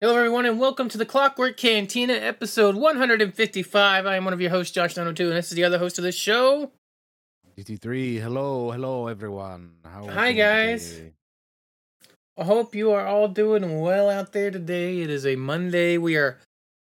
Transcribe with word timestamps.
Hello, 0.00 0.16
everyone, 0.16 0.46
and 0.46 0.60
welcome 0.60 0.88
to 0.90 0.98
the 0.98 1.04
Clockwork 1.06 1.56
Cantina, 1.56 2.12
episode 2.12 2.76
155. 2.76 4.06
I 4.06 4.16
am 4.16 4.24
one 4.24 4.32
of 4.32 4.40
your 4.40 4.50
hosts, 4.50 4.72
Josh 4.72 4.96
902, 4.96 5.26
and 5.28 5.36
this 5.36 5.50
is 5.50 5.56
the 5.56 5.64
other 5.64 5.78
host 5.78 5.98
of 5.98 6.04
this 6.04 6.14
show. 6.14 6.70
GT3, 7.58 8.20
hello, 8.20 8.70
hello, 8.70 9.08
everyone. 9.08 9.72
How 9.84 10.06
are 10.06 10.12
Hi, 10.12 10.28
you 10.28 10.36
guys. 10.36 10.92
today? 10.92 11.12
I 12.38 12.44
hope 12.44 12.76
you 12.76 12.92
are 12.92 13.04
all 13.06 13.26
doing 13.26 13.80
well 13.80 14.08
out 14.08 14.32
there 14.32 14.52
today. 14.52 15.00
It 15.00 15.10
is 15.10 15.26
a 15.26 15.34
Monday. 15.34 15.98
We 15.98 16.14
are 16.16 16.38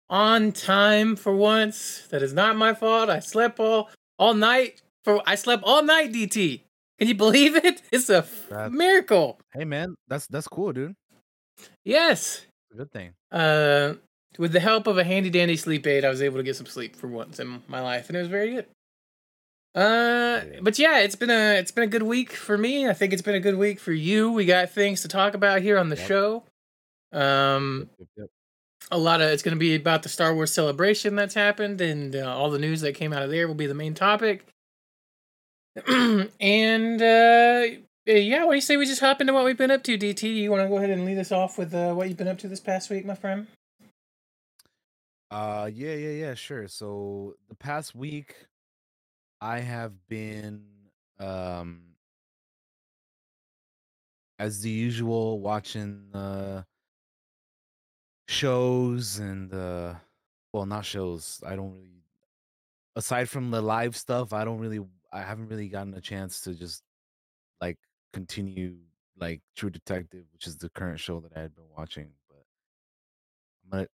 on 0.08 0.52
time 0.52 1.14
for 1.14 1.36
once. 1.36 2.06
That 2.08 2.22
is 2.22 2.32
not 2.32 2.56
my 2.56 2.72
fault. 2.72 3.10
I 3.10 3.18
slept 3.20 3.60
all 3.60 3.90
all 4.18 4.32
night. 4.32 4.80
For 5.04 5.20
I 5.26 5.34
slept 5.34 5.62
all 5.64 5.82
night. 5.82 6.10
DT. 6.12 6.62
Can 6.98 7.08
you 7.08 7.14
believe 7.14 7.54
it? 7.56 7.82
It's 7.92 8.08
a 8.08 8.18
f- 8.18 8.70
miracle. 8.70 9.38
Hey, 9.52 9.66
man, 9.66 9.94
that's 10.08 10.26
that's 10.28 10.48
cool, 10.48 10.72
dude. 10.72 10.94
Yes. 11.84 12.46
Good 12.76 12.90
thing. 12.92 13.12
Uh, 13.30 13.94
with 14.38 14.52
the 14.52 14.60
help 14.60 14.86
of 14.86 14.98
a 14.98 15.04
handy 15.04 15.30
dandy 15.30 15.56
sleep 15.56 15.86
aid, 15.86 16.04
I 16.04 16.08
was 16.08 16.22
able 16.22 16.38
to 16.38 16.42
get 16.42 16.56
some 16.56 16.66
sleep 16.66 16.96
for 16.96 17.06
once 17.06 17.38
in 17.38 17.62
my 17.68 17.80
life, 17.80 18.08
and 18.08 18.16
it 18.16 18.20
was 18.20 18.28
very 18.28 18.52
good. 18.52 18.66
Uh, 19.74 20.40
but 20.60 20.78
yeah, 20.78 21.00
it's 21.00 21.16
been 21.16 21.30
a 21.30 21.54
it's 21.58 21.70
been 21.70 21.84
a 21.84 21.88
good 21.88 22.02
week 22.02 22.32
for 22.32 22.58
me. 22.58 22.88
I 22.88 22.92
think 22.92 23.12
it's 23.12 23.22
been 23.22 23.34
a 23.34 23.40
good 23.40 23.56
week 23.56 23.80
for 23.80 23.92
you. 23.92 24.30
We 24.30 24.44
got 24.44 24.70
things 24.70 25.02
to 25.02 25.08
talk 25.08 25.34
about 25.34 25.62
here 25.62 25.78
on 25.78 25.88
the 25.88 25.96
Yep. 25.96 26.06
show. 26.08 26.42
Um, 27.12 27.90
yep, 27.98 28.08
yep. 28.16 28.26
a 28.90 28.98
lot 28.98 29.20
of 29.20 29.30
it's 29.30 29.42
going 29.42 29.54
to 29.54 29.58
be 29.60 29.74
about 29.74 30.02
the 30.02 30.08
Star 30.08 30.34
Wars 30.34 30.52
celebration 30.52 31.14
that's 31.14 31.34
happened, 31.34 31.80
and 31.80 32.14
uh, 32.16 32.34
all 32.36 32.50
the 32.50 32.58
news 32.58 32.80
that 32.82 32.94
came 32.94 33.12
out 33.12 33.22
of 33.22 33.30
there 33.30 33.46
will 33.48 33.54
be 33.54 33.66
the 33.66 33.74
main 33.74 33.94
topic. 33.94 34.46
and 35.86 37.02
uh, 37.02 37.66
yeah, 38.06 38.44
what 38.44 38.52
do 38.52 38.56
you 38.56 38.60
say 38.60 38.76
we 38.76 38.86
just 38.86 39.00
hop 39.00 39.20
into 39.20 39.32
what 39.32 39.44
we've 39.44 39.56
been 39.56 39.70
up 39.70 39.82
to? 39.84 39.96
DT, 39.98 40.34
you 40.34 40.50
want 40.50 40.62
to 40.62 40.68
go 40.68 40.78
ahead 40.78 40.90
and 40.90 41.04
lead 41.04 41.18
us 41.18 41.32
off 41.32 41.58
with 41.58 41.74
uh, 41.74 41.92
what 41.94 42.08
you've 42.08 42.16
been 42.16 42.28
up 42.28 42.38
to 42.38 42.48
this 42.48 42.60
past 42.60 42.90
week, 42.90 43.04
my 43.04 43.14
friend? 43.14 43.46
Uh, 45.30 45.70
yeah, 45.72 45.94
yeah, 45.94 46.10
yeah, 46.10 46.34
sure. 46.34 46.68
So 46.68 47.36
the 47.48 47.54
past 47.54 47.94
week, 47.94 48.34
I 49.40 49.60
have 49.60 49.92
been, 50.08 50.64
um, 51.18 51.82
as 54.38 54.60
the 54.60 54.70
usual, 54.70 55.40
watching 55.40 56.04
uh 56.14 56.62
shows 58.28 59.18
and 59.18 59.52
uh, 59.52 59.94
well, 60.52 60.66
not 60.66 60.84
shows. 60.84 61.40
I 61.46 61.54
don't 61.56 61.74
really, 61.74 62.02
aside 62.96 63.28
from 63.28 63.50
the 63.50 63.60
live 63.62 63.96
stuff, 63.96 64.32
I 64.32 64.44
don't 64.44 64.58
really, 64.58 64.80
I 65.12 65.22
haven't 65.22 65.48
really 65.48 65.68
gotten 65.68 65.94
a 65.94 66.00
chance 66.00 66.40
to 66.42 66.54
just 66.54 66.82
like 67.60 67.78
continue 68.12 68.76
like 69.18 69.40
True 69.56 69.70
Detective, 69.70 70.24
which 70.32 70.46
is 70.46 70.56
the 70.56 70.68
current 70.70 71.00
show 71.00 71.20
that 71.20 71.32
I 71.36 71.40
had 71.40 71.54
been 71.54 71.64
watching. 71.76 72.10
But 72.28 72.44
I'm 73.64 73.78
gonna 73.78 73.88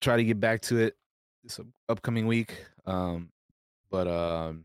try 0.00 0.16
to 0.16 0.24
get 0.24 0.40
back 0.40 0.60
to 0.62 0.78
it 0.78 0.96
this 1.42 1.60
upcoming 1.88 2.26
week. 2.26 2.64
Um, 2.86 3.30
but 3.90 4.06
um, 4.06 4.64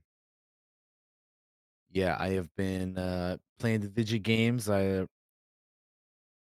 yeah, 1.91 2.15
I 2.19 2.29
have 2.29 2.53
been 2.55 2.97
uh 2.97 3.37
playing 3.59 3.81
the 3.81 3.87
Digi 3.87 4.21
games. 4.21 4.69
I 4.69 5.05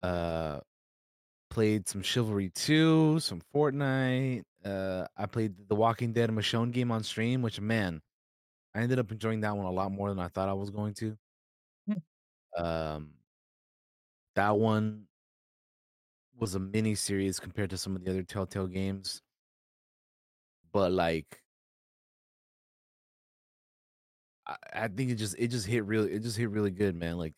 uh 0.03 0.61
played 1.51 1.89
some 1.89 2.03
Chivalry 2.03 2.51
2, 2.55 3.21
some 3.21 3.43
Fortnite. 3.55 4.43
Uh, 4.65 5.05
I 5.17 5.27
played 5.27 5.55
the 5.69 5.75
Walking 5.75 6.13
Dead 6.13 6.31
and 6.31 6.39
Michonne 6.39 6.71
game 6.71 6.93
on 6.93 7.03
stream, 7.03 7.43
which 7.43 7.61
man, 7.61 8.01
I 8.75 8.81
ended 8.81 8.99
up 8.99 9.11
enjoying 9.11 9.41
that 9.41 9.57
one 9.57 9.67
a 9.67 9.71
lot 9.71 9.91
more 9.91 10.09
than 10.09 10.21
I 10.21 10.29
thought 10.29 10.49
I 10.49 10.53
was 10.53 10.71
going 10.71 10.95
to. 10.95 11.17
Um, 12.57 13.11
that 14.35 14.57
one 14.57 15.07
was 16.39 16.55
a 16.55 16.59
mini 16.59 16.95
series 16.95 17.39
compared 17.39 17.71
to 17.71 17.77
some 17.77 17.95
of 17.95 18.05
the 18.05 18.11
other 18.11 18.23
Telltale 18.23 18.67
games. 18.67 19.23
But 20.73 20.93
like 20.93 21.43
I, 24.47 24.57
I 24.75 24.89
think 24.89 25.11
it 25.11 25.17
just 25.17 25.37
it 25.39 25.49
just 25.49 25.67
hit 25.67 25.85
really 25.85 26.13
it 26.13 26.23
just 26.23 26.37
hit 26.37 26.51
really 26.51 26.71
good, 26.71 26.95
man. 26.95 27.19
Like 27.19 27.35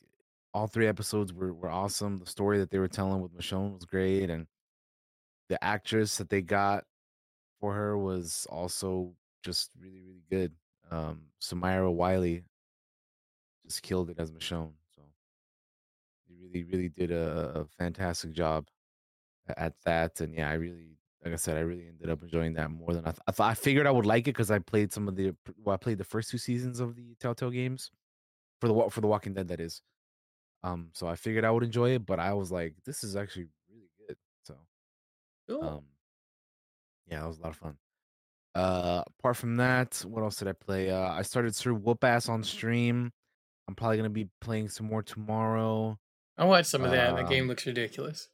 all 0.54 0.66
three 0.66 0.86
episodes 0.88 1.32
were, 1.32 1.52
were 1.52 1.70
awesome. 1.70 2.18
The 2.18 2.26
story 2.26 2.58
that 2.58 2.70
they 2.70 2.78
were 2.78 2.88
telling 2.88 3.22
with 3.22 3.36
Michonne 3.36 3.72
was 3.74 3.84
great, 3.84 4.30
and 4.30 4.46
the 5.48 5.62
actress 5.62 6.16
that 6.18 6.30
they 6.30 6.42
got 6.42 6.84
for 7.60 7.74
her 7.74 7.98
was 7.98 8.46
also 8.50 9.14
just 9.44 9.70
really, 9.80 10.02
really 10.02 10.24
good. 10.30 10.52
Um 10.90 11.22
Samira 11.40 11.92
Wiley 11.92 12.44
just 13.66 13.82
killed 13.82 14.10
it 14.10 14.18
as 14.18 14.30
Michonne. 14.30 14.72
Really, 16.52 16.64
really 16.64 16.88
did 16.88 17.10
a, 17.10 17.60
a 17.60 17.64
fantastic 17.78 18.32
job 18.32 18.66
at 19.56 19.74
that. 19.84 20.20
And 20.20 20.34
yeah, 20.34 20.50
I 20.50 20.54
really, 20.54 20.98
like 21.24 21.32
I 21.32 21.36
said, 21.36 21.56
I 21.56 21.60
really 21.60 21.88
ended 21.88 22.10
up 22.10 22.22
enjoying 22.22 22.54
that 22.54 22.70
more 22.70 22.92
than 22.92 23.06
I, 23.06 23.10
th- 23.12 23.20
I 23.26 23.32
thought. 23.32 23.50
I 23.50 23.54
figured 23.54 23.86
I 23.86 23.90
would 23.90 24.06
like 24.06 24.24
it 24.28 24.34
because 24.34 24.50
I 24.50 24.58
played 24.58 24.92
some 24.92 25.08
of 25.08 25.16
the, 25.16 25.34
well, 25.56 25.74
I 25.74 25.78
played 25.78 25.98
the 25.98 26.04
first 26.04 26.30
two 26.30 26.38
seasons 26.38 26.80
of 26.80 26.96
the 26.96 27.14
Telltale 27.20 27.50
games 27.50 27.90
for 28.60 28.68
the 28.68 28.90
for 28.90 29.00
the 29.00 29.06
Walking 29.06 29.34
Dead. 29.34 29.48
That 29.48 29.60
is. 29.60 29.82
Um, 30.62 30.90
so 30.92 31.06
I 31.08 31.16
figured 31.16 31.44
I 31.44 31.50
would 31.50 31.64
enjoy 31.64 31.90
it, 31.90 32.06
but 32.06 32.20
I 32.20 32.32
was 32.34 32.52
like, 32.52 32.74
this 32.84 33.02
is 33.02 33.16
actually 33.16 33.48
really 33.68 33.90
good. 34.06 34.16
So, 34.44 34.56
Cool. 35.48 35.64
um, 35.64 35.84
yeah, 37.06 37.20
that 37.20 37.26
was 37.26 37.38
a 37.38 37.42
lot 37.42 37.50
of 37.50 37.56
fun. 37.56 37.76
Uh, 38.54 39.02
apart 39.18 39.36
from 39.36 39.56
that, 39.56 40.04
what 40.06 40.22
else 40.22 40.36
did 40.36 40.46
I 40.48 40.52
play? 40.52 40.90
Uh, 40.90 41.08
I 41.10 41.22
started 41.22 41.54
through 41.56 41.76
Whoop 41.76 42.04
Ass 42.04 42.28
on 42.28 42.42
stream. 42.44 43.10
I'm 43.66 43.74
probably 43.74 43.96
gonna 43.96 44.10
be 44.10 44.28
playing 44.40 44.68
some 44.68 44.86
more 44.86 45.02
tomorrow. 45.02 45.98
I 46.36 46.44
watched 46.44 46.68
some 46.68 46.84
of 46.84 46.90
that. 46.90 47.16
That 47.16 47.26
game 47.26 47.44
Um, 47.44 47.48
looks 47.48 47.66
ridiculous. 47.66 48.28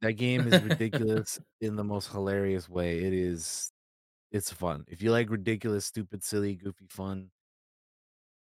That 0.00 0.14
game 0.14 0.46
is 0.48 0.60
ridiculous 0.62 1.40
in 1.60 1.76
the 1.76 1.84
most 1.84 2.10
hilarious 2.10 2.68
way. 2.68 2.98
It 3.04 3.12
is 3.12 3.72
it's 4.32 4.52
fun. 4.52 4.84
If 4.88 5.02
you 5.02 5.12
like 5.12 5.30
ridiculous, 5.30 5.86
stupid, 5.86 6.24
silly, 6.24 6.56
goofy 6.56 6.86
fun, 6.88 7.32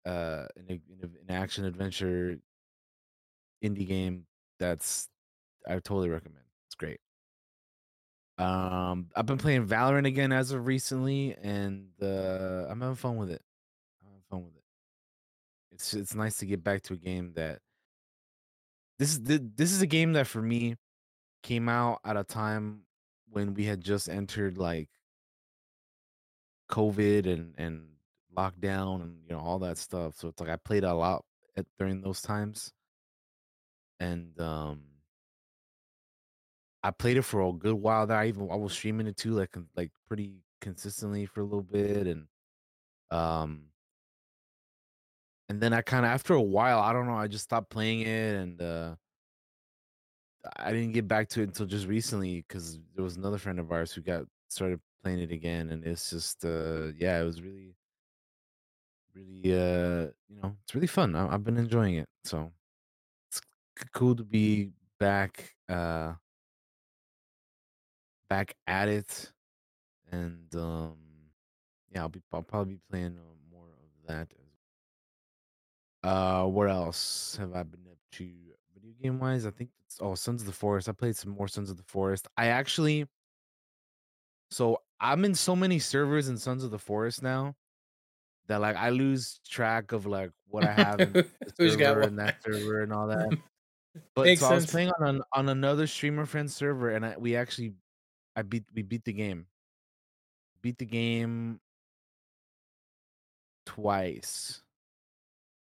uh 0.06 0.48
in 0.56 0.66
a, 0.70 0.74
in 0.94 1.00
a, 1.04 1.06
an 1.06 1.32
action 1.32 1.66
adventure 1.66 2.38
indie 3.64 3.88
game, 3.88 4.28
that's 4.60 5.10
I 5.68 5.76
totally 5.76 6.10
recommend. 6.10 6.46
It's 6.68 6.76
great. 6.76 7.00
Um 8.38 9.10
I've 9.16 9.26
been 9.26 9.38
playing 9.38 9.66
Valorant 9.68 10.06
again 10.08 10.32
as 10.34 10.52
of 10.52 10.66
recently 10.66 11.36
and 11.36 11.92
uh 12.02 12.68
I'm 12.70 12.82
having 12.82 12.96
fun 12.96 13.16
with 13.18 13.30
it. 13.32 13.42
I'm 14.02 14.10
having 14.10 14.24
fun 14.30 14.46
with 14.46 14.58
it. 14.58 14.64
It's 15.72 15.94
it's 15.94 16.16
nice 16.16 16.38
to 16.38 16.46
get 16.46 16.64
back 16.64 16.82
to 16.84 16.94
a 16.94 16.98
game 16.98 17.34
that 17.34 17.62
this 19.00 19.12
is 19.14 19.20
th- 19.20 19.42
this 19.56 19.72
is 19.72 19.82
a 19.82 19.88
game 19.88 20.14
that 20.14 20.28
for 20.28 20.42
me 20.42 20.76
came 21.44 21.70
out 21.70 22.00
at 22.06 22.18
a 22.18 22.24
time 22.24 22.82
when 23.30 23.54
we 23.54 23.66
had 23.66 23.82
just 23.82 24.10
entered 24.10 24.58
like 24.58 24.90
COVID 26.70 27.28
and 27.32 27.54
and 27.58 27.88
lockdown 28.36 29.02
and 29.02 29.18
you 29.24 29.36
know 29.36 29.40
all 29.42 29.60
that 29.60 29.78
stuff. 29.78 30.16
So 30.16 30.30
it's 30.30 30.40
like 30.40 30.50
I 30.50 30.58
played 30.58 30.84
a 30.84 30.94
lot 30.94 31.24
at, 31.58 31.66
during 31.78 32.02
those 32.02 32.22
times, 32.22 32.74
and 34.00 34.40
um, 34.40 34.82
I 36.84 36.92
played 36.92 37.18
it 37.18 37.24
for 37.24 37.42
a 37.42 37.52
good 37.54 37.76
while. 37.76 38.08
There, 38.08 38.18
I 38.18 38.28
even 38.28 38.50
I 38.52 38.56
was 38.56 38.74
streaming 38.74 39.08
it 39.08 39.18
too, 39.18 39.32
like 39.32 39.56
like 39.76 39.92
pretty 40.08 40.36
consistently 40.62 41.26
for 41.26 41.42
a 41.42 41.46
little 41.46 41.64
bit, 41.64 42.08
and 42.08 42.28
um, 43.12 43.66
and 45.50 45.62
then 45.62 45.74
I 45.74 45.82
kind 45.82 46.06
of 46.06 46.12
after 46.12 46.34
a 46.34 46.42
while, 46.42 46.80
I 46.80 46.94
don't 46.94 47.08
know, 47.08 47.16
I 47.18 47.28
just 47.28 47.44
stopped 47.46 47.70
playing 47.70 48.02
it, 48.02 48.36
and 48.36 48.62
uh, 48.62 48.96
I 50.58 50.72
didn't 50.72 50.94
get 50.94 51.08
back 51.08 51.30
to 51.30 51.42
it 51.42 51.46
until 51.46 51.66
just 51.66 51.88
recently 51.88 52.42
because 52.48 52.80
there 52.94 53.04
was 53.04 53.18
another 53.18 53.38
friend 53.38 53.60
of 53.60 53.72
ours 53.72 53.92
who 53.94 54.02
got 54.02 54.26
started 54.48 54.80
playing 55.04 55.20
it 55.20 55.32
again, 55.32 55.70
and 55.72 55.84
it's 55.84 56.10
just 56.10 56.46
uh, 56.46 56.92
yeah, 56.98 57.20
it 57.22 57.26
was 57.26 57.42
really 57.42 57.76
really 59.14 59.54
uh 59.54 60.12
you 60.28 60.36
know 60.42 60.56
it's 60.64 60.76
really 60.76 60.88
fun 60.88 61.16
I, 61.16 61.34
i've 61.34 61.44
been 61.44 61.58
enjoying 61.58 61.96
it 61.96 62.10
so 62.24 62.52
it's 63.30 63.40
c- 63.80 63.88
cool 63.94 64.16
to 64.16 64.24
be 64.24 64.72
back 65.00 65.56
uh 65.70 66.14
back 68.30 68.56
at 68.68 68.88
it 68.88 69.32
and 70.12 70.54
um 70.56 70.98
yeah 71.92 72.02
i'll 72.02 72.10
be 72.10 72.22
i'll 72.34 72.44
probably 72.44 72.76
be 72.76 72.82
playing 72.90 73.18
uh, 73.18 73.52
more 73.52 73.70
of 73.70 74.08
that 74.08 74.30
uh 76.06 76.46
what 76.46 76.70
else 76.70 77.36
have 77.40 77.54
i 77.54 77.64
been 77.64 77.82
up 77.92 77.98
to 78.12 78.30
video 78.74 78.94
game 79.02 79.20
wise? 79.20 79.46
I 79.46 79.52
think 79.52 79.72
it's 79.86 79.98
oh 80.02 80.16
sons 80.16 80.42
of 80.42 80.48
the 80.48 80.54
forest. 80.54 80.88
I 80.88 80.92
played 80.92 81.16
some 81.16 81.32
more 81.32 81.48
sons 81.48 81.70
of 81.70 81.78
the 81.78 81.84
forest. 81.84 82.28
I 82.38 82.48
actually 82.48 83.06
so 84.52 84.80
i'm 85.00 85.26
in 85.26 85.34
so 85.34 85.56
many 85.56 85.80
servers 85.80 86.30
in 86.30 86.38
sons 86.38 86.64
of 86.64 86.70
the 86.72 86.78
forest 86.80 87.24
now 87.24 87.56
that 88.48 88.62
like 88.62 88.76
i 88.76 88.90
lose 88.90 89.40
track 89.50 89.92
of 89.92 90.06
like 90.06 90.30
what 90.48 90.64
i 90.64 90.72
have 90.72 91.02
in 91.02 91.12
this 91.58 91.74
server 91.74 92.02
and 92.02 92.20
that 92.20 92.36
server 92.44 92.82
and 92.84 92.94
all 92.94 93.08
that. 93.08 93.38
But 94.14 94.26
Makes 94.26 94.42
so 94.42 94.48
I 94.48 94.56
was 94.56 94.64
sense. 94.64 94.72
playing 94.72 94.92
on 95.00 95.08
an, 95.08 95.22
on 95.32 95.48
another 95.48 95.88
streamer 95.88 96.26
friend 96.26 96.52
server, 96.52 96.90
and 96.90 97.06
I, 97.06 97.16
we 97.18 97.38
actually, 97.38 97.76
I 98.36 98.42
beat 98.42 98.66
we 98.74 98.82
beat 98.82 99.06
the 99.06 99.14
game. 99.14 99.46
Beat 100.62 100.78
the 100.78 100.86
game 100.86 101.62
twice 103.66 104.62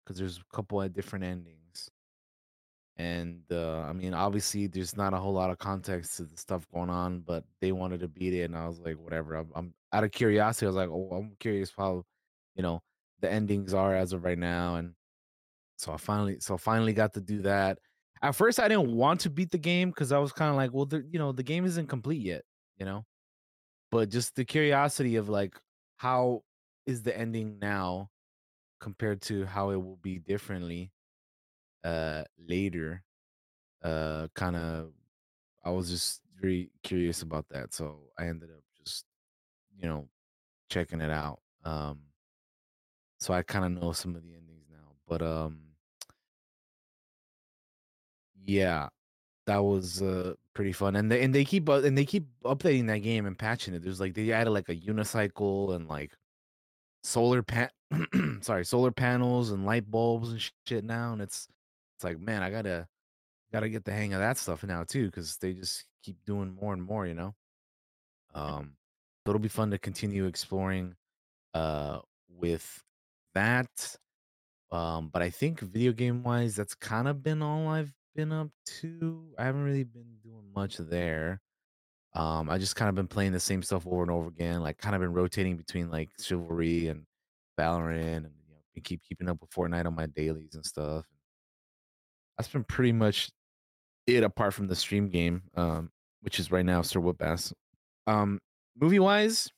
because 0.04 0.18
there's 0.18 0.38
a 0.38 0.56
couple 0.56 0.82
of 0.82 0.94
different 0.94 1.26
endings. 1.26 1.90
And 2.98 3.42
uh, 3.52 3.80
I 3.80 3.94
mean, 3.94 4.14
obviously, 4.14 4.68
there's 4.68 4.96
not 4.96 5.14
a 5.14 5.18
whole 5.18 5.34
lot 5.34 5.50
of 5.50 5.58
context 5.58 6.18
to 6.18 6.24
the 6.24 6.38
stuff 6.38 6.68
going 6.72 6.92
on, 6.92 7.22
but 7.22 7.44
they 7.60 7.72
wanted 7.72 8.02
to 8.02 8.08
beat 8.08 8.34
it, 8.34 8.44
and 8.44 8.56
I 8.56 8.68
was 8.68 8.80
like, 8.80 8.98
whatever. 8.98 9.36
I'm, 9.36 9.50
I'm 9.56 9.74
out 9.92 10.04
of 10.04 10.12
curiosity. 10.12 10.68
I 10.68 10.70
was 10.70 10.76
like, 10.76 10.90
oh, 10.90 11.10
I'm 11.12 11.36
curious 11.40 11.72
how, 11.76 12.04
you 12.56 12.62
know, 12.62 12.82
the 13.20 13.32
endings 13.32 13.74
are 13.74 13.96
as 13.96 14.14
of 14.14 14.24
right 14.24 14.38
now, 14.38 14.76
and 14.76 14.94
so 15.78 15.92
I 15.92 15.98
finally, 15.98 16.40
so 16.40 16.58
finally 16.58 16.94
got 16.94 17.14
to 17.16 17.22
do 17.22 17.42
that. 17.42 17.80
At 18.22 18.36
first, 18.36 18.60
I 18.60 18.68
didn't 18.68 18.96
want 18.96 19.22
to 19.22 19.30
beat 19.30 19.52
the 19.52 19.58
game 19.58 19.90
because 19.90 20.12
I 20.12 20.20
was 20.20 20.32
kind 20.32 20.50
of 20.50 20.56
like, 20.56 20.72
well, 20.72 20.88
you 21.12 21.20
know, 21.20 21.32
the 21.32 21.44
game 21.44 21.66
isn't 21.66 21.88
complete 21.88 22.22
yet, 22.22 22.44
you 22.78 22.86
know. 22.86 23.06
But 23.92 24.10
just 24.10 24.36
the 24.36 24.46
curiosity 24.46 25.18
of 25.18 25.30
like, 25.30 25.56
how 25.98 26.44
is 26.86 27.04
the 27.04 27.18
ending 27.18 27.60
now 27.60 28.10
compared 28.84 29.22
to 29.24 29.46
how 29.46 29.72
it 29.72 29.78
will 29.78 29.98
be 29.98 30.20
differently 30.20 30.92
uh 31.84 32.24
later 32.40 33.04
uh 33.84 34.28
kind 34.36 34.56
of 34.56 34.92
I 35.66 35.72
was 35.72 35.90
just 35.90 36.22
very 36.42 36.72
curious 36.84 37.22
about 37.24 37.48
that. 37.50 37.74
So 37.74 38.00
I 38.20 38.28
ended 38.28 38.50
up 38.52 38.64
just, 38.78 39.06
you 39.78 39.88
know, 39.90 40.10
checking 40.70 41.02
it 41.02 41.12
out. 41.12 41.42
Um 41.66 42.02
so 43.20 43.34
I 43.34 43.42
kind 43.44 43.66
of 43.66 43.82
know 43.84 43.92
some 43.92 44.16
of 44.16 44.24
the 44.24 44.36
endings 44.36 44.66
now. 44.70 44.96
But 45.08 45.22
um 45.22 45.60
yeah, 48.46 48.90
that 49.48 49.60
was 49.60 50.04
uh 50.04 50.36
pretty 50.54 50.74
fun. 50.74 50.98
And 50.98 51.12
they 51.12 51.24
and 51.24 51.36
they 51.36 51.46
keep 51.46 51.70
uh, 51.70 51.82
and 51.84 51.98
they 51.98 52.06
keep 52.06 52.28
updating 52.46 52.88
that 52.88 53.00
game 53.00 53.28
and 53.28 53.40
patching 53.40 53.74
it. 53.76 53.84
There's 53.84 54.02
like 54.02 54.16
they 54.16 54.32
added 54.34 54.52
like 54.52 54.70
a 54.70 54.76
unicycle 54.76 55.76
and 55.76 55.88
like 55.90 56.14
solar 57.04 57.44
pan 57.44 57.70
sorry, 58.42 58.66
solar 58.66 58.92
panels 58.92 59.52
and 59.52 59.66
light 59.66 59.90
bulbs 59.90 60.32
and 60.32 60.42
shit 60.68 60.84
now 60.84 61.14
and 61.14 61.22
it's 61.22 61.48
it's 61.96 62.04
like, 62.04 62.20
man, 62.20 62.42
I 62.44 62.50
got 62.50 62.64
to 62.64 62.88
got 63.52 63.62
to 63.62 63.70
get 63.70 63.86
the 63.86 63.92
hang 63.94 64.14
of 64.14 64.20
that 64.20 64.38
stuff 64.38 64.64
now 64.64 64.84
too 64.84 65.12
cuz 65.12 65.38
they 65.38 65.54
just 65.54 65.86
keep 66.04 66.18
doing 66.26 66.56
more 66.60 66.74
and 66.74 66.84
more, 66.84 67.06
you 67.08 67.14
know. 67.14 67.36
Um, 68.34 68.76
so 69.26 69.32
it'll 69.32 69.40
be 69.40 69.48
fun 69.50 69.72
to 69.72 69.78
continue 69.78 70.26
exploring 70.26 70.96
uh 71.54 72.00
with 72.30 72.84
that. 73.34 73.98
Um, 74.72 75.10
but 75.10 75.22
I 75.22 75.30
think 75.30 75.60
video 75.60 75.92
game 75.94 76.24
wise, 76.24 76.56
that's 76.56 76.76
kind 76.76 77.08
of 77.08 77.22
been 77.24 77.42
all 77.44 77.68
I've 77.68 77.94
been 78.16 78.32
up 78.32 78.50
to. 78.82 79.34
I 79.38 79.46
haven't 79.46 79.64
really 79.64 79.84
been 79.84 80.18
doing 80.24 80.52
much 80.56 80.78
there. 80.78 81.42
Um, 82.16 82.50
I 82.50 82.58
just 82.60 82.76
kind 82.76 82.90
of 82.90 82.96
been 82.96 83.08
playing 83.08 83.32
the 83.32 83.40
same 83.40 83.64
stuff 83.64 83.88
over 83.88 84.04
and 84.04 84.12
over 84.12 84.28
again, 84.28 84.62
like 84.62 84.78
kind 84.78 84.96
of 84.96 85.02
been 85.02 85.14
rotating 85.14 85.58
between 85.58 85.90
like 85.90 86.10
Chivalry 86.20 86.88
and 86.88 87.06
Valorant, 87.60 88.18
and 88.18 88.32
you 88.48 88.54
know, 88.54 88.82
keep 88.84 89.02
keeping 89.02 89.28
up 89.28 89.42
with 89.42 89.50
Fortnite 89.50 89.88
on 89.88 89.96
my 89.96 90.06
dailies 90.06 90.54
and 90.54 90.66
stuff. 90.66 91.06
That's 92.38 92.50
been 92.50 92.64
pretty 92.64 92.92
much 92.92 93.30
it, 94.06 94.24
apart 94.24 94.54
from 94.54 94.68
the 94.68 94.76
stream 94.76 95.10
game, 95.10 95.42
um, 95.56 95.90
which 96.22 96.40
is 96.40 96.52
right 96.52 96.66
now 96.66 96.82
Sir 96.82 97.00
Whoop 97.00 97.22
Ass. 97.22 97.54
Um, 98.06 98.40
movie 98.80 99.00
wise, 99.00 99.50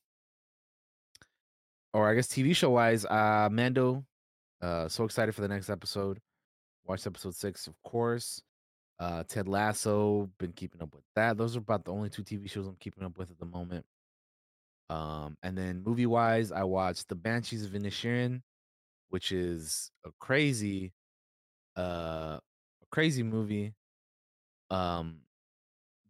or 1.94 2.10
I 2.10 2.16
guess 2.16 2.28
TV 2.28 2.56
show 2.56 2.70
wise, 2.70 3.06
uh, 3.06 3.50
Mando. 3.52 4.06
Uh, 4.62 4.88
so 4.88 5.04
excited 5.04 5.36
for 5.36 5.42
the 5.42 5.48
next 5.48 5.70
episode. 5.70 6.20
Watched 6.86 7.08
episode 7.08 7.36
six, 7.36 7.68
of 7.68 7.74
course. 7.84 8.42
Uh, 9.00 9.24
Ted 9.28 9.48
Lasso. 9.48 10.30
Been 10.38 10.54
keeping 10.54 10.82
up 10.82 10.94
with 10.94 11.04
that. 11.16 11.38
Those 11.38 11.56
are 11.56 11.60
about 11.60 11.86
the 11.86 11.92
only 11.94 12.10
two 12.10 12.24
TV 12.24 12.48
shows 12.50 12.68
I'm 12.68 12.76
keeping 12.80 13.04
up 13.04 13.18
with 13.18 13.32
at 13.32 13.40
the 13.40 13.46
moment. 13.46 13.86
Um, 14.90 15.38
and 15.44 15.58
then 15.58 15.84
movie 15.84 16.06
wise, 16.06 16.52
I 16.52 16.64
watched 16.64 17.10
The 17.10 17.16
Banshees 17.16 17.66
of 17.66 17.72
Inisherin, 17.72 18.42
which 19.10 19.32
is 19.32 19.92
a 20.06 20.12
crazy, 20.20 20.94
uh, 21.78 22.40
a 22.40 22.86
crazy 22.92 23.24
movie. 23.24 23.74
Um, 24.70 25.22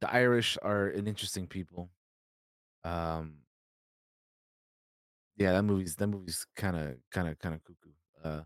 the 0.01 0.11
Irish 0.13 0.57
are 0.61 0.87
an 0.87 1.07
interesting 1.07 1.47
people. 1.47 1.89
Um, 2.83 3.39
yeah, 5.37 5.51
that 5.53 5.63
movie's 5.63 5.95
that 5.97 6.07
movie's 6.07 6.45
kind 6.55 6.75
of 6.77 6.95
kind 7.11 7.27
of 7.27 7.37
kind 7.39 7.55
of 7.55 7.63
cuckoo. 7.63 7.91
Uh, 8.23 8.43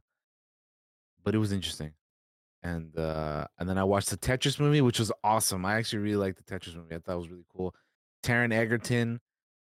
but 1.23 1.35
it 1.35 1.37
was 1.37 1.51
interesting. 1.51 1.91
And 2.63 2.97
uh 2.97 3.47
and 3.57 3.69
then 3.69 3.77
I 3.77 3.83
watched 3.85 4.09
the 4.09 4.17
Tetris 4.17 4.59
movie, 4.59 4.81
which 4.81 4.99
was 4.99 5.11
awesome. 5.23 5.65
I 5.65 5.75
actually 5.75 5.99
really 5.99 6.17
liked 6.17 6.45
the 6.45 6.53
Tetris 6.55 6.75
movie. 6.75 6.95
I 6.95 6.99
thought 6.99 7.13
it 7.15 7.19
was 7.19 7.29
really 7.29 7.45
cool. 7.55 7.73
Taron 8.23 8.53
Egerton 8.53 9.19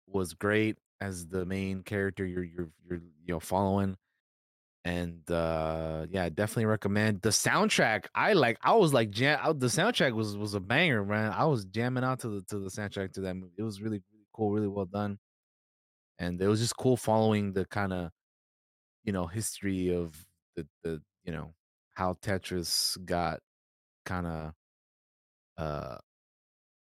was 0.08 0.34
great 0.34 0.78
as 1.02 1.28
the 1.28 1.46
main 1.46 1.84
character 1.84 2.26
you're 2.26 2.44
you're 2.44 2.70
you're 2.88 3.00
you 3.26 3.34
know 3.34 3.40
following. 3.40 3.98
And 4.86 5.30
uh 5.30 6.08
yeah, 6.10 6.24
I 6.24 6.30
definitely 6.30 6.66
recommend 6.66 7.22
the 7.22 7.30
soundtrack. 7.30 8.06
I 8.16 8.34
like 8.34 8.58
I 8.64 8.74
was 8.76 8.94
like 8.94 9.12
jam 9.12 9.40
the 9.60 9.68
soundtrack 9.68 10.14
was 10.14 10.38
was 10.38 10.54
a 10.56 10.60
banger, 10.60 11.04
man. 11.06 11.34
I 11.34 11.46
was 11.46 11.66
jamming 11.66 12.04
out 12.04 12.20
to 12.22 12.30
the 12.30 12.42
to 12.50 12.60
the 12.60 12.70
soundtrack 12.70 13.14
to 13.14 13.22
that 13.22 13.36
movie. 13.36 13.54
It 13.58 13.64
was 13.64 13.82
really 13.82 14.02
really 14.14 14.26
cool, 14.34 14.52
really 14.52 14.68
well 14.70 14.86
done. 14.86 15.20
And 16.20 16.42
it 16.42 16.48
was 16.48 16.60
just 16.60 16.76
cool 16.78 16.98
following 16.98 17.54
the 17.54 17.66
kind 17.66 17.94
of 17.94 18.12
you 19.04 19.14
know 19.14 19.28
history 19.28 19.94
of 19.94 20.16
the 20.56 20.68
the 20.84 21.02
you 21.24 21.32
know 21.32 21.54
how 22.00 22.14
Tetris 22.24 22.98
got 23.06 23.42
kind 24.06 24.26
of 24.28 24.54
uh 25.58 25.98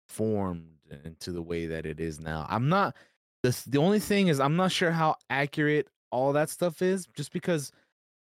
formed 0.08 0.66
into 1.04 1.32
the 1.32 1.42
way 1.42 1.66
that 1.66 1.86
it 1.86 2.00
is 2.00 2.20
now. 2.20 2.46
I'm 2.48 2.68
not 2.68 2.96
the 3.42 3.58
the 3.66 3.78
only 3.78 4.00
thing 4.00 4.28
is 4.28 4.40
I'm 4.40 4.56
not 4.56 4.72
sure 4.72 4.90
how 4.92 5.16
accurate 5.30 5.88
all 6.10 6.32
that 6.34 6.50
stuff 6.50 6.82
is 6.82 7.06
just 7.16 7.32
because 7.32 7.72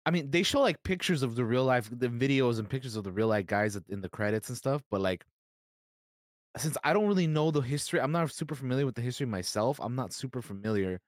I 0.06 0.12
mean 0.12 0.32
they 0.32 0.44
show 0.44 0.62
like 0.62 0.84
pictures 0.84 1.24
of 1.24 1.36
the 1.36 1.46
real 1.46 1.66
life 1.66 1.90
the 1.92 2.10
videos 2.10 2.60
and 2.60 2.70
pictures 2.70 2.96
of 2.98 3.04
the 3.06 3.12
real 3.12 3.28
life 3.30 3.48
guys 3.48 3.80
in 3.90 4.02
the 4.02 4.10
credits 4.10 4.50
and 4.50 4.58
stuff 4.58 4.84
but 4.92 5.02
like 5.02 5.26
since 6.58 6.78
I 6.84 6.94
don't 6.94 7.08
really 7.08 7.28
know 7.28 7.52
the 7.52 7.62
history 7.62 8.00
I'm 8.00 8.12
not 8.12 8.32
super 8.32 8.56
familiar 8.56 8.86
with 8.86 8.96
the 8.96 9.02
history 9.02 9.26
myself 9.26 9.80
I'm 9.82 9.96
not 9.96 10.14
super 10.14 10.42
familiar 10.42 11.00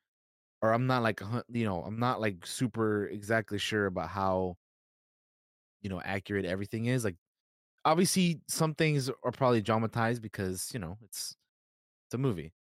or 0.61 0.73
I'm 0.73 0.87
not 0.87 1.03
like 1.03 1.21
you 1.51 1.65
know 1.65 1.83
I'm 1.83 1.99
not 1.99 2.21
like 2.21 2.45
super 2.47 3.07
exactly 3.07 3.59
sure 3.59 3.87
about 3.87 4.09
how 4.09 4.57
you 5.85 5.89
know 5.89 6.01
accurate 6.05 6.45
everything 6.45 6.87
is 6.87 7.05
like 7.05 7.17
obviously 7.85 8.41
some 8.49 8.75
things 8.75 9.09
are 9.09 9.31
probably 9.33 9.61
dramatized 9.61 10.21
because 10.23 10.71
you 10.73 10.79
know 10.81 10.97
it's 11.03 11.35
it's 12.07 12.15
a 12.15 12.19
movie. 12.19 12.53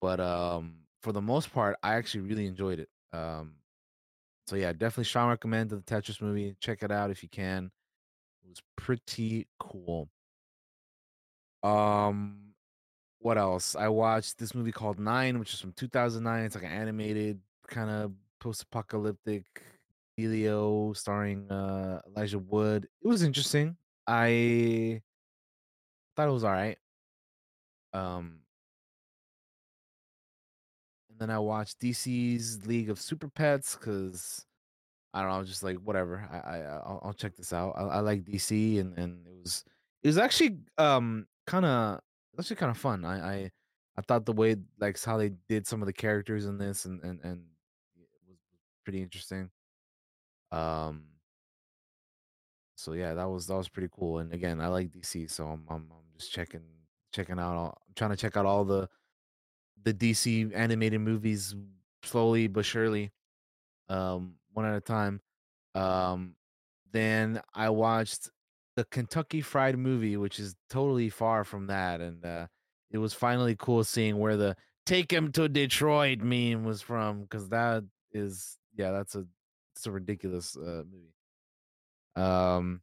But 0.00 0.20
um 0.20 0.80
for 1.02 1.12
the 1.12 1.22
most 1.22 1.52
part 1.52 1.76
i 1.84 1.94
actually 1.94 2.22
really 2.22 2.46
enjoyed 2.46 2.80
it 2.80 2.90
um 3.12 3.56
so 4.48 4.56
yeah 4.56 4.72
definitely 4.72 5.04
strong 5.04 5.30
recommend 5.30 5.70
the 5.70 5.78
tetris 5.78 6.22
movie. 6.22 6.56
Check 6.60 6.82
it 6.84 6.92
out 6.92 7.10
if 7.12 7.22
you 7.22 7.28
can. 7.30 7.70
It 8.44 8.48
was 8.50 8.62
pretty 8.76 9.48
cool. 9.60 10.10
Um 11.62 12.42
what 13.20 13.38
else? 13.38 13.76
I 13.76 13.88
watched 13.88 14.38
this 14.38 14.54
movie 14.54 14.72
called 14.72 15.00
nine 15.00 15.38
which 15.40 15.54
is 15.54 15.60
from 15.60 15.72
2009 15.72 16.44
it's 16.44 16.54
like 16.56 16.64
an 16.64 16.72
animated 16.72 17.40
kind 17.68 17.90
of 17.90 18.12
post-apocalyptic 18.40 19.62
Elio 20.18 20.92
starring 20.94 21.50
uh, 21.50 22.00
Elijah 22.06 22.38
Wood. 22.38 22.88
It 23.02 23.08
was 23.08 23.22
interesting. 23.22 23.76
I 24.06 25.02
thought 26.16 26.28
it 26.28 26.32
was 26.32 26.44
all 26.44 26.52
right. 26.52 26.78
Um, 27.92 28.40
and 31.10 31.18
then 31.18 31.30
I 31.30 31.38
watched 31.38 31.80
DC's 31.80 32.66
League 32.66 32.90
of 32.90 33.00
Super 33.00 33.28
Pets 33.28 33.76
because 33.76 34.44
I 35.14 35.22
don't 35.22 35.30
know, 35.30 35.44
just 35.44 35.62
like 35.62 35.76
whatever. 35.78 36.28
I, 36.30 36.36
I 36.36 36.58
I'll, 36.60 37.00
I'll 37.04 37.12
check 37.14 37.36
this 37.36 37.52
out. 37.52 37.74
I, 37.76 37.82
I, 37.84 38.00
like 38.00 38.24
DC, 38.24 38.80
and 38.80 38.98
and 38.98 39.26
it 39.26 39.32
was 39.42 39.64
it 40.02 40.08
was 40.08 40.18
actually 40.18 40.58
um 40.76 41.26
kind 41.46 41.64
of 41.64 42.00
actually 42.38 42.56
kind 42.56 42.70
of 42.70 42.76
fun. 42.76 43.04
I, 43.04 43.18
I 43.18 43.50
I 43.96 44.02
thought 44.02 44.26
the 44.26 44.32
way 44.32 44.56
like 44.78 45.02
how 45.02 45.16
they 45.16 45.32
did 45.48 45.66
some 45.66 45.80
of 45.80 45.86
the 45.86 45.92
characters 45.92 46.44
in 46.44 46.58
this 46.58 46.84
and 46.84 47.02
and 47.02 47.20
and 47.22 47.40
it 47.96 48.08
was 48.28 48.38
pretty 48.84 49.00
interesting. 49.00 49.50
Um, 50.56 51.02
so 52.76 52.92
yeah, 52.92 53.14
that 53.14 53.28
was 53.28 53.46
that 53.46 53.56
was 53.56 53.68
pretty 53.68 53.88
cool. 53.92 54.18
And 54.18 54.32
again, 54.32 54.60
I 54.60 54.68
like 54.68 54.90
DC, 54.90 55.30
so 55.30 55.46
I'm 55.46 55.64
I'm, 55.68 55.86
I'm 55.90 56.18
just 56.18 56.32
checking 56.32 56.62
checking 57.12 57.38
out. 57.38 57.56
All, 57.56 57.82
I'm 57.86 57.94
trying 57.94 58.10
to 58.10 58.16
check 58.16 58.36
out 58.36 58.46
all 58.46 58.64
the 58.64 58.88
the 59.82 59.94
DC 59.94 60.50
animated 60.54 61.00
movies 61.00 61.54
slowly 62.02 62.46
but 62.48 62.64
surely, 62.64 63.12
um, 63.88 64.34
one 64.52 64.66
at 64.66 64.76
a 64.76 64.80
time. 64.80 65.20
Um, 65.74 66.36
then 66.92 67.40
I 67.54 67.70
watched 67.70 68.30
the 68.76 68.84
Kentucky 68.84 69.40
Fried 69.40 69.78
Movie, 69.78 70.16
which 70.16 70.38
is 70.38 70.54
totally 70.70 71.10
far 71.10 71.44
from 71.44 71.66
that, 71.66 72.00
and 72.00 72.24
uh, 72.24 72.46
it 72.90 72.98
was 72.98 73.14
finally 73.14 73.56
cool 73.58 73.84
seeing 73.84 74.18
where 74.18 74.36
the 74.36 74.56
"Take 74.86 75.12
him 75.12 75.32
to 75.32 75.48
Detroit" 75.48 76.20
meme 76.20 76.64
was 76.64 76.82
from, 76.82 77.22
because 77.22 77.48
that 77.50 77.84
is 78.12 78.58
yeah, 78.76 78.92
that's 78.92 79.14
a 79.14 79.26
it's 79.76 79.86
a 79.86 79.90
ridiculous 79.90 80.56
uh, 80.56 80.82
movie. 80.90 81.14
Um, 82.16 82.80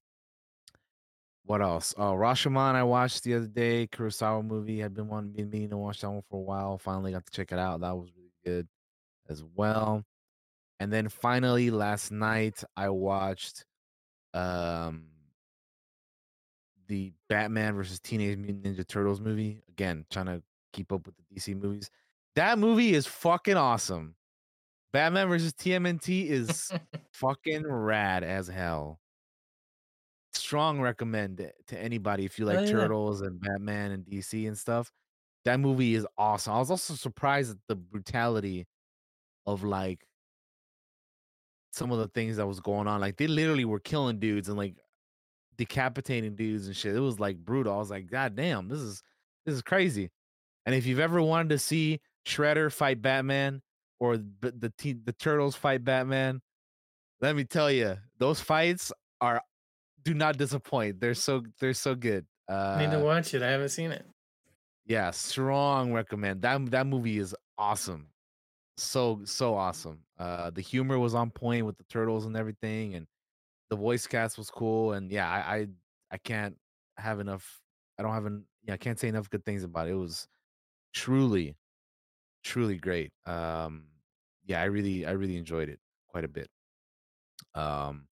what 1.46 1.62
else? 1.62 1.94
Oh, 1.98 2.14
Rashomon 2.14 2.76
I 2.76 2.84
watched 2.84 3.24
the 3.24 3.34
other 3.34 3.48
day. 3.48 3.88
Kurosawa 3.92 4.46
movie. 4.46 4.84
I've 4.84 4.94
been 4.94 5.08
wanting 5.08 5.34
been 5.34 5.50
meaning 5.50 5.72
to 5.72 5.78
watch 5.78 6.02
that 6.02 6.12
one 6.12 6.22
for 6.30 6.38
a 6.40 6.44
while. 6.44 6.78
Finally 6.78 7.12
got 7.12 7.26
to 7.26 7.32
check 7.32 7.52
it 7.52 7.60
out. 7.60 7.82
That 7.82 7.98
was 7.98 8.10
really 8.16 8.32
good 8.46 8.68
as 9.28 9.44
well. 9.56 10.04
And 10.80 10.94
then 10.94 11.10
finally 11.10 11.72
last 11.72 12.12
night 12.12 12.64
I 12.78 12.90
watched 12.90 13.66
um 14.34 15.06
the 16.88 17.12
Batman 17.28 17.76
versus 17.76 18.00
Teenage 18.00 18.38
Mutant 18.38 18.64
Ninja 18.64 18.88
Turtles 18.88 19.20
movie. 19.20 19.64
Again, 19.70 20.06
trying 20.12 20.28
to 20.28 20.44
keep 20.74 20.92
up 20.92 21.06
with 21.06 21.16
the 21.18 21.36
DC 21.36 21.60
movies. 21.60 21.90
That 22.36 22.60
movie 22.60 22.94
is 22.94 23.08
fucking 23.08 23.58
awesome. 23.58 24.16
Batman 24.94 25.28
versus 25.28 25.54
TMNT 25.54 26.30
is 26.30 26.72
fucking 27.14 27.66
rad 27.68 28.24
as 28.24 28.48
hell. 28.48 29.00
Strong 30.34 30.80
recommend 30.80 31.40
it 31.40 31.56
to 31.68 31.78
anybody 31.78 32.26
if 32.26 32.38
you 32.38 32.46
oh, 32.46 32.50
like 32.50 32.60
Oh, 32.60 32.62
yeah. 32.62 32.72
Turtles 32.72 33.22
and 33.22 33.42
Batman 33.42 33.92
and 33.92 34.06
DC 34.06 34.48
and 34.48 34.58
stuff. 34.58 34.92
That 35.46 35.60
movie 35.60 35.96
is 35.96 36.08
awesome. 36.18 36.54
I 36.54 36.60
was 36.60 36.72
also 36.72 36.94
surprised 36.94 37.52
at 37.52 37.58
the 37.68 37.76
brutality 37.76 38.68
of 39.46 39.64
like 39.64 40.06
some 41.72 41.92
of 41.92 41.98
the 41.98 42.08
things 42.10 42.38
that 42.38 42.48
was 42.48 42.60
going 42.60 42.88
on. 42.88 43.02
Like 43.02 43.18
they 43.18 43.28
literally 43.28 43.66
were 43.66 43.80
killing 43.80 44.20
dudes 44.20 44.48
and 44.48 44.58
like 44.58 44.76
decapitating 45.58 46.36
dudes 46.36 46.68
and 46.68 46.76
shit. 46.76 46.96
It 46.96 47.00
was 47.00 47.20
like 47.20 47.38
brutal. 47.38 47.74
I 47.74 47.78
was 47.78 47.90
like, 47.90 48.08
God 48.08 48.36
damn, 48.36 48.70
this 48.70 48.80
is 48.80 49.02
this 49.46 49.56
is 49.56 49.62
crazy. 49.64 50.12
And 50.66 50.76
if 50.76 50.86
you've 50.86 51.00
ever 51.00 51.22
wanted 51.22 51.50
to 51.50 51.60
see 51.60 52.00
Shredder 52.26 52.72
fight 52.72 53.02
Batman 53.02 53.62
or 54.04 54.18
the 54.18 54.52
the, 54.52 54.70
te- 54.78 55.00
the 55.08 55.14
Turtles 55.14 55.56
fight 55.56 55.84
Batman, 55.86 56.42
let 57.22 57.36
me 57.36 57.46
tell 57.46 57.72
you, 57.72 57.98
those 58.20 58.42
fights 58.42 58.92
are 59.22 59.42
do 60.04 60.14
not 60.14 60.38
disappoint. 60.38 61.00
They're 61.00 61.16
so 61.16 61.44
they're 61.60 61.74
so 61.74 61.96
good. 61.96 62.26
Uh, 62.50 62.76
I 62.78 62.86
need 62.86 62.92
to 62.92 63.00
watch 63.00 63.34
it. 63.34 63.42
I 63.42 63.50
haven't 63.52 63.70
seen 63.70 63.92
it. 63.92 64.06
yeah, 64.86 65.12
strong 65.12 65.94
recommend. 65.94 66.42
That 66.42 66.72
that 66.72 66.88
movie 66.88 67.18
is 67.18 67.36
awesome. 67.58 68.08
So 68.78 69.22
so 69.26 69.56
awesome. 69.56 70.00
Uh 70.20 70.50
the 70.50 70.62
humor 70.62 71.00
was 71.00 71.16
on 71.16 71.32
point 71.32 71.66
with 71.66 71.78
the 71.78 71.86
turtles 71.86 72.26
and 72.26 72.36
everything 72.36 72.96
and 72.96 73.08
the 73.70 73.78
voice 73.78 74.08
cast 74.08 74.38
was 74.38 74.50
cool 74.50 74.94
and 74.94 75.12
yeah, 75.12 75.30
I 75.30 75.56
I, 75.56 75.68
I 76.12 76.18
can't 76.18 76.58
have 76.98 77.20
enough 77.22 77.62
I 78.00 78.04
don't 78.04 78.14
have 78.14 78.26
an 78.26 78.46
yeah, 78.68 78.74
I 78.76 78.78
can't 78.78 79.00
say 79.00 79.08
enough 79.10 79.30
good 79.30 79.46
things 79.46 79.64
about 79.64 79.88
it. 79.88 79.92
It 79.92 79.96
was 79.96 80.28
truly 80.94 81.56
truly 82.44 82.78
great. 82.78 83.12
Um 83.26 83.86
yeah, 84.46 84.62
I 84.62 84.66
really 84.66 85.06
I 85.06 85.12
really 85.12 85.38
enjoyed 85.38 85.70
it 85.70 85.80
quite 86.08 86.24
a 86.24 86.28
bit. 86.28 86.50
Um 87.56 88.08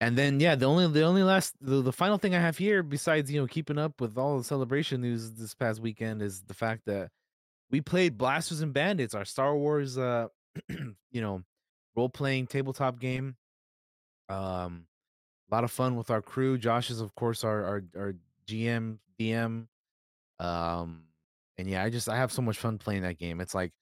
and 0.00 0.16
then 0.16 0.40
yeah, 0.40 0.54
the 0.54 0.66
only 0.66 0.86
the 0.88 1.02
only 1.02 1.22
last 1.22 1.54
the, 1.60 1.80
the 1.80 1.92
final 1.92 2.18
thing 2.18 2.34
I 2.34 2.40
have 2.40 2.58
here 2.58 2.82
besides, 2.82 3.30
you 3.30 3.40
know, 3.40 3.46
keeping 3.46 3.78
up 3.78 4.00
with 4.00 4.18
all 4.18 4.38
the 4.38 4.44
celebration 4.44 5.00
news 5.00 5.32
this 5.32 5.54
past 5.54 5.80
weekend 5.80 6.22
is 6.22 6.42
the 6.42 6.54
fact 6.54 6.82
that 6.86 7.10
we 7.70 7.80
played 7.80 8.18
Blasters 8.18 8.60
and 8.60 8.72
Bandits, 8.72 9.14
our 9.14 9.24
Star 9.24 9.56
Wars 9.56 9.96
uh 9.98 10.28
you 10.68 11.20
know, 11.20 11.42
role 11.96 12.08
playing 12.08 12.46
tabletop 12.46 13.00
game. 13.00 13.36
Um 14.28 14.86
a 15.50 15.54
lot 15.54 15.64
of 15.64 15.70
fun 15.70 15.96
with 15.96 16.10
our 16.10 16.22
crew. 16.22 16.58
Josh 16.58 16.90
is 16.90 17.00
of 17.00 17.14
course 17.14 17.44
our 17.44 17.64
our, 17.64 17.84
our 17.96 18.14
GM, 18.46 18.98
DM. 19.18 19.66
Um 20.38 21.04
and 21.58 21.68
yeah, 21.68 21.82
I 21.82 21.90
just 21.90 22.08
I 22.08 22.16
have 22.16 22.32
so 22.32 22.42
much 22.42 22.58
fun 22.58 22.78
playing 22.78 23.02
that 23.02 23.18
game. 23.18 23.40
It's 23.40 23.54
like 23.54 23.72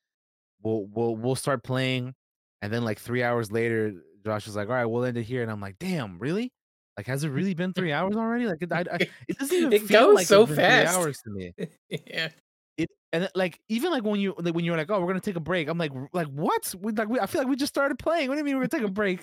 we'll 0.65 0.87
we'll 0.93 1.15
we'll 1.15 1.37
start 1.37 1.63
playing 1.63 2.15
and 2.63 2.73
then 2.73 2.85
like 2.85 2.99
3 2.99 3.23
hours 3.23 3.53
later 3.53 3.93
Josh 4.25 4.49
is 4.49 4.57
like, 4.57 4.69
"All 4.69 4.75
right, 4.75 4.87
we'll 4.87 5.05
end 5.05 5.19
it 5.19 5.25
here." 5.25 5.43
And 5.43 5.51
I'm 5.51 5.61
like, 5.61 5.79
"Damn, 5.79 6.19
really? 6.19 6.51
Like 6.97 7.07
has 7.07 7.25
it 7.25 7.29
really 7.29 7.55
been 7.55 7.73
3 7.73 7.93
hours 7.93 8.17
already? 8.17 8.47
Like 8.47 8.63
it, 8.63 8.73
I, 8.73 8.85
I, 8.91 8.99
it 9.29 9.39
doesn't 9.39 9.57
even 9.57 9.73
It 9.73 9.83
feel 9.83 10.07
goes 10.07 10.15
like 10.15 10.27
so 10.27 10.43
it's 10.43 10.49
3 10.53 10.57
fast. 10.57 10.97
hours 10.97 11.21
to 11.23 11.31
me." 11.31 11.53
yeah. 11.89 12.31
it 12.79 12.89
and 13.13 13.31
like 13.37 13.61
even 13.69 13.93
like 13.93 14.03
when 14.03 14.19
you 14.19 14.35
like 14.39 14.55
when 14.55 14.65
you're 14.65 14.77
like 14.77 14.91
oh 14.91 15.01
we're 15.01 15.07
gonna 15.07 15.21
take 15.21 15.37
a 15.37 15.41
break 15.41 15.69
i'm 15.69 15.79
like 15.79 15.93
like 16.13 16.27
what 16.27 16.75
we 16.81 16.91
like 16.93 17.09
we, 17.09 17.21
i 17.21 17.27
feel 17.27 17.41
like 17.41 17.49
we 17.49 17.55
just 17.55 17.73
started 17.73 17.97
playing 18.01 18.29
what 18.29 18.35
do 18.35 18.39
you 18.39 18.45
mean 18.45 18.57
we're 18.57 18.67
gonna 18.67 18.83
take 18.83 18.89
a 18.89 18.93
break 18.93 19.23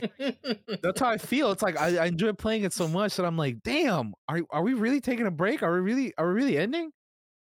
that's 0.82 1.02
how 1.02 1.10
i 1.10 1.18
feel 1.18 1.52
it's 1.52 1.62
like 1.62 1.78
I, 1.78 1.98
I 1.98 2.06
enjoy 2.06 2.32
playing 2.32 2.64
it 2.64 2.72
so 2.72 2.88
much 2.88 3.18
that 3.18 3.26
i'm 3.26 3.36
like 3.36 3.62
damn 3.64 4.14
are 4.30 4.40
are 4.52 4.64
we 4.64 4.74
really 4.74 5.02
taking 5.02 5.28
a 5.28 5.32
break 5.32 5.62
are 5.62 5.74
we 5.74 5.82
really 5.82 6.14
are 6.18 6.30
we 6.30 6.34
really 6.36 6.58
ending 6.58 6.92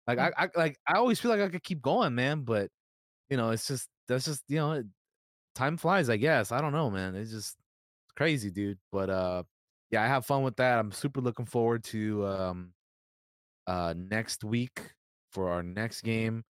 like 0.07 0.17
mm. 0.17 0.31
I, 0.35 0.45
I 0.45 0.49
like 0.55 0.79
i 0.87 0.93
always 0.93 1.19
feel 1.19 1.29
like 1.29 1.41
i 1.41 1.49
could 1.49 1.63
keep 1.63 1.83
going 1.83 2.15
man 2.15 2.41
but 2.41 2.71
you 3.29 3.37
know 3.37 3.51
it's 3.51 3.67
just 3.67 3.87
that's 4.07 4.25
just 4.25 4.43
you 4.47 4.57
know 4.57 4.83
time 5.55 5.77
flies 5.77 6.09
i 6.09 6.17
guess 6.17 6.51
i 6.51 6.61
don't 6.61 6.73
know 6.73 6.89
man 6.89 7.15
it's 7.15 7.31
just 7.31 7.55
crazy 8.15 8.49
dude 8.51 8.77
but 8.91 9.09
uh 9.09 9.43
yeah 9.91 10.03
i 10.03 10.07
have 10.07 10.25
fun 10.25 10.43
with 10.43 10.55
that 10.57 10.79
i'm 10.79 10.91
super 10.91 11.21
looking 11.21 11.45
forward 11.45 11.83
to 11.83 12.25
um 12.27 12.73
uh 13.67 13.93
next 13.97 14.43
week 14.43 14.93
for 15.31 15.49
our 15.49 15.63
next 15.63 16.01
game 16.01 16.43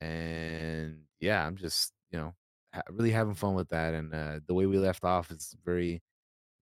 and 0.00 0.98
yeah 1.20 1.46
i'm 1.46 1.56
just 1.56 1.92
you 2.10 2.18
know 2.18 2.34
ha- 2.74 2.82
really 2.90 3.10
having 3.10 3.34
fun 3.34 3.54
with 3.54 3.68
that 3.68 3.94
and 3.94 4.14
uh 4.14 4.40
the 4.46 4.54
way 4.54 4.66
we 4.66 4.78
left 4.78 5.04
off 5.04 5.30
is 5.30 5.54
very 5.64 6.02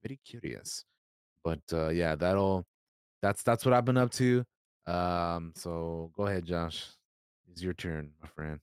very 0.02 0.18
curious 0.24 0.84
but 1.44 1.60
uh 1.72 1.88
yeah 1.88 2.14
that'll 2.16 2.64
that's 3.22 3.42
that's 3.42 3.64
what 3.64 3.74
i've 3.74 3.84
been 3.84 3.96
up 3.98 4.10
to 4.10 4.44
um 4.86 5.52
so 5.56 6.10
go 6.16 6.26
ahead 6.26 6.44
josh 6.44 6.88
it's 7.50 7.62
your 7.62 7.74
turn 7.74 8.12
my 8.20 8.28
friend 8.28 8.60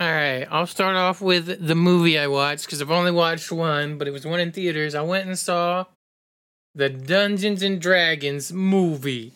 All 0.00 0.06
right, 0.06 0.46
I'll 0.48 0.68
start 0.68 0.94
off 0.94 1.20
with 1.20 1.66
the 1.66 1.74
movie 1.74 2.18
I 2.20 2.28
watched 2.28 2.66
because 2.66 2.80
I've 2.80 2.90
only 2.90 3.10
watched 3.10 3.50
one, 3.50 3.98
but 3.98 4.06
it 4.06 4.12
was 4.12 4.24
one 4.24 4.38
in 4.38 4.52
theaters. 4.52 4.94
I 4.94 5.02
went 5.02 5.26
and 5.26 5.36
saw 5.36 5.86
the 6.72 6.88
Dungeons 6.88 7.64
and 7.64 7.80
Dragons 7.80 8.52
movie 8.52 9.32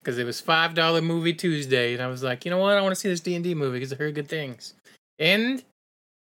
because 0.00 0.16
it 0.16 0.24
was 0.24 0.40
five 0.40 0.74
dollar 0.74 1.02
movie 1.02 1.34
Tuesday, 1.34 1.92
and 1.92 2.02
I 2.02 2.06
was 2.06 2.22
like, 2.22 2.46
you 2.46 2.50
know 2.50 2.56
what, 2.56 2.78
I 2.78 2.80
want 2.80 2.92
to 2.92 3.00
see 3.00 3.10
this 3.10 3.20
D 3.20 3.34
and 3.34 3.44
D 3.44 3.54
movie 3.54 3.78
because 3.78 3.92
I 3.92 3.96
heard 3.96 4.14
good 4.14 4.28
things. 4.28 4.72
And 5.18 5.62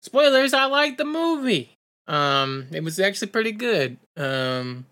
spoilers, 0.03 0.53
I 0.53 0.67
liked 0.67 0.99
the 0.99 1.07
movie. 1.07 1.73
Um, 2.07 2.67
it 2.71 2.85
was 2.85 3.01
actually 3.01 3.29
pretty 3.29 3.53
good. 3.53 3.97
Um, 4.19 4.85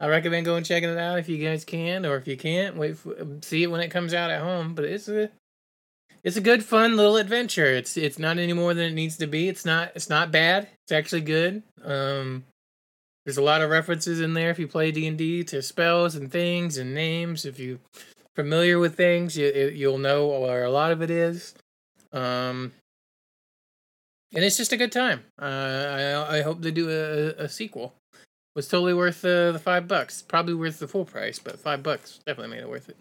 I 0.00 0.06
recommend 0.06 0.46
going 0.46 0.64
checking 0.64 0.88
it 0.88 0.96
out 0.96 1.18
if 1.18 1.28
you 1.28 1.44
guys 1.44 1.66
can, 1.66 2.06
or 2.06 2.16
if 2.16 2.26
you 2.26 2.38
can't, 2.38 2.76
wait 2.76 2.96
for, 2.96 3.14
see 3.42 3.64
it 3.64 3.70
when 3.70 3.82
it 3.82 3.90
comes 3.90 4.14
out 4.14 4.30
at 4.30 4.40
home. 4.40 4.74
But 4.74 4.86
it's 4.86 5.08
a 5.08 5.28
it's 6.24 6.36
a 6.36 6.40
good 6.40 6.64
fun 6.64 6.96
little 6.96 7.16
adventure. 7.16 7.66
It's 7.66 7.96
it's 7.96 8.18
not 8.18 8.38
any 8.38 8.52
more 8.52 8.74
than 8.74 8.86
it 8.86 8.94
needs 8.94 9.16
to 9.18 9.26
be. 9.26 9.48
It's 9.48 9.64
not 9.64 9.92
it's 9.94 10.08
not 10.08 10.30
bad. 10.30 10.68
It's 10.84 10.92
actually 10.92 11.22
good. 11.22 11.62
Um 11.84 12.44
there's 13.24 13.38
a 13.38 13.42
lot 13.42 13.60
of 13.60 13.70
references 13.70 14.20
in 14.20 14.34
there. 14.34 14.50
If 14.50 14.58
you 14.58 14.66
play 14.66 14.90
d&d 14.90 15.44
to 15.44 15.62
spells 15.62 16.14
and 16.14 16.30
things 16.30 16.78
and 16.78 16.94
names 16.94 17.44
if 17.44 17.58
you 17.58 17.80
familiar 18.34 18.78
with 18.78 18.96
things 18.96 19.36
you 19.36 19.72
you'll 19.74 19.98
know 19.98 20.26
where 20.26 20.64
a 20.64 20.70
lot 20.70 20.92
of 20.92 21.02
it 21.02 21.10
is. 21.10 21.54
Um 22.12 22.72
and 24.34 24.44
it's 24.44 24.56
just 24.56 24.72
a 24.72 24.76
good 24.76 24.92
time. 24.92 25.24
Uh 25.40 26.24
i 26.26 26.38
i 26.38 26.42
hope 26.42 26.62
they 26.62 26.70
do 26.70 26.90
a, 26.90 27.44
a 27.44 27.48
sequel. 27.48 27.94
It 28.12 28.58
was 28.58 28.68
totally 28.68 28.94
worth 28.94 29.24
uh, 29.24 29.52
the 29.52 29.60
five 29.60 29.86
bucks. 29.86 30.20
Probably 30.20 30.54
worth 30.54 30.80
the 30.80 30.88
full 30.88 31.04
price 31.04 31.38
but 31.38 31.60
five 31.60 31.82
bucks 31.82 32.20
definitely 32.26 32.56
made 32.56 32.62
it 32.62 32.68
worth 32.68 32.88
it 32.88 32.96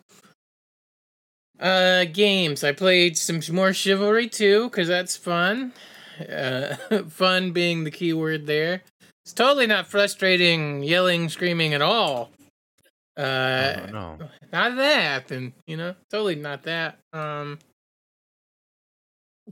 uh, 1.60 2.06
games. 2.06 2.64
I 2.64 2.72
played 2.72 3.18
some 3.18 3.42
more 3.54 3.74
Chivalry 3.74 4.28
too, 4.28 4.70
because 4.70 4.88
that's 4.88 5.18
fun. 5.18 5.74
Uh, 6.20 6.76
fun 7.10 7.52
being 7.52 7.84
the 7.84 7.92
key 7.92 8.14
word 8.14 8.48
there. 8.48 8.84
It's 9.26 9.34
totally 9.34 9.68
not 9.68 9.88
frustrating, 9.88 10.84
yelling, 10.84 11.30
screaming 11.30 11.74
at 11.74 11.82
all. 11.82 12.32
Uh, 13.18 13.88
oh, 13.88 13.92
no 13.92 14.18
not 14.52 14.76
that, 14.78 15.32
and 15.32 15.54
you 15.66 15.78
know, 15.78 15.96
totally 16.10 16.36
not 16.36 16.64
that. 16.64 17.00
Um, 17.14 17.60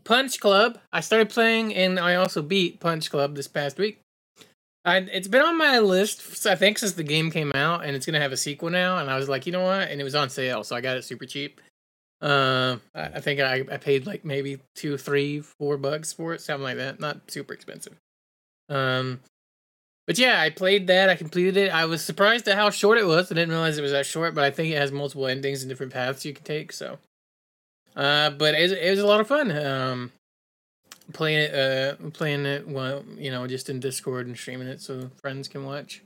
Punch 0.03 0.39
Club. 0.39 0.79
I 0.91 1.01
started 1.01 1.29
playing, 1.29 1.73
and 1.73 1.99
I 1.99 2.15
also 2.15 2.41
beat 2.41 2.79
Punch 2.79 3.09
Club 3.09 3.35
this 3.35 3.47
past 3.47 3.77
week. 3.77 3.99
I, 4.83 4.97
it's 4.97 5.27
been 5.27 5.41
on 5.41 5.57
my 5.57 5.79
list, 5.79 6.45
I 6.45 6.55
think, 6.55 6.77
since 6.77 6.93
the 6.93 7.03
game 7.03 7.31
came 7.31 7.51
out, 7.55 7.85
and 7.85 7.95
it's 7.95 8.05
gonna 8.05 8.19
have 8.19 8.31
a 8.31 8.37
sequel 8.37 8.69
now. 8.69 8.97
And 8.97 9.09
I 9.09 9.17
was 9.17 9.29
like, 9.29 9.45
you 9.45 9.51
know 9.51 9.63
what? 9.63 9.89
And 9.89 9.99
it 9.99 10.03
was 10.03 10.15
on 10.15 10.29
sale, 10.29 10.63
so 10.63 10.75
I 10.75 10.81
got 10.81 10.97
it 10.97 11.03
super 11.03 11.25
cheap. 11.25 11.61
Uh, 12.21 12.77
I, 12.93 13.03
I 13.03 13.19
think 13.19 13.39
I, 13.39 13.65
I 13.71 13.77
paid 13.77 14.05
like 14.07 14.25
maybe 14.25 14.59
two, 14.75 14.97
three, 14.97 15.41
four 15.41 15.77
bucks 15.77 16.13
for 16.13 16.33
it, 16.33 16.41
something 16.41 16.63
like 16.63 16.77
that. 16.77 16.99
Not 16.99 17.29
super 17.29 17.53
expensive. 17.53 17.97
Um, 18.69 19.19
but 20.07 20.17
yeah, 20.17 20.39
I 20.39 20.49
played 20.49 20.87
that. 20.87 21.09
I 21.09 21.15
completed 21.15 21.57
it. 21.57 21.73
I 21.73 21.85
was 21.85 22.03
surprised 22.03 22.47
at 22.47 22.57
how 22.57 22.69
short 22.69 22.97
it 22.97 23.07
was. 23.07 23.31
I 23.31 23.35
didn't 23.35 23.49
realize 23.49 23.77
it 23.77 23.81
was 23.81 23.91
that 23.91 24.05
short, 24.05 24.35
but 24.35 24.43
I 24.43 24.51
think 24.51 24.73
it 24.73 24.77
has 24.77 24.91
multiple 24.91 25.27
endings 25.27 25.61
and 25.63 25.69
different 25.69 25.93
paths 25.93 26.25
you 26.25 26.33
can 26.33 26.43
take. 26.43 26.71
So, 26.71 26.99
uh, 27.95 28.29
but 28.31 28.53
it, 28.53 28.71
it 28.71 28.89
was 28.91 28.99
a 28.99 29.07
lot 29.07 29.19
of 29.19 29.27
fun. 29.27 29.51
Um, 29.51 30.11
playing 31.13 31.39
it, 31.39 31.55
uh, 31.55 32.09
playing 32.11 32.45
it, 32.45 32.67
well, 32.67 33.03
you 33.17 33.31
know, 33.31 33.47
just 33.47 33.69
in 33.69 33.79
Discord 33.79 34.27
and 34.27 34.37
streaming 34.37 34.67
it 34.67 34.81
so 34.81 35.09
friends 35.21 35.47
can 35.47 35.65
watch. 35.65 36.01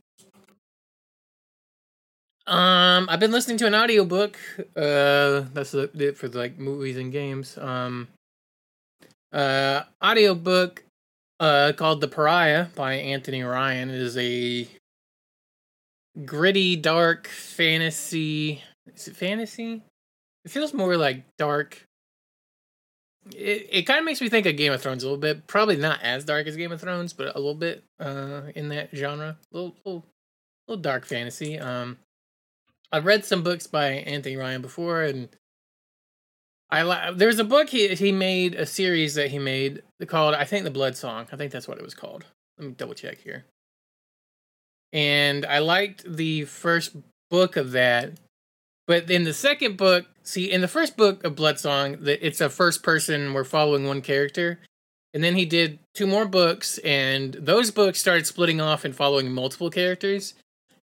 Um, 2.49 3.07
I've 3.09 3.19
been 3.19 3.31
listening 3.31 3.57
to 3.59 3.67
an 3.67 3.75
audiobook. 3.75 4.35
Uh, 4.75 5.45
that's 5.53 5.75
it 5.75 6.17
for 6.17 6.27
like 6.29 6.57
movies 6.57 6.97
and 6.97 7.11
games. 7.11 7.55
Um, 7.59 8.07
uh, 9.31 9.83
audiobook 10.03 10.83
uh 11.39 11.73
called 11.73 12.01
The 12.01 12.07
Pariah 12.07 12.65
by 12.75 12.95
Anthony 12.95 13.43
Ryan 13.43 13.91
It 13.91 14.01
is 14.01 14.17
a 14.17 14.67
gritty, 16.25 16.75
dark 16.75 17.27
fantasy. 17.27 18.63
Is 18.95 19.07
it 19.07 19.15
fantasy? 19.15 19.83
It 20.43 20.49
feels 20.49 20.73
more 20.73 20.97
like 20.97 21.23
dark. 21.37 21.83
It 23.35 23.67
it 23.71 23.81
kind 23.83 23.99
of 23.99 24.05
makes 24.05 24.21
me 24.21 24.29
think 24.29 24.47
of 24.47 24.57
Game 24.57 24.73
of 24.73 24.81
Thrones 24.81 25.03
a 25.03 25.05
little 25.05 25.21
bit. 25.21 25.45
Probably 25.45 25.77
not 25.77 26.01
as 26.01 26.25
dark 26.25 26.47
as 26.47 26.57
Game 26.57 26.71
of 26.71 26.81
Thrones, 26.81 27.13
but 27.13 27.35
a 27.35 27.39
little 27.39 27.53
bit 27.53 27.83
uh 27.99 28.41
in 28.55 28.69
that 28.69 28.89
genre. 28.95 29.37
A 29.53 29.55
little 29.55 29.75
little, 29.85 30.05
little 30.67 30.81
dark 30.81 31.05
fantasy. 31.05 31.59
Um 31.59 31.99
I've 32.91 33.05
read 33.05 33.25
some 33.25 33.43
books 33.43 33.67
by 33.67 33.89
Anthony 33.89 34.35
Ryan 34.35 34.61
before, 34.61 35.03
and 35.03 35.29
I 36.69 36.83
li- 36.83 37.15
there's 37.15 37.39
a 37.39 37.43
book 37.43 37.69
he 37.69 37.87
he 37.95 38.11
made 38.11 38.55
a 38.55 38.65
series 38.65 39.15
that 39.15 39.31
he 39.31 39.39
made 39.39 39.83
called 40.07 40.35
I 40.35 40.43
think 40.45 40.63
the 40.63 40.71
Blood 40.71 40.95
Song. 40.95 41.27
I 41.31 41.35
think 41.35 41.51
that's 41.51 41.67
what 41.67 41.77
it 41.77 41.83
was 41.83 41.93
called. 41.93 42.25
Let 42.57 42.67
me 42.67 42.73
double 42.77 42.93
check 42.93 43.19
here. 43.19 43.45
And 44.91 45.45
I 45.45 45.59
liked 45.59 46.03
the 46.11 46.45
first 46.45 46.95
book 47.29 47.55
of 47.55 47.71
that, 47.71 48.13
but 48.87 49.09
in 49.09 49.23
the 49.23 49.33
second 49.33 49.77
book, 49.77 50.07
see, 50.23 50.51
in 50.51 50.61
the 50.61 50.67
first 50.67 50.97
book 50.97 51.23
of 51.23 51.35
Blood 51.35 51.59
Song, 51.59 51.97
that 52.01 52.25
it's 52.25 52.41
a 52.41 52.49
first 52.49 52.81
person. 52.81 53.33
We're 53.33 53.43
following 53.43 53.85
one 53.85 54.01
character, 54.01 54.59
and 55.13 55.23
then 55.23 55.35
he 55.35 55.45
did 55.45 55.77
two 55.93 56.07
more 56.07 56.25
books, 56.25 56.79
and 56.79 57.33
those 57.35 57.69
books 57.69 57.99
started 57.99 58.25
splitting 58.25 58.59
off 58.59 58.83
and 58.83 58.95
following 58.95 59.31
multiple 59.31 59.69
characters. 59.69 60.33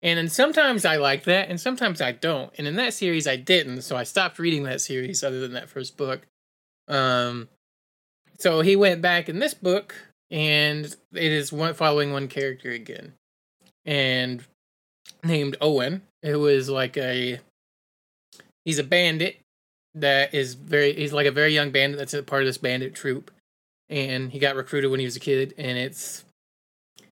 And 0.01 0.17
then 0.17 0.29
sometimes 0.29 0.85
I 0.85 0.97
like 0.97 1.23
that, 1.23 1.49
and 1.49 1.59
sometimes 1.59 2.01
I 2.01 2.11
don't. 2.11 2.53
And 2.57 2.67
in 2.67 2.75
that 2.75 2.93
series, 2.93 3.27
I 3.27 3.35
didn't, 3.35 3.81
so 3.81 3.95
I 3.95 4.03
stopped 4.03 4.37
reading 4.37 4.63
that 4.63 4.81
series 4.81 5.23
other 5.23 5.39
than 5.39 5.53
that 5.53 5.69
first 5.69 5.97
book. 5.97 6.27
Um, 6.87 7.49
so 8.37 8.61
he 8.61 8.75
went 8.75 9.01
back 9.01 9.27
in 9.27 9.39
this 9.39 9.55
book, 9.55 9.95
and 10.29 10.85
it 10.85 11.31
is 11.31 11.51
one 11.51 11.73
following 11.73 12.11
one 12.11 12.27
character 12.27 12.69
again, 12.69 13.13
and 13.85 14.43
named 15.23 15.57
Owen. 15.61 16.03
It 16.21 16.35
was 16.35 16.69
like 16.69 16.95
a 16.97 17.39
he's 18.65 18.79
a 18.79 18.83
bandit 18.83 19.39
that 19.95 20.33
is 20.33 20.53
very 20.53 20.93
he's 20.93 21.13
like 21.13 21.25
a 21.25 21.31
very 21.31 21.53
young 21.53 21.71
bandit 21.71 21.97
that's 21.97 22.13
a 22.13 22.21
part 22.21 22.43
of 22.43 22.47
this 22.47 22.59
bandit 22.59 22.93
troop, 22.93 23.31
and 23.89 24.31
he 24.31 24.37
got 24.37 24.55
recruited 24.55 24.91
when 24.91 24.99
he 24.99 25.05
was 25.05 25.15
a 25.15 25.21
kid, 25.21 25.55
and 25.57 25.77
it's 25.77 26.23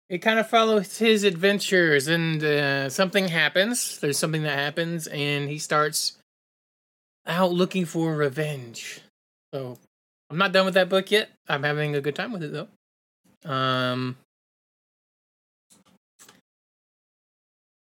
it 0.09 0.19
kind 0.19 0.39
of 0.39 0.49
follows 0.49 0.97
his 0.97 1.23
adventures 1.23 2.07
and 2.07 2.43
uh, 2.43 2.89
something 2.89 3.27
happens 3.27 3.99
there's 3.99 4.17
something 4.17 4.43
that 4.43 4.57
happens 4.57 5.07
and 5.07 5.49
he 5.49 5.57
starts 5.57 6.17
out 7.27 7.51
looking 7.51 7.85
for 7.85 8.15
revenge. 8.15 9.01
So 9.53 9.77
i'm 10.29 10.37
not 10.37 10.51
done 10.53 10.65
with 10.65 10.73
that 10.75 10.89
book 10.89 11.11
yet. 11.11 11.29
I'm 11.47 11.63
having 11.63 11.95
a 11.95 12.01
good 12.01 12.15
time 12.15 12.31
with 12.31 12.43
it 12.43 12.53
though. 12.53 12.67
Um 13.49 14.17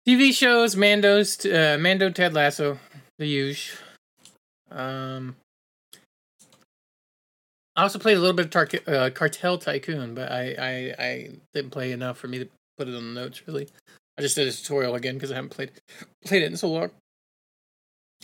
tv 0.07 0.33
shows 0.33 0.75
mando's 0.75 1.45
uh, 1.45 1.77
mando 1.79 2.09
ted 2.09 2.33
lasso 2.33 2.79
the 3.17 3.25
huge. 3.25 3.75
Um 4.69 5.35
I 7.77 7.83
also 7.83 7.99
played 7.99 8.17
a 8.17 8.19
little 8.19 8.35
bit 8.35 8.45
of 8.45 8.51
Tar- 8.51 8.93
uh, 8.93 9.09
Cartel 9.11 9.59
Tycoon, 9.59 10.15
but 10.15 10.31
I, 10.31 10.55
I 10.57 11.05
I 11.05 11.29
didn't 11.53 11.71
play 11.71 11.91
enough 11.91 12.17
for 12.17 12.27
me 12.27 12.39
to 12.39 12.49
put 12.75 12.87
it 12.87 12.95
on 12.95 13.13
the 13.13 13.21
notes. 13.21 13.43
Really, 13.47 13.69
I 14.17 14.23
just 14.23 14.35
did 14.35 14.47
a 14.47 14.51
tutorial 14.51 14.95
again 14.95 15.13
because 15.13 15.31
I 15.31 15.35
haven't 15.35 15.51
played 15.51 15.71
played 16.25 16.41
it 16.41 16.51
in 16.51 16.57
so 16.57 16.69
long. 16.69 16.89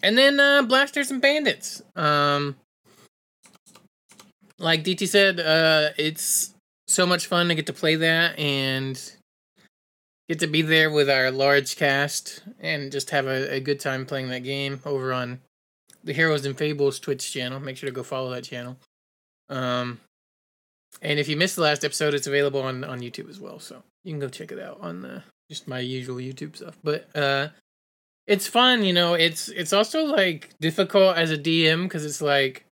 And 0.01 0.17
then 0.17 0.39
uh, 0.39 0.63
Blasters 0.63 1.11
and 1.11 1.21
Bandits. 1.21 1.83
Um, 1.95 2.55
like 4.57 4.83
DT 4.83 5.07
said, 5.07 5.39
uh, 5.39 5.89
it's 5.97 6.53
so 6.87 7.05
much 7.05 7.27
fun 7.27 7.47
to 7.47 7.55
get 7.55 7.67
to 7.67 7.73
play 7.73 7.95
that 7.95 8.37
and 8.39 8.99
get 10.29 10.39
to 10.39 10.47
be 10.47 10.61
there 10.63 10.89
with 10.89 11.09
our 11.09 11.29
large 11.31 11.75
cast 11.75 12.41
and 12.59 12.91
just 12.91 13.11
have 13.11 13.27
a, 13.27 13.55
a 13.55 13.59
good 13.59 13.79
time 13.79 14.05
playing 14.05 14.29
that 14.29 14.43
game 14.43 14.81
over 14.83 15.13
on 15.13 15.41
the 16.03 16.13
Heroes 16.13 16.45
and 16.45 16.57
Fables 16.57 16.99
Twitch 16.99 17.31
channel. 17.31 17.59
Make 17.59 17.77
sure 17.77 17.89
to 17.89 17.95
go 17.95 18.03
follow 18.03 18.31
that 18.31 18.43
channel. 18.43 18.77
Um, 19.53 19.99
and 21.01 21.19
if 21.19 21.27
you 21.27 21.37
missed 21.37 21.55
the 21.55 21.61
last 21.61 21.85
episode, 21.85 22.13
it's 22.13 22.27
available 22.27 22.61
on 22.61 22.83
on 22.83 22.99
YouTube 23.01 23.29
as 23.29 23.39
well, 23.39 23.59
so 23.59 23.83
you 24.03 24.11
can 24.11 24.19
go 24.19 24.29
check 24.29 24.51
it 24.51 24.59
out 24.59 24.79
on 24.81 25.01
the 25.01 25.23
just 25.49 25.67
my 25.67 25.79
usual 25.79 26.15
YouTube 26.15 26.55
stuff. 26.55 26.77
But 26.83 27.07
uh, 27.15 27.49
it's 28.25 28.47
fun, 28.47 28.83
you 28.83 28.93
know. 28.93 29.13
It's 29.13 29.49
it's 29.49 29.73
also 29.73 30.05
like 30.05 30.49
difficult 30.59 31.17
as 31.17 31.31
a 31.31 31.37
DM 31.37 31.83
because 31.83 32.05
it's 32.05 32.21
like, 32.21 32.65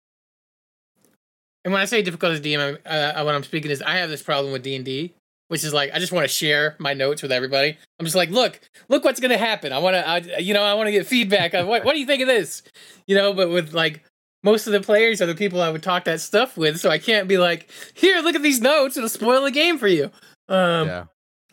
and 1.64 1.72
when 1.72 1.82
I 1.82 1.86
say 1.86 2.02
difficult 2.02 2.32
as 2.32 2.40
a 2.40 2.42
DM, 2.42 2.78
uh, 2.86 3.22
what 3.22 3.34
I'm 3.34 3.44
speaking 3.44 3.70
is 3.70 3.82
I 3.82 3.96
have 3.96 4.08
this 4.08 4.22
problem 4.22 4.52
with 4.52 4.62
D 4.62 4.74
and 4.74 4.84
D, 4.84 5.12
which 5.48 5.64
is 5.64 5.74
like 5.74 5.90
I 5.92 5.98
just 5.98 6.12
want 6.12 6.24
to 6.24 6.32
share 6.32 6.76
my 6.78 6.94
notes 6.94 7.22
with 7.22 7.32
everybody. 7.32 7.76
I'm 7.98 8.06
just 8.06 8.16
like, 8.16 8.30
look, 8.30 8.60
look 8.88 9.04
what's 9.04 9.20
gonna 9.20 9.38
happen. 9.38 9.72
I 9.72 9.78
want 9.78 9.96
to, 9.96 10.42
you 10.42 10.54
know, 10.54 10.62
I 10.62 10.74
want 10.74 10.86
to 10.86 10.92
get 10.92 11.06
feedback 11.06 11.54
on 11.54 11.66
what 11.66 11.84
what 11.84 11.94
do 11.94 12.00
you 12.00 12.06
think 12.06 12.22
of 12.22 12.28
this, 12.28 12.62
you 13.06 13.16
know. 13.16 13.32
But 13.34 13.50
with 13.50 13.74
like 13.74 14.04
most 14.42 14.66
of 14.66 14.72
the 14.72 14.80
players 14.80 15.20
are 15.20 15.26
the 15.26 15.34
people 15.34 15.60
I 15.60 15.70
would 15.70 15.82
talk 15.82 16.04
that 16.04 16.20
stuff 16.20 16.56
with, 16.56 16.78
so 16.80 16.90
I 16.90 16.98
can't 16.98 17.28
be 17.28 17.38
like, 17.38 17.70
"Here, 17.94 18.20
look 18.20 18.34
at 18.34 18.42
these 18.42 18.60
notes; 18.60 18.96
it'll 18.96 19.08
spoil 19.08 19.42
the 19.42 19.50
game 19.50 19.78
for 19.78 19.88
you." 19.88 20.10
Um, 20.48 20.88
yeah. 20.88 21.04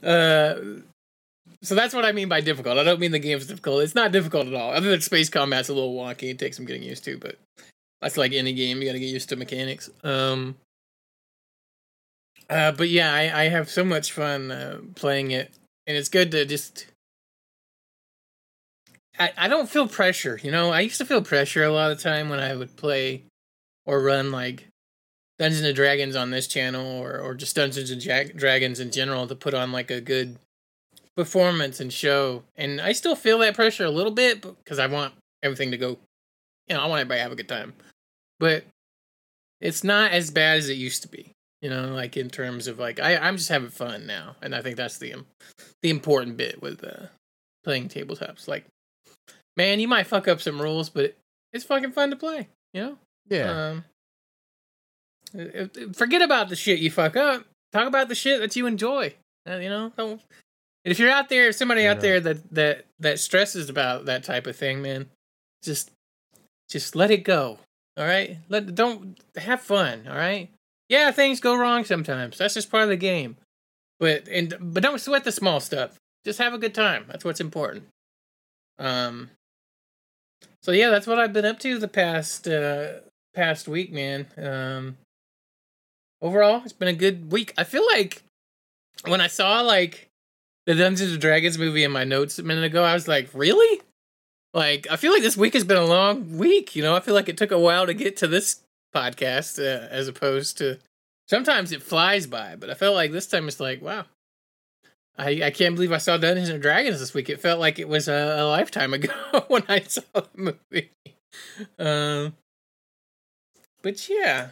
Uh, 0.04 0.56
so 1.62 1.76
that's 1.76 1.94
what 1.94 2.06
I 2.06 2.12
mean 2.12 2.30
by 2.30 2.42
difficult. 2.42 2.78
I 2.78 2.84
don't 2.84 3.00
mean 3.00 3.12
the 3.12 3.20
game's 3.20 3.48
difficult. 3.48 3.84
It's 3.84 3.96
not 3.96 4.12
difficult 4.12 4.48
at 4.48 4.54
all. 4.54 4.74
Other 4.74 4.90
than 4.90 5.02
space 5.02 5.30
combat's 5.30 5.70
a 5.70 5.74
little 5.74 5.96
wonky; 5.96 6.30
it 6.30 6.40
takes 6.40 6.58
some 6.58 6.66
getting 6.66 6.84
used 6.84 7.04
to. 7.06 7.18
But 7.18 7.38
that's 8.02 8.18
like 8.18 8.34
any 8.34 8.54
game; 8.54 8.82
you 8.82 8.88
got 8.88 8.94
to 8.94 9.00
get 9.00 9.08
used 9.08 9.30
to 9.30 9.36
mechanics. 9.36 9.90
Um, 10.04 10.56
uh, 12.50 12.72
but 12.72 12.90
yeah, 12.90 13.14
I, 13.14 13.44
I 13.44 13.50
have 13.50 13.70
so 13.70 13.84
much 13.84 14.12
fun 14.12 14.52
uh, 14.52 14.80
playing 14.96 15.32
it, 15.32 15.52
and 15.86 15.98
it's 15.98 16.10
good 16.10 16.32
to 16.32 16.46
just 16.46 16.86
I, 19.20 19.32
I 19.38 19.48
don't 19.48 19.70
feel 19.70 19.88
pressure. 19.88 20.40
You 20.42 20.52
know, 20.52 20.72
I 20.72 20.82
used 20.82 20.98
to 20.98 21.06
feel 21.06 21.22
pressure 21.22 21.64
a 21.64 21.72
lot 21.72 21.92
of 21.92 22.00
time 22.00 22.30
when 22.30 22.40
I 22.40 22.56
would 22.56 22.76
play 22.76 23.24
or 23.86 24.02
run 24.02 24.32
like 24.32 24.68
Dungeons 25.40 25.66
and 25.66 25.76
Dragons 25.76 26.16
on 26.16 26.32
this 26.32 26.48
channel 26.48 26.86
or 26.86 27.20
or 27.20 27.36
just 27.36 27.56
Dungeons 27.56 27.92
and 27.92 28.38
Dragons 28.38 28.80
in 28.80 28.92
general 28.92 29.28
to 29.28 29.36
put 29.36 29.54
on 29.54 29.72
like 29.72 29.92
a 29.92 30.02
good 30.02 30.38
performance 31.16 31.80
and 31.80 31.92
show. 31.92 32.44
And 32.56 32.82
I 32.82 32.92
still 32.92 33.16
feel 33.16 33.40
that 33.40 33.56
pressure 33.56 33.86
a 33.86 33.92
little 33.92 34.12
bit 34.12 34.42
because 34.42 34.80
I 34.80 34.88
want 34.88 35.14
everything 35.44 35.72
to 35.72 35.78
go. 35.78 35.98
You 36.68 36.76
know, 36.76 36.82
I 36.82 36.88
want 36.88 37.00
everybody 37.00 37.20
to 37.20 37.24
have 37.24 37.32
a 37.32 37.36
good 37.36 37.48
time, 37.48 37.74
but 38.40 38.66
it's 39.62 39.84
not 39.84 40.12
as 40.12 40.32
bad 40.32 40.58
as 40.58 40.70
it 40.70 40.78
used 40.78 41.02
to 41.04 41.08
be. 41.08 41.32
You 41.62 41.70
know, 41.70 41.94
like 41.94 42.18
in 42.18 42.30
terms 42.30 42.68
of 42.68 42.78
like 42.78 43.00
I 43.00 43.18
I'm 43.18 43.38
just 43.38 43.50
having 43.50 43.70
fun 43.70 44.06
now, 44.06 44.36
and 44.42 44.54
I 44.54 44.62
think 44.62 44.76
that's 44.78 44.98
the 44.98 45.24
the 45.82 45.90
important 45.90 46.38
bit 46.38 46.62
with 46.62 46.84
uh, 46.84 47.08
playing 47.64 47.90
tabletops. 47.90 48.48
Like 48.48 48.66
man, 49.58 49.80
you 49.80 49.88
might 49.88 50.08
fuck 50.08 50.28
up 50.28 50.40
some 50.40 50.62
rules, 50.62 50.90
but 50.90 51.18
it's 51.52 51.66
fucking 51.66 51.92
fun 51.92 52.12
to 52.12 52.16
play. 52.16 52.48
You 52.74 52.82
know? 52.82 52.98
Yeah. 53.30 53.72
Um, 55.34 55.94
forget 55.94 56.22
about 56.22 56.50
the 56.50 56.56
shit 56.56 56.80
you 56.80 56.92
fuck 56.92 57.18
up. 57.18 57.44
Talk 57.74 57.88
about 57.88 58.08
the 58.08 58.16
shit 58.16 58.40
that 58.40 58.56
you 58.56 58.66
enjoy. 58.68 59.14
Uh, 59.48 59.58
you 59.58 59.70
know, 59.70 59.92
don't. 59.98 60.22
if 60.86 61.00
you're 61.00 61.12
out 61.12 61.30
there, 61.30 61.50
if 61.50 61.56
somebody 61.56 61.82
yeah. 61.82 61.92
out 61.92 62.02
there 62.02 62.20
that 62.20 62.54
that 62.54 62.86
that 63.00 63.20
stresses 63.20 63.70
about 63.70 64.06
that 64.06 64.24
type 64.24 64.48
of 64.48 64.56
thing, 64.56 64.82
man, 64.82 65.10
just 65.64 65.92
just 66.70 66.96
let 66.96 67.12
it 67.12 67.24
go. 67.24 67.60
All 67.98 68.06
right, 68.06 68.38
let 68.48 68.74
don't 68.74 69.20
have 69.36 69.62
fun. 69.62 70.08
All 70.08 70.16
right. 70.16 70.50
Yeah, 70.90 71.12
things 71.12 71.42
go 71.42 71.58
wrong 71.58 71.84
sometimes. 71.84 72.38
That's 72.38 72.54
just 72.54 72.72
part 72.72 72.84
of 72.84 72.90
the 72.90 72.98
game. 72.98 73.36
But 74.00 74.28
and 74.30 74.56
but 74.62 74.84
don't 74.84 75.02
sweat 75.02 75.24
the 75.26 75.32
small 75.32 75.60
stuff. 75.60 75.98
Just 76.24 76.40
have 76.40 76.54
a 76.54 76.58
good 76.58 76.74
time. 76.74 77.06
That's 77.08 77.26
what's 77.26 77.42
important. 77.42 77.86
Um, 78.80 79.32
so 80.68 80.74
yeah, 80.74 80.90
that's 80.90 81.08
what 81.08 81.18
I've 81.18 81.32
been 81.32 81.46
up 81.46 81.60
to 81.60 81.80
the 81.80 81.88
past 81.88 82.46
uh 82.46 83.00
past 83.34 83.70
week, 83.70 83.94
man. 83.94 84.26
Um 84.38 84.98
overall, 86.22 86.62
it's 86.66 86.74
been 86.74 86.90
a 86.90 86.94
good 86.94 87.32
week. 87.32 87.54
I 87.58 87.64
feel 87.64 87.86
like 87.86 88.22
when 89.06 89.22
I 89.22 89.28
saw 89.28 89.62
like 89.62 90.10
the 90.66 90.76
Dungeons 90.76 91.14
and 91.14 91.22
Dragons 91.22 91.58
movie 91.58 91.86
in 91.86 91.92
my 91.92 92.04
notes 92.04 92.38
a 92.38 92.44
minute 92.44 92.66
ago, 92.66 92.84
I 92.84 92.94
was 92.94 93.08
like, 93.08 93.30
really? 93.34 93.82
Like, 94.54 94.88
I 94.92 94.98
feel 94.98 95.14
like 95.14 95.22
this 95.22 95.38
week 95.38 95.54
has 95.54 95.64
been 95.64 95.78
a 95.78 95.86
long 95.86 96.38
week. 96.38 96.76
You 96.76 96.84
know, 96.84 96.98
I 96.98 97.00
feel 97.00 97.14
like 97.14 97.30
it 97.30 97.38
took 97.38 97.52
a 97.52 97.60
while 97.60 97.86
to 97.86 97.94
get 97.94 98.18
to 98.18 98.28
this 98.28 98.60
podcast 98.94 99.60
uh, 99.60 99.88
as 99.88 100.10
opposed 100.10 100.58
to 100.58 100.80
sometimes 101.30 101.72
it 101.72 101.82
flies 101.82 102.28
by, 102.28 102.58
but 102.58 102.70
I 102.70 102.74
felt 102.74 102.96
like 102.96 103.14
this 103.14 103.28
time 103.28 103.48
it's 103.48 103.62
like, 103.62 103.82
wow, 103.82 104.04
I, 105.18 105.42
I 105.46 105.52
can't 105.52 105.76
believe 105.76 105.92
I 105.92 105.98
saw 105.98 106.18
Dungeons 106.18 106.50
and 106.50 106.62
Dragons 106.62 107.00
this 107.00 107.14
week. 107.14 107.30
It 107.30 107.42
felt 107.42 107.60
like 107.60 107.80
it 107.80 107.90
was 107.90 108.08
a, 108.08 108.38
a 108.40 108.46
lifetime 108.48 108.94
ago 108.94 109.14
when 109.48 109.64
I 109.68 109.82
saw 109.82 110.02
the 110.14 110.28
movie. 110.36 110.92
Um, 111.80 112.36
but 113.82 114.08
yeah, 114.10 114.50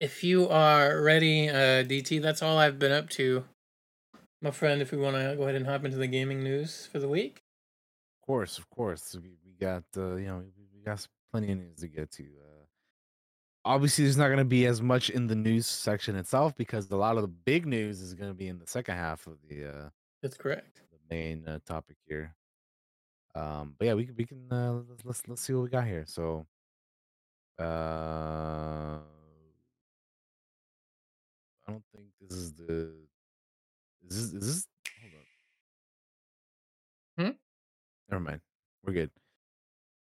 if 0.00 0.22
you 0.22 0.48
are 0.48 1.00
ready, 1.00 1.48
uh, 1.48 1.82
DT, 1.84 2.20
that's 2.20 2.42
all 2.42 2.58
I've 2.58 2.78
been 2.78 2.92
up 2.92 3.08
to, 3.10 3.44
my 4.42 4.50
friend. 4.50 4.82
If 4.82 4.92
we 4.92 4.98
want 4.98 5.16
to 5.16 5.34
go 5.36 5.44
ahead 5.44 5.54
and 5.54 5.66
hop 5.66 5.84
into 5.84 5.96
the 5.96 6.06
gaming 6.06 6.42
news 6.42 6.88
for 6.92 6.98
the 6.98 7.08
week. 7.08 7.42
Of 8.22 8.26
course, 8.26 8.58
of 8.58 8.68
course, 8.70 9.16
we, 9.20 9.30
we 9.44 9.52
got 9.58 9.84
uh, 9.96 10.16
you 10.16 10.26
know 10.26 10.42
we 10.74 10.82
got 10.84 11.06
plenty 11.32 11.52
of 11.52 11.58
news 11.58 11.80
to 11.80 11.88
get 11.88 12.10
to. 12.12 12.24
Uh, 12.24 12.47
obviously 13.68 14.04
there's 14.04 14.16
not 14.16 14.28
going 14.28 14.38
to 14.38 14.44
be 14.44 14.66
as 14.66 14.80
much 14.80 15.10
in 15.10 15.26
the 15.26 15.34
news 15.34 15.66
section 15.66 16.16
itself 16.16 16.56
because 16.56 16.90
a 16.90 16.96
lot 16.96 17.16
of 17.16 17.22
the 17.22 17.28
big 17.28 17.66
news 17.66 18.00
is 18.00 18.14
going 18.14 18.30
to 18.30 18.34
be 18.34 18.48
in 18.48 18.58
the 18.58 18.66
second 18.66 18.96
half 18.96 19.26
of 19.26 19.34
the 19.48 19.66
uh 19.66 19.88
that's 20.22 20.36
correct. 20.36 20.80
the 20.90 21.14
main 21.14 21.46
uh, 21.46 21.58
topic 21.66 21.96
here. 22.06 22.34
Um 23.34 23.74
but 23.78 23.84
yeah 23.84 23.94
we, 23.94 24.06
can 24.06 24.16
we 24.16 24.24
can 24.24 24.50
uh 24.50 24.80
let's, 25.04 25.22
let's 25.28 25.42
see 25.42 25.52
what 25.52 25.64
we 25.64 25.68
got 25.68 25.86
here. 25.86 26.04
So 26.06 26.46
uh 27.60 28.98
i 31.66 31.72
don't 31.72 31.82
think 31.92 32.06
this 32.20 32.38
is 32.38 32.52
the 32.52 32.92
is 34.08 34.32
this, 34.32 34.42
is 34.42 34.46
this 34.56 34.66
hold 37.18 37.34
Never 38.10 38.20
mind. 38.20 38.40
We're 38.84 38.92
good. 38.94 39.10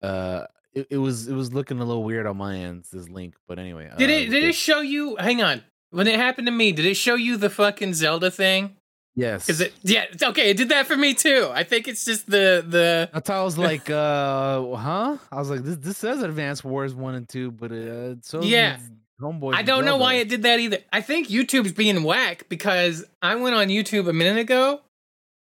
Uh, 0.02 0.46
it, 0.74 0.86
it 0.90 0.98
was 0.98 1.28
it 1.28 1.34
was 1.34 1.52
looking 1.52 1.80
a 1.80 1.84
little 1.84 2.04
weird 2.04 2.26
on 2.26 2.36
my 2.36 2.56
end. 2.56 2.84
This 2.92 3.08
link, 3.08 3.34
but 3.46 3.58
anyway. 3.58 3.90
Did 3.98 4.10
uh, 4.10 4.12
it? 4.12 4.30
Did 4.30 4.44
it 4.44 4.54
show 4.54 4.80
you? 4.80 5.16
Hang 5.16 5.42
on. 5.42 5.62
When 5.90 6.06
it 6.06 6.18
happened 6.18 6.46
to 6.46 6.52
me, 6.52 6.72
did 6.72 6.86
it 6.86 6.94
show 6.94 7.14
you 7.14 7.36
the 7.36 7.50
fucking 7.50 7.94
Zelda 7.94 8.30
thing? 8.30 8.76
Yes. 9.14 9.46
because 9.46 9.60
it? 9.60 9.74
Yeah. 9.82 10.04
it's 10.10 10.22
Okay. 10.22 10.50
It 10.50 10.56
did 10.56 10.70
that 10.70 10.86
for 10.86 10.96
me 10.96 11.12
too. 11.12 11.50
I 11.52 11.64
think 11.64 11.86
it's 11.86 12.04
just 12.04 12.26
the 12.26 12.64
the. 12.66 13.10
That's 13.12 13.28
how 13.28 13.42
I 13.42 13.44
was 13.44 13.58
like, 13.58 13.90
uh, 13.90 14.76
huh? 14.76 15.18
I 15.30 15.36
was 15.36 15.50
like, 15.50 15.62
this 15.62 15.76
this 15.76 15.98
says 15.98 16.22
Advance 16.22 16.64
Wars 16.64 16.94
one 16.94 17.14
and 17.14 17.28
two, 17.28 17.50
but 17.50 17.72
uh, 17.72 18.14
so 18.22 18.42
Yeah. 18.42 18.78
Homeboy. 19.20 19.54
I 19.54 19.62
don't 19.62 19.84
know 19.84 19.98
why 19.98 20.14
it 20.14 20.28
did 20.28 20.42
that 20.42 20.58
either. 20.58 20.78
I 20.92 21.00
think 21.00 21.28
YouTube's 21.28 21.72
being 21.72 22.02
whack 22.02 22.46
because 22.48 23.04
I 23.20 23.36
went 23.36 23.54
on 23.54 23.68
YouTube 23.68 24.08
a 24.08 24.12
minute 24.12 24.40
ago 24.40 24.80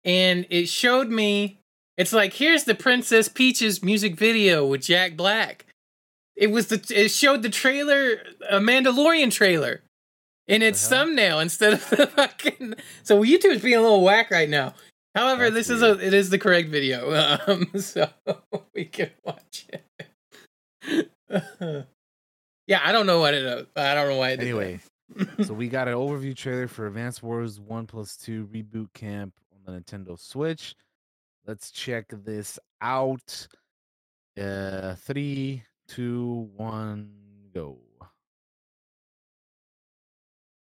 and 0.03 0.47
it 0.49 0.67
showed 0.67 1.10
me 1.10 1.58
it's 1.99 2.13
like 2.13 2.33
here's 2.33 2.63
the 2.63 2.75
Princess 2.75 3.27
Peach's 3.27 3.83
music 3.83 4.15
video 4.15 4.65
with 4.65 4.81
Jack 4.81 5.17
Black. 5.17 5.65
It 6.38 6.49
was 6.49 6.67
the 6.67 6.81
it 6.95 7.09
showed 7.09 7.43
the 7.43 7.49
trailer, 7.49 8.21
a 8.49 8.59
Mandalorian 8.59 9.33
trailer 9.33 9.81
in 10.47 10.62
its 10.62 10.79
hell? 10.88 10.99
thumbnail 10.99 11.41
instead 11.41 11.73
of 11.73 11.89
the 11.89 12.07
fucking 12.07 12.75
So 13.03 13.21
YouTube's 13.21 13.62
being 13.62 13.75
a 13.75 13.81
little 13.81 14.01
whack 14.01 14.31
right 14.31 14.49
now. 14.49 14.75
However, 15.13 15.49
That's 15.49 15.67
this 15.67 15.69
is 15.69 15.81
a 15.81 15.99
it 15.99 16.13
is 16.13 16.29
the 16.29 16.39
correct 16.39 16.69
video. 16.69 17.12
Um 17.47 17.69
so 17.77 18.07
we 18.73 18.85
can 18.85 19.09
watch 19.25 19.65
it. 19.67 19.85
yeah, 22.65 22.79
I 22.81 22.93
don't 22.93 23.07
know 23.07 23.19
what 23.19 23.33
it 23.33 23.67
I 23.75 23.93
don't 23.93 24.07
know 24.07 24.17
why 24.17 24.29
it. 24.29 24.39
Anyway, 24.39 24.79
so 25.43 25.53
we 25.53 25.67
got 25.67 25.89
an 25.89 25.95
overview 25.95 26.33
trailer 26.33 26.69
for 26.69 26.88
Advance 26.88 27.21
Wars 27.21 27.59
One 27.59 27.85
Plus 27.85 28.15
Two 28.15 28.47
Reboot 28.53 28.93
Camp 28.93 29.33
on 29.51 29.73
the 29.73 29.81
Nintendo 29.81 30.17
Switch. 30.17 30.75
Let's 31.49 31.71
check 31.71 32.05
this 32.12 32.59
out. 32.79 33.47
Uh, 34.39 34.93
three, 34.93 35.63
two, 35.88 36.47
one, 36.55 37.09
go. 37.55 37.79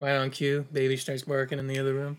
Right 0.00 0.14
on 0.14 0.30
cue, 0.30 0.64
baby 0.72 0.96
starts 0.96 1.22
barking 1.22 1.58
in 1.58 1.66
the 1.66 1.80
other 1.80 1.94
room. 1.94 2.18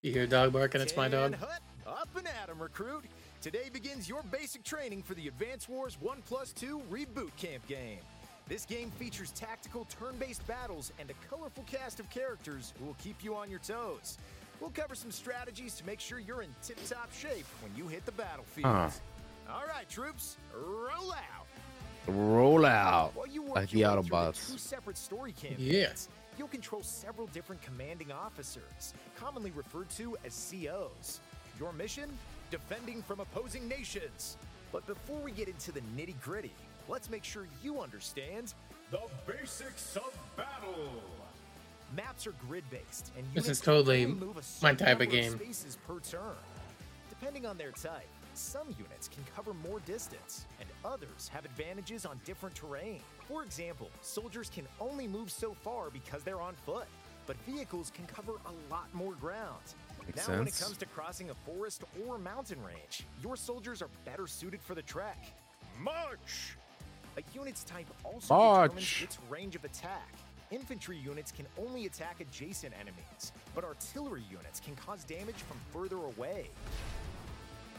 You 0.00 0.14
hear 0.14 0.22
a 0.22 0.26
dog 0.26 0.54
barking, 0.54 0.80
it's 0.80 0.96
my 0.96 1.08
dog. 1.08 1.32
Tan 1.32 1.50
up 1.86 2.08
and 2.16 2.26
at 2.26 2.48
'em, 2.48 2.62
recruit. 2.62 3.04
Today 3.42 3.68
begins 3.70 4.08
your 4.08 4.22
basic 4.22 4.64
training 4.64 5.02
for 5.02 5.12
the 5.12 5.28
Advance 5.28 5.68
Wars 5.68 6.00
1 6.00 6.22
Plus 6.22 6.54
2 6.54 6.80
Reboot 6.90 7.36
Camp 7.36 7.66
game. 7.66 8.00
This 8.48 8.64
game 8.64 8.90
features 8.92 9.30
tactical 9.32 9.84
turn-based 9.90 10.46
battles 10.46 10.90
and 10.98 11.10
a 11.10 11.14
colorful 11.28 11.64
cast 11.64 12.00
of 12.00 12.08
characters 12.08 12.72
who 12.78 12.86
will 12.86 12.96
keep 12.98 13.22
you 13.22 13.36
on 13.36 13.50
your 13.50 13.60
toes. 13.60 14.16
We'll 14.60 14.70
cover 14.70 14.94
some 14.94 15.10
strategies 15.10 15.74
to 15.76 15.86
make 15.86 16.00
sure 16.00 16.18
you're 16.18 16.42
in 16.42 16.54
tip-top 16.62 17.12
shape 17.14 17.46
when 17.62 17.72
you 17.76 17.88
hit 17.88 18.04
the 18.04 18.12
battlefield. 18.12 18.66
Huh. 18.66 18.90
All 19.50 19.64
right, 19.66 19.88
troops, 19.88 20.36
roll 20.54 21.12
out. 21.12 21.46
Roll 22.06 22.64
out. 22.66 23.12
While 23.14 23.26
you 23.26 23.42
work 23.42 23.56
Like 23.56 23.70
the 23.70 23.78
your 23.80 23.96
way 23.96 24.02
through 24.02 24.16
Autobots. 24.18 24.52
two 24.52 24.58
separate 24.58 24.96
story 24.98 25.32
campaigns, 25.32 25.60
Yes. 25.60 26.08
you'll 26.38 26.48
control 26.48 26.82
several 26.82 27.26
different 27.28 27.60
commanding 27.62 28.12
officers, 28.12 28.94
commonly 29.16 29.50
referred 29.52 29.88
to 29.90 30.16
as 30.24 30.34
COs. 30.50 31.20
Your 31.58 31.72
mission? 31.72 32.10
Defending 32.50 33.02
from 33.02 33.20
opposing 33.20 33.66
nations. 33.68 34.36
But 34.72 34.86
before 34.86 35.18
we 35.20 35.30
get 35.32 35.48
into 35.48 35.72
the 35.72 35.80
nitty 35.96 36.20
gritty, 36.22 36.52
let's 36.88 37.10
make 37.10 37.24
sure 37.24 37.46
you 37.62 37.80
understand 37.80 38.54
The 38.90 39.00
basics 39.26 39.96
of 39.96 40.12
battle. 40.36 41.02
Maps 41.94 42.26
are 42.26 42.34
grid-based, 42.48 43.12
and 43.16 43.26
This 43.34 43.48
is 43.48 43.60
totally 43.60 44.06
move 44.06 44.36
a 44.36 44.42
my 44.62 44.74
type 44.74 45.00
of 45.00 45.10
game. 45.10 45.32
spaces 45.32 45.76
per 45.86 45.98
turn. 46.00 46.36
Depending 47.08 47.46
on 47.46 47.56
their 47.58 47.72
type, 47.72 48.06
some 48.34 48.68
units 48.78 49.08
can 49.08 49.24
cover 49.34 49.52
more 49.54 49.80
distance, 49.80 50.46
and 50.60 50.68
others 50.84 51.28
have 51.28 51.44
advantages 51.44 52.06
on 52.06 52.20
different 52.24 52.54
terrain. 52.54 53.00
For 53.28 53.42
example, 53.42 53.90
soldiers 54.02 54.50
can 54.54 54.66
only 54.80 55.06
move 55.06 55.30
so 55.30 55.52
far 55.52 55.90
because 55.90 56.22
they're 56.22 56.40
on 56.40 56.54
foot, 56.64 56.86
but 57.26 57.36
vehicles 57.46 57.92
can 57.94 58.06
cover 58.06 58.32
a 58.46 58.72
lot 58.72 58.92
more 58.94 59.12
ground. 59.14 59.60
Makes 60.06 60.26
now, 60.28 60.38
when 60.38 60.48
it 60.48 60.58
comes 60.58 60.76
to 60.78 60.86
crossing 60.86 61.30
a 61.30 61.34
forest 61.34 61.84
or 62.06 62.18
mountain 62.18 62.58
range, 62.64 63.04
your 63.22 63.36
soldiers 63.36 63.82
are 63.82 63.90
better 64.04 64.26
suited 64.26 64.60
for 64.62 64.74
the 64.74 64.82
trek. 64.82 65.18
March. 65.78 66.56
A 67.18 67.22
unit's 67.34 67.64
type 67.64 67.86
also 68.04 68.34
March. 68.34 68.70
determines 68.70 69.02
its 69.02 69.18
range 69.28 69.56
of 69.56 69.64
attack. 69.64 70.08
Infantry 70.50 70.98
units 70.98 71.30
can 71.30 71.46
only 71.56 71.86
attack 71.86 72.20
adjacent 72.20 72.74
enemies, 72.80 73.32
but 73.54 73.62
artillery 73.62 74.24
units 74.28 74.58
can 74.58 74.74
cause 74.74 75.04
damage 75.04 75.36
from 75.36 75.58
further 75.72 75.96
away. 75.96 76.50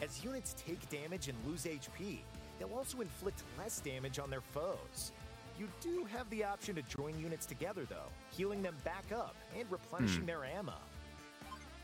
As 0.01 0.23
units 0.23 0.55
take 0.65 0.89
damage 0.89 1.27
and 1.27 1.37
lose 1.45 1.65
HP, 1.65 2.19
they'll 2.57 2.73
also 2.73 3.01
inflict 3.01 3.43
less 3.57 3.81
damage 3.81 4.19
on 4.19 4.29
their 4.29 4.41
foes. 4.41 5.11
You 5.59 5.67
do 5.81 6.05
have 6.05 6.29
the 6.29 6.45
option 6.45 6.75
to 6.75 6.81
join 6.83 7.19
units 7.19 7.45
together, 7.45 7.85
though, 7.89 8.09
healing 8.31 8.63
them 8.63 8.75
back 8.85 9.11
up 9.13 9.35
and 9.59 9.69
replenishing 9.69 10.21
hmm. 10.21 10.27
their 10.27 10.45
ammo. 10.45 10.73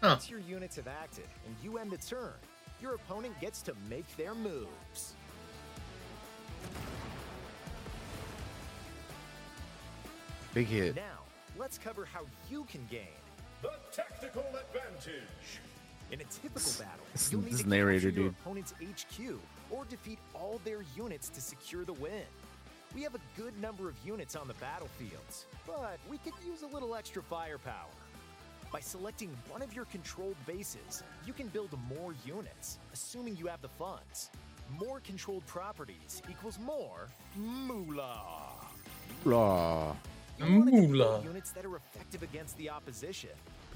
Huh. 0.01 0.09
Once 0.11 0.29
your 0.29 0.39
units 0.39 0.77
have 0.77 0.87
acted 0.87 1.27
and 1.45 1.55
you 1.61 1.79
end 1.79 1.91
the 1.91 1.97
turn, 1.97 2.33
your 2.81 2.95
opponent 2.95 3.37
gets 3.41 3.61
to 3.63 3.73
make 3.89 4.05
their 4.15 4.33
moves. 4.33 5.15
Big 10.57 10.65
hit. 10.65 10.95
Now, 10.95 11.19
let's 11.55 11.77
cover 11.77 12.03
how 12.03 12.21
you 12.49 12.63
can 12.63 12.81
gain. 12.89 13.13
The 13.61 13.73
tactical 13.91 14.41
advantage. 14.41 15.59
In 16.09 16.19
a 16.19 16.23
typical 16.23 16.53
This- 16.55 16.77
battle, 16.77 17.05
this- 17.13 17.31
you'll 17.31 17.41
need 17.43 17.53
this 17.53 17.61
to 17.61 17.69
narrator, 17.69 18.07
capture 18.07 18.21
your 18.21 18.29
dude. 18.31 18.39
opponent's 18.41 18.73
HQ 18.81 19.39
or 19.69 19.85
defeat 19.85 20.17
all 20.33 20.59
their 20.63 20.81
units 20.95 21.29
to 21.29 21.41
secure 21.41 21.85
the 21.85 21.93
win. 21.93 22.25
We 22.95 23.03
have 23.03 23.13
a 23.13 23.19
good 23.35 23.55
number 23.61 23.87
of 23.87 23.95
units 24.03 24.35
on 24.35 24.47
the 24.47 24.55
battlefields, 24.55 25.45
but 25.67 25.99
we 26.09 26.17
could 26.17 26.33
use 26.43 26.63
a 26.63 26.67
little 26.67 26.95
extra 26.95 27.21
firepower. 27.21 27.91
By 28.71 28.79
selecting 28.79 29.29
one 29.49 29.61
of 29.61 29.75
your 29.75 29.85
controlled 29.85 30.43
bases, 30.47 31.03
you 31.23 31.33
can 31.33 31.49
build 31.49 31.71
more 31.87 32.15
units, 32.25 32.79
assuming 32.93 33.37
you 33.37 33.45
have 33.45 33.61
the 33.61 33.69
funds. 33.69 34.31
More 34.71 35.01
controlled 35.01 35.45
properties 35.45 36.23
equals 36.27 36.57
more 36.57 37.09
moolah. 37.35 38.53
Blah. 39.23 39.95
Moolah. 40.39 41.21
units 41.23 41.51
that 41.51 41.65
are 41.65 41.75
effective 41.75 42.23
against 42.23 42.57
the 42.57 42.69
opposition. 42.69 43.29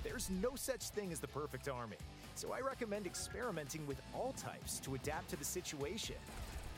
There's 0.04 0.30
no 0.42 0.52
such 0.56 0.90
thing 0.90 1.12
as 1.12 1.20
the 1.20 1.28
perfect 1.28 1.68
army, 1.70 1.98
so 2.36 2.54
I 2.54 2.60
recommend 2.60 3.06
experimenting 3.06 3.86
with 3.88 4.02
all 4.14 4.34
types 4.34 4.80
to 4.82 4.96
adapt 4.96 5.30
to 5.30 5.36
the 5.36 5.46
situation. 5.46 6.16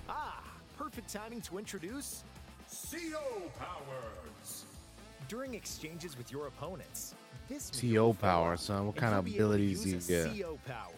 Ah, 0.09 0.43
perfect 0.77 1.11
timing 1.11 1.41
to 1.41 1.57
introduce 1.57 2.23
CO 2.69 3.49
powers. 3.59 4.65
during 5.29 5.53
exchanges 5.53 6.17
with 6.17 6.31
your 6.31 6.47
opponents. 6.47 7.15
This 7.47 7.71
CO 7.79 8.13
power, 8.13 8.57
son. 8.57 8.87
What 8.87 8.95
kind 8.95 9.13
of 9.15 9.25
be 9.25 9.35
able 9.37 9.49
to 9.49 9.55
abilities 9.55 9.83
do 9.83 9.89
you 9.89 9.99
get? 9.99 10.41
CO 10.45 10.59
power. 10.67 10.91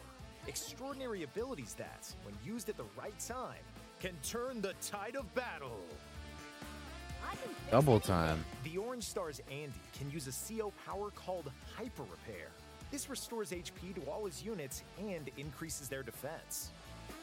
Extraordinary 0.48 1.24
abilities 1.24 1.74
that, 1.76 2.08
when 2.24 2.36
used 2.46 2.70
at 2.70 2.78
the 2.78 2.86
right 2.98 3.18
time, 3.20 3.64
can 4.00 4.14
turn 4.24 4.62
the 4.62 4.74
tide 4.82 5.16
of 5.16 5.34
battle. 5.36 5.80
Double 7.72 8.00
time. 8.00 8.44
The 8.76 8.82
Orange 8.82 9.06
Star's 9.06 9.42
Andy 9.50 9.80
can 9.98 10.12
use 10.12 10.28
a 10.28 10.34
CO 10.54 10.74
power 10.86 11.10
called 11.12 11.50
Hyper 11.78 12.04
Repair. 12.12 12.48
This 12.92 13.10
restores 13.10 13.52
HP 13.54 13.96
to 13.96 14.02
all 14.02 14.26
his 14.26 14.44
units 14.44 14.84
and 15.00 15.30
increases 15.38 15.88
their 15.88 16.04
defense. 16.04 16.72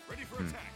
Ready 0.08 0.24
for 0.24 0.36
Hmm. 0.36 0.48
attack. 0.48 0.72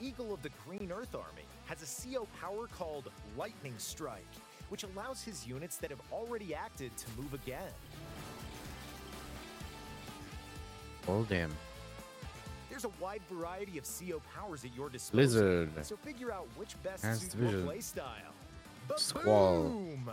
Eagle 0.00 0.32
of 0.32 0.40
the 0.42 0.50
Green 0.64 0.92
Earth 0.92 1.16
Army 1.16 1.42
has 1.66 1.82
a 1.82 1.86
CO 1.86 2.28
power 2.40 2.68
called 2.68 3.10
Lightning 3.36 3.74
Strike, 3.76 4.22
which 4.68 4.84
allows 4.84 5.20
his 5.20 5.44
units 5.44 5.76
that 5.78 5.90
have 5.90 6.00
already 6.12 6.54
acted 6.54 6.96
to 6.96 7.10
move 7.20 7.34
again. 7.34 7.72
Oh 11.08 11.24
damn. 11.24 11.50
There's 12.70 12.84
a 12.84 12.90
wide 13.00 13.22
variety 13.30 13.78
of 13.78 13.84
CO 13.84 14.20
powers 14.34 14.64
at 14.64 14.74
your 14.76 14.88
disposal. 14.88 15.16
Blizzard. 15.16 15.70
So 15.86 15.96
figure 15.96 16.32
out 16.32 16.46
which 16.56 16.80
best 16.82 17.02
suits 17.20 17.34
your 17.34 17.50
playstyle. 17.62 18.32
Squall. 18.96 19.62
Boom! 19.64 20.10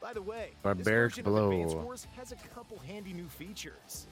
By 0.00 0.12
the 0.12 0.22
way, 0.22 0.50
Barbaric 0.62 1.14
this 1.14 1.24
version 1.24 1.36
of 1.36 1.50
Advance 1.50 1.72
blow. 1.72 1.82
Wars 1.82 2.06
has 2.16 2.32
a 2.32 2.36
couple 2.54 2.78
handy 2.78 3.12
new 3.12 3.26
features. 3.26 4.06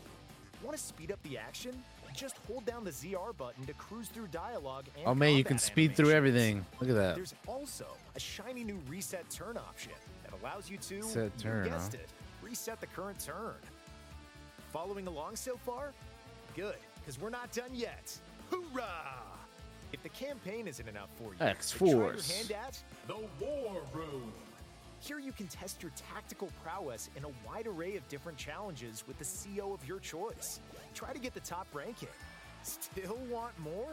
Want 0.62 0.76
to 0.76 0.82
speed 0.82 1.12
up 1.12 1.22
the 1.22 1.38
action? 1.38 1.72
Just 2.14 2.36
hold 2.48 2.64
down 2.64 2.82
the 2.82 2.90
ZR 2.90 3.36
button 3.36 3.66
to 3.66 3.74
cruise 3.74 4.08
through 4.08 4.28
dialogue 4.28 4.86
and 4.96 5.06
Oh 5.06 5.14
man, 5.14 5.36
you 5.36 5.44
can 5.44 5.58
speed 5.58 5.94
through 5.94 6.10
everything. 6.10 6.64
Look 6.80 6.88
at 6.88 6.96
that. 6.96 7.14
There's 7.14 7.34
also 7.46 7.86
a 8.14 8.20
shiny 8.20 8.64
new 8.64 8.80
reset 8.88 9.28
turn 9.30 9.56
option 9.56 9.92
that 10.24 10.32
allows 10.40 10.70
you 10.70 10.78
to, 10.78 11.02
Set 11.02 11.24
you 11.24 11.30
turn, 11.38 11.68
guessed 11.68 11.92
huh? 11.92 12.00
it, 12.02 12.08
reset 12.42 12.80
the 12.80 12.86
current 12.86 13.20
turn. 13.20 13.54
Following 14.72 15.06
along 15.06 15.36
so 15.36 15.56
far? 15.58 15.92
Good, 16.56 16.76
because 17.06 17.20
we're 17.20 17.30
not 17.30 17.52
done 17.52 17.70
yet. 17.72 18.18
Hoorah! 18.50 19.22
If 19.92 20.02
the 20.02 20.08
campaign 20.08 20.66
isn't 20.66 20.88
enough 20.88 21.08
for 21.16 21.30
you, 21.34 21.46
X-Force. 21.46 21.92
try 21.92 22.00
your 22.00 22.12
hand 22.36 22.66
at 22.66 22.82
The 23.06 23.44
war 23.44 23.82
room. 23.94 24.32
here 24.98 25.20
you 25.20 25.30
can 25.30 25.46
test 25.46 25.82
your 25.82 25.92
tactical 26.12 26.48
prowess 26.64 27.08
in 27.16 27.24
a 27.24 27.28
wide 27.46 27.68
array 27.68 27.96
of 27.96 28.06
different 28.08 28.36
challenges 28.36 29.04
with 29.06 29.18
the 29.20 29.24
CO 29.24 29.72
of 29.72 29.86
your 29.86 30.00
choice. 30.00 30.60
Try 30.94 31.12
to 31.12 31.20
get 31.20 31.32
the 31.32 31.40
top 31.40 31.68
ranking. 31.72 32.08
Still 32.64 33.18
want 33.30 33.56
more? 33.60 33.92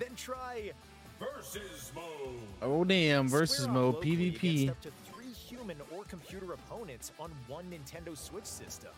Then 0.00 0.10
try 0.16 0.72
Versus 1.20 1.90
mode. 1.94 2.38
Oh 2.62 2.84
damn! 2.84 3.28
Versus 3.28 3.66
off 3.66 3.72
mode 3.72 3.96
PvP. 3.96 4.68
Up 4.70 4.80
to 4.82 4.90
three 5.12 5.32
human 5.32 5.76
or 5.92 6.04
computer 6.04 6.52
opponents 6.52 7.10
on 7.18 7.30
one 7.48 7.64
Nintendo 7.64 8.16
Switch 8.16 8.44
system, 8.44 8.90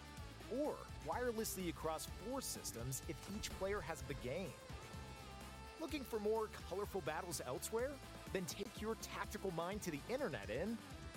or 0.58 0.74
wirelessly 1.08 1.68
across 1.68 2.08
four 2.26 2.40
systems 2.40 3.02
if 3.08 3.16
each 3.36 3.50
player 3.58 3.80
has 3.80 4.02
the 4.02 4.14
game. 4.14 4.52
Looking 5.80 6.04
for 6.04 6.20
more 6.20 6.48
colorful 6.68 7.00
battles 7.02 7.40
elsewhere? 7.46 7.90
Then 8.32 8.44
take 8.44 8.80
your 8.80 8.96
tactical 8.96 9.52
mind 9.56 9.82
to 9.82 9.90
the 9.90 10.00
internet 10.08 10.48
in. 10.50 10.76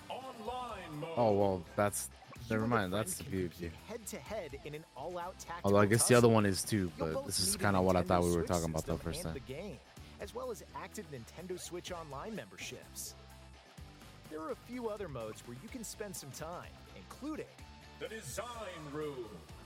Online 0.09 0.99
mode. 0.99 1.09
Oh 1.17 1.31
well, 1.31 1.63
that's 1.75 2.09
never 2.49 2.67
mind. 2.67 2.93
That's 2.93 3.15
the 3.15 3.23
can 3.23 3.33
PvP. 3.33 3.49
compete 3.49 3.71
Head-to-head 3.87 4.59
in 4.65 4.75
an 4.75 4.83
all-out 4.95 5.37
tactical 5.39 5.71
Although 5.71 5.79
I 5.79 5.85
guess 5.85 6.07
the 6.07 6.15
other 6.15 6.27
one 6.27 6.45
is 6.45 6.63
too, 6.63 6.91
but 6.97 7.25
this 7.25 7.39
is 7.39 7.55
kind 7.55 7.75
of 7.75 7.83
what 7.83 7.95
I 7.95 8.01
thought 8.01 8.23
we 8.23 8.35
were 8.35 8.43
talking 8.43 8.69
about 8.69 8.85
the 8.85 8.97
first 8.97 9.23
time. 9.23 9.33
The 9.33 9.39
game, 9.41 9.77
as 10.19 10.33
well 10.33 10.51
as 10.51 10.63
active 10.75 11.05
Nintendo 11.11 11.59
Switch 11.59 11.91
Online 11.91 12.35
memberships. 12.35 13.15
There 14.29 14.41
are 14.41 14.51
a 14.51 14.55
few 14.67 14.89
other 14.89 15.07
modes 15.07 15.43
where 15.45 15.57
you 15.61 15.69
can 15.69 15.83
spend 15.83 16.15
some 16.15 16.31
time, 16.31 16.71
including 16.95 17.45
The 17.45 17.53
design 17.53 17.53
room. 17.53 17.62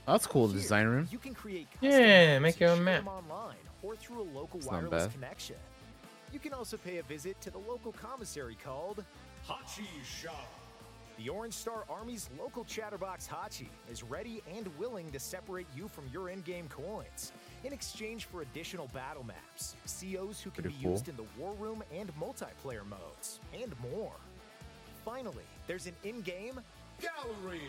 That's 0.06 0.26
cool. 0.26 0.46
The 0.48 0.54
here, 0.54 0.62
design 0.62 0.86
room. 0.86 1.08
You 1.10 1.18
can 1.18 1.34
create 1.34 1.68
Yeah, 1.80 2.38
make 2.38 2.58
your 2.60 2.70
own 2.70 2.82
map. 2.84 3.06
online 3.06 3.56
or 3.82 3.94
through 3.96 4.22
a 4.22 4.28
local 4.36 4.58
It's 4.58 4.70
not 4.70 4.90
bad. 4.90 5.12
connection. 5.12 5.56
You 6.32 6.38
can 6.38 6.52
also 6.52 6.76
pay 6.76 6.98
a 6.98 7.02
visit 7.02 7.40
to 7.42 7.50
the 7.50 7.58
local 7.58 7.92
commissary 7.92 8.56
called 8.62 9.04
Hachi 9.46 9.86
Shop. 10.04 10.48
The 11.18 11.28
Orange 11.30 11.54
Star 11.54 11.84
Army's 11.90 12.28
local 12.38 12.64
chatterbox 12.64 13.26
Hachi 13.26 13.66
is 13.90 14.02
ready 14.04 14.40
and 14.56 14.68
willing 14.78 15.10
to 15.10 15.18
separate 15.18 15.66
you 15.74 15.88
from 15.88 16.04
your 16.12 16.28
in-game 16.30 16.68
coins 16.68 17.32
in 17.64 17.72
exchange 17.72 18.26
for 18.26 18.42
additional 18.42 18.86
battle 18.94 19.24
maps, 19.24 19.74
COs 19.84 20.40
who 20.40 20.50
can 20.50 20.62
Pretty 20.62 20.76
be 20.78 20.84
cool. 20.84 20.92
used 20.92 21.08
in 21.08 21.16
the 21.16 21.24
War 21.36 21.54
Room 21.58 21.82
and 21.92 22.12
multiplayer 22.20 22.86
modes, 22.88 23.40
and 23.52 23.74
more. 23.92 24.12
Finally, 25.04 25.44
there's 25.66 25.86
an 25.86 25.94
in-game 26.04 26.60
Gallery. 27.00 27.60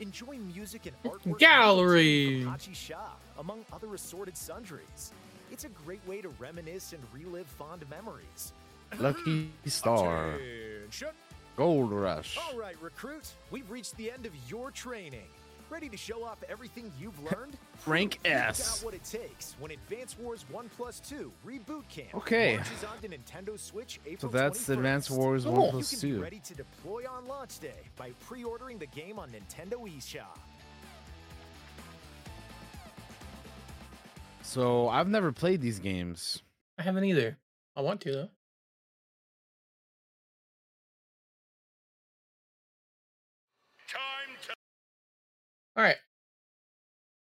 Enjoy 0.00 0.36
music 0.38 0.86
and 0.86 1.02
artwork 1.02 1.38
Gallery. 1.38 2.44
from 2.44 2.74
Shop, 2.74 3.20
among 3.38 3.64
other 3.72 3.94
assorted 3.94 4.36
sundries. 4.36 5.12
It's 5.50 5.64
a 5.64 5.68
great 5.68 6.00
way 6.06 6.20
to 6.20 6.28
reminisce 6.38 6.92
and 6.92 7.02
relive 7.12 7.46
fond 7.46 7.84
memories. 7.88 8.52
Lucky 8.98 9.50
Star. 9.66 10.34
Attention! 10.34 11.08
Gold 11.56 11.92
Rush. 11.92 12.36
All 12.36 12.58
right, 12.58 12.76
recruit, 12.82 13.30
we've 13.50 13.70
reached 13.70 13.96
the 13.96 14.10
end 14.10 14.26
of 14.26 14.32
your 14.48 14.70
training. 14.72 15.28
Ready 15.74 15.88
to 15.88 15.96
show 15.96 16.22
off 16.22 16.38
everything 16.48 16.92
you've 17.00 17.18
learned? 17.24 17.56
Rank 17.84 18.20
You've 18.24 18.32
S. 18.32 18.78
got 18.78 18.84
what 18.84 18.94
it 18.94 19.02
takes 19.02 19.56
when 19.58 19.72
Advance 19.72 20.16
Wars 20.16 20.44
1 20.52 20.70
Plus 20.76 21.00
2 21.00 21.32
Reboot 21.44 21.88
Camp 21.88 22.14
Okay. 22.14 22.58
launches 22.58 22.84
onto 22.84 23.08
Nintendo 23.08 23.58
Switch 23.58 23.98
So 24.20 24.28
that's 24.28 24.60
21st. 24.68 24.72
Advance 24.74 25.10
Wars 25.10 25.42
Cool. 25.44 25.52
1 25.54 25.64
You 25.64 25.70
can 25.84 26.00
be 26.00 26.14
2. 26.14 26.22
ready 26.22 26.38
to 26.44 26.54
deploy 26.54 27.02
on 27.10 27.26
launch 27.26 27.58
day 27.58 27.74
by 27.96 28.12
pre-ordering 28.28 28.78
the 28.78 28.86
game 28.86 29.18
on 29.18 29.30
Nintendo 29.30 29.84
eShop. 29.92 30.38
So 34.42 34.88
I've 34.88 35.08
never 35.08 35.32
played 35.32 35.60
these 35.60 35.80
games. 35.80 36.40
I 36.78 36.82
haven't 36.82 37.02
either. 37.02 37.36
I 37.74 37.80
want 37.80 38.00
to 38.02 38.12
though. 38.12 38.28
All 45.76 45.82
right. 45.84 45.96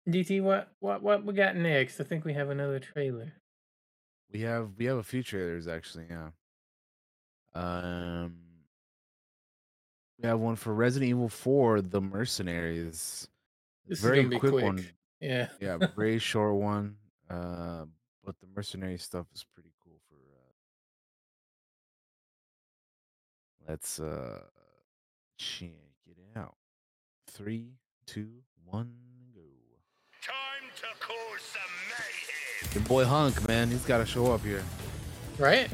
DT, 0.07 0.41
what 0.41 0.69
what 0.79 1.01
what 1.01 1.23
we 1.23 1.33
got 1.33 1.55
next? 1.55 1.99
I 2.01 2.03
think 2.03 2.25
we 2.25 2.33
have 2.33 2.49
another 2.49 2.79
trailer. 2.79 3.33
We 4.31 4.41
have 4.41 4.71
we 4.77 4.85
have 4.85 4.97
a 4.97 5.03
few 5.03 5.23
trailers 5.23 5.67
actually, 5.67 6.07
yeah. 6.09 6.29
Um 7.53 8.35
we 10.21 10.27
have 10.27 10.39
one 10.39 10.55
for 10.55 10.73
Resident 10.73 11.09
Evil 11.09 11.27
4, 11.29 11.81
The 11.81 12.01
Mercenaries. 12.01 13.27
This 13.87 13.99
Very 14.01 14.19
is 14.19 14.23
gonna 14.23 14.29
be 14.35 14.39
quick, 14.39 14.51
quick. 14.53 14.63
one. 14.65 14.85
Yeah. 15.21 15.49
Yeah, 15.61 15.77
very 15.95 16.19
short 16.19 16.55
one. 16.55 16.97
Uh 17.29 17.85
but 18.25 18.35
the 18.39 18.47
mercenary 18.55 18.97
stuff 18.97 19.27
is 19.33 19.45
pretty 19.53 19.71
cool 19.83 19.99
for 20.09 20.15
uh 20.15 20.51
let's 23.71 23.99
uh 23.99 24.41
check 25.37 25.69
it 26.05 26.17
out. 26.35 26.55
Three, 27.27 27.71
two, 28.05 28.29
one, 28.65 28.91
go. 29.33 29.41
time 30.21 30.69
to 30.75 30.83
cause 30.99 31.41
some 31.41 31.61
mayhem. 31.89 32.73
Your 32.73 32.83
boy 32.83 33.05
Hunk, 33.05 33.47
man, 33.47 33.69
he's 33.69 33.85
gotta 33.85 34.05
show 34.05 34.31
up 34.31 34.41
here. 34.41 34.63
Right? 35.37 35.69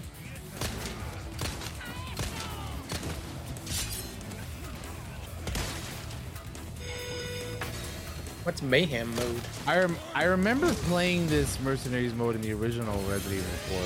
What's 8.44 8.62
mayhem 8.62 9.14
mode? 9.16 9.42
I 9.68 9.80
rem- 9.80 9.98
I 10.16 10.24
remember 10.24 10.74
playing 10.74 11.28
this 11.28 11.60
mercenaries 11.60 12.14
mode 12.16 12.36
in 12.36 12.42
the 12.42 12.54
original 12.54 12.98
Resident 13.04 13.42
Evil 13.42 13.80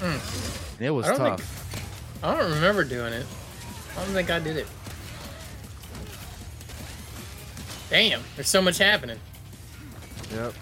4. 0.00 0.08
Hmm. 0.08 0.76
And 0.78 0.86
it 0.86 0.90
was 0.90 1.06
I 1.06 1.10
don't 1.10 1.18
think- 1.20 1.36
tough. 1.38 2.20
I 2.24 2.34
don't 2.36 2.52
remember 2.52 2.84
doing 2.84 3.12
it. 3.12 3.26
I 3.96 4.04
don't 4.04 4.14
think 4.14 4.30
I 4.30 4.38
did 4.38 4.56
it. 4.56 4.66
Damn, 7.92 8.22
there's 8.36 8.48
so 8.48 8.62
much 8.62 8.78
happening. 8.78 9.18
Yep. 10.32 10.54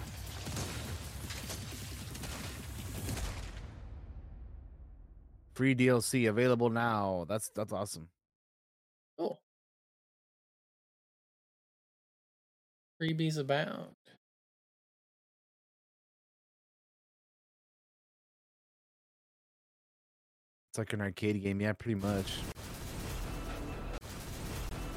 Free 5.55 5.77
DLC 5.77 6.29
available 6.29 6.71
now. 6.71 7.27
That's 7.29 7.49
that's 7.55 7.73
awesome. 7.73 8.09
Cool. 9.17 9.41
Freebies 13.01 13.39
abound. 13.39 13.95
It's 20.71 20.79
like 20.79 20.93
an 20.95 21.01
arcade 21.01 21.41
game. 21.41 21.61
Yeah, 21.61 21.75
pretty 21.75 22.01
much. 22.01 22.39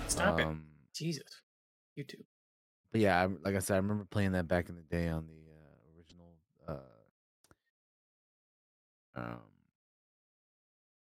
Stop 0.08 0.39
it. 0.39 0.48
Um, 0.48 0.63
Jesus. 0.96 1.42
YouTube. 1.97 2.25
But 2.91 3.01
yeah, 3.01 3.21
I, 3.21 3.25
like 3.25 3.56
I 3.56 3.60
said, 3.60 3.75
I 3.75 3.77
remember 3.77 4.06
playing 4.06 4.34
that 4.34 4.47
back 4.47 4.69
in 4.69 4.75
the 4.75 4.82
day 4.84 5.08
on 5.10 5.25
the 5.27 5.51
uh, 5.51 5.97
original, 5.97 6.36
uh, 6.67 6.73
um, 9.15 9.39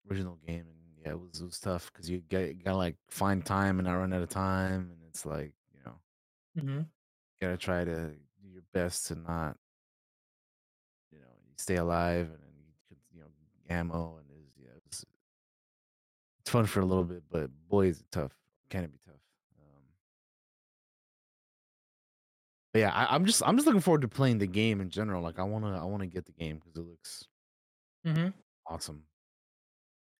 original 0.08 0.36
game, 0.46 0.66
and 0.68 0.78
yeah, 1.04 1.10
it 1.12 1.20
was 1.20 1.40
it 1.40 1.44
was 1.44 1.60
tough 1.60 1.90
because 1.92 2.08
you 2.10 2.18
get 2.28 2.48
you 2.48 2.62
gotta 2.62 2.76
like 2.76 2.96
find 3.08 3.44
time 3.44 3.78
and 3.78 3.86
not 3.86 3.94
run 3.94 4.12
out 4.12 4.22
of 4.22 4.28
time, 4.28 4.90
and 4.92 4.98
it's 5.08 5.24
like 5.24 5.52
you 5.74 5.80
know 5.84 5.94
Mm-hmm. 6.56 6.80
you 7.40 7.46
gotta 7.46 7.56
try 7.56 7.84
to 7.84 8.10
do 8.42 8.48
your 8.48 8.62
best 8.72 9.06
to 9.08 9.14
not, 9.14 9.56
you 11.10 11.18
know, 11.20 11.26
stay 11.56 11.76
alive, 11.76 12.28
and 12.28 12.38
then 12.42 12.52
you 12.90 12.96
you 13.14 13.20
know 13.20 13.28
ammo, 13.68 14.18
and 14.18 14.26
it's 14.30 14.56
yeah, 14.58 14.70
it's, 14.86 15.04
it's 16.40 16.50
fun 16.50 16.66
for 16.66 16.80
a 16.80 16.84
little 16.86 17.04
bit, 17.04 17.22
but 17.30 17.50
boy, 17.68 17.86
is 17.86 18.00
it 18.00 18.06
tough. 18.10 18.32
Can 18.70 18.84
it 18.84 18.92
be 18.92 18.98
tough? 19.06 19.07
But 22.72 22.80
yeah, 22.80 22.90
I, 22.92 23.14
I'm 23.14 23.24
just 23.24 23.42
I'm 23.46 23.56
just 23.56 23.66
looking 23.66 23.80
forward 23.80 24.02
to 24.02 24.08
playing 24.08 24.38
the 24.38 24.46
game 24.46 24.80
in 24.80 24.90
general. 24.90 25.22
Like 25.22 25.38
I 25.38 25.44
wanna 25.44 25.80
I 25.80 25.84
wanna 25.84 26.06
get 26.06 26.26
the 26.26 26.32
game 26.32 26.56
because 26.56 26.76
it 26.76 26.86
looks 26.86 27.24
Mm-hmm. 28.06 28.28
awesome. 28.66 29.02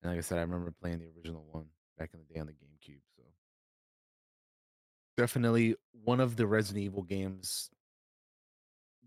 And 0.02 0.11
like 0.12 0.18
I 0.18 0.22
said, 0.22 0.38
I 0.38 0.42
remember 0.42 0.72
playing 0.80 0.98
the 0.98 1.06
original 1.16 1.44
one 1.50 1.66
back 1.96 2.11
in 2.12 2.20
the 2.20 2.34
day 2.34 2.40
on 2.40 2.46
the 2.46 2.52
GameCube. 2.52 3.00
So 3.16 3.22
definitely 5.16 5.76
one 6.04 6.20
of 6.20 6.37
the 6.37 6.46
Resident 6.46 6.84
Evil 6.84 7.02
games 7.02 7.70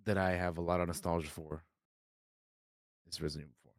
that 0.06 0.17
I 0.17 0.32
have 0.32 0.58
a 0.58 0.62
lot 0.62 0.82
of 0.82 0.88
nostalgia 0.88 1.30
for. 1.30 1.63
Is 3.08 3.21
Resident 3.21 3.49
Evil 3.49 3.73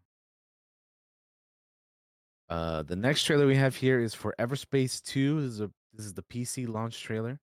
4. 2.49 2.57
Uh, 2.57 2.83
the 2.83 2.97
next 2.97 3.25
trailer 3.25 3.47
we 3.47 3.57
have 3.57 3.75
here 3.77 4.01
is 4.01 4.15
for 4.15 4.35
Everspace 4.39 5.03
2. 5.03 5.41
This 5.41 5.51
is 5.53 5.61
a 5.61 5.71
this 5.95 6.07
is 6.07 6.15
the 6.15 6.23
PC 6.23 6.69
launch 6.69 7.01
trailer. 7.03 7.39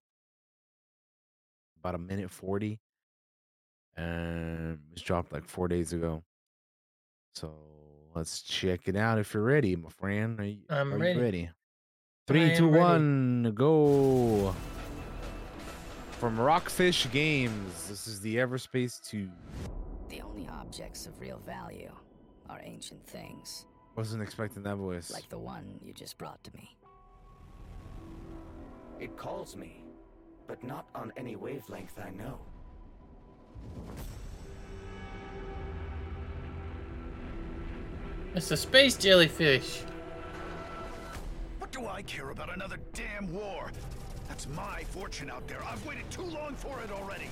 About 1.79 1.95
a 1.95 1.97
minute 1.99 2.29
40. 2.29 2.79
And 3.97 4.79
it's 4.91 5.01
dropped 5.01 5.31
like 5.33 5.45
four 5.47 5.67
days 5.67 5.93
ago. 5.93 6.23
So 7.35 7.53
let's 8.15 8.41
check 8.41 8.81
it 8.87 8.95
out 8.95 9.19
if 9.19 9.33
you're 9.33 9.43
ready, 9.43 9.75
my 9.75 9.89
friend. 9.89 10.39
Are 10.39 10.45
you, 10.45 10.59
I'm 10.69 10.93
are 10.93 10.97
you 10.97 11.01
ready. 11.03 11.19
ready? 11.19 11.49
Three, 12.27 12.51
I 12.51 12.55
two, 12.55 12.67
ready. 12.69 12.79
one, 12.79 13.51
go. 13.55 14.55
From 16.19 16.39
Rockfish 16.39 17.09
Games, 17.11 17.87
this 17.87 18.05
is 18.07 18.19
the 18.19 18.35
Everspace 18.35 19.01
2. 19.09 19.29
The 20.09 20.21
only 20.21 20.47
objects 20.49 21.05
of 21.07 21.17
real 21.19 21.39
value 21.45 21.91
are 22.49 22.59
ancient 22.63 23.05
things, 23.07 23.65
Wasn't 23.95 24.21
expecting 24.21 24.63
that 24.63 24.75
voice. 24.75 25.11
like 25.11 25.29
the 25.29 25.39
one 25.39 25.79
you 25.81 25.93
just 25.93 26.17
brought 26.17 26.43
to 26.43 26.51
me. 26.53 26.75
It 28.99 29.15
calls 29.15 29.55
me, 29.55 29.78
but 30.49 30.63
not 30.63 30.87
on 30.95 31.13
any 31.15 31.35
wavelength 31.35 31.99
I 32.03 32.09
know. 32.09 32.39
It's 38.33 38.49
a 38.49 38.57
space 38.57 38.97
jellyfish. 38.97 39.83
What 41.59 41.71
do 41.71 41.85
I 41.85 42.01
care 42.01 42.31
about 42.31 42.51
another 42.51 42.77
damn 42.93 43.31
war? 43.31 43.71
That's 44.27 44.47
my 44.47 44.83
fortune 44.85 45.29
out 45.29 45.47
there. 45.47 45.63
I've 45.63 45.85
waited 45.85 46.09
too 46.09 46.23
long 46.23 46.55
for 46.55 46.79
it 46.79 46.91
already. 46.91 47.29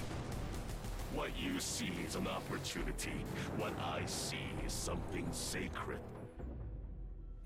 What 1.16 1.32
you 1.36 1.60
see 1.60 1.92
is 2.06 2.16
an 2.16 2.28
opportunity. 2.28 3.26
What 3.58 3.74
I 3.80 4.06
see 4.06 4.48
is 4.64 4.72
something 4.72 5.26
sacred. 5.32 6.00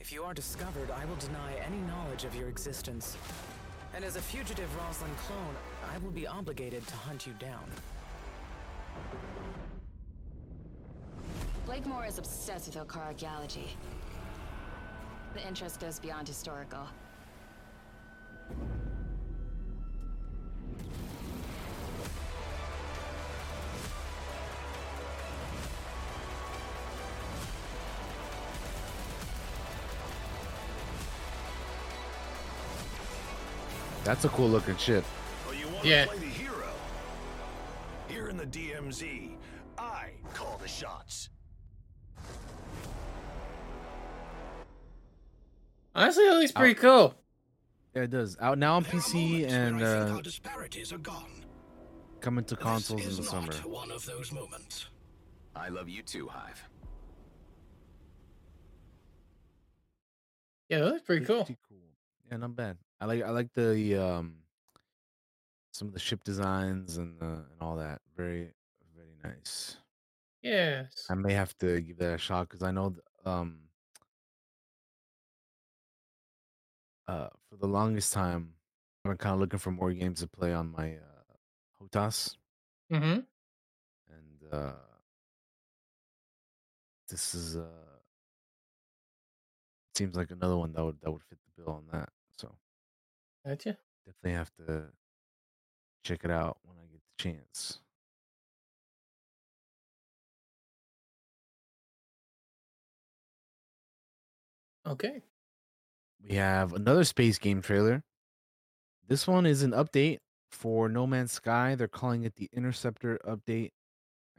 If 0.02 0.12
you 0.12 0.24
are 0.24 0.34
discovered, 0.34 0.92
I 0.92 1.06
will 1.06 1.16
deny 1.16 1.54
any 1.66 1.78
knowledge 1.88 2.26
of 2.26 2.36
your 2.36 2.50
existence. 2.50 3.16
And 3.94 4.06
as 4.06 4.16
a 4.16 4.22
fugitive 4.22 4.70
Roslyn 4.78 5.12
clone, 5.28 5.56
I 5.94 5.98
will 6.00 6.12
be 6.12 6.26
obligated 6.26 6.86
to 6.88 6.96
hunt 6.96 7.28
you 7.28 7.34
down. 7.34 7.64
Blakemore 11.66 12.06
is 12.08 12.18
obsessed 12.18 12.68
with 12.68 12.78
archaeology. 12.78 13.76
The 15.34 15.48
interest 15.48 15.80
goes 15.80 16.00
beyond 16.00 16.28
historical. 16.28 16.88
That's 34.12 34.26
a 34.26 34.30
cool 34.30 34.50
looking 34.50 34.76
ship. 34.76 35.06
Oh, 35.48 35.54
you 35.54 35.70
want 35.70 35.86
Yeah. 35.86 36.04
to 36.04 36.10
play 36.10 36.20
the 36.20 36.26
hero? 36.26 36.68
Here 38.10 38.28
in 38.28 38.36
the 38.36 38.46
DMZ, 38.46 39.38
I 39.78 40.10
call 40.34 40.58
the 40.58 40.68
shots. 40.68 41.30
Honestly, 45.96 46.26
it 46.26 46.34
looks 46.34 46.52
pretty 46.52 46.74
cool. 46.76 47.16
Yeah, 47.96 48.02
it 48.02 48.10
does. 48.10 48.36
Out 48.42 48.58
now 48.58 48.76
on 48.76 48.84
There 48.84 48.92
PC 48.92 49.48
and 49.50 49.82
uh, 49.82 50.20
disparities 50.20 50.92
are 50.92 50.98
gone. 50.98 51.46
coming 52.20 52.44
to 52.44 52.56
This 52.56 52.62
consoles 52.66 53.04
in 53.04 53.08
is 53.08 53.16
the 53.16 53.24
not 53.24 53.32
summer. 53.54 53.54
one 53.74 53.92
of 53.92 54.06
those 54.06 54.34
moments. 54.34 54.88
I 55.56 55.70
love 55.70 55.88
you 55.88 56.02
too, 56.04 56.28
Hive. 56.28 56.68
Yeah, 60.68 60.80
it 60.80 60.84
looks 60.84 61.02
pretty 61.04 61.26
cool. 61.26 61.46
Pretty 61.46 61.62
cool. 61.70 61.78
Yeah, 62.30 62.36
not 62.40 62.58
bad. 62.58 62.78
I 63.02 63.06
like 63.06 63.24
I 63.24 63.32
like 63.32 63.54
the 63.54 63.98
um 63.98 64.44
some 65.74 65.88
of 65.90 65.94
the 65.94 66.00
ship 66.00 66.24
designs 66.24 66.98
and 66.98 67.22
uh, 67.22 67.26
and 67.52 67.62
all 67.62 67.76
that. 67.78 68.02
Very 68.16 68.52
very 68.96 69.16
nice. 69.24 69.78
Yes. 70.44 71.08
I 71.10 71.16
may 71.16 71.34
have 71.34 71.58
to 71.60 71.82
give 71.82 71.98
that 72.00 72.16
a 72.16 72.18
shot 72.18 72.50
because 72.50 72.64
I 72.64 72.72
know 72.72 72.90
th- 72.92 73.02
um 73.26 73.70
uh 77.08 77.30
for 77.50 77.58
the 77.58 77.68
longest 77.68 78.14
time 78.14 78.56
I've 79.06 79.12
been 79.12 79.18
kind 79.18 79.34
of 79.34 79.40
looking 79.40 79.60
for 79.60 79.72
more 79.72 79.92
games 79.94 80.22
to 80.22 80.28
play 80.28 80.54
on 80.54 80.72
my 80.72 80.96
uh 80.96 81.36
Hotas 81.82 82.38
Mm-hmm. 82.92 83.22
and 84.10 84.54
uh 84.54 84.74
this 87.10 87.36
is 87.36 87.58
uh 87.58 88.00
seems 89.96 90.16
like 90.16 90.32
another 90.32 90.58
one 90.58 90.74
that 90.74 90.84
would 90.84 91.00
that 91.02 91.12
would 91.12 91.24
fit 91.24 91.38
the 91.46 91.62
bill 91.64 91.74
on 91.74 91.86
that. 91.92 92.10
Gotcha. 93.46 93.78
definitely 94.06 94.38
have 94.38 94.52
to 94.68 94.84
check 96.04 96.24
it 96.24 96.32
out 96.32 96.58
when 96.64 96.78
I 96.78 96.86
get 96.92 97.02
the 97.02 97.24
chance. 97.24 97.80
Okay. 104.88 105.22
We 106.28 106.36
have 106.36 106.74
another 106.74 107.04
space 107.04 107.38
game 107.38 107.62
trailer. 107.62 108.04
This 109.08 109.28
one 109.28 109.46
is 109.46 109.64
an 109.64 109.72
update 109.72 110.20
for 110.52 110.90
No 110.90 111.08
Man's 111.08 111.32
Sky. 111.32 111.76
They're 111.76 111.88
calling 111.88 112.24
it 112.24 112.36
the 112.36 112.50
Interceptor 112.54 113.20
update. 113.28 113.72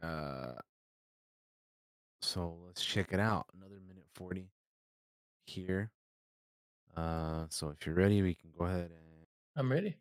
Uh, 0.01 0.53
so 2.21 2.57
let's 2.65 2.83
check 2.83 3.11
it 3.11 3.19
out. 3.19 3.47
Another 3.55 3.79
minute 3.85 4.05
40 4.15 4.49
here. 5.45 5.91
Uh, 6.95 7.45
so 7.49 7.69
if 7.69 7.85
you're 7.85 7.95
ready, 7.95 8.21
we 8.21 8.35
can 8.35 8.49
go 8.57 8.65
ahead 8.65 8.91
and 8.91 9.25
I'm 9.55 9.71
ready. 9.71 9.95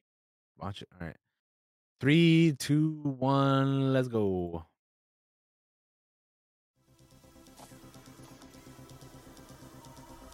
watch 0.59 0.83
it. 0.83 0.89
All 1.01 1.07
right. 1.07 1.17
Three, 2.01 2.55
two, 2.59 3.01
one, 3.19 3.93
let's 3.93 4.09
go. 4.09 4.67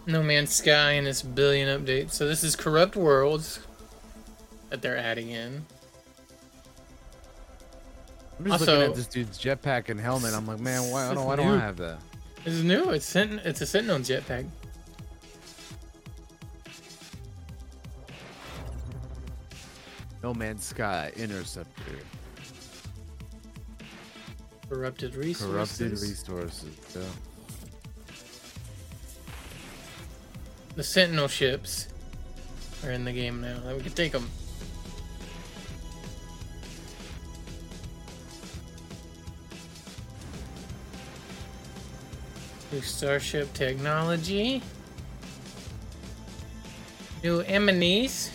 No 0.07 0.23
Man's 0.23 0.55
Sky 0.55 0.93
and 0.93 1.07
its 1.07 1.21
billion 1.21 1.69
updates. 1.69 2.13
So 2.13 2.27
this 2.27 2.43
is 2.43 2.57
Corrupt 2.57 2.97
Worlds 2.97 3.61
that 4.71 4.81
they're 4.81 4.97
adding 4.97 5.31
in. 5.31 5.65
I'm 8.39 8.47
just 8.47 8.61
looking 8.67 8.83
at 8.83 8.95
this 8.95 9.07
dude's 9.07 9.39
jetpack 9.39 9.89
and 9.91 10.01
helmet. 10.01 10.33
I'm 10.33 10.47
like, 10.47 10.61
man, 10.61 10.91
why, 10.91 11.11
I 11.11 11.15
don't, 11.15 11.27
why 11.27 11.37
don't 11.37 11.59
I 11.59 11.61
have 11.61 11.77
that? 11.79 11.99
It's 12.47 12.63
new. 12.63 12.91
It's 12.91 13.05
Sent- 13.05 13.41
it's 13.45 13.61
a 13.61 13.67
Sentinel 13.67 13.99
jetpack. 13.99 14.47
No 20.23 20.35
Man's 20.35 20.65
Sky 20.65 21.13
Interceptor. 21.17 21.99
Corrupted 24.69 25.15
resources. 25.15 25.79
Corrupted 25.79 25.93
resources. 25.93 26.75
Yeah. 26.95 27.03
the 30.79 30.85
Sentinel 30.85 31.27
ships 31.27 31.89
are 32.85 32.93
in 32.93 33.05
the 33.05 33.11
game 33.11 33.41
now. 33.41 33.57
We 33.75 33.83
can 33.83 33.91
take 33.91 34.13
them. 34.13 34.31
New 42.71 42.81
starship 42.81 43.53
technology. 43.55 44.63
New 47.25 47.41
enemies. 47.41 48.31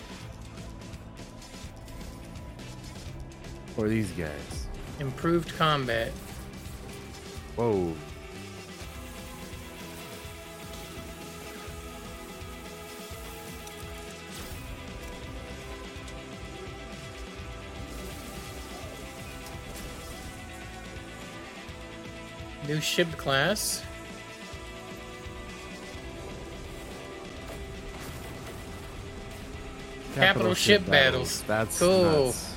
Or 3.78 3.88
these 3.88 4.12
guys. 4.12 4.68
Improved 5.00 5.54
combat. 5.56 6.12
Whoa. 7.56 7.94
New 22.68 22.80
ship 22.80 23.12
class. 23.18 23.84
Capital 30.16 30.54
ship 30.54 30.86
battles. 30.86 31.42
That's 31.48 31.80
Cool. 31.80 32.28
nuts. 32.28 32.53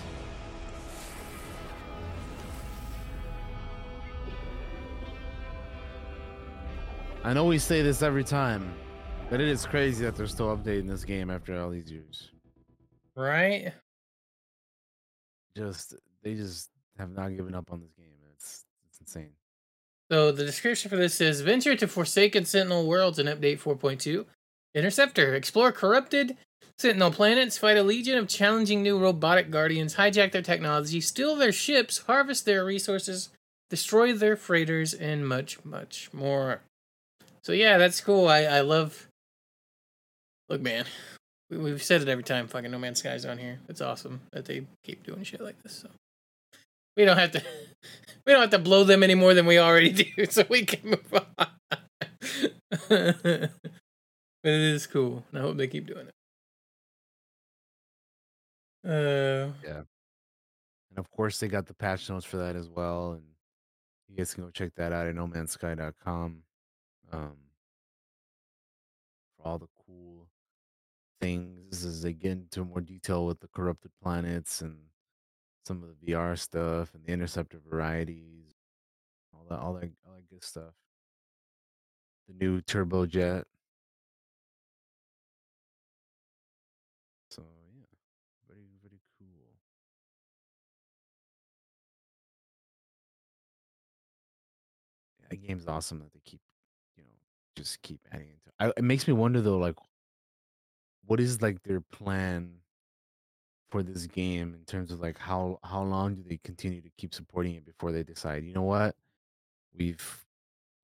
I 7.26 7.32
know 7.32 7.44
we 7.44 7.58
say 7.58 7.82
this 7.82 8.02
every 8.02 8.22
time, 8.22 8.72
but 9.30 9.40
it 9.40 9.48
is 9.48 9.66
crazy 9.66 10.04
that 10.04 10.14
they're 10.14 10.28
still 10.28 10.56
updating 10.56 10.86
this 10.86 11.04
game 11.04 11.28
after 11.28 11.60
all 11.60 11.70
these 11.70 11.90
years. 11.90 12.30
Right? 13.16 13.72
Just 15.56 15.96
they 16.22 16.34
just 16.34 16.70
have 16.96 17.10
not 17.10 17.34
given 17.34 17.52
up 17.56 17.72
on 17.72 17.80
this 17.80 17.90
game. 17.98 18.14
It's 18.32 18.64
it's 18.88 19.00
insane. 19.00 19.30
So 20.08 20.30
the 20.30 20.44
description 20.44 20.88
for 20.88 20.94
this 20.94 21.14
says 21.14 21.40
venture 21.40 21.74
to 21.74 21.88
Forsaken 21.88 22.44
Sentinel 22.44 22.86
worlds 22.86 23.18
in 23.18 23.26
update 23.26 23.60
4.2. 23.60 24.24
Interceptor, 24.76 25.34
explore 25.34 25.72
corrupted 25.72 26.36
Sentinel 26.78 27.10
planets, 27.10 27.58
fight 27.58 27.76
a 27.76 27.82
legion 27.82 28.16
of 28.18 28.28
challenging 28.28 28.84
new 28.84 29.00
robotic 29.00 29.50
guardians, 29.50 29.96
hijack 29.96 30.30
their 30.30 30.42
technology, 30.42 31.00
steal 31.00 31.34
their 31.34 31.50
ships, 31.50 32.04
harvest 32.06 32.44
their 32.44 32.64
resources, 32.64 33.30
destroy 33.68 34.12
their 34.12 34.36
freighters, 34.36 34.94
and 34.94 35.26
much, 35.26 35.64
much 35.64 36.08
more. 36.12 36.60
So 37.46 37.52
yeah, 37.52 37.78
that's 37.78 38.00
cool. 38.00 38.26
I, 38.26 38.40
I 38.42 38.60
love. 38.62 39.06
Look, 40.48 40.60
man, 40.60 40.84
we, 41.48 41.58
we've 41.58 41.80
said 41.80 42.02
it 42.02 42.08
every 42.08 42.24
time. 42.24 42.48
Fucking 42.48 42.72
No 42.72 42.78
Man's 42.80 42.98
Sky's 42.98 43.24
on 43.24 43.38
here. 43.38 43.60
It's 43.68 43.80
awesome 43.80 44.22
that 44.32 44.46
they 44.46 44.66
keep 44.82 45.06
doing 45.06 45.22
shit 45.22 45.40
like 45.40 45.62
this. 45.62 45.74
So 45.74 45.88
we 46.96 47.04
don't 47.04 47.16
have 47.16 47.30
to. 47.30 47.42
We 48.26 48.32
don't 48.32 48.40
have 48.40 48.50
to 48.50 48.58
blow 48.58 48.82
them 48.82 49.04
any 49.04 49.14
more 49.14 49.34
than 49.34 49.46
we 49.46 49.60
already 49.60 49.92
do, 50.16 50.26
so 50.28 50.44
we 50.48 50.64
can 50.64 50.90
move 50.90 51.14
on. 51.14 51.46
but 52.88 52.90
it 52.90 53.50
is 54.42 54.88
cool. 54.88 55.22
and 55.30 55.38
I 55.38 55.42
hope 55.42 55.56
they 55.56 55.68
keep 55.68 55.86
doing 55.86 56.08
it. 56.08 56.14
Uh, 58.84 59.52
yeah. 59.62 59.82
And 60.90 60.98
of 60.98 61.08
course, 61.12 61.38
they 61.38 61.46
got 61.46 61.66
the 61.66 61.74
patch 61.74 62.10
notes 62.10 62.24
for 62.26 62.38
that 62.38 62.56
as 62.56 62.68
well. 62.68 63.12
And 63.12 63.22
you 64.08 64.16
guys 64.16 64.34
can 64.34 64.42
go 64.42 64.50
check 64.50 64.74
that 64.74 64.92
out 64.92 65.06
at 65.06 65.14
nomanssky.com. 65.14 66.42
Um, 67.12 67.36
for 69.36 69.48
all 69.48 69.58
the 69.58 69.68
cool 69.86 70.26
things 71.20 71.84
as 71.84 72.02
they 72.02 72.12
get 72.12 72.32
into 72.32 72.64
more 72.64 72.80
detail 72.80 73.26
with 73.26 73.40
the 73.40 73.48
corrupted 73.48 73.90
planets 74.02 74.60
and 74.60 74.76
some 75.64 75.82
of 75.82 75.88
the 75.88 76.12
VR 76.12 76.38
stuff 76.38 76.94
and 76.94 77.04
the 77.04 77.12
interceptor 77.12 77.58
varieties, 77.68 78.54
all 79.32 79.44
that, 79.48 79.58
all 79.58 79.74
that, 79.74 79.90
all 80.06 80.14
that 80.14 80.28
good 80.30 80.44
stuff. 80.44 80.74
The 82.28 82.34
new 82.34 82.60
turbojet. 82.60 83.44
So 87.30 87.42
yeah, 87.76 87.84
very 88.48 88.66
very 88.82 89.00
cool. 89.18 89.26
That 95.30 95.36
game's 95.36 95.66
awesome 95.66 95.98
that 96.00 96.12
they 96.12 96.20
keep, 96.24 96.40
just 97.56 97.82
keep 97.82 98.00
adding 98.12 98.28
into. 98.28 98.48
It. 98.48 98.54
I, 98.60 98.72
it 98.76 98.84
makes 98.84 99.06
me 99.08 99.14
wonder 99.14 99.40
though, 99.40 99.58
like, 99.58 99.76
what 101.06 101.20
is 101.20 101.40
like 101.42 101.62
their 101.62 101.80
plan 101.80 102.60
for 103.70 103.82
this 103.82 104.06
game 104.06 104.54
in 104.54 104.64
terms 104.64 104.92
of 104.92 105.00
like 105.00 105.18
how 105.18 105.58
how 105.64 105.82
long 105.82 106.14
do 106.14 106.22
they 106.22 106.38
continue 106.38 106.80
to 106.80 106.90
keep 106.98 107.12
supporting 107.14 107.54
it 107.54 107.64
before 107.64 107.92
they 107.92 108.02
decide, 108.04 108.44
you 108.44 108.52
know 108.54 108.62
what, 108.62 108.96
we've 109.74 110.26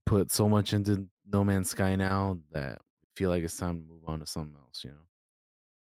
put 0.06 0.30
so 0.32 0.48
much 0.48 0.72
into 0.72 1.08
No 1.26 1.44
Man's 1.44 1.70
Sky 1.70 1.96
now 1.96 2.38
that 2.52 2.78
I 2.80 3.06
feel 3.16 3.30
like 3.30 3.44
it's 3.44 3.56
time 3.56 3.80
to 3.82 3.86
move 3.86 4.02
on 4.08 4.20
to 4.20 4.26
something 4.26 4.56
else, 4.56 4.84
you 4.84 4.90
know. 4.90 4.96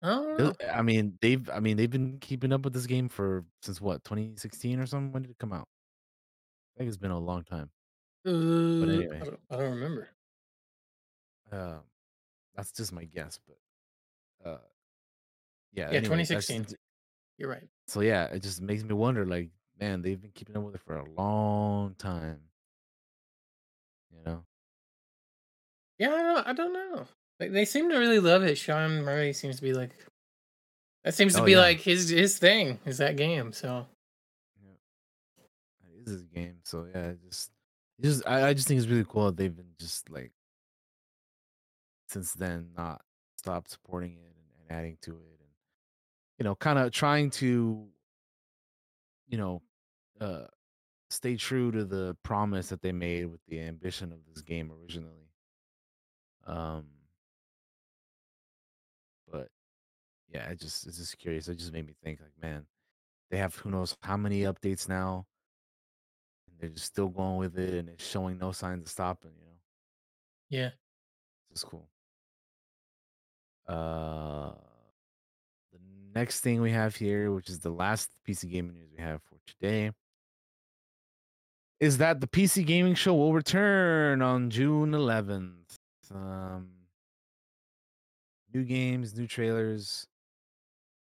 I 0.03 0.37
know. 0.39 0.53
I 0.72 0.83
mean, 0.83 1.18
they've 1.20 1.49
I 1.51 1.61
mean, 1.61 1.76
they've 1.76 1.91
been 1.91 2.18
keeping 2.18 2.53
up 2.53 2.62
with 2.62 2.72
this 2.74 2.87
game 2.87 3.09
for 3.09 3.45
since 3.62 3.80
what, 3.80 4.05
2016 4.05 4.80
or 4.80 4.87
something? 4.87 5.12
When 5.12 5.22
did 5.22 5.30
it 5.33 5.39
come 5.39 5.53
out? 5.53 5.68
I 6.76 6.78
think 6.78 6.89
it's 6.89 6.97
been 6.97 7.11
a 7.11 7.18
long 7.18 7.45
time. 7.45 7.70
But 8.24 8.89
Uh, 8.89 8.93
I 9.20 9.24
don't, 9.24 9.41
I 9.51 9.57
don't 9.57 9.70
remember. 9.72 10.09
Um, 11.53 11.81
that's 12.57 12.73
just 12.73 12.93
my 12.93 13.05
guess, 13.05 13.39
but 13.47 14.51
uh 14.51 14.59
yeah, 15.73 15.91
Yeah, 15.91 15.99
anyway, 15.99 16.25
that's 16.27 16.47
2016. 16.49 16.77
You're 17.39 17.51
right. 17.51 17.69
so 17.87 18.01
yeah, 18.01 18.25
it 18.27 18.43
just 18.43 18.61
makes 18.61 18.83
me 18.85 18.95
wonder 18.95 19.25
like, 19.25 19.51
man, 19.81 20.03
they've 20.03 20.21
been 20.21 20.33
keeping 20.33 20.57
up 20.57 20.63
with 20.65 20.75
it 20.77 20.81
for 20.83 20.97
a 20.97 21.05
long 21.11 21.95
time, 21.97 22.41
you 24.11 24.23
know. 24.25 24.45
Yeah, 25.99 26.11
I 26.11 26.23
don't, 26.23 26.47
I 26.49 26.53
don't 26.53 26.73
know. 26.73 27.07
Like 27.41 27.53
they 27.53 27.65
seem 27.65 27.89
to 27.91 27.99
really 27.99 28.21
love 28.21 28.43
it. 28.43 28.57
Sean 28.59 29.03
Murray 29.03 29.33
seems 29.33 29.57
to 29.57 29.63
be 29.63 29.73
like 29.73 29.91
that 31.05 31.15
seems 31.15 31.35
to 31.35 31.43
Oh 31.43 31.45
be 31.45 31.53
yeah. 31.53 31.59
like 31.59 31.81
his 31.81 32.09
his 32.11 32.39
thing 32.39 32.79
is 32.85 32.99
that 32.99 33.17
game. 33.17 33.53
So 33.53 33.87
Yeah. 34.63 34.75
It 35.89 36.07
is 36.07 36.13
his 36.13 36.23
game. 36.25 36.59
So 36.65 36.87
yeah, 36.95 37.13
just 37.29 37.51
it 37.99 38.03
just 38.05 38.27
I, 38.27 38.49
I 38.49 38.55
just 38.55 38.69
think 38.69 38.79
it's 38.79 38.89
really 38.89 39.05
cool 39.09 39.27
that 39.27 39.37
they've 39.37 39.55
been 39.55 39.73
just 39.79 40.11
like 40.11 40.33
since 42.13 42.33
then 42.35 42.69
not 42.77 43.01
stopped 43.37 43.71
supporting 43.71 44.13
it 44.13 44.35
and, 44.37 44.69
and 44.71 44.79
adding 44.79 44.99
to 45.03 45.13
it 45.13 45.41
and 45.41 45.49
you 46.39 46.45
know 46.45 46.55
kind 46.55 46.79
of 46.79 46.93
trying 46.93 47.31
to 47.31 47.87
you 49.29 49.39
know 49.39 49.63
uh 50.21 50.45
stay 51.11 51.37
true 51.37 51.71
to 51.71 51.85
the 51.85 52.17
promise 52.23 52.69
that 52.69 52.81
they 52.81 52.93
made 52.93 53.27
with 53.27 53.41
the 53.47 53.61
ambition 53.61 54.13
of 54.13 54.19
this 54.27 54.41
game 54.43 54.73
originally. 54.73 55.29
Um 56.47 56.87
but 59.31 59.49
yeah 60.33 60.49
it 60.49 60.61
just 60.61 60.87
it's 60.87 60.99
just 60.99 61.19
curious 61.19 61.49
it 61.49 61.57
just 61.59 61.73
made 61.73 61.87
me 61.87 61.95
think 62.03 62.21
like 62.21 62.33
man 62.41 62.67
they 63.31 63.39
have 63.39 63.55
who 63.57 63.71
knows 63.71 63.97
how 64.03 64.17
many 64.17 64.41
updates 64.43 64.89
now 64.89 65.27
and 66.49 66.57
they're 66.59 66.71
just 66.71 66.87
still 66.87 67.09
going 67.09 67.37
with 67.39 67.59
it 67.59 67.75
and 67.75 67.89
it's 67.89 68.07
showing 68.07 68.39
no 68.39 68.53
signs 68.53 68.83
of 68.83 68.89
stopping 68.89 69.33
you 69.39 69.47
know? 69.47 69.59
Yeah. 70.51 70.71
it's 71.51 71.65
cool 71.65 71.89
uh 73.69 74.53
the 75.73 75.79
next 76.15 76.41
thing 76.41 76.61
we 76.61 76.71
have 76.71 76.97
here 76.97 77.33
which 77.33 77.49
is 77.49 77.61
the 77.61 77.71
last 77.71 78.11
pc 78.29 78.51
gaming 78.51 78.75
news 78.75 78.91
we 78.97 79.03
have 79.03 79.23
for 79.23 79.39
today 79.47 79.91
is 81.83 81.99
that 81.99 82.21
the 82.21 82.29
PC 82.29 82.65
gaming 82.65 82.95
show 82.95 83.13
will 83.13 83.33
return 83.33 84.23
on 84.23 84.51
June 84.51 84.93
11th. 84.93 85.79
Um, 86.15 86.69
new 88.55 88.63
games, 88.63 89.17
new 89.19 89.27
trailers 89.27 90.07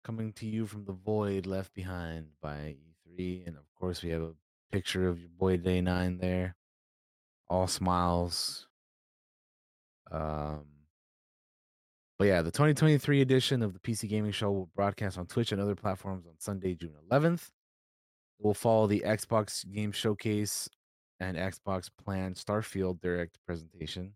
coming 0.02 0.32
to 0.32 0.46
you 0.46 0.64
from 0.64 0.86
the 0.86 0.94
void 0.94 1.44
left 1.44 1.74
behind 1.74 2.28
by 2.40 2.76
E3. 3.18 3.46
And 3.46 3.58
of 3.58 3.64
course, 3.78 4.02
we 4.02 4.08
have 4.08 4.22
a 4.22 4.32
picture 4.72 5.06
of 5.06 5.20
your 5.20 5.28
boy 5.28 5.58
Day 5.58 5.82
9 5.82 6.16
there. 6.16 6.56
All 7.46 7.66
smiles. 7.66 8.66
Um, 10.10 10.64
but 12.20 12.26
yeah, 12.26 12.42
the 12.42 12.50
2023 12.50 13.22
edition 13.22 13.62
of 13.62 13.72
the 13.72 13.78
PC 13.78 14.06
Gaming 14.06 14.30
Show 14.30 14.50
will 14.50 14.68
broadcast 14.76 15.16
on 15.16 15.24
Twitch 15.24 15.52
and 15.52 15.60
other 15.60 15.74
platforms 15.74 16.26
on 16.26 16.34
Sunday, 16.36 16.74
June 16.74 16.92
11th. 17.10 17.48
It 18.38 18.44
will 18.44 18.52
follow 18.52 18.86
the 18.86 19.00
Xbox 19.06 19.64
Game 19.72 19.90
Showcase 19.90 20.68
and 21.18 21.34
Xbox 21.38 21.88
planned 22.04 22.36
Starfield 22.36 23.00
Direct 23.00 23.38
presentation. 23.46 24.12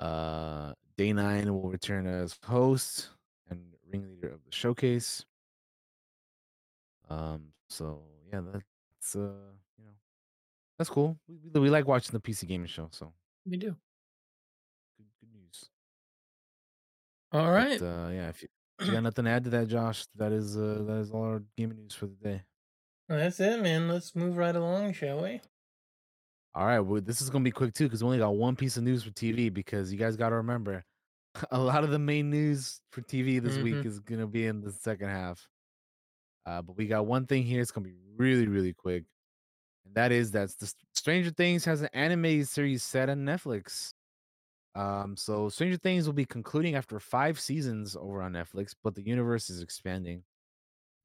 Uh, 0.00 0.72
Day 0.96 1.12
Nine 1.12 1.52
will 1.52 1.68
return 1.68 2.06
as 2.06 2.34
host 2.42 3.10
and 3.50 3.60
ringleader 3.92 4.32
of 4.32 4.42
the 4.46 4.56
showcase. 4.56 5.26
Um, 7.10 7.48
so 7.68 8.00
yeah, 8.32 8.40
that's 8.50 9.14
uh, 9.14 9.28
you 9.76 9.84
know, 9.84 9.92
that's 10.78 10.88
cool. 10.88 11.18
We, 11.52 11.60
we 11.60 11.68
like 11.68 11.86
watching 11.86 12.12
the 12.12 12.20
PC 12.20 12.48
gaming 12.48 12.66
show, 12.66 12.88
so 12.92 13.12
We 13.44 13.58
do. 13.58 13.76
All 17.32 17.50
But, 17.52 17.82
uh, 17.82 18.08
yeah, 18.10 18.28
if 18.28 18.42
you, 18.42 18.48
if 18.80 18.86
you 18.86 18.92
got 18.94 19.02
nothing 19.02 19.24
to 19.26 19.30
add 19.30 19.44
to 19.44 19.50
that, 19.50 19.68
Josh, 19.68 20.04
that 20.16 20.32
is 20.32 20.56
uh, 20.56 20.82
that 20.86 20.96
is 20.98 21.10
all 21.10 21.22
our 21.24 21.42
gaming 21.56 21.78
news 21.78 21.94
for 21.94 22.06
the 22.06 22.16
day. 22.16 22.42
Well, 23.08 23.18
that's 23.18 23.40
it, 23.40 23.62
man. 23.62 23.88
Let's 23.88 24.14
move 24.14 24.36
right 24.36 24.54
along, 24.54 24.92
shall 24.94 25.22
we? 25.22 25.40
All 26.54 26.66
right, 26.66 26.80
well, 26.80 27.00
this 27.00 27.22
is 27.22 27.30
gonna 27.30 27.44
be 27.44 27.52
quick 27.52 27.74
too 27.74 27.84
because 27.84 28.02
we 28.02 28.06
only 28.06 28.18
got 28.18 28.34
one 28.34 28.56
piece 28.56 28.76
of 28.76 28.82
news 28.82 29.04
for 29.04 29.10
TV 29.10 29.52
because 29.52 29.92
you 29.92 29.98
guys 29.98 30.16
got 30.16 30.30
to 30.30 30.36
remember 30.36 30.84
a 31.52 31.58
lot 31.58 31.84
of 31.84 31.90
the 31.90 31.98
main 31.98 32.30
news 32.30 32.80
for 32.90 33.02
TV 33.02 33.38
this 33.38 33.56
week 33.58 33.76
Mhm. 33.76 33.86
is 33.86 34.00
gonna 34.00 34.26
be 34.26 34.46
in 34.46 34.60
the 34.60 34.72
second 34.72 35.08
half. 35.08 35.48
Uh, 36.46 36.62
but 36.62 36.76
we 36.76 36.86
got 36.86 37.06
one 37.06 37.26
thing 37.26 37.44
here. 37.44 37.60
It's 37.60 37.70
gonna 37.70 37.86
be 37.86 37.94
really, 38.16 38.48
really 38.48 38.72
quick, 38.72 39.04
and 39.84 39.94
that 39.94 40.10
is 40.10 40.32
that 40.32 40.50
the 40.58 40.72
Stranger 40.94 41.30
Things 41.30 41.64
has 41.66 41.82
an 41.82 41.90
animated 41.92 42.48
series 42.48 42.82
set 42.82 43.08
on 43.08 43.18
Netflix. 43.24 43.92
Um, 44.74 45.16
so 45.16 45.48
Stranger 45.48 45.76
Things 45.76 46.06
will 46.06 46.14
be 46.14 46.24
concluding 46.24 46.74
after 46.74 47.00
five 47.00 47.40
seasons 47.40 47.96
over 47.96 48.22
on 48.22 48.32
Netflix, 48.32 48.74
but 48.82 48.94
the 48.94 49.02
universe 49.02 49.50
is 49.50 49.62
expanding. 49.62 50.22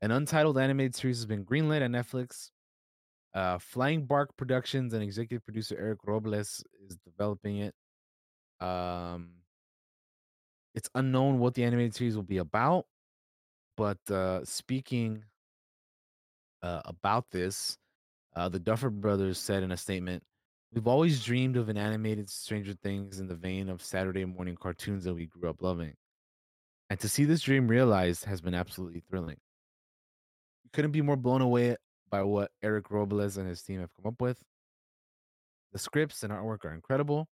An 0.01 0.11
untitled 0.11 0.57
animated 0.57 0.95
series 0.95 1.17
has 1.17 1.25
been 1.25 1.45
greenlit 1.45 1.81
at 1.81 1.89
Netflix. 1.89 2.51
Uh, 3.33 3.57
Flying 3.57 4.05
Bark 4.05 4.35
Productions 4.37 4.93
and 4.93 5.03
executive 5.03 5.43
producer 5.43 5.75
Eric 5.77 5.99
Robles 6.05 6.63
is 6.87 6.97
developing 7.03 7.57
it. 7.57 7.73
Um, 8.65 9.29
it's 10.73 10.89
unknown 10.95 11.39
what 11.39 11.53
the 11.53 11.63
animated 11.63 11.95
series 11.95 12.15
will 12.15 12.23
be 12.23 12.37
about, 12.37 12.85
but 13.77 13.97
uh, 14.09 14.45
speaking 14.45 15.23
uh, 16.61 16.81
about 16.85 17.25
this, 17.31 17.77
uh, 18.35 18.49
the 18.49 18.59
Duffer 18.59 18.89
Brothers 18.89 19.37
said 19.37 19.63
in 19.63 19.71
a 19.71 19.77
statement, 19.77 20.23
"We've 20.75 20.87
always 20.87 21.23
dreamed 21.23 21.55
of 21.55 21.69
an 21.69 21.77
animated 21.77 22.29
Stranger 22.29 22.73
Things 22.73 23.21
in 23.21 23.27
the 23.27 23.35
vein 23.35 23.69
of 23.69 23.81
Saturday 23.81 24.25
morning 24.25 24.57
cartoons 24.57 25.05
that 25.05 25.13
we 25.13 25.25
grew 25.25 25.49
up 25.49 25.61
loving, 25.61 25.93
and 26.89 26.99
to 26.99 27.07
see 27.07 27.23
this 27.23 27.43
dream 27.43 27.69
realized 27.69 28.25
has 28.25 28.41
been 28.41 28.53
absolutely 28.53 28.99
thrilling. 28.99 29.37
We 30.65 30.71
couldn't 30.73 30.91
be 30.91 31.01
more 31.01 31.15
blown 31.15 31.41
away 31.41 31.77
by 32.09 32.23
what 32.23 32.51
Eric 32.61 32.91
Robles 32.91 33.37
and 33.37 33.47
his 33.47 33.61
team 33.61 33.79
have 33.79 33.93
come 33.95 34.11
up 34.11 34.19
with. 34.19 34.43
The 35.71 35.79
scripts 35.79 36.23
and 36.23 36.33
artwork 36.33 36.65
are 36.65 36.73
incredible, 36.73 37.29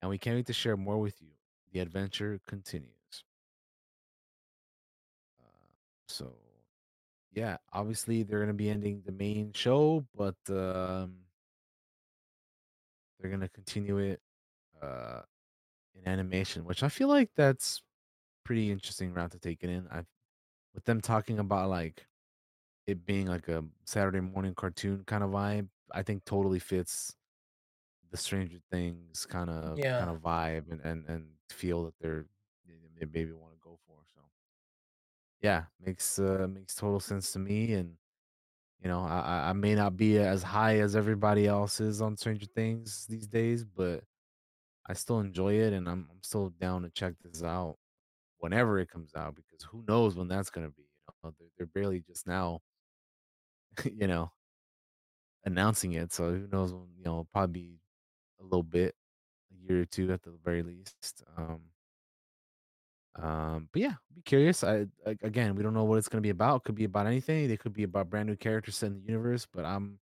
and 0.00 0.08
we 0.08 0.16
can't 0.16 0.36
wait 0.36 0.46
to 0.46 0.54
share 0.54 0.78
more 0.78 0.98
with 0.98 1.20
you. 1.20 1.28
The 1.72 1.80
adventure 1.80 2.40
continues. 2.48 2.88
Uh, 5.38 5.74
so, 6.08 6.36
yeah, 7.34 7.58
obviously 7.70 8.22
they're 8.22 8.38
going 8.38 8.48
to 8.48 8.54
be 8.54 8.70
ending 8.70 9.02
the 9.04 9.12
main 9.12 9.52
show, 9.52 10.06
but 10.16 10.36
um, 10.48 11.16
they're 13.22 13.30
going 13.30 13.42
to 13.42 13.50
continue 13.50 13.98
it 13.98 14.22
uh, 14.82 15.22
in 15.94 16.08
animation, 16.08 16.64
which 16.64 16.82
I 16.82 16.90
feel 16.90 17.08
like 17.08 17.32
that's 17.36 17.82
pretty 18.44 18.70
interesting 18.72 19.12
route 19.14 19.32
to 19.32 19.40
take 19.40 19.64
it 19.64 19.70
in. 19.70 19.88
I, 19.90 20.04
with 20.74 20.84
them 20.84 21.00
talking 21.00 21.38
about 21.40 21.70
like 21.70 22.06
it 22.86 23.06
being 23.06 23.26
like 23.28 23.48
a 23.48 23.64
Saturday 23.86 24.20
morning 24.20 24.54
cartoon 24.54 25.04
kind 25.04 25.24
of 25.24 25.30
vibe, 25.30 25.70
I 25.92 26.02
think 26.02 26.24
totally 26.24 26.60
fits 26.60 27.16
the 28.10 28.16
Stranger 28.16 28.60
Things 28.70 29.26
kind 29.26 29.50
of 29.50 29.82
Yeah. 29.82 29.96
kind 29.96 30.10
of 30.10 30.20
vibe 30.20 30.70
and 30.70 30.80
and 30.82 31.06
and 31.06 31.34
feel 31.50 31.84
that 31.84 31.98
they're 32.00 32.26
they 32.96 33.06
maybe 33.06 33.32
want 33.32 33.52
to 33.54 33.58
go 33.60 33.78
for. 33.86 34.04
So 34.14 34.20
yeah, 35.40 35.66
makes 35.80 36.18
uh 36.18 36.46
makes 36.48 36.74
total 36.74 37.00
sense 37.00 37.32
to 37.32 37.38
me. 37.38 37.72
And 37.74 37.96
you 38.82 38.88
know, 38.88 39.00
I 39.00 39.50
I 39.50 39.52
may 39.52 39.74
not 39.74 39.96
be 39.96 40.18
as 40.18 40.42
high 40.42 40.78
as 40.80 40.96
everybody 40.96 41.46
else 41.46 41.80
is 41.80 42.02
on 42.02 42.16
Stranger 42.16 42.46
Things 42.46 43.06
these 43.08 43.26
days, 43.28 43.64
but 43.64 44.04
I 44.86 44.94
still 44.94 45.20
enjoy 45.20 45.54
it, 45.54 45.72
and 45.72 45.88
I'm 45.88 46.08
I'm 46.10 46.22
still 46.22 46.50
down 46.60 46.82
to 46.82 46.90
check 46.90 47.14
this 47.24 47.42
out 47.44 47.76
whenever 48.38 48.78
it 48.80 48.90
comes 48.90 49.14
out 49.16 49.36
because 49.36 49.64
who 49.64 49.84
knows 49.88 50.16
when 50.16 50.28
that's 50.28 50.50
gonna 50.50 50.70
be. 50.70 50.82
You 51.08 51.30
know, 51.30 51.34
they're, 51.38 51.48
they're 51.58 51.66
barely 51.82 52.00
just 52.00 52.26
now, 52.26 52.60
you 53.84 54.06
know, 54.06 54.30
announcing 55.44 55.92
it. 55.92 56.12
So 56.12 56.30
who 56.32 56.48
knows 56.50 56.72
when 56.72 56.88
you 56.96 57.04
know 57.04 57.26
probably 57.32 57.78
a 58.40 58.44
little 58.44 58.62
bit, 58.62 58.94
a 59.52 59.56
year 59.72 59.82
or 59.82 59.86
two 59.86 60.12
at 60.12 60.22
the 60.22 60.34
very 60.44 60.62
least. 60.62 61.24
Um, 61.36 61.60
um, 63.16 63.68
but 63.72 63.82
yeah, 63.82 63.94
be 64.14 64.22
curious. 64.22 64.64
I 64.64 64.86
again, 65.22 65.54
we 65.54 65.62
don't 65.62 65.74
know 65.74 65.84
what 65.84 65.98
it's 65.98 66.08
gonna 66.08 66.22
be 66.22 66.30
about. 66.30 66.64
Could 66.64 66.74
be 66.74 66.84
about 66.84 67.06
anything. 67.06 67.48
They 67.48 67.56
could 67.56 67.72
be 67.74 67.82
about 67.84 68.10
brand 68.10 68.28
new 68.28 68.36
characters 68.36 68.76
set 68.76 68.86
in 68.88 69.00
the 69.00 69.06
universe. 69.06 69.46
But 69.52 69.64
I'm 69.64 69.98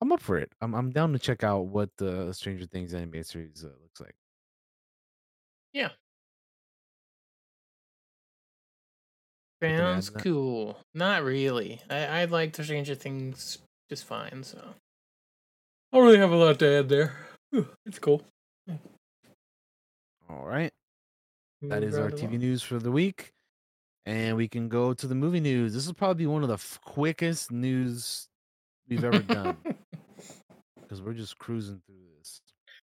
I'm 0.00 0.12
up 0.12 0.20
for 0.20 0.38
it. 0.38 0.52
I'm 0.60 0.74
I'm 0.74 0.90
down 0.90 1.12
to 1.12 1.18
check 1.18 1.42
out 1.44 1.66
what 1.66 1.90
the 1.96 2.32
Stranger 2.32 2.66
Things 2.66 2.94
animated 2.94 3.26
series 3.26 3.64
uh, 3.64 3.68
looks 3.82 4.00
like. 4.00 4.14
Yeah. 5.72 5.90
To 9.60 9.68
add 9.68 9.78
Sounds 9.78 10.06
to 10.06 10.12
that? 10.14 10.22
cool. 10.24 10.78
Not 10.94 11.22
really. 11.24 11.80
I 11.90 12.22
I 12.22 12.24
like 12.26 12.52
the 12.52 12.64
Stranger 12.64 12.94
Things 12.94 13.58
just 13.88 14.04
fine. 14.04 14.42
So 14.44 14.58
I 15.92 15.96
don't 15.96 16.04
really 16.06 16.18
have 16.18 16.32
a 16.32 16.36
lot 16.36 16.58
to 16.60 16.78
add 16.78 16.88
there. 16.88 17.16
It's 17.86 17.98
cool. 17.98 18.22
All 20.28 20.46
right. 20.46 20.72
That 21.62 21.82
is 21.82 21.96
our 21.96 22.10
TV 22.10 22.38
news 22.38 22.62
for 22.62 22.78
the 22.78 22.90
week. 22.90 23.32
And 24.04 24.36
we 24.36 24.48
can 24.48 24.68
go 24.68 24.92
to 24.94 25.06
the 25.06 25.14
movie 25.14 25.38
news. 25.40 25.72
This 25.74 25.86
is 25.86 25.92
probably 25.92 26.26
one 26.26 26.42
of 26.42 26.48
the 26.48 26.54
f- 26.54 26.80
quickest 26.84 27.52
news 27.52 28.26
we've 28.88 29.04
ever 29.04 29.20
done 29.20 29.56
because 30.80 31.00
we're 31.00 31.12
just 31.12 31.38
cruising 31.38 31.80
through 31.86 32.00
this, 32.18 32.40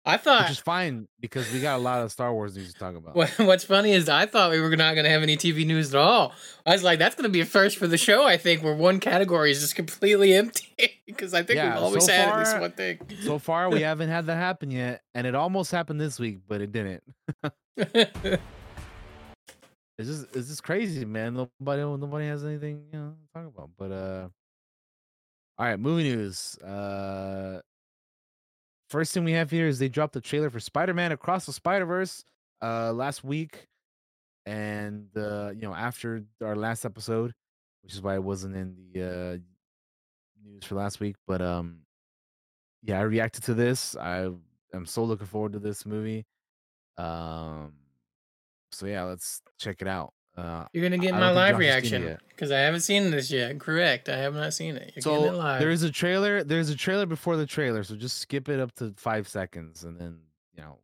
I 0.06 0.16
thought, 0.16 0.44
which 0.44 0.52
is 0.52 0.58
fine 0.58 1.06
because 1.20 1.52
we 1.52 1.60
got 1.60 1.76
a 1.76 1.82
lot 1.82 2.02
of 2.02 2.10
Star 2.10 2.32
Wars 2.32 2.56
news 2.56 2.72
to 2.72 2.78
talk 2.78 2.96
about. 2.96 3.14
what's 3.38 3.64
funny 3.64 3.92
is 3.92 4.08
I 4.08 4.24
thought 4.24 4.50
we 4.50 4.60
were 4.60 4.74
not 4.76 4.94
going 4.94 5.04
to 5.04 5.10
have 5.10 5.22
any 5.22 5.36
TV 5.36 5.66
news 5.66 5.94
at 5.94 6.00
all. 6.00 6.32
I 6.64 6.72
was 6.72 6.82
like, 6.82 6.98
that's 6.98 7.14
going 7.14 7.24
to 7.24 7.28
be 7.28 7.40
a 7.40 7.46
first 7.46 7.76
for 7.76 7.86
the 7.86 7.98
show. 7.98 8.24
I 8.24 8.38
think 8.38 8.62
where 8.62 8.74
one 8.74 8.98
category 8.98 9.50
is 9.50 9.60
just 9.60 9.76
completely 9.76 10.32
empty 10.32 11.02
because 11.06 11.34
I 11.34 11.42
think 11.42 11.58
Yeah, 11.58 11.74
we've 11.74 11.82
always 11.82 12.06
so 12.06 12.12
had 12.12 12.28
at 12.30 12.38
least 12.38 12.58
one 12.58 12.72
thing. 12.72 12.98
So 13.24 13.38
far, 13.38 13.68
we 13.68 13.80
haven't 13.82 14.08
had 14.08 14.24
that 14.26 14.36
happen 14.36 14.70
yet, 14.70 15.02
and 15.14 15.26
it 15.26 15.34
almost 15.34 15.70
happened 15.70 16.00
this 16.00 16.18
week, 16.18 16.38
but 16.48 16.62
it 16.62 16.72
didn't. 16.72 17.02
It's 19.98 20.08
just 20.08 20.36
it's 20.36 20.48
just 20.48 20.62
crazy, 20.64 21.04
man. 21.04 21.34
Nobody 21.34 21.82
nobody 21.82 22.26
has 22.26 22.44
anything 22.44 22.84
you 22.92 22.98
know 22.98 23.10
to 23.10 23.32
talk 23.32 23.54
about. 23.54 23.70
But 23.78 23.92
uh, 23.92 24.28
all 25.58 25.66
right, 25.66 25.78
movie 25.78 26.02
news. 26.02 26.58
Uh, 26.58 27.60
first 28.90 29.14
thing 29.14 29.24
we 29.24 29.32
have 29.32 29.50
here 29.50 29.68
is 29.68 29.78
they 29.78 29.88
dropped 29.88 30.14
the 30.14 30.20
trailer 30.20 30.50
for 30.50 30.58
Spider-Man 30.58 31.12
Across 31.12 31.46
the 31.46 31.52
Spider-Verse 31.52 32.24
uh 32.62 32.92
last 32.92 33.22
week, 33.22 33.66
and 34.46 35.06
uh, 35.16 35.50
you 35.54 35.62
know 35.62 35.74
after 35.74 36.24
our 36.42 36.56
last 36.56 36.84
episode, 36.84 37.32
which 37.82 37.92
is 37.94 38.02
why 38.02 38.14
it 38.14 38.22
wasn't 38.22 38.56
in 38.56 38.74
the 38.92 39.02
uh 39.02 39.38
news 40.44 40.64
for 40.64 40.74
last 40.74 40.98
week. 40.98 41.14
But 41.26 41.40
um, 41.40 41.78
yeah, 42.82 42.98
I 42.98 43.02
reacted 43.02 43.44
to 43.44 43.54
this. 43.54 43.96
I 43.96 44.28
am 44.74 44.86
so 44.86 45.04
looking 45.04 45.26
forward 45.26 45.52
to 45.52 45.60
this 45.60 45.86
movie. 45.86 46.24
Um, 46.98 47.74
so 48.74 48.86
yeah, 48.86 49.04
let's 49.04 49.42
check 49.58 49.80
it 49.80 49.88
out. 49.88 50.12
Uh, 50.36 50.64
You're 50.72 50.82
gonna 50.82 50.98
get 50.98 51.14
I 51.14 51.20
my 51.20 51.30
live 51.30 51.54
Josh 51.54 51.64
has 51.64 51.82
seen 51.84 51.94
it 51.94 52.04
reaction 52.04 52.18
because 52.28 52.50
I 52.50 52.58
haven't 52.58 52.80
seen 52.80 53.10
this 53.12 53.30
yet. 53.30 53.58
Correct, 53.60 54.08
I 54.08 54.16
have 54.16 54.34
not 54.34 54.52
seen 54.52 54.76
it. 54.76 54.92
You're 54.96 55.18
getting 55.18 55.26
it 55.26 55.30
so 55.30 55.36
live. 55.36 55.60
there 55.60 55.70
is 55.70 55.84
a 55.84 55.92
trailer. 55.92 56.42
There's 56.42 56.70
a 56.70 56.76
trailer 56.76 57.06
before 57.06 57.36
the 57.36 57.46
trailer, 57.46 57.84
so 57.84 57.94
just 57.94 58.18
skip 58.18 58.48
it 58.48 58.58
up 58.58 58.74
to 58.76 58.92
five 58.96 59.28
seconds, 59.28 59.84
and 59.84 59.98
then 59.98 60.18
you 60.56 60.62
know 60.62 60.78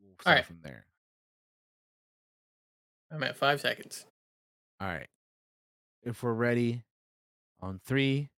we'll 0.00 0.14
start 0.20 0.36
right. 0.36 0.46
from 0.46 0.58
there. 0.62 0.86
I'm 3.10 3.22
at 3.24 3.36
five 3.36 3.60
seconds. 3.60 4.06
All 4.80 4.88
right. 4.88 5.08
If 6.02 6.22
we're 6.22 6.32
ready, 6.32 6.84
on 7.60 7.80
three, 7.84 8.28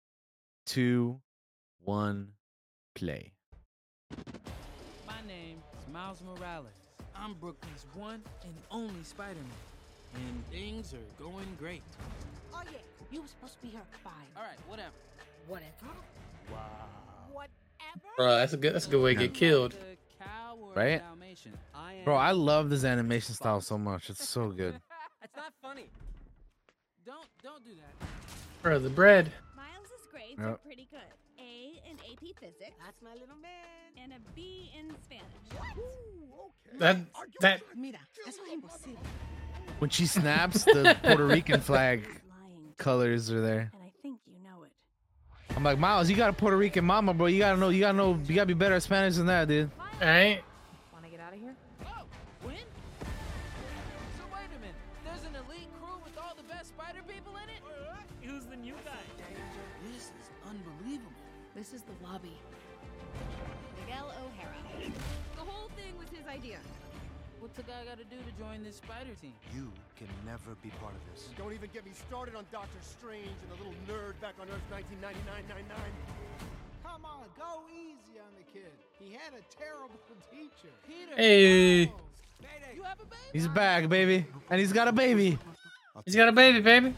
two, 0.64 1.20
one, 1.82 2.28
play. 2.94 3.32
My 5.06 5.20
name 5.26 5.58
is 5.72 5.92
Miles 5.92 6.22
Morales. 6.22 6.85
I'm 7.22 7.34
Brooklyn's 7.34 7.86
one 7.94 8.22
and 8.44 8.54
only 8.70 9.02
Spider-Man. 9.02 9.44
And 10.14 10.44
things 10.50 10.94
are 10.94 11.22
going 11.22 11.46
great. 11.58 11.82
Oh 12.54 12.60
yeah, 12.64 12.78
you 13.10 13.20
were 13.20 13.28
supposed 13.28 13.54
to 13.54 13.62
be 13.62 13.68
here 13.68 13.80
at 13.80 14.00
five. 14.00 14.12
All 14.36 14.42
right, 14.42 14.58
whatever. 14.68 14.94
Whatever. 15.46 15.70
Wow. 16.50 16.58
Whatever. 17.32 18.14
Bro, 18.16 18.36
that's 18.36 18.52
a 18.52 18.56
good. 18.56 18.74
That's 18.74 18.86
a 18.86 18.90
good 18.90 19.02
way 19.02 19.14
to 19.14 19.20
get 19.20 19.34
killed. 19.34 19.74
Right? 20.74 21.02
Bro, 22.04 22.16
I 22.16 22.32
love 22.32 22.70
this 22.70 22.84
animation 22.84 23.34
style 23.34 23.60
so 23.60 23.78
much. 23.78 24.10
It's 24.10 24.28
so 24.28 24.50
good. 24.50 24.74
That's 25.20 25.36
not 25.36 25.52
funny. 25.62 25.86
Don't 27.04 27.26
don't 27.42 27.64
do 27.64 27.70
that. 27.74 28.06
Bro, 28.62 28.80
the 28.80 28.90
bread. 28.90 29.32
Miles's 29.56 30.06
grades 30.10 30.38
are 30.38 30.58
pretty 30.58 30.86
good. 30.90 31.00
A 32.26 32.28
in 32.28 32.30
AP 32.30 32.40
Physics. 32.40 32.76
That's 32.84 33.02
my 33.02 33.12
little 33.12 33.36
man. 33.40 34.02
And 34.02 34.12
a 34.12 34.16
B 34.34 34.70
in 34.78 34.94
Spanish. 35.02 35.24
That 36.78 36.98
that 37.40 37.60
Mira, 37.76 37.98
eso 38.26 38.40
es 38.46 38.52
imposible. 38.52 39.00
When 39.78 39.90
she 39.90 40.06
snaps, 40.06 40.64
the 40.64 40.96
Puerto 41.02 41.26
Rican 41.26 41.60
flag 41.60 42.06
colors 42.76 43.30
are 43.30 43.40
there. 43.40 43.70
And 43.72 43.82
I 43.82 43.92
think 44.02 44.20
you 44.26 44.38
know 44.42 44.64
it. 44.64 44.72
I'm 45.56 45.62
like, 45.62 45.78
Miles, 45.78 46.10
you 46.10 46.16
got 46.16 46.30
a 46.30 46.32
Puerto 46.32 46.56
Rican 46.56 46.84
mama, 46.84 47.14
bro. 47.14 47.26
You 47.26 47.38
gotta 47.38 47.58
know, 47.58 47.68
you 47.68 47.80
gotta 47.80 47.96
know, 47.96 48.18
you 48.26 48.34
gotta 48.34 48.46
be 48.46 48.54
better 48.54 48.74
at 48.74 48.82
Spanish 48.82 49.16
than 49.16 49.26
that, 49.26 49.48
dude. 49.48 49.70
Alright. 50.00 50.36
Wanna 50.36 50.42
join 68.56 68.64
this 68.64 68.76
spider 68.76 69.10
team? 69.20 69.32
You 69.54 69.70
can 69.96 70.08
never 70.24 70.56
be 70.62 70.70
part 70.80 70.94
of 70.94 71.00
this. 71.12 71.28
Don't 71.38 71.52
even 71.52 71.68
get 71.72 71.84
me 71.84 71.92
started 71.92 72.34
on 72.34 72.44
Doctor 72.52 72.78
Strange 72.82 73.26
and 73.42 73.50
the 73.52 73.56
little 73.62 73.74
nerd 73.88 74.20
back 74.20 74.34
on 74.40 74.48
Earth 74.48 74.62
1999-99. 74.72 75.76
Come 76.84 77.04
on, 77.04 77.24
go 77.38 77.62
easy 77.72 78.18
on 78.18 78.32
the 78.38 78.44
kid. 78.52 78.72
He 78.98 79.12
had 79.12 79.32
a 79.34 79.42
terrible 79.52 79.98
teacher. 80.30 80.72
Peter. 80.86 81.16
Hey, 81.16 81.92
You 82.74 82.82
have 82.82 83.00
a 83.00 83.04
baby? 83.04 83.32
He's 83.32 83.48
back, 83.48 83.88
baby, 83.88 84.26
and 84.50 84.60
he's 84.60 84.72
got 84.72 84.88
a 84.88 84.92
baby. 84.92 85.38
he's 86.04 86.16
got 86.16 86.28
a 86.28 86.32
baby, 86.32 86.60
baby. 86.60 86.94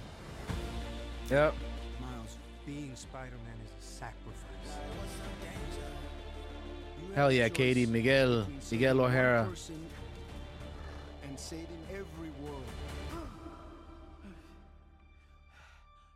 Yep. 1.31 1.55
Miles, 2.01 2.37
being 2.67 2.93
Spider-Man 2.95 3.59
is 3.65 3.71
a 3.73 3.87
sacrifice. 3.87 4.45
Hell 7.15 7.33
yeah, 7.33 7.49
Katie, 7.49 7.87
Miguel, 7.87 8.47
Miguel 8.71 8.97
one 8.97 9.07
O'Hara. 9.07 9.49
Person 11.39 11.59
And 11.59 11.69
saving 11.69 11.83
every 11.91 12.31
world. 12.43 12.65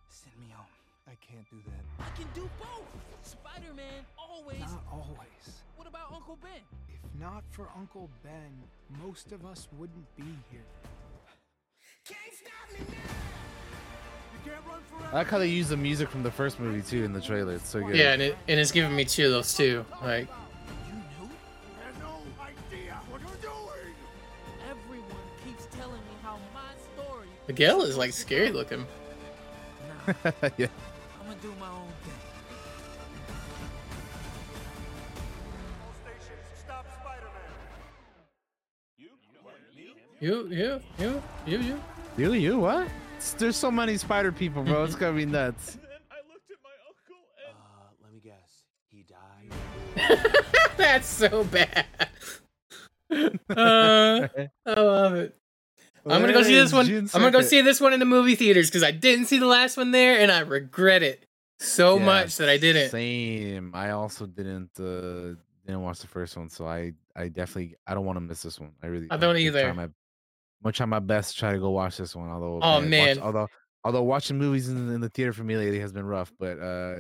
Send 0.09 0.35
me 0.41 0.47
home. 0.53 0.67
I 1.07 1.15
can't 1.21 1.49
do 1.51 1.57
that. 1.67 2.05
I 2.05 2.11
can 2.17 2.27
do 2.35 2.49
both. 2.59 2.85
Spider-Man 3.23 4.05
always. 4.19 4.61
Not 4.61 4.85
always. 4.91 5.63
What 5.77 5.89
about 5.89 6.13
Uncle 6.13 6.39
Ben? 6.43 6.63
If 6.89 7.01
not 7.21 7.45
for 7.51 7.69
Uncle 7.77 8.11
Ben, 8.23 8.53
most 9.03 9.33
of 9.33 9.45
us 9.47 9.69
wouldn't 9.79 10.17
be 10.17 10.25
here. 10.51 10.61
I 15.11 15.15
like 15.15 15.29
how 15.29 15.39
they 15.39 15.47
use 15.47 15.69
the 15.69 15.77
music 15.77 16.11
from 16.11 16.25
the 16.25 16.31
first 16.31 16.59
movie 16.59 16.83
too 16.83 17.05
in 17.05 17.13
the 17.13 17.21
trailer. 17.21 17.55
It's 17.55 17.69
so 17.69 17.81
good. 17.81 17.95
Yeah, 17.95 18.13
and 18.13 18.23
it 18.23 18.37
and 18.49 18.59
it's 18.59 18.73
giving 18.73 18.97
me 18.97 19.05
chills 19.05 19.55
too. 19.57 19.85
Like 20.03 20.27
Miguel 27.49 27.83
is 27.83 27.97
like 27.97 28.13
scary 28.13 28.51
looking. 28.51 28.87
yeah. 30.07 30.13
I'm 30.15 31.27
gonna 31.27 31.41
do 31.41 31.53
my 31.61 31.69
own 31.69 31.89
thing. 32.05 32.13
Stop 36.65 36.87
Spider 37.01 37.27
Man. 37.35 39.09
You, 40.21 40.47
you, 40.49 40.81
you, 40.99 41.23
you, 41.47 41.59
you. 41.59 41.81
You, 42.17 42.33
you, 42.35 42.59
what? 42.59 42.83
It's- 42.83 43.35
There's 43.35 43.57
so 43.57 43.71
many 43.71 43.97
spider 43.97 44.31
people, 44.33 44.63
bro. 44.63 44.85
It's 44.85 44.95
gonna 44.95 45.17
be 45.17 45.27
nuts. 45.39 45.79
Uh, 45.81 47.51
let 48.03 48.13
me 48.13 48.21
guess. 48.23 48.65
He 48.91 49.05
died. 49.05 49.53
That's 50.77 51.09
so 51.09 51.45
bad. 51.45 51.87
Uh, 53.51 54.29
I 54.67 54.81
love 54.81 55.15
it. 55.15 55.37
I'm 56.07 56.21
gonna 56.21 56.33
go 56.33 56.43
see 56.43 56.55
this 56.55 56.73
one. 56.73 56.87
June 56.87 57.09
I'm 57.15 57.21
gonna 57.21 57.31
go 57.33 57.41
see 57.43 57.61
this 57.61 57.81
one 57.81 57.93
in 57.93 58.01
the 58.01 58.07
movie 58.07 58.35
theaters 58.35 58.69
because 58.71 58.83
I 58.83 58.91
didn't 58.91 59.27
see 59.27 59.39
the 59.39 59.47
last 59.47 59.77
one 59.77 59.91
there, 59.93 60.19
and 60.21 60.31
I 60.33 60.41
regret 60.41 61.03
it 61.03 61.27
so 61.61 61.99
Yeah, 61.99 62.05
much 62.05 62.37
that 62.39 62.49
I 62.49 62.57
didn't. 62.59 62.91
Same. 62.91 63.71
I 63.75 63.91
also 63.91 64.27
didn't 64.27 64.71
uh, 64.81 65.37
didn't 65.67 65.83
watch 65.83 66.01
the 66.01 66.09
first 66.09 66.37
one, 66.37 66.49
so 66.49 66.67
I 66.67 66.93
I 67.15 67.29
definitely 67.29 67.77
I 67.87 67.95
don't 67.95 68.05
want 68.05 68.17
to 68.17 68.21
miss 68.21 68.43
this 68.43 68.59
one. 68.59 68.73
I 68.83 68.87
really 68.89 69.07
I 69.11 69.17
don't 69.17 69.31
gonna 69.35 69.39
either. 69.39 69.69
I'm 69.69 69.77
gonna 69.77 70.73
try 70.73 70.87
my 70.87 70.99
best 71.01 71.33
to 71.35 71.39
try 71.39 71.53
to 71.53 71.59
go 71.59 71.71
watch 71.71 71.97
this 71.97 72.15
one. 72.17 72.29
Although 72.31 72.59
Oh, 72.63 72.79
watch- 72.81 72.85
man. 72.89 73.19
although 73.21 73.49
although 73.85 74.03
watching 74.03 74.39
movies 74.39 74.69
in, 74.69 74.77
in 74.93 75.01
the 75.01 75.09
theater 75.09 75.33
for 75.33 75.45
me 75.45 75.57
lately 75.57 75.81
has 75.81 75.93
been 75.93 76.07
rough, 76.07 76.33
but 76.39 76.59
uh, 76.61 76.95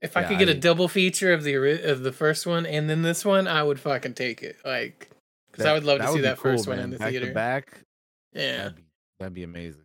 If 0.00 0.16
I 0.16 0.24
could 0.24 0.38
get 0.38 0.48
a 0.48 0.52
I- 0.56 0.58
double 0.58 0.88
feature 0.88 1.32
of 1.32 1.42
the 1.44 1.54
of 1.90 2.02
the 2.02 2.12
first 2.12 2.46
one 2.46 2.66
and 2.66 2.88
then 2.90 3.02
this 3.02 3.24
one, 3.24 3.46
I 3.48 3.62
would 3.62 3.78
fucking 3.80 4.14
take 4.14 4.42
it. 4.42 4.56
Like, 4.64 5.10
because 5.50 5.66
I 5.66 5.72
would 5.72 5.84
love 5.84 6.00
to 6.00 6.08
see 6.12 6.20
that 6.22 6.38
first 6.38 6.64
cool, 6.66 6.74
one 6.74 6.82
in 6.82 6.90
the 6.90 6.98
back 6.98 7.10
theater. 7.10 7.32
Back, 7.32 7.84
Yeah, 8.32 8.56
that'd 8.58 8.76
be 8.76 8.84
that'd 9.18 9.34
be 9.34 9.42
amazing. 9.42 9.82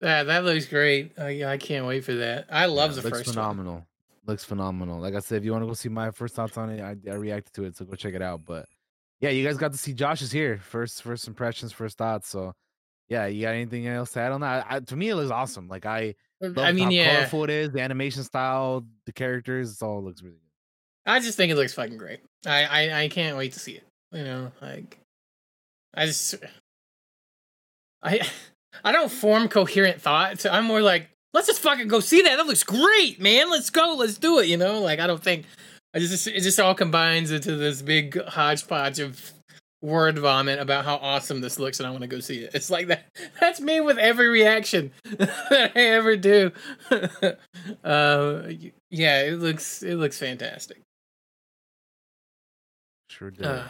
that 0.00 0.24
that 0.24 0.44
looks 0.44 0.66
great. 0.66 1.12
Yeah, 1.18 1.50
I 1.50 1.56
can't 1.58 1.86
wait 1.86 2.04
for 2.04 2.14
that. 2.14 2.46
I 2.50 2.66
love 2.66 2.90
Yeah, 2.92 3.02
the 3.02 3.08
looks 3.08 3.18
first 3.18 3.26
one. 3.28 3.34
phenomenal. 3.34 3.86
Looks 4.26 4.44
phenomenal. 4.44 5.00
Like 5.00 5.14
I 5.14 5.20
said, 5.20 5.38
if 5.38 5.44
you 5.44 5.52
want 5.52 5.62
to 5.62 5.66
go 5.66 5.74
see 5.74 5.88
my 5.88 6.10
first 6.10 6.34
thoughts 6.34 6.56
on 6.56 6.70
it, 6.70 6.80
I, 6.80 6.96
I 7.10 7.14
reacted 7.14 7.54
to 7.54 7.64
it, 7.64 7.76
so 7.76 7.84
go 7.84 7.94
check 7.94 8.14
it 8.14 8.22
out. 8.22 8.44
But 8.44 8.66
yeah, 9.20 9.30
you 9.30 9.44
guys 9.44 9.56
got 9.56 9.72
to 9.72 9.78
see 9.78 9.92
Josh's 9.92 10.30
here. 10.32 10.58
First 10.58 11.02
first 11.02 11.26
impressions, 11.28 11.72
first 11.72 11.98
thoughts. 11.98 12.28
So 12.28 12.54
yeah, 13.08 13.26
you 13.26 13.42
got 13.42 13.54
anything 13.54 13.86
else 13.86 14.12
to 14.12 14.20
add 14.20 14.32
on 14.32 14.40
that? 14.42 14.66
I, 14.70 14.76
I- 14.76 14.80
to 14.80 14.96
me, 14.96 15.08
it 15.08 15.16
looks 15.16 15.30
awesome. 15.30 15.68
Like 15.68 15.86
I, 15.86 16.14
I 16.56 16.72
mean, 16.72 16.84
how 16.84 16.90
yeah, 16.90 17.14
colorful 17.16 17.44
it 17.44 17.50
is, 17.50 17.70
the 17.70 17.80
animation 17.80 18.22
style, 18.24 18.84
the 19.06 19.12
characters, 19.12 19.80
it 19.80 19.84
all 19.84 20.02
looks 20.02 20.22
really 20.22 20.34
good. 20.36 21.12
I 21.12 21.20
just 21.20 21.36
think 21.36 21.50
it 21.50 21.56
looks 21.56 21.74
fucking 21.74 21.96
great. 21.98 22.20
I, 22.46 22.64
I 22.64 23.02
I 23.02 23.08
can't 23.08 23.36
wait 23.36 23.52
to 23.54 23.58
see 23.60 23.72
it. 23.72 23.84
You 24.12 24.24
know, 24.24 24.52
like 24.62 24.98
I 25.94 26.06
just 26.06 26.34
I 28.02 28.20
I 28.84 28.92
don't 28.92 29.10
form 29.10 29.48
coherent 29.48 30.00
thoughts. 30.00 30.46
I'm 30.46 30.64
more 30.64 30.80
like, 30.80 31.10
let's 31.34 31.46
just 31.46 31.60
fucking 31.60 31.88
go 31.88 32.00
see 32.00 32.22
that. 32.22 32.36
That 32.36 32.46
looks 32.46 32.62
great, 32.62 33.20
man. 33.20 33.50
Let's 33.50 33.70
go. 33.70 33.94
Let's 33.98 34.16
do 34.18 34.38
it. 34.38 34.46
You 34.46 34.56
know, 34.56 34.80
like 34.80 35.00
I 35.00 35.06
don't 35.06 35.22
think 35.22 35.46
I 35.94 35.98
just 35.98 36.26
it 36.26 36.40
just 36.40 36.60
all 36.60 36.74
combines 36.74 37.30
into 37.30 37.56
this 37.56 37.82
big 37.82 38.22
hodgepodge 38.26 39.00
of 39.00 39.32
word 39.82 40.18
vomit 40.18 40.58
about 40.58 40.84
how 40.84 40.96
awesome 40.96 41.40
this 41.40 41.58
looks 41.58 41.80
and 41.80 41.86
I 41.86 41.90
want 41.90 42.02
to 42.02 42.06
go 42.06 42.20
see 42.20 42.44
it. 42.44 42.54
It's 42.54 42.70
like 42.70 42.88
that 42.88 43.06
that's 43.40 43.60
me 43.60 43.80
with 43.80 43.98
every 43.98 44.28
reaction 44.28 44.92
that 45.04 45.72
I 45.74 45.80
ever 45.80 46.16
do. 46.16 46.52
uh 47.84 48.42
yeah, 48.90 49.22
it 49.22 49.40
looks 49.40 49.82
it 49.82 49.96
looks 49.96 50.18
fantastic. 50.18 50.80
Sure 53.08 53.30
does. 53.30 53.46
Uh. 53.46 53.68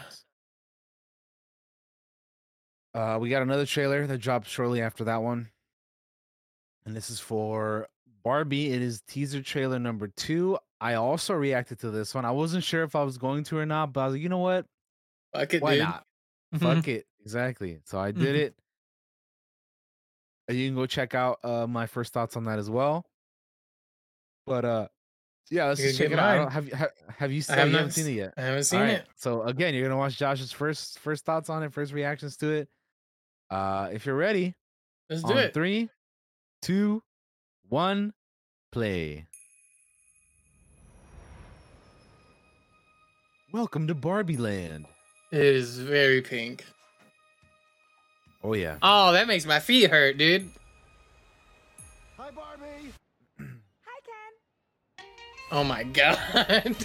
Uh, 2.93 3.17
we 3.21 3.29
got 3.29 3.41
another 3.41 3.65
trailer 3.65 4.05
that 4.05 4.17
dropped 4.17 4.47
shortly 4.47 4.81
after 4.81 5.05
that 5.05 5.21
one, 5.21 5.49
and 6.85 6.95
this 6.95 7.09
is 7.09 7.19
for 7.19 7.87
Barbie. 8.23 8.71
It 8.73 8.81
is 8.81 9.01
teaser 9.07 9.41
trailer 9.41 9.79
number 9.79 10.07
two. 10.09 10.57
I 10.81 10.95
also 10.95 11.33
reacted 11.33 11.79
to 11.79 11.91
this 11.91 12.13
one. 12.13 12.25
I 12.25 12.31
wasn't 12.31 12.63
sure 12.63 12.83
if 12.83 12.95
I 12.95 13.03
was 13.03 13.17
going 13.17 13.43
to 13.45 13.57
or 13.57 13.65
not, 13.65 13.93
but 13.93 14.01
I 14.01 14.05
was 14.07 14.13
like, 14.15 14.21
you 14.23 14.29
know 14.29 14.39
what? 14.39 14.65
Fuck 15.33 15.53
it, 15.53 15.61
Why 15.61 15.75
dude. 15.75 15.83
not? 15.83 16.05
Fuck 16.59 16.87
it. 16.87 17.05
Exactly. 17.23 17.79
So 17.85 17.97
I 17.99 18.11
did 18.11 18.35
Mhm. 18.35 18.39
it. 18.39 18.55
You 20.55 20.67
can 20.67 20.75
go 20.75 20.85
check 20.85 21.15
out 21.15 21.39
uh, 21.45 21.65
my 21.67 21.85
first 21.85 22.11
thoughts 22.11 22.35
on 22.35 22.43
that 22.45 22.59
as 22.59 22.69
well. 22.69 23.05
But 24.45 24.65
uh, 24.65 24.87
yeah, 25.49 25.65
let's 25.67 25.79
just 25.79 25.97
can 25.97 26.05
check 26.09 26.13
it 26.13 26.19
out. 26.19 26.25
I 26.25 26.35
mine. 26.35 26.43
don't- 26.43 26.51
Have 26.51 26.67
you 26.67 26.75
have, 26.75 26.89
have 27.19 27.31
you, 27.31 27.37
I 27.37 27.41
seen, 27.41 27.55
have 27.57 27.67
you 27.67 27.71
not 27.73 27.77
haven't 27.79 27.91
seen 27.93 28.07
it 28.07 28.11
yet? 28.17 28.33
I 28.35 28.41
haven't 28.41 28.63
seen 28.63 28.79
All 28.79 28.85
right, 28.85 28.93
it. 28.95 29.07
So 29.15 29.43
again, 29.43 29.73
you're 29.73 29.83
gonna 29.87 29.97
watch 29.99 30.17
Josh's 30.17 30.51
first 30.51 30.99
first 30.99 31.23
thoughts 31.23 31.49
on 31.49 31.63
it, 31.63 31.71
first 31.71 31.93
reactions 31.93 32.35
to 32.37 32.49
it. 32.49 32.69
Uh, 33.51 33.89
if 33.91 34.05
you're 34.05 34.15
ready, 34.15 34.55
Let's 35.09 35.23
do 35.23 35.33
on 35.33 35.37
it. 35.39 35.53
three, 35.53 35.89
two, 36.61 37.03
one, 37.67 38.13
play. 38.71 39.25
Welcome 43.51 43.87
to 43.87 43.93
Barbie 43.93 44.37
Land. 44.37 44.85
It 45.33 45.41
is 45.41 45.77
very 45.79 46.21
pink. 46.21 46.63
Oh 48.41 48.53
yeah. 48.53 48.77
Oh, 48.81 49.11
that 49.11 49.27
makes 49.27 49.45
my 49.45 49.59
feet 49.59 49.89
hurt, 49.91 50.17
dude. 50.17 50.49
Hi, 52.17 52.29
Barbie. 52.31 52.93
Hi, 53.39 53.99
Ken. 54.05 55.05
Oh 55.51 55.63
my 55.65 55.83
god. 55.93 56.75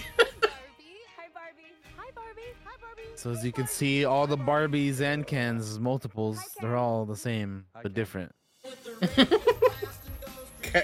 So 3.17 3.31
as 3.31 3.43
you 3.43 3.51
can 3.51 3.65
see, 3.65 4.05
all 4.05 4.27
the 4.27 4.37
Barbies 4.37 5.01
and 5.01 5.25
Kens, 5.25 5.79
multiples, 5.79 6.39
they're 6.61 6.75
all 6.75 7.03
the 7.03 7.15
same 7.15 7.65
but 7.81 7.95
different. 7.95 8.31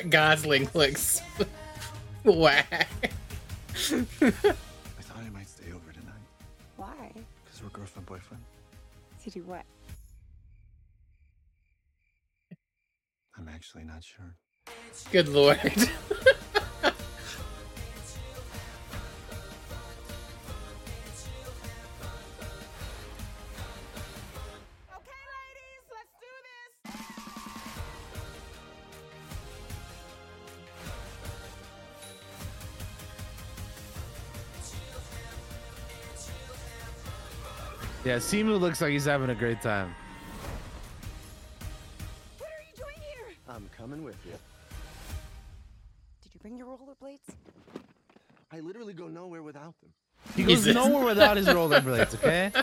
Gosling 0.10 0.68
looks 0.74 1.22
whack. 2.24 2.90
I 3.70 3.76
thought 3.76 4.56
I 5.16 5.30
might 5.30 5.48
stay 5.48 5.72
over 5.72 5.92
tonight 5.92 6.14
Why? 6.78 7.12
because 7.46 7.62
we're 7.62 7.70
girlfriend 7.70 8.08
boyfriend. 8.08 8.44
To 9.26 9.30
do 9.30 9.44
what? 9.44 9.64
I'm 13.38 13.48
actually 13.48 13.84
not 13.84 14.04
sure. 14.04 14.36
Good 15.12 15.28
lord. 15.30 15.60
Yeah, 38.14 38.20
Simu 38.20 38.60
looks 38.60 38.80
like 38.80 38.92
he's 38.92 39.06
having 39.06 39.32
a 39.32 39.34
great 39.34 39.60
time. 39.60 39.96
What 42.38 42.48
are 42.48 42.62
you 42.62 42.76
doing 42.78 42.94
here? 43.00 43.36
I'm 43.50 43.68
coming 43.76 44.04
with 44.04 44.18
you. 44.24 44.34
Did 46.22 46.32
you 46.36 46.40
bring 46.40 46.56
your 46.56 46.68
rollerblades? 46.68 47.34
I 48.52 48.60
literally 48.60 48.94
go 48.94 49.08
nowhere 49.08 49.42
without 49.42 49.74
them. 49.82 49.90
He 50.36 50.44
goes 50.44 50.60
Jesus. 50.64 50.76
nowhere 50.76 51.06
without 51.06 51.38
his 51.38 51.48
rollerblades, 51.48 52.14
okay? 52.14 52.52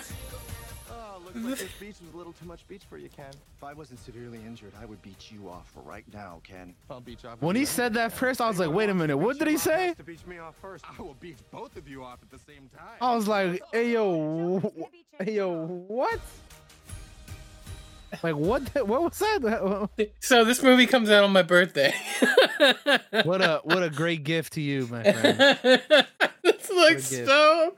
Oh, 0.92 1.20
looks 1.24 1.36
like 1.36 1.58
this 1.58 1.68
beach 1.78 1.96
was 2.04 2.12
a 2.12 2.16
little 2.16 2.32
too 2.32 2.46
much 2.46 2.66
beach 2.66 2.82
for 2.88 2.98
you, 2.98 3.08
Ken. 3.08 3.30
If 3.56 3.62
I 3.62 3.72
wasn't 3.72 4.00
severely 4.00 4.38
injured, 4.38 4.72
I 4.80 4.86
would 4.86 5.00
beat 5.02 5.30
you 5.30 5.48
off 5.48 5.70
right 5.84 6.04
now, 6.12 6.40
Ken. 6.42 6.74
I'll 6.90 7.00
beat 7.00 7.22
you 7.22 7.28
off. 7.28 7.40
When 7.40 7.54
he 7.54 7.64
said 7.64 7.94
that 7.94 8.12
first, 8.12 8.40
I 8.40 8.48
was 8.48 8.58
like, 8.58 8.70
wait 8.70 8.88
a 8.88 8.94
minute, 8.94 9.16
what 9.16 9.38
did 9.38 9.46
he 9.46 9.56
say? 9.56 9.94
To 9.94 10.02
beat 10.02 10.26
me 10.26 10.38
off 10.38 10.56
first. 10.60 10.84
I 10.88 11.00
will 11.00 11.14
beat 11.20 11.36
both 11.52 11.76
of 11.76 11.86
you 11.88 12.02
off 12.02 12.18
at 12.22 12.30
the 12.30 12.38
same 12.38 12.68
time. 12.76 12.96
I 13.00 13.14
was 13.14 13.28
like, 13.28 13.62
hey 13.72 13.92
yo, 13.92 14.58
wh- 14.58 14.64
hey 14.92 14.99
yo, 15.26 15.66
what? 15.66 16.20
Like 18.22 18.34
what? 18.36 18.66
the- 18.74 18.84
What 18.84 19.02
was 19.02 19.18
that? 19.18 20.10
so 20.20 20.44
this 20.44 20.62
movie 20.62 20.86
comes 20.86 21.10
out 21.10 21.24
on 21.24 21.32
my 21.32 21.42
birthday. 21.42 21.92
What 23.24 23.40
a 23.40 23.60
what 23.64 23.82
a 23.82 23.88
great 23.90 24.22
gift 24.24 24.52
to 24.54 24.60
you, 24.60 24.86
my 24.90 25.02
friend. 25.02 25.38
this 26.42 26.70
looks 26.70 27.06
so 27.06 27.74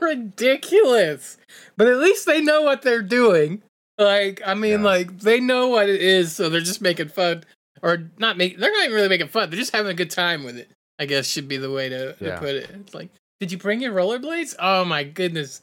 ridiculous. 0.00 1.38
But 1.76 1.86
at 1.88 1.98
least 1.98 2.26
they 2.26 2.40
know 2.40 2.62
what 2.62 2.82
they're 2.82 3.02
doing. 3.02 3.62
Like, 3.98 4.42
I 4.44 4.54
mean, 4.54 4.80
Yeah. 4.80 4.86
like 4.86 5.20
they 5.20 5.38
know 5.40 5.68
what 5.68 5.88
it 5.88 6.00
is, 6.02 6.34
so 6.34 6.48
they're 6.48 6.60
just 6.60 6.80
making 6.82 7.08
fun, 7.08 7.44
or 7.82 8.10
not 8.18 8.36
make. 8.36 8.58
They're 8.58 8.72
not 8.72 8.84
even 8.84 8.94
really 8.96 9.08
making 9.08 9.28
fun. 9.28 9.50
They're 9.50 9.58
just 9.58 9.72
having 9.74 9.90
a 9.92 9.94
good 9.94 10.10
time 10.10 10.42
with 10.44 10.56
it. 10.56 10.70
I 10.98 11.06
guess 11.06 11.26
should 11.26 11.46
be 11.48 11.56
the 11.56 11.70
way 11.70 11.88
to, 11.88 12.14
to 12.14 12.36
put 12.38 12.54
it. 12.56 12.70
It's 12.70 12.94
like, 12.94 13.10
did 13.40 13.52
you 13.52 13.58
bring 13.58 13.80
your 13.80 13.92
rollerblades? 13.92 14.54
Oh 14.58 14.84
my 14.84 15.04
goodness! 15.04 15.62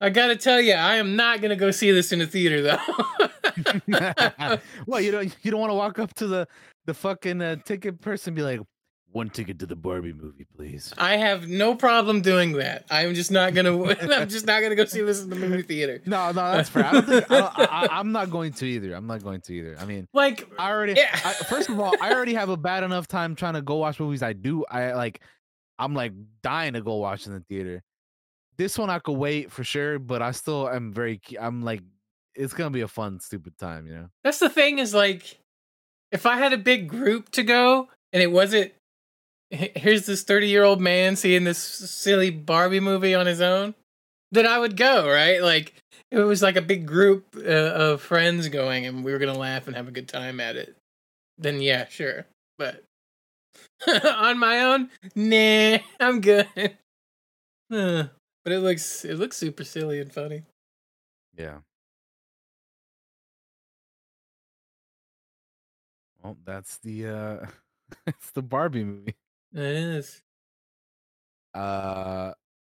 I 0.00 0.10
gotta 0.10 0.36
tell 0.36 0.60
you, 0.60 0.74
I 0.74 0.96
am 0.96 1.16
not 1.16 1.40
gonna 1.40 1.56
go 1.56 1.70
see 1.70 1.90
this 1.90 2.12
in 2.12 2.20
the 2.20 2.26
theater 2.26 2.62
though. 2.62 2.78
well, 4.86 5.00
you 5.00 5.10
don't 5.10 5.34
you 5.42 5.50
don't 5.50 5.60
want 5.60 5.70
to 5.70 5.74
walk 5.74 5.98
up 5.98 6.14
to 6.14 6.26
the 6.26 6.48
the 6.86 6.94
fucking 6.94 7.42
uh, 7.42 7.56
ticket 7.64 8.00
person 8.00 8.30
and 8.30 8.36
be 8.36 8.42
like, 8.42 8.60
one 9.10 9.30
ticket 9.30 9.58
to 9.58 9.66
the 9.66 9.74
Barbie 9.76 10.12
movie, 10.12 10.46
please. 10.56 10.92
I 10.98 11.16
have 11.16 11.48
no 11.48 11.74
problem 11.74 12.20
doing 12.20 12.52
that. 12.52 12.84
I'm 12.90 13.14
just 13.14 13.30
not 13.30 13.54
gonna. 13.54 13.82
I'm 14.02 14.28
just 14.28 14.46
not 14.46 14.62
gonna 14.62 14.74
go 14.76 14.84
see 14.84 15.00
this 15.02 15.22
in 15.22 15.30
the 15.30 15.36
movie 15.36 15.62
theater. 15.62 16.00
No, 16.06 16.26
no, 16.28 16.32
that's 16.34 16.68
fair. 16.68 16.84
I 16.84 16.92
don't 16.92 17.06
think, 17.06 17.30
I 17.30 17.38
don't, 17.38 17.58
I, 17.58 17.88
I'm 17.90 18.12
not 18.12 18.30
going 18.30 18.52
to 18.54 18.66
either. 18.66 18.94
I'm 18.94 19.06
not 19.06 19.22
going 19.22 19.40
to 19.42 19.54
either. 19.54 19.76
I 19.80 19.86
mean, 19.86 20.06
Like, 20.12 20.48
I 20.58 20.70
already. 20.70 20.94
Yeah. 20.94 21.08
I, 21.24 21.32
first 21.32 21.68
of 21.68 21.80
all, 21.80 21.94
I 22.00 22.12
already 22.12 22.34
have 22.34 22.48
a 22.50 22.56
bad 22.56 22.84
enough 22.84 23.08
time 23.08 23.34
trying 23.34 23.54
to 23.54 23.62
go 23.62 23.76
watch 23.76 23.98
movies. 23.98 24.22
I 24.22 24.32
do. 24.32 24.64
I 24.70 24.92
like. 24.92 25.20
I'm 25.80 25.94
like 25.94 26.12
dying 26.42 26.72
to 26.74 26.80
go 26.80 26.96
watch 26.96 27.26
in 27.26 27.32
the 27.32 27.40
theater. 27.40 27.82
This 28.58 28.76
one 28.76 28.90
I 28.90 28.98
could 28.98 29.16
wait 29.16 29.52
for 29.52 29.62
sure, 29.62 30.00
but 30.00 30.20
I 30.20 30.32
still 30.32 30.68
am 30.68 30.92
very. 30.92 31.20
I'm 31.40 31.62
like, 31.62 31.80
it's 32.34 32.52
gonna 32.52 32.70
be 32.70 32.80
a 32.80 32.88
fun, 32.88 33.20
stupid 33.20 33.56
time, 33.56 33.86
you 33.86 33.94
know. 33.94 34.08
That's 34.24 34.40
the 34.40 34.50
thing 34.50 34.80
is 34.80 34.92
like, 34.92 35.38
if 36.10 36.26
I 36.26 36.36
had 36.36 36.52
a 36.52 36.58
big 36.58 36.88
group 36.88 37.30
to 37.30 37.44
go 37.44 37.88
and 38.12 38.22
it 38.22 38.32
wasn't, 38.32 38.72
here's 39.50 40.06
this 40.06 40.24
30 40.24 40.48
year 40.48 40.64
old 40.64 40.80
man 40.80 41.16
seeing 41.16 41.44
this 41.44 41.58
silly 41.58 42.30
Barbie 42.30 42.80
movie 42.80 43.14
on 43.14 43.26
his 43.26 43.40
own, 43.40 43.74
then 44.32 44.46
I 44.46 44.58
would 44.58 44.76
go, 44.76 45.08
right? 45.08 45.40
Like, 45.40 45.74
if 46.10 46.18
it 46.18 46.24
was 46.24 46.42
like 46.42 46.56
a 46.56 46.62
big 46.62 46.86
group 46.86 47.36
uh, 47.36 47.40
of 47.50 48.02
friends 48.02 48.48
going 48.48 48.86
and 48.86 49.04
we 49.04 49.12
were 49.12 49.18
to 49.20 49.32
laugh 49.32 49.66
and 49.66 49.76
have 49.76 49.88
a 49.88 49.92
good 49.92 50.08
time 50.08 50.40
at 50.40 50.56
it, 50.56 50.76
then 51.38 51.62
yeah, 51.62 51.86
sure. 51.88 52.26
But 52.58 52.82
on 54.04 54.38
my 54.38 54.62
own, 54.62 54.90
nah, 55.14 55.78
I'm 56.00 56.20
good. 56.20 56.48
But 58.44 58.52
it 58.52 58.60
looks 58.60 59.04
it 59.04 59.14
looks 59.16 59.36
super 59.36 59.62
silly 59.64 60.00
and 60.00 60.12
funny. 60.12 60.44
Yeah. 61.36 61.60
Well, 66.22 66.36
that's 66.44 66.78
the 66.78 67.06
uh 67.06 67.46
it's 68.06 68.30
the 68.32 68.42
Barbie 68.42 68.84
movie. 68.84 69.16
It 69.52 69.60
is. 69.60 70.22
Uh 71.54 72.32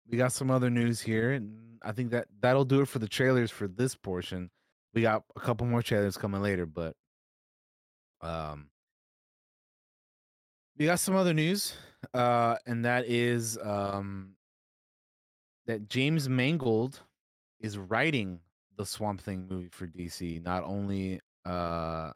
we 0.09 0.17
got 0.19 0.33
some 0.33 0.51
other 0.51 0.71
news 0.71 1.01
here 1.01 1.33
and 1.33 1.79
I 1.83 1.93
think 1.93 2.11
that 2.11 2.29
that'll 2.41 2.65
do 2.65 2.81
it 2.81 2.89
for 2.89 2.99
the 2.99 3.09
trailers 3.09 3.51
for 3.51 3.69
this 3.69 3.95
portion. 3.95 4.51
We 4.95 5.03
got 5.03 5.25
a 5.37 5.41
couple 5.41 5.67
more 5.67 5.83
trailers 5.83 6.17
coming 6.17 6.43
later, 6.43 6.67
but 6.67 6.97
um 8.21 8.71
we 10.77 10.87
got 10.87 11.01
some 11.01 11.15
other 11.15 11.35
news 11.35 11.75
uh 12.15 12.57
and 12.67 12.85
that 12.85 13.07
is 13.07 13.59
um 13.59 14.35
that 15.67 15.89
James 15.89 16.29
Mangold 16.29 17.01
is 17.61 17.79
writing 17.79 18.41
the 18.77 18.87
Swamp 18.87 19.21
Thing 19.21 19.47
movie 19.49 19.69
for 19.71 19.87
DC. 19.87 20.41
Not 20.41 20.65
only 20.65 21.21
uh 21.45 22.13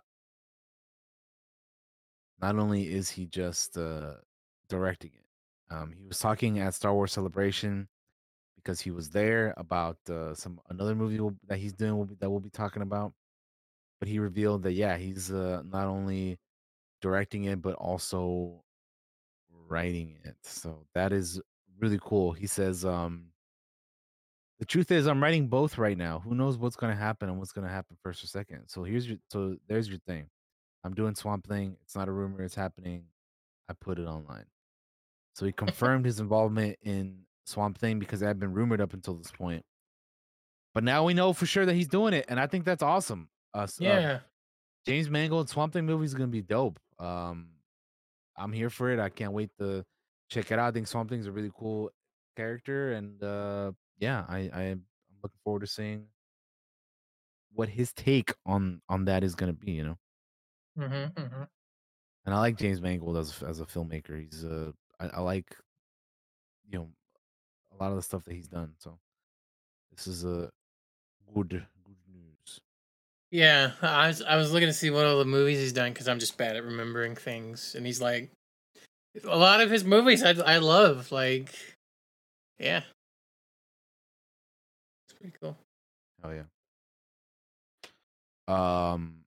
not 2.40 2.57
only 2.57 2.92
is 2.92 3.11
he 3.11 3.26
just 3.26 3.76
uh 3.78 4.14
directing 4.68 5.11
it. 5.14 5.74
Um 5.74 5.92
he 5.92 6.05
was 6.07 6.18
talking 6.18 6.59
at 6.59 6.74
Star 6.74 6.94
Wars 6.94 7.12
Celebration 7.12 7.88
because 8.57 8.80
he 8.80 8.90
was 8.90 9.11
there 9.11 9.55
about 9.59 9.99
uh, 10.11 10.34
some 10.34 10.61
another 10.70 10.94
movie 10.94 11.20
will- 11.20 11.36
that 11.49 11.59
he's 11.59 11.72
doing 11.74 11.97
will 11.97 12.07
be, 12.07 12.16
that 12.20 12.30
we'll 12.30 12.40
be 12.40 12.51
talking 12.51 12.82
about. 12.82 13.12
But 14.01 14.09
he 14.09 14.18
revealed 14.20 14.62
that 14.64 14.72
yeah, 14.74 14.97
he's 14.99 15.32
uh, 15.32 15.62
not 15.66 15.86
only 15.88 16.38
directing 17.03 17.44
it 17.47 17.62
but 17.62 17.74
also 17.76 18.64
writing 19.68 20.18
it. 20.24 20.36
So 20.42 20.86
that 20.94 21.12
is 21.12 21.40
really 21.78 21.99
cool. 22.03 22.32
He 22.32 22.47
says 22.47 22.84
um 22.84 23.26
the 24.59 24.64
truth 24.64 24.90
is 24.90 25.07
I'm 25.07 25.22
writing 25.22 25.48
both 25.48 25.76
right 25.78 25.96
now. 25.98 26.20
Who 26.20 26.34
knows 26.34 26.57
what's 26.57 26.76
going 26.76 26.92
to 26.92 26.98
happen 26.98 27.28
and 27.28 27.38
what's 27.38 27.52
going 27.52 27.66
to 27.66 27.72
happen 27.72 27.96
first 28.02 28.22
or 28.24 28.26
second. 28.26 28.64
So 28.68 28.84
here's 28.84 29.09
your 29.09 29.18
so 29.30 29.57
there's 29.68 29.88
your 29.88 29.98
thing. 30.07 30.28
I'm 30.84 30.94
doing 30.94 31.14
Swamp 31.14 31.46
Thing. 31.46 31.76
It's 31.82 31.96
not 31.96 32.09
a 32.09 32.12
rumor, 32.12 32.42
it's 32.42 32.54
happening. 32.54 33.04
I 33.68 33.74
put 33.74 33.98
it 33.98 34.04
online. 34.07 34.44
So 35.34 35.44
he 35.44 35.52
confirmed 35.52 36.04
his 36.07 36.20
involvement 36.20 36.78
in 36.82 37.22
Swamp 37.44 37.78
Thing 37.78 37.98
because 37.98 38.22
it 38.22 38.26
had 38.26 38.38
been 38.38 38.52
rumored 38.52 38.80
up 38.80 38.94
until 38.94 39.14
this 39.14 39.30
point. 39.30 39.64
But 40.74 40.84
now 40.84 41.04
we 41.04 41.14
know 41.14 41.32
for 41.32 41.46
sure 41.46 41.66
that 41.66 41.74
he's 41.74 41.88
doing 41.88 42.14
it, 42.14 42.26
and 42.28 42.38
I 42.38 42.46
think 42.46 42.64
that's 42.64 42.82
awesome. 42.82 43.28
Uh, 43.54 43.62
s- 43.62 43.80
uh, 43.80 43.84
Yeah. 43.84 44.18
James 44.86 45.11
Mangold 45.11 45.48
Swamp 45.48 45.72
Thing 45.72 45.84
movie 45.86 46.04
is 46.04 46.14
gonna 46.14 46.28
be 46.28 46.42
dope. 46.42 46.78
Um, 46.98 47.48
I'm 48.36 48.52
here 48.52 48.70
for 48.70 48.90
it. 48.90 49.00
I 49.00 49.09
can't 49.09 49.32
wait 49.32 49.50
to 49.59 49.84
check 50.30 50.50
it 50.52 50.59
out. 50.59 50.68
I 50.68 50.70
think 50.70 50.86
Swamp 50.86 51.11
Thing's 51.11 51.26
a 51.26 51.32
really 51.32 51.50
cool 51.59 51.90
character, 52.36 52.92
and 52.92 53.22
uh, 53.22 53.72
yeah, 53.99 54.24
I, 54.28 54.51
I 54.53 54.62
am 54.64 54.84
looking 55.22 55.38
forward 55.44 55.61
to 55.61 55.66
seeing 55.66 56.09
what 57.53 57.68
his 57.68 57.92
take 57.92 58.32
on 58.44 58.80
on 58.88 59.05
that 59.07 59.24
is 59.24 59.34
gonna 59.34 59.53
be. 59.53 59.72
You 59.72 59.84
know, 59.84 59.99
Mm-hmm, 60.78 61.20
mm-hmm. 61.20 61.42
and 62.26 62.34
I 62.34 62.38
like 62.38 62.57
James 62.59 62.80
Mangold 62.80 63.16
as 63.16 63.42
as 63.42 63.61
a 63.61 63.66
filmmaker. 63.66 64.20
He's 64.20 64.44
uh, 64.44 64.72
I, 65.01 65.09
I 65.09 65.20
like 65.20 65.57
you 66.70 66.78
know 66.78 66.88
a 67.72 67.82
lot 67.82 67.90
of 67.90 67.97
the 67.97 68.03
stuff 68.03 68.24
that 68.24 68.34
he's 68.34 68.49
done. 68.49 68.74
So 68.78 68.99
this 69.94 70.07
is 70.07 70.24
a 70.24 70.51
good 71.34 71.49
good 71.84 71.97
news. 72.12 72.61
Yeah, 73.30 73.72
I 73.82 74.09
was 74.09 74.22
I 74.22 74.36
was 74.36 74.53
looking 74.53 74.68
to 74.68 74.72
see 74.74 74.90
what 74.90 75.07
all 75.07 75.18
the 75.18 75.24
movies 75.24 75.59
he's 75.59 75.72
done 75.72 75.92
because 75.92 76.09
I'm 76.09 76.18
just 76.18 76.36
bad 76.38 76.57
at 76.57 76.64
remembering 76.64 77.16
things, 77.16 77.74
and 77.74 77.86
he's 77.86 78.01
like, 78.01 78.30
a 79.24 79.36
lot 79.36 79.61
of 79.61 79.70
his 79.70 79.84
movies 79.84 80.22
I 80.22 80.30
I 80.30 80.59
love. 80.59 81.12
Like, 81.12 81.55
yeah, 82.59 82.82
pretty 85.16 85.36
cool. 85.40 85.56
Oh 86.22 86.30
yeah. 86.30 86.44
Um, 88.48 89.24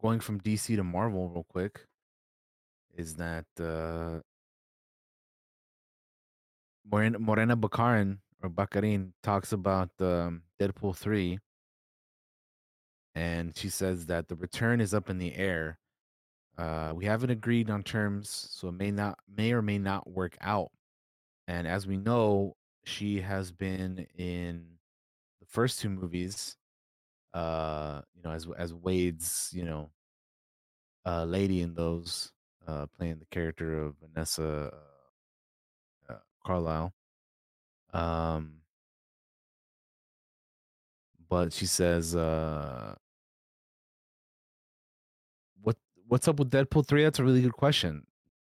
going 0.00 0.20
from 0.20 0.40
DC 0.40 0.76
to 0.76 0.84
Marvel 0.84 1.28
real 1.28 1.46
quick 1.48 1.86
is 2.96 3.14
that 3.16 3.46
uh 3.60 4.20
Morena, 6.90 7.18
Morena 7.18 7.56
Baccarin 7.56 8.18
or 8.42 8.50
Baccarin 8.50 9.12
talks 9.22 9.52
about 9.52 9.90
um, 10.00 10.42
Deadpool 10.58 10.96
3 10.96 11.38
and 13.14 13.56
she 13.56 13.68
says 13.68 14.06
that 14.06 14.28
the 14.28 14.36
return 14.36 14.80
is 14.80 14.94
up 14.94 15.10
in 15.10 15.18
the 15.18 15.34
air. 15.34 15.78
Uh, 16.56 16.92
we 16.94 17.04
haven't 17.04 17.30
agreed 17.30 17.70
on 17.70 17.82
terms, 17.82 18.48
so 18.50 18.68
it 18.68 18.72
may 18.72 18.90
not 18.90 19.18
may 19.34 19.52
or 19.52 19.62
may 19.62 19.78
not 19.78 20.08
work 20.10 20.36
out. 20.40 20.70
And 21.48 21.66
as 21.66 21.86
we 21.86 21.96
know, 21.96 22.54
she 22.90 23.20
has 23.20 23.52
been 23.52 24.06
in 24.18 24.64
the 25.40 25.46
first 25.46 25.80
two 25.80 25.88
movies, 25.88 26.56
uh, 27.32 28.02
you 28.14 28.22
know, 28.22 28.30
as 28.32 28.46
as 28.58 28.74
Wade's, 28.74 29.50
you 29.54 29.64
know, 29.64 29.90
uh, 31.06 31.24
lady 31.24 31.62
in 31.62 31.74
those, 31.74 32.32
uh, 32.66 32.86
playing 32.96 33.18
the 33.18 33.26
character 33.26 33.82
of 33.82 33.94
Vanessa 34.02 34.72
uh, 36.08 36.12
uh, 36.12 36.18
Carlysle. 36.44 36.92
Um, 37.92 38.56
but 41.28 41.52
she 41.52 41.66
says, 41.66 42.16
uh, 42.16 42.94
"What 45.62 45.76
what's 46.08 46.28
up 46.28 46.38
with 46.38 46.50
Deadpool 46.50 46.86
three? 46.86 47.04
That's 47.04 47.20
a 47.20 47.24
really 47.24 47.42
good 47.42 47.52
question." 47.52 48.06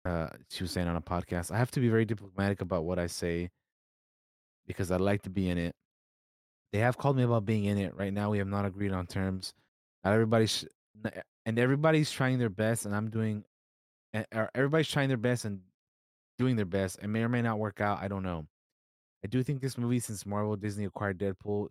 Uh, 0.03 0.29
she 0.49 0.63
was 0.63 0.71
saying 0.71 0.87
on 0.87 0.95
a 0.97 1.01
podcast. 1.01 1.51
I 1.51 1.57
have 1.57 1.71
to 1.71 1.79
be 1.79 1.89
very 1.89 2.05
diplomatic 2.05 2.61
about 2.61 2.83
what 2.83 2.99
I 2.99 3.07
say 3.07 3.49
because 4.67 4.91
I'd 4.91 5.01
like 5.01 5.21
to 5.23 5.29
be 5.29 5.49
in 5.49 5.57
it. 5.57 5.75
They 6.71 6.79
have 6.79 6.97
called 6.97 7.17
me 7.17 7.23
about 7.23 7.45
being 7.45 7.65
in 7.65 7.77
it. 7.77 7.95
Right 7.95 8.13
now, 8.13 8.31
we 8.31 8.37
have 8.39 8.47
not 8.47 8.65
agreed 8.65 8.91
on 8.91 9.07
terms. 9.07 9.53
Not 10.03 10.13
everybody's 10.13 10.65
n- 11.05 11.11
eh, 11.15 11.21
and 11.45 11.57
everybody's 11.59 12.11
trying 12.11 12.37
their 12.39 12.49
best, 12.49 12.85
and 12.85 12.95
I'm 12.95 13.09
doing. 13.09 13.43
Eh, 14.13 14.23
and- 14.31 14.49
Everybody's 14.55 14.89
trying 14.89 15.07
their 15.09 15.17
best 15.17 15.45
and 15.45 15.61
doing 16.37 16.55
their 16.55 16.65
best. 16.65 16.99
It 17.01 17.07
may 17.07 17.23
or 17.23 17.29
may 17.29 17.41
not 17.41 17.59
work 17.59 17.81
out. 17.81 18.01
I 18.01 18.07
don't 18.07 18.23
know. 18.23 18.47
I 19.23 19.27
do 19.27 19.41
think 19.43 19.61
this 19.61 19.77
movie, 19.77 19.99
since 19.99 20.25
Marvel 20.25 20.55
Disney 20.55 20.85
acquired 20.85 21.17
Deadpool, 21.19 21.69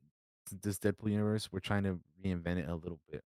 this 0.62 0.78
Deadpool 0.78 1.11
universe, 1.11 1.51
we're 1.53 1.61
trying 1.61 1.84
to 1.84 2.01
reinvent 2.24 2.59
it 2.59 2.68
a 2.68 2.74
little 2.74 3.01
bit. 3.11 3.22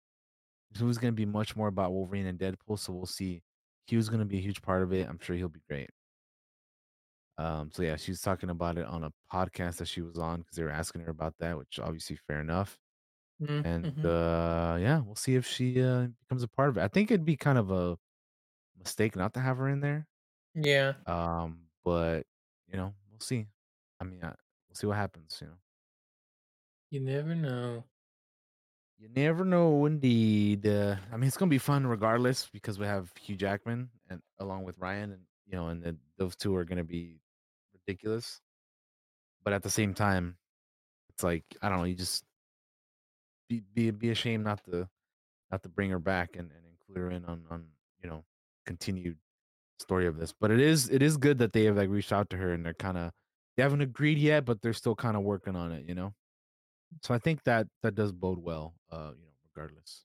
This 0.71 0.81
movie's 0.81 0.97
going 0.97 1.13
to 1.13 1.15
be 1.15 1.25
much 1.25 1.55
more 1.55 1.67
about 1.67 1.91
Wolverine 1.93 2.25
and 2.27 2.39
Deadpool, 2.39 2.79
so 2.79 2.93
we'll 2.93 3.05
see. 3.05 3.41
Hugh's 3.87 4.09
going 4.09 4.19
to 4.19 4.25
be 4.25 4.37
a 4.37 4.41
huge 4.41 4.61
part 4.61 4.81
of 4.83 4.93
it. 4.93 5.07
I'm 5.07 5.19
sure 5.19 5.35
he'll 5.35 5.49
be 5.49 5.61
great. 5.69 5.89
Um, 7.37 7.71
so 7.71 7.83
yeah, 7.83 7.97
she's 7.97 8.21
talking 8.21 8.49
about 8.49 8.77
it 8.77 8.85
on 8.85 9.03
a 9.05 9.11
podcast 9.31 9.77
that 9.77 9.87
she 9.87 10.01
was 10.01 10.17
on 10.17 10.41
because 10.41 10.55
they 10.57 10.63
were 10.63 10.69
asking 10.71 11.01
her 11.01 11.11
about 11.11 11.35
that, 11.39 11.57
which 11.57 11.79
obviously 11.79 12.15
fair 12.15 12.39
enough. 12.41 12.79
Mm, 13.41 13.65
And 13.65 13.85
mhm. 13.85 14.05
uh 14.05 14.77
yeah, 14.77 14.99
we'll 15.01 15.15
see 15.15 15.35
if 15.35 15.45
she 15.47 15.81
uh 15.81 16.07
becomes 16.21 16.43
a 16.43 16.47
part 16.47 16.69
of 16.69 16.77
it. 16.77 16.83
I 16.83 16.87
think 16.89 17.11
it'd 17.11 17.25
be 17.25 17.37
kind 17.37 17.57
of 17.57 17.71
a 17.71 17.97
mistake 18.77 19.15
not 19.15 19.33
to 19.35 19.41
have 19.41 19.57
her 19.57 19.69
in 19.69 19.81
there. 19.81 20.07
Yeah, 20.55 20.93
Um, 21.05 21.69
but 21.83 22.25
you 22.67 22.77
know, 22.77 22.95
we'll 23.11 23.19
see. 23.21 23.47
I 23.99 24.05
mean, 24.05 24.23
uh, 24.23 24.35
we'll 24.69 24.75
see 24.75 24.87
what 24.87 24.97
happens. 24.97 25.39
You 25.41 25.47
know, 25.49 25.57
you 26.89 26.99
never 26.99 27.35
know. 27.35 27.83
you 28.97 29.09
never 29.09 29.43
know. 29.45 29.85
Indeed, 29.85 30.65
uh, 30.67 30.95
I 31.11 31.17
mean, 31.17 31.27
it's 31.27 31.37
gonna 31.37 31.49
be 31.49 31.57
fun 31.57 31.85
regardless 31.87 32.49
because 32.49 32.79
we 32.79 32.85
have 32.85 33.11
Hugh 33.19 33.35
Jackman 33.35 33.89
and 34.09 34.21
along 34.39 34.63
with 34.63 34.77
Ryan, 34.77 35.11
and 35.11 35.21
you 35.45 35.53
know, 35.53 35.67
and 35.67 35.83
then 35.83 35.99
those 36.17 36.35
two 36.35 36.55
are 36.55 36.65
gonna 36.65 36.83
be 36.83 37.19
ridiculous. 37.87 38.41
But 39.43 39.53
at 39.53 39.63
the 39.63 39.69
same 39.69 39.93
time, 39.93 40.37
it's 41.09 41.23
like 41.23 41.43
I 41.61 41.69
don't 41.69 41.79
know. 41.79 41.83
You 41.85 41.95
just 41.95 42.23
be 43.49 43.61
be 43.73 43.91
be 43.91 44.09
ashamed 44.09 44.43
not 44.43 44.63
to 44.65 44.87
not 45.51 45.63
to 45.63 45.69
bring 45.69 45.89
her 45.91 45.99
back 45.99 46.35
and, 46.35 46.51
and 46.51 46.61
include 46.65 46.97
her 46.97 47.11
in 47.11 47.25
on 47.25 47.43
on 47.49 47.65
you 48.03 48.09
know 48.09 48.23
continued 48.65 49.17
story 49.79 50.07
of 50.07 50.17
this. 50.17 50.33
But 50.39 50.51
it 50.51 50.59
is 50.59 50.89
it 50.89 51.01
is 51.01 51.17
good 51.17 51.37
that 51.39 51.53
they 51.53 51.65
have 51.65 51.77
like 51.77 51.89
reached 51.89 52.13
out 52.13 52.29
to 52.31 52.37
her 52.37 52.53
and 52.53 52.65
they're 52.65 52.73
kind 52.73 52.97
of 52.97 53.11
they 53.57 53.63
haven't 53.63 53.81
agreed 53.81 54.17
yet, 54.17 54.45
but 54.45 54.61
they're 54.61 54.73
still 54.73 54.95
kind 54.95 55.15
of 55.17 55.23
working 55.23 55.55
on 55.55 55.71
it. 55.71 55.85
You 55.87 55.95
know, 55.95 56.13
so 57.03 57.13
I 57.13 57.19
think 57.19 57.43
that 57.43 57.67
that 57.83 57.95
does 57.95 58.11
bode 58.11 58.39
well. 58.39 58.75
Uh, 58.91 59.11
you 59.17 59.25
know, 59.25 59.33
regardless. 59.55 60.04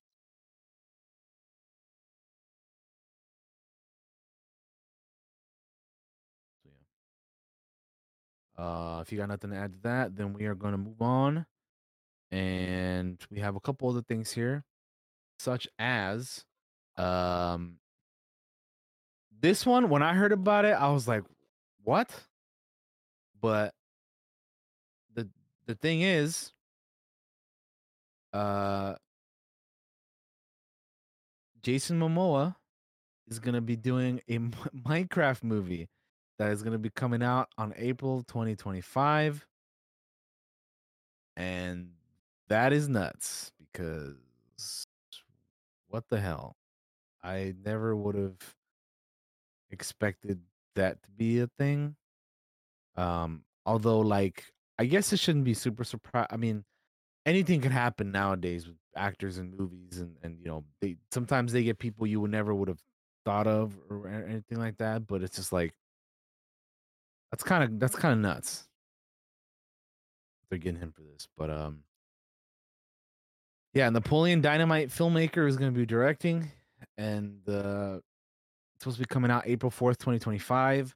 Uh, 8.60 9.00
if 9.00 9.10
you 9.10 9.16
got 9.16 9.30
nothing 9.30 9.50
to 9.50 9.56
add 9.56 9.72
to 9.72 9.78
that, 9.80 10.14
then 10.14 10.34
we 10.34 10.44
are 10.44 10.54
going 10.54 10.72
to 10.72 10.78
move 10.78 11.00
on, 11.00 11.46
and 12.30 13.18
we 13.30 13.40
have 13.40 13.56
a 13.56 13.60
couple 13.60 13.88
other 13.88 14.02
things 14.02 14.32
here, 14.32 14.64
such 15.38 15.66
as 15.78 16.44
um 16.98 17.78
this 19.40 19.64
one. 19.64 19.88
When 19.88 20.02
I 20.02 20.12
heard 20.12 20.32
about 20.32 20.66
it, 20.66 20.72
I 20.72 20.90
was 20.90 21.08
like, 21.08 21.22
"What?" 21.84 22.10
But 23.40 23.72
the 25.14 25.30
the 25.64 25.74
thing 25.74 26.02
is, 26.02 26.52
uh, 28.34 28.96
Jason 31.62 31.98
Momoa 31.98 32.56
is 33.26 33.38
gonna 33.38 33.62
be 33.62 33.76
doing 33.76 34.20
a 34.28 34.38
Minecraft 34.86 35.44
movie 35.44 35.88
that 36.40 36.52
is 36.52 36.62
going 36.62 36.72
to 36.72 36.78
be 36.78 36.88
coming 36.88 37.22
out 37.22 37.50
on 37.58 37.74
April 37.76 38.22
2025. 38.22 39.46
And 41.36 41.90
that 42.48 42.72
is 42.72 42.88
nuts 42.88 43.52
because 43.58 44.16
what 45.88 46.08
the 46.08 46.20
hell? 46.20 46.56
I 47.22 47.54
never 47.64 47.96
would 47.96 48.14
have 48.16 48.38
expected 49.70 50.40
that 50.74 51.02
to 51.02 51.10
be 51.10 51.40
a 51.40 51.46
thing. 51.58 51.96
Um, 52.96 53.44
although, 53.66 54.00
like, 54.00 54.44
I 54.78 54.86
guess 54.86 55.12
it 55.12 55.18
shouldn't 55.18 55.44
be 55.44 55.54
super 55.54 55.84
surprised. 55.84 56.28
I 56.30 56.36
mean, 56.36 56.64
anything 57.26 57.60
can 57.60 57.72
happen 57.72 58.12
nowadays 58.12 58.66
with 58.66 58.76
actors 58.96 59.38
and 59.38 59.56
movies, 59.56 60.00
and 60.00 60.16
and 60.22 60.38
you 60.40 60.46
know, 60.48 60.64
they 60.80 60.96
sometimes 61.12 61.52
they 61.52 61.64
get 61.64 61.78
people 61.78 62.06
you 62.06 62.20
would 62.20 62.30
never 62.30 62.54
would 62.54 62.68
have 62.68 62.82
thought 63.24 63.46
of 63.48 63.78
or 63.90 64.08
anything 64.08 64.58
like 64.58 64.78
that. 64.78 65.06
But 65.06 65.22
it's 65.22 65.36
just 65.36 65.52
like 65.52 65.74
that's 67.30 67.42
kind 67.42 67.64
of 67.64 67.78
that's 67.78 67.96
kind 67.96 68.12
of 68.12 68.18
nuts. 68.18 68.66
They're 70.48 70.58
getting 70.58 70.80
him 70.80 70.92
for 70.92 71.02
this, 71.02 71.28
but 71.36 71.48
um, 71.50 71.84
yeah, 73.72 73.88
Napoleon 73.88 74.40
Dynamite 74.40 74.88
filmmaker 74.88 75.48
is 75.48 75.56
going 75.56 75.72
to 75.72 75.78
be 75.78 75.86
directing, 75.86 76.50
and 76.98 77.38
uh, 77.48 77.98
it's 78.74 78.82
supposed 78.82 78.96
to 78.96 79.02
be 79.02 79.06
coming 79.06 79.30
out 79.30 79.44
April 79.46 79.70
fourth, 79.70 79.98
twenty 79.98 80.18
twenty 80.18 80.40
five. 80.40 80.94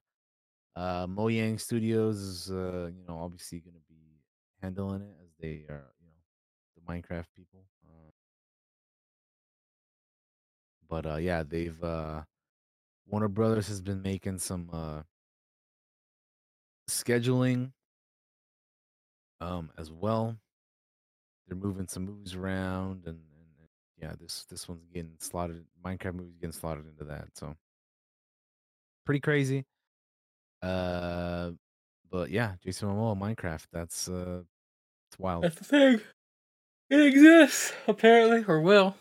Uh, 0.75 1.07
Mojang 1.07 1.61
Studios 1.61 2.19
is, 2.21 2.51
uh, 2.51 2.91
you 2.93 3.05
know, 3.07 3.21
obviously 3.21 3.61
going 3.61 3.75
to 3.75 3.81
be 3.89 4.19
handling 4.61 5.03
it 5.03 5.15
as 5.23 5.31
they 5.41 5.65
are, 5.69 5.87
you 6.01 6.09
know, 6.09 6.75
the 6.75 6.93
Minecraft 6.93 7.27
people. 7.37 7.65
Uh, 7.87 8.11
but 10.89 11.07
uh, 11.07 11.17
yeah, 11.17 11.45
they've 11.45 11.81
uh, 11.85 12.23
Warner 13.07 13.29
Brothers 13.29 13.69
has 13.69 13.81
been 13.81 14.03
making 14.03 14.39
some 14.39 14.69
uh, 14.73 15.03
scheduling 16.89 17.73
um 19.41 19.71
as 19.79 19.91
well. 19.91 20.37
They're 21.47 21.57
moving 21.57 21.87
some 21.89 22.07
movies 22.07 22.35
around, 22.35 23.03
and, 23.07 23.19
and, 23.19 23.49
and 23.61 23.69
yeah, 24.01 24.13
this 24.21 24.45
this 24.49 24.69
one's 24.69 24.87
getting 24.93 25.13
slotted. 25.19 25.65
Minecraft 25.85 26.15
movies 26.15 26.37
getting 26.41 26.53
slotted 26.53 26.87
into 26.89 27.05
that, 27.05 27.29
so 27.35 27.55
pretty 29.05 29.21
crazy. 29.21 29.65
Uh, 30.63 31.51
but 32.11 32.31
yeah, 32.31 32.55
Jason 32.63 32.89
Momoa, 32.89 33.19
Minecraft. 33.19 33.65
That's 33.73 34.09
uh, 34.09 34.43
it's 35.11 35.19
wild. 35.19 35.45
That's 35.45 35.57
the 35.57 35.65
thing. 35.65 36.01
It 36.91 37.01
exists, 37.01 37.73
apparently, 37.87 38.45
or 38.47 38.61
will 38.61 38.95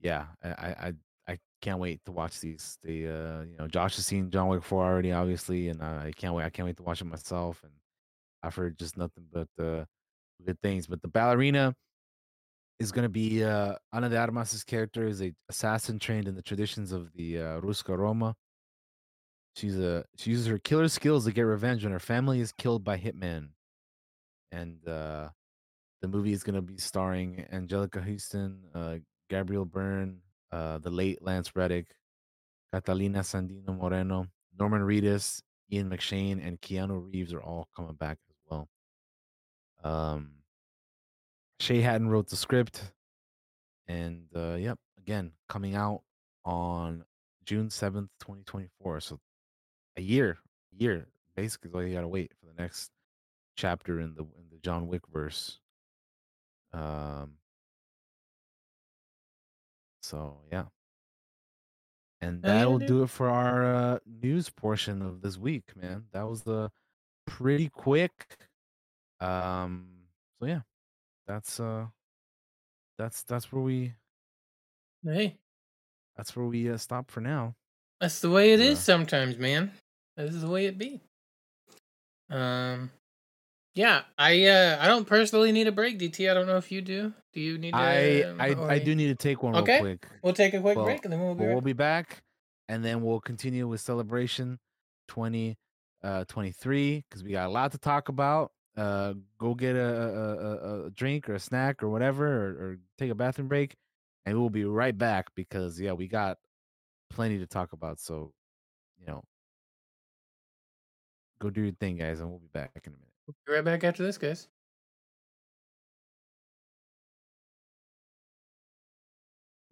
yeah, 0.00 0.26
I 0.42 0.48
I 0.48 0.92
I, 1.28 1.38
can't 1.60 1.78
wait 1.78 2.00
to 2.04 2.10
watch 2.10 2.40
these. 2.40 2.76
The 2.82 3.06
uh, 3.06 3.42
you 3.42 3.56
know, 3.56 3.68
Josh 3.68 3.94
has 3.94 4.04
seen 4.04 4.30
John 4.32 4.48
Wick 4.48 4.64
4 4.64 4.84
already, 4.84 5.12
obviously, 5.12 5.68
and 5.68 5.80
I 5.80 6.12
can't 6.16 6.34
wait. 6.34 6.44
I 6.44 6.50
can't 6.50 6.66
wait 6.66 6.76
to 6.78 6.82
watch 6.82 7.00
it 7.00 7.04
myself. 7.04 7.62
And 7.62 7.72
I've 8.42 8.56
heard 8.56 8.76
just 8.76 8.96
nothing 8.96 9.26
but 9.32 9.46
uh, 9.64 9.84
good 10.44 10.60
things. 10.60 10.88
But 10.88 11.02
the 11.02 11.08
ballerina 11.08 11.72
is 12.80 12.90
going 12.90 13.04
to 13.04 13.08
be 13.08 13.44
uh, 13.44 13.76
Ana 13.92 14.08
de 14.08 14.18
Armas's 14.18 14.64
character 14.64 15.06
is 15.06 15.22
a 15.22 15.32
assassin 15.48 16.00
trained 16.00 16.26
in 16.26 16.34
the 16.34 16.42
traditions 16.42 16.90
of 16.90 17.12
the 17.14 17.38
uh, 17.38 17.60
Ruska 17.60 17.96
Roma. 17.96 18.34
She's 19.54 19.78
a 19.78 20.04
she 20.16 20.30
uses 20.30 20.46
her 20.46 20.58
killer 20.58 20.88
skills 20.88 21.24
to 21.26 21.32
get 21.32 21.42
revenge 21.42 21.84
when 21.84 21.92
her 21.92 21.98
family 21.98 22.40
is 22.40 22.52
killed 22.52 22.84
by 22.84 22.96
hitmen. 22.96 23.48
And 24.50 24.86
uh, 24.88 25.28
the 26.00 26.08
movie 26.08 26.32
is 26.32 26.42
going 26.42 26.56
to 26.56 26.62
be 26.62 26.78
starring 26.78 27.46
Anjelica 27.52 28.02
Huston, 28.02 28.60
uh, 28.74 28.96
Gabriel 29.30 29.64
Byrne, 29.64 30.18
uh, 30.50 30.78
the 30.78 30.90
late 30.90 31.22
Lance 31.22 31.54
Reddick, 31.54 31.86
Catalina 32.72 33.20
Sandino 33.20 33.78
Moreno, 33.78 34.26
Norman 34.58 34.82
Reedus, 34.82 35.42
Ian 35.70 35.90
McShane, 35.90 36.46
and 36.46 36.60
Keanu 36.60 37.12
Reeves 37.12 37.32
are 37.32 37.42
all 37.42 37.68
coming 37.74 37.94
back 37.94 38.18
as 38.28 38.36
well. 38.50 38.68
Um, 39.84 40.32
Shay 41.60 41.80
Hatten 41.80 42.08
wrote 42.08 42.28
the 42.28 42.36
script, 42.36 42.92
and 43.86 44.24
uh, 44.34 44.54
yep, 44.54 44.78
again 44.98 45.32
coming 45.48 45.74
out 45.74 46.02
on 46.44 47.04
June 47.44 47.70
seventh, 47.70 48.10
twenty 48.18 48.42
twenty 48.44 48.68
four. 48.80 49.00
So 49.00 49.18
a 49.96 50.02
year, 50.02 50.38
a 50.72 50.82
year 50.82 51.06
basically 51.36 51.68
is 51.70 51.74
all 51.74 51.82
you 51.82 51.94
gotta 51.94 52.08
wait 52.08 52.32
for 52.38 52.46
the 52.46 52.60
next 52.60 52.90
chapter 53.56 54.00
in 54.00 54.14
the 54.14 54.22
in 54.22 54.48
the 54.50 54.58
John 54.58 54.88
Wick 54.88 55.02
verse. 55.12 55.58
Um. 56.72 57.32
So 60.02 60.38
yeah, 60.50 60.64
and 62.20 62.42
that'll 62.42 62.78
do 62.78 63.02
it 63.02 63.10
for 63.10 63.28
our 63.28 63.64
uh, 63.64 63.98
news 64.06 64.50
portion 64.50 65.02
of 65.02 65.22
this 65.22 65.38
week, 65.38 65.76
man. 65.76 66.04
That 66.12 66.28
was 66.28 66.42
the 66.42 66.70
pretty 67.26 67.68
quick. 67.68 68.36
Um. 69.20 69.88
So 70.40 70.46
yeah, 70.46 70.60
that's 71.26 71.60
uh, 71.60 71.86
that's 72.98 73.22
that's 73.22 73.52
where 73.52 73.62
we 73.62 73.94
Hey, 75.04 75.38
that's 76.16 76.36
where 76.36 76.46
we 76.46 76.70
uh, 76.70 76.76
stop 76.76 77.10
for 77.10 77.20
now. 77.20 77.56
That's 78.02 78.20
the 78.20 78.28
way 78.30 78.52
it 78.52 78.60
is 78.60 78.78
Yeah. 78.78 78.82
sometimes, 78.82 79.38
man. 79.38 79.70
This 80.16 80.34
is 80.34 80.42
the 80.42 80.48
way 80.48 80.66
it 80.66 80.76
be. 80.76 81.00
Um, 82.28 82.90
yeah, 83.74 84.02
I 84.18 84.44
uh, 84.44 84.78
I 84.80 84.88
don't 84.88 85.06
personally 85.06 85.52
need 85.52 85.66
a 85.68 85.72
break, 85.72 85.98
DT. 85.98 86.30
I 86.30 86.34
don't 86.34 86.46
know 86.46 86.56
if 86.56 86.70
you 86.72 86.82
do. 86.82 87.14
Do 87.32 87.40
you 87.40 87.56
need? 87.58 87.74
I 87.74 88.22
um, 88.24 88.40
I 88.40 88.74
I 88.74 88.78
do 88.78 88.94
need 88.94 89.08
to 89.08 89.14
take 89.14 89.42
one 89.42 89.54
Okay, 89.54 89.76
real 89.76 89.80
quick. 89.98 90.08
we'll 90.22 90.32
take 90.34 90.52
a 90.52 90.60
quick 90.60 90.76
Well, 90.76 90.86
break 90.86 91.04
and 91.04 91.12
then 91.12 91.20
we'll 91.20 91.34
be. 91.34 91.44
but 91.44 91.52
we'll 91.52 91.60
be 91.62 91.72
back, 91.72 92.22
and 92.68 92.84
then 92.84 93.02
we'll 93.02 93.20
continue 93.20 93.66
with 93.68 93.80
celebration 93.80 94.58
twenty 95.08 95.56
uh 96.02 96.24
twenty 96.26 96.50
three 96.52 97.04
because 97.08 97.22
we 97.22 97.30
got 97.30 97.46
a 97.46 97.50
lot 97.52 97.72
to 97.72 97.78
talk 97.78 98.08
about. 98.08 98.52
Uh, 98.76 99.14
go 99.38 99.54
get 99.54 99.76
a 99.76 99.80
a, 99.80 100.36
a, 100.36 100.86
a 100.86 100.90
drink 100.90 101.28
or 101.28 101.34
a 101.34 101.38
snack 101.40 101.82
or 101.82 101.88
whatever, 101.88 102.26
or, 102.26 102.48
or 102.50 102.78
take 102.98 103.10
a 103.10 103.14
bathroom 103.14 103.48
break, 103.48 103.76
and 104.26 104.38
we'll 104.38 104.50
be 104.50 104.64
right 104.64 104.96
back 104.98 105.28
because 105.34 105.80
yeah, 105.80 105.92
we 105.92 106.08
got 106.08 106.38
plenty 107.14 107.38
to 107.38 107.46
talk 107.46 107.72
about. 107.72 108.00
So, 108.00 108.32
you 108.98 109.06
know, 109.06 109.22
go 111.38 111.50
do 111.50 111.62
your 111.62 111.72
thing, 111.72 111.96
guys, 111.96 112.20
and 112.20 112.30
we'll 112.30 112.38
be 112.38 112.48
back 112.52 112.70
in 112.84 112.92
a 112.92 112.96
minute. 112.96 113.08
We'll 113.26 113.34
be 113.46 113.52
right 113.52 113.64
back 113.64 113.84
after 113.84 114.02
this, 114.02 114.18
guys. 114.18 114.48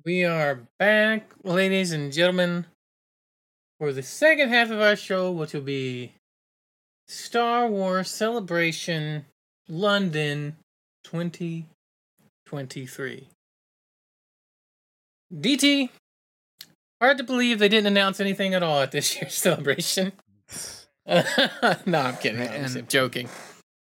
We 0.05 0.25
are 0.25 0.61
back, 0.79 1.31
ladies 1.45 1.93
and 1.93 2.11
gentlemen, 2.11 2.65
for 3.79 3.93
the 3.93 4.03
second 4.03 4.49
half 4.49 4.71
of 4.71 4.81
our 4.81 4.97
show, 4.97 5.31
which 5.31 5.53
will 5.53 5.61
be 5.61 6.15
Star 7.07 7.69
Wars 7.69 8.11
Celebration 8.11 9.27
London 9.69 10.57
2023. 11.05 13.29
DT, 15.33 15.91
hard 17.01 17.19
to 17.19 17.25
believe 17.25 17.59
they 17.59 17.69
didn't 17.69 17.87
announce 17.87 18.21
anything 18.21 18.55
at 18.55 18.63
all 18.63 18.81
at 18.81 18.93
this 18.93 19.17
year's 19.21 19.35
celebration. 19.35 20.13
no, 21.07 21.99
I'm 21.99 22.17
kidding. 22.17 22.41
I'm 22.43 22.87
joking. 22.87 23.29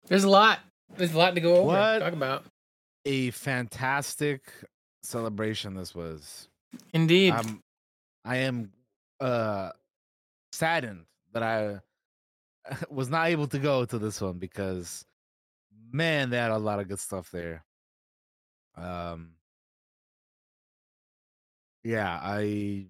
There's 0.07 0.25
a 0.25 0.31
lot. 0.31 0.61
There's 0.97 1.13
a 1.13 1.19
lot 1.19 1.35
to 1.35 1.41
go 1.41 1.57
over. 1.57 1.67
What? 1.67 1.99
Talk 1.99 2.13
about. 2.13 2.45
A 3.05 3.31
fantastic 3.31 4.43
celebration 5.03 5.75
this 5.75 5.95
was. 5.95 6.49
Indeed. 6.93 7.33
I'm, 7.33 7.63
I 8.25 8.37
am 8.39 8.73
uh 9.21 9.71
saddened 10.53 11.05
that 11.33 11.43
I 11.43 11.81
was 12.91 13.09
not 13.09 13.29
able 13.29 13.47
to 13.49 13.59
go 13.59 13.85
to 13.85 13.99
this 13.99 14.21
one 14.21 14.39
because 14.39 15.05
man, 15.91 16.31
they 16.31 16.37
had 16.37 16.51
a 16.51 16.59
lot 16.59 16.81
of 16.81 16.89
good 16.89 17.01
stuff 17.01 17.31
there. 17.31 17.65
Um 18.77 19.33
yeah, 21.85 22.19
I 22.23 22.87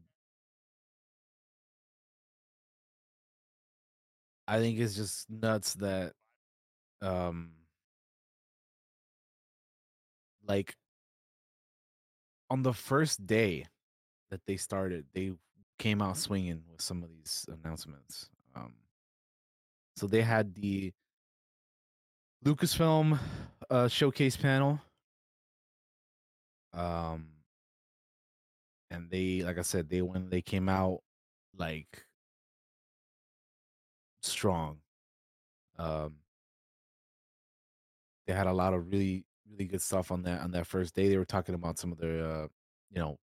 I 4.49 4.59
think 4.61 4.78
it's 4.78 4.96
just 4.96 5.30
nuts 5.30 5.74
that 5.74 6.14
um 7.03 7.53
like 10.46 10.74
on 12.51 12.62
the 12.62 12.72
first 12.72 13.26
day 13.26 13.66
that 14.30 14.40
they 14.46 14.57
started, 14.57 15.05
they 15.14 15.32
came 15.78 16.01
out 16.03 16.16
swinging 16.16 16.62
with 16.70 16.80
some 16.80 17.03
of 17.03 17.11
these 17.11 17.46
announcements. 17.62 18.30
Um, 18.57 18.72
so 19.96 20.07
they 20.07 20.22
had 20.22 20.55
the 20.55 20.92
Lucasfilm 22.44 23.18
uh, 23.70 23.88
showcase 23.88 24.36
panel. 24.36 24.80
Um, 26.72 27.26
and 28.90 29.11
they, 29.11 29.42
like 29.42 29.59
I 29.59 29.62
said, 29.62 29.90
they 29.90 30.03
when 30.03 30.30
they 30.30 30.40
came 30.40 30.68
out 30.68 31.01
like 31.57 32.05
strong. 34.23 34.79
Um, 35.79 36.16
they 38.27 38.33
had 38.35 38.47
a 38.47 38.53
lot 38.53 38.75
of 38.75 38.91
really 38.91 39.25
really 39.51 39.66
good 39.66 39.81
stuff 39.83 40.11
on 40.12 40.23
that 40.23 40.41
on 40.41 40.51
that 40.53 40.66
first 40.66 40.95
day. 40.95 41.09
They 41.09 41.16
were 41.16 41.25
talking 41.25 41.55
about 41.55 41.79
some 41.79 41.93
of 41.93 41.99
their 41.99 42.25
uh, 42.25 42.47
you 42.91 43.01
know 43.01 43.19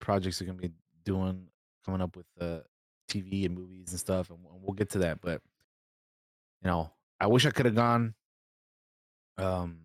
projects 0.00 0.38
they're 0.38 0.46
gonna 0.46 0.58
be 0.58 0.72
doing 1.04 1.46
coming 1.84 2.02
up 2.02 2.16
with 2.16 2.26
uh, 2.40 2.60
TV 3.08 3.46
and 3.46 3.54
movies 3.54 3.90
and 3.90 4.00
stuff, 4.00 4.30
and 4.30 4.38
we'll 4.42 4.74
get 4.74 4.90
to 4.90 4.98
that. 4.98 5.20
But 5.20 5.40
you 6.62 6.68
know, 6.70 6.90
I 7.20 7.26
wish 7.26 7.46
I 7.46 7.50
could 7.50 7.66
have 7.66 7.74
gone 7.74 8.14
um 9.38 9.80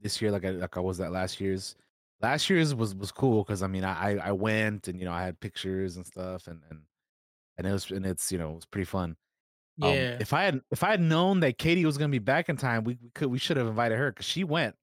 this 0.00 0.20
year 0.20 0.30
like 0.30 0.44
I 0.44 0.50
like 0.50 0.76
I 0.76 0.80
was 0.80 1.00
at 1.00 1.12
last 1.12 1.40
year's. 1.40 1.76
Last 2.20 2.48
year's 2.48 2.74
was 2.74 2.94
was 2.94 3.10
cool 3.10 3.42
because 3.42 3.62
I 3.62 3.66
mean 3.66 3.84
I 3.84 4.16
I 4.16 4.32
went 4.32 4.88
and 4.88 4.98
you 4.98 5.04
know 5.04 5.12
I 5.12 5.24
had 5.24 5.40
pictures 5.40 5.96
and 5.96 6.06
stuff 6.06 6.46
and 6.46 6.60
and 6.70 6.82
and 7.58 7.66
it 7.66 7.72
was 7.72 7.90
and 7.90 8.06
it's 8.06 8.32
you 8.32 8.38
know 8.38 8.52
it 8.52 8.54
was 8.56 8.66
pretty 8.66 8.84
fun. 8.86 9.16
Um, 9.80 9.92
Yeah. 9.94 10.16
if 10.20 10.32
I 10.32 10.44
had 10.44 10.60
if 10.70 10.82
I 10.84 10.90
had 10.90 11.00
known 11.00 11.40
that 11.40 11.58
Katie 11.58 11.84
was 11.84 11.98
gonna 11.98 12.10
be 12.10 12.18
back 12.18 12.48
in 12.48 12.56
time, 12.56 12.84
we, 12.84 12.98
we 13.02 13.10
could 13.14 13.28
we 13.28 13.38
should 13.38 13.56
have 13.56 13.66
invited 13.66 13.98
her 13.98 14.10
because 14.12 14.26
she 14.26 14.44
went. 14.44 14.76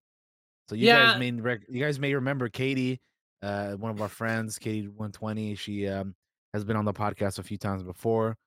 So 0.70 0.76
you 0.76 0.88
Yeah. 0.88 0.98
guys 0.98 1.16
may 1.16 1.28
you 1.70 1.82
guys 1.84 2.00
may 2.00 2.14
remember 2.14 2.50
Katie, 2.50 3.02
uh, 3.42 3.74
one 3.74 3.92
of 3.92 4.02
our 4.02 4.10
friends, 4.10 4.60
Katie 4.60 4.88
one 4.88 5.12
twenty. 5.12 5.56
She 5.56 5.88
um 5.88 6.16
has 6.54 6.64
been 6.64 6.76
on 6.78 6.86
the 6.86 6.94
podcast 6.94 7.40
a 7.40 7.44
few 7.44 7.58
times 7.58 7.84
before. 7.84 8.38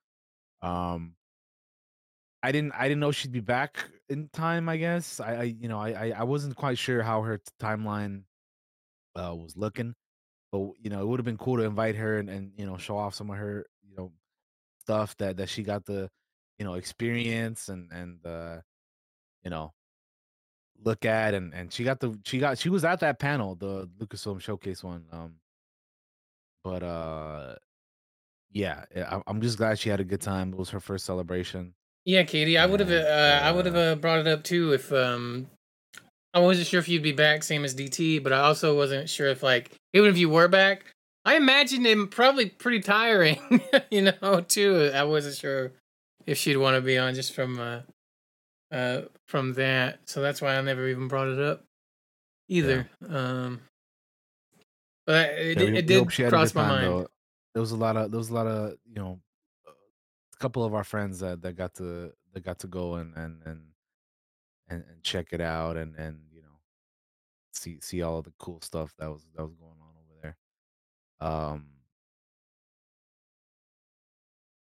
Um, 0.62 1.16
I 2.42 2.52
didn't 2.52 2.72
I 2.72 2.88
didn't 2.88 3.00
know 3.00 3.12
she'd 3.12 3.32
be 3.32 3.40
back 3.40 3.84
in 4.08 4.28
time. 4.28 4.68
I 4.68 4.76
guess 4.76 5.20
I, 5.20 5.34
I 5.34 5.42
you 5.44 5.68
know 5.68 5.78
I, 5.78 5.90
I 5.90 6.10
I 6.18 6.22
wasn't 6.24 6.56
quite 6.56 6.78
sure 6.78 7.02
how 7.02 7.22
her 7.22 7.40
timeline 7.60 8.24
uh 9.16 9.34
was 9.34 9.56
looking, 9.56 9.94
but 10.52 10.72
you 10.80 10.90
know 10.90 11.02
it 11.02 11.06
would 11.06 11.20
have 11.20 11.24
been 11.24 11.38
cool 11.38 11.58
to 11.58 11.64
invite 11.64 11.96
her 11.96 12.18
and, 12.18 12.28
and 12.30 12.52
you 12.56 12.66
know 12.66 12.76
show 12.78 12.96
off 12.96 13.14
some 13.14 13.30
of 13.30 13.36
her 13.36 13.66
you 13.93 14.03
know 14.03 14.12
stuff 14.80 15.16
that 15.18 15.36
that 15.36 15.49
she 15.49 15.62
got 15.62 15.84
the 15.84 16.09
you 16.59 16.64
know 16.64 16.74
experience 16.74 17.68
and 17.68 17.90
and 17.93 18.24
uh 18.26 18.59
you 19.45 19.51
know 19.51 19.72
look 20.84 21.05
at 21.05 21.34
and 21.34 21.55
and 21.55 21.72
she 21.72 21.84
got 21.84 22.01
the 22.01 22.18
she 22.24 22.38
got 22.38 22.59
she 22.59 22.68
was 22.68 22.84
at 22.84 23.01
that 23.01 23.18
panel 23.18 23.55
the 23.55 23.88
lucasfilm 24.01 24.40
showcase 24.40 24.82
one 24.82 25.05
um 25.12 25.34
but 26.64 26.82
uh 26.82 27.55
yeah 28.51 28.84
I, 28.97 29.20
i'm 29.26 29.40
just 29.40 29.59
glad 29.59 29.78
she 29.78 29.88
had 29.88 30.01
a 30.01 30.05
good 30.05 30.20
time. 30.20 30.53
It 30.53 30.59
was 30.59 30.70
her 30.70 30.80
first 30.80 31.05
celebration 31.07 31.74
Yeah, 32.05 32.24
Katie, 32.24 32.59
I 32.59 32.66
would 32.66 32.80
have 32.80 32.90
uh, 32.90 33.40
I 33.43 33.53
would 33.53 33.66
have 33.66 33.76
uh, 33.76 33.78
uh, 33.78 33.95
brought 33.97 34.18
it 34.18 34.26
up 34.26 34.43
too 34.43 34.72
if 34.72 34.93
um 34.93 35.47
I 36.34 36.40
wasn't 36.40 36.66
sure 36.66 36.80
if 36.80 36.88
you'd 36.88 37.03
be 37.03 37.12
back 37.12 37.43
same 37.43 37.64
as 37.64 37.74
DT, 37.74 38.22
but 38.22 38.32
I 38.32 38.40
also 38.40 38.74
wasn't 38.76 39.09
sure 39.09 39.28
if 39.28 39.43
like 39.43 39.70
even 39.93 40.11
if 40.11 40.18
you 40.18 40.30
were 40.30 40.49
back, 40.49 40.91
I 41.24 41.36
imagine 41.36 41.86
it 41.86 42.10
probably 42.10 42.46
pretty 42.50 42.80
tiring, 42.80 43.38
you 43.90 44.02
know, 44.20 44.40
too. 44.46 44.90
I 44.94 45.04
wasn't 45.04 45.36
sure 45.36 45.72
if 46.26 46.36
she'd 46.38 46.56
want 46.56 46.76
to 46.76 46.80
be 46.80 46.98
on 46.98 47.14
just 47.14 47.32
from 47.34 47.58
uh 47.60 47.80
uh 48.74 49.02
from 49.28 49.52
that. 49.54 50.00
So 50.06 50.20
that's 50.22 50.40
why 50.42 50.56
I 50.56 50.60
never 50.62 50.88
even 50.88 51.08
brought 51.08 51.28
it 51.28 51.38
up 51.38 51.64
either. 52.48 52.88
Um 53.08 53.60
but 55.06 55.30
it, 55.30 55.56
yeah, 55.58 55.62
it, 55.64 55.70
we- 55.72 55.78
it 55.78 55.86
did 55.86 56.12
she 56.12 56.22
had 56.22 56.32
a 56.32 56.36
cross 56.36 56.54
my 56.54 56.62
time, 56.62 56.70
mind. 56.70 56.86
though. 56.86 57.08
there 57.54 57.60
was 57.60 57.72
a 57.72 57.76
lot 57.76 57.96
of 57.96 58.10
there 58.10 58.18
was 58.18 58.30
a 58.30 58.34
lot 58.34 58.46
of 58.46 58.74
you 58.86 58.94
know 58.94 59.20
a 59.66 60.36
couple 60.38 60.64
of 60.64 60.74
our 60.74 60.84
friends 60.84 61.20
that 61.20 61.42
that 61.42 61.54
got 61.56 61.74
to 61.74 62.12
that 62.32 62.44
got 62.44 62.58
to 62.60 62.66
go 62.66 62.94
and 62.94 63.14
and 63.16 63.42
and 63.44 63.60
and, 64.68 64.84
and 64.88 65.02
check 65.02 65.28
it 65.32 65.40
out 65.40 65.76
and 65.76 65.94
and 65.96 66.18
you 66.32 66.40
know 66.40 66.48
see 67.52 67.78
see 67.80 68.02
all 68.02 68.18
of 68.18 68.24
the 68.24 68.32
cool 68.38 68.60
stuff 68.60 68.94
that 68.98 69.10
was 69.10 69.26
that 69.36 69.42
was 69.42 69.54
going 69.54 69.70
on 69.70 69.71
over 69.71 69.71
there 69.71 69.71
um 71.22 71.66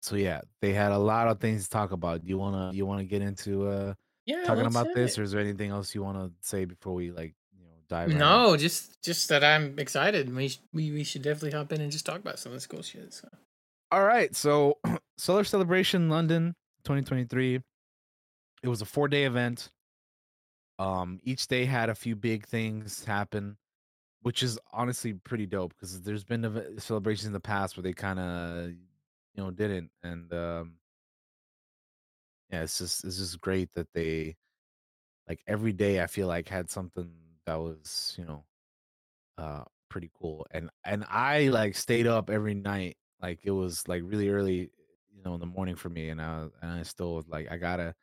so 0.02 0.16
yeah 0.16 0.40
they 0.60 0.72
had 0.72 0.92
a 0.92 0.98
lot 0.98 1.28
of 1.28 1.38
things 1.40 1.64
to 1.64 1.70
talk 1.70 1.92
about 1.92 2.22
do 2.22 2.28
you 2.28 2.38
want 2.38 2.54
to 2.72 2.76
you 2.76 2.86
want 2.86 3.00
to 3.00 3.04
get 3.04 3.22
into 3.22 3.66
uh 3.68 3.94
Yeah, 4.26 4.44
talking 4.44 4.66
about 4.66 4.94
this 4.94 5.16
it. 5.16 5.20
or 5.20 5.24
is 5.24 5.32
there 5.32 5.40
anything 5.40 5.70
else 5.70 5.94
you 5.94 6.02
want 6.02 6.18
to 6.18 6.32
say 6.40 6.64
before 6.64 6.94
we 6.94 7.10
like 7.10 7.34
you 7.56 7.64
know 7.64 7.72
dive 7.88 8.08
right? 8.08 8.18
No, 8.18 8.56
just 8.56 9.00
just 9.02 9.28
that 9.28 9.44
I'm 9.44 9.78
excited. 9.78 10.34
We 10.34 10.52
we 10.72 10.90
we 10.92 11.04
should 11.04 11.22
definitely 11.22 11.56
hop 11.58 11.72
in 11.72 11.80
and 11.80 11.92
just 11.92 12.06
talk 12.06 12.18
about 12.18 12.38
some 12.38 12.52
of 12.52 12.56
this 12.56 12.66
cool 12.66 12.82
shit. 12.82 13.12
So. 13.12 13.28
All 13.90 14.04
right. 14.04 14.34
So, 14.36 14.78
Solar 15.18 15.44
Celebration 15.44 16.08
London 16.10 16.54
2023. 16.84 17.60
It 18.62 18.68
was 18.68 18.82
a 18.82 18.86
four 18.86 19.08
day 19.08 19.24
event. 19.24 19.70
Um, 20.78 21.20
each 21.24 21.46
day 21.48 21.64
had 21.64 21.88
a 21.90 21.94
few 21.94 22.14
big 22.14 22.46
things 22.46 23.04
happen, 23.04 23.56
which 24.22 24.42
is 24.42 24.58
honestly 24.72 25.14
pretty 25.14 25.46
dope 25.46 25.72
because 25.74 26.00
there's 26.02 26.24
been 26.24 26.44
ev- 26.44 26.74
celebrations 26.78 27.26
in 27.26 27.32
the 27.32 27.40
past 27.40 27.76
where 27.76 27.82
they 27.82 27.92
kind 27.92 28.18
of, 28.18 28.70
you 28.72 28.78
know, 29.36 29.50
didn't. 29.50 29.90
And 30.02 30.32
um, 30.32 30.74
yeah, 32.50 32.62
it's 32.62 32.78
just 32.78 33.04
it's 33.04 33.18
just 33.18 33.40
great 33.40 33.72
that 33.74 33.88
they 33.94 34.36
like 35.28 35.42
every 35.48 35.72
day. 35.72 36.02
I 36.02 36.08
feel 36.08 36.28
like 36.28 36.48
had 36.48 36.70
something 36.70 37.10
that 37.46 37.56
was, 37.56 38.16
you 38.18 38.24
know, 38.24 38.44
uh, 39.38 39.64
pretty 39.90 40.10
cool. 40.20 40.46
And 40.52 40.70
and 40.84 41.04
I 41.08 41.48
like 41.48 41.76
stayed 41.76 42.06
up 42.06 42.30
every 42.30 42.54
night. 42.54 42.96
Like 43.22 43.40
it 43.44 43.52
was 43.52 43.86
like 43.88 44.02
really 44.04 44.30
early, 44.30 44.70
you 45.14 45.22
know, 45.24 45.34
in 45.34 45.40
the 45.40 45.46
morning 45.46 45.76
for 45.76 45.90
me. 45.90 46.10
And 46.10 46.22
I 46.22 46.48
and 46.62 46.72
I 46.72 46.82
still 46.84 47.14
was 47.16 47.28
like, 47.28 47.50
I 47.50 47.58
gotta, 47.58 47.94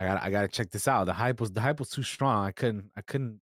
I 0.00 0.06
gotta, 0.06 0.24
I 0.24 0.30
gotta 0.30 0.48
check 0.48 0.70
this 0.70 0.88
out. 0.88 1.04
The 1.06 1.14
hype 1.14 1.40
was 1.40 1.52
the 1.52 1.60
hype 1.62 1.80
was 1.80 1.90
too 1.90 2.02
strong. 2.04 2.46
I 2.46 2.52
couldn't, 2.52 2.90
I 2.96 3.02
couldn't, 3.02 3.40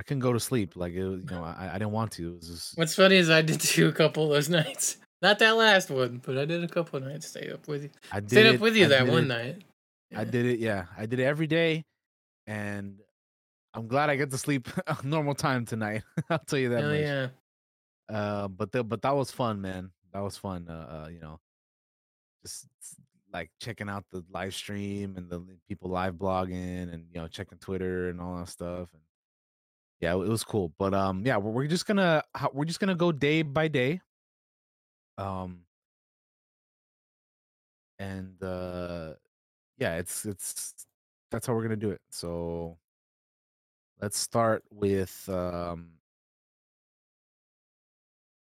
I 0.00 0.04
couldn't 0.04 0.20
go 0.20 0.32
to 0.32 0.40
sleep. 0.40 0.76
Like 0.76 0.92
it 0.92 1.04
was, 1.04 1.20
you 1.20 1.30
know, 1.30 1.42
I, 1.44 1.70
I 1.70 1.78
didn't 1.78 1.90
want 1.92 2.12
to. 2.12 2.28
It 2.28 2.36
was 2.36 2.48
just 2.48 2.78
What's 2.78 2.94
funny 2.94 3.16
is 3.16 3.30
I 3.30 3.42
did 3.42 3.58
do 3.74 3.88
a 3.88 3.92
couple 3.92 4.24
of 4.24 4.30
those 4.30 4.48
nights. 4.48 4.98
Not 5.20 5.40
that 5.40 5.56
last 5.56 5.90
one, 5.90 6.22
but 6.24 6.38
I 6.38 6.44
did 6.44 6.62
a 6.62 6.68
couple 6.68 6.98
of 6.98 7.04
nights. 7.04 7.26
Stay 7.28 7.50
up 7.50 7.66
with 7.66 7.82
you. 7.84 7.90
I 8.12 8.20
did 8.20 8.30
Stayed 8.30 8.46
it, 8.46 8.54
up 8.56 8.60
with 8.60 8.76
you 8.76 8.84
I 8.84 8.88
that 8.88 9.06
one 9.08 9.24
it- 9.24 9.26
night. 9.28 9.62
I 10.16 10.24
did 10.24 10.46
it. 10.46 10.58
Yeah, 10.60 10.84
I 10.96 11.04
did 11.06 11.20
it 11.20 11.24
every 11.24 11.46
day, 11.46 11.84
and 12.46 12.98
I'm 13.74 13.88
glad 13.88 14.08
I 14.08 14.16
get 14.16 14.30
to 14.30 14.38
sleep 14.38 14.68
a 14.86 14.96
normal 15.04 15.34
time 15.34 15.66
tonight. 15.66 16.02
I'll 16.30 16.38
tell 16.38 16.58
you 16.58 16.70
that 16.70 16.80
Hell 16.80 16.90
much. 16.90 17.00
yeah. 17.00 17.28
Uh, 18.08 18.48
but 18.48 18.72
the, 18.72 18.82
but 18.82 19.02
that 19.02 19.14
was 19.14 19.30
fun, 19.30 19.60
man. 19.60 19.90
That 20.14 20.20
was 20.20 20.36
fun. 20.38 20.66
Uh, 20.68 21.04
uh 21.04 21.08
you 21.08 21.20
know, 21.20 21.38
just 22.42 22.68
like 23.34 23.50
checking 23.60 23.90
out 23.90 24.04
the 24.10 24.24
live 24.32 24.54
stream 24.54 25.16
and 25.18 25.28
the 25.28 25.44
people 25.68 25.90
live 25.90 26.14
blogging 26.14 26.90
and 26.92 27.04
you 27.12 27.20
know 27.20 27.28
checking 27.28 27.58
Twitter 27.58 28.08
and 28.08 28.18
all 28.20 28.38
that 28.38 28.48
stuff. 28.48 28.88
And 28.94 29.02
yeah, 30.00 30.12
it 30.14 30.28
was 30.28 30.44
cool. 30.44 30.72
But 30.78 30.94
um, 30.94 31.22
yeah, 31.26 31.36
we're, 31.36 31.50
we're 31.50 31.66
just 31.66 31.86
gonna 31.86 32.22
we're 32.52 32.64
just 32.64 32.80
gonna 32.80 32.94
go 32.94 33.12
day 33.12 33.42
by 33.42 33.68
day. 33.68 34.00
Um, 35.16 35.60
and 37.98 38.42
uh, 38.42 39.14
yeah, 39.78 39.96
it's 39.96 40.24
it's 40.24 40.74
that's 41.30 41.46
how 41.46 41.54
we're 41.54 41.62
gonna 41.62 41.76
do 41.76 41.90
it. 41.90 42.00
So 42.10 42.78
let's 44.00 44.18
start 44.18 44.62
with 44.70 45.28
um 45.28 45.90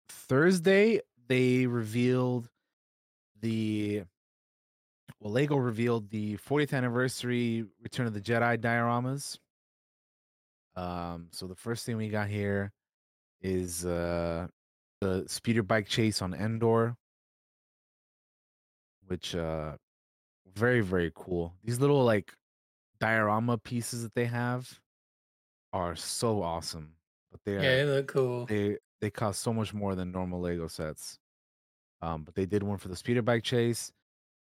Thursday. 0.09 1.01
They 1.29 1.67
revealed 1.67 2.49
the 3.41 4.03
well, 5.21 5.33
Lego 5.33 5.57
revealed 5.57 6.11
the 6.11 6.37
40th 6.37 6.73
anniversary 6.73 7.65
Return 7.83 8.07
of 8.07 8.15
the 8.15 8.21
Jedi 8.21 8.57
dioramas. 8.59 9.39
Um, 10.79 11.27
so 11.33 11.49
the 11.49 11.57
first 11.57 11.85
thing 11.85 11.97
we 11.97 12.09
got 12.09 12.29
here 12.29 12.71
is 13.41 13.85
uh 13.85 14.47
the 15.01 15.25
speeder 15.27 15.63
bike 15.63 15.89
chase 15.89 16.23
on 16.23 16.35
Endor, 16.35 16.95
which 19.07 19.35
uh 19.35 19.77
very 20.55 20.81
very 20.81 21.11
cool. 21.17 21.55
These 21.65 21.81
little 21.81 22.05
like 22.05 22.33
diorama 23.01 23.59
pieces 23.59 24.03
that 24.05 24.15
they 24.15 24.27
have 24.27 24.81
are 25.73 25.97
so 25.97 26.43
awesome. 26.43 26.95
But 27.33 27.41
they 27.45 27.57
are 27.57 27.63
Yeah, 27.63 27.77
they 27.77 27.85
look 27.85 28.09
cool. 28.09 28.47
they 28.47 28.79
they 29.01 29.11
cost 29.11 29.43
so 29.43 29.53
much 29.53 29.75
more 29.75 29.97
than 29.97 30.13
normal 30.13 30.41
Lego 30.41 30.69
sets. 30.69 31.19
Um, 32.03 32.23
but 32.23 32.35
they 32.37 32.47
did 32.47 32.63
one 32.63 32.79
for 32.79 32.87
the 32.89 32.97
speeder 32.97 33.23
bike 33.23 33.43
chase, 33.43 33.91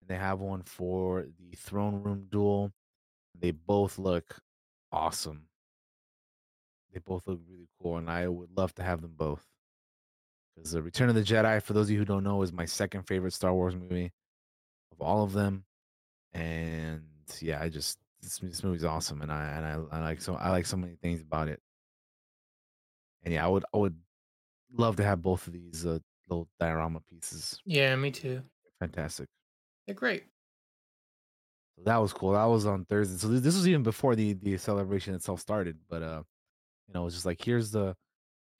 and 0.00 0.08
they 0.08 0.16
have 0.16 0.38
one 0.38 0.62
for 0.62 1.26
the 1.40 1.56
throne 1.56 2.00
room 2.02 2.28
duel. 2.30 2.70
They 3.34 3.50
both 3.50 3.98
look 3.98 4.38
awesome. 4.92 5.48
They 6.92 7.00
both 7.00 7.26
look 7.26 7.40
really 7.48 7.68
cool, 7.80 7.96
and 7.96 8.10
I 8.10 8.28
would 8.28 8.50
love 8.56 8.74
to 8.74 8.82
have 8.82 9.00
them 9.00 9.14
both. 9.16 9.44
Because 10.54 10.72
the 10.72 10.82
Return 10.82 11.08
of 11.08 11.14
the 11.14 11.22
Jedi, 11.22 11.62
for 11.62 11.72
those 11.72 11.86
of 11.86 11.90
you 11.92 11.98
who 11.98 12.04
don't 12.04 12.24
know, 12.24 12.42
is 12.42 12.52
my 12.52 12.66
second 12.66 13.04
favorite 13.04 13.32
Star 13.32 13.54
Wars 13.54 13.74
movie 13.74 14.12
of 14.92 15.00
all 15.00 15.22
of 15.24 15.32
them. 15.32 15.64
and 16.34 17.02
yeah, 17.40 17.60
I 17.62 17.68
just 17.68 17.98
this, 18.20 18.38
this 18.38 18.62
movie's 18.62 18.84
awesome, 18.84 19.22
and 19.22 19.32
I 19.32 19.44
and 19.46 19.66
I, 19.66 19.96
I 19.96 20.00
like 20.00 20.20
so 20.20 20.34
I 20.34 20.50
like 20.50 20.66
so 20.66 20.76
many 20.76 20.96
things 20.96 21.20
about 21.20 21.48
it. 21.48 21.60
And 23.24 23.32
yeah, 23.34 23.44
I 23.44 23.48
would 23.48 23.64
I 23.74 23.78
would 23.78 23.96
love 24.72 24.96
to 24.96 25.04
have 25.04 25.22
both 25.22 25.46
of 25.46 25.52
these 25.52 25.86
uh, 25.86 25.98
little 26.28 26.48
diorama 26.60 27.00
pieces. 27.10 27.60
Yeah, 27.64 27.94
me 27.96 28.10
too. 28.10 28.42
Fantastic. 28.80 29.28
They're 29.86 29.94
great. 29.94 30.24
So 31.76 31.82
that 31.84 31.96
was 31.96 32.12
cool. 32.12 32.32
That 32.32 32.44
was 32.44 32.66
on 32.66 32.84
Thursday. 32.84 33.16
So 33.16 33.28
this, 33.28 33.40
this 33.40 33.54
was 33.56 33.66
even 33.68 33.82
before 33.82 34.14
the 34.14 34.34
the 34.34 34.56
celebration 34.58 35.14
itself 35.14 35.40
started. 35.40 35.78
But 35.88 36.02
uh, 36.02 36.22
you 36.86 36.94
know, 36.94 37.02
it 37.02 37.04
was 37.04 37.14
just 37.14 37.26
like 37.26 37.42
here's 37.42 37.70
the 37.70 37.96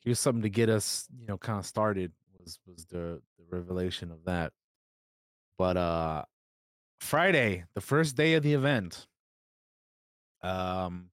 here's 0.01 0.19
something 0.21 0.43
to 0.43 0.51
get 0.51 0.69
us, 0.69 1.09
you 1.19 1.27
know, 1.27 1.39
kind 1.39 1.59
of 1.59 1.67
started 1.67 2.13
was 2.43 2.59
was 2.67 2.87
the 2.87 3.21
the 3.39 3.45
revelation 3.51 4.11
of 4.11 4.25
that. 4.25 4.53
But 5.59 5.77
uh 5.77 6.25
Friday, 7.01 7.65
the 7.75 7.81
first 7.81 8.17
day 8.17 8.35
of 8.35 8.43
the 8.43 8.55
event, 8.55 9.07
um 10.43 11.11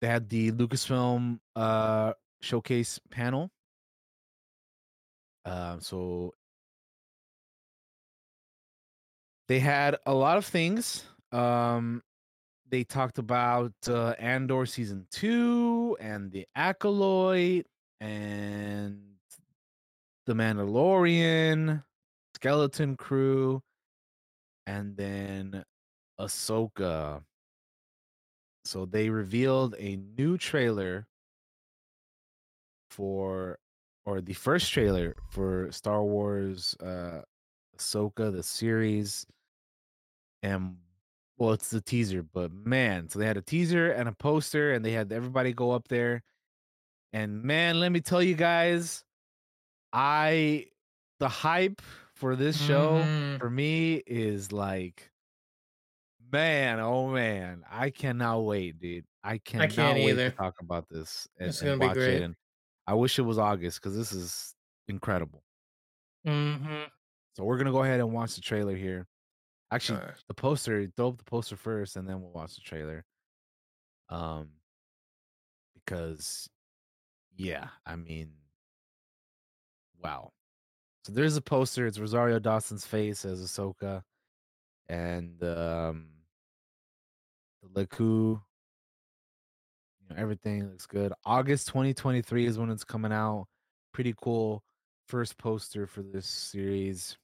they 0.00 0.08
had 0.08 0.28
the 0.28 0.52
Lucasfilm 0.52 1.40
uh 1.56 2.12
showcase 2.40 2.98
panel. 3.10 3.50
Um 5.44 5.80
so 5.80 6.34
they 9.48 9.58
had 9.60 9.96
a 10.06 10.14
lot 10.14 10.38
of 10.38 10.44
things. 10.44 11.04
Um 11.32 12.02
they 12.70 12.84
talked 12.84 13.18
about 13.18 13.72
uh, 13.88 14.14
Andor 14.18 14.66
season 14.66 15.06
two 15.10 15.96
and 16.00 16.30
the 16.30 16.46
Acolyte 16.54 17.66
and 18.00 19.00
the 20.26 20.34
Mandalorian, 20.34 21.82
Skeleton 22.34 22.96
Crew, 22.96 23.62
and 24.66 24.96
then 24.96 25.64
Ahsoka. 26.20 27.22
So 28.64 28.86
they 28.86 29.10
revealed 29.10 29.74
a 29.78 29.96
new 30.16 30.38
trailer 30.38 31.06
for, 32.90 33.58
or 34.06 34.20
the 34.20 34.34
first 34.34 34.70
trailer 34.72 35.16
for 35.30 35.72
Star 35.72 36.04
Wars 36.04 36.76
uh, 36.80 37.22
Ahsoka, 37.76 38.32
the 38.32 38.42
series. 38.42 39.26
And 40.42 40.76
well, 41.40 41.52
it's 41.52 41.70
the 41.70 41.80
teaser, 41.80 42.22
but 42.22 42.52
man, 42.52 43.08
so 43.08 43.18
they 43.18 43.26
had 43.26 43.36
a 43.38 43.42
teaser 43.42 43.90
and 43.90 44.08
a 44.08 44.12
poster, 44.12 44.72
and 44.72 44.84
they 44.84 44.92
had 44.92 45.10
everybody 45.12 45.52
go 45.52 45.72
up 45.72 45.88
there. 45.88 46.22
And 47.12 47.42
man, 47.42 47.80
let 47.80 47.90
me 47.90 48.00
tell 48.00 48.22
you 48.22 48.34
guys, 48.36 49.02
I 49.92 50.66
the 51.18 51.28
hype 51.28 51.82
for 52.14 52.36
this 52.36 52.60
show 52.60 53.02
Mhm. 53.02 53.38
for 53.40 53.50
me 53.50 53.94
is 54.06 54.52
like 54.52 55.10
man, 56.32 56.78
oh 56.78 57.08
man, 57.08 57.64
I 57.68 57.90
cannot 57.90 58.40
wait, 58.44 58.78
dude. 58.78 59.04
I 59.24 59.38
cannot 59.38 59.70
can't 59.70 59.98
wait 59.98 60.10
either. 60.10 60.30
to 60.30 60.36
talk 60.36 60.54
about 60.60 60.88
this 60.88 61.26
and, 61.38 61.48
It's 61.48 61.60
gonna 61.60 61.76
be 61.78 61.86
watch 61.86 61.94
great. 61.96 62.14
it. 62.16 62.22
And 62.22 62.36
I 62.86 62.94
wish 62.94 63.18
it 63.18 63.22
was 63.22 63.38
August 63.38 63.80
because 63.80 63.96
this 63.96 64.12
is 64.12 64.54
incredible. 64.88 65.42
Mm-hmm. 66.26 66.84
So 67.36 67.44
we're 67.44 67.58
gonna 67.58 67.72
go 67.72 67.82
ahead 67.82 67.98
and 68.00 68.12
watch 68.12 68.34
the 68.36 68.40
trailer 68.42 68.76
here. 68.76 69.08
Actually, 69.72 70.00
Alright. 70.00 70.14
the 70.26 70.34
poster, 70.34 70.90
throw 70.96 71.08
up 71.08 71.18
the 71.18 71.24
poster 71.24 71.56
first, 71.56 71.96
and 71.96 72.08
then 72.08 72.20
we'll 72.20 72.32
watch 72.32 72.54
the 72.56 72.60
trailer. 72.60 73.04
Um, 74.08 74.48
because 75.74 76.48
yeah, 77.36 77.68
I 77.86 77.96
mean, 77.96 78.32
wow. 80.02 80.32
So 81.04 81.12
there's 81.12 81.36
a 81.36 81.42
poster. 81.42 81.86
It's 81.86 81.98
Rosario 81.98 82.38
Dawson's 82.38 82.86
face 82.86 83.24
as 83.24 83.40
Ahsoka, 83.40 84.02
and 84.88 85.42
um, 85.42 86.06
the 87.62 87.68
Lekku. 87.86 88.40
You 90.00 90.08
know, 90.10 90.16
everything 90.16 90.68
looks 90.68 90.86
good. 90.86 91.12
August 91.24 91.68
2023 91.68 92.46
is 92.46 92.58
when 92.58 92.70
it's 92.70 92.84
coming 92.84 93.12
out. 93.12 93.46
Pretty 93.92 94.14
cool. 94.20 94.62
First 95.06 95.38
poster 95.38 95.86
for 95.86 96.02
this 96.02 96.26
series. 96.26 97.16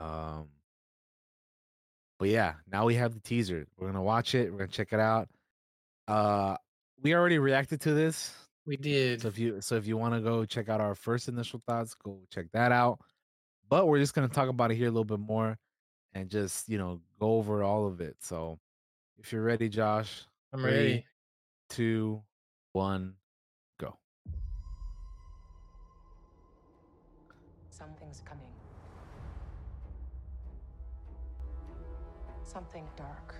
Um, 0.00 0.48
but 2.20 2.28
yeah, 2.28 2.52
now 2.70 2.84
we 2.84 2.94
have 2.96 3.14
the 3.14 3.20
teaser. 3.20 3.66
We're 3.78 3.86
gonna 3.86 4.02
watch 4.02 4.34
it. 4.34 4.52
We're 4.52 4.58
gonna 4.58 4.68
check 4.68 4.92
it 4.92 5.00
out. 5.00 5.30
Uh, 6.06 6.54
we 7.02 7.14
already 7.14 7.38
reacted 7.38 7.80
to 7.80 7.94
this. 7.94 8.34
We 8.66 8.76
did. 8.76 9.22
So 9.22 9.28
if 9.28 9.38
you 9.38 9.62
so 9.62 9.76
if 9.76 9.86
you 9.86 9.96
want 9.96 10.12
to 10.12 10.20
go 10.20 10.44
check 10.44 10.68
out 10.68 10.82
our 10.82 10.94
first 10.94 11.28
initial 11.28 11.62
thoughts, 11.66 11.94
go 11.94 12.18
check 12.30 12.52
that 12.52 12.72
out. 12.72 13.00
But 13.70 13.88
we're 13.88 14.00
just 14.00 14.12
gonna 14.12 14.28
talk 14.28 14.50
about 14.50 14.70
it 14.70 14.74
here 14.74 14.88
a 14.88 14.90
little 14.90 15.04
bit 15.04 15.18
more 15.18 15.56
and 16.12 16.28
just 16.28 16.68
you 16.68 16.76
know 16.76 17.00
go 17.18 17.36
over 17.36 17.62
all 17.62 17.86
of 17.86 18.02
it. 18.02 18.16
So 18.20 18.58
if 19.18 19.32
you're 19.32 19.42
ready, 19.42 19.70
Josh, 19.70 20.26
I'm 20.52 20.60
three, 20.60 20.70
ready. 20.70 21.06
Two, 21.70 22.22
one, 22.74 23.14
go. 23.78 23.96
Something's 27.70 28.20
coming. 28.26 28.49
Something 32.52 32.84
dark. 32.96 33.36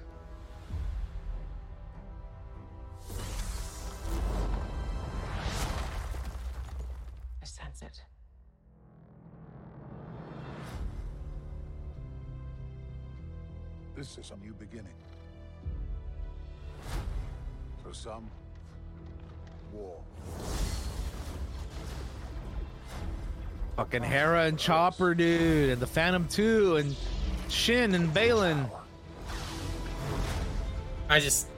I 7.42 7.44
sense 7.44 7.82
it. 7.82 8.02
This 13.96 14.16
is 14.16 14.30
a 14.30 14.36
new 14.44 14.52
beginning. 14.52 14.86
For 17.82 17.92
some, 17.92 18.30
war. 19.72 20.00
Fucking 23.74 24.04
Hera 24.04 24.44
and 24.44 24.56
Chopper, 24.56 25.16
dude, 25.16 25.70
and 25.70 25.82
the 25.82 25.88
Phantom 25.88 26.28
2 26.28 26.76
and 26.76 26.94
Shin 27.48 27.96
and 27.96 28.14
Baylan. 28.14 28.70
I 31.10 31.18
just, 31.18 31.48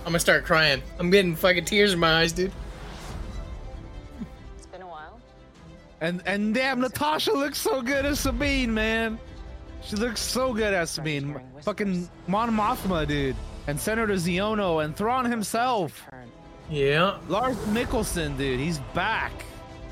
I'm 0.00 0.06
gonna 0.06 0.18
start 0.18 0.44
crying. 0.46 0.82
I'm 0.98 1.10
getting 1.10 1.36
fucking 1.36 1.66
tears 1.66 1.92
in 1.92 1.98
my 1.98 2.20
eyes, 2.20 2.32
dude. 2.32 2.50
It's 4.56 4.66
been 4.66 4.80
a 4.80 4.86
while. 4.86 5.20
And 6.00 6.22
and 6.24 6.54
damn, 6.54 6.80
Natasha 6.80 7.32
looks 7.32 7.58
so 7.58 7.82
good 7.82 8.06
as 8.06 8.20
Sabine, 8.20 8.72
man. 8.72 9.18
She 9.82 9.96
looks 9.96 10.20
so 10.20 10.54
good 10.54 10.72
as 10.72 10.90
Sabine. 10.90 11.38
Fucking 11.60 12.08
Mon 12.26 12.50
Mothma, 12.50 13.06
dude. 13.06 13.36
And 13.66 13.78
Senator 13.78 14.14
Xiono 14.14 14.82
and 14.84 14.96
Thrawn 14.96 15.30
himself. 15.30 16.02
Yeah. 16.70 17.18
Lars 17.28 17.56
Mikkelsen, 17.66 18.36
dude. 18.38 18.58
He's 18.58 18.78
back 18.94 19.32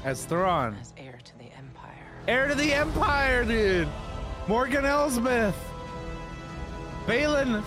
as 0.05 0.25
Thrawn. 0.25 0.77
As 0.81 0.95
heir 0.97 1.19
to 1.23 1.39
the 1.39 1.53
Empire. 1.57 2.07
Heir 2.27 2.49
to 2.49 2.55
the 2.55 2.73
Empire, 2.73 3.45
dude. 3.45 3.89
Morgan 4.49 4.85
Elsbeth. 4.85 5.57
Baylan 7.07 7.63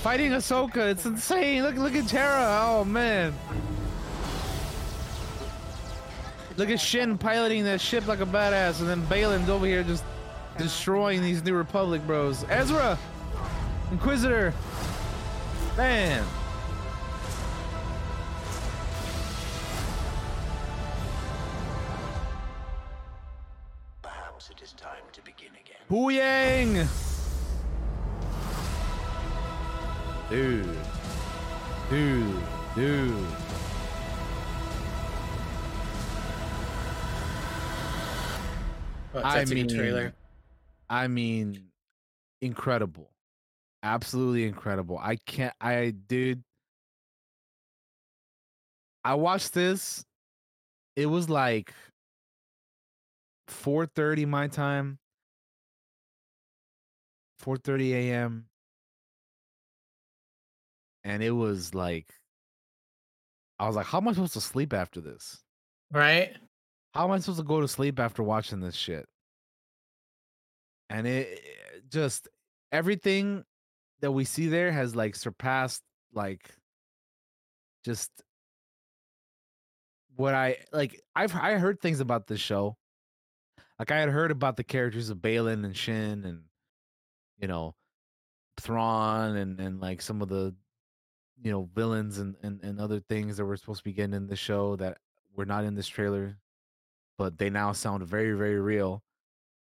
fighting 0.00 0.30
Ahsoka. 0.30 0.90
It's 0.90 1.04
insane. 1.04 1.62
Look, 1.62 1.76
look 1.76 1.94
at 1.94 2.08
Tara. 2.08 2.60
Oh 2.62 2.84
man. 2.84 3.34
Look 6.56 6.70
at 6.70 6.80
Shin 6.80 7.18
piloting 7.18 7.64
that 7.64 7.80
ship 7.80 8.06
like 8.06 8.20
a 8.20 8.26
badass, 8.26 8.80
and 8.80 8.88
then 8.88 9.02
Baylan's 9.06 9.48
over 9.48 9.66
here 9.66 9.82
just 9.82 10.04
destroying 10.58 11.22
these 11.22 11.42
New 11.42 11.54
Republic 11.54 12.06
bros. 12.06 12.44
Ezra, 12.48 12.98
Inquisitor. 13.90 14.52
Man. 15.76 16.24
Perhaps 24.02 24.50
it 24.50 24.60
is 24.62 24.72
time 24.72 24.96
to 25.12 25.22
begin 25.22 25.50
again. 25.52 25.76
Booyang! 25.88 27.09
Dude. 30.30 30.78
Dude. 31.90 32.42
Dude. 32.76 33.26
Oh, 39.12 39.18
a 39.24 39.44
good 39.44 39.68
trailer. 39.70 40.14
I 40.88 41.08
mean, 41.08 41.70
incredible. 42.40 43.10
Absolutely 43.82 44.44
incredible. 44.44 44.98
I 45.02 45.16
can't 45.16 45.54
I 45.60 45.90
dude. 45.90 46.44
I 49.04 49.14
watched 49.14 49.52
this. 49.52 50.04
It 50.94 51.06
was 51.06 51.28
like 51.28 51.72
4:30 53.48 54.28
my 54.28 54.46
time. 54.46 54.98
4:30 57.42 57.94
a.m. 57.94 58.49
And 61.04 61.22
it 61.22 61.30
was 61.30 61.74
like 61.74 62.06
I 63.58 63.66
was 63.66 63.76
like, 63.76 63.86
how 63.86 63.98
am 63.98 64.08
I 64.08 64.12
supposed 64.12 64.32
to 64.32 64.40
sleep 64.40 64.72
after 64.72 65.02
this? 65.02 65.38
Right? 65.92 66.34
How 66.94 67.04
am 67.04 67.10
I 67.10 67.18
supposed 67.18 67.40
to 67.40 67.44
go 67.44 67.60
to 67.60 67.68
sleep 67.68 68.00
after 68.00 68.22
watching 68.22 68.60
this 68.60 68.74
shit? 68.74 69.06
And 70.88 71.06
it, 71.06 71.28
it 71.28 71.90
just 71.90 72.26
everything 72.72 73.44
that 74.00 74.12
we 74.12 74.24
see 74.24 74.48
there 74.48 74.72
has 74.72 74.96
like 74.96 75.14
surpassed 75.14 75.82
like 76.14 76.50
just 77.84 78.10
what 80.16 80.34
I 80.34 80.56
like. 80.72 81.00
I've 81.14 81.34
I 81.34 81.54
heard 81.54 81.80
things 81.80 82.00
about 82.00 82.26
this 82.26 82.40
show. 82.40 82.76
Like 83.78 83.90
I 83.90 83.98
had 83.98 84.08
heard 84.08 84.30
about 84.30 84.56
the 84.56 84.64
characters 84.64 85.10
of 85.10 85.18
Baylan 85.18 85.64
and 85.64 85.76
Shin 85.76 86.24
and 86.24 86.42
you 87.38 87.46
know 87.46 87.74
Thrawn 88.58 89.36
and 89.36 89.60
and 89.60 89.80
like 89.80 90.00
some 90.00 90.22
of 90.22 90.28
the 90.28 90.54
you 91.42 91.50
know 91.50 91.68
villains 91.74 92.18
and 92.18 92.36
and, 92.42 92.62
and 92.62 92.80
other 92.80 93.00
things 93.00 93.36
that 93.36 93.44
we're 93.44 93.56
supposed 93.56 93.80
to 93.80 93.84
be 93.84 93.92
getting 93.92 94.14
in 94.14 94.26
the 94.26 94.36
show 94.36 94.76
that 94.76 94.98
were 95.36 95.46
not 95.46 95.64
in 95.64 95.74
this 95.74 95.88
trailer, 95.88 96.36
but 97.18 97.38
they 97.38 97.50
now 97.50 97.72
sound 97.72 98.06
very 98.06 98.32
very 98.32 98.60
real 98.60 99.02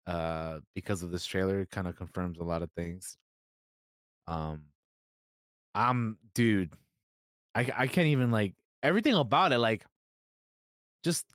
uh 0.07 0.59
because 0.75 1.03
of 1.03 1.11
this 1.11 1.25
trailer. 1.25 1.65
Kind 1.65 1.87
of 1.87 1.95
confirms 1.95 2.39
a 2.39 2.43
lot 2.43 2.61
of 2.61 2.71
things. 2.71 3.17
Um, 4.27 4.63
I'm 5.75 6.17
dude, 6.33 6.73
I 7.55 7.69
I 7.77 7.87
can't 7.87 8.07
even 8.07 8.31
like 8.31 8.53
everything 8.83 9.15
about 9.15 9.51
it 9.51 9.59
like 9.59 9.85
just 11.03 11.25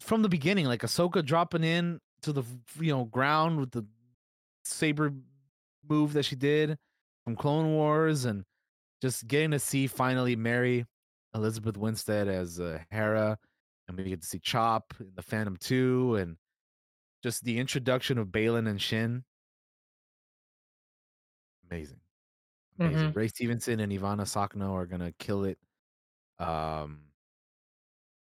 from 0.00 0.22
the 0.22 0.28
beginning, 0.28 0.66
like 0.66 0.82
Ahsoka 0.82 1.24
dropping 1.24 1.64
in 1.64 2.00
to 2.22 2.32
the 2.32 2.44
you 2.80 2.92
know 2.92 3.04
ground 3.04 3.58
with 3.58 3.70
the 3.70 3.86
saber 4.64 5.12
move 5.88 6.12
that 6.14 6.24
she 6.24 6.36
did 6.36 6.76
from 7.24 7.36
Clone 7.36 7.72
Wars, 7.72 8.24
and 8.24 8.44
just 9.06 9.28
getting 9.28 9.52
to 9.52 9.58
see 9.60 9.86
finally 9.86 10.34
Mary 10.34 10.84
Elizabeth 11.32 11.76
Winstead 11.76 12.26
as 12.26 12.58
uh, 12.58 12.80
Hera, 12.90 13.38
and 13.86 13.96
we 13.96 14.04
get 14.04 14.20
to 14.20 14.26
see 14.26 14.40
Chop 14.40 14.94
in 14.98 15.12
the 15.14 15.22
Phantom 15.22 15.56
Two, 15.56 16.16
and 16.16 16.36
just 17.22 17.44
the 17.44 17.58
introduction 17.58 18.18
of 18.18 18.28
Baylan 18.28 18.68
and 18.68 18.82
Shin. 18.82 19.24
Amazing, 21.70 22.00
amazing. 22.80 23.12
Mhm. 23.12 23.16
Ray 23.16 23.28
Stevenson 23.28 23.78
and 23.78 23.92
Ivana 23.92 24.22
Sakno 24.22 24.72
are 24.72 24.86
gonna 24.86 25.12
kill 25.20 25.44
it. 25.44 25.58
Um, 26.40 27.02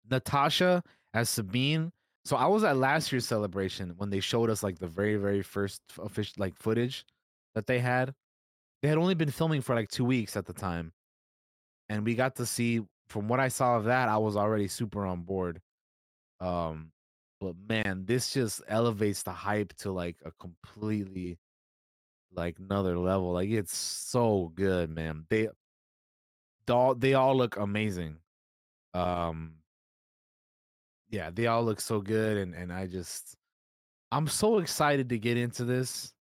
Natasha 0.09 0.83
as 1.13 1.29
Sabine. 1.29 1.93
So 2.25 2.35
I 2.35 2.45
was 2.47 2.63
at 2.65 2.75
last 2.77 3.11
year's 3.11 3.25
celebration 3.25 3.91
when 3.97 4.09
they 4.09 4.19
showed 4.19 4.49
us 4.49 4.63
like 4.63 4.79
the 4.79 4.87
very, 4.87 5.15
very 5.15 5.41
first 5.41 5.81
official 5.97 6.35
like 6.39 6.55
footage 6.57 7.05
that 7.55 7.67
they 7.67 7.79
had. 7.79 8.13
They 8.83 8.89
had 8.89 8.97
only 8.99 9.15
been 9.15 9.31
filming 9.31 9.61
for 9.61 9.73
like 9.73 9.89
two 9.89 10.05
weeks 10.05 10.35
at 10.35 10.45
the 10.45 10.53
time, 10.53 10.91
and 11.89 12.05
we 12.05 12.13
got 12.13 12.35
to 12.35 12.45
see. 12.45 12.81
From 13.07 13.27
what 13.27 13.39
I 13.39 13.47
saw 13.47 13.77
of 13.77 13.85
that, 13.85 14.09
I 14.09 14.17
was 14.17 14.35
already 14.35 14.67
super 14.67 15.05
on 15.05 15.21
board. 15.21 15.61
Um, 16.39 16.91
but 17.39 17.55
man, 17.67 18.05
this 18.05 18.33
just 18.33 18.61
elevates 18.67 19.23
the 19.23 19.31
hype 19.31 19.73
to 19.77 19.91
like 19.91 20.17
a 20.25 20.31
completely 20.39 21.37
like 22.35 22.57
another 22.59 22.97
level. 22.97 23.33
Like 23.33 23.49
it's 23.49 23.75
so 23.75 24.51
good, 24.55 24.89
man. 24.89 25.25
They 25.29 25.47
they 26.65 26.73
all 26.73 26.95
they 26.95 27.13
all 27.13 27.35
look 27.35 27.57
amazing. 27.57 28.17
Um 28.93 29.55
yeah, 31.09 31.29
they 31.29 31.47
all 31.47 31.63
look 31.63 31.81
so 31.81 32.01
good 32.01 32.37
and 32.37 32.53
and 32.55 32.71
I 32.71 32.87
just 32.87 33.35
I'm 34.11 34.27
so 34.27 34.59
excited 34.59 35.09
to 35.09 35.19
get 35.19 35.37
into 35.37 35.65
this 35.65 36.13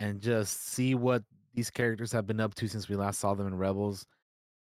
and 0.00 0.20
just 0.20 0.68
see 0.68 0.94
what 0.94 1.22
these 1.56 1.70
characters 1.70 2.12
have 2.12 2.26
been 2.26 2.38
up 2.38 2.54
to 2.56 2.68
since 2.68 2.88
we 2.88 2.96
last 2.96 3.18
saw 3.18 3.34
them 3.34 3.46
in 3.46 3.56
Rebels. 3.56 4.06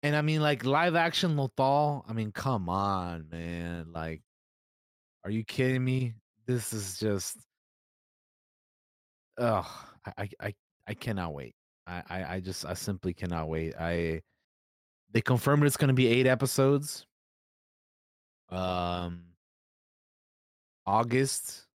And 0.03 0.17
I 0.17 0.23
mean 0.23 0.41
like 0.41 0.65
live 0.65 0.97
action 0.97 1.37
Lothal, 1.37 2.03
I 2.09 2.15
mean 2.15 2.33
come 2.33 2.69
on, 2.71 3.27
man. 3.31 3.93
Like 3.93 4.23
are 5.25 5.31
you 5.31 5.45
kidding 5.45 5.85
me? 5.85 6.15
This 6.47 6.73
is 6.73 6.99
just 6.99 7.37
Ugh, 9.39 9.67
I 10.19 10.29
I 10.41 10.55
I, 10.89 10.95
cannot 10.95 11.35
wait. 11.35 11.55
I, 11.87 12.03
I 12.09 12.35
I 12.35 12.41
just 12.41 12.65
I 12.65 12.75
simply 12.75 13.15
cannot 13.15 13.49
wait. 13.49 13.75
I 13.79 14.23
they 15.13 15.21
confirmed 15.21 15.65
it's 15.65 15.77
going 15.77 15.89
to 15.89 15.95
be 15.95 16.09
8 16.09 16.27
episodes. 16.27 17.07
Um 18.51 19.25
August. 20.87 21.67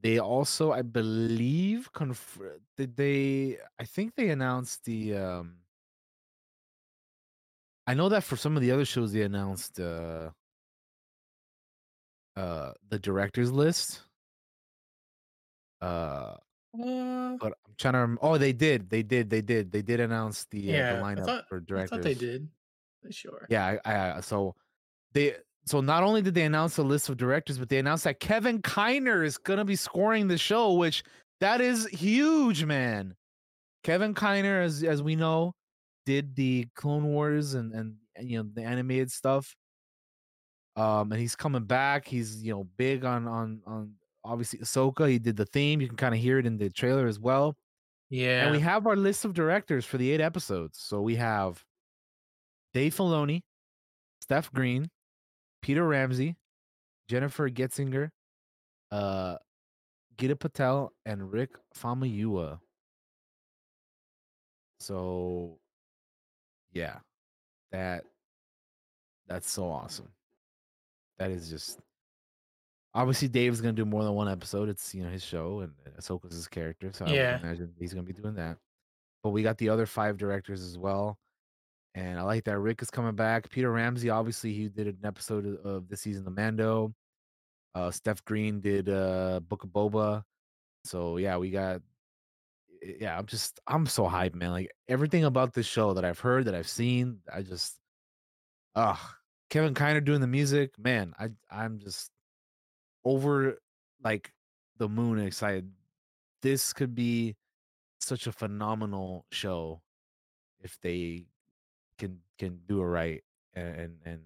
They 0.00 0.18
also, 0.18 0.70
I 0.72 0.82
believe, 0.82 1.90
conf- 1.92 2.38
did 2.76 2.96
they? 2.96 3.58
I 3.78 3.84
think 3.84 4.14
they 4.14 4.30
announced 4.30 4.84
the. 4.84 5.16
um 5.16 5.56
I 7.86 7.94
know 7.94 8.08
that 8.10 8.22
for 8.22 8.36
some 8.36 8.54
of 8.56 8.62
the 8.62 8.70
other 8.70 8.84
shows, 8.84 9.12
they 9.12 9.22
announced 9.22 9.80
uh 9.80 10.30
uh 12.36 12.72
the 12.88 12.98
directors 12.98 13.50
list. 13.50 14.02
Uh, 15.80 16.36
Uh, 16.74 17.36
but 17.40 17.52
I'm 17.66 17.74
trying 17.78 17.94
to. 17.94 18.00
Rem- 18.00 18.18
oh, 18.20 18.36
they 18.38 18.52
did. 18.52 18.90
They 18.90 19.02
did. 19.02 19.30
They 19.30 19.40
did. 19.40 19.72
They 19.72 19.82
did 19.82 20.00
announce 20.00 20.44
the 20.52 20.68
uh, 20.70 20.76
yeah, 20.76 20.92
the 20.92 20.98
I 20.98 21.02
lineup 21.02 21.24
thought 21.24 21.48
for 21.48 21.58
I 21.58 21.64
directors. 21.64 21.90
thought 21.90 22.02
they 22.02 22.14
did. 22.14 22.48
Sure. 23.10 23.46
Yeah, 23.48 23.78
I, 23.84 24.18
I 24.18 24.20
so 24.20 24.54
they 25.14 25.36
so 25.68 25.80
not 25.80 26.02
only 26.02 26.22
did 26.22 26.34
they 26.34 26.44
announce 26.44 26.76
the 26.76 26.84
list 26.84 27.08
of 27.08 27.16
directors, 27.16 27.58
but 27.58 27.68
they 27.68 27.78
announced 27.78 28.04
that 28.04 28.20
Kevin 28.20 28.62
Kiner 28.62 29.24
is 29.24 29.38
gonna 29.38 29.64
be 29.64 29.76
scoring 29.76 30.28
the 30.28 30.38
show, 30.38 30.74
which 30.74 31.02
that 31.40 31.60
is 31.60 31.86
huge, 31.86 32.64
man. 32.64 33.14
Kevin 33.84 34.14
Kiner, 34.14 34.62
as 34.62 34.82
as 34.82 35.02
we 35.02 35.16
know, 35.16 35.54
did 36.06 36.34
the 36.34 36.66
Clone 36.74 37.04
Wars 37.04 37.54
and 37.54 37.72
and, 37.72 37.94
you 38.20 38.38
know 38.38 38.48
the 38.52 38.62
animated 38.62 39.10
stuff. 39.12 39.54
Um, 40.76 41.12
and 41.12 41.20
he's 41.20 41.36
coming 41.36 41.64
back. 41.64 42.06
He's 42.06 42.42
you 42.42 42.52
know 42.52 42.64
big 42.76 43.04
on 43.04 43.26
on 43.26 43.60
on 43.66 43.92
obviously 44.24 44.58
Ahsoka. 44.60 45.08
He 45.08 45.18
did 45.18 45.36
the 45.36 45.46
theme. 45.46 45.80
You 45.80 45.88
can 45.88 45.96
kind 45.96 46.14
of 46.14 46.20
hear 46.20 46.38
it 46.38 46.46
in 46.46 46.58
the 46.58 46.70
trailer 46.70 47.06
as 47.06 47.18
well. 47.18 47.56
Yeah. 48.10 48.44
And 48.44 48.52
we 48.52 48.60
have 48.60 48.86
our 48.86 48.96
list 48.96 49.24
of 49.24 49.34
directors 49.34 49.84
for 49.84 49.98
the 49.98 50.10
eight 50.10 50.20
episodes. 50.20 50.78
So 50.80 51.00
we 51.00 51.16
have 51.16 51.62
Dave 52.72 52.94
Filoni, 52.94 53.42
Steph 54.20 54.52
Green, 54.52 54.88
Peter 55.68 55.86
Ramsey, 55.86 56.34
Jennifer 57.08 57.50
Getzinger, 57.50 58.10
uh, 58.90 59.36
Geeta 60.16 60.38
Patel, 60.38 60.94
and 61.04 61.30
Rick 61.30 61.50
Famuyiwa. 61.76 62.58
So, 64.80 65.58
yeah, 66.72 67.00
that 67.70 68.04
that's 69.26 69.50
so 69.50 69.68
awesome. 69.68 70.08
That 71.18 71.32
is 71.32 71.50
just 71.50 71.78
obviously 72.94 73.28
Dave's 73.28 73.60
gonna 73.60 73.74
do 73.74 73.84
more 73.84 74.04
than 74.04 74.14
one 74.14 74.30
episode. 74.30 74.70
It's 74.70 74.94
you 74.94 75.02
know 75.02 75.10
his 75.10 75.22
show 75.22 75.60
and 75.60 75.74
Ahsoka's 76.00 76.32
his 76.32 76.48
character, 76.48 76.92
so 76.94 77.04
I 77.04 77.12
Yeah. 77.12 77.40
imagine 77.40 77.74
he's 77.78 77.92
gonna 77.92 78.06
be 78.06 78.14
doing 78.14 78.36
that. 78.36 78.56
But 79.22 79.30
we 79.30 79.42
got 79.42 79.58
the 79.58 79.68
other 79.68 79.84
five 79.84 80.16
directors 80.16 80.62
as 80.62 80.78
well. 80.78 81.18
And 81.98 82.16
I 82.16 82.22
like 82.22 82.44
that 82.44 82.60
Rick 82.60 82.80
is 82.80 82.90
coming 82.90 83.16
back. 83.16 83.50
Peter 83.50 83.72
Ramsey, 83.72 84.08
obviously, 84.08 84.52
he 84.52 84.68
did 84.68 84.86
an 84.86 84.98
episode 85.02 85.58
of, 85.64 85.88
this 85.88 86.02
season 86.02 86.28
of 86.28 86.36
Mando. 86.36 86.94
Uh, 87.74 87.90
Steph 87.90 88.24
Green 88.24 88.60
did 88.60 88.88
uh, 88.88 89.40
Book 89.40 89.64
of 89.64 89.70
Boba. 89.70 90.22
So 90.84 91.16
yeah, 91.16 91.36
we 91.38 91.50
got. 91.50 91.80
Yeah, 93.00 93.18
I'm 93.18 93.26
just 93.26 93.58
I'm 93.66 93.86
so 93.86 94.04
hyped, 94.04 94.36
man. 94.36 94.52
Like 94.52 94.70
everything 94.86 95.24
about 95.24 95.52
this 95.52 95.66
show 95.66 95.92
that 95.94 96.04
I've 96.04 96.20
heard, 96.20 96.44
that 96.44 96.54
I've 96.54 96.68
seen, 96.68 97.18
I 97.34 97.42
just, 97.42 97.74
ah, 98.76 99.16
Kevin 99.50 99.74
Kiner 99.74 100.04
doing 100.04 100.20
the 100.20 100.28
music, 100.28 100.78
man. 100.78 101.14
I 101.18 101.30
I'm 101.50 101.80
just 101.80 102.12
over 103.04 103.58
like 104.04 104.30
the 104.76 104.88
moon 104.88 105.18
excited. 105.18 105.68
This 106.42 106.72
could 106.72 106.94
be 106.94 107.34
such 107.98 108.28
a 108.28 108.32
phenomenal 108.32 109.26
show 109.32 109.82
if 110.62 110.78
they 110.80 111.26
can 111.98 112.18
can 112.38 112.60
do 112.68 112.80
it 112.80 112.84
right 112.86 113.22
and 113.54 113.96
and 114.04 114.20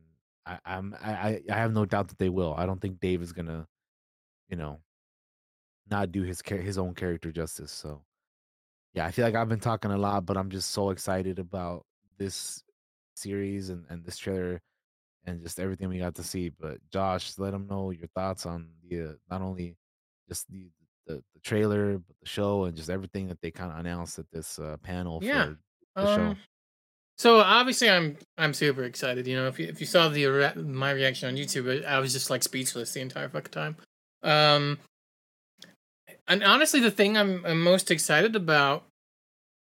I, 0.46 0.58
I'm 0.64 0.94
I 1.00 1.40
I 1.50 1.54
have 1.54 1.72
no 1.72 1.84
doubt 1.86 2.08
that 2.08 2.18
they 2.18 2.28
will. 2.28 2.54
I 2.56 2.66
don't 2.66 2.80
think 2.80 3.00
Dave 3.00 3.22
is 3.22 3.32
gonna, 3.32 3.66
you 4.48 4.56
know, 4.56 4.80
not 5.90 6.10
do 6.12 6.22
his 6.22 6.42
char- 6.42 6.58
his 6.58 6.78
own 6.78 6.94
character 6.94 7.30
justice. 7.30 7.70
So, 7.70 8.02
yeah, 8.94 9.06
I 9.06 9.10
feel 9.12 9.24
like 9.24 9.34
I've 9.36 9.48
been 9.48 9.60
talking 9.60 9.90
a 9.92 9.96
lot, 9.98 10.26
but 10.26 10.36
I'm 10.36 10.50
just 10.50 10.70
so 10.70 10.90
excited 10.90 11.38
about 11.38 11.86
this 12.18 12.62
series 13.14 13.70
and 13.70 13.84
and 13.88 14.04
this 14.04 14.18
trailer 14.18 14.60
and 15.24 15.40
just 15.40 15.60
everything 15.60 15.88
we 15.88 15.98
got 15.98 16.16
to 16.16 16.24
see. 16.24 16.48
But 16.48 16.78
Josh, 16.92 17.38
let 17.38 17.52
them 17.52 17.68
know 17.68 17.90
your 17.92 18.08
thoughts 18.08 18.44
on 18.44 18.68
the 18.88 19.10
uh, 19.10 19.12
not 19.30 19.42
only 19.42 19.76
just 20.28 20.50
the, 20.50 20.66
the 21.06 21.22
the 21.34 21.40
trailer, 21.44 21.98
but 21.98 22.16
the 22.20 22.28
show 22.28 22.64
and 22.64 22.76
just 22.76 22.90
everything 22.90 23.28
that 23.28 23.40
they 23.40 23.52
kind 23.52 23.70
of 23.70 23.78
announced 23.78 24.18
at 24.18 24.26
this 24.32 24.58
uh, 24.58 24.76
panel 24.82 25.20
Yeah. 25.22 25.50
for 25.94 26.00
the 26.02 26.16
show. 26.16 26.22
Um, 26.22 26.36
so 27.18 27.40
obviously, 27.40 27.89
I'm 27.90 28.16
I'm 28.39 28.55
super 28.55 28.84
excited. 28.84 29.26
You 29.26 29.36
know, 29.36 29.48
if 29.48 29.59
you 29.59 29.66
if 29.66 29.80
you 29.80 29.86
saw 29.86 30.09
the 30.09 30.52
my 30.56 30.90
reaction 30.90 31.28
on 31.28 31.36
YouTube, 31.36 31.84
I 31.84 31.98
was 31.98 32.12
just 32.12 32.30
like 32.30 32.43
speechless 32.43 32.93
the 32.93 33.01
entire 33.01 33.28
fucking 33.28 33.52
time. 33.52 33.76
Um, 34.22 34.78
and 36.28 36.43
honestly, 36.44 36.80
the 36.80 36.90
thing 36.90 37.16
I'm, 37.16 37.44
I'm 37.44 37.62
most 37.62 37.90
excited 37.90 38.36
about 38.36 38.84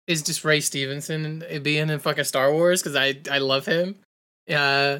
is 0.07 0.23
just 0.23 0.45
Ray 0.45 0.61
Stevenson 0.61 1.43
being 1.63 1.89
in 1.89 1.99
fucking 1.99 2.25
Star 2.25 2.53
Wars 2.53 2.83
because 2.83 2.97
I 2.97 3.17
I 3.31 3.39
love 3.39 3.67
him. 3.67 3.97
Uh, 4.49 4.99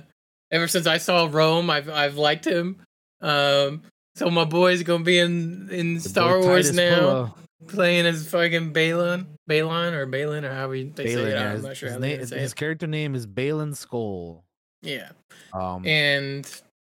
ever 0.51 0.69
since 0.69 0.87
I 0.87 0.99
saw 0.99 1.29
Rome, 1.31 1.69
I've 1.71 1.89
I've 1.91 2.17
liked 2.17 2.47
him. 2.47 2.81
Um, 3.21 3.83
So 4.17 4.31
my 4.31 4.45
boy's 4.45 4.83
gonna 4.83 5.05
be 5.05 5.19
in 5.19 5.69
in 5.71 6.01
Star 6.01 6.41
Wars 6.41 6.71
Titus 6.71 6.77
now, 6.77 6.99
Pullo. 7.01 7.35
Playing 7.69 8.07
as 8.07 8.29
fucking 8.31 8.73
Balon, 8.73 9.27
Balon 9.49 9.93
or 9.93 10.07
Balin 10.07 10.45
or 10.45 10.53
however 10.55 10.75
you- 10.77 10.93
they 10.95 11.05
Balin, 11.05 11.17
say 11.25 11.31
it. 11.31 11.35
yeah, 11.35 11.49
I'm 11.49 11.55
his, 11.57 11.65
not 11.65 11.77
sure 11.77 11.87
his 11.89 11.95
how 11.95 12.01
they 12.01 12.09
name- 12.11 12.19
his 12.21 12.33
it. 12.33 12.57
character 12.57 12.87
name 12.87 13.15
is 13.15 13.27
Baylan 13.27 13.73
Skoll. 13.75 14.43
Yeah, 14.83 15.11
Um, 15.53 15.87
and 15.87 16.47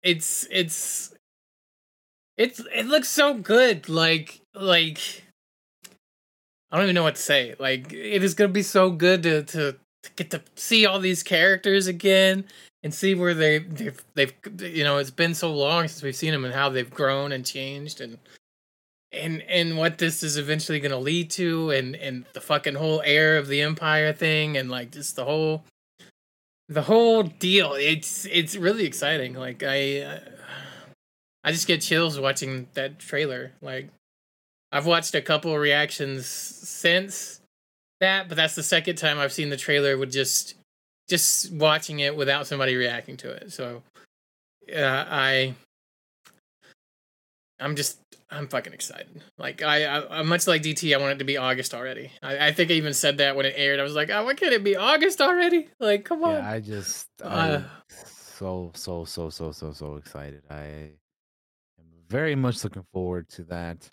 it's 0.03 0.47
it's 0.49 1.13
it's 2.37 2.61
it 2.73 2.85
looks 2.87 3.09
so 3.09 3.33
good. 3.33 3.89
Like 3.89 4.39
like 4.55 4.99
I 6.71 6.77
don't 6.77 6.83
even 6.85 6.95
know 6.95 7.03
what 7.03 7.15
to 7.15 7.21
say. 7.21 7.55
Like 7.59 7.91
it 7.91 8.23
is 8.23 8.33
gonna 8.33 8.47
be 8.49 8.63
so 8.63 8.89
good 8.91 9.23
to 9.23 9.43
to, 9.43 9.73
to 10.03 10.11
get 10.15 10.31
to 10.31 10.41
see 10.55 10.85
all 10.85 10.99
these 10.99 11.21
characters 11.23 11.87
again 11.87 12.45
and 12.83 12.93
see 12.93 13.13
where 13.13 13.33
they 13.33 13.59
they've, 13.59 14.01
they've 14.15 14.33
you 14.59 14.83
know 14.85 14.97
it's 14.97 15.11
been 15.11 15.35
so 15.35 15.53
long 15.53 15.87
since 15.89 16.01
we've 16.01 16.15
seen 16.15 16.31
them 16.31 16.45
and 16.45 16.53
how 16.53 16.69
they've 16.69 16.89
grown 16.89 17.31
and 17.33 17.45
changed 17.45 17.99
and 17.99 18.17
and 19.13 19.41
and 19.43 19.77
what 19.77 19.97
this 19.97 20.23
is 20.23 20.37
eventually 20.37 20.79
going 20.79 20.91
to 20.91 20.97
lead 20.97 21.29
to 21.31 21.69
and 21.71 21.95
and 21.95 22.25
the 22.33 22.41
fucking 22.41 22.75
whole 22.75 23.01
heir 23.05 23.37
of 23.37 23.47
the 23.47 23.61
empire 23.61 24.13
thing 24.13 24.57
and 24.57 24.69
like 24.69 24.91
just 24.91 25.15
the 25.15 25.25
whole 25.25 25.63
the 26.69 26.83
whole 26.83 27.23
deal. 27.23 27.73
It's 27.73 28.25
it's 28.25 28.55
really 28.55 28.85
exciting. 28.85 29.33
Like 29.33 29.63
i 29.63 30.01
uh, 30.01 30.19
i 31.43 31.51
just 31.51 31.67
get 31.67 31.81
chills 31.81 32.19
watching 32.19 32.67
that 32.73 32.99
trailer. 32.99 33.51
Like 33.61 33.89
i've 34.71 34.85
watched 34.85 35.13
a 35.15 35.21
couple 35.21 35.57
reactions 35.57 36.25
since 36.25 37.41
that 37.99 38.29
but 38.29 38.35
that's 38.35 38.55
the 38.55 38.63
second 38.63 38.95
time 38.95 39.19
i've 39.19 39.33
seen 39.33 39.49
the 39.49 39.57
trailer 39.57 39.97
with 39.97 40.11
just 40.11 40.55
just 41.09 41.51
watching 41.51 41.99
it 41.99 42.15
without 42.15 42.47
somebody 42.47 42.75
reacting 42.75 43.17
to 43.17 43.29
it. 43.29 43.51
So 43.51 43.83
uh, 44.73 45.05
i 45.09 45.53
i'm 47.59 47.75
just 47.75 48.00
i'm 48.31 48.47
fucking 48.47 48.73
excited 48.73 49.21
like 49.37 49.61
I, 49.61 49.83
I 49.85 50.19
i'm 50.19 50.27
much 50.27 50.47
like 50.47 50.61
dt 50.63 50.95
i 50.95 50.97
want 50.97 51.13
it 51.13 51.19
to 51.19 51.25
be 51.25 51.37
august 51.37 51.73
already 51.73 52.11
i, 52.23 52.47
I 52.47 52.51
think 52.53 52.71
i 52.71 52.73
even 52.75 52.93
said 52.93 53.17
that 53.17 53.35
when 53.35 53.45
it 53.45 53.53
aired 53.57 53.79
i 53.79 53.83
was 53.83 53.93
like 53.93 54.09
oh 54.09 54.23
why 54.25 54.33
can't 54.33 54.53
it 54.53 54.63
be 54.63 54.75
august 54.75 55.21
already 55.21 55.67
like 55.79 56.05
come 56.05 56.23
on 56.23 56.35
yeah, 56.35 56.49
I 56.49 56.59
just 56.59 57.07
Uh, 57.23 57.61
so 58.41 58.71
so 58.73 59.05
so 59.05 59.29
so 59.29 59.51
so 59.51 59.71
so 59.71 59.95
excited. 59.97 60.41
I 60.49 60.63
am 61.77 61.85
very 62.09 62.33
much 62.35 62.63
looking 62.63 62.85
forward 62.91 63.29
to 63.31 63.43
that. 63.43 63.87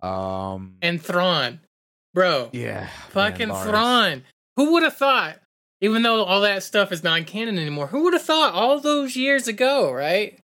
Um, 0.00 0.76
and 0.80 1.00
Thrawn, 1.02 1.60
bro. 2.14 2.48
Yeah, 2.52 2.88
fucking 3.10 3.48
Lars. 3.48 3.68
Thrawn. 3.68 4.22
Who 4.56 4.72
would 4.72 4.82
have 4.82 4.96
thought? 4.96 5.40
Even 5.82 6.02
though 6.02 6.24
all 6.24 6.40
that 6.40 6.62
stuff 6.62 6.90
is 6.90 7.04
non-canon 7.04 7.58
anymore, 7.58 7.88
who 7.88 8.04
would 8.04 8.14
have 8.14 8.22
thought 8.22 8.54
all 8.54 8.80
those 8.80 9.14
years 9.14 9.46
ago, 9.46 9.92
right? 9.92 10.40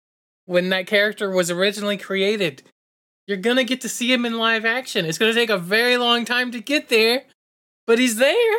When 0.50 0.70
that 0.70 0.88
character 0.88 1.30
was 1.30 1.48
originally 1.48 1.96
created, 1.96 2.64
you're 3.28 3.36
gonna 3.36 3.62
get 3.62 3.82
to 3.82 3.88
see 3.88 4.12
him 4.12 4.26
in 4.26 4.36
live 4.36 4.64
action. 4.64 5.06
It's 5.06 5.16
gonna 5.16 5.32
take 5.32 5.48
a 5.48 5.56
very 5.56 5.96
long 5.96 6.24
time 6.24 6.50
to 6.50 6.60
get 6.60 6.88
there, 6.88 7.22
but 7.86 8.00
he's 8.00 8.16
there. 8.16 8.58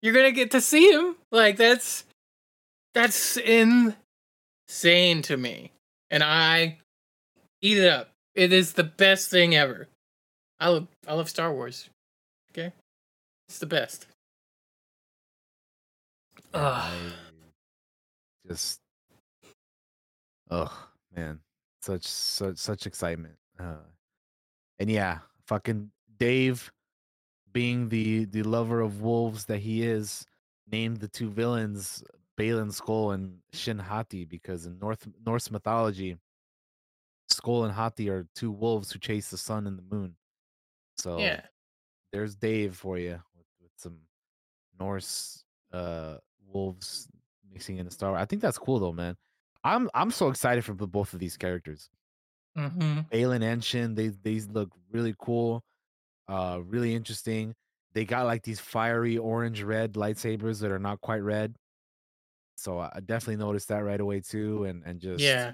You're 0.00 0.14
gonna 0.14 0.32
get 0.32 0.50
to 0.52 0.62
see 0.62 0.90
him. 0.90 1.16
Like 1.30 1.58
that's 1.58 2.04
that's 2.94 3.36
insane 3.36 3.92
to 5.24 5.36
me, 5.36 5.72
and 6.10 6.22
I 6.22 6.78
eat 7.60 7.76
it 7.76 7.86
up. 7.86 8.12
It 8.34 8.54
is 8.54 8.72
the 8.72 8.84
best 8.84 9.30
thing 9.30 9.54
ever. 9.54 9.88
I 10.58 10.70
love 10.70 10.88
I 11.06 11.12
love 11.12 11.28
Star 11.28 11.52
Wars. 11.52 11.90
Okay, 12.50 12.72
it's 13.46 13.58
the 13.58 13.66
best. 13.66 14.06
I 16.54 16.94
just 18.48 18.80
oh 20.50 20.86
man 21.16 21.40
such 21.80 22.06
such 22.06 22.56
such 22.58 22.86
excitement 22.86 23.34
uh 23.58 23.76
and 24.78 24.90
yeah 24.90 25.18
fucking 25.46 25.90
dave 26.18 26.70
being 27.52 27.88
the 27.88 28.24
the 28.26 28.42
lover 28.42 28.80
of 28.80 29.00
wolves 29.00 29.44
that 29.46 29.58
he 29.58 29.82
is 29.82 30.26
named 30.70 30.98
the 30.98 31.08
two 31.08 31.30
villains 31.30 32.02
baylan 32.38 32.68
skoll 32.70 33.14
and 33.14 33.38
shin 33.52 33.78
hati 33.78 34.24
because 34.24 34.66
in 34.66 34.78
north 34.78 35.06
norse 35.24 35.50
mythology 35.50 36.16
skull 37.28 37.64
and 37.64 37.72
hati 37.72 38.08
are 38.10 38.26
two 38.34 38.50
wolves 38.50 38.90
who 38.92 38.98
chase 38.98 39.30
the 39.30 39.38
sun 39.38 39.66
and 39.66 39.78
the 39.78 39.94
moon 39.96 40.14
so 40.96 41.18
Yeah. 41.18 41.40
there's 42.12 42.34
dave 42.36 42.76
for 42.76 42.98
you 42.98 43.20
with, 43.36 43.46
with 43.62 43.72
some 43.76 43.98
norse 44.78 45.44
uh 45.72 46.16
wolves 46.46 47.08
mixing 47.50 47.78
in 47.78 47.84
the 47.86 47.90
star 47.90 48.10
Wars. 48.12 48.20
i 48.22 48.24
think 48.24 48.42
that's 48.42 48.58
cool 48.58 48.78
though 48.78 48.92
man 48.92 49.16
i'm 49.66 49.90
i'm 49.94 50.10
so 50.10 50.28
excited 50.28 50.64
for 50.64 50.74
both 50.74 51.12
of 51.12 51.18
these 51.20 51.36
characters 51.36 51.90
Mm-hmm. 52.56 53.00
Baylan 53.12 53.42
and 53.42 53.62
Shin, 53.62 53.94
they 53.94 54.12
these 54.22 54.48
look 54.48 54.70
really 54.90 55.14
cool, 55.18 55.62
uh, 56.28 56.60
really 56.64 56.94
interesting. 56.94 57.54
They 57.92 58.04
got 58.04 58.26
like 58.26 58.42
these 58.42 58.60
fiery 58.60 59.18
orange 59.18 59.62
red 59.62 59.92
lightsabers 59.92 60.60
that 60.60 60.70
are 60.70 60.78
not 60.78 61.00
quite 61.02 61.18
red. 61.22 61.54
So 62.56 62.78
I 62.78 63.00
definitely 63.04 63.36
noticed 63.44 63.68
that 63.68 63.84
right 63.84 64.00
away 64.00 64.20
too, 64.20 64.64
and 64.64 64.82
and 64.86 65.00
just 65.00 65.20
Yeah. 65.22 65.52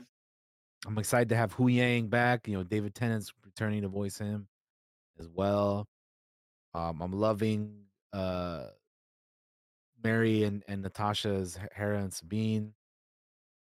I'm 0.87 0.99
excited 0.99 1.29
to 1.31 1.37
have 1.37 1.55
Huyang 1.57 2.09
back. 2.11 2.47
You 2.47 2.57
know, 2.57 2.63
David 2.65 2.95
Tennant's 2.95 3.33
returning 3.45 3.83
to 3.83 3.89
voice 3.89 4.19
him 4.19 4.47
as 5.19 5.29
well. 5.29 5.89
Um, 6.75 7.03
I'm 7.03 7.13
loving 7.13 7.87
uh 8.13 8.67
Mary 10.03 10.45
and 10.45 10.63
and 10.69 10.83
Natasha's 10.83 11.59
Hera 11.75 11.99
and 11.99 12.13
Sabine. 12.13 12.75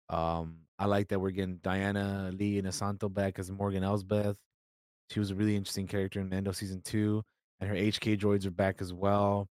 Um, 0.09 0.59
I 0.79 0.87
like 0.87 1.09
that 1.09 1.21
we're 1.21 1.31
getting 1.31 1.57
Diana 1.63 2.31
Lee 2.35 2.61
Inosanto 2.61 3.13
back 3.13 3.39
as 3.39 3.51
Morgan 3.51 3.83
Elsbeth. 3.83 4.37
She 5.11 5.21
was 5.21 5.31
a 5.31 5.35
really 5.35 5.57
interesting 5.57 5.87
character 5.87 6.21
in 6.21 6.29
Mando 6.29 6.53
season 6.53 6.83
two, 6.83 7.23
and 7.61 7.71
her 7.71 7.77
HK 7.77 8.19
droids 8.19 8.45
are 8.47 8.51
back 8.51 8.81
as 8.81 8.93
well. 8.93 9.49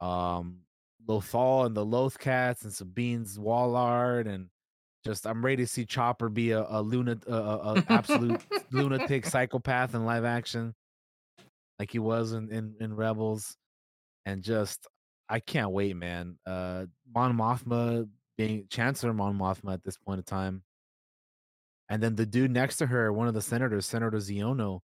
Um, 0.00 0.60
Lothal 1.08 1.66
and 1.66 1.76
the 1.76 1.84
Loth 1.84 2.18
Cats 2.18 2.62
and 2.62 2.72
Sabine's 2.72 3.38
Wallard, 3.38 4.26
and 4.26 4.48
just 5.04 5.26
I'm 5.26 5.44
ready 5.44 5.62
to 5.62 5.66
see 5.66 5.84
Chopper 5.84 6.28
be 6.28 6.50
a, 6.50 6.66
a 6.68 6.82
lunatic, 6.82 7.28
a, 7.28 7.34
a, 7.34 7.74
a 7.74 7.84
absolute 7.88 8.40
lunatic 8.70 9.24
psychopath 9.26 9.94
in 9.94 10.04
live 10.04 10.24
action, 10.24 10.74
like 11.78 11.90
he 11.90 11.98
was 11.98 12.32
in, 12.32 12.50
in 12.50 12.74
in 12.80 12.94
Rebels, 12.94 13.56
and 14.26 14.42
just 14.42 14.86
I 15.28 15.40
can't 15.40 15.70
wait, 15.70 15.96
man. 15.96 16.38
Uh, 16.46 16.86
Mon 17.14 17.36
Mothma 17.36 18.08
being 18.36 18.66
Chancellor 18.68 19.12
Mon 19.12 19.36
Mothma 19.38 19.74
at 19.74 19.84
this 19.84 19.96
point 19.96 20.18
in 20.18 20.24
time. 20.24 20.62
And 21.88 22.02
then 22.02 22.16
the 22.16 22.26
dude 22.26 22.50
next 22.50 22.78
to 22.78 22.86
her, 22.86 23.12
one 23.12 23.28
of 23.28 23.34
the 23.34 23.42
senators, 23.42 23.86
Senator 23.86 24.16
Xiono, 24.18 24.80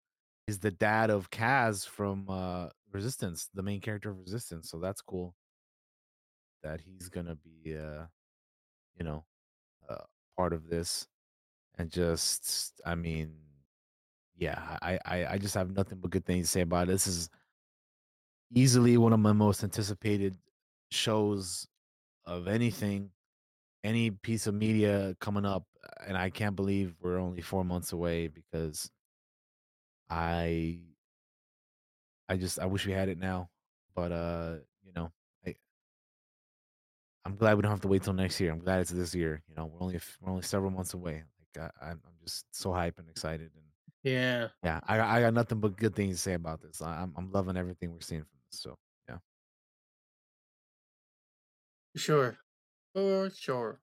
is 0.48 0.60
the 0.60 0.72
dad 0.72 1.10
of 1.10 1.30
Kaz 1.30 1.88
from 1.88 2.30
uh, 2.30 2.68
Resistance, 2.91 3.49
the 3.53 3.64
main 3.64 3.82
character 3.82 4.11
of 4.11 4.19
Resistance. 4.19 4.69
So 4.69 4.80
that's 4.80 5.02
cool 5.02 5.34
that 6.64 6.80
he's 6.80 7.10
gonna 7.10 7.36
be, 7.36 7.76
uh, 7.76 8.06
you 8.98 9.03
know, 9.03 9.26
uh, 9.90 10.03
part 10.38 10.53
of 10.53 10.69
this. 10.69 11.07
And 11.78 11.90
just, 11.90 12.80
I 12.86 12.95
mean, 12.95 13.34
yeah, 14.38 14.78
I, 14.82 14.99
I, 15.06 15.26
I 15.26 15.38
just 15.38 15.56
have 15.56 15.72
nothing 15.76 15.99
but 15.99 16.11
good 16.11 16.26
things 16.26 16.48
to 16.48 16.52
say 16.52 16.61
about 16.61 16.88
it. 16.88 16.91
This 16.91 17.07
is 17.07 17.30
easily 18.53 18.98
one 18.98 19.14
of 19.14 19.19
my 19.19 19.32
most 19.32 19.64
anticipated 19.64 20.38
shows 20.91 21.68
of 22.26 22.48
anything, 22.48 23.10
any 23.84 24.12
piece 24.12 24.48
of 24.48 24.53
media 24.53 25.16
coming 25.20 25.45
up, 25.45 25.66
and 26.08 26.18
I 26.18 26.30
can't 26.30 26.56
believe 26.56 26.95
we're 27.02 27.18
only 27.20 27.41
four 27.41 27.64
months 27.66 27.94
away 27.94 28.28
because 28.28 28.90
I, 30.10 30.80
I 32.30 32.38
just 32.38 32.60
I 32.60 32.66
wish 32.66 32.86
we 32.86 32.91
had 32.94 33.10
it 33.10 33.18
now, 33.18 33.49
but 33.95 34.12
uh, 34.12 34.56
you 34.86 34.91
know, 34.95 35.12
I, 35.45 35.56
I'm 37.26 37.36
glad 37.36 37.56
we 37.56 37.62
don't 37.64 37.72
have 37.72 37.82
to 37.82 37.88
wait 37.88 38.03
till 38.03 38.14
next 38.14 38.40
year. 38.40 38.52
I'm 38.52 38.60
glad 38.60 38.82
it's 38.82 38.91
this 38.91 39.16
year. 39.16 39.41
You 39.48 39.56
know, 39.56 39.66
we're 39.66 39.82
only 39.82 39.99
we're 40.22 40.32
only 40.32 40.44
several 40.44 40.72
months 40.72 40.94
away. 40.94 41.24
Like 41.56 41.72
I, 41.82 41.86
I'm 41.90 42.02
I'm 42.06 42.14
just 42.24 42.45
so 42.52 42.70
hyped 42.72 42.99
and 42.99 43.10
excited, 43.10 43.52
and 43.56 43.64
Yeah. 44.03 44.49
yeah, 44.64 44.80
I 44.88 44.98
got- 44.98 45.10
I 45.10 45.22
got 45.22 45.34
nothing 45.34 45.60
but 45.60 45.76
good 45.78 45.95
things 45.95 46.16
to 46.18 46.22
say 46.22 46.34
about 46.34 46.62
this. 46.62 46.82
I- 46.82 47.02
I'm 47.02 47.14
I'm 47.18 47.32
loving 47.32 47.58
everything 47.58 47.91
we're 47.91 48.02
seeing 48.02 48.22
from 48.22 48.40
this. 48.52 48.60
So 48.62 48.78
yeah. 49.10 49.18
Sure. 51.95 52.38
For 52.93 53.30
sure. 53.30 53.80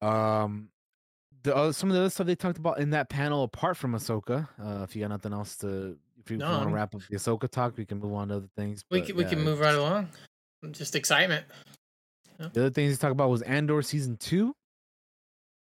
Um, 0.00 0.68
the 1.44 1.54
other, 1.54 1.72
some 1.72 1.90
of 1.90 1.94
the 1.94 2.00
other 2.00 2.10
stuff 2.10 2.26
they 2.26 2.34
talked 2.34 2.58
about 2.58 2.78
in 2.78 2.90
that 2.90 3.08
panel, 3.08 3.44
apart 3.44 3.76
from 3.76 3.92
Ahsoka, 3.92 4.48
uh, 4.62 4.82
if 4.82 4.94
you 4.96 5.02
got 5.02 5.10
nothing 5.10 5.32
else 5.32 5.56
to, 5.58 5.96
if 6.22 6.30
you, 6.30 6.36
No, 6.36 6.50
want 6.50 6.68
to 6.68 6.74
wrap 6.74 6.94
up 6.94 7.02
the 7.08 7.16
Ahsoka 7.16 7.48
talk, 7.48 7.76
we 7.76 7.84
can 7.84 7.98
move 7.98 8.12
on 8.12 8.28
to 8.28 8.36
other 8.36 8.48
things. 8.56 8.84
We 8.90 9.00
but 9.00 9.06
can, 9.06 9.16
we 9.16 9.22
yeah, 9.24 9.30
can 9.30 9.44
move 9.44 9.60
right 9.60 9.74
along. 9.74 10.08
Just 10.70 10.94
excitement. 10.94 11.44
The 12.38 12.46
other 12.46 12.70
things 12.70 12.92
he 12.92 12.96
talked 12.96 13.12
about 13.12 13.30
was 13.30 13.42
Andor 13.42 13.82
season 13.82 14.16
two. 14.16 14.54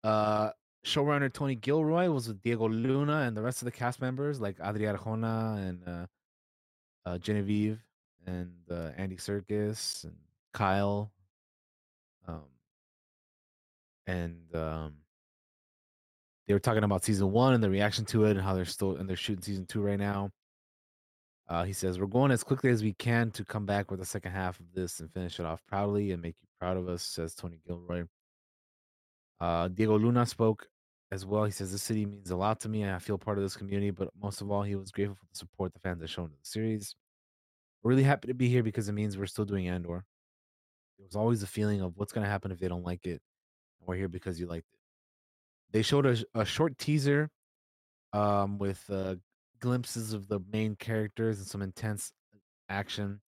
Uh, 0.04 0.50
showrunner 0.84 1.32
Tony 1.32 1.54
Gilroy 1.54 2.08
was 2.08 2.28
with 2.28 2.40
Diego 2.42 2.68
Luna 2.68 3.20
and 3.20 3.36
the 3.36 3.42
rest 3.42 3.62
of 3.62 3.66
the 3.66 3.72
cast 3.72 4.00
members 4.00 4.40
like 4.40 4.60
Adria 4.60 4.96
Arjona 4.96 5.68
and 5.68 5.82
uh, 5.86 6.06
uh, 7.06 7.18
Genevieve 7.18 7.78
and 8.26 8.52
uh, 8.70 8.90
Andy 8.96 9.16
Serkis 9.16 10.04
and 10.04 10.14
Kyle. 10.52 11.10
Um, 12.28 12.42
and 14.06 14.55
um, 14.55 14.94
they 16.46 16.55
were 16.55 16.60
talking 16.60 16.84
about 16.84 17.05
season 17.05 17.32
one 17.32 17.55
and 17.55 17.62
the 17.62 17.70
reaction 17.70 18.05
to 18.06 18.24
it 18.26 18.32
and 18.32 18.40
how 18.40 18.55
they're 18.55 18.64
still 18.64 18.96
and 18.96 19.09
they're 19.09 19.16
shooting 19.16 19.42
season 19.42 19.66
two 19.66 19.80
right 19.80 19.98
now. 19.98 20.30
Uh, 21.48 21.64
he 21.64 21.72
says 21.72 21.98
we're 21.98 22.06
going 22.06 22.30
as 22.30 22.44
quickly 22.44 22.70
as 22.70 22.82
we 22.82 22.92
can 22.92 23.30
to 23.30 23.44
come 23.44 23.64
back 23.66 23.90
with 23.90 24.00
the 24.00 24.06
second 24.06 24.32
half 24.32 24.60
of 24.60 24.66
this 24.74 25.00
and 25.00 25.12
finish 25.12 25.40
it 25.40 25.46
off 25.46 25.62
proudly 25.66 26.12
and 26.12 26.22
make 26.22 26.36
you 26.40 26.48
proud 26.60 26.76
of 26.76 26.88
us, 26.88 27.02
says 27.02 27.34
Tony 27.34 27.59
Gilroy. 27.66 28.05
Uh, 29.40 29.68
Diego 29.68 29.98
Luna 29.98 30.26
spoke 30.26 30.68
as 31.10 31.24
well. 31.24 31.44
He 31.44 31.50
says, 31.52 31.72
This 31.72 31.82
city 31.82 32.06
means 32.06 32.30
a 32.30 32.36
lot 32.36 32.60
to 32.60 32.68
me, 32.68 32.88
I 32.88 32.98
feel 32.98 33.18
part 33.18 33.38
of 33.38 33.44
this 33.44 33.56
community. 33.56 33.90
But 33.90 34.10
most 34.20 34.40
of 34.40 34.50
all, 34.50 34.62
he 34.62 34.74
was 34.74 34.90
grateful 34.90 35.16
for 35.16 35.26
the 35.30 35.36
support 35.36 35.72
the 35.72 35.80
fans 35.80 36.02
have 36.02 36.10
shown 36.10 36.26
in 36.26 36.32
the 36.32 36.48
series. 36.48 36.94
We're 37.82 37.90
really 37.90 38.02
happy 38.02 38.28
to 38.28 38.34
be 38.34 38.48
here 38.48 38.62
because 38.62 38.88
it 38.88 38.92
means 38.92 39.16
we're 39.16 39.26
still 39.26 39.44
doing 39.44 39.68
Andor. 39.68 40.05
There 40.98 41.06
was 41.06 41.16
always 41.16 41.42
a 41.42 41.46
feeling 41.46 41.80
of 41.80 41.96
what's 41.96 42.12
going 42.12 42.24
to 42.24 42.30
happen 42.30 42.50
if 42.50 42.58
they 42.58 42.68
don't 42.68 42.84
like 42.84 43.06
it. 43.06 43.20
We're 43.80 43.96
here 43.96 44.08
because 44.08 44.38
you 44.38 44.46
liked 44.46 44.66
it. 44.72 44.80
They 45.72 45.82
showed 45.82 46.06
a, 46.06 46.16
a 46.34 46.44
short 46.44 46.76
teaser 46.78 47.30
um, 48.12 48.58
with 48.58 48.84
uh, 48.90 49.16
glimpses 49.60 50.12
of 50.12 50.28
the 50.28 50.40
main 50.52 50.76
characters 50.76 51.38
and 51.38 51.46
some 51.46 51.62
intense 51.62 52.12
action. 52.68 53.20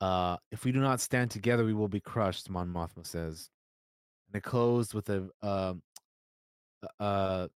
Uh, 0.00 0.36
if 0.50 0.64
we 0.64 0.72
do 0.72 0.80
not 0.80 1.00
stand 1.00 1.30
together, 1.30 1.64
we 1.64 1.74
will 1.74 1.88
be 1.88 2.00
crushed, 2.00 2.48
Mon 2.48 2.68
Mothma 2.68 3.06
says. 3.06 3.50
And 4.28 4.38
it 4.38 4.42
closed 4.42 4.94
with 4.94 5.10
a 5.10 5.28
uh 6.98 7.48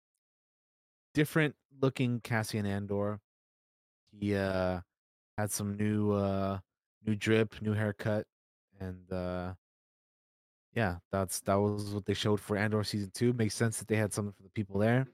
different 1.15 1.55
looking 1.81 2.21
Cassian 2.21 2.67
Andor. 2.67 3.21
He 4.13 4.35
uh 4.35 4.81
had 5.39 5.51
some 5.51 5.77
new 5.77 6.13
uh 6.13 6.59
new 7.07 7.15
drip, 7.15 7.55
new 7.63 7.73
haircut, 7.73 8.27
and 8.81 9.13
uh 9.13 9.55
yeah, 10.75 10.97
that's 11.13 11.41
that 11.43 11.55
was 11.55 11.95
what 11.95 12.05
they 12.05 12.15
showed 12.15 12.41
for 12.41 12.57
Andor 12.57 12.83
season 12.85 13.11
two. 13.15 13.33
Makes 13.33 13.55
sense 13.55 13.79
that 13.79 13.89
they 13.89 13.97
had 13.97 14.13
something 14.13 14.33
for 14.33 14.43
the 14.43 14.51
people 14.51 14.79
there. 14.79 15.07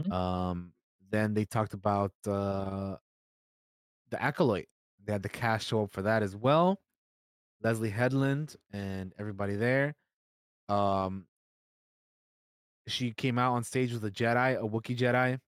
Mhm. 0.00 0.12
Um 0.12 0.72
then 1.10 1.34
they 1.34 1.44
talked 1.44 1.74
about 1.74 2.12
uh 2.26 2.96
the 4.10 4.20
acolyte. 4.22 4.68
They 5.04 5.12
had 5.12 5.22
the 5.22 5.28
cast 5.28 5.66
show 5.68 5.84
up 5.84 5.92
for 5.92 6.02
that 6.02 6.22
as 6.22 6.34
well. 6.34 6.80
Leslie 7.62 7.90
Headland 7.90 8.56
and 8.72 9.12
everybody 9.18 9.54
there. 9.56 9.94
Um 10.68 11.26
she 12.88 13.12
came 13.12 13.38
out 13.38 13.52
on 13.54 13.64
stage 13.64 13.92
with 13.92 14.04
a 14.04 14.10
Jedi, 14.10 14.56
a 14.56 14.62
Wookiee 14.68 14.96
Jedi, 14.96 15.38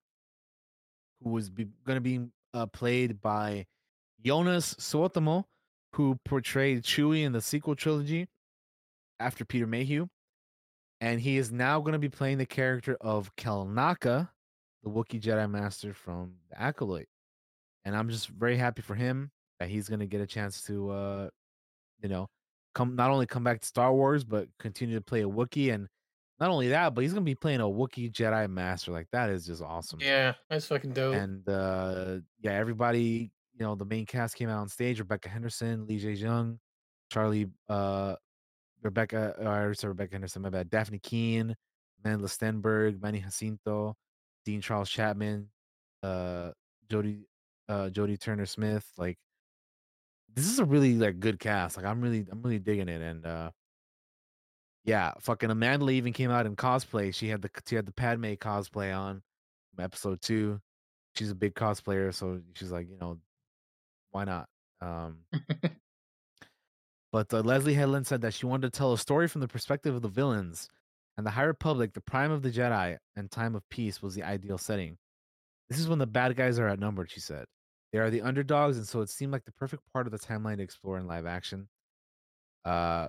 who 1.22 1.30
was 1.30 1.50
be, 1.50 1.66
going 1.84 1.96
to 1.96 2.00
be 2.00 2.20
uh, 2.54 2.66
played 2.66 3.20
by 3.20 3.66
Jonas 4.24 4.74
Suotamo, 4.74 5.44
who 5.94 6.18
portrayed 6.24 6.82
Chewie 6.82 7.24
in 7.24 7.32
the 7.32 7.40
sequel 7.40 7.74
trilogy 7.74 8.28
after 9.20 9.44
Peter 9.44 9.66
Mayhew. 9.66 10.06
And 11.00 11.20
he 11.20 11.38
is 11.38 11.52
now 11.52 11.80
going 11.80 11.92
to 11.92 11.98
be 11.98 12.08
playing 12.08 12.38
the 12.38 12.46
character 12.46 12.96
of 13.00 13.34
Kelnacca, 13.36 14.28
the 14.82 14.90
Wookiee 14.90 15.20
Jedi 15.20 15.48
Master 15.48 15.94
from 15.94 16.34
The 16.50 16.60
Acolyte. 16.60 17.08
And 17.84 17.96
I'm 17.96 18.08
just 18.08 18.28
very 18.28 18.56
happy 18.56 18.82
for 18.82 18.94
him 18.96 19.30
that 19.60 19.68
he's 19.68 19.88
going 19.88 20.00
to 20.00 20.06
get 20.06 20.20
a 20.20 20.26
chance 20.26 20.62
to, 20.64 20.90
uh, 20.90 21.28
you 22.02 22.08
know, 22.08 22.28
come 22.74 22.96
not 22.96 23.10
only 23.10 23.26
come 23.26 23.44
back 23.44 23.60
to 23.60 23.66
Star 23.66 23.94
Wars, 23.94 24.24
but 24.24 24.48
continue 24.58 24.96
to 24.96 25.04
play 25.04 25.22
a 25.22 25.28
Wookiee. 25.28 25.72
And 25.72 25.88
not 26.40 26.50
only 26.50 26.68
that, 26.68 26.94
but 26.94 27.02
he's 27.02 27.12
going 27.12 27.24
to 27.24 27.30
be 27.30 27.34
playing 27.34 27.60
a 27.60 27.64
Wookiee 27.64 28.12
Jedi 28.12 28.50
Master. 28.50 28.90
Like, 28.90 29.06
that 29.12 29.30
is 29.30 29.46
just 29.46 29.62
awesome. 29.62 30.00
Yeah, 30.02 30.34
that's 30.50 30.66
fucking 30.66 30.92
dope. 30.92 31.14
And 31.14 31.48
uh 31.48 32.18
yeah, 32.40 32.52
everybody, 32.52 33.30
you 33.58 33.66
know, 33.66 33.74
the 33.74 33.84
main 33.84 34.06
cast 34.06 34.36
came 34.36 34.48
out 34.48 34.60
on 34.60 34.68
stage. 34.68 34.98
Rebecca 35.00 35.28
Henderson, 35.28 35.86
Lee 35.86 36.00
Jae 36.00 36.16
Jung, 36.16 36.58
Charlie 37.10 37.48
uh 37.68 38.14
Rebecca 38.82 39.34
uh, 39.38 39.42
I 39.42 39.58
already 39.58 39.74
said 39.74 39.88
Rebecca 39.88 40.12
Henderson, 40.12 40.42
my 40.42 40.50
bad. 40.50 40.70
Dafne 40.70 41.02
Keen, 41.02 41.54
Amanda 42.04 42.28
Stenberg, 42.28 43.02
Manny 43.02 43.20
Jacinto, 43.20 43.96
Dean 44.44 44.60
Charles 44.60 44.88
Chapman, 44.88 45.48
uh 46.02 46.50
Jodie 46.88 47.24
uh 47.68 47.88
Jodie 47.90 48.20
Turner 48.20 48.46
Smith. 48.46 48.86
Like 48.96 49.18
this 50.34 50.46
is 50.46 50.60
a 50.60 50.64
really 50.64 50.94
like 50.94 51.18
good 51.20 51.40
cast. 51.40 51.76
Like 51.76 51.86
I'm 51.86 52.00
really 52.00 52.26
I'm 52.30 52.42
really 52.42 52.60
digging 52.60 52.88
it. 52.88 53.02
And 53.02 53.26
uh 53.26 53.50
yeah, 54.84 55.12
fucking 55.20 55.50
Amanda 55.50 55.90
even 55.90 56.12
came 56.12 56.30
out 56.30 56.46
in 56.46 56.56
cosplay. 56.56 57.12
She 57.12 57.28
had 57.28 57.42
the 57.42 57.50
she 57.66 57.74
had 57.74 57.86
the 57.86 57.92
Padme 57.92 58.34
cosplay 58.34 58.96
on 58.96 59.22
episode 59.78 60.22
two. 60.22 60.60
She's 61.16 61.30
a 61.30 61.34
big 61.34 61.54
cosplayer, 61.54 62.14
so 62.14 62.40
she's 62.54 62.70
like, 62.70 62.88
you 62.88 62.96
know, 63.00 63.18
why 64.10 64.24
not? 64.24 64.48
Um, 64.80 65.18
but 67.12 67.32
uh, 67.32 67.40
Leslie 67.40 67.74
Headland 67.74 68.06
said 68.06 68.20
that 68.22 68.34
she 68.34 68.46
wanted 68.46 68.72
to 68.72 68.78
tell 68.78 68.92
a 68.92 68.98
story 68.98 69.28
from 69.28 69.40
the 69.40 69.48
perspective 69.48 69.94
of 69.94 70.02
the 70.02 70.08
villains, 70.08 70.68
and 71.16 71.26
the 71.26 71.30
High 71.30 71.42
Republic, 71.42 71.92
the 71.92 72.00
prime 72.00 72.30
of 72.30 72.42
the 72.42 72.50
Jedi, 72.50 72.96
and 73.16 73.30
time 73.30 73.54
of 73.54 73.68
peace 73.70 74.02
was 74.02 74.14
the 74.14 74.22
ideal 74.22 74.58
setting. 74.58 74.96
This 75.68 75.78
is 75.78 75.88
when 75.88 75.98
the 75.98 76.06
bad 76.06 76.36
guys 76.36 76.58
are 76.58 76.68
outnumbered, 76.68 77.10
she 77.10 77.20
said. 77.20 77.44
They 77.92 77.98
are 77.98 78.10
the 78.10 78.22
underdogs, 78.22 78.76
and 78.76 78.86
so 78.86 79.00
it 79.00 79.10
seemed 79.10 79.32
like 79.32 79.44
the 79.44 79.52
perfect 79.52 79.82
part 79.92 80.06
of 80.06 80.12
the 80.12 80.18
timeline 80.18 80.56
to 80.58 80.62
explore 80.62 80.98
in 80.98 81.06
live 81.06 81.26
action. 81.26 81.68
Uh, 82.64 83.08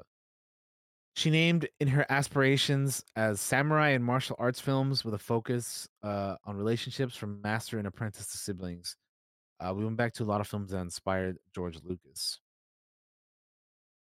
she 1.16 1.30
named 1.30 1.68
in 1.80 1.90
her 1.90 2.06
aspirations 2.10 3.04
as 3.16 3.42
samurai 3.42 3.90
and 3.90 4.06
martial 4.06 4.38
arts 4.40 4.62
films 4.62 5.04
with 5.04 5.14
a 5.14 5.20
focus 5.20 5.90
uh, 6.02 6.36
on 6.46 6.56
relationships 6.56 7.16
from 7.16 7.42
master 7.42 7.78
and 7.78 7.88
apprentice 7.88 8.28
to 8.28 8.38
siblings. 8.38 8.96
Uh, 9.60 9.74
we 9.74 9.84
went 9.84 9.98
back 9.98 10.14
to 10.14 10.24
a 10.24 10.26
lot 10.26 10.42
of 10.42 10.48
films 10.48 10.72
that 10.72 10.80
inspired 10.80 11.38
George 11.54 11.78
Lucas. 11.84 12.40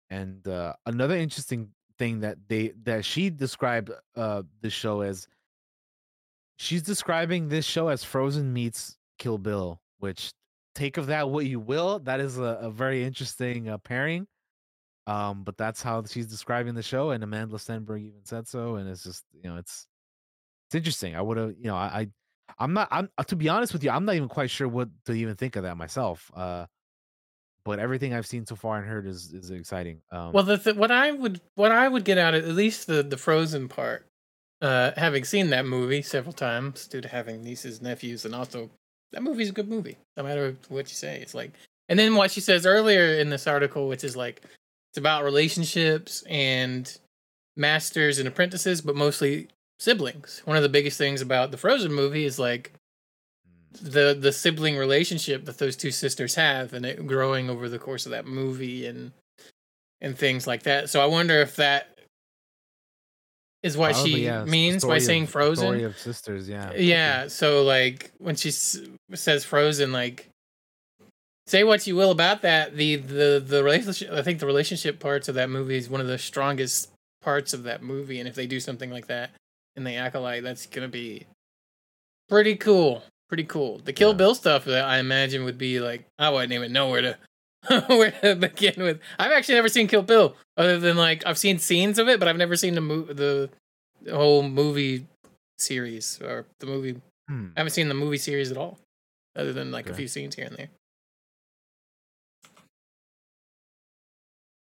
And 0.10 0.48
uh, 0.48 0.74
another 0.86 1.16
interesting 1.16 1.70
thing 1.98 2.22
that 2.22 2.38
they 2.48 2.74
that 2.84 3.06
she 3.06 3.30
described 3.30 3.92
uh, 4.16 4.44
the 4.62 4.70
show 4.70 5.02
as 5.02 5.28
she's 6.58 6.82
describing 6.82 7.48
this 7.48 7.66
show 7.66 7.88
as 7.88 8.04
Frozen 8.04 8.54
meets 8.54 8.98
Kill 9.18 9.38
Bill, 9.38 9.82
which 10.00 10.32
take 10.76 10.98
of 10.98 11.08
that 11.08 11.30
what 11.30 11.46
you 11.46 11.60
will. 11.60 12.00
That 12.00 12.20
is 12.20 12.38
a, 12.38 12.60
a 12.62 12.72
very 12.72 13.04
interesting 13.04 13.70
uh, 13.70 13.78
pairing. 13.80 14.28
Um, 15.08 15.44
but 15.44 15.58
that's 15.58 15.84
how 15.84 16.04
she's 16.06 16.28
describing 16.28 16.74
the 16.74 16.82
show, 16.82 17.12
and 17.12 17.24
Amanda 17.24 17.58
Stenberg 17.58 18.02
even 18.02 18.26
said 18.26 18.48
so. 18.48 18.76
And 18.76 18.90
it's 18.90 19.04
just 19.04 19.24
you 19.34 19.50
know, 19.50 19.58
it's 19.58 19.88
it's 20.68 20.76
interesting. 20.76 21.16
I 21.16 21.22
would 21.22 21.38
have, 21.38 21.54
you 21.58 21.68
know, 21.68 21.76
I, 21.76 21.86
I 21.86 22.08
I'm 22.60 22.74
not. 22.74 22.88
I'm 22.92 23.10
to 23.28 23.36
be 23.36 23.50
honest 23.50 23.74
with 23.74 23.84
you, 23.84 23.90
I'm 23.90 24.06
not 24.06 24.16
even 24.16 24.30
quite 24.30 24.50
sure 24.50 24.68
what 24.68 24.90
to 25.06 25.14
even 25.14 25.36
think 25.36 25.56
of 25.56 25.64
that 25.64 25.78
myself. 25.78 26.32
Uh, 26.36 26.66
but 27.66 27.80
everything 27.80 28.14
I've 28.14 28.28
seen 28.28 28.46
so 28.46 28.56
far 28.56 28.78
and 28.78 28.88
heard 28.88 29.08
is 29.08 29.34
is 29.34 29.50
exciting. 29.52 30.02
Um, 30.12 30.32
well, 30.32 30.44
the 30.44 30.58
th- 30.58 30.76
what 30.76 30.92
I 30.92 31.12
would 31.12 31.42
what 31.56 31.72
I 31.72 31.88
would 31.88 32.06
get 32.06 32.18
out 32.18 32.34
of 32.34 32.48
at 32.48 32.56
least 32.56 32.88
the 32.88 33.04
the 33.04 33.18
Frozen 33.18 33.68
part, 33.68 34.06
uh, 34.62 34.92
having 34.96 35.26
seen 35.26 35.50
that 35.50 35.66
movie 35.66 36.02
several 36.02 36.34
times 36.34 36.88
due 36.88 37.02
to 37.02 37.08
having 37.08 37.44
nieces, 37.44 37.82
nephews, 37.82 38.24
and 38.24 38.36
also 38.36 38.70
that 39.12 39.24
movie's 39.24 39.50
a 39.50 39.54
good 39.54 39.70
movie. 39.70 39.98
No 40.16 40.24
matter 40.24 40.56
what 40.70 40.90
you 40.90 40.96
say, 40.96 41.20
it's 41.20 41.34
like. 41.34 41.52
And 41.88 42.00
then 42.00 42.16
what 42.16 42.32
she 42.32 42.42
says 42.42 42.66
earlier 42.66 43.14
in 43.20 43.30
this 43.30 43.46
article, 43.46 43.88
which 43.88 44.04
is 44.04 44.16
like 44.16 44.42
it's 44.92 44.98
about 44.98 45.24
relationships 45.24 46.24
and 46.30 46.98
masters 47.58 48.18
and 48.20 48.28
apprentices, 48.28 48.82
but 48.82 48.96
mostly 48.96 49.50
siblings. 49.80 50.42
One 50.46 50.58
of 50.58 50.64
the 50.64 50.70
biggest 50.70 50.98
things 50.98 51.22
about 51.22 51.52
the 51.52 51.58
Frozen 51.58 51.94
movie 51.94 52.26
is 52.26 52.40
like 52.40 52.72
the 53.82 54.14
the 54.18 54.32
sibling 54.32 54.78
relationship 54.78 55.46
that 55.46 55.58
those 55.58 55.76
two 55.76 55.92
sisters 55.92 56.36
have 56.36 56.74
and 56.74 56.86
it 56.86 57.06
growing 57.08 57.50
over 57.50 57.68
the 57.68 57.80
course 57.80 58.06
of 58.06 58.12
that 58.12 58.26
movie 58.26 58.86
and 58.86 59.12
and 60.02 60.18
things 60.18 60.48
like 60.48 60.64
that. 60.64 60.90
So 60.90 61.02
I 61.02 61.06
wonder 61.08 61.40
if 61.42 61.56
that 61.58 61.90
is 63.64 63.76
what 63.76 63.94
probably, 63.94 64.12
she 64.12 64.26
yeah, 64.26 64.46
means 64.46 64.86
by 64.86 65.00
saying 65.00 65.24
of- 65.24 65.30
frozen. 65.30 65.66
Story 65.66 65.84
of 65.84 65.98
sisters, 65.98 66.48
yeah. 66.48 66.74
Yeah, 66.76 67.28
so 67.28 67.64
like 67.64 68.12
when 68.20 68.36
she 68.36 68.50
s- 68.50 68.78
says 69.14 69.44
frozen 69.44 69.92
like 69.92 70.30
say 71.48 71.64
what 71.64 71.86
you 71.86 71.96
will 71.96 72.12
about 72.12 72.42
that 72.44 72.76
the 72.76 72.96
the 72.96 73.44
the 73.46 73.64
relationship 73.64 74.12
I 74.12 74.22
think 74.22 74.40
the 74.40 74.46
relationship 74.46 75.00
parts 75.00 75.28
of 75.28 75.36
that 75.36 75.50
movie 75.50 75.78
is 75.78 75.90
one 75.90 76.02
of 76.02 76.08
the 76.08 76.18
strongest 76.18 76.90
parts 77.22 77.54
of 77.54 77.64
that 77.64 77.82
movie 77.84 78.20
and 78.20 78.28
if 78.30 78.36
they 78.36 78.48
do 78.48 78.60
something 78.60 78.92
like 78.92 79.08
that 79.08 79.32
in 79.76 79.84
the 79.84 79.96
acolyte 79.96 80.44
that's 80.44 80.66
to 80.66 80.88
be 80.88 81.26
pretty 82.30 82.56
cool. 82.56 83.04
Pretty 83.28 83.44
cool. 83.44 83.80
The 83.80 83.94
Kill 83.94 84.14
Bill 84.14 84.36
stuff 84.36 84.66
that 84.66 84.86
I 84.86 85.00
imagine 85.00 85.44
would 85.46 85.58
be 85.58 85.80
like 85.80 86.06
I 86.20 86.30
wouldn't 86.30 86.54
even 86.54 86.72
know 86.72 86.90
where 86.90 87.02
to 87.02 87.18
where 87.88 88.12
to 88.12 88.36
begin 88.36 88.76
with. 88.78 89.00
I've 89.18 89.32
actually 89.32 89.56
never 89.56 89.70
seen 89.70 89.88
Kill 89.88 90.04
Bill 90.04 90.36
other 90.58 90.80
than 90.80 90.98
like 90.98 91.26
I've 91.26 91.38
seen 91.38 91.58
scenes 91.60 91.98
of 91.98 92.08
it, 92.08 92.20
but 92.20 92.28
I've 92.28 92.38
never 92.38 92.56
seen 92.56 92.76
the 92.76 92.82
mo- 92.82 93.06
the, 93.14 93.50
whole 94.12 94.44
movie 94.44 95.08
series 95.58 96.22
or 96.22 96.46
the 96.60 96.68
movie. 96.68 97.02
Hmm. 97.28 97.48
I 97.56 97.62
haven't 97.62 97.72
seen 97.72 97.88
the 97.88 97.96
movie 97.96 98.20
series 98.20 98.52
at 98.52 98.58
all, 98.58 98.78
other 99.36 99.52
than 99.52 99.72
like 99.72 99.90
a 99.90 99.96
few 99.96 100.08
scenes 100.08 100.36
here 100.36 100.46
and 100.46 100.56
there. 100.56 100.70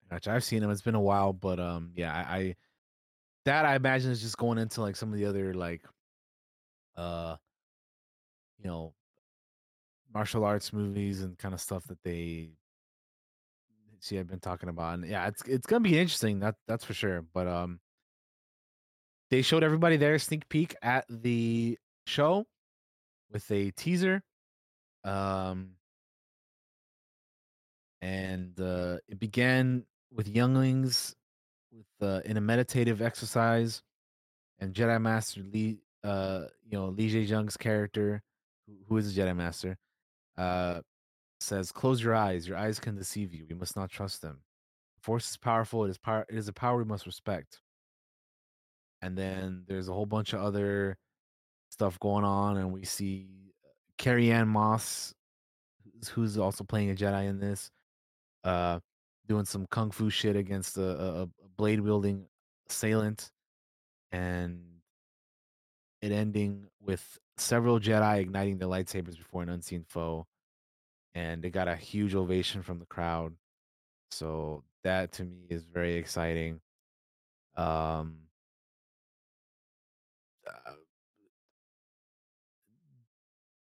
Gotcha. 0.10 0.32
I've 0.32 0.44
seen 0.46 0.62
them. 0.62 0.72
It's 0.72 0.82
been 0.82 0.96
a 0.96 1.02
while, 1.02 1.34
but 1.34 1.60
um, 1.60 1.92
yeah, 1.96 2.14
I, 2.14 2.38
I 2.38 2.56
that 3.46 3.66
I 3.66 3.76
imagine 3.76 4.12
is 4.12 4.22
just 4.22 4.38
going 4.38 4.58
into 4.58 4.82
like 4.82 4.96
some 4.96 5.12
of 5.12 5.20
the 5.20 5.26
other 5.26 5.54
like, 5.54 5.82
uh, 6.96 7.36
you 8.60 8.70
know, 8.70 8.94
martial 10.14 10.46
arts 10.46 10.72
movies 10.72 11.22
and 11.22 11.38
kind 11.38 11.54
of 11.54 11.62
stuff 11.62 11.84
that 11.88 12.02
they 12.04 12.52
she 14.04 14.16
had 14.18 14.28
been 14.28 14.40
talking 14.40 14.70
about, 14.70 14.96
and 14.96 15.06
yeah, 15.08 15.28
it's 15.28 15.42
it's 15.44 15.66
gonna 15.66 15.80
be 15.80 15.98
interesting. 15.98 16.40
That 16.40 16.56
that's 16.68 16.84
for 16.84 16.94
sure. 16.94 17.26
But 17.34 17.48
um, 17.48 17.80
they 19.30 19.42
showed 19.42 19.64
everybody 19.64 19.98
their 19.98 20.20
sneak 20.20 20.48
peek 20.50 20.76
at 20.82 21.06
the 21.10 21.78
show 22.06 22.46
with 23.32 23.50
a 23.50 23.72
teaser. 23.72 24.22
Um, 25.06 25.72
and 28.02 28.60
uh, 28.60 28.98
it 29.08 29.20
began 29.20 29.86
with 30.14 30.28
younglings 30.28 31.16
uh, 32.04 32.22
in 32.26 32.38
a 32.38 32.42
meditative 32.42 33.02
exercise, 33.02 33.82
and 34.60 34.74
Jedi 34.74 35.02
Master 35.02 35.42
Lee, 35.42 35.80
uh, 36.04 36.46
you 36.64 36.78
know 36.78 36.88
Lee 36.88 37.10
Jae 37.10 37.28
Jung's 37.28 37.58
character, 37.58 38.22
who, 38.68 38.74
who 38.88 38.98
is 38.98 39.18
a 39.18 39.20
Jedi 39.20 39.36
Master, 39.36 39.78
uh, 40.38 40.82
says, 41.40 41.72
"Close 41.72 42.04
your 42.04 42.16
eyes. 42.16 42.48
Your 42.48 42.58
eyes 42.58 42.80
can 42.80 42.96
deceive 42.96 43.34
you. 43.34 43.46
We 43.50 43.56
must 43.56 43.76
not 43.76 43.90
trust 43.90 44.22
them. 44.22 44.42
Force 45.02 45.32
is 45.32 45.38
powerful. 45.38 45.86
It 45.86 45.90
is 45.90 45.98
power. 45.98 46.26
It 46.30 46.38
is 46.38 46.48
a 46.48 46.54
power 46.54 46.78
we 46.78 46.86
must 46.86 47.06
respect." 47.06 47.62
And 49.02 49.18
then 49.18 49.66
there's 49.68 49.90
a 49.90 49.94
whole 49.94 50.06
bunch 50.06 50.34
of 50.34 50.42
other 50.42 50.98
stuff 51.70 52.00
going 52.00 52.24
on, 52.24 52.58
and 52.58 52.72
we 52.72 52.86
see 52.86 53.54
Carrie 53.98 54.32
Ann 54.32 54.48
Moss, 54.48 55.14
who's- 56.12 56.38
also 56.38 56.64
playing 56.64 56.92
a 56.92 56.96
Jedi 56.96 57.28
in 57.28 57.40
this, 57.40 57.70
uh, 58.46 58.80
doing 59.28 59.46
some 59.46 59.68
kung 59.68 59.92
fu 59.92 60.10
shit 60.10 60.36
against 60.36 60.78
a 60.78 61.30
blade 61.58 61.80
wielding 61.80 62.26
assailant, 62.70 63.32
and 64.12 64.60
it 66.02 66.12
ending 66.12 66.68
with 66.82 67.20
several 67.38 67.80
Jedi 67.80 68.20
igniting 68.20 68.58
their 68.58 68.68
lightsabers 68.68 69.18
before 69.18 69.44
an 69.44 69.50
unseen 69.50 69.86
foe, 69.88 70.28
and 71.16 71.42
they 71.42 71.50
got 71.50 71.68
a 71.68 71.76
huge 71.76 72.16
ovation 72.16 72.62
from 72.62 72.80
the 72.80 72.86
crowd. 72.86 73.34
So 74.12 74.64
that 74.84 75.12
to 75.14 75.24
me 75.24 75.48
is 75.50 75.64
very 75.66 75.96
exciting. 75.96 76.60
Um, 77.56 78.18
uh, 80.48 80.72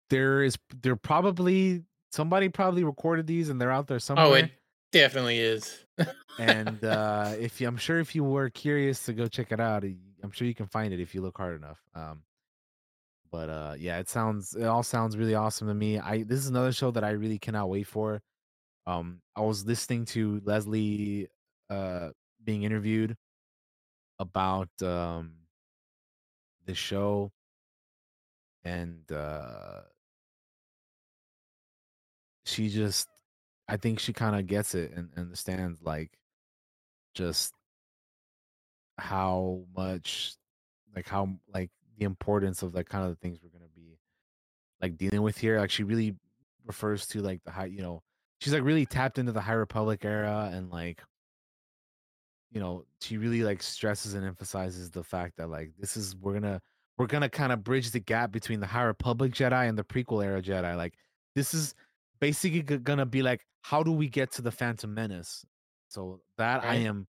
there 0.09 0.43
is 0.43 0.57
there 0.83 0.97
probably 0.97 1.85
somebody 2.11 2.49
probably 2.49 2.85
recorded 2.85 3.27
these 3.27 3.49
and 3.49 3.61
they're 3.61 3.71
out 3.71 3.87
there 3.87 3.99
somewhere. 3.99 4.27
Oh, 4.27 4.35
it 4.35 4.51
definitely 4.93 5.39
is. 5.39 5.85
and 6.39 6.85
uh 6.85 7.35
if 7.39 7.61
you, 7.61 7.69
I'm 7.69 7.77
sure 7.77 8.01
if 8.01 8.15
you 8.15 8.25
were 8.25 8.51
curious 8.51 9.05
to 9.07 9.13
go 9.13 9.29
check 9.29 9.53
it 9.53 9.61
out, 9.61 9.85
I'm 9.85 10.31
sure 10.33 10.47
you 10.47 10.55
can 10.55 10.67
find 10.67 10.93
it 10.93 11.01
if 11.01 11.15
you 11.15 11.23
look 11.23 11.37
hard 11.39 11.57
enough. 11.57 11.81
Um 11.95 12.23
but 13.31 13.49
uh 13.49 13.75
yeah, 13.79 13.99
it 13.99 14.09
sounds 14.09 14.55
it 14.55 14.65
all 14.65 14.83
sounds 14.83 15.17
really 15.17 15.35
awesome 15.35 15.69
to 15.69 15.75
me. 15.75 15.99
I 15.99 16.23
this 16.25 16.41
is 16.41 16.49
another 16.49 16.73
show 16.73 16.91
that 16.93 17.05
I 17.05 17.11
really 17.11 17.39
cannot 17.39 17.69
wait 17.71 17.87
for. 17.87 18.23
Um 18.87 19.23
I 19.37 19.43
was 19.43 19.67
listening 19.67 20.07
to 20.07 20.41
Leslie 20.45 21.29
uh 21.71 22.11
being 22.45 22.65
interviewed 22.65 23.17
about 24.19 24.71
um 24.83 25.35
the 26.67 26.75
show 26.75 27.33
and 28.65 29.11
uh 29.13 29.83
she 32.45 32.69
just 32.69 33.10
I 33.71 33.77
think 33.77 34.01
she 34.01 34.13
kind 34.13 34.35
of 34.35 34.49
gets 34.49 34.75
it 34.75 34.93
and 34.97 35.11
understands 35.17 35.81
like 35.81 36.11
just 37.15 37.55
how 38.99 39.63
much 39.77 40.35
like 40.97 41.07
how 41.09 41.29
like 41.55 41.71
the 41.97 42.05
importance 42.05 42.65
of 42.65 42.75
like 42.75 42.89
kind 42.89 43.05
of 43.05 43.11
the 43.11 43.17
things 43.17 43.39
we're 43.41 43.57
gonna 43.57 43.71
be 43.77 43.97
like 44.83 44.97
dealing 44.97 45.23
with 45.23 45.39
here. 45.39 45.61
Like 45.61 45.71
she 45.71 45.85
really 45.85 46.17
refers 46.67 47.07
to 47.09 47.23
like 47.23 47.45
the 47.45 47.53
high, 47.53 47.67
you 47.67 47.81
know, 47.81 48.03
she's 48.41 48.53
like 48.53 48.65
really 48.65 48.87
tapped 48.87 49.19
into 49.19 49.31
the 49.31 49.41
High 49.41 49.53
Republic 49.53 50.05
era 50.05 50.51
and 50.53 50.69
like 50.71 51.01
you 52.51 52.61
know, 52.61 52.85
she 53.01 53.19
really 53.19 53.45
like 53.45 53.63
stresses 53.63 54.15
and 54.15 54.27
emphasizes 54.27 54.91
the 54.91 55.05
fact 55.05 55.37
that 55.37 55.49
like 55.49 55.71
this 55.79 55.97
is 55.97 56.17
we're 56.17 56.35
gonna 56.35 56.61
we're 56.99 57.07
gonna 57.07 57.29
kind 57.29 57.53
of 57.53 57.63
bridge 57.63 57.93
the 57.93 58.01
gap 58.01 58.33
between 58.33 58.59
the 58.59 58.67
High 58.67 58.83
Republic 58.83 59.33
Jedi 59.33 59.69
and 59.69 59.79
the 59.79 59.85
prequel 59.85 60.25
era 60.25 60.43
Jedi. 60.43 60.77
Like 60.77 60.95
this 61.37 61.55
is 61.55 61.77
basically 62.21 62.63
g- 62.63 62.79
gonna 62.79 63.07
be 63.07 63.23
like 63.23 63.47
how 63.63 63.83
do 63.83 63.93
we 63.93 64.09
get 64.09 64.33
to 64.33 64.43
the 64.43 64.51
Phantom 64.51 64.93
Menace? 64.93 65.45
So 65.89 66.23
that 66.39 66.65
I 66.65 66.77
am 66.77 67.09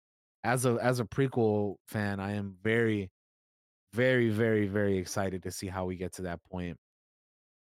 as 0.43 0.65
a 0.65 0.77
as 0.81 0.99
a 0.99 1.05
prequel 1.05 1.77
fan, 1.87 2.19
I 2.19 2.33
am 2.33 2.57
very, 2.61 3.11
very, 3.93 4.29
very, 4.29 4.67
very 4.67 4.97
excited 4.97 5.43
to 5.43 5.51
see 5.51 5.67
how 5.67 5.85
we 5.85 5.95
get 5.95 6.13
to 6.13 6.23
that 6.23 6.43
point. 6.43 6.77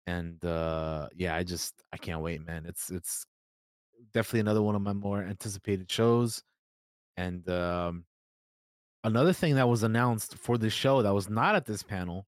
And 0.07 0.44
uh 0.45 1.10
yeah, 1.16 1.36
I 1.36 1.44
just 1.44 1.84
I 1.91 1.98
can't 1.98 2.22
wait, 2.22 2.45
man. 2.45 2.66
It's 2.66 2.90
it's 2.91 3.26
definitely 4.14 4.41
another 4.41 4.61
one 4.61 4.76
of 4.76 4.82
my 4.82 4.94
more 4.94 5.22
anticipated 5.24 5.91
shows. 5.91 6.44
And 7.18 7.48
um 7.49 8.06
another 9.03 9.34
thing 9.34 9.56
that 9.56 9.68
was 9.68 9.84
announced 9.84 10.36
for 10.38 10.57
this 10.57 10.74
show 10.74 11.02
that 11.02 11.14
was 11.14 11.30
not 11.30 11.56
at 11.56 11.66
this 11.66 11.84
panel 11.84 12.28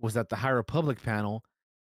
was 0.00 0.16
at 0.16 0.28
the 0.28 0.36
High 0.36 0.50
Republic 0.50 1.02
panel. 1.02 1.42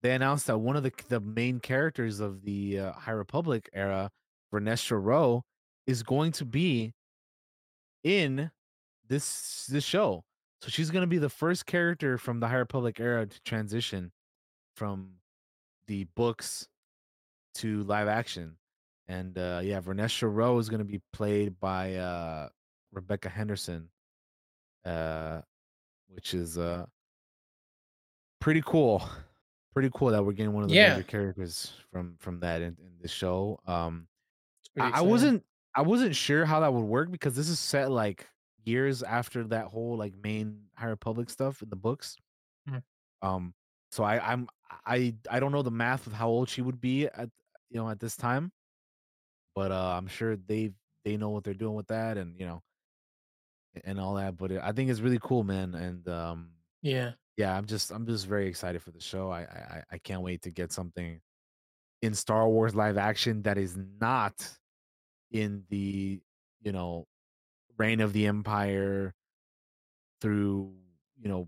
They 0.06 0.14
announced 0.14 0.45
that 0.45 0.60
one 0.60 0.76
of 0.76 0.84
the 0.84 0.91
the 1.10 1.19
main 1.19 1.60
characters 1.60 2.19
of 2.19 2.44
the 2.44 2.80
uh, 2.80 2.91
High 2.91 3.14
Republic 3.14 3.68
era, 3.73 4.11
Vernestra 4.53 5.03
Rowe, 5.03 5.41
is 5.88 6.03
going 6.03 6.32
to 6.34 6.45
be 6.45 6.94
in 8.03 8.52
this 9.07 9.65
this 9.65 9.84
show. 9.84 10.23
So 10.61 10.69
she's 10.69 10.91
going 10.91 11.02
to 11.02 11.07
be 11.07 11.18
the 11.18 11.27
first 11.27 11.65
character 11.65 12.19
from 12.19 12.40
the 12.40 12.48
High 12.48 12.57
Republic 12.57 12.99
era 12.99 13.26
to 13.26 13.41
transition 13.45 14.11
from 14.76 15.10
the 15.88 16.03
books 16.15 16.68
to 17.56 17.84
live 17.86 18.07
action. 18.07 18.57
And 19.07 19.36
uh 19.40 19.61
yeah, 19.64 19.82
Vernestra 19.82 20.32
Rowe 20.32 20.60
is 20.60 20.69
going 20.69 20.82
to 20.82 20.86
be 20.86 21.02
played 21.14 21.60
by 21.60 21.95
uh 21.95 22.49
Rebecca 22.94 23.30
Henderson 23.30 23.90
uh 24.86 25.41
which 26.10 26.36
is 26.36 26.60
uh 26.60 26.86
pretty 28.40 28.61
cool. 28.64 29.10
Pretty 29.76 29.89
cool 29.93 30.11
that 30.11 30.23
we're 30.23 30.31
getting 30.31 30.53
one 30.53 30.64
of 30.64 30.69
the 30.69 30.76
Yeah. 30.76 30.77
major 30.77 31.03
characters 31.03 31.73
from 31.91 32.15
from 32.18 32.39
that 32.39 32.61
in, 32.61 32.77
in 32.80 32.97
this 32.97 33.11
show. 33.11 33.60
Um 33.68 34.07
I, 34.80 34.99
I 34.99 35.02
wasn't 35.02 35.45
I 35.76 35.84
wasn't 35.84 36.15
sure 36.15 36.45
how 36.45 36.61
that 36.61 36.73
would 36.73 36.85
work 36.85 37.11
because 37.11 37.35
this 37.35 37.49
is 37.49 37.60
set 37.60 37.91
like 37.91 38.30
years 38.65 39.03
after 39.03 39.43
that 39.49 39.68
whole 39.68 39.97
like 39.97 40.15
main 40.15 40.68
High 40.77 40.88
Republic 40.89 41.30
stuff 41.30 41.61
in 41.64 41.69
the 41.69 41.76
books. 41.77 42.18
Mhm. 42.65 42.85
Um 43.22 43.53
so 43.91 44.03
I 44.03 44.19
I'm 44.31 44.47
I 44.69 45.15
I 45.30 45.39
don't 45.39 45.52
know 45.52 45.61
the 45.61 45.72
math 45.72 46.07
of 46.07 46.14
how 46.14 46.30
old 46.30 46.49
she 46.49 46.61
would 46.61 46.81
be 46.81 47.06
at 47.07 47.30
you 47.69 47.77
know 47.77 47.89
at 47.89 47.99
this 47.99 48.15
time. 48.18 48.52
But 49.56 49.72
uh 49.72 49.95
I'm 49.97 50.07
sure 50.07 50.35
they 50.35 50.72
they 51.06 51.18
know 51.18 51.30
what 51.30 51.43
they're 51.43 51.53
doing 51.53 51.76
with 51.76 51.88
that 51.88 52.18
and 52.18 52.38
you 52.39 52.45
know 52.45 52.61
and 53.84 53.99
all 53.99 54.15
that 54.15 54.38
but 54.38 54.52
I 54.52 54.72
think 54.72 54.89
it's 54.89 55.02
really 55.02 55.19
cool 55.22 55.43
man 55.43 55.76
and 55.76 56.07
um 56.07 56.52
Yeah. 56.81 57.15
Yeah, 57.38 57.57
I'm 57.57 57.66
just 57.66 57.91
I'm 57.91 58.06
just 58.06 58.28
very 58.28 58.48
excited 58.48 58.82
for 58.82 58.91
the 58.91 59.02
show. 59.02 59.30
I 59.32 59.41
I 59.41 59.84
I- 59.91 59.98
can't 59.98 60.22
wait 60.22 60.41
to 60.44 60.52
get 60.52 60.72
something 60.72 61.20
in 62.02 62.14
Star 62.14 62.48
Wars 62.48 62.76
live 62.76 62.98
action 62.98 63.41
that 63.44 63.57
is 63.57 63.78
not 63.99 64.48
in 65.32 65.64
the 65.70 66.22
you 66.62 66.72
know 66.72 67.07
reign 67.78 67.99
of 68.02 68.14
the 68.14 68.26
Empire 68.28 69.14
through 70.22 70.74
you 71.22 71.30
know 71.30 71.48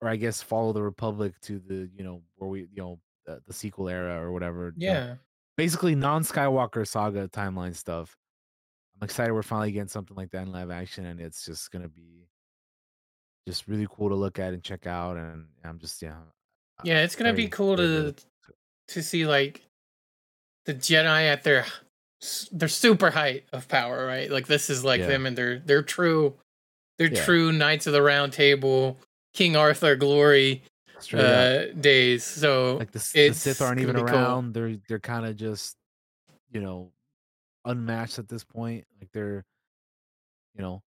or 0.00 0.08
I 0.08 0.16
guess 0.16 0.42
follow 0.42 0.72
the 0.72 0.82
Republic 0.82 1.34
to 1.42 1.58
the 1.58 1.90
you 1.96 2.04
know 2.04 2.22
where 2.36 2.50
we 2.50 2.60
you 2.60 2.68
know 2.76 3.00
the, 3.26 3.40
the 3.46 3.52
sequel 3.52 3.88
era 3.88 4.20
or 4.22 4.32
whatever. 4.32 4.74
you 4.76 4.88
know, 4.88 4.92
Yeah. 4.92 5.14
basically 5.56 5.94
non 5.94 6.22
Skywalker 6.22 6.86
saga 6.86 7.28
timeline 7.28 7.74
stuff. 7.74 8.16
I'm 9.00 9.04
excited 9.04 9.32
we're 9.32 9.42
finally 9.42 9.72
getting 9.72 9.88
something 9.88 10.16
like 10.16 10.30
that 10.30 10.42
in 10.46 10.52
live 10.52 10.70
action, 10.70 11.06
and 11.06 11.20
it's 11.20 11.44
just 11.44 11.70
gonna 11.72 11.88
be 11.88 12.28
just 13.46 13.66
really 13.68 13.86
cool 13.90 14.08
to 14.08 14.14
look 14.14 14.38
at 14.38 14.52
and 14.54 14.62
check 14.62 14.86
out. 14.86 15.16
And 15.16 15.46
I'm 15.64 15.78
just 15.78 16.00
yeah, 16.02 16.16
Yeah, 16.82 17.02
it's 17.02 17.16
gonna 17.16 17.32
be 17.32 17.48
cool 17.48 17.76
to 17.76 17.82
very- 18.02 18.14
to 18.88 19.02
see 19.02 19.26
like 19.26 19.62
the 20.66 20.74
Jedi 20.74 21.26
at 21.30 21.42
their 21.44 21.66
their 22.52 22.68
super 22.68 23.10
height 23.10 23.44
of 23.52 23.68
power, 23.68 24.06
right? 24.06 24.30
Like 24.30 24.46
this 24.46 24.70
is 24.70 24.82
like 24.84 25.00
Yeah. 25.00 25.08
them 25.08 25.26
and 25.26 25.36
their 25.36 25.58
their 25.58 25.82
true 25.82 26.38
their 26.98 27.12
Yeah. 27.12 27.24
true 27.24 27.52
Knights 27.52 27.86
of 27.86 27.92
the 27.92 28.02
Round 28.02 28.32
Table, 28.32 28.98
King 29.34 29.56
Arthur 29.56 29.96
glory 29.96 30.62
uh 31.12 31.66
days. 31.78 32.24
So 32.24 32.76
like 32.76 32.92
the, 32.92 32.98
the 32.98 33.32
Sith 33.34 33.60
aren't 33.60 33.80
even 33.80 33.96
be 33.96 34.02
cool. 34.02 34.10
around. 34.14 34.54
They're 34.54 34.76
they're 34.88 35.00
kind 35.00 35.26
of 35.26 35.36
just 35.36 35.76
you 36.50 36.60
know 36.62 36.92
unmatched 37.66 38.18
at 38.18 38.28
this 38.28 38.44
point. 38.44 38.86
Like 39.00 39.10
they're 39.12 39.44
you 40.56 40.62
know, 40.62 40.82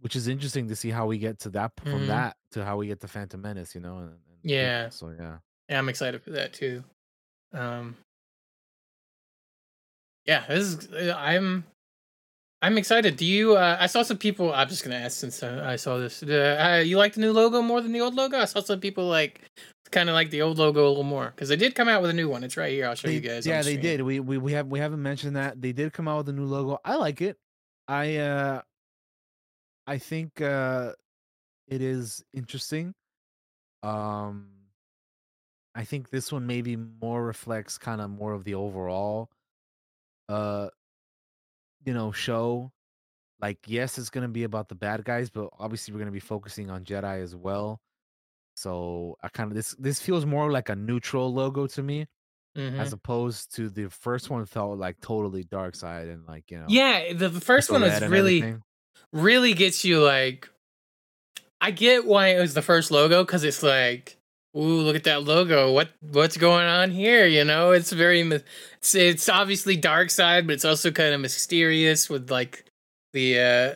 which 0.00 0.16
is 0.16 0.28
interesting 0.28 0.68
to 0.68 0.76
see 0.76 0.90
how 0.90 1.06
we 1.06 1.18
get 1.18 1.38
to 1.40 1.50
that 1.50 1.72
from 1.82 2.02
Mhm. 2.02 2.06
that 2.08 2.36
to 2.52 2.64
how 2.64 2.76
we 2.76 2.86
get 2.86 3.00
to 3.00 3.08
Phantom 3.08 3.40
Menace. 3.40 3.74
You 3.74 3.80
know, 3.80 3.98
and, 3.98 4.08
and 4.10 4.18
Yeah. 4.42 4.88
So 4.90 5.10
yeah, 5.18 5.38
Yeah, 5.68 5.78
I'm 5.78 5.88
excited 5.88 6.22
for 6.22 6.30
that 6.30 6.52
too. 6.52 6.84
Um 7.52 7.96
Yeah, 10.26 10.44
this 10.48 10.66
is 10.66 10.92
uh, 10.92 11.14
I'm 11.16 11.64
I'm 12.60 12.76
excited. 12.76 13.16
Do 13.16 13.24
you 13.24 13.56
uh 13.56 13.76
I 13.80 13.86
saw 13.86 14.02
some 14.02 14.18
people 14.18 14.52
I'm 14.52 14.68
just 14.68 14.84
going 14.84 14.96
to 14.96 15.02
ask 15.02 15.16
since 15.18 15.42
uh, 15.42 15.62
I 15.64 15.76
saw 15.76 15.98
this. 15.98 16.22
Uh, 16.22 16.76
uh, 16.78 16.82
you 16.82 16.98
like 16.98 17.14
the 17.14 17.20
new 17.20 17.32
logo 17.32 17.62
more 17.62 17.80
than 17.80 17.92
the 17.92 18.00
old 18.00 18.14
logo? 18.14 18.38
I 18.38 18.44
saw 18.46 18.60
some 18.60 18.80
people 18.80 19.06
like 19.06 19.40
kind 19.90 20.10
of 20.10 20.14
like 20.14 20.28
the 20.30 20.42
old 20.42 20.58
logo 20.58 20.86
a 20.86 20.88
little 20.88 21.02
more 21.04 21.32
cuz 21.36 21.48
they 21.48 21.56
did 21.56 21.74
come 21.74 21.88
out 21.88 22.02
with 22.02 22.10
a 22.10 22.14
new 22.14 22.28
one. 22.28 22.44
It's 22.44 22.56
right 22.58 22.72
here. 22.72 22.86
I'll 22.86 22.94
show 22.94 23.08
you 23.08 23.20
guys. 23.20 23.46
Yeah, 23.46 23.62
the 23.62 23.74
they 23.76 23.80
did. 23.80 24.02
We 24.02 24.20
we 24.20 24.36
we 24.38 24.52
have 24.52 24.66
we 24.66 24.80
haven't 24.80 25.02
mentioned 25.02 25.36
that 25.36 25.62
they 25.62 25.72
did 25.72 25.92
come 25.92 26.08
out 26.08 26.18
with 26.18 26.28
a 26.28 26.32
new 26.32 26.44
logo. 26.44 26.78
I 26.84 26.96
like 26.96 27.20
it. 27.22 27.38
I 27.86 28.16
uh 28.16 28.62
I 29.88 29.98
think 29.98 30.40
uh 30.40 30.94
it 31.68 31.82
is 31.82 32.24
interesting. 32.34 32.94
Um, 33.82 34.70
I 35.74 35.84
think 35.84 36.10
this 36.10 36.30
one 36.32 36.46
maybe 36.46 36.76
more 36.76 37.24
reflects 37.24 37.78
kind 37.78 38.00
of 38.00 38.10
more 38.10 38.32
of 38.32 38.44
the 38.44 38.54
overall, 38.54 39.30
uh, 40.28 40.68
you 41.84 41.94
know, 41.94 42.12
show. 42.12 42.72
Like, 43.40 43.60
yes, 43.66 43.98
it's 43.98 44.10
gonna 44.10 44.28
be 44.28 44.44
about 44.44 44.68
the 44.68 44.76
bad 44.76 45.04
guys, 45.04 45.30
but 45.30 45.50
obviously 45.58 45.94
we're 45.94 46.00
gonna 46.00 46.12
be 46.12 46.20
focusing 46.20 46.70
on 46.70 46.84
Jedi 46.84 47.22
as 47.22 47.36
well. 47.36 47.80
So 48.56 49.16
I 49.22 49.28
kind 49.30 49.50
of 49.52 49.56
this 49.56 49.74
this 49.78 50.00
feels 50.02 50.26
more 50.26 50.52
like 50.52 50.68
a 50.70 50.76
neutral 50.76 51.32
logo 51.34 51.66
to 51.68 51.82
me, 51.82 52.06
as 52.78 52.92
Mhm. 52.92 52.94
opposed 52.94 53.54
to 53.56 53.70
the 53.70 53.90
first 53.90 54.30
one 54.30 54.46
felt 54.46 54.78
like 54.78 55.00
totally 55.00 55.44
dark 55.44 55.74
side 55.76 56.08
and 56.08 56.26
like 56.26 56.50
you 56.50 56.58
know, 56.60 56.80
Yeah, 56.80 57.12
the, 57.14 57.28
the 57.28 57.40
first 57.40 57.70
one 57.70 57.82
was 57.82 58.02
really, 58.02 58.46
everything. 58.46 58.62
Really 59.12 59.54
gets 59.54 59.84
you 59.84 60.02
like. 60.02 60.48
I 61.60 61.70
get 61.70 62.06
why 62.06 62.28
it 62.28 62.40
was 62.40 62.54
the 62.54 62.62
first 62.62 62.90
logo 62.90 63.24
because 63.24 63.42
it's 63.42 63.62
like, 63.62 64.16
ooh, 64.56 64.80
look 64.80 64.96
at 64.96 65.04
that 65.04 65.24
logo. 65.24 65.72
What 65.72 65.90
what's 66.00 66.36
going 66.36 66.66
on 66.66 66.90
here? 66.90 67.26
You 67.26 67.44
know, 67.44 67.72
it's 67.72 67.92
very, 67.92 68.20
it's 68.20 68.94
it's 68.94 69.28
obviously 69.28 69.76
dark 69.76 70.10
side, 70.10 70.46
but 70.46 70.54
it's 70.54 70.64
also 70.64 70.90
kind 70.90 71.14
of 71.14 71.20
mysterious 71.20 72.08
with 72.08 72.30
like 72.30 72.64
the 73.12 73.38
uh 73.38 73.74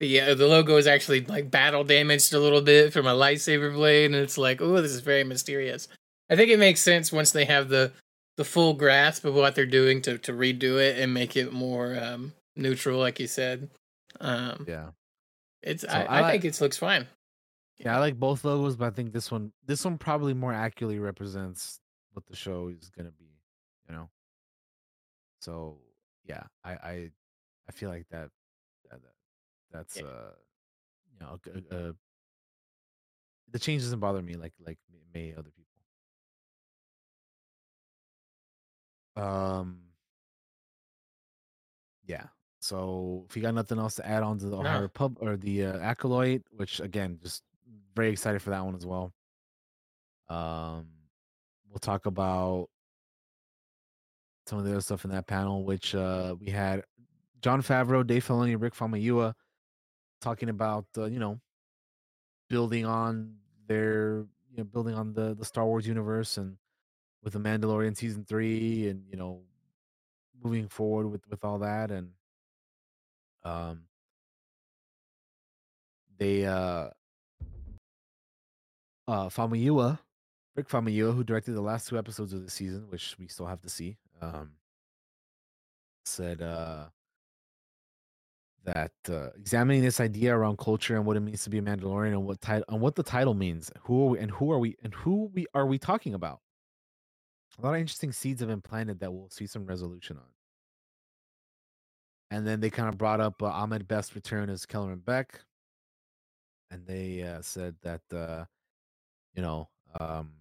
the 0.00 0.20
uh, 0.20 0.34
the 0.34 0.46
logo 0.46 0.76
is 0.76 0.86
actually 0.86 1.20
like 1.22 1.50
battle 1.50 1.84
damaged 1.84 2.34
a 2.34 2.40
little 2.40 2.60
bit 2.60 2.92
from 2.92 3.06
a 3.06 3.14
lightsaber 3.14 3.72
blade, 3.72 4.06
and 4.06 4.16
it's 4.16 4.38
like, 4.38 4.60
ooh, 4.60 4.80
this 4.80 4.92
is 4.92 5.00
very 5.00 5.24
mysterious. 5.24 5.88
I 6.30 6.36
think 6.36 6.50
it 6.50 6.58
makes 6.58 6.80
sense 6.80 7.12
once 7.12 7.30
they 7.30 7.44
have 7.44 7.68
the 7.68 7.92
the 8.36 8.44
full 8.44 8.74
grasp 8.74 9.24
of 9.24 9.34
what 9.34 9.54
they're 9.54 9.66
doing 9.66 10.02
to 10.02 10.18
to 10.18 10.32
redo 10.32 10.78
it 10.78 10.98
and 10.98 11.14
make 11.14 11.36
it 11.36 11.52
more 11.52 11.96
um 12.00 12.32
neutral, 12.56 12.98
like 12.98 13.20
you 13.20 13.26
said. 13.26 13.70
Um, 14.24 14.64
Yeah. 14.66 14.90
it's 15.62 15.82
So 15.82 15.88
I, 15.88 16.02
I 16.02 16.04
I 16.04 16.20
like- 16.22 16.32
think 16.42 16.44
it 16.54 16.60
looks 16.60 16.76
fine. 16.78 17.06
Yeah, 17.76 17.96
I 17.96 17.98
like 17.98 18.18
both 18.18 18.44
logos, 18.44 18.76
but 18.76 18.86
I 18.86 18.90
think 18.90 19.12
this 19.12 19.30
one 19.30 19.52
this 19.64 19.84
one 19.84 19.98
probably 19.98 20.32
more 20.34 20.52
accurately 20.52 20.98
represents 21.00 21.80
what 22.12 22.24
the 22.26 22.36
show 22.36 22.68
is 22.68 22.88
gonna 22.90 23.10
be, 23.10 23.30
you 23.88 23.94
know. 23.94 24.08
So 25.40 25.80
yeah, 26.24 26.44
I 26.62 26.72
I 26.72 27.10
I 27.68 27.72
feel 27.72 27.90
like 27.90 28.06
that, 28.10 28.30
that, 28.90 29.00
that 29.02 29.12
that's 29.72 29.96
uh 30.00 30.32
you 31.12 31.18
know 31.20 31.38
a, 31.46 31.74
a, 31.76 31.88
a- 31.90 31.94
the 33.50 33.58
change 33.58 33.82
doesn't 33.82 34.00
bother 34.00 34.22
me 34.22 34.34
like 34.34 34.52
like 34.64 34.78
may 35.12 35.32
other 35.34 35.50
people. 35.50 35.82
Um 39.16 39.80
yeah. 42.06 42.26
So 42.64 43.26
if 43.28 43.36
you 43.36 43.42
got 43.42 43.52
nothing 43.54 43.78
else 43.78 43.96
to 43.96 44.06
add 44.06 44.22
on 44.22 44.38
to 44.38 44.46
the 44.46 44.62
No. 44.62 44.88
Pub 44.88 45.18
or 45.20 45.36
the 45.36 45.66
uh, 45.66 45.78
Acolyte, 45.80 46.44
which 46.50 46.80
again, 46.80 47.18
just 47.22 47.42
very 47.94 48.10
excited 48.10 48.40
for 48.40 48.48
that 48.50 48.64
one 48.64 48.74
as 48.74 48.86
well. 48.86 49.12
Um, 50.30 50.86
we'll 51.68 51.78
talk 51.78 52.06
about 52.06 52.70
some 54.46 54.58
of 54.58 54.64
the 54.64 54.70
other 54.70 54.80
stuff 54.80 55.04
in 55.04 55.10
that 55.10 55.26
panel, 55.26 55.62
which 55.64 55.94
uh, 55.94 56.36
we 56.40 56.48
had 56.48 56.82
Jon 57.42 57.60
Favreau, 57.60 58.06
Dave 58.06 58.26
Filoni, 58.26 58.58
Rick 58.58 58.74
Famuyiwa 58.74 59.34
talking 60.22 60.48
about 60.48 60.86
uh, 60.96 61.04
you 61.04 61.18
know 61.18 61.38
building 62.48 62.86
on 62.86 63.34
their 63.66 64.24
you 64.50 64.56
know 64.56 64.64
building 64.64 64.94
on 64.94 65.12
the 65.12 65.34
the 65.34 65.44
Star 65.44 65.66
Wars 65.66 65.86
universe 65.86 66.38
and 66.38 66.56
with 67.22 67.34
the 67.34 67.40
Mandalorian 67.40 67.94
season 67.94 68.24
three 68.24 68.88
and 68.88 69.04
you 69.10 69.18
know 69.18 69.42
moving 70.42 70.66
forward 70.66 71.08
with 71.08 71.28
with 71.28 71.44
all 71.44 71.58
that 71.58 71.90
and 71.90 72.08
um 73.44 73.82
they 76.18 76.46
uh 76.46 76.88
uh 79.08 79.28
Famuyiwa, 79.28 79.98
Rick 80.56 80.68
Famuyiwa, 80.68 81.14
who 81.14 81.24
directed 81.24 81.52
the 81.52 81.60
last 81.60 81.88
two 81.88 81.98
episodes 81.98 82.32
of 82.32 82.44
the 82.44 82.50
season, 82.50 82.86
which 82.90 83.16
we 83.18 83.28
still 83.28 83.46
have 83.46 83.60
to 83.62 83.68
see, 83.68 83.96
um, 84.22 84.52
said 86.04 86.42
uh 86.42 86.86
that 88.64 88.92
uh, 89.10 89.28
examining 89.36 89.82
this 89.82 90.00
idea 90.00 90.34
around 90.34 90.58
culture 90.58 90.96
and 90.96 91.04
what 91.04 91.16
it 91.16 91.20
means 91.20 91.44
to 91.44 91.50
be 91.50 91.58
a 91.58 91.62
Mandalorian 91.62 92.12
and 92.12 92.24
what 92.24 92.40
title 92.40 92.64
and 92.68 92.80
what 92.80 92.94
the 92.94 93.02
title 93.02 93.34
means, 93.34 93.70
who 93.82 94.06
are 94.06 94.10
we, 94.10 94.18
and 94.18 94.30
who 94.30 94.50
are 94.52 94.58
we 94.58 94.76
and 94.82 94.94
who 94.94 95.30
we 95.34 95.46
are 95.54 95.66
we 95.66 95.78
talking 95.78 96.14
about? 96.14 96.40
A 97.58 97.62
lot 97.62 97.74
of 97.74 97.80
interesting 97.80 98.12
seeds 98.12 98.40
have 98.40 98.48
been 98.48 98.60
planted 98.62 99.00
that 99.00 99.12
we'll 99.12 99.30
see 99.30 99.46
some 99.46 99.66
resolution 99.66 100.16
on. 100.16 100.33
And 102.30 102.46
then 102.46 102.60
they 102.60 102.70
kind 102.70 102.88
of 102.88 102.98
brought 102.98 103.20
up 103.20 103.42
uh, 103.42 103.46
Ahmed 103.46 103.86
Best's 103.86 104.14
return 104.14 104.50
as 104.50 104.66
Kelleran 104.66 105.04
Beck, 105.04 105.40
and 106.70 106.84
they 106.86 107.22
uh, 107.22 107.42
said 107.42 107.76
that 107.82 108.00
uh, 108.12 108.44
you 109.34 109.42
know 109.42 109.68
um, 110.00 110.32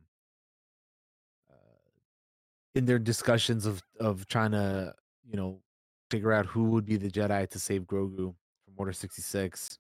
in 2.76 2.86
their 2.86 3.00
discussions 3.00 3.66
of 3.66 3.84
of 4.00 4.28
trying 4.28 4.52
to 4.52 4.94
you 5.30 5.38
know 5.38 5.62
figure 6.10 6.32
out 6.32 6.46
who 6.46 6.66
would 6.66 6.86
be 6.86 6.98
the 6.98 7.10
Jedi 7.10 7.50
to 7.50 7.60
save 7.60 7.84
Grogu 7.84 8.34
from 8.66 8.74
Order 8.78 8.94
sixty 8.94 9.22
six, 9.22 9.78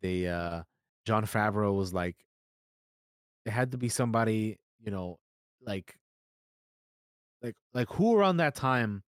they 0.00 0.26
uh 0.26 0.62
Jon 1.04 1.24
Favreau 1.24 1.76
was 1.76 1.94
like, 1.94 2.16
it 3.44 3.50
had 3.50 3.70
to 3.72 3.78
be 3.78 3.88
somebody 3.88 4.58
you 4.82 4.90
know 4.90 5.18
like 5.64 5.96
like 7.42 7.56
like 7.74 7.88
who 7.90 8.14
around 8.14 8.38
that 8.38 8.54
time, 8.54 9.02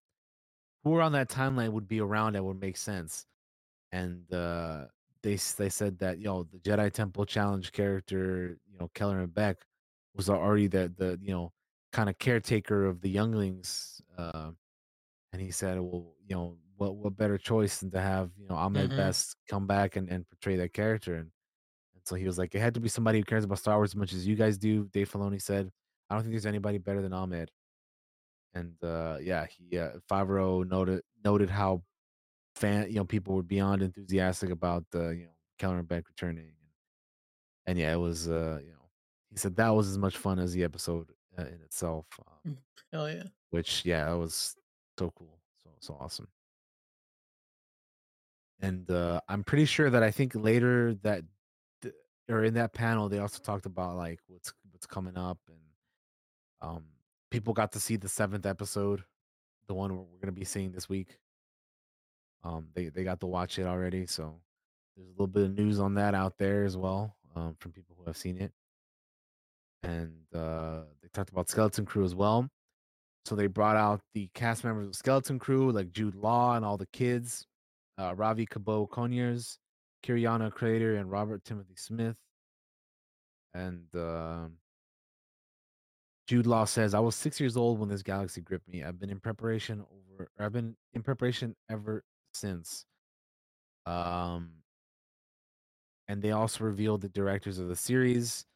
who 0.84 0.94
are 0.94 1.02
on 1.02 1.12
that 1.12 1.28
timeline 1.28 1.72
would 1.72 1.88
be 1.88 2.00
around 2.00 2.34
that 2.34 2.44
would 2.44 2.60
make 2.60 2.76
sense, 2.76 3.26
and 3.92 4.32
uh 4.32 4.86
they 5.22 5.36
they 5.58 5.68
said 5.68 5.98
that 5.98 6.18
you 6.18 6.24
know 6.24 6.44
the 6.44 6.58
Jedi 6.58 6.92
Temple 6.92 7.26
Challenge 7.26 7.70
character 7.72 8.58
you 8.70 8.78
know 8.78 8.88
Kelleran 8.94 9.32
Beck 9.34 9.58
was 10.14 10.28
already 10.30 10.66
the 10.68 10.92
the 10.96 11.18
you 11.22 11.32
know 11.32 11.52
kind 11.92 12.08
of 12.08 12.18
caretaker 12.18 12.86
of 12.86 13.00
the 13.00 13.08
younglings 13.10 14.02
uh 14.18 14.50
and 15.32 15.42
he 15.42 15.50
said 15.50 15.78
well 15.80 16.14
you 16.26 16.34
know 16.36 16.56
what 16.76 16.96
what 16.96 17.16
better 17.16 17.38
choice 17.38 17.78
than 17.80 17.90
to 17.90 18.00
have 18.00 18.30
you 18.38 18.46
know 18.48 18.54
Ahmed 18.56 18.90
Mhm. 18.90 18.96
Best 18.96 19.36
come 19.48 19.66
back 19.66 19.96
and, 19.96 20.08
and 20.10 20.28
portray 20.28 20.56
that 20.56 20.72
character. 20.72 21.14
And, 21.16 21.30
and 21.94 22.02
so 22.06 22.14
he 22.14 22.24
was 22.26 22.38
like 22.38 22.54
it 22.54 22.60
had 22.60 22.74
to 22.74 22.80
be 22.80 22.88
somebody 22.88 23.18
who 23.18 23.24
cares 23.24 23.44
about 23.44 23.58
Star 23.58 23.76
Wars 23.76 23.90
as 23.90 23.96
much 23.96 24.12
as 24.12 24.26
you 24.26 24.36
guys 24.36 24.58
do 24.58 24.84
Dave 24.92 25.10
Filoni 25.10 25.40
said. 25.42 25.70
I 26.10 26.14
don't 26.14 26.22
think 26.22 26.32
there's 26.34 26.46
anybody 26.46 26.78
better 26.78 27.02
than 27.02 27.12
Ahmed 27.12 27.50
and 28.54 28.72
uh 28.82 29.16
yeah 29.20 29.46
he 29.46 29.78
uh 29.78 29.90
Favreau 30.10 30.68
noted 30.68 31.02
noted 31.24 31.50
how 31.50 31.82
fan 32.54 32.88
you 32.88 32.96
know 32.96 33.04
people 33.04 33.34
were 33.34 33.42
beyond 33.42 33.82
enthusiastic 33.82 34.50
about 34.50 34.84
the 34.90 35.10
you 35.10 35.24
know 35.24 35.32
Kelleran 35.58 35.86
Beck 35.86 36.08
returning 36.08 36.44
and, 36.44 36.54
and 37.66 37.78
yeah 37.78 37.92
it 37.92 37.98
was 37.98 38.28
uh 38.28 38.58
you 38.62 38.70
know 38.70 38.88
he 39.30 39.36
said 39.36 39.56
that 39.56 39.70
was 39.70 39.88
as 39.88 39.98
much 39.98 40.16
fun 40.16 40.38
as 40.38 40.52
the 40.52 40.64
episode 40.64 41.10
uh, 41.38 41.42
in 41.42 41.60
itself 41.64 42.06
um, 42.46 42.58
Hell 42.92 43.10
yeah. 43.10 43.24
which 43.50 43.84
yeah 43.84 44.06
that 44.06 44.16
was 44.16 44.56
so 44.98 45.12
cool 45.16 45.38
so 45.62 45.70
so 45.80 45.96
awesome 46.00 46.28
and 48.60 48.90
uh 48.90 49.20
i'm 49.28 49.44
pretty 49.44 49.64
sure 49.64 49.90
that 49.90 50.02
i 50.02 50.10
think 50.10 50.34
later 50.34 50.94
that 51.02 51.22
th- 51.82 51.94
or 52.28 52.44
in 52.44 52.54
that 52.54 52.72
panel 52.72 53.08
they 53.08 53.18
also 53.18 53.40
talked 53.40 53.66
about 53.66 53.96
like 53.96 54.18
what's 54.26 54.52
what's 54.72 54.86
coming 54.86 55.16
up 55.16 55.38
and 55.48 55.58
um 56.60 56.82
people 57.30 57.52
got 57.54 57.72
to 57.72 57.80
see 57.80 57.96
the 57.96 58.08
seventh 58.08 58.46
episode 58.46 59.02
the 59.66 59.74
one 59.74 59.90
we're 59.90 60.04
going 60.04 60.26
to 60.26 60.32
be 60.32 60.44
seeing 60.44 60.72
this 60.72 60.88
week. 60.88 61.18
Um 62.44 62.68
they 62.74 62.88
they 62.88 63.04
got 63.04 63.20
to 63.20 63.26
watch 63.26 63.58
it 63.58 63.66
already 63.66 64.06
so 64.06 64.40
there's 64.96 65.08
a 65.08 65.12
little 65.12 65.26
bit 65.26 65.44
of 65.44 65.54
news 65.54 65.80
on 65.80 65.94
that 65.94 66.14
out 66.14 66.38
there 66.38 66.64
as 66.64 66.76
well 66.76 67.16
um 67.36 67.56
from 67.58 67.72
people 67.72 67.96
who 67.98 68.04
have 68.06 68.16
seen 68.16 68.38
it. 68.38 68.52
And 69.82 70.24
uh 70.34 70.82
they 71.02 71.08
talked 71.12 71.30
about 71.30 71.48
skeleton 71.48 71.84
crew 71.84 72.04
as 72.04 72.14
well. 72.14 72.48
So 73.24 73.34
they 73.34 73.46
brought 73.46 73.76
out 73.76 74.00
the 74.14 74.30
cast 74.32 74.64
members 74.64 74.86
of 74.86 74.94
Skeleton 74.94 75.38
Crew, 75.38 75.70
like 75.70 75.90
Jude 75.90 76.14
Law 76.14 76.56
and 76.56 76.64
all 76.64 76.78
the 76.78 76.86
kids, 76.94 77.46
uh, 77.98 78.14
Ravi 78.16 78.46
Kabo 78.46 78.88
Conyers, 78.88 79.58
Kyriana 80.02 80.50
Kratter, 80.50 80.98
and 80.98 81.10
Robert 81.10 81.44
Timothy 81.44 81.74
Smith. 81.76 82.16
And 83.52 83.84
um 83.94 84.52
Jude 86.28 86.46
Law 86.46 86.66
says, 86.66 86.94
"I 86.94 87.00
was 87.00 87.16
six 87.16 87.40
years 87.40 87.56
old 87.56 87.80
when 87.80 87.90
this 87.90 88.02
galaxy 88.04 88.42
gripped 88.42 88.68
me. 88.68 88.84
I've 88.84 89.00
been 89.00 89.10
in 89.10 89.20
preparation 89.20 89.84
over. 90.12 90.30
I've 90.38 90.52
been 90.52 90.76
in 90.94 91.02
preparation 91.02 91.56
ever 91.70 92.04
since." 92.34 92.86
Um, 93.86 94.62
and 96.08 96.22
they 96.22 96.30
also 96.32 96.64
revealed 96.64 97.02
the 97.02 97.08
directors 97.08 97.58
of 97.58 97.68
the 97.68 97.76
series. 97.76 98.46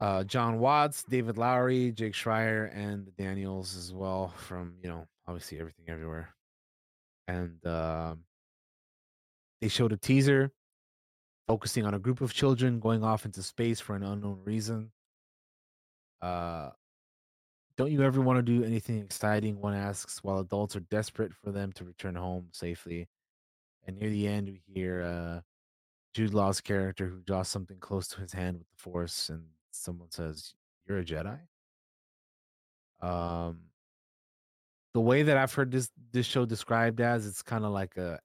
uh, 0.00 0.24
Jon 0.24 0.58
Watts, 0.58 1.04
David 1.04 1.38
Lowery, 1.38 1.92
Jake 1.92 2.14
Schreier, 2.14 2.70
and 2.74 3.06
the 3.06 3.12
Daniels 3.12 3.76
as 3.76 3.92
well 3.92 4.28
from 4.36 4.74
you 4.82 4.88
know 4.88 5.06
obviously 5.26 5.58
everything 5.60 5.84
everywhere. 5.88 6.34
And 7.28 7.64
um 7.66 8.24
they 9.60 9.68
showed 9.68 9.92
a 9.92 9.96
teaser 9.96 10.52
focusing 11.48 11.86
on 11.86 11.94
a 11.94 11.98
group 12.00 12.20
of 12.20 12.34
children 12.34 12.80
going 12.80 13.04
off 13.04 13.24
into 13.26 13.42
space 13.42 13.80
for 13.80 13.96
an 13.96 14.02
unknown 14.04 14.42
reason. 14.44 14.92
Uh, 16.22 16.70
don't 17.76 17.90
you 17.90 18.02
ever 18.02 18.20
want 18.20 18.38
to 18.38 18.42
do 18.42 18.64
anything 18.64 19.00
exciting? 19.00 19.60
One 19.60 19.74
asks, 19.74 20.22
while 20.22 20.38
adults 20.38 20.76
are 20.76 20.80
desperate 20.80 21.34
for 21.34 21.50
them 21.50 21.72
to 21.72 21.84
return 21.84 22.14
home 22.14 22.48
safely. 22.52 23.08
And 23.86 23.98
near 23.98 24.10
the 24.10 24.28
end, 24.28 24.48
we 24.48 24.62
hear 24.72 25.02
uh, 25.02 25.40
Jude 26.14 26.34
Law's 26.34 26.60
character 26.60 27.06
who 27.06 27.20
draws 27.22 27.48
something 27.48 27.78
close 27.78 28.06
to 28.08 28.20
his 28.20 28.32
hand 28.32 28.58
with 28.58 28.68
the 28.68 28.76
Force, 28.76 29.28
and 29.28 29.42
someone 29.72 30.10
says, 30.10 30.54
"You're 30.86 30.98
a 30.98 31.04
Jedi." 31.04 31.40
Um, 33.00 33.62
the 34.94 35.00
way 35.00 35.22
that 35.22 35.36
I've 35.36 35.52
heard 35.52 35.72
this 35.72 35.90
this 36.12 36.26
show 36.26 36.44
described 36.44 37.00
as, 37.00 37.26
it's 37.26 37.42
kind 37.42 37.64
of 37.64 37.72
like 37.72 37.96
a 37.96 38.20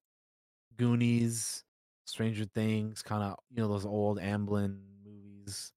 Goonies, 0.78 1.64
Stranger 2.06 2.46
Things, 2.46 3.02
kind 3.02 3.24
of 3.24 3.38
you 3.50 3.62
know 3.62 3.68
those 3.70 3.86
old 3.86 4.20
Amblin 4.20 4.78
movies, 5.04 5.72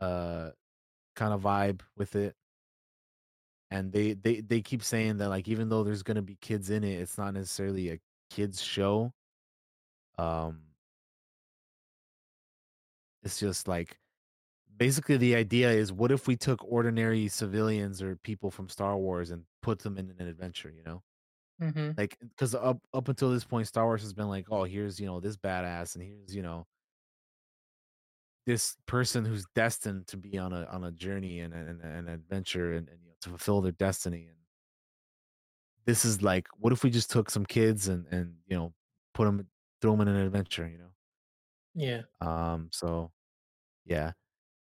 uh, 0.00 0.50
kind 1.18 1.34
of 1.34 1.42
vibe 1.42 1.80
with 1.96 2.16
it. 2.16 2.34
And 3.70 3.92
they 3.92 4.14
they 4.14 4.40
they 4.40 4.62
keep 4.62 4.82
saying 4.82 5.18
that 5.18 5.28
like 5.28 5.48
even 5.48 5.68
though 5.68 5.84
there's 5.84 6.02
gonna 6.02 6.22
be 6.22 6.36
kids 6.40 6.70
in 6.70 6.84
it, 6.84 7.00
it's 7.00 7.18
not 7.18 7.34
necessarily 7.34 7.90
a 7.90 8.00
kids 8.30 8.62
show. 8.62 9.12
Um, 10.18 10.60
it's 13.22 13.38
just 13.38 13.68
like 13.68 13.98
basically 14.78 15.16
the 15.18 15.34
idea 15.34 15.70
is 15.70 15.92
what 15.92 16.12
if 16.12 16.26
we 16.26 16.36
took 16.36 16.64
ordinary 16.64 17.28
civilians 17.28 18.00
or 18.00 18.16
people 18.16 18.50
from 18.50 18.68
Star 18.68 18.96
Wars 18.96 19.30
and 19.30 19.44
put 19.62 19.80
them 19.80 19.98
in 19.98 20.14
an 20.18 20.28
adventure, 20.28 20.70
you 20.70 20.82
know? 20.84 21.02
Mm-hmm. 21.60 21.90
Like 21.98 22.16
because 22.20 22.54
up 22.54 22.78
up 22.94 23.08
until 23.08 23.30
this 23.32 23.44
point, 23.44 23.66
Star 23.66 23.84
Wars 23.84 24.02
has 24.02 24.14
been 24.14 24.28
like, 24.28 24.46
oh, 24.50 24.64
here's 24.64 25.00
you 25.00 25.06
know 25.06 25.20
this 25.20 25.36
badass, 25.36 25.96
and 25.96 26.04
here's 26.04 26.34
you 26.34 26.42
know 26.42 26.66
this 28.48 28.78
person 28.86 29.26
who's 29.26 29.44
destined 29.54 30.06
to 30.06 30.16
be 30.16 30.38
on 30.38 30.54
a 30.54 30.64
on 30.72 30.84
a 30.84 30.90
journey 30.90 31.40
and 31.40 31.52
an, 31.52 31.82
an 31.82 32.08
adventure 32.08 32.72
and, 32.72 32.88
and 32.88 32.98
you 33.02 33.10
know 33.10 33.14
to 33.20 33.28
fulfill 33.28 33.60
their 33.60 33.72
destiny. 33.72 34.24
And 34.26 34.38
this 35.84 36.06
is 36.06 36.22
like, 36.22 36.46
what 36.56 36.72
if 36.72 36.82
we 36.82 36.88
just 36.88 37.10
took 37.10 37.28
some 37.28 37.44
kids 37.44 37.88
and 37.88 38.06
and 38.10 38.32
you 38.46 38.56
know 38.56 38.72
put 39.12 39.26
them 39.26 39.46
throw 39.82 39.92
them 39.92 40.00
in 40.00 40.08
an 40.08 40.16
adventure, 40.16 40.66
you 40.66 40.78
know? 40.78 40.92
Yeah. 41.74 42.02
Um. 42.26 42.70
So 42.72 43.12
yeah, 43.84 44.12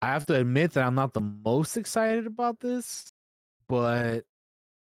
I 0.01 0.07
have 0.07 0.26
to 0.27 0.35
admit 0.35 0.72
that 0.73 0.85
I'm 0.85 0.95
not 0.95 1.14
the 1.14 1.19
most 1.19 1.76
excited 1.76 2.26
about 2.26 2.61
this, 2.61 3.11
but 3.68 4.23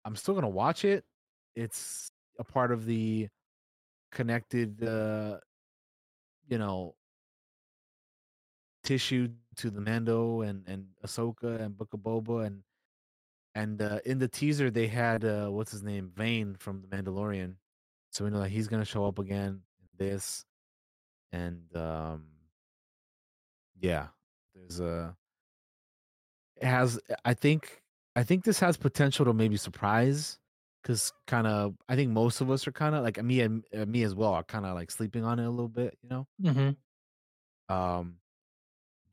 I'm 0.05 0.15
still 0.15 0.33
gonna 0.33 0.47
watch 0.47 0.85
it. 0.85 1.03
It's 1.57 2.09
a 2.39 2.45
part 2.45 2.71
of 2.71 2.85
the 2.85 3.27
connected, 4.13 4.81
uh, 4.81 5.39
you 6.47 6.57
know, 6.57 6.95
tissue 8.83 9.29
to 9.57 9.69
the 9.69 9.81
Mando 9.81 10.41
and 10.41 10.63
and 10.67 10.85
Ahsoka 11.05 11.59
and 11.61 11.77
Book 11.77 11.93
of 11.93 12.01
Boba 12.01 12.45
and 12.45 12.63
and 13.55 13.81
uh, 13.81 13.99
in 14.05 14.19
the 14.19 14.27
teaser 14.27 14.71
they 14.71 14.87
had 14.87 15.23
uh, 15.23 15.47
what's 15.47 15.71
his 15.71 15.83
name 15.83 16.11
Vane 16.15 16.55
from 16.57 16.81
the 16.81 16.87
Mandalorian, 16.87 17.55
so 18.11 18.25
we 18.25 18.31
know 18.31 18.39
that 18.41 18.49
he's 18.49 18.67
gonna 18.67 18.85
show 18.85 19.05
up 19.05 19.19
again 19.19 19.61
in 19.79 19.87
this, 19.97 20.45
and 21.31 21.61
um, 21.75 22.25
yeah, 23.79 24.07
there's 24.55 24.79
a 24.79 25.15
it 26.57 26.65
has 26.65 26.99
I 27.25 27.33
think 27.33 27.81
I 28.15 28.23
think 28.23 28.43
this 28.43 28.59
has 28.59 28.77
potential 28.77 29.25
to 29.25 29.33
maybe 29.33 29.57
surprise 29.57 30.39
because 30.81 31.13
kind 31.27 31.47
of 31.47 31.75
I 31.87 31.95
think 31.95 32.11
most 32.11 32.41
of 32.41 32.49
us 32.51 32.67
are 32.67 32.71
kind 32.71 32.95
of 32.95 33.03
like 33.03 33.21
me 33.23 33.41
and 33.41 33.63
uh, 33.75 33.85
me 33.85 34.03
as 34.03 34.15
well 34.15 34.33
are 34.33 34.43
kind 34.43 34.65
of 34.65 34.75
like 34.75 34.91
sleeping 34.91 35.23
on 35.23 35.39
it 35.39 35.45
a 35.45 35.49
little 35.49 35.67
bit, 35.67 35.97
you 36.01 36.09
know. 36.09 36.27
Mm-hmm. 36.41 37.73
Um, 37.73 38.17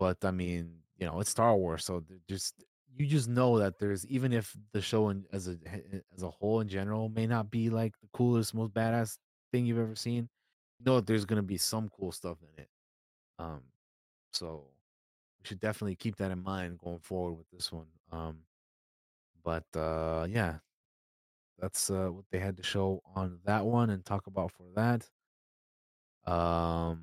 but 0.00 0.18
I 0.24 0.32
mean, 0.32 0.72
you 0.98 1.06
know, 1.06 1.20
it's 1.20 1.30
Star 1.30 1.56
Wars, 1.56 1.84
so 1.86 2.04
just 2.28 2.64
you 2.96 3.06
just 3.06 3.28
know 3.30 3.58
that 3.60 3.78
there's 3.80 4.06
even 4.08 4.32
if 4.34 4.56
the 4.72 4.82
show 4.82 5.10
in, 5.10 5.26
as 5.32 5.48
a 5.48 5.58
as 6.16 6.24
a 6.24 6.30
whole 6.30 6.60
in 6.62 6.68
general 6.68 7.10
may 7.10 7.28
not 7.28 7.52
be 7.52 7.70
like 7.70 7.94
the 8.02 8.08
coolest, 8.14 8.54
most 8.54 8.74
badass 8.74 9.18
thing 9.52 9.66
you've 9.66 9.78
ever 9.80 9.96
seen, 9.96 10.30
you 10.80 10.86
know 10.86 10.96
that 10.96 11.06
there's 11.06 11.26
gonna 11.26 11.42
be 11.42 11.58
some 11.58 11.90
cool 11.90 12.12
stuff 12.12 12.38
in 12.42 12.64
it. 12.64 12.70
Um, 13.38 13.62
so 14.32 14.66
we 15.40 15.48
should 15.48 15.60
definitely 15.60 15.96
keep 15.96 16.16
that 16.18 16.32
in 16.32 16.42
mind 16.42 16.78
going 16.78 17.00
forward 17.00 17.34
with 17.34 17.50
this 17.52 17.72
one. 17.72 17.88
Um, 18.12 18.40
but 19.44 19.64
uh, 19.76 20.26
yeah, 20.28 20.58
that's 21.58 21.90
uh, 21.90 22.08
what 22.08 22.24
they 22.30 22.38
had 22.38 22.56
to 22.56 22.62
show 22.62 23.02
on 23.14 23.40
that 23.44 23.64
one 23.66 23.90
and 23.90 24.04
talk 24.04 24.26
about 24.26 24.52
for 24.52 24.66
that. 24.74 25.08
Um, 26.26 27.02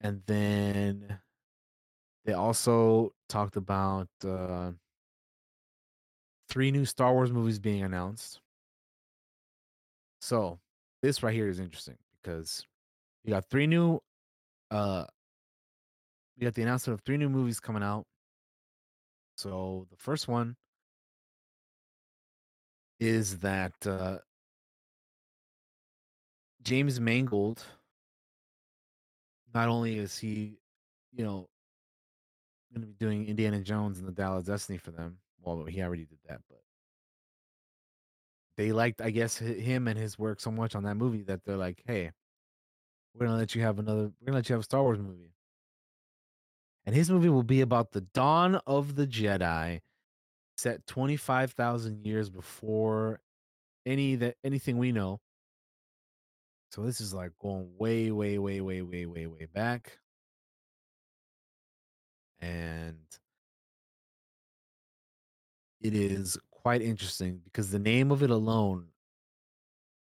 and 0.00 0.22
then 0.26 1.18
they 2.24 2.32
also 2.32 3.12
talked 3.28 3.56
about 3.56 4.08
uh, 4.24 4.72
three 6.48 6.70
new 6.70 6.84
Star 6.84 7.12
Wars 7.12 7.32
movies 7.32 7.58
being 7.58 7.82
announced. 7.82 8.40
So 10.20 10.58
this 11.02 11.22
right 11.22 11.34
here 11.34 11.48
is 11.48 11.60
interesting 11.60 11.96
because 12.22 12.66
you 13.24 13.30
got 13.32 13.48
three 13.48 13.66
new 13.66 14.00
uh 14.70 15.04
we 16.38 16.44
got 16.44 16.54
the 16.54 16.62
announcement 16.62 16.98
of 16.98 17.04
three 17.04 17.16
new 17.16 17.28
movies 17.28 17.60
coming 17.60 17.82
out. 17.82 18.04
So 19.36 19.86
the 19.90 19.96
first 19.96 20.28
one 20.28 20.56
is 23.00 23.38
that 23.38 23.72
uh 23.86 24.18
James 26.62 27.00
Mangold 27.00 27.64
not 29.58 29.68
only 29.68 29.98
is 29.98 30.16
he, 30.16 30.56
you 31.12 31.24
know, 31.24 31.48
going 32.72 32.82
to 32.82 32.86
be 32.86 32.94
doing 32.94 33.26
Indiana 33.26 33.60
Jones 33.60 33.98
and 33.98 34.06
the 34.06 34.12
Dial 34.12 34.36
of 34.36 34.46
Destiny 34.46 34.78
for 34.78 34.92
them. 34.92 35.18
Well, 35.42 35.64
he 35.64 35.82
already 35.82 36.04
did 36.04 36.18
that, 36.28 36.42
but 36.48 36.60
they 38.56 38.70
liked, 38.70 39.00
I 39.00 39.10
guess, 39.10 39.36
him 39.36 39.88
and 39.88 39.98
his 39.98 40.16
work 40.16 40.38
so 40.38 40.52
much 40.52 40.76
on 40.76 40.84
that 40.84 40.94
movie 40.94 41.22
that 41.22 41.42
they're 41.44 41.56
like, 41.56 41.82
"Hey, 41.86 42.12
we're 43.14 43.26
gonna 43.26 43.38
let 43.38 43.56
you 43.56 43.62
have 43.62 43.80
another. 43.80 44.12
We're 44.20 44.26
gonna 44.26 44.36
let 44.38 44.48
you 44.48 44.52
have 44.52 44.60
a 44.60 44.64
Star 44.64 44.82
Wars 44.82 45.00
movie." 45.00 45.32
And 46.86 46.94
his 46.94 47.10
movie 47.10 47.28
will 47.28 47.42
be 47.42 47.60
about 47.60 47.90
the 47.90 48.02
dawn 48.02 48.60
of 48.64 48.94
the 48.94 49.08
Jedi, 49.08 49.80
set 50.56 50.86
twenty 50.86 51.16
five 51.16 51.50
thousand 51.52 52.06
years 52.06 52.30
before 52.30 53.20
any 53.84 54.14
that 54.16 54.36
anything 54.44 54.78
we 54.78 54.92
know. 54.92 55.20
So 56.70 56.82
this 56.82 57.00
is 57.00 57.14
like 57.14 57.32
going 57.40 57.68
way, 57.78 58.10
way, 58.10 58.38
way, 58.38 58.60
way, 58.60 58.82
way, 58.82 59.06
way, 59.06 59.26
way 59.26 59.46
back. 59.54 59.98
And 62.40 62.98
it 65.80 65.94
is 65.94 66.38
quite 66.50 66.82
interesting 66.82 67.40
because 67.44 67.70
the 67.70 67.78
name 67.78 68.10
of 68.10 68.22
it 68.22 68.30
alone 68.30 68.86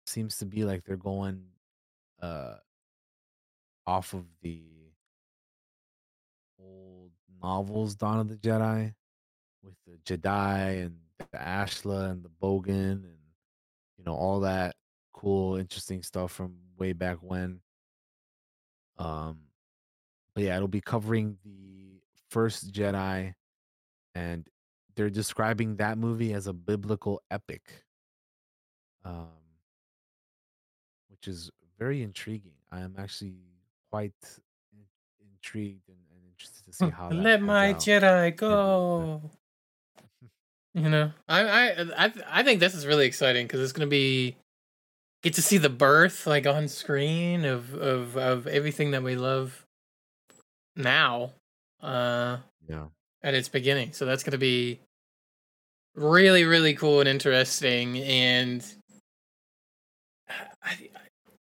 seems 0.06 0.38
to 0.38 0.46
be 0.46 0.64
like 0.64 0.84
they're 0.84 0.98
going 0.98 1.44
uh 2.22 2.56
off 3.86 4.14
of 4.14 4.26
the 4.42 4.64
old 6.60 7.12
novels 7.42 7.96
Dawn 7.96 8.20
of 8.20 8.28
the 8.28 8.36
Jedi 8.36 8.94
with 9.64 9.76
the 9.86 9.98
Jedi 10.04 10.86
and 10.86 10.96
the 11.20 11.38
Ashla 11.38 12.12
and 12.12 12.24
the 12.24 12.32
Bogan 12.42 13.04
and 13.04 13.18
you 13.98 14.04
know 14.06 14.16
all 14.16 14.40
that 14.42 14.76
cool 15.20 15.58
interesting 15.58 16.02
stuff 16.02 16.32
from 16.32 16.56
way 16.78 16.94
back 16.94 17.18
when 17.20 17.60
um 18.98 19.38
but 20.34 20.46
yeah 20.46 20.56
it'll 20.56 20.70
be 20.70 20.80
covering 20.80 21.38
the 21.44 22.00
first 22.30 22.72
Jedi 22.72 23.34
and 24.16 24.48
they're 24.96 25.10
describing 25.10 25.76
that 25.76 25.98
movie 25.98 26.32
as 26.34 26.48
a 26.48 26.54
biblical 26.54 27.22
epic 27.30 27.84
um 29.04 29.28
which 31.10 31.28
is 31.28 31.52
very 31.78 32.02
intriguing 32.02 32.56
i 32.72 32.80
am 32.80 32.96
actually 32.98 33.34
quite 33.92 34.14
in- 34.72 34.86
intrigued 35.34 35.90
and, 35.90 35.98
and 36.14 36.22
interested 36.32 36.64
to 36.66 36.72
see 36.72 36.90
how 36.90 37.10
Let 37.10 37.42
my 37.42 37.72
out. 37.72 37.80
Jedi 37.80 38.36
go. 38.38 39.22
You 40.76 40.88
know, 40.88 41.12
I 41.28 41.42
I 41.42 42.06
I 42.06 42.14
I 42.30 42.44
think 42.44 42.60
this 42.60 42.76
is 42.76 42.86
really 42.86 43.08
exciting 43.08 43.48
because 43.48 43.60
it's 43.60 43.74
gonna 43.74 43.88
be 43.88 44.38
get 45.24 45.34
to 45.36 45.42
see 45.42 45.58
the 45.58 45.70
birth 45.70 46.26
like 46.26 46.46
on 46.46 46.68
screen 46.68 47.46
of 47.46 47.74
of 47.74 48.18
of 48.18 48.48
everything 48.48 48.92
that 48.92 49.04
we 49.04 49.16
love 49.16 49.66
now, 50.76 51.34
uh, 51.82 52.38
yeah 52.68 52.86
at 53.22 53.34
its 53.34 53.50
beginning. 53.50 53.92
So 53.94 54.06
that's 54.06 54.24
gonna 54.24 54.38
be 54.38 54.80
really 55.96 56.46
really 56.46 56.74
cool 56.74 57.00
and 57.00 57.10
interesting. 57.10 57.98
And 57.98 58.66
I 60.64 60.90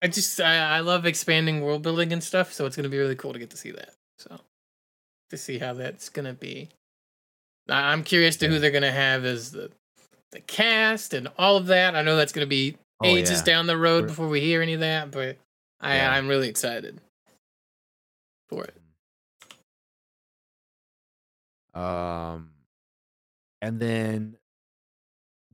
I 0.02 0.08
just 0.08 0.40
I, 0.40 0.76
I 0.76 0.80
love 0.80 1.06
expanding 1.06 1.60
world 1.60 1.82
building 1.82 2.12
and 2.12 2.22
stuff. 2.22 2.52
So 2.52 2.66
it's 2.66 2.76
gonna 2.76 2.88
be 2.88 2.98
really 2.98 3.16
cool 3.16 3.32
to 3.32 3.38
get 3.38 3.50
to 3.50 3.56
see 3.56 3.70
that. 3.70 3.94
So 4.18 4.40
to 5.30 5.36
see 5.36 5.58
how 5.58 5.72
that's 5.74 6.08
gonna 6.08 6.34
be. 6.34 6.68
I- 7.68 7.92
I'm 7.92 8.02
curious 8.02 8.36
to 8.38 8.48
who 8.48 8.58
they're 8.58 8.70
gonna 8.72 8.90
have 8.92 9.24
as 9.24 9.52
the 9.52 9.70
the 10.32 10.40
cast 10.40 11.14
and 11.14 11.28
all 11.38 11.56
of 11.56 11.66
that. 11.66 11.94
I 11.94 12.02
know 12.02 12.16
that's 12.16 12.32
gonna 12.32 12.46
be 12.46 12.76
Oh, 13.04 13.16
ages 13.16 13.38
yeah. 13.38 13.44
down 13.44 13.66
the 13.66 13.76
road 13.76 14.02
We're- 14.04 14.08
before 14.08 14.28
we 14.28 14.40
hear 14.40 14.62
any 14.62 14.74
of 14.74 14.80
that, 14.80 15.10
but 15.10 15.38
I 15.80 15.96
Yeah. 15.96 16.12
I'm 16.12 16.28
really 16.28 16.48
excited 16.48 17.00
for 18.48 18.64
it. 18.64 18.76
Um, 21.74 22.50
and 23.62 23.80
then 23.80 24.36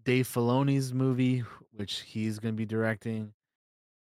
Dave 0.04 0.26
Filoni's 0.26 0.92
movie, 0.92 1.44
which 1.72 2.00
he's 2.00 2.38
going 2.38 2.54
to 2.54 2.56
be 2.56 2.66
directing, 2.66 3.32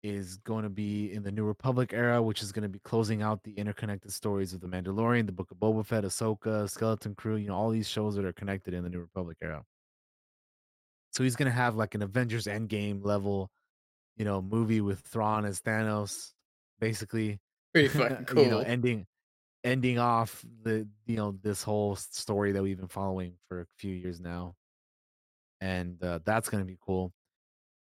is 0.03 0.38
going 0.38 0.63
to 0.63 0.69
be 0.69 1.13
in 1.13 1.22
the 1.23 1.31
New 1.31 1.45
Republic 1.45 1.93
era, 1.93 2.22
which 2.22 2.41
is 2.41 2.51
going 2.51 2.63
to 2.63 2.69
be 2.69 2.80
closing 2.80 3.22
out 3.22 3.43
the 3.43 3.53
interconnected 3.53 4.11
stories 4.11 4.51
of 4.53 4.59
the 4.59 4.68
Mandalorian, 4.68 5.26
the 5.27 5.31
Book 5.31 5.51
of 5.51 5.57
Boba 5.57 5.85
Fett, 5.85 6.03
Ahsoka, 6.03 6.69
Skeleton 6.69 7.13
Crew. 7.15 7.35
You 7.35 7.49
know, 7.49 7.55
all 7.55 7.69
these 7.69 7.88
shows 7.88 8.15
that 8.15 8.26
are 8.26 8.34
connected 8.34 8.73
in 8.73 8.84
the 8.84 8.89
New 8.89 8.99
Republic 8.99 9.38
era. 9.41 9.63
So 11.11 11.23
he's 11.23 11.35
going 11.35 11.47
to 11.51 11.55
have 11.55 11.75
like 11.75 11.95
an 11.95 12.01
Avengers 12.01 12.45
Endgame 12.45 13.03
level, 13.03 13.49
you 14.17 14.25
know, 14.25 14.41
movie 14.41 14.81
with 14.81 14.99
Thrawn 15.01 15.45
as 15.45 15.61
Thanos, 15.61 16.31
basically. 16.79 17.39
Pretty 17.73 17.88
fucking 17.97 18.25
cool. 18.25 18.43
you 18.43 18.49
know, 18.49 18.59
ending 18.59 19.05
ending 19.63 19.99
off 19.99 20.43
the 20.63 20.88
you 21.05 21.15
know 21.15 21.38
this 21.43 21.61
whole 21.63 21.95
story 21.95 22.51
that 22.51 22.63
we've 22.63 22.79
been 22.79 22.88
following 22.88 23.33
for 23.47 23.61
a 23.61 23.65
few 23.77 23.93
years 23.93 24.19
now 24.19 24.55
and 25.59 26.03
uh, 26.03 26.19
that's 26.25 26.49
going 26.49 26.63
to 26.63 26.67
be 26.67 26.77
cool 26.81 27.13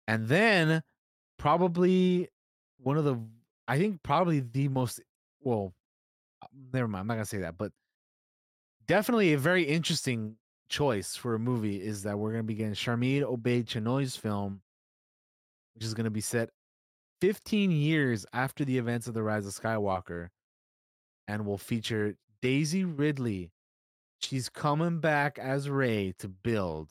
and 0.07 0.27
then 0.27 0.81
probably 1.37 2.27
one 2.79 2.97
of 2.97 3.05
the 3.05 3.17
i 3.67 3.77
think 3.77 4.01
probably 4.03 4.41
the 4.41 4.67
most 4.67 4.99
well 5.41 5.73
uh, 6.41 6.47
never 6.73 6.87
mind 6.87 7.01
i'm 7.01 7.07
not 7.07 7.13
going 7.13 7.23
to 7.23 7.29
say 7.29 7.37
that 7.37 7.57
but 7.57 7.71
definitely 8.85 9.33
a 9.33 9.37
very 9.37 9.63
interesting 9.63 10.35
choice 10.69 11.15
for 11.15 11.35
a 11.35 11.39
movie 11.39 11.81
is 11.81 12.03
that 12.03 12.17
we're 12.17 12.31
going 12.31 12.43
to 12.43 12.47
be 12.47 12.55
getting 12.55 12.73
Sharmeen 12.73 13.23
Obaid 13.23 13.67
Chinoy's 13.67 14.15
film 14.15 14.61
which 15.79 15.85
is 15.85 15.93
going 15.93 16.03
to 16.03 16.11
be 16.11 16.19
set 16.19 16.49
15 17.21 17.71
years 17.71 18.25
after 18.33 18.65
the 18.65 18.77
events 18.77 19.07
of 19.07 19.13
the 19.13 19.23
rise 19.23 19.45
of 19.47 19.53
skywalker 19.53 20.27
and 21.29 21.45
will 21.45 21.57
feature 21.57 22.15
Daisy 22.41 22.83
Ridley. 22.83 23.51
She's 24.19 24.49
coming 24.49 24.99
back 24.99 25.39
as 25.39 25.69
Rey 25.69 26.13
to 26.19 26.27
build 26.27 26.89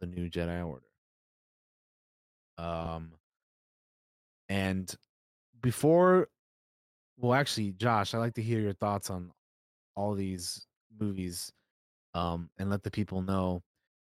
the 0.00 0.06
new 0.06 0.30
Jedi 0.30 0.66
Order. 0.66 0.86
Um, 2.56 3.12
and 4.48 4.94
before, 5.60 6.28
well, 7.18 7.34
actually, 7.34 7.72
Josh, 7.72 8.14
I'd 8.14 8.18
like 8.18 8.34
to 8.34 8.42
hear 8.42 8.60
your 8.60 8.72
thoughts 8.72 9.10
on 9.10 9.30
all 9.94 10.14
these 10.14 10.66
movies, 10.98 11.52
um, 12.14 12.50
and 12.58 12.70
let 12.70 12.82
the 12.82 12.90
people 12.90 13.22
know 13.22 13.62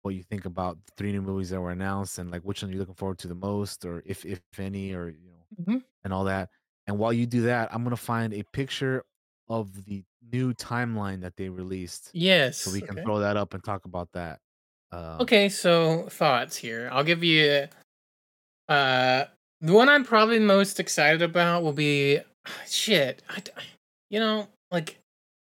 what 0.04 0.16
you 0.16 0.24
think 0.24 0.46
about 0.46 0.78
the 0.86 0.92
three 0.98 1.12
new 1.12 1.22
movies 1.22 1.50
that 1.52 1.62
were 1.62 1.72
announced 1.72 2.18
and 2.20 2.32
like 2.32 2.42
which 2.44 2.64
one 2.64 2.72
you're 2.72 2.80
looking 2.80 2.96
forward 2.96 3.20
to 3.20 3.28
the 3.28 3.36
most, 3.36 3.86
or 3.86 4.02
if 4.06 4.26
if 4.26 4.42
any, 4.58 4.94
or 4.94 5.10
you 5.10 5.32
know, 5.32 5.46
Mhm. 5.64 5.84
and 6.04 6.14
all 6.14 6.24
that. 6.26 6.50
And 6.88 6.98
while 6.98 7.14
you 7.14 7.26
do 7.28 7.44
that, 7.44 7.74
I'm 7.74 7.84
gonna 7.84 7.96
find 7.98 8.34
a 8.34 8.44
picture 8.54 9.04
of 9.50 9.86
the 9.86 10.04
new 10.32 10.54
timeline 10.54 11.22
that 11.22 11.36
they 11.38 11.50
released. 11.50 12.10
Yes. 12.14 12.58
So 12.58 12.72
we 12.72 12.82
can 12.82 12.92
okay. 12.92 13.04
throw 13.04 13.20
that 13.20 13.38
up 13.38 13.54
and 13.54 13.64
talk 13.64 13.86
about 13.86 14.12
that. 14.14 14.40
Um, 14.92 15.22
Okay, 15.22 15.50
so 15.50 16.08
thoughts 16.10 16.58
here. 16.58 16.90
I'll 16.92 17.04
give 17.04 17.24
you 17.24 17.68
uh 18.70 19.26
the 19.60 19.74
one 19.74 19.90
I'm 19.90 20.04
probably 20.04 20.40
most 20.40 20.80
excited 20.80 21.22
about 21.22 21.64
will 21.64 21.74
be 21.74 22.20
shit. 22.68 23.22
I, 23.30 23.44
you 24.10 24.20
know, 24.20 24.48
like 24.72 24.98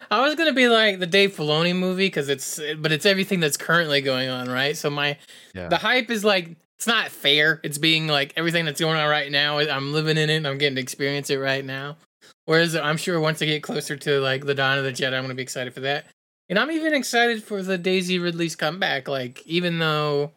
I 0.09 0.21
was 0.21 0.35
gonna 0.35 0.53
be 0.53 0.67
like 0.67 0.99
the 0.99 1.07
Dave 1.07 1.35
Filoni 1.35 1.75
movie 1.75 2.07
because 2.07 2.29
it's 2.29 2.59
but 2.77 2.91
it's 2.91 3.05
everything 3.05 3.39
that's 3.39 3.57
currently 3.57 4.01
going 4.01 4.29
on, 4.29 4.49
right? 4.49 4.75
So 4.77 4.89
my 4.89 5.17
Yeah. 5.53 5.67
the 5.67 5.77
hype 5.77 6.09
is 6.09 6.23
like 6.23 6.55
it's 6.77 6.87
not 6.87 7.09
fair. 7.09 7.59
It's 7.63 7.77
being 7.79 8.07
like 8.07 8.33
everything 8.37 8.63
that's 8.65 8.79
going 8.79 8.97
on 8.97 9.09
right 9.09 9.31
now. 9.31 9.57
I'm 9.59 9.91
living 9.93 10.17
in 10.17 10.29
it. 10.29 10.35
and 10.37 10.47
I'm 10.47 10.57
getting 10.59 10.75
to 10.75 10.81
experience 10.81 11.29
it 11.29 11.37
right 11.37 11.65
now. 11.65 11.97
Whereas 12.45 12.75
I'm 12.75 12.97
sure 12.97 13.19
once 13.19 13.41
I 13.41 13.45
get 13.45 13.63
closer 13.63 13.97
to 13.97 14.19
like 14.19 14.45
the 14.45 14.53
Dawn 14.53 14.77
of 14.77 14.83
the 14.83 14.91
Jedi, 14.91 15.13
I'm 15.13 15.23
gonna 15.23 15.33
be 15.33 15.41
excited 15.43 15.73
for 15.73 15.81
that. 15.81 16.05
And 16.49 16.57
I'm 16.57 16.71
even 16.71 16.93
excited 16.93 17.43
for 17.43 17.61
the 17.61 17.77
Daisy 17.77 18.19
Ridley's 18.19 18.55
comeback. 18.55 19.07
Like, 19.09 19.45
even 19.45 19.79
though 19.79 20.31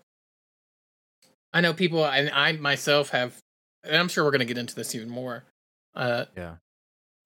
I 1.53 1.61
know 1.61 1.73
people, 1.73 2.05
and 2.05 2.31
I 2.31 2.53
myself 2.53 3.11
have, 3.11 3.37
and 3.85 3.97
I'm 3.97 4.09
sure 4.09 4.25
we're 4.25 4.31
gonna 4.33 4.45
get 4.45 4.59
into 4.59 4.75
this 4.75 4.95
even 4.95 5.09
more. 5.09 5.45
Uh, 5.95 6.25
yeah. 6.37 6.55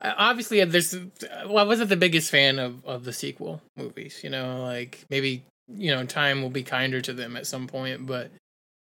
Uh, 0.04 0.14
obviously, 0.18 0.60
uh, 0.62 0.66
there's. 0.66 0.94
Uh, 0.94 1.00
well, 1.46 1.58
I 1.58 1.64
wasn't 1.64 1.88
the 1.88 1.96
biggest 1.96 2.30
fan 2.30 2.58
of 2.58 2.84
of 2.84 3.04
the 3.04 3.12
sequel 3.12 3.62
movies. 3.76 4.20
You 4.22 4.30
know, 4.30 4.62
like 4.62 5.04
maybe 5.10 5.42
you 5.68 5.94
know 5.94 6.04
time 6.04 6.42
will 6.42 6.50
be 6.50 6.62
kinder 6.62 7.00
to 7.00 7.14
them 7.14 7.36
at 7.36 7.46
some 7.46 7.66
point, 7.66 8.06
but 8.06 8.30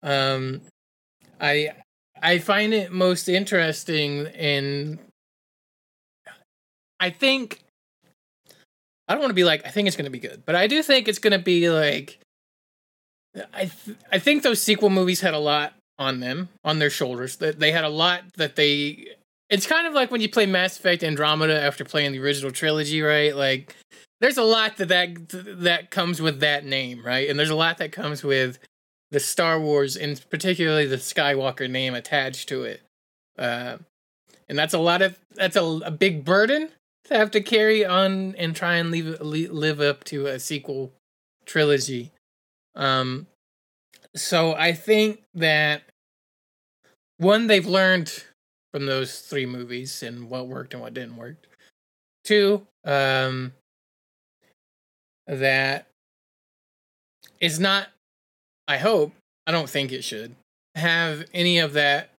um, 0.03 0.61
I 1.39 1.71
I 2.21 2.39
find 2.39 2.73
it 2.73 2.91
most 2.91 3.29
interesting 3.29 4.27
in. 4.27 4.99
I 6.99 7.11
think 7.11 7.61
I 9.07 9.13
don't 9.13 9.21
want 9.21 9.29
to 9.31 9.35
be 9.35 9.45
like 9.45 9.65
I 9.65 9.69
think 9.69 9.87
it's 9.87 9.97
going 9.97 10.05
to 10.05 10.11
be 10.11 10.19
good, 10.19 10.43
but 10.45 10.55
I 10.55 10.67
do 10.67 10.83
think 10.83 11.07
it's 11.07 11.19
going 11.19 11.33
to 11.33 11.39
be 11.39 11.69
like 11.69 12.19
I 13.53 13.65
th- 13.65 13.97
I 14.11 14.19
think 14.19 14.43
those 14.43 14.61
sequel 14.61 14.89
movies 14.89 15.21
had 15.21 15.33
a 15.33 15.39
lot 15.39 15.73
on 15.99 16.19
them 16.19 16.49
on 16.63 16.79
their 16.79 16.89
shoulders. 16.89 17.37
That 17.37 17.59
they 17.59 17.71
had 17.71 17.83
a 17.83 17.89
lot 17.89 18.23
that 18.35 18.55
they. 18.55 19.15
It's 19.49 19.65
kind 19.65 19.87
of 19.87 19.93
like 19.93 20.11
when 20.11 20.21
you 20.21 20.29
play 20.29 20.45
Mass 20.45 20.77
Effect 20.77 21.03
Andromeda 21.03 21.61
after 21.61 21.85
playing 21.85 22.11
the 22.11 22.19
original 22.19 22.51
trilogy, 22.51 23.01
right? 23.01 23.35
Like 23.35 23.75
there's 24.19 24.37
a 24.37 24.43
lot 24.43 24.77
that 24.77 24.89
that 24.89 25.29
that 25.61 25.91
comes 25.91 26.21
with 26.21 26.39
that 26.41 26.65
name, 26.65 27.05
right? 27.05 27.29
And 27.29 27.39
there's 27.39 27.49
a 27.49 27.55
lot 27.55 27.77
that 27.77 27.91
comes 27.91 28.23
with 28.23 28.59
the 29.11 29.19
Star 29.19 29.59
Wars 29.59 29.95
and 29.95 30.21
particularly 30.29 30.85
the 30.85 30.97
Skywalker 30.97 31.69
name 31.69 31.93
attached 31.93 32.49
to 32.49 32.63
it. 32.63 32.81
Uh, 33.37 33.77
and 34.49 34.57
that's 34.57 34.73
a 34.73 34.79
lot 34.79 35.01
of 35.01 35.17
that's 35.35 35.55
a, 35.55 35.63
a 35.63 35.91
big 35.91 36.25
burden 36.25 36.69
to 37.05 37.15
have 37.15 37.31
to 37.31 37.41
carry 37.41 37.85
on 37.85 38.35
and 38.35 38.55
try 38.55 38.75
and 38.75 38.91
leave, 38.91 39.21
li- 39.21 39.47
live 39.47 39.79
up 39.79 40.03
to 40.05 40.27
a 40.27 40.39
sequel 40.39 40.91
trilogy. 41.45 42.11
Um, 42.75 43.27
so 44.15 44.53
I 44.53 44.73
think 44.73 45.23
that 45.35 45.83
one 47.17 47.47
they've 47.47 47.65
learned 47.65 48.25
from 48.77 48.85
those 48.85 49.21
three 49.21 49.47
movies 49.47 50.03
and 50.03 50.29
what 50.29 50.47
worked 50.47 50.75
and 50.75 50.83
what 50.83 50.93
didn't 50.93 51.17
work. 51.17 51.35
Two, 52.23 52.67
um, 52.85 53.53
that 55.25 55.87
is 57.41 57.59
not. 57.59 57.87
I 58.67 58.77
hope 58.77 59.13
I 59.47 59.51
don't 59.51 59.67
think 59.67 59.91
it 59.91 60.03
should 60.03 60.35
have 60.75 61.25
any 61.33 61.57
of 61.57 61.73
that 61.73 62.11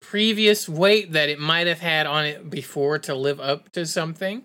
previous 0.00 0.68
weight 0.68 1.10
that 1.10 1.28
it 1.28 1.40
might 1.40 1.66
have 1.66 1.80
had 1.80 2.06
on 2.06 2.24
it 2.24 2.48
before 2.48 3.00
to 3.00 3.12
live 3.16 3.40
up 3.40 3.72
to 3.72 3.84
something. 3.84 4.44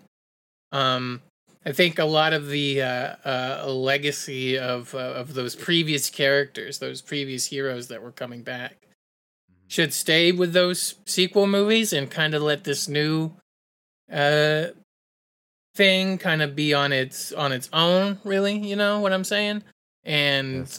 Um, 0.72 1.22
I 1.64 1.70
think 1.70 2.00
a 2.00 2.04
lot 2.04 2.32
of 2.32 2.48
the 2.48 2.82
uh, 2.82 3.14
uh, 3.24 3.64
legacy 3.68 4.58
of 4.58 4.92
uh, 4.96 4.98
of 4.98 5.34
those 5.34 5.54
previous 5.54 6.10
characters, 6.10 6.80
those 6.80 7.02
previous 7.02 7.46
heroes 7.46 7.86
that 7.86 8.02
were 8.02 8.10
coming 8.10 8.42
back, 8.42 8.85
should 9.68 9.92
stay 9.92 10.32
with 10.32 10.52
those 10.52 10.96
sequel 11.06 11.46
movies 11.46 11.92
and 11.92 12.10
kind 12.10 12.34
of 12.34 12.42
let 12.42 12.64
this 12.64 12.88
new 12.88 13.32
uh, 14.12 14.66
thing 15.74 16.18
kind 16.18 16.42
of 16.42 16.56
be 16.56 16.72
on 16.72 16.92
its 16.92 17.32
on 17.32 17.52
its 17.52 17.68
own. 17.72 18.18
Really, 18.24 18.58
you 18.58 18.76
know 18.76 19.00
what 19.00 19.12
I'm 19.12 19.24
saying? 19.24 19.62
And 20.04 20.78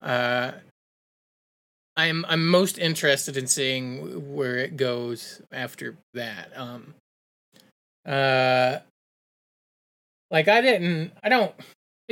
uh, 0.00 0.52
I'm 1.96 2.24
I'm 2.28 2.46
most 2.48 2.78
interested 2.78 3.36
in 3.36 3.46
seeing 3.46 4.34
where 4.34 4.58
it 4.58 4.76
goes 4.76 5.40
after 5.52 5.96
that. 6.14 6.50
Um, 6.56 6.94
uh, 8.06 8.78
like 10.30 10.48
I 10.48 10.60
didn't, 10.60 11.12
I 11.22 11.28
don't. 11.28 11.54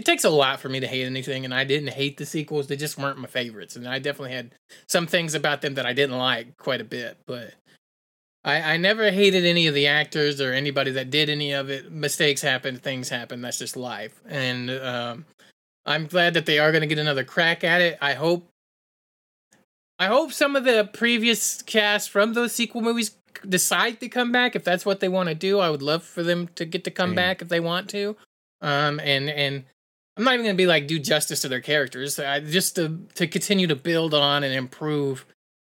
It 0.01 0.07
takes 0.07 0.25
a 0.25 0.31
lot 0.31 0.61
for 0.61 0.71
me 0.71 0.81
to 0.81 0.87
hate 0.87 1.05
anything, 1.05 1.45
and 1.45 1.53
I 1.53 1.65
didn't 1.65 1.93
hate 1.93 2.17
the 2.17 2.25
sequels. 2.25 2.69
They 2.69 2.77
just 2.77 2.97
weren't 2.97 3.19
my 3.19 3.29
favorites, 3.29 3.77
and 3.77 3.87
I 3.87 3.99
definitely 3.99 4.35
had 4.35 4.53
some 4.87 5.07
things 5.07 5.35
about 5.35 5.61
them 5.61 5.75
that 5.75 5.85
I 5.85 5.93
didn't 5.93 6.17
like 6.17 6.57
quite 6.57 6.81
a 6.81 6.85
bit. 6.85 7.19
But 7.27 7.53
I, 8.43 8.63
I 8.63 8.77
never 8.79 9.11
hated 9.11 9.45
any 9.45 9.67
of 9.67 9.75
the 9.75 9.89
actors 9.89 10.41
or 10.41 10.55
anybody 10.55 10.91
that 10.93 11.11
did 11.11 11.29
any 11.29 11.53
of 11.53 11.69
it. 11.69 11.93
Mistakes 11.93 12.41
happen, 12.41 12.79
things 12.79 13.11
happen. 13.11 13.43
That's 13.43 13.59
just 13.59 13.77
life, 13.77 14.19
and 14.27 14.71
um, 14.71 15.27
I'm 15.85 16.07
glad 16.07 16.33
that 16.33 16.47
they 16.47 16.59
are 16.59 16.73
going 16.73 16.81
to 16.81 16.87
get 16.87 16.99
another 16.99 17.23
crack 17.23 17.63
at 17.63 17.83
it. 17.83 17.99
I 18.01 18.15
hope 18.15 18.49
I 19.99 20.07
hope 20.07 20.33
some 20.33 20.57
of 20.57 20.65
the 20.65 20.89
previous 20.95 21.61
cast 21.61 22.09
from 22.09 22.33
those 22.33 22.55
sequel 22.55 22.81
movies 22.81 23.19
decide 23.47 24.01
to 24.01 24.09
come 24.09 24.33
back 24.33 24.57
if 24.57 24.65
that's 24.65 24.87
what 24.87 25.01
they 25.01 25.11
want 25.11 25.29
to 25.29 25.35
do. 25.35 25.59
I 25.59 25.69
would 25.69 25.83
love 25.83 26.03
for 26.03 26.23
them 26.23 26.49
to 26.55 26.65
get 26.65 26.85
to 26.85 26.91
come 26.91 27.15
back 27.15 27.43
if 27.43 27.51
they 27.51 27.61
want 27.61 27.91
to. 27.91 28.17
Um, 28.63 28.99
and 29.01 29.29
and 29.29 29.65
I'm 30.17 30.25
not 30.25 30.35
even 30.35 30.47
gonna 30.47 30.57
be 30.57 30.67
like 30.67 30.87
do 30.87 30.99
justice 30.99 31.41
to 31.43 31.49
their 31.49 31.61
characters. 31.61 32.19
I, 32.19 32.41
just 32.41 32.77
to 32.77 33.07
to 33.15 33.27
continue 33.27 33.67
to 33.67 33.77
build 33.77 34.15
on 34.15 34.45
and 34.45 34.55
improve 34.55 35.25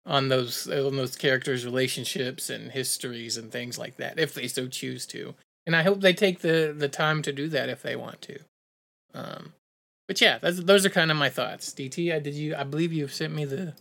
on 0.06 0.28
those 0.28 0.68
on 0.68 0.96
those 0.96 1.16
characters' 1.16 1.64
relationships 1.64 2.50
and 2.50 2.72
histories 2.72 3.36
and 3.36 3.50
things 3.50 3.78
like 3.78 3.96
that 3.96 4.18
if 4.18 4.34
they 4.34 4.48
so 4.48 4.66
choose 4.68 5.06
to. 5.06 5.34
And 5.66 5.74
I 5.74 5.82
hope 5.82 6.00
they 6.00 6.12
take 6.12 6.40
the 6.40 6.74
the 6.76 6.88
time 6.88 7.22
to 7.22 7.32
do 7.32 7.48
that 7.48 7.68
if 7.68 7.82
they 7.82 7.96
want 7.96 8.20
to. 8.22 8.38
Um, 9.14 9.54
but 10.06 10.20
yeah, 10.20 10.38
those 10.40 10.84
are 10.84 10.90
kind 10.90 11.10
of 11.10 11.16
my 11.16 11.30
thoughts. 11.30 11.72
DT, 11.72 12.14
I 12.14 12.18
did 12.18 12.34
you? 12.34 12.54
I 12.54 12.64
believe 12.64 12.92
you've 12.92 13.14
sent 13.14 13.34
me 13.34 13.44
the 13.44 13.74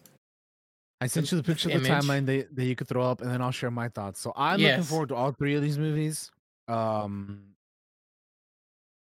I 1.02 1.08
sent 1.08 1.30
you 1.32 1.38
the 1.38 1.44
picture 1.44 1.70
of 1.70 1.84
the 1.84 1.90
image. 1.90 2.06
timeline 2.06 2.26
that, 2.28 2.56
that 2.56 2.64
you 2.64 2.78
could 2.78 2.88
throw 2.88 3.04
up, 3.04 3.22
and 3.22 3.30
then 3.30 3.42
I'll 3.42 3.52
share 3.52 3.70
my 3.70 3.90
thoughts. 3.90 4.22
So 4.22 4.32
I'm 4.38 4.62
looking 4.62 4.84
forward 4.84 5.10
to 5.10 5.16
all 5.16 5.34
three 5.34 5.56
of 5.56 5.62
these 5.62 5.78
movies. 5.78 6.32
Um, 6.70 7.42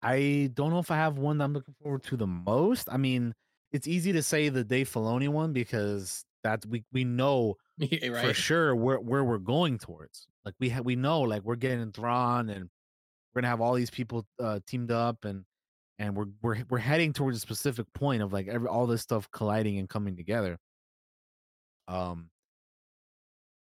I 0.02 0.50
don't 0.54 0.70
know 0.70 0.78
if 0.78 0.90
I 0.90 0.96
have 0.96 1.18
one 1.18 1.38
that 1.38 1.44
I'm 1.44 1.52
looking 1.52 1.74
forward 1.82 2.04
to 2.04 2.16
the 2.16 2.26
most. 2.26 2.88
I 2.90 2.96
mean, 2.96 3.34
it's 3.72 3.88
easy 3.88 4.12
to 4.12 4.22
say 4.22 4.48
the 4.48 4.64
Dave 4.64 4.90
Filoni 4.90 5.28
one 5.28 5.52
because 5.52 6.24
that's 6.42 6.66
we 6.66 6.84
we 6.92 7.04
know 7.04 7.56
Yeah, 7.78 8.22
for 8.22 8.34
sure 8.34 8.74
where 8.74 9.00
where 9.00 9.24
we're 9.24 9.38
going 9.38 9.78
towards. 9.78 10.26
Like 10.44 10.54
we 10.60 10.70
ha- 10.70 10.82
we 10.82 10.96
know 10.96 11.22
like 11.22 11.42
we're 11.42 11.56
getting 11.56 11.92
Thrawn 11.92 12.48
and 12.48 12.68
we're 13.34 13.42
gonna 13.42 13.50
have 13.50 13.60
all 13.60 13.74
these 13.74 13.90
people 13.90 14.26
uh, 14.40 14.60
teamed 14.66 14.90
up 14.90 15.24
and 15.24 15.44
and 15.98 16.16
we're 16.16 16.26
we're 16.42 16.64
we're 16.70 16.78
heading 16.78 17.12
towards 17.12 17.36
a 17.36 17.40
specific 17.40 17.86
point 17.92 18.22
of 18.22 18.32
like 18.32 18.48
every 18.48 18.68
all 18.68 18.86
this 18.86 19.02
stuff 19.02 19.28
colliding 19.30 19.78
and 19.78 19.88
coming 19.88 20.16
together. 20.16 20.58
Um, 21.88 22.30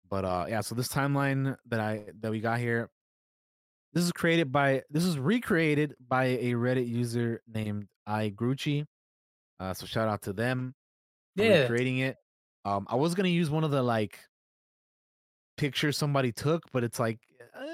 but 0.09 0.25
uh, 0.25 0.45
yeah. 0.49 0.61
So 0.61 0.75
this 0.75 0.87
timeline 0.87 1.55
that 1.67 1.79
I 1.79 2.05
that 2.19 2.31
we 2.31 2.39
got 2.39 2.59
here, 2.59 2.89
this 3.95 4.03
is 4.03 4.11
created 4.11 4.51
by 4.51 4.83
this 4.91 5.03
is 5.05 5.17
recreated 5.17 5.95
by 6.07 6.25
a 6.25 6.51
Reddit 6.53 6.87
user 6.87 7.41
named 7.51 7.87
I 8.05 8.29
Grucci. 8.29 8.85
Uh, 9.59 9.73
so 9.73 9.85
shout 9.87 10.07
out 10.09 10.21
to 10.23 10.33
them 10.33 10.75
for 11.37 11.43
Yeah. 11.43 11.61
recreating 11.61 11.99
it. 11.99 12.17
Um, 12.65 12.85
I 12.89 12.95
was 12.95 13.15
gonna 13.15 13.29
use 13.29 13.49
one 13.49 13.63
of 13.63 13.71
the 13.71 13.81
like 13.81 14.19
pictures 15.57 15.97
somebody 15.97 16.31
took, 16.31 16.63
but 16.73 16.83
it's 16.83 16.99
like 16.99 17.19
uh, 17.57 17.71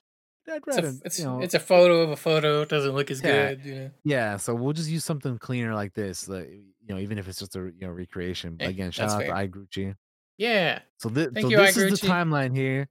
I'd 0.52 0.58
It's 0.58 0.68
rather 0.68 0.88
a, 0.90 0.94
it's, 1.06 1.20
you 1.20 1.26
know 1.26 1.42
it's 1.42 1.54
a 1.56 1.60
photo 1.60 2.02
of 2.02 2.12
a 2.12 2.16
photo. 2.16 2.62
It 2.62 2.70
doesn't 2.70 2.92
look 2.94 3.10
as 3.12 3.22
Yeah. 3.22 3.50
good, 3.56 3.66
you 3.66 3.76
know. 3.76 3.92
Yeah, 4.04 4.38
so 4.38 4.54
we'll 4.54 4.74
just 4.74 4.90
use 4.90 5.04
something 5.04 5.38
cleaner 5.40 5.74
like 5.74 5.94
this, 5.94 6.28
like 6.30 6.50
you 6.50 6.88
know, 6.96 6.98
even 7.00 7.18
if 7.18 7.28
it's 7.28 7.40
just 7.40 7.56
a 7.56 7.60
you 7.60 7.82
know 7.82 7.90
recreation. 7.90 8.58
But 8.58 8.68
again, 8.70 8.92
shout 8.92 9.10
that's 9.10 9.30
out 9.30 9.36
fair. 9.36 9.48
to 9.48 9.50
iGrucci. 9.50 9.96
Yeah. 10.38 10.80
So, 10.98 11.10
Thank 11.10 11.40
so 11.42 11.50
you, 11.50 11.58
this 11.58 11.78
is 11.78 12.00
the 12.00 12.08
timeline 12.08 12.56
here. 12.56 12.88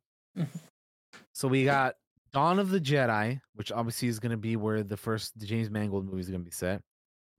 so 1.33 1.49
we 1.49 1.65
got 1.65 1.95
Dawn 2.33 2.59
of 2.59 2.71
the 2.71 2.81
Jedi, 2.81 3.41
which 3.55 3.73
obviously 3.73 4.09
is 4.09 4.19
going 4.21 4.31
to 4.31 4.37
be 4.37 4.57
where 4.57 4.83
the 4.83 4.97
first 4.97 5.37
James 5.39 5.71
Mangold 5.71 6.05
movie 6.07 6.21
is 6.21 6.29
going 6.29 6.41
to 6.41 6.45
be 6.45 6.51
set. 6.51 6.83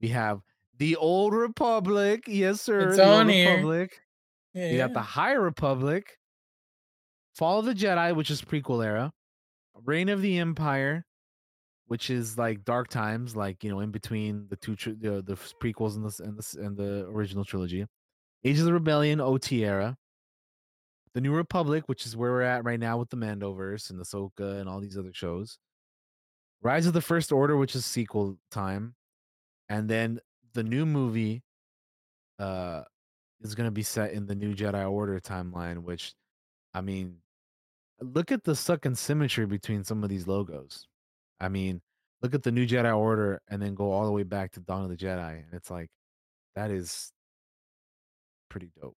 We 0.00 0.08
have 0.08 0.40
the 0.78 0.96
Old 0.96 1.32
Republic, 1.34 2.24
yes 2.26 2.60
sir, 2.60 2.88
It's 2.88 2.96
the 2.96 3.06
on 3.06 3.26
Old 3.26 3.30
here. 3.30 3.50
Republic. 3.56 4.00
Yeah. 4.54 4.70
We 4.72 4.76
got 4.76 4.92
the 4.92 5.00
High 5.00 5.32
Republic, 5.32 6.18
Fall 7.34 7.60
of 7.60 7.64
the 7.64 7.74
Jedi, 7.74 8.14
which 8.14 8.30
is 8.30 8.42
prequel 8.42 8.84
era, 8.84 9.12
Reign 9.84 10.10
of 10.10 10.20
the 10.20 10.38
Empire, 10.38 11.06
which 11.86 12.10
is 12.10 12.36
like 12.36 12.64
dark 12.64 12.88
times, 12.88 13.34
like 13.34 13.64
you 13.64 13.70
know, 13.70 13.80
in 13.80 13.90
between 13.90 14.46
the 14.50 14.56
two 14.56 14.76
tri- 14.76 14.94
the, 14.98 15.22
the 15.22 15.36
prequels 15.62 15.96
and 15.96 16.04
the 16.04 16.22
and 16.24 16.36
the 16.38 16.66
and 16.66 16.76
the 16.76 17.06
original 17.08 17.44
trilogy. 17.44 17.86
Age 18.44 18.58
of 18.58 18.64
the 18.66 18.72
Rebellion, 18.72 19.20
OT 19.20 19.64
era. 19.64 19.96
The 21.14 21.20
New 21.20 21.34
Republic, 21.34 21.84
which 21.86 22.06
is 22.06 22.16
where 22.16 22.30
we're 22.32 22.42
at 22.42 22.64
right 22.64 22.80
now 22.80 22.98
with 22.98 23.10
the 23.10 23.16
Mandoverse 23.16 23.90
and 23.90 23.98
the 23.98 24.04
Ahsoka 24.04 24.60
and 24.60 24.68
all 24.68 24.80
these 24.80 24.96
other 24.96 25.12
shows. 25.12 25.58
Rise 26.62 26.86
of 26.86 26.92
the 26.94 27.00
First 27.00 27.32
Order, 27.32 27.56
which 27.56 27.74
is 27.74 27.84
sequel 27.84 28.38
time, 28.50 28.94
and 29.68 29.88
then 29.88 30.20
the 30.54 30.62
new 30.62 30.86
movie 30.86 31.42
uh 32.38 32.82
is 33.42 33.54
going 33.54 33.66
to 33.66 33.72
be 33.72 33.82
set 33.82 34.12
in 34.12 34.26
the 34.26 34.34
new 34.34 34.54
Jedi 34.54 34.88
Order 34.90 35.20
timeline, 35.20 35.78
which 35.82 36.14
I 36.74 36.80
mean, 36.80 37.18
look 38.00 38.32
at 38.32 38.44
the 38.44 38.54
sucking 38.56 38.94
symmetry 38.94 39.46
between 39.46 39.84
some 39.84 40.02
of 40.04 40.10
these 40.10 40.26
logos. 40.26 40.86
I 41.40 41.48
mean, 41.48 41.82
look 42.22 42.34
at 42.34 42.42
the 42.42 42.52
new 42.52 42.66
Jedi 42.66 42.96
Order 42.96 43.42
and 43.48 43.60
then 43.60 43.74
go 43.74 43.90
all 43.92 44.06
the 44.06 44.12
way 44.12 44.22
back 44.22 44.52
to 44.52 44.60
Dawn 44.60 44.84
of 44.84 44.90
the 44.90 44.96
Jedi, 44.96 45.34
and 45.44 45.52
it's 45.52 45.70
like 45.70 45.90
that 46.54 46.70
is 46.70 47.12
pretty 48.48 48.70
dope. 48.80 48.96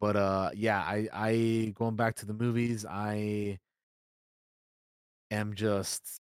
But 0.00 0.16
uh 0.16 0.50
yeah, 0.54 0.80
I 0.80 1.08
I 1.12 1.72
going 1.76 1.96
back 1.96 2.16
to 2.16 2.26
the 2.26 2.34
movies, 2.34 2.84
I 2.88 3.58
am 5.30 5.54
just 5.54 6.20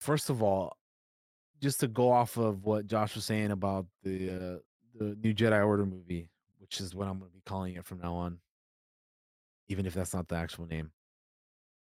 first 0.00 0.30
of 0.30 0.42
all, 0.42 0.76
just 1.60 1.80
to 1.80 1.88
go 1.88 2.12
off 2.12 2.36
of 2.36 2.64
what 2.64 2.86
Josh 2.86 3.14
was 3.14 3.24
saying 3.24 3.50
about 3.50 3.86
the 4.02 4.30
uh 4.30 4.58
the 4.98 5.16
new 5.22 5.34
Jedi 5.34 5.64
Order 5.66 5.86
movie, 5.86 6.28
which 6.58 6.80
is 6.80 6.94
what 6.94 7.08
I'm 7.08 7.18
going 7.18 7.30
to 7.30 7.34
be 7.36 7.42
calling 7.46 7.74
it 7.76 7.84
from 7.84 8.00
now 8.00 8.14
on, 8.14 8.38
even 9.68 9.86
if 9.86 9.94
that's 9.94 10.14
not 10.14 10.28
the 10.28 10.36
actual 10.36 10.66
name. 10.66 10.90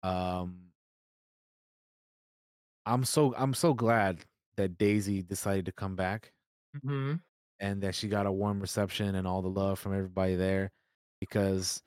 Um 0.03 0.71
I'm 2.85 3.03
so 3.03 3.33
I'm 3.37 3.53
so 3.53 3.73
glad 3.73 4.25
that 4.55 4.77
Daisy 4.77 5.21
decided 5.21 5.65
to 5.65 5.71
come 5.71 5.95
back 5.95 6.33
hmm 6.83 7.13
and 7.59 7.81
that 7.81 7.95
she 7.95 8.07
got 8.07 8.25
a 8.25 8.31
warm 8.31 8.59
reception 8.59 9.15
and 9.15 9.27
all 9.27 9.41
the 9.41 9.49
love 9.49 9.79
from 9.79 9.93
everybody 9.93 10.35
there 10.35 10.71
because 11.19 11.81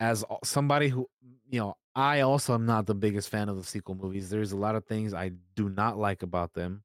as 0.00 0.24
somebody 0.44 0.88
who 0.88 1.06
you 1.48 1.60
know 1.60 1.76
I 1.94 2.20
also 2.20 2.52
am 2.54 2.66
not 2.66 2.86
the 2.86 2.94
biggest 2.94 3.30
fan 3.30 3.48
of 3.48 3.56
the 3.56 3.64
sequel 3.64 3.94
movies. 3.94 4.28
There's 4.28 4.52
a 4.52 4.56
lot 4.56 4.74
of 4.74 4.84
things 4.84 5.14
I 5.14 5.32
do 5.54 5.70
not 5.70 5.96
like 5.96 6.22
about 6.22 6.52
them. 6.52 6.82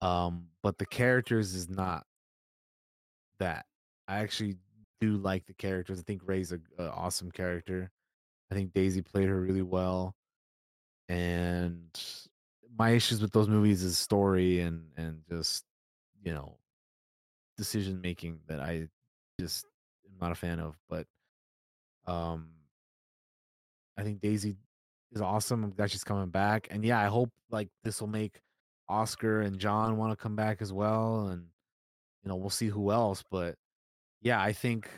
Um 0.00 0.46
but 0.62 0.78
the 0.78 0.86
characters 0.86 1.54
is 1.54 1.68
not 1.68 2.04
that. 3.38 3.66
I 4.08 4.18
actually 4.18 4.56
do 5.00 5.16
like 5.16 5.46
the 5.46 5.54
characters. 5.54 6.00
I 6.00 6.02
think 6.02 6.22
Rey's 6.24 6.52
a, 6.52 6.60
a 6.78 6.90
awesome 6.90 7.30
character. 7.30 7.90
I 8.50 8.54
think 8.54 8.72
Daisy 8.72 9.02
played 9.02 9.28
her 9.28 9.40
really 9.40 9.62
well. 9.62 10.14
And 11.08 11.88
my 12.78 12.90
issues 12.90 13.20
with 13.20 13.32
those 13.32 13.48
movies 13.48 13.82
is 13.82 13.98
story 13.98 14.60
and 14.60 14.84
and 14.96 15.22
just 15.28 15.64
you 16.22 16.32
know 16.32 16.56
decision 17.56 18.00
making 18.00 18.40
that 18.48 18.60
I 18.60 18.88
just 19.40 19.64
am 20.06 20.18
not 20.20 20.32
a 20.32 20.34
fan 20.34 20.60
of. 20.60 20.76
But 20.88 21.06
um 22.06 22.48
I 23.96 24.02
think 24.02 24.20
Daisy 24.20 24.56
is 25.12 25.20
awesome. 25.20 25.64
I'm 25.64 25.70
glad 25.70 25.90
she's 25.90 26.04
coming 26.04 26.30
back. 26.30 26.68
And 26.70 26.84
yeah, 26.84 27.00
I 27.00 27.06
hope 27.06 27.30
like 27.50 27.68
this 27.84 28.00
will 28.00 28.08
make 28.08 28.40
Oscar 28.88 29.40
and 29.40 29.58
John 29.58 29.96
want 29.96 30.12
to 30.12 30.16
come 30.16 30.36
back 30.36 30.60
as 30.60 30.72
well. 30.72 31.28
And 31.28 31.46
you 32.22 32.28
know, 32.28 32.36
we'll 32.36 32.50
see 32.50 32.68
who 32.68 32.90
else. 32.90 33.22
But 33.30 33.56
yeah, 34.22 34.40
I 34.40 34.52
think 34.52 34.88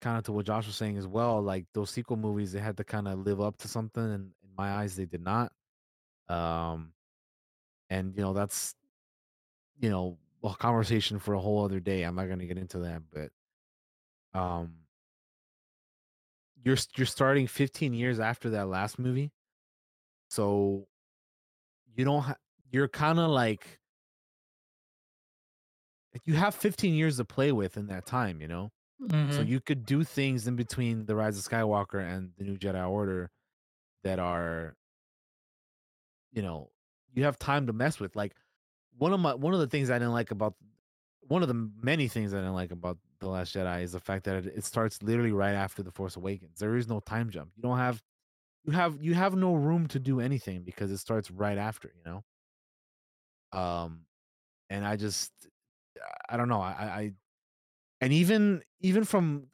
kind 0.00 0.18
of 0.18 0.24
to 0.24 0.32
what 0.32 0.46
Josh 0.46 0.66
was 0.66 0.76
saying 0.76 0.96
as 0.96 1.06
well, 1.06 1.40
like 1.42 1.66
those 1.74 1.90
sequel 1.90 2.16
movies, 2.16 2.52
they 2.52 2.60
had 2.60 2.76
to 2.78 2.84
kind 2.84 3.06
of 3.06 3.18
live 3.18 3.40
up 3.40 3.56
to 3.58 3.68
something, 3.68 4.02
and 4.02 4.30
in 4.42 4.50
my 4.56 4.72
eyes, 4.72 4.96
they 4.96 5.04
did 5.04 5.22
not. 5.22 5.52
Um, 6.28 6.92
and 7.90 8.14
you 8.16 8.22
know, 8.22 8.32
that's 8.32 8.74
you 9.78 9.90
know 9.90 10.18
a 10.42 10.54
conversation 10.54 11.18
for 11.18 11.34
a 11.34 11.40
whole 11.40 11.64
other 11.64 11.80
day. 11.80 12.02
I'm 12.04 12.14
not 12.14 12.28
gonna 12.28 12.46
get 12.46 12.58
into 12.58 12.80
that, 12.80 13.02
but 13.10 13.32
um, 14.34 14.86
you're 16.62 16.76
you're 16.96 17.06
starting 17.06 17.46
15 17.46 17.94
years 17.94 18.20
after 18.20 18.50
that 18.50 18.68
last 18.68 18.98
movie, 18.98 19.32
so 20.28 20.88
you 21.94 22.04
don't. 22.04 22.22
Ha- 22.22 22.36
you're 22.70 22.88
kind 22.88 23.18
of 23.18 23.30
like 23.30 23.80
you 26.24 26.34
have 26.34 26.54
15 26.54 26.94
years 26.94 27.16
to 27.18 27.24
play 27.24 27.52
with 27.52 27.76
in 27.76 27.86
that 27.86 28.06
time, 28.06 28.40
you 28.40 28.48
know. 28.48 28.70
So 29.28 29.42
Mhm. 29.42 29.42
you 29.42 29.60
could 29.60 29.86
do 29.86 30.04
things 30.04 30.48
in 30.48 30.56
between 30.56 31.06
the 31.06 31.16
Rise 31.16 31.38
of 31.38 31.44
Skywalker 31.44 32.02
and 32.02 32.32
the 32.38 32.44
New 32.44 32.58
Jedi 32.58 32.88
Order 32.88 33.30
that 34.04 34.18
are, 34.20 34.76
you 36.32 36.42
know, 36.42 36.70
you 37.12 37.24
have 37.24 37.38
time 37.38 37.66
to 37.66 37.72
mess 37.72 37.98
with. 38.00 38.14
Like 38.16 38.34
one 39.00 39.14
of 39.14 39.20
my 39.20 39.34
one 39.34 39.54
of 39.54 39.60
the 39.60 39.66
things 39.66 39.88
I 39.88 39.98
didn't 39.98 40.12
like 40.12 40.30
about 40.30 40.54
one 41.22 41.42
of 41.42 41.48
the 41.48 41.70
many 41.82 42.06
things 42.06 42.34
I 42.34 42.38
didn't 42.38 42.54
like 42.54 42.70
about 42.70 42.98
the 43.20 43.28
Last 43.28 43.54
Jedi 43.54 43.82
is 43.82 43.92
the 43.92 44.00
fact 44.00 44.24
that 44.24 44.44
it, 44.44 44.52
it 44.58 44.64
starts 44.64 45.02
literally 45.02 45.32
right 45.32 45.54
after 45.54 45.82
the 45.82 45.90
Force 45.90 46.16
Awakens. 46.16 46.58
There 46.58 46.76
is 46.76 46.86
no 46.86 47.00
time 47.00 47.30
jump. 47.30 47.50
You 47.56 47.62
don't 47.62 47.78
have 47.78 48.02
you 48.64 48.72
have 48.72 48.98
you 49.00 49.14
have 49.14 49.34
no 49.34 49.54
room 49.54 49.86
to 49.88 49.98
do 49.98 50.20
anything 50.20 50.62
because 50.62 50.90
it 50.90 50.98
starts 50.98 51.30
right 51.30 51.56
after. 51.56 51.90
You 51.96 52.22
know. 53.52 53.58
Um, 53.58 54.02
and 54.68 54.84
I 54.84 54.96
just 54.96 55.32
I 56.28 56.36
don't 56.36 56.48
know. 56.48 56.60
I 56.60 56.68
I 56.68 57.12
and 58.02 58.12
even 58.12 58.62
even 58.80 59.04
from 59.04 59.46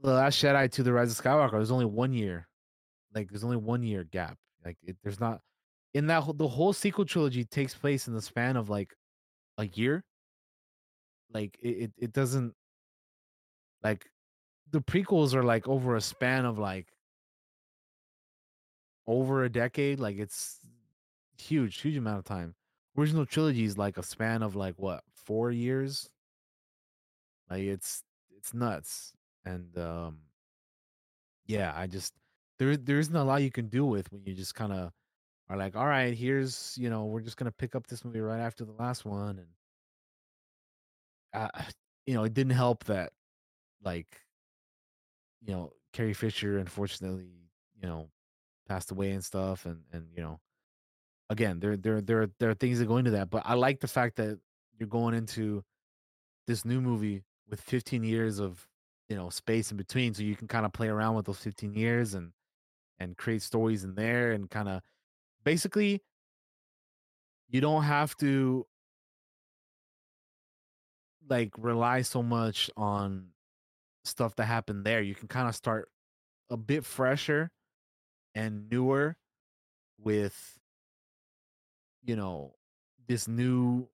the 0.00 0.12
Last 0.12 0.40
Jedi 0.40 0.70
to 0.70 0.84
the 0.84 0.92
Rise 0.92 1.10
of 1.10 1.24
Skywalker, 1.24 1.52
there's 1.52 1.72
only 1.72 1.86
one 1.86 2.12
year. 2.12 2.46
Like 3.12 3.30
there's 3.30 3.44
only 3.44 3.56
one 3.56 3.82
year 3.82 4.04
gap. 4.04 4.38
Like 4.64 4.76
it, 4.84 4.96
there's 5.02 5.18
not 5.18 5.40
in 5.96 6.06
that 6.08 6.24
the 6.36 6.46
whole 6.46 6.74
sequel 6.74 7.06
trilogy 7.06 7.42
takes 7.42 7.74
place 7.74 8.06
in 8.06 8.12
the 8.12 8.20
span 8.20 8.58
of 8.58 8.68
like 8.68 8.94
a 9.56 9.66
year. 9.66 10.04
Like 11.32 11.58
it, 11.62 11.68
it, 11.68 11.92
it 11.96 12.12
doesn't 12.12 12.54
like 13.82 14.06
the 14.72 14.82
prequels 14.82 15.32
are 15.32 15.42
like 15.42 15.66
over 15.66 15.96
a 15.96 16.00
span 16.02 16.44
of 16.44 16.58
like 16.58 16.88
over 19.06 19.44
a 19.44 19.48
decade. 19.48 19.98
Like 19.98 20.18
it's 20.18 20.60
huge, 21.38 21.80
huge 21.80 21.96
amount 21.96 22.18
of 22.18 22.24
time. 22.24 22.54
Original 22.98 23.24
trilogy 23.24 23.64
is 23.64 23.78
like 23.78 23.96
a 23.96 24.02
span 24.02 24.42
of 24.42 24.54
like 24.54 24.74
what 24.76 25.02
four 25.24 25.50
years. 25.50 26.10
Like 27.48 27.62
it's 27.62 28.02
it's 28.36 28.52
nuts. 28.52 29.14
And 29.46 29.78
um 29.78 30.18
yeah, 31.46 31.72
I 31.74 31.86
just 31.86 32.12
there 32.58 32.76
there 32.76 32.98
isn't 32.98 33.16
a 33.16 33.24
lot 33.24 33.40
you 33.40 33.50
can 33.50 33.68
do 33.68 33.86
with 33.86 34.12
when 34.12 34.26
you 34.26 34.34
just 34.34 34.54
kind 34.54 34.74
of 34.74 34.92
are 35.48 35.56
like, 35.56 35.76
all 35.76 35.86
right, 35.86 36.14
here's 36.16 36.76
you 36.78 36.90
know, 36.90 37.04
we're 37.06 37.20
just 37.20 37.36
gonna 37.36 37.52
pick 37.52 37.74
up 37.74 37.86
this 37.86 38.04
movie 38.04 38.20
right 38.20 38.40
after 38.40 38.64
the 38.64 38.72
last 38.72 39.04
one, 39.04 39.38
and 39.38 39.48
uh, 41.32 41.62
you 42.06 42.14
know, 42.14 42.24
it 42.24 42.34
didn't 42.34 42.52
help 42.52 42.84
that 42.84 43.12
like 43.84 44.20
you 45.44 45.54
know 45.54 45.72
Carrie 45.92 46.14
Fisher 46.14 46.58
unfortunately 46.58 47.30
you 47.80 47.88
know 47.88 48.08
passed 48.68 48.90
away 48.90 49.12
and 49.12 49.24
stuff, 49.24 49.66
and 49.66 49.82
and 49.92 50.06
you 50.14 50.22
know 50.22 50.40
again, 51.30 51.60
there 51.60 51.76
there 51.76 52.00
there 52.00 52.28
there 52.38 52.50
are 52.50 52.54
things 52.54 52.78
that 52.78 52.86
go 52.86 52.96
into 52.98 53.12
that, 53.12 53.30
but 53.30 53.42
I 53.44 53.54
like 53.54 53.80
the 53.80 53.88
fact 53.88 54.16
that 54.16 54.38
you're 54.78 54.88
going 54.88 55.14
into 55.14 55.62
this 56.46 56.64
new 56.64 56.80
movie 56.80 57.24
with 57.48 57.60
15 57.60 58.04
years 58.04 58.38
of 58.38 58.66
you 59.08 59.16
know 59.16 59.30
space 59.30 59.70
in 59.70 59.76
between, 59.76 60.14
so 60.14 60.22
you 60.22 60.36
can 60.36 60.48
kind 60.48 60.66
of 60.66 60.72
play 60.72 60.88
around 60.88 61.14
with 61.16 61.26
those 61.26 61.38
15 61.38 61.74
years 61.74 62.14
and 62.14 62.32
and 62.98 63.16
create 63.16 63.42
stories 63.42 63.84
in 63.84 63.94
there 63.94 64.32
and 64.32 64.50
kind 64.50 64.68
of 64.68 64.80
basically 65.46 66.02
you 67.48 67.60
don't 67.60 67.84
have 67.84 68.16
to 68.16 68.66
like 71.30 71.52
rely 71.56 72.02
so 72.02 72.20
much 72.20 72.68
on 72.76 73.28
stuff 74.04 74.34
that 74.36 74.46
happened 74.46 74.84
there. 74.84 75.00
You 75.00 75.14
can 75.14 75.28
kind 75.28 75.48
of 75.48 75.54
start 75.54 75.88
a 76.50 76.56
bit 76.56 76.84
fresher 76.84 77.52
and 78.34 78.68
newer 78.70 79.16
with 80.02 80.58
you 82.04 82.16
know 82.16 82.54
this 83.06 83.28
new 83.28 83.88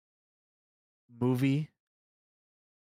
movie 1.20 1.68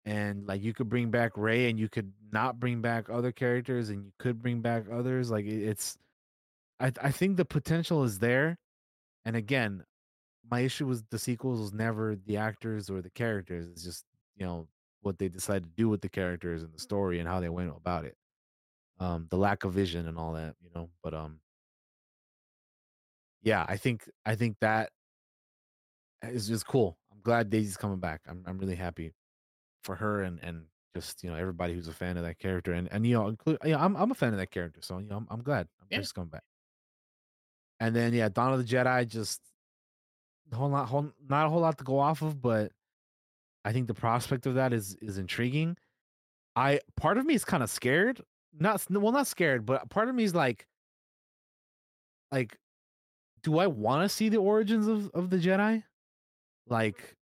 and 0.05 0.47
like 0.47 0.63
you 0.63 0.73
could 0.73 0.89
bring 0.89 1.11
back 1.11 1.33
Rey 1.35 1.69
and 1.69 1.77
you 1.77 1.89
could 1.89 2.11
not 2.31 2.59
bring 2.59 2.81
back 2.81 3.09
other 3.09 3.33
characters 3.33 3.89
and 3.89 4.05
you 4.05 4.11
could 4.17 4.41
bring 4.41 4.61
back 4.61 4.85
others 4.91 5.29
like 5.29 5.45
it's 5.45 5.97
I 6.79 6.91
I 7.01 7.11
think 7.11 7.37
the 7.37 7.45
potential 7.45 8.03
is 8.03 8.19
there 8.19 8.57
and 9.25 9.35
again 9.35 9.85
my 10.49 10.61
issue 10.61 10.87
with 10.87 11.09
the 11.09 11.19
sequels 11.19 11.59
was 11.61 11.73
never 11.73 12.15
the 12.15 12.37
actors 12.37 12.89
or 12.89 13.01
the 13.01 13.11
characters 13.11 13.67
it's 13.69 13.83
just 13.83 14.05
you 14.37 14.45
know 14.45 14.67
what 15.01 15.19
they 15.19 15.29
decided 15.29 15.65
to 15.65 15.71
do 15.71 15.89
with 15.89 16.01
the 16.01 16.09
characters 16.09 16.63
and 16.63 16.73
the 16.73 16.79
story 16.79 17.19
and 17.19 17.27
how 17.29 17.39
they 17.39 17.49
went 17.49 17.69
about 17.75 18.05
it. 18.05 18.17
Um 18.99 19.27
the 19.31 19.37
lack 19.37 19.63
of 19.65 19.73
vision 19.73 20.07
and 20.07 20.17
all 20.19 20.33
that 20.33 20.55
you 20.61 20.71
know 20.75 20.91
but 21.03 21.13
um 21.13 21.41
yeah 23.41 23.65
I 23.67 23.77
think 23.77 24.09
I 24.25 24.35
think 24.35 24.57
that 24.61 24.91
is 26.23 26.47
just 26.47 26.65
cool. 26.67 26.97
I'm 27.11 27.21
glad 27.21 27.49
Daisy's 27.49 27.77
coming 27.77 27.99
back. 27.99 28.21
I'm 28.27 28.43
I'm 28.45 28.57
really 28.57 28.75
happy 28.75 29.13
for 29.83 29.95
her 29.95 30.23
and 30.23 30.39
and 30.43 30.67
just 30.95 31.23
you 31.23 31.31
know 31.31 31.37
everybody 31.37 31.73
who's 31.73 31.87
a 31.89 31.93
fan 31.93 32.17
of 32.17 32.23
that 32.23 32.39
character 32.39 32.73
and 32.73 32.91
and 32.91 33.05
you 33.07 33.13
know 33.15 33.27
include 33.27 33.59
yeah 33.65 33.83
I'm 33.83 33.95
I'm 33.97 34.11
a 34.11 34.15
fan 34.15 34.33
of 34.33 34.39
that 34.39 34.51
character 34.51 34.81
so 34.83 34.99
you 34.99 35.07
know 35.07 35.17
I'm 35.17 35.27
I'm 35.31 35.43
glad. 35.43 35.67
I'm 35.81 35.87
Yeah. 35.89 35.99
she's 36.01 36.11
coming 36.13 36.29
back. 36.29 36.43
And 37.79 37.95
then 37.95 38.13
yeah, 38.13 38.29
Dawn 38.29 38.53
of 38.53 38.59
the 38.59 38.65
Jedi 38.75 39.07
just 39.07 39.41
whole 40.53 40.69
lot 40.69 40.87
whole, 40.87 41.11
not 41.27 41.45
a 41.47 41.49
whole 41.49 41.61
lot 41.61 41.77
to 41.77 41.83
go 41.83 41.99
off 41.99 42.21
of, 42.21 42.41
but 42.41 42.71
I 43.65 43.73
think 43.73 43.87
the 43.87 43.93
prospect 43.93 44.45
of 44.45 44.55
that 44.55 44.73
is 44.73 44.95
is 45.01 45.17
intriguing. 45.17 45.77
I 46.55 46.79
part 46.97 47.17
of 47.17 47.25
me 47.25 47.35
is 47.35 47.45
kind 47.45 47.63
of 47.63 47.69
scared. 47.69 48.21
Not 48.57 48.85
well, 48.89 49.11
not 49.13 49.27
scared, 49.27 49.65
but 49.65 49.89
part 49.89 50.09
of 50.09 50.15
me 50.15 50.23
is 50.23 50.35
like 50.35 50.67
like 52.31 52.57
do 53.43 53.59
I 53.59 53.67
want 53.67 54.03
to 54.03 54.09
see 54.15 54.29
the 54.29 54.37
origins 54.39 54.87
of 54.87 55.09
of 55.11 55.29
the 55.29 55.37
Jedi? 55.37 55.83
Like 56.67 57.15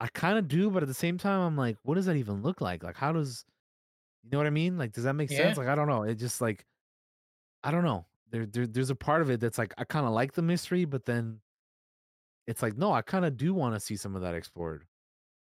I 0.00 0.08
kind 0.08 0.38
of 0.38 0.48
do, 0.48 0.70
but 0.70 0.82
at 0.84 0.88
the 0.88 0.94
same 0.94 1.18
time 1.18 1.40
I'm 1.42 1.56
like 1.56 1.78
what 1.84 1.96
does 1.96 2.06
that 2.06 2.16
even 2.16 2.42
look 2.42 2.60
like? 2.62 2.82
Like 2.84 2.96
how 2.96 3.12
does 3.12 3.44
you 4.24 4.30
know 4.30 4.38
what 4.38 4.48
I 4.48 4.52
mean? 4.52 4.78
Like 4.78 4.92
does 4.92 5.04
that 5.04 5.14
make 5.14 5.30
Yeah. 5.30 5.38
sense? 5.38 5.58
Like 5.58 5.68
I 5.68 5.76
don't 5.76 5.88
know. 5.88 6.04
It 6.04 6.16
just 6.16 6.40
like 6.42 6.66
I 7.64 7.70
don't 7.72 7.84
know. 7.84 8.07
There, 8.30 8.46
there 8.46 8.66
there's 8.66 8.90
a 8.90 8.94
part 8.94 9.22
of 9.22 9.30
it 9.30 9.40
that's 9.40 9.58
like 9.58 9.74
I 9.78 9.84
kind 9.84 10.06
of 10.06 10.12
like 10.12 10.32
the 10.32 10.42
mystery, 10.42 10.84
but 10.84 11.04
then 11.04 11.40
it's 12.46 12.62
like 12.62 12.76
no, 12.76 12.92
I 12.92 13.02
kind 13.02 13.24
of 13.24 13.36
do 13.36 13.54
want 13.54 13.74
to 13.74 13.80
see 13.80 13.96
some 13.96 14.16
of 14.16 14.22
that 14.22 14.34
explored. 14.34 14.84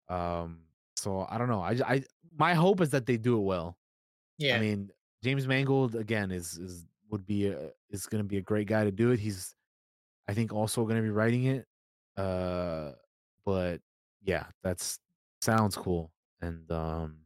Um, 0.09 0.60
so 0.96 1.26
I 1.28 1.38
don't 1.38 1.48
know. 1.48 1.60
I 1.60 1.78
I 1.86 2.05
my 2.36 2.55
hope 2.55 2.80
is 2.80 2.90
that 2.90 3.06
they 3.06 3.16
do 3.16 3.36
it 3.36 3.42
well. 3.42 3.76
Yeah. 4.38 4.56
I 4.56 4.60
mean, 4.60 4.90
James 5.22 5.46
Mangold 5.46 5.94
again 5.94 6.30
is 6.30 6.59
is 6.59 6.86
would 7.10 7.26
be 7.26 7.48
a, 7.48 7.70
is 7.90 8.06
going 8.06 8.22
to 8.22 8.28
be 8.28 8.38
a 8.38 8.42
great 8.42 8.66
guy 8.66 8.84
to 8.84 8.90
do 8.90 9.10
it. 9.10 9.20
He's 9.20 9.55
I 10.28 10.34
think 10.34 10.52
also 10.52 10.84
going 10.84 10.96
to 10.96 11.02
be 11.02 11.10
writing 11.10 11.44
it. 11.44 11.66
Uh, 12.16 12.92
but 13.44 13.80
yeah, 14.22 14.46
that's 14.62 14.98
sounds 15.40 15.76
cool. 15.76 16.10
And 16.40 16.70
um, 16.70 17.18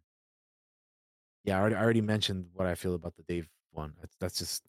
yeah, 1.45 1.57
I 1.57 1.61
already, 1.61 1.77
I 1.77 1.83
already 1.83 2.01
mentioned 2.01 2.47
what 2.53 2.67
I 2.67 2.75
feel 2.75 2.95
about 2.95 3.17
the 3.17 3.23
Dave 3.23 3.49
one. 3.73 3.95
That's 4.01 4.17
that's 4.21 4.39
just 4.39 4.65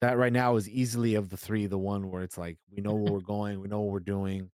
that 0.00 0.16
right 0.18 0.32
now 0.32 0.56
is 0.56 0.68
easily 0.68 1.14
of 1.16 1.28
the 1.28 1.36
three 1.36 1.66
the 1.66 1.78
one 1.78 2.10
where 2.10 2.22
it's 2.22 2.38
like 2.38 2.56
we 2.74 2.82
know 2.82 2.94
where 2.94 3.12
we're 3.14 3.20
going, 3.20 3.60
we 3.60 3.68
know 3.68 3.80
what 3.80 3.92
we're 3.92 4.00
doing. 4.00 4.50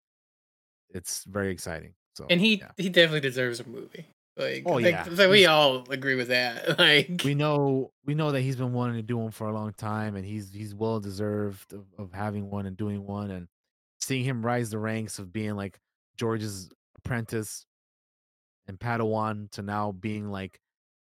It's 0.91 1.25
very 1.25 1.51
exciting. 1.51 1.95
So 2.15 2.27
and 2.29 2.41
he 2.41 2.57
yeah. 2.57 2.71
he 2.77 2.89
definitely 2.89 3.21
deserves 3.21 3.61
a 3.61 3.65
movie. 3.69 4.07
Like, 4.37 4.63
Oh, 4.65 4.77
think, 4.77 4.89
yeah. 4.97 5.05
Think 5.05 5.31
we 5.31 5.39
He's- 5.41 5.49
all 5.51 5.85
agree 5.91 6.15
with 6.15 6.29
that. 6.29 6.79
Like, 6.79 7.23
we 7.25 7.35
know 7.35 7.93
we 8.05 8.15
know 8.15 8.33
that 8.33 8.41
he's 8.41 8.57
been 8.57 8.73
wanting 8.73 8.97
to 8.97 9.03
do 9.03 9.19
one 9.19 9.31
for 9.31 9.49
a 9.49 9.53
long 9.53 9.73
time 9.75 10.17
and 10.17 10.25
he's 10.25 10.53
he's 10.53 10.75
well 10.75 10.99
deserved 11.01 11.73
of, 11.73 11.85
of 11.99 12.13
having 12.13 12.51
one 12.51 12.67
and 12.67 12.77
doing 12.77 13.07
one 13.07 13.31
and 13.31 13.49
seeing 14.01 14.25
him 14.25 14.45
rise 14.45 14.71
the 14.71 14.79
ranks 14.79 15.19
of 15.19 15.33
being 15.33 15.57
like 15.57 15.79
George's 16.17 16.71
apprentice 16.97 17.67
and 18.67 18.79
Padawan 18.79 19.51
to 19.53 19.63
now 19.63 19.93
being 19.93 20.31
like 20.31 20.59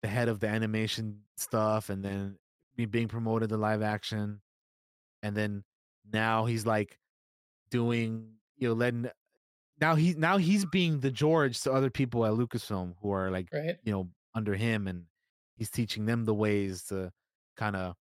the 0.01 0.07
head 0.07 0.27
of 0.29 0.39
the 0.39 0.47
animation 0.47 1.19
stuff 1.37 1.89
and 1.89 2.03
then 2.03 2.35
being 2.85 3.07
promoted 3.07 3.49
to 3.49 3.57
live 3.57 3.81
action 3.81 4.41
and 5.23 5.35
then 5.35 5.63
now 6.11 6.45
he's 6.45 6.65
like 6.65 6.97
doing 7.69 8.29
you 8.57 8.67
know 8.67 8.73
letting 8.73 9.09
now 9.79 9.95
he 9.95 10.13
now 10.15 10.37
he's 10.37 10.65
being 10.65 10.99
the 10.99 11.11
George 11.11 11.59
to 11.61 11.71
other 11.71 11.89
people 11.89 12.25
at 12.25 12.33
Lucasfilm 12.33 12.95
who 13.01 13.11
are 13.11 13.31
like 13.31 13.47
right? 13.53 13.77
you 13.83 13.91
know 13.91 14.09
under 14.35 14.55
him 14.55 14.87
and 14.87 15.03
he's 15.55 15.69
teaching 15.69 16.05
them 16.05 16.25
the 16.25 16.33
ways 16.33 16.83
to 16.83 17.11
kind 17.57 17.75
of 17.75 17.95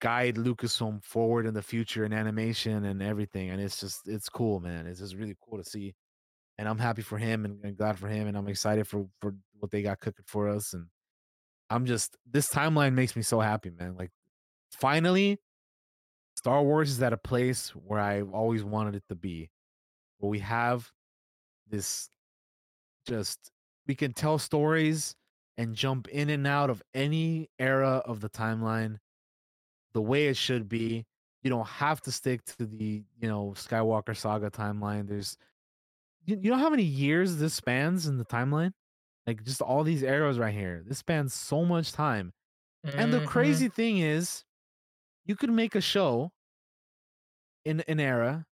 guide 0.00 0.36
Lucasfilm 0.36 1.02
forward 1.04 1.46
in 1.46 1.54
the 1.54 1.62
future 1.62 2.04
in 2.04 2.12
animation 2.12 2.84
and 2.86 3.02
everything 3.02 3.50
and 3.50 3.60
it's 3.60 3.80
just 3.80 4.08
it's 4.08 4.28
cool 4.28 4.60
man 4.60 4.86
it's 4.86 5.00
just 5.00 5.14
really 5.14 5.36
cool 5.42 5.58
to 5.58 5.68
see 5.68 5.94
and 6.58 6.68
I'm 6.68 6.78
happy 6.78 7.02
for 7.02 7.16
him 7.16 7.44
and, 7.44 7.58
and 7.64 7.76
glad 7.76 7.98
for 7.98 8.08
him 8.08 8.26
and 8.28 8.36
I'm 8.36 8.48
excited 8.48 8.86
for 8.86 9.06
for 9.20 9.34
what 9.58 9.70
they 9.70 9.82
got 9.82 10.00
cooking 10.00 10.24
for 10.26 10.48
us 10.48 10.72
and 10.72 10.86
I'm 11.70 11.86
just 11.86 12.16
this 12.30 12.48
timeline 12.48 12.94
makes 12.94 13.16
me 13.16 13.22
so 13.22 13.40
happy 13.40 13.70
man 13.70 13.96
like 13.96 14.10
finally 14.72 15.38
Star 16.36 16.62
Wars 16.62 16.90
is 16.90 17.02
at 17.02 17.12
a 17.12 17.18
place 17.18 17.70
where 17.70 18.00
I've 18.00 18.32
always 18.32 18.64
wanted 18.64 18.96
it 18.96 19.04
to 19.08 19.14
be 19.14 19.50
where 20.18 20.30
we 20.30 20.40
have 20.40 20.90
this 21.68 22.08
just 23.06 23.50
we 23.86 23.94
can 23.94 24.12
tell 24.12 24.38
stories 24.38 25.14
and 25.58 25.74
jump 25.74 26.08
in 26.08 26.30
and 26.30 26.46
out 26.46 26.70
of 26.70 26.82
any 26.94 27.48
era 27.58 28.02
of 28.04 28.20
the 28.20 28.28
timeline 28.28 28.96
the 29.92 30.00
way 30.00 30.28
it 30.28 30.36
should 30.36 30.68
be. 30.68 31.04
You 31.42 31.50
don't 31.50 31.66
have 31.66 32.00
to 32.02 32.12
stick 32.12 32.44
to 32.56 32.66
the 32.66 33.02
you 33.20 33.28
know 33.28 33.54
skywalker 33.56 34.16
saga 34.16 34.50
timeline. 34.50 35.08
There's 35.08 35.36
you, 36.24 36.38
you 36.42 36.50
know 36.50 36.58
how 36.58 36.70
many 36.70 36.82
years 36.82 37.36
this 37.36 37.54
spans 37.54 38.06
in 38.06 38.18
the 38.18 38.24
timeline 38.24 38.72
like 39.30 39.44
just 39.44 39.62
all 39.62 39.84
these 39.84 40.02
eras 40.02 40.38
right 40.38 40.52
here. 40.54 40.82
This 40.86 40.98
spans 40.98 41.32
so 41.34 41.64
much 41.64 41.92
time. 41.92 42.32
And 42.84 43.12
the 43.12 43.20
Mhm. 43.20 43.26
crazy 43.28 43.68
thing 43.68 43.98
is 43.98 44.44
you 45.24 45.36
could 45.36 45.50
make 45.50 45.74
a 45.76 45.80
show 45.80 46.32
in 47.64 47.80
an 47.82 48.00
era 48.00 48.46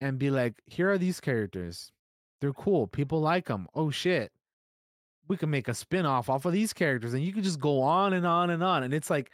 and 0.00 0.18
be 0.18 0.30
like 0.30 0.60
here 0.66 0.90
are 0.90 0.98
these 0.98 1.20
characters. 1.20 1.90
They're 2.40 2.52
cool. 2.52 2.86
People 2.86 3.20
like 3.20 3.46
them 3.46 3.66
oh 3.74 3.90
shit. 3.90 4.32
We 5.28 5.36
can 5.36 5.50
make 5.50 5.68
a 5.68 5.74
spin-off 5.74 6.28
off 6.30 6.44
of 6.44 6.52
these 6.52 6.72
characters 6.72 7.14
and 7.14 7.22
you 7.24 7.32
could 7.32 7.44
just 7.44 7.60
go 7.60 7.80
on 7.82 8.12
and 8.12 8.26
on 8.26 8.50
and 8.50 8.62
on 8.62 8.82
and 8.82 8.94
it's 8.94 9.10
like 9.10 9.32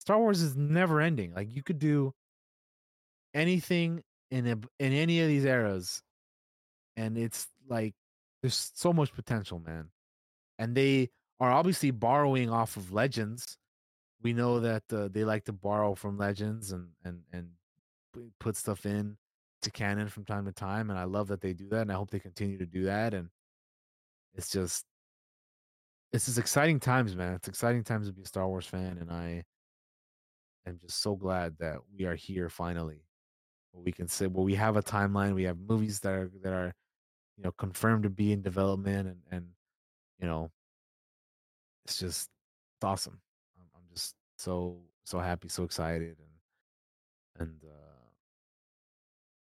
star 0.00 0.18
wars 0.18 0.42
is 0.42 0.56
never 0.56 1.00
ending. 1.00 1.34
Like 1.34 1.50
you 1.54 1.62
could 1.62 1.78
do 1.78 2.14
anything 3.34 4.02
in 4.30 4.46
a, 4.46 4.56
in 4.78 4.92
any 4.92 5.20
of 5.20 5.28
these 5.28 5.44
eras 5.44 6.02
and 6.96 7.16
it's 7.18 7.48
like 7.68 7.94
there's 8.42 8.70
so 8.74 8.92
much 8.92 9.12
potential 9.12 9.58
man. 9.58 9.90
And 10.58 10.74
they 10.74 11.10
are 11.40 11.50
obviously 11.50 11.90
borrowing 11.90 12.50
off 12.50 12.76
of 12.76 12.92
legends. 12.92 13.58
We 14.22 14.32
know 14.32 14.60
that 14.60 14.82
uh, 14.92 15.08
they 15.10 15.24
like 15.24 15.44
to 15.44 15.52
borrow 15.52 15.94
from 15.94 16.18
legends 16.18 16.72
and 16.72 16.88
and 17.04 17.20
and 17.32 17.50
put 18.40 18.56
stuff 18.56 18.84
in 18.86 19.16
to 19.62 19.70
canon 19.70 20.08
from 20.08 20.24
time 20.24 20.44
to 20.44 20.52
time 20.52 20.90
and 20.90 20.98
i 20.98 21.04
love 21.04 21.28
that 21.28 21.40
they 21.40 21.52
do 21.52 21.68
that 21.68 21.82
and 21.82 21.92
i 21.92 21.94
hope 21.94 22.10
they 22.10 22.18
continue 22.18 22.58
to 22.58 22.66
do 22.66 22.84
that 22.84 23.14
and 23.14 23.28
it's 24.34 24.50
just 24.50 24.84
it's 26.12 26.24
just 26.24 26.38
exciting 26.38 26.80
times 26.80 27.14
man. 27.14 27.34
It's 27.34 27.48
exciting 27.48 27.84
times 27.84 28.06
to 28.06 28.12
be 28.12 28.22
a 28.22 28.26
star 28.26 28.48
wars 28.48 28.66
fan 28.66 28.98
and 28.98 29.10
i 29.10 29.44
am 30.66 30.78
just 30.78 31.00
so 31.02 31.16
glad 31.16 31.56
that 31.58 31.78
we 31.96 32.04
are 32.06 32.14
here 32.14 32.48
finally. 32.48 33.02
We 33.72 33.92
can 33.92 34.08
say 34.08 34.26
well 34.26 34.44
we 34.44 34.54
have 34.54 34.76
a 34.76 34.82
timeline 34.82 35.34
we 35.34 35.44
have 35.44 35.58
movies 35.58 36.00
that 36.00 36.12
are 36.12 36.30
that 36.42 36.52
are 36.52 36.74
you 37.38 37.44
know 37.44 37.52
confirmed 37.52 38.02
to 38.02 38.10
be 38.10 38.32
in 38.32 38.42
development 38.42 39.08
and 39.08 39.18
and 39.30 39.46
you 40.20 40.26
know 40.26 40.50
it's 41.84 41.98
just 41.98 42.28
it's 42.76 42.84
awesome 42.84 43.20
i'm, 43.58 43.66
I'm 43.76 43.82
just 43.94 44.16
so 44.36 44.78
so 45.04 45.20
happy 45.20 45.48
so 45.48 45.62
excited 45.62 46.16
and 47.38 47.48
and 47.48 47.60
uh 47.64 48.10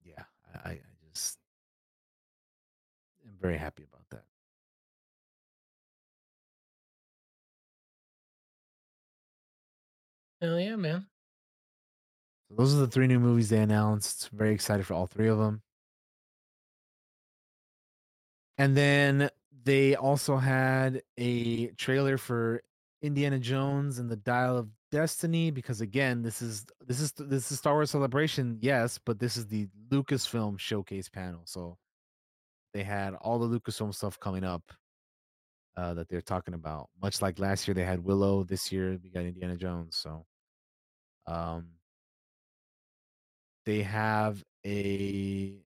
yeah 0.04 0.24
i 0.66 0.72
i 0.72 0.80
just 1.14 1.40
am 3.26 3.32
very 3.42 3.58
happy 3.58 3.84
about 3.84 4.04
that 4.12 4.26
Hell 10.42 10.58
yeah, 10.58 10.78
man. 10.78 11.06
So 12.48 12.56
those 12.56 12.74
are 12.74 12.78
the 12.78 12.88
three 12.88 13.08
new 13.08 13.20
movies 13.20 13.50
they 13.50 13.60
announced. 13.60 14.30
Very 14.30 14.54
excited 14.54 14.86
for 14.86 14.94
all 14.94 15.06
three 15.06 15.28
of 15.28 15.38
them. 15.38 15.62
And 18.60 18.76
then 18.76 19.30
they 19.64 19.96
also 19.96 20.36
had 20.36 21.02
a 21.18 21.68
trailer 21.72 22.18
for 22.18 22.62
Indiana 23.02 23.40
Jones 23.40 24.00
and 24.00 24.12
the 24.12 24.18
Dial 24.18 24.58
of 24.58 24.68
Destiny 24.92 25.50
because 25.50 25.80
again, 25.80 26.22
this 26.22 26.42
is 26.42 26.66
this 26.86 27.00
is 27.00 27.14
this 27.14 27.52
is 27.52 27.58
Star 27.58 27.76
Wars 27.76 27.90
Celebration, 27.90 28.58
yes, 28.62 29.00
but 29.06 29.18
this 29.18 29.38
is 29.38 29.48
the 29.48 29.68
Lucasfilm 29.90 30.60
showcase 30.60 31.08
panel. 31.08 31.44
So 31.46 31.78
they 32.74 32.84
had 32.84 33.14
all 33.16 33.40
the 33.40 33.48
Lucasfilm 33.48 33.96
stuff 33.96 34.20
coming 34.20 34.44
up 34.44 34.64
uh, 35.78 35.94
that 35.94 36.10
they're 36.10 36.22
talking 36.22 36.54
about. 36.54 36.90
Much 37.02 37.22
like 37.22 37.40
last 37.40 37.66
year, 37.66 37.76
they 37.76 37.86
had 37.86 38.04
Willow. 38.04 38.44
This 38.44 38.74
year, 38.74 39.00
we 39.02 39.10
got 39.10 39.24
Indiana 39.24 39.56
Jones. 39.56 39.96
So, 39.96 40.26
um, 41.28 41.68
they 43.66 43.84
have 43.84 44.44
a 44.66 45.64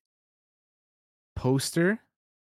poster 1.36 2.00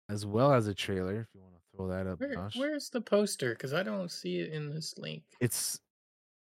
as 0.10 0.26
well 0.26 0.54
as 0.54 0.68
a 0.68 0.74
trailer. 0.74 1.22
If 1.22 1.28
you 1.34 1.42
want 1.42 1.54
to 1.56 1.78
throw 1.78 1.88
that 1.88 2.08
up, 2.08 2.20
Where, 2.20 2.50
where's 2.56 2.90
the 2.90 3.02
poster? 3.02 3.52
Because 3.52 3.74
I 3.74 3.84
don't 3.84 4.12
see 4.12 4.40
it 4.40 4.52
in 4.52 4.70
this 4.74 4.96
link. 4.98 5.24
It's 5.40 5.80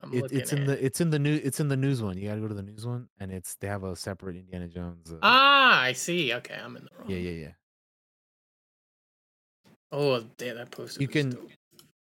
I'm 0.02 0.14
it, 0.14 0.32
it's 0.32 0.54
in 0.54 0.66
the 0.66 0.84
it's 0.86 1.02
in 1.02 1.10
the 1.10 1.20
new 1.20 1.40
it's 1.44 1.60
in 1.60 1.68
the 1.68 1.78
news 1.78 2.02
one. 2.02 2.18
You 2.18 2.28
got 2.30 2.36
to 2.36 2.42
go 2.42 2.48
to 2.48 2.54
the 2.54 2.62
news 2.64 2.86
one, 2.86 3.08
and 3.20 3.32
it's 3.32 3.56
they 3.56 3.68
have 3.68 3.84
a 3.84 3.96
separate 3.96 4.36
Indiana 4.36 4.68
Jones. 4.68 5.12
Uh, 5.12 5.18
Ah, 5.22 5.82
I 5.82 5.94
see. 5.94 6.34
Okay, 6.34 6.56
I'm 6.56 6.76
in 6.78 6.84
the 6.84 6.90
wrong. 7.00 7.10
yeah, 7.10 7.18
yeah, 7.18 7.32
yeah. 7.32 7.52
Oh, 9.92 10.24
damn, 10.38 10.58
that 10.58 10.72
poster. 10.72 11.02
You 11.02 11.08
can 11.08 11.30
dope. 11.32 11.50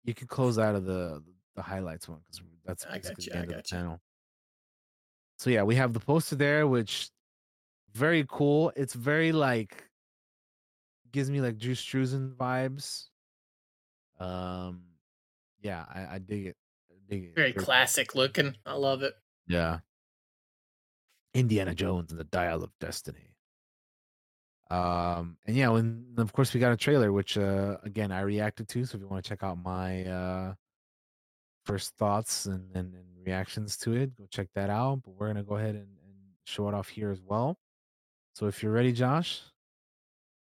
you 0.03 0.13
can 0.13 0.27
close 0.27 0.59
out 0.59 0.75
of 0.75 0.85
the 0.85 1.23
the 1.55 1.61
highlights 1.61 2.09
one 2.09 2.19
because 2.25 2.41
that's 2.65 2.85
I 2.85 2.97
basically 2.97 3.25
the 3.25 3.35
end 3.35 3.43
of 3.43 3.49
the 3.49 3.55
gotcha. 3.55 3.75
panel. 3.75 4.01
So 5.37 5.49
yeah, 5.49 5.63
we 5.63 5.75
have 5.75 5.93
the 5.93 5.99
poster 5.99 6.35
there, 6.35 6.67
which 6.67 7.09
very 7.93 8.25
cool. 8.29 8.71
It's 8.75 8.93
very 8.93 9.31
like 9.31 9.84
gives 11.15 11.31
me 11.31 11.39
like 11.39 11.57
Drew 11.57 11.73
Struzan 11.73 12.35
vibes. 12.35 13.05
Um, 14.19 14.81
yeah, 15.61 15.85
I, 15.91 16.15
I 16.15 16.19
dig 16.19 16.47
it. 16.47 16.57
I 16.91 16.95
dig 17.09 17.23
it. 17.23 17.35
Very 17.35 17.53
classic 17.53 18.15
looking. 18.15 18.53
I 18.65 18.73
love 18.73 19.01
it. 19.01 19.13
Yeah. 19.47 19.79
Indiana 21.33 21.73
Jones 21.73 22.11
and 22.11 22.19
the 22.19 22.25
Dial 22.25 22.63
of 22.63 22.71
Destiny. 22.81 23.33
Um, 24.69 25.37
and 25.45 25.55
yeah, 25.55 25.73
and 25.73 26.19
of 26.19 26.33
course 26.33 26.53
we 26.53 26.59
got 26.59 26.73
a 26.73 26.77
trailer, 26.77 27.13
which 27.13 27.37
uh 27.37 27.77
again 27.83 28.11
I 28.11 28.21
reacted 28.21 28.67
to. 28.69 28.83
So 28.83 28.97
if 28.97 29.01
you 29.01 29.07
want 29.07 29.23
to 29.23 29.29
check 29.29 29.41
out 29.41 29.57
my 29.57 30.03
uh 30.05 30.53
first 31.63 31.95
thoughts 31.97 32.45
and, 32.45 32.75
and, 32.75 32.93
and 32.93 33.05
reactions 33.25 33.77
to 33.77 33.93
it, 33.93 34.17
go 34.17 34.25
check 34.29 34.49
that 34.55 34.69
out. 34.69 35.03
But 35.03 35.11
we're 35.11 35.27
gonna 35.27 35.43
go 35.43 35.55
ahead 35.55 35.75
and, 35.75 35.87
and 36.03 36.15
show 36.45 36.67
it 36.67 36.73
off 36.73 36.89
here 36.89 37.11
as 37.11 37.21
well. 37.21 37.57
So 38.33 38.47
if 38.47 38.61
you're 38.61 38.73
ready, 38.73 38.91
Josh, 38.91 39.41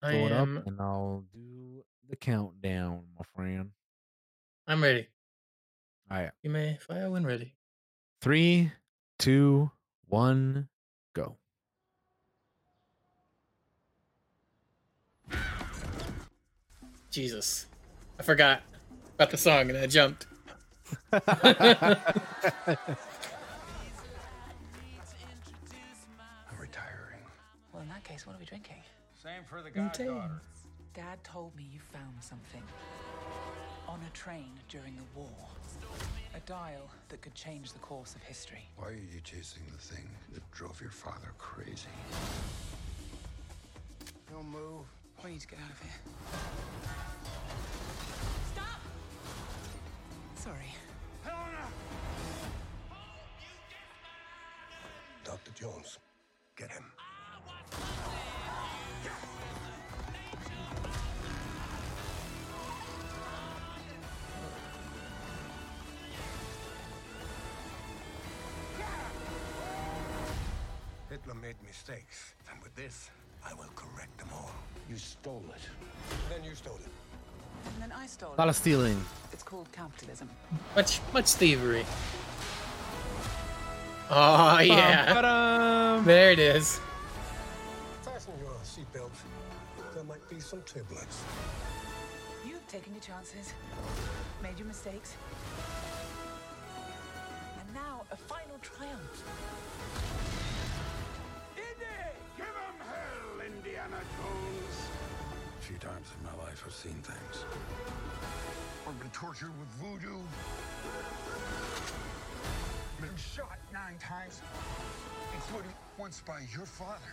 I 0.02 0.10
throw 0.10 0.26
it 0.26 0.32
am. 0.32 0.58
up 0.58 0.66
and 0.66 0.80
I'll 0.80 1.24
do 1.32 1.82
the 2.08 2.16
countdown, 2.16 3.04
my 3.18 3.24
friend. 3.34 3.70
I'm 4.66 4.82
ready. 4.82 5.08
All 6.10 6.18
right. 6.18 6.30
You 6.42 6.50
may 6.50 6.78
fire 6.80 7.10
when 7.10 7.24
ready. 7.24 7.54
Three, 8.20 8.72
two, 9.18 9.70
one, 10.06 10.68
go. 11.14 11.36
Jesus, 17.10 17.66
I 18.18 18.22
forgot 18.22 18.62
about 19.14 19.30
the 19.30 19.36
song 19.38 19.70
and 19.70 19.78
I 19.78 19.86
jumped. 19.86 20.26
I'm 21.12 21.18
retiring. 26.60 27.22
Well, 27.72 27.82
in 27.82 27.88
that 27.88 28.04
case, 28.04 28.26
what 28.26 28.36
are 28.36 28.38
we 28.38 28.44
drinking? 28.44 28.76
Same 29.26 29.42
for 29.44 29.60
the 29.60 29.70
goddaughter. 29.72 30.40
Dad 30.94 31.24
told 31.24 31.56
me 31.56 31.66
you 31.72 31.80
found 31.80 32.14
something. 32.20 32.62
On 33.88 33.98
a 34.06 34.10
train 34.16 34.52
during 34.68 34.94
the 34.94 35.02
war. 35.18 35.48
A 36.36 36.40
dial 36.46 36.88
that 37.08 37.22
could 37.22 37.34
change 37.34 37.72
the 37.72 37.80
course 37.80 38.14
of 38.14 38.22
history. 38.22 38.68
Why 38.76 38.90
are 38.90 38.92
you 38.92 39.20
chasing 39.24 39.64
the 39.72 39.78
thing 39.78 40.08
that 40.32 40.48
drove 40.52 40.80
your 40.80 40.92
father 40.92 41.32
crazy? 41.38 41.88
Don't 44.30 44.48
move. 44.48 44.86
We 45.24 45.32
need 45.32 45.40
to 45.40 45.48
get 45.48 45.58
out 45.58 45.72
of 45.72 45.82
here. 45.82 45.98
Stop! 48.54 48.80
Sorry. 50.36 50.72
Helena! 51.24 51.66
Dr. 55.24 55.50
Jones, 55.50 55.98
get 56.54 56.70
him. 56.70 56.84
Hitler 71.60 71.62
made 71.62 71.68
mistakes, 71.68 72.34
and 72.50 72.62
with 72.62 72.74
this, 72.74 73.10
I 73.44 73.54
will 73.54 73.70
correct 73.74 74.16
them 74.18 74.28
all. 74.32 74.50
You 74.88 74.96
stole 74.96 75.44
it. 75.54 75.60
Then 76.30 76.44
you 76.44 76.54
stole 76.54 76.76
it. 76.76 76.90
And 77.74 77.82
then 77.82 77.92
I 77.92 78.06
stole 78.06 78.34
A 78.34 78.36
lot 78.38 78.46
it. 78.46 78.50
of 78.50 78.56
stealing. 78.56 79.04
It's 79.32 79.42
called 79.42 79.70
capitalism. 79.72 80.28
Much, 80.74 81.00
much 81.12 81.32
thievery. 81.32 81.84
Oh 84.08 84.58
yeah, 84.60 86.00
there 86.04 86.30
it 86.30 86.38
is. 86.38 86.80
Fasten 88.02 88.32
your 88.40 88.52
seatbelt. 88.62 89.10
There 89.94 90.04
might 90.04 90.28
be 90.30 90.38
some 90.38 90.60
turbulence. 90.62 91.22
You've 92.46 92.66
taken 92.68 92.92
your 92.92 93.02
chances, 93.02 93.52
made 94.42 94.58
your 94.58 94.68
mistakes. 94.68 95.16
And 97.60 97.74
now 97.74 98.02
a 98.12 98.16
final 98.16 98.58
triumph. 98.62 99.24
A 103.98 105.62
few 105.62 105.76
times 105.78 106.06
in 106.18 106.24
my 106.24 106.44
life, 106.44 106.62
I've 106.66 106.72
seen 106.72 107.00
things. 107.02 107.44
I've 108.86 108.98
been 109.00 109.10
tortured 109.10 109.52
with 109.58 109.68
voodoo. 109.80 110.18
Been 113.00 113.16
shot 113.16 113.58
nine 113.72 113.98
times, 113.98 114.40
including 115.34 115.72
once 115.98 116.22
by 116.26 116.40
your 116.54 116.66
father. 116.66 117.12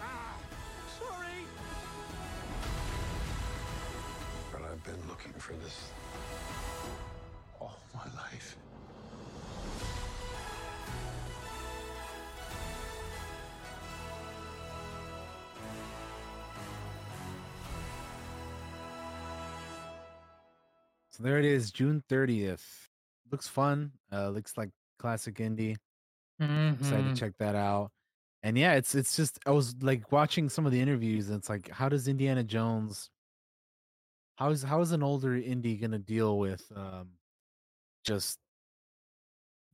Ah, 0.00 0.36
sorry! 0.98 1.46
But 4.52 4.62
I've 4.62 4.84
been 4.84 5.08
looking 5.08 5.32
for 5.32 5.54
this 5.54 5.90
all 7.60 7.80
my 7.94 8.04
life. 8.14 8.56
So 21.12 21.22
there 21.22 21.38
it 21.38 21.44
is, 21.44 21.70
June 21.70 22.02
30th. 22.08 22.88
Looks 23.30 23.48
fun. 23.48 23.92
Uh 24.12 24.28
looks 24.30 24.56
like 24.56 24.70
classic 24.98 25.40
Indy. 25.40 25.76
Excited 26.40 26.78
Mhm. 26.80 27.14
to 27.14 27.16
check 27.20 27.32
that 27.38 27.54
out. 27.54 27.90
And 28.42 28.58
yeah, 28.58 28.74
it's 28.74 28.94
it's 28.94 29.14
just 29.16 29.38
I 29.46 29.50
was 29.52 29.74
like 29.82 30.10
watching 30.10 30.48
some 30.48 30.66
of 30.66 30.72
the 30.72 30.80
interviews 30.80 31.28
and 31.28 31.38
it's 31.38 31.48
like 31.48 31.68
how 31.70 31.88
does 31.88 32.08
Indiana 32.08 32.42
Jones 32.44 33.10
how 34.36 34.50
is 34.50 34.62
how 34.62 34.80
is 34.80 34.92
an 34.92 35.02
older 35.02 35.36
Indy 35.36 35.76
gonna 35.76 35.98
deal 35.98 36.38
with 36.38 36.70
um 36.74 37.10
just 38.04 38.38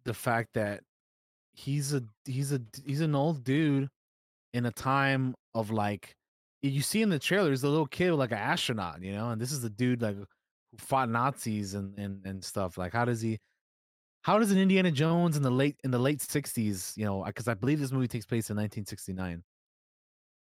the 0.04 0.14
fact 0.14 0.50
that 0.54 0.82
he's 1.52 1.94
a 1.94 2.02
he's 2.24 2.52
a 2.52 2.60
he's 2.84 3.00
an 3.00 3.14
old 3.14 3.44
dude 3.44 3.88
in 4.52 4.66
a 4.66 4.72
time 4.72 5.34
of 5.54 5.70
like 5.70 6.14
you 6.62 6.82
see 6.82 7.02
in 7.02 7.08
the 7.08 7.18
trailer 7.18 7.50
he's 7.50 7.62
a 7.62 7.68
little 7.68 7.86
kid 7.86 8.12
like 8.12 8.32
an 8.32 8.38
astronaut, 8.38 9.00
you 9.02 9.12
know, 9.12 9.30
and 9.30 9.40
this 9.40 9.52
is 9.52 9.62
the 9.62 9.70
dude 9.70 10.02
like 10.02 10.16
who 10.72 10.78
fought 10.78 11.08
Nazis 11.08 11.74
and 11.74 11.98
and 11.98 12.26
and 12.26 12.44
stuff. 12.44 12.78
Like 12.78 12.92
how 12.92 13.04
does 13.04 13.20
he 13.20 13.38
how 14.22 14.38
does 14.38 14.52
an 14.52 14.58
Indiana 14.58 14.92
Jones 14.92 15.36
in 15.36 15.42
the 15.42 15.50
late 15.50 15.80
in 15.84 15.90
the 15.92 15.98
late 15.98 16.20
60s, 16.22 16.96
you 16.96 17.04
know, 17.06 17.24
because 17.24 17.48
I 17.48 17.54
believe 17.54 17.80
this 17.80 17.92
movie 17.92 18.08
takes 18.08 18.26
place 18.26 18.50
in 18.50 18.56
1969. 18.56 19.44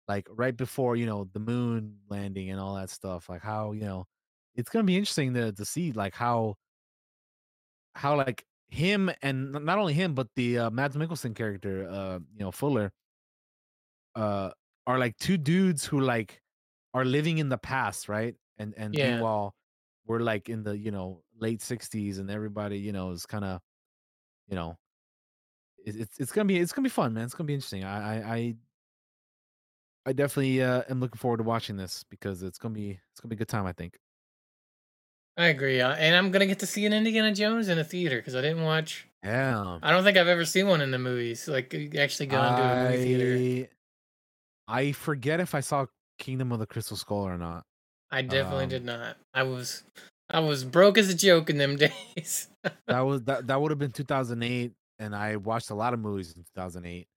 Like 0.07 0.27
right 0.31 0.55
before, 0.57 0.95
you 0.97 1.05
know, 1.05 1.25
the 1.25 1.39
moon 1.39 2.01
landing 2.09 2.49
and 2.51 2.59
all 2.59 2.75
that 2.75 2.89
stuff. 2.91 3.29
Like 3.29 3.41
how, 3.43 3.73
you 3.73 3.83
know, 3.83 4.05
it's 4.55 4.69
gonna 4.69 4.85
be 4.85 4.97
interesting 4.97 5.33
to 5.35 5.53
to 5.53 5.65
see 5.65 5.91
like 5.93 6.15
how 6.15 6.57
how 7.95 8.15
like 8.17 8.45
him 8.69 9.11
and 9.21 9.51
not 9.51 9.77
only 9.77 9.93
him, 9.93 10.15
but 10.15 10.27
the 10.35 10.57
uh, 10.57 10.69
Mads 10.71 10.95
Mikkelsen 10.95 11.35
character, 11.35 11.87
uh, 11.89 12.19
you 12.33 12.39
know, 12.39 12.51
Voller, 12.51 12.91
uh, 14.15 14.51
are 14.87 14.99
like 14.99 15.17
two 15.17 15.37
dudes 15.37 15.85
who 15.85 15.99
like 15.99 16.41
are 16.93 17.05
living 17.05 17.37
in 17.37 17.49
the 17.49 17.57
past, 17.57 18.09
right? 18.09 18.35
And 18.57 18.73
and 18.77 18.97
Yeah. 18.97 18.99
meanwhile, 18.99 19.55
we're 20.05 20.19
like 20.19 20.49
in 20.49 20.63
the 20.63 20.77
you 20.77 20.91
know 20.91 21.23
late 21.37 21.61
'60s, 21.61 22.19
and 22.19 22.29
everybody 22.29 22.77
you 22.79 22.91
know 22.91 23.11
is 23.11 23.25
kind 23.25 23.45
of, 23.45 23.61
you 24.47 24.55
know, 24.55 24.77
it, 25.85 25.95
it's 25.95 26.19
it's 26.19 26.31
gonna 26.31 26.45
be 26.45 26.57
it's 26.59 26.73
gonna 26.73 26.85
be 26.85 26.89
fun, 26.89 27.13
man. 27.13 27.25
It's 27.25 27.33
gonna 27.33 27.47
be 27.47 27.53
interesting. 27.53 27.83
I 27.83 28.15
I 28.15 28.35
I, 28.35 28.55
I 30.07 30.13
definitely 30.13 30.61
uh, 30.61 30.83
am 30.89 30.99
looking 30.99 31.19
forward 31.19 31.37
to 31.37 31.43
watching 31.43 31.77
this 31.77 32.03
because 32.09 32.43
it's 32.43 32.57
gonna 32.57 32.73
be 32.73 32.99
it's 33.11 33.21
gonna 33.21 33.29
be 33.29 33.35
a 33.35 33.39
good 33.39 33.47
time. 33.47 33.65
I 33.65 33.73
think. 33.73 33.97
I 35.37 35.47
agree, 35.47 35.79
uh, 35.79 35.93
and 35.93 36.15
I'm 36.15 36.31
gonna 36.31 36.45
get 36.45 36.59
to 36.59 36.67
see 36.67 36.85
an 36.85 36.93
Indiana 36.93 37.33
Jones 37.33 37.69
in 37.69 37.79
a 37.79 37.83
theater 37.83 38.17
because 38.17 38.35
I 38.35 38.41
didn't 38.41 38.63
watch. 38.63 39.07
Yeah. 39.23 39.79
I 39.83 39.91
don't 39.91 40.03
think 40.03 40.17
I've 40.17 40.27
ever 40.27 40.45
seen 40.45 40.67
one 40.67 40.81
in 40.81 40.91
the 40.91 40.99
movies. 40.99 41.47
Like 41.47 41.73
actually 41.97 42.25
going 42.25 42.55
to 42.55 42.63
a 42.63 42.89
movie 42.91 43.03
theater. 43.03 43.69
I 44.67 44.91
forget 44.93 45.39
if 45.39 45.53
I 45.53 45.59
saw 45.59 45.85
Kingdom 46.17 46.51
of 46.51 46.59
the 46.59 46.65
Crystal 46.65 46.97
Skull 46.97 47.27
or 47.27 47.37
not. 47.37 47.65
I 48.11 48.21
definitely 48.21 48.65
Um, 48.65 48.69
did 48.69 48.85
not. 48.85 49.17
I 49.33 49.43
was, 49.43 49.83
I 50.29 50.39
was 50.39 50.63
broke 50.63 50.97
as 50.97 51.09
a 51.09 51.15
joke 51.15 51.49
in 51.49 51.57
them 51.57 51.75
days. 52.15 52.49
that 52.87 52.99
was 53.01 53.23
that 53.23 53.47
that 53.47 53.61
would 53.61 53.71
have 53.71 53.79
been 53.79 53.91
2008 53.91 54.71
and 54.99 55.15
i 55.15 55.35
watched 55.35 55.71
a 55.71 55.73
lot 55.73 55.93
of 55.95 55.99
movies 55.99 56.31
in 56.35 56.43
2008 56.55 57.07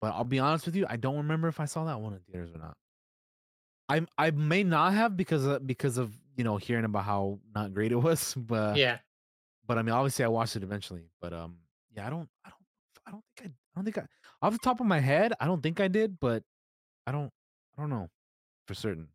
but 0.00 0.12
i'll 0.14 0.22
be 0.22 0.38
honest 0.38 0.66
with 0.66 0.76
you 0.76 0.86
i 0.88 0.94
don't 0.96 1.16
remember 1.16 1.48
if 1.48 1.58
i 1.58 1.64
saw 1.64 1.84
that 1.84 2.00
one 2.00 2.12
in 2.12 2.20
theaters 2.20 2.54
or 2.54 2.58
not 2.58 2.76
i 3.88 4.06
i 4.16 4.30
may 4.30 4.62
not 4.62 4.92
have 4.92 5.16
because 5.16 5.44
of 5.44 5.66
because 5.66 5.98
of 5.98 6.12
you 6.36 6.44
know 6.44 6.56
hearing 6.58 6.84
about 6.84 7.02
how 7.04 7.40
not 7.56 7.74
great 7.74 7.90
it 7.90 7.96
was 7.96 8.34
but 8.36 8.76
yeah, 8.76 8.98
but 9.66 9.78
i 9.78 9.82
mean 9.82 9.92
obviously 9.92 10.24
i 10.24 10.28
watched 10.28 10.54
it 10.54 10.62
eventually 10.62 11.02
but 11.20 11.32
um 11.32 11.56
yeah 11.96 12.06
i 12.06 12.10
don't 12.10 12.28
i 12.44 12.50
don't 12.50 12.64
i 13.06 13.10
don't 13.10 13.24
think 13.36 13.50
i 13.50 13.50
i 13.50 13.74
don't 13.74 13.84
think 13.84 13.98
i 13.98 14.06
off 14.46 14.52
the 14.52 14.58
top 14.60 14.78
of 14.78 14.86
my 14.86 15.00
head 15.00 15.32
i 15.40 15.46
don't 15.46 15.62
think 15.62 15.80
i 15.80 15.88
did 15.88 16.20
but 16.20 16.44
i 17.08 17.10
don't 17.10 17.32
i 17.76 17.80
don't 17.80 17.90
know 17.90 18.08
for 18.68 18.74
certain 18.74 19.08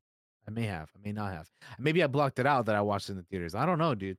i 0.49 0.51
may 0.51 0.65
have 0.65 0.89
i 0.95 0.99
may 1.05 1.11
not 1.11 1.31
have 1.31 1.47
maybe 1.77 2.03
i 2.03 2.07
blocked 2.07 2.39
it 2.39 2.47
out 2.47 2.65
that 2.65 2.75
i 2.75 2.81
watched 2.81 3.09
in 3.09 3.15
the 3.15 3.23
theaters 3.23 3.53
i 3.53 3.65
don't 3.65 3.77
know 3.77 3.93
dude 3.93 4.17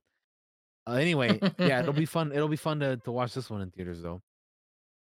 uh, 0.87 0.93
anyway, 0.93 1.39
yeah, 1.59 1.79
it'll 1.79 1.93
be 1.93 2.05
fun. 2.17 2.31
It'll 2.31 2.47
be 2.47 2.55
fun 2.55 2.79
to, 2.79 2.97
to 2.97 3.11
watch 3.11 3.33
this 3.33 3.49
one 3.49 3.61
in 3.61 3.69
theaters 3.71 4.01
though. 4.01 4.21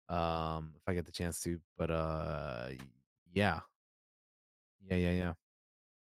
Um, 0.08 0.72
if 0.74 0.82
I 0.86 0.94
get 0.94 1.06
the 1.06 1.12
chance 1.12 1.40
to. 1.42 1.60
But 1.76 1.90
uh, 1.90 2.68
yeah, 3.32 3.60
yeah, 4.88 4.96
yeah, 4.96 5.12
yeah. 5.12 5.32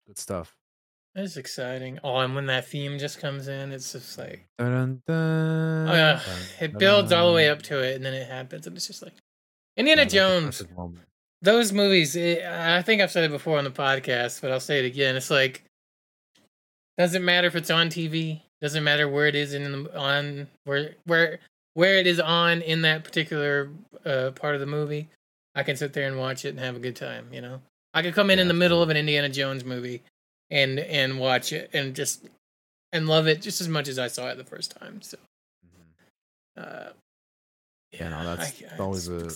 Good 0.08 0.18
stuff. 0.18 0.56
it's 1.16 1.38
exciting. 1.38 2.00
Oh, 2.04 2.18
and 2.18 2.36
when 2.36 2.46
that 2.46 2.68
theme 2.68 3.00
just 3.00 3.20
comes 3.20 3.48
in, 3.48 3.72
it's 3.72 3.92
just 3.92 4.18
like, 4.18 4.48
Dun, 4.58 5.02
dun, 5.06 5.08
oh 5.08 5.86
dun, 5.86 5.96
yeah, 5.96 6.22
dun, 6.26 6.40
it 6.62 6.78
builds 6.78 7.12
all 7.12 7.28
the 7.28 7.34
way 7.36 7.50
up 7.50 7.62
to 7.64 7.80
it, 7.80 7.96
and 7.96 8.06
then 8.06 8.14
it 8.14 8.28
happens, 8.28 8.66
and 8.66 8.76
it's 8.78 8.88
just 8.88 9.02
like 9.02 9.14
Indiana 9.76 10.04
Yeah, 10.04 10.06
that's 10.06 10.14
Jones. 10.14 10.64
Those 11.42 11.72
movies 11.72 12.16
it, 12.16 12.44
i 12.46 12.82
think 12.82 13.02
i've 13.02 13.12
said 13.12 13.24
it 13.24 13.32
before 13.32 13.58
on 13.58 13.64
the 13.64 13.72
podcast 13.72 14.42
but 14.42 14.52
i'll 14.52 14.60
say 14.60 14.80
it 14.80 14.86
again. 14.86 15.16
It's 15.16 15.30
like 15.32 15.64
doesn't 16.98 17.24
matter 17.24 17.48
if 17.48 17.56
it's 17.56 17.70
on 17.72 17.88
tv 17.90 18.42
doesn't 18.62 18.84
matter 18.84 19.08
where 19.08 19.28
it 19.28 19.36
is 19.36 19.54
in 19.54 19.72
the, 19.84 19.98
on 19.98 20.48
where 20.66 20.96
where 21.06 21.40
where 21.76 21.96
it 21.96 22.08
is 22.08 22.20
on 22.20 22.62
in 22.62 22.82
that 22.82 23.04
particular 23.04 23.70
uh, 24.06 24.32
part 24.32 24.54
of 24.56 24.60
the 24.60 24.68
movie 24.68 25.08
i 25.56 25.64
can 25.64 25.78
sit 25.78 25.94
there 25.94 26.08
and 26.08 26.18
watch 26.18 26.44
it 26.46 26.50
and 26.50 26.60
have 26.60 26.76
a 26.76 26.80
good 26.80 26.96
time 26.96 27.28
you 27.32 27.42
know? 27.42 27.62
I 27.94 28.02
could 28.04 28.14
come 28.14 28.30
in 28.30 28.38
in 28.40 28.48
the 28.48 28.54
middle 28.54 28.84
of 28.84 28.90
an 28.90 28.98
indiana 28.98 29.30
jones 29.30 29.64
movie 29.64 30.04
and 30.52 30.78
and 30.80 31.20
watch 31.20 31.54
it 31.54 31.70
and 31.74 31.96
just 31.96 32.26
and 32.92 33.08
love 33.08 33.28
it 33.28 33.42
just 33.42 33.62
as 33.62 33.70
much 33.70 33.88
as 33.88 33.98
i 33.98 34.08
saw 34.08 34.28
it 34.30 34.36
the 34.38 34.44
first 34.44 34.76
time 34.78 35.02
so. 35.02 35.18
Uh 36.58 36.90
Yeah, 37.94 38.10
no, 38.10 38.24
that's, 38.36 38.52
I- 38.62 38.66
that's 38.68 38.80
always 38.82 39.08
a. 39.08 39.32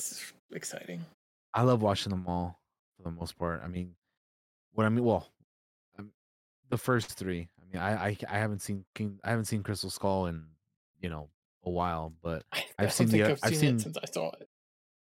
exciting 0.55 1.05
I 1.53 1.61
love 1.61 1.81
watching 1.81 2.09
them 2.09 2.25
all 2.27 2.59
for 2.97 3.03
the 3.03 3.11
most 3.11 3.37
part. 3.37 3.61
I 3.63 3.67
mean, 3.67 3.95
what 4.73 4.85
I 4.85 4.89
mean, 4.89 5.03
well, 5.03 5.27
um, 5.99 6.11
the 6.69 6.77
first 6.77 7.17
three. 7.17 7.49
I 7.61 7.73
mean, 7.73 7.81
I 7.81 8.05
I, 8.05 8.17
I 8.29 8.37
haven't 8.37 8.61
seen 8.61 8.85
King. 8.95 9.19
I 9.23 9.29
haven't 9.29 9.45
seen 9.45 9.63
Crystal 9.63 9.89
Skull 9.89 10.27
in 10.27 10.45
you 10.99 11.09
know 11.09 11.29
a 11.63 11.69
while, 11.69 12.13
but 12.21 12.43
I 12.51 12.65
I've 12.79 12.93
seen 12.93 13.09
the. 13.09 13.23
I've 13.23 13.39
I've 13.43 13.55
seen, 13.55 13.59
seen 13.59 13.79
since 13.79 13.97
I 13.97 14.05
saw 14.11 14.31
it. 14.31 14.49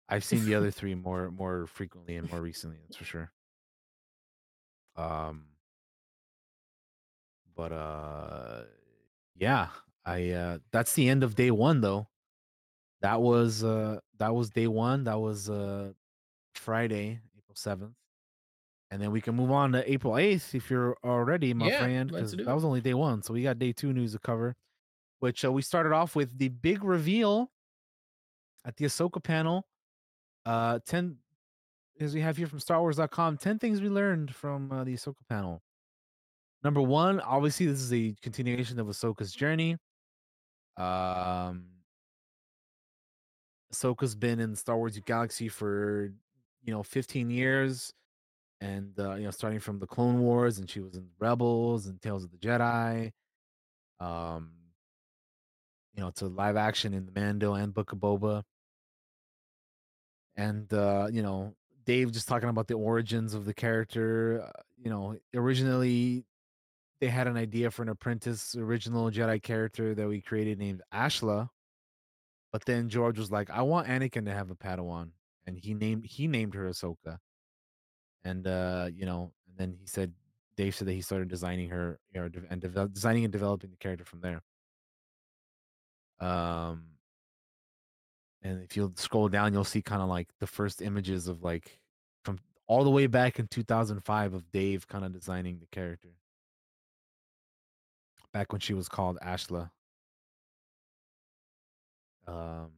I've 0.07 0.24
seen 0.24 0.45
the 0.45 0.56
other 0.56 0.72
three 0.72 0.95
more 0.95 1.32
more 1.32 1.68
frequently 1.68 2.16
and 2.18 2.30
more 2.30 2.41
recently. 2.41 2.78
That's 2.84 2.98
for 2.98 3.06
sure. 3.06 3.32
Um, 4.98 5.45
but 7.56 7.72
uh, 7.72 8.64
yeah, 9.36 9.68
I 10.06 10.30
uh, 10.32 10.57
that's 10.72 10.94
the 10.94 11.10
end 11.10 11.24
of 11.24 11.36
day 11.36 11.52
one 11.52 11.82
though. 11.82 12.07
That 13.02 13.22
was 13.22 13.64
uh 13.64 13.99
that 14.18 14.34
was 14.34 14.49
day 14.49 14.68
one. 14.68 15.03
That 15.06 15.20
was 15.20 15.49
uh 15.49 15.91
Friday, 16.57 17.19
April 17.38 17.56
seventh, 17.56 17.95
and 18.91 19.02
then 19.02 19.11
we 19.11 19.22
can 19.22 19.36
move 19.36 19.52
on 19.52 19.72
to 19.73 19.91
April 19.91 20.18
eighth 20.18 20.56
if 20.56 20.69
you're 20.69 20.98
already, 21.03 21.53
my 21.53 21.68
Yeah, 21.68 21.80
friend, 21.80 22.11
because 22.11 22.32
that 22.34 22.53
was 22.53 22.65
only 22.65 22.82
day 22.82 22.94
one. 22.94 23.22
So 23.22 23.34
we 23.34 23.44
got 23.44 23.60
day 23.60 23.72
two 23.72 23.94
news 23.94 24.14
to 24.14 24.19
cover, 24.19 24.56
which 25.19 25.44
uh, 25.45 25.52
we 25.52 25.61
started 25.61 25.94
off 25.94 26.15
with 26.15 26.38
the 26.38 26.49
big 26.49 26.84
reveal 26.84 27.52
at 28.65 28.77
the 28.77 28.86
Ahsoka 28.86 29.23
panel. 29.23 29.68
Uh, 30.45 30.80
ten 30.86 31.18
as 31.99 32.14
we 32.14 32.22
have 32.22 32.38
here 32.38 32.48
from 32.48 32.60
StarWars.com, 32.60 33.38
10 33.38 33.60
things 33.60 33.82
we 33.82 33.90
learned 33.90 34.34
from 34.34 34.72
uh, 34.72 34.84
the 34.84 34.94
Ahsoka 34.94 35.26
panel. 35.30 35.61
Number 36.64 36.82
one, 36.82 37.19
obviously, 37.22 37.68
this 37.68 37.80
is 37.80 37.94
a 37.94 38.15
continuation 38.22 38.80
of 38.80 38.88
Ahsoka's 38.88 39.32
journey. 39.32 39.77
Um, 40.77 41.68
Ahsoka's 43.73 44.15
been 44.15 44.40
in 44.40 44.56
Star 44.56 44.77
Wars 44.77 44.99
galaxy 45.06 45.48
for, 45.48 46.11
you 46.66 46.74
know, 46.74 46.84
15 46.84 47.30
years. 47.32 47.94
And, 48.62 48.94
uh, 49.00 49.16
you 49.16 49.26
know, 49.26 49.32
starting 49.32 49.60
from 49.60 49.80
the 49.80 49.88
Clone 49.88 50.20
Wars, 50.22 50.60
and 50.60 50.70
she 50.70 50.82
was 50.82 50.96
in 50.96 51.08
Rebels 51.20 51.88
and 51.88 52.02
Tales 52.02 52.24
of 52.24 52.32
the 52.32 52.38
Jedi. 52.38 53.12
Um, 54.00 54.52
you 55.94 56.02
know, 56.04 56.12
to 56.12 56.28
live 56.28 56.58
action 56.58 56.94
in 56.94 57.06
the 57.06 57.12
Mando 57.20 57.54
and 57.54 57.74
Book 57.74 57.92
of 57.92 58.00
Boba. 58.00 58.44
and 60.36 60.72
uh 60.74 61.08
you 61.12 61.22
know 61.22 61.54
dave 61.86 62.12
just 62.12 62.28
talking 62.28 62.50
about 62.50 62.68
the 62.68 62.74
origins 62.74 63.34
of 63.34 63.46
the 63.46 63.54
character 63.54 64.44
uh, 64.48 64.62
you 64.78 64.90
know 64.90 65.16
originally 65.34 66.26
they 67.02 67.08
had 67.08 67.28
an 67.28 67.38
idea 67.38 67.72
for 67.72 67.84
an 67.84 67.90
apprentice 67.90 68.56
original 68.56 69.10
jedi 69.12 69.42
character 69.42 69.96
that 69.96 70.08
we 70.08 70.22
created 70.22 70.60
named 70.60 70.82
ashla 70.94 71.50
but 72.52 72.66
then 72.66 72.90
george 72.90 73.18
was 73.20 73.32
like 73.32 73.50
i 73.50 73.62
want 73.62 73.88
anakin 73.88 74.26
to 74.26 74.34
have 74.34 74.52
a 74.52 74.56
padawan 74.56 75.10
and 75.47 75.57
he 75.57 75.73
named 75.73 76.05
he 76.05 76.27
named 76.27 76.53
her 76.55 76.69
ahsoka. 76.69 77.17
And 78.23 78.47
uh 78.47 78.89
you 78.93 79.05
know 79.05 79.31
and 79.47 79.57
then 79.57 79.77
he 79.80 79.88
said 79.88 80.13
dave 80.57 80.76
said 80.76 80.88
that 80.88 80.93
he 80.93 81.01
started 81.01 81.27
designing 81.27 81.69
her 81.69 81.99
you 82.13 82.22
know, 82.22 82.30
and 82.49 82.61
designing 82.93 83.23
and 83.23 83.34
developing 83.34 83.72
the 83.72 83.77
character 83.77 84.05
from 84.05 84.22
there. 84.22 84.41
Um 86.19 86.84
and 88.41 88.63
if 88.63 88.76
you 88.77 88.91
scroll 88.95 89.30
down 89.30 89.53
you'll 89.53 89.63
see 89.63 89.81
kind 89.81 90.01
of 90.01 90.09
like 90.09 90.30
the 90.39 90.47
first 90.47 90.81
images 90.81 91.27
of 91.27 91.43
like 91.43 91.80
from 92.23 92.39
all 92.67 92.84
the 92.84 92.89
way 92.89 93.07
back 93.07 93.39
in 93.39 93.47
2005 93.47 94.34
of 94.34 94.51
dave 94.51 94.88
kind 94.88 95.05
of 95.05 95.13
designing 95.13 95.59
the 95.59 95.67
character. 95.67 96.09
Back 98.34 98.51
when 98.51 98.61
she 98.61 98.73
was 98.73 98.89
called 98.89 99.17
ashla. 99.23 99.69
Um 102.27 102.72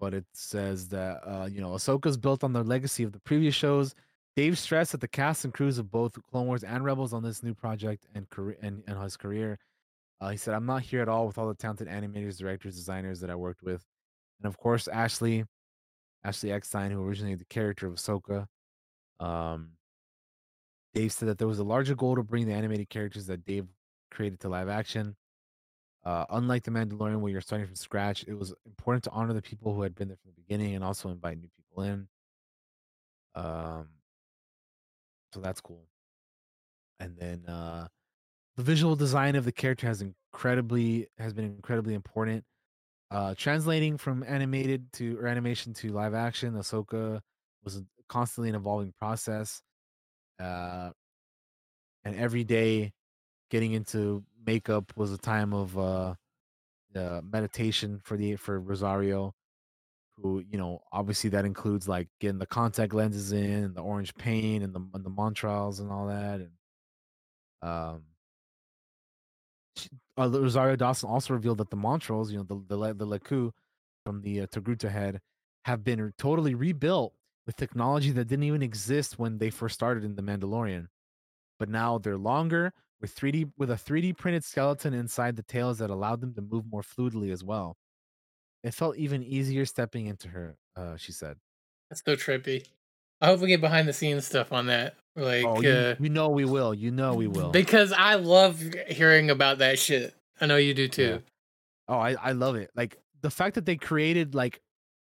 but 0.00 0.14
it 0.14 0.24
says 0.32 0.88
that 0.88 1.20
uh 1.26 1.46
you 1.46 1.60
know 1.60 1.70
ahsoka's 1.70 2.16
built 2.16 2.42
on 2.42 2.52
the 2.52 2.64
legacy 2.64 3.04
of 3.04 3.12
the 3.12 3.20
previous 3.20 3.54
shows. 3.54 3.94
Dave 4.36 4.58
stressed 4.58 4.92
that 4.92 5.00
the 5.00 5.08
cast 5.08 5.44
and 5.44 5.52
crews 5.52 5.76
of 5.78 5.90
both 5.90 6.16
clone 6.30 6.46
wars 6.46 6.64
and 6.64 6.84
rebels 6.84 7.12
on 7.12 7.22
this 7.22 7.42
new 7.42 7.52
project 7.52 8.06
and 8.14 8.30
career 8.30 8.56
and, 8.62 8.82
and 8.86 9.02
his 9.02 9.16
career. 9.16 9.58
Uh, 10.20 10.30
he 10.30 10.36
said 10.36 10.54
i'm 10.54 10.66
not 10.66 10.82
here 10.82 11.02
at 11.02 11.08
all 11.08 11.26
with 11.26 11.38
all 11.38 11.48
the 11.48 11.54
talented 11.54 11.88
animators 11.88 12.38
directors 12.38 12.74
designers 12.76 13.20
that 13.20 13.30
i 13.30 13.34
worked 13.36 13.62
with. 13.62 13.84
And 14.42 14.48
of 14.48 14.56
course 14.58 14.88
ashley 14.88 15.44
ashley 16.24 16.50
eckstein 16.52 16.90
who 16.90 17.02
originated 17.04 17.40
the 17.40 17.44
character 17.46 17.86
of 17.86 17.94
ahsoka 17.94 18.46
um 19.20 19.70
dave 20.94 21.12
said 21.12 21.28
that 21.28 21.38
there 21.38 21.48
was 21.48 21.58
a 21.58 21.64
larger 21.64 21.94
goal 21.94 22.16
to 22.16 22.22
bring 22.22 22.46
the 22.46 22.52
animated 22.52 22.88
characters 22.88 23.26
that 23.26 23.44
dave 23.44 23.66
created 24.10 24.40
to 24.40 24.48
live 24.48 24.68
action 24.68 25.16
uh, 26.04 26.24
unlike 26.30 26.64
the 26.64 26.70
Mandalorian, 26.70 27.20
where 27.20 27.30
you're 27.30 27.40
starting 27.40 27.66
from 27.66 27.76
scratch, 27.76 28.24
it 28.26 28.34
was 28.34 28.54
important 28.64 29.04
to 29.04 29.10
honor 29.10 29.34
the 29.34 29.42
people 29.42 29.74
who 29.74 29.82
had 29.82 29.94
been 29.94 30.08
there 30.08 30.16
from 30.16 30.32
the 30.34 30.42
beginning 30.42 30.74
and 30.74 30.82
also 30.82 31.10
invite 31.10 31.38
new 31.38 31.48
people 31.56 31.82
in. 31.82 32.08
Um, 33.34 33.88
so 35.32 35.40
that's 35.40 35.60
cool. 35.60 35.86
And 36.98 37.16
then 37.16 37.44
uh, 37.46 37.88
the 38.56 38.62
visual 38.62 38.96
design 38.96 39.36
of 39.36 39.44
the 39.44 39.52
character 39.52 39.86
has 39.86 40.02
incredibly 40.02 41.08
has 41.18 41.32
been 41.32 41.44
incredibly 41.44 41.94
important. 41.94 42.44
Uh, 43.10 43.34
translating 43.36 43.98
from 43.98 44.22
animated 44.22 44.92
to 44.92 45.18
or 45.18 45.26
animation 45.26 45.74
to 45.74 45.90
live 45.92 46.14
action, 46.14 46.54
Ahsoka 46.54 47.20
was 47.64 47.76
a 47.76 47.84
constantly 48.08 48.48
an 48.48 48.54
evolving 48.54 48.92
process. 48.98 49.62
Uh, 50.38 50.90
and 52.04 52.16
every 52.16 52.44
day 52.44 52.92
getting 53.50 53.72
into 53.72 54.22
makeup 54.46 54.92
was 54.96 55.12
a 55.12 55.18
time 55.18 55.52
of 55.52 55.78
uh 55.78 56.14
uh, 56.94 57.20
meditation 57.22 58.00
for 58.02 58.16
the 58.16 58.36
for 58.36 58.58
Rosario, 58.60 59.34
who 60.16 60.42
you 60.50 60.58
know 60.58 60.80
obviously 60.92 61.30
that 61.30 61.44
includes 61.44 61.88
like 61.88 62.08
getting 62.20 62.38
the 62.38 62.46
contact 62.46 62.92
lenses 62.92 63.32
in, 63.32 63.64
and 63.64 63.74
the 63.74 63.82
orange 63.82 64.14
paint, 64.14 64.64
and 64.64 64.74
the 64.74 64.80
and 64.94 65.04
the 65.04 65.10
Montrals 65.10 65.80
and 65.80 65.90
all 65.90 66.08
that, 66.08 66.40
and 66.40 66.50
um, 67.62 68.02
she, 69.76 69.88
uh, 70.18 70.28
Rosario 70.28 70.76
Dawson 70.76 71.08
also 71.08 71.34
revealed 71.34 71.58
that 71.58 71.70
the 71.70 71.76
Montrals, 71.76 72.30
you 72.30 72.38
know, 72.38 72.44
the 72.44 72.76
the 72.76 72.94
the 72.94 73.06
Lekku, 73.06 73.52
from 74.04 74.22
the 74.22 74.42
uh, 74.42 74.46
Togruta 74.46 74.90
head 74.90 75.20
have 75.64 75.84
been 75.84 76.12
totally 76.18 76.54
rebuilt 76.54 77.12
with 77.46 77.56
technology 77.56 78.10
that 78.12 78.26
didn't 78.28 78.44
even 78.44 78.62
exist 78.62 79.18
when 79.18 79.38
they 79.38 79.50
first 79.50 79.74
started 79.74 80.04
in 80.04 80.16
the 80.16 80.22
Mandalorian. 80.22 80.86
But 81.58 81.68
now 81.68 81.98
they're 81.98 82.16
longer 82.16 82.72
with 83.00 83.14
3D 83.14 83.50
with 83.56 83.70
a 83.70 83.74
3D 83.74 84.16
printed 84.16 84.44
skeleton 84.44 84.94
inside 84.94 85.36
the 85.36 85.42
tails 85.42 85.78
that 85.78 85.90
allowed 85.90 86.20
them 86.20 86.34
to 86.34 86.42
move 86.42 86.64
more 86.70 86.82
fluidly 86.82 87.32
as 87.32 87.42
well. 87.42 87.76
It 88.62 88.74
felt 88.74 88.96
even 88.96 89.22
easier 89.22 89.64
stepping 89.64 90.06
into 90.06 90.28
her, 90.28 90.56
uh, 90.76 90.96
she 90.96 91.12
said. 91.12 91.36
That's 91.88 92.02
so 92.04 92.14
trippy. 92.14 92.66
I 93.20 93.26
hope 93.26 93.40
we 93.40 93.48
get 93.48 93.60
behind 93.60 93.88
the 93.88 93.92
scenes 93.92 94.26
stuff 94.26 94.52
on 94.52 94.66
that. 94.66 94.94
Like, 95.16 95.44
Oh, 95.44 95.60
you, 95.60 95.70
uh, 95.70 95.94
you 95.98 96.08
know 96.08 96.28
we 96.28 96.44
will. 96.44 96.74
You 96.74 96.90
know 96.90 97.14
we 97.14 97.26
will. 97.26 97.50
because 97.50 97.92
I 97.92 98.14
love 98.14 98.62
hearing 98.88 99.30
about 99.30 99.58
that 99.58 99.78
shit. 99.78 100.14
I 100.40 100.46
know 100.46 100.56
you 100.56 100.74
do 100.74 100.88
too. 100.88 101.22
Oh, 101.88 101.98
I, 101.98 102.12
I 102.20 102.32
love 102.32 102.56
it. 102.56 102.70
Like 102.74 102.98
the 103.22 103.30
fact 103.30 103.56
that 103.56 103.66
they 103.66 103.76
created 103.76 104.34
like 104.34 104.60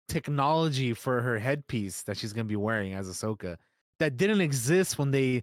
technology 0.08 0.92
for 0.92 1.22
her 1.22 1.38
headpiece 1.38 2.02
that 2.02 2.16
she's 2.16 2.32
gonna 2.32 2.44
be 2.44 2.56
wearing 2.56 2.92
as 2.94 3.08
Ahsoka 3.08 3.56
that 3.98 4.16
didn't 4.16 4.40
exist 4.40 4.98
when 4.98 5.10
they 5.10 5.42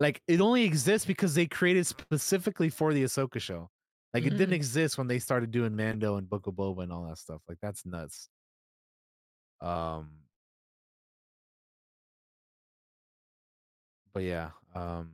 like 0.00 0.22
it 0.28 0.40
only 0.40 0.64
exists 0.64 1.06
because 1.06 1.34
they 1.34 1.46
created 1.46 1.86
specifically 1.86 2.68
for 2.70 2.92
the 2.94 3.04
Ahsoka 3.04 3.40
show. 3.40 3.70
Like 4.14 4.24
it 4.26 4.36
didn't 4.36 4.52
Mhm. 4.52 4.56
exist 4.56 4.98
when 4.98 5.06
they 5.08 5.18
started 5.18 5.50
doing 5.50 5.76
Mando 5.76 6.16
and 6.16 6.28
Book 6.28 6.46
of 6.46 6.54
Boba 6.54 6.84
and 6.84 6.92
all 6.92 7.06
that 7.08 7.18
stuff. 7.18 7.42
Like 7.48 7.58
that's 7.60 7.84
nuts. 7.86 8.28
Um 9.60 10.24
but 14.12 14.22
yeah, 14.22 14.50
um 14.74 15.12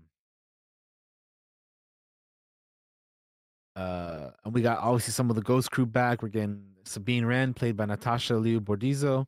uh 3.77 4.31
and 4.45 4.55
we 4.55 4.63
got 4.63 4.79
obviously 4.79 5.13
some 5.13 5.31
of 5.31 5.37
the 5.37 5.43
ghost 5.43 5.71
crew 5.71 5.87
back. 5.87 6.23
We're 6.23 6.29
getting 6.29 6.63
Sabine 6.85 7.25
Wren, 7.25 7.55
played 7.55 7.77
by 7.77 7.87
Natasha 7.87 8.37
Liu 8.37 8.61
Bordizzo, 8.61 9.27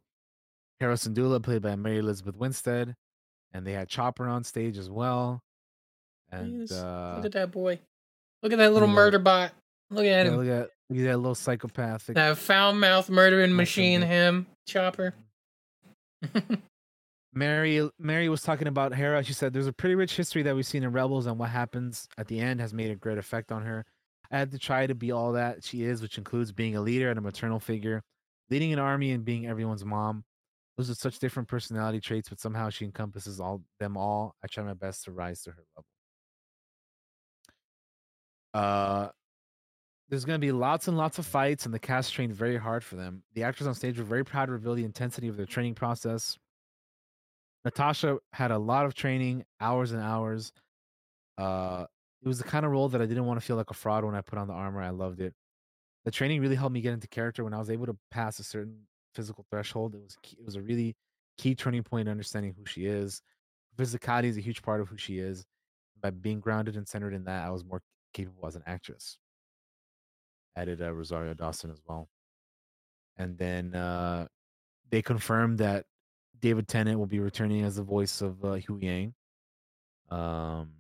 Hera 0.81 0.95
Syndulla, 0.95 1.43
played 1.43 1.63
by 1.63 1.77
Mary 1.77 1.99
Elizabeth 1.99 2.37
Winstead, 2.37 2.95
and 3.53 3.67
they 3.67 3.73
had 3.73 3.89
Chopper 3.89 4.27
on 4.29 4.45
stage 4.45 4.79
as 4.79 4.91
well. 4.91 5.43
And 6.33 6.71
uh 6.71 7.15
Look 7.17 7.27
at 7.27 7.33
that 7.33 7.51
boy. 7.51 7.81
Look 8.43 8.53
at 8.53 8.59
that 8.59 8.73
little 8.73 8.89
that. 8.89 8.95
murder 8.95 9.19
bot. 9.19 9.53
Look 9.91 10.05
at 10.05 10.07
yeah, 10.07 10.25
him. 10.25 10.37
look 10.37 10.49
at 10.49 10.71
look 10.91 10.99
at 10.99 11.05
that 11.05 11.17
little 11.17 11.35
psychopathic. 11.35 12.15
That 12.17 12.39
foul 12.39 12.73
mouth 12.73 13.09
murdering 13.09 13.55
machine, 13.55 14.03
him, 14.03 14.47
Chopper. 14.67 15.15
Mary 17.35 17.89
Mary 17.99 18.29
was 18.29 18.43
talking 18.43 18.67
about 18.67 18.95
Hera. 18.95 19.23
She 19.23 19.33
said 19.33 19.53
there's 19.53 19.67
a 19.67 19.73
pretty 19.73 19.95
rich 19.95 20.17
history 20.17 20.43
that 20.43 20.57
we've 20.57 20.67
seen 20.67 20.83
in 20.83 20.93
Rebels, 20.93 21.27
and 21.27 21.39
what 21.39 21.51
happens 21.51 22.09
at 22.19 22.29
the 22.29 22.41
end 22.41 22.61
has 22.61 22.73
made 22.73 22.91
a 22.91 22.97
great 22.97 23.19
effect 23.19 23.53
on 23.53 23.63
her. 23.63 23.85
I 24.31 24.39
had 24.39 24.51
to 24.53 24.59
try 24.59 24.87
to 24.87 24.95
be 24.95 25.13
all 25.13 25.33
that 25.33 25.63
she 25.63 25.85
is, 25.85 26.03
which 26.03 26.19
includes 26.19 26.51
being 26.51 26.77
a 26.77 26.81
leader 26.81 27.11
and 27.11 27.19
a 27.19 27.23
maternal 27.23 27.61
figure, 27.61 28.03
leading 28.51 28.73
an 28.73 28.79
army 28.79 29.13
and 29.13 29.25
being 29.25 29.47
everyone's 29.47 29.85
mom. 29.85 30.25
Those 30.77 30.91
are 30.91 30.95
such 30.95 31.19
different 31.19 31.49
personality 31.49 32.01
traits, 32.01 32.29
but 32.29 32.41
somehow 32.41 32.71
she 32.71 32.85
encompasses 32.85 33.39
all 33.39 33.63
them 33.79 33.97
all. 33.97 34.35
I 34.43 34.47
try 34.47 34.65
my 34.65 34.75
best 34.75 35.05
to 35.05 35.13
rise 35.13 35.43
to 35.43 35.51
her 35.51 35.63
level. 35.77 35.87
Uh 38.57 39.09
there's 40.09 40.25
going 40.25 40.41
to 40.41 40.47
be 40.47 40.53
lots 40.53 40.87
and 40.87 40.97
lots 40.97 41.19
of 41.19 41.27
fights, 41.27 41.65
and 41.65 41.75
the 41.75 41.79
cast 41.79 42.13
trained 42.13 42.33
very 42.33 42.57
hard 42.57 42.85
for 42.85 42.95
them. 42.95 43.23
The 43.35 43.43
actors 43.43 43.67
on 43.67 43.75
stage 43.75 43.99
were 43.99 44.05
very 44.05 44.25
proud 44.25 44.47
to 44.47 44.53
reveal 44.53 44.75
the 44.75 44.85
intensity 44.85 45.27
of 45.29 45.37
their 45.37 45.47
training 45.47 45.75
process. 45.75 46.39
Natasha 47.65 48.19
had 48.33 48.53
a 48.53 48.59
lot 48.59 48.87
of 48.87 48.95
training, 48.95 49.45
hours 49.61 49.91
and 49.91 50.01
hours. 50.01 50.53
Uh, 51.37 51.87
it 52.23 52.29
was 52.29 52.39
the 52.39 52.45
kind 52.45 52.65
of 52.65 52.71
role 52.71 52.89
that 52.89 53.03
I 53.03 53.07
didn't 53.07 53.27
want 53.27 53.41
to 53.41 53.45
feel 53.45 53.57
like 53.57 53.71
a 53.71 53.75
fraud 53.75 54.05
when 54.05 54.15
I 54.15 54.21
put 54.21 54.39
on 54.39 54.47
the 54.47 54.55
armor. 54.55 54.81
I 54.81 54.91
loved 54.91 55.21
it. 55.21 55.35
The 56.05 56.13
training 56.13 56.41
really 56.41 56.55
helped 56.55 56.73
me 56.73 56.81
get 56.81 56.95
into 56.95 57.09
character. 57.09 57.43
When 57.43 57.53
I 57.53 57.59
was 57.59 57.71
able 57.71 57.87
to 57.87 57.97
pass 58.13 58.39
a 58.39 58.45
certain 58.45 58.79
physical 59.13 59.45
threshold, 59.51 59.97
it 59.97 60.03
was 60.03 60.17
key, 60.23 60.37
it 60.39 60.45
was 60.45 60.55
a 60.55 60.63
really 60.63 60.95
key 61.37 61.57
turning 61.57 61.83
point 61.83 62.07
in 62.07 62.13
understanding 62.13 62.55
who 62.57 62.65
she 62.65 62.87
is. 62.87 63.23
Physicality 63.77 64.27
is 64.27 64.37
a 64.37 64.41
huge 64.41 64.63
part 64.63 64.81
of 64.81 64.89
who 64.89 64.97
she 64.97 65.19
is. 65.19 65.45
By 66.01 66.11
being 66.11 66.39
grounded 66.39 66.77
and 66.77 66.87
centered 66.87 67.13
in 67.13 67.25
that, 67.25 67.45
I 67.45 67.51
was 67.51 67.65
more 67.65 67.83
capable 68.17 68.47
as 68.49 68.57
an 68.57 68.63
actress. 68.67 69.19
Added 70.57 70.81
uh, 70.81 70.93
Rosario 70.93 71.35
Dawson 71.35 71.71
as 71.71 71.81
well. 71.87 72.09
And 73.19 73.37
then 73.37 73.75
uh, 73.75 74.27
they 74.91 75.03
confirmed 75.03 75.59
that 75.59 75.85
David 76.41 76.67
Tennant 76.69 76.99
will 76.99 77.07
be 77.07 77.21
returning 77.21 77.63
as 77.65 77.77
the 77.77 77.83
voice 77.83 78.21
of 78.23 78.43
uh, 78.45 78.57
Huyang. 78.57 79.13
Um, 80.11 80.71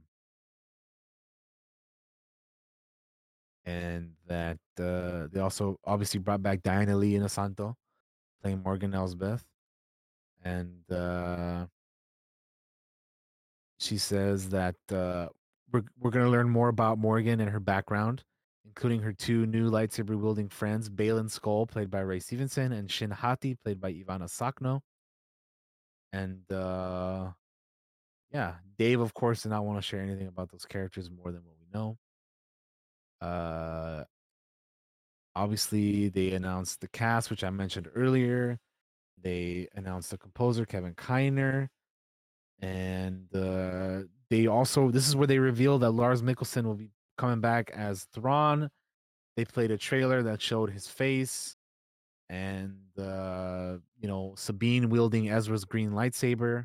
and 3.67 4.13
that 4.29 4.59
uh, 4.79 5.27
they 5.33 5.41
also 5.41 5.79
obviously 5.85 6.21
brought 6.21 6.43
back 6.43 6.63
Diana 6.63 6.97
Lee 6.97 7.17
in 7.17 7.23
Inosanto 7.23 7.75
playing 8.41 8.63
Morgan 8.63 8.95
Elsbeth. 8.95 9.45
And 10.45 10.91
uh, 10.93 11.67
she 13.79 13.99
says 13.99 14.51
that 14.51 14.77
uh, 14.93 15.29
we're, 15.73 15.83
we're 15.99 16.11
going 16.11 16.25
to 16.25 16.31
learn 16.31 16.49
more 16.49 16.69
about 16.69 16.99
Morgan 16.99 17.41
and 17.41 17.51
her 17.51 17.61
background, 17.61 18.23
including 18.65 19.03
her 19.03 19.13
two 19.13 19.47
new 19.47 19.71
lightsaber 19.71 20.19
wielding 20.19 20.49
friends, 20.49 20.89
Baylan 20.89 21.29
Skoll, 21.29 21.69
played 21.69 21.91
by 21.91 22.01
Ray 22.01 22.21
Stevenson, 22.21 22.73
and 22.73 22.91
Shin 22.91 23.11
Hati, 23.11 23.55
played 23.55 23.81
by 23.81 23.91
Ivanna 23.91 24.27
Sakhno. 24.27 24.81
And 26.13 26.51
uh, 26.51 27.31
yeah, 28.33 28.55
Dave, 28.79 29.01
of 29.01 29.15
course, 29.15 29.43
did 29.43 29.51
not 29.51 29.65
want 29.65 29.79
to 29.79 29.83
share 29.83 30.01
anything 30.01 30.29
about 30.29 30.51
those 30.51 30.65
characters 30.65 31.11
more 31.11 31.33
than 31.33 31.43
what 31.45 31.57
we 31.61 31.67
know. 31.73 31.99
Uh, 33.21 34.05
obviously, 35.35 36.09
they 36.09 36.33
announced 36.33 36.81
the 36.81 36.89
cast, 36.89 37.31
which 37.31 37.45
I 37.45 37.51
mentioned 37.51 37.89
earlier. 37.95 38.59
They 39.23 39.69
announced 39.75 40.11
the 40.11 40.19
composer 40.19 40.67
Kevin 40.67 40.95
Kiner, 40.95 41.69
and 42.61 43.27
uh, 43.35 44.03
they 44.31 44.47
also 44.47 44.90
this 44.90 45.09
is 45.09 45.16
where 45.16 45.27
they 45.27 45.39
revealed 45.39 45.82
that 45.82 45.93
Lars 45.93 46.23
Mikkelsen 46.23 46.65
will 46.65 46.74
be 46.74 46.90
coming 47.19 47.40
back 47.40 47.70
as 47.74 48.05
Thrawn. 48.12 48.70
They 49.36 49.44
played 49.44 49.70
a 49.70 49.78
trailer 49.78 50.23
that 50.23 50.40
showed 50.40 50.70
his 50.70 50.86
face, 50.89 51.57
and 52.28 52.77
uh, 52.98 53.77
you 54.01 54.09
know 54.09 54.35
Sabine 54.36 54.89
wielding 54.89 55.31
Ezra's 55.31 55.65
green 55.65 55.90
lightsaber, 55.93 56.65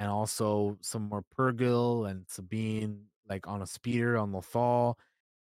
and 0.00 0.10
also 0.10 0.78
some 0.80 1.08
more 1.08 1.22
Purrgil 1.36 2.10
and 2.10 2.24
Sabine 2.28 3.04
like 3.28 3.46
on 3.46 3.62
a 3.62 3.66
speeder 3.66 4.18
on 4.18 4.32
Lothal, 4.32 4.94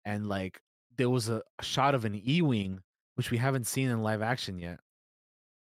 and 0.05 0.27
like 0.27 0.61
there 0.97 1.09
was 1.09 1.29
a, 1.29 1.41
a 1.59 1.63
shot 1.63 1.95
of 1.95 2.05
an 2.05 2.21
E-wing 2.27 2.81
which 3.15 3.31
we 3.31 3.37
haven't 3.37 3.67
seen 3.67 3.89
in 3.89 4.01
live 4.01 4.21
action 4.21 4.57
yet. 4.57 4.79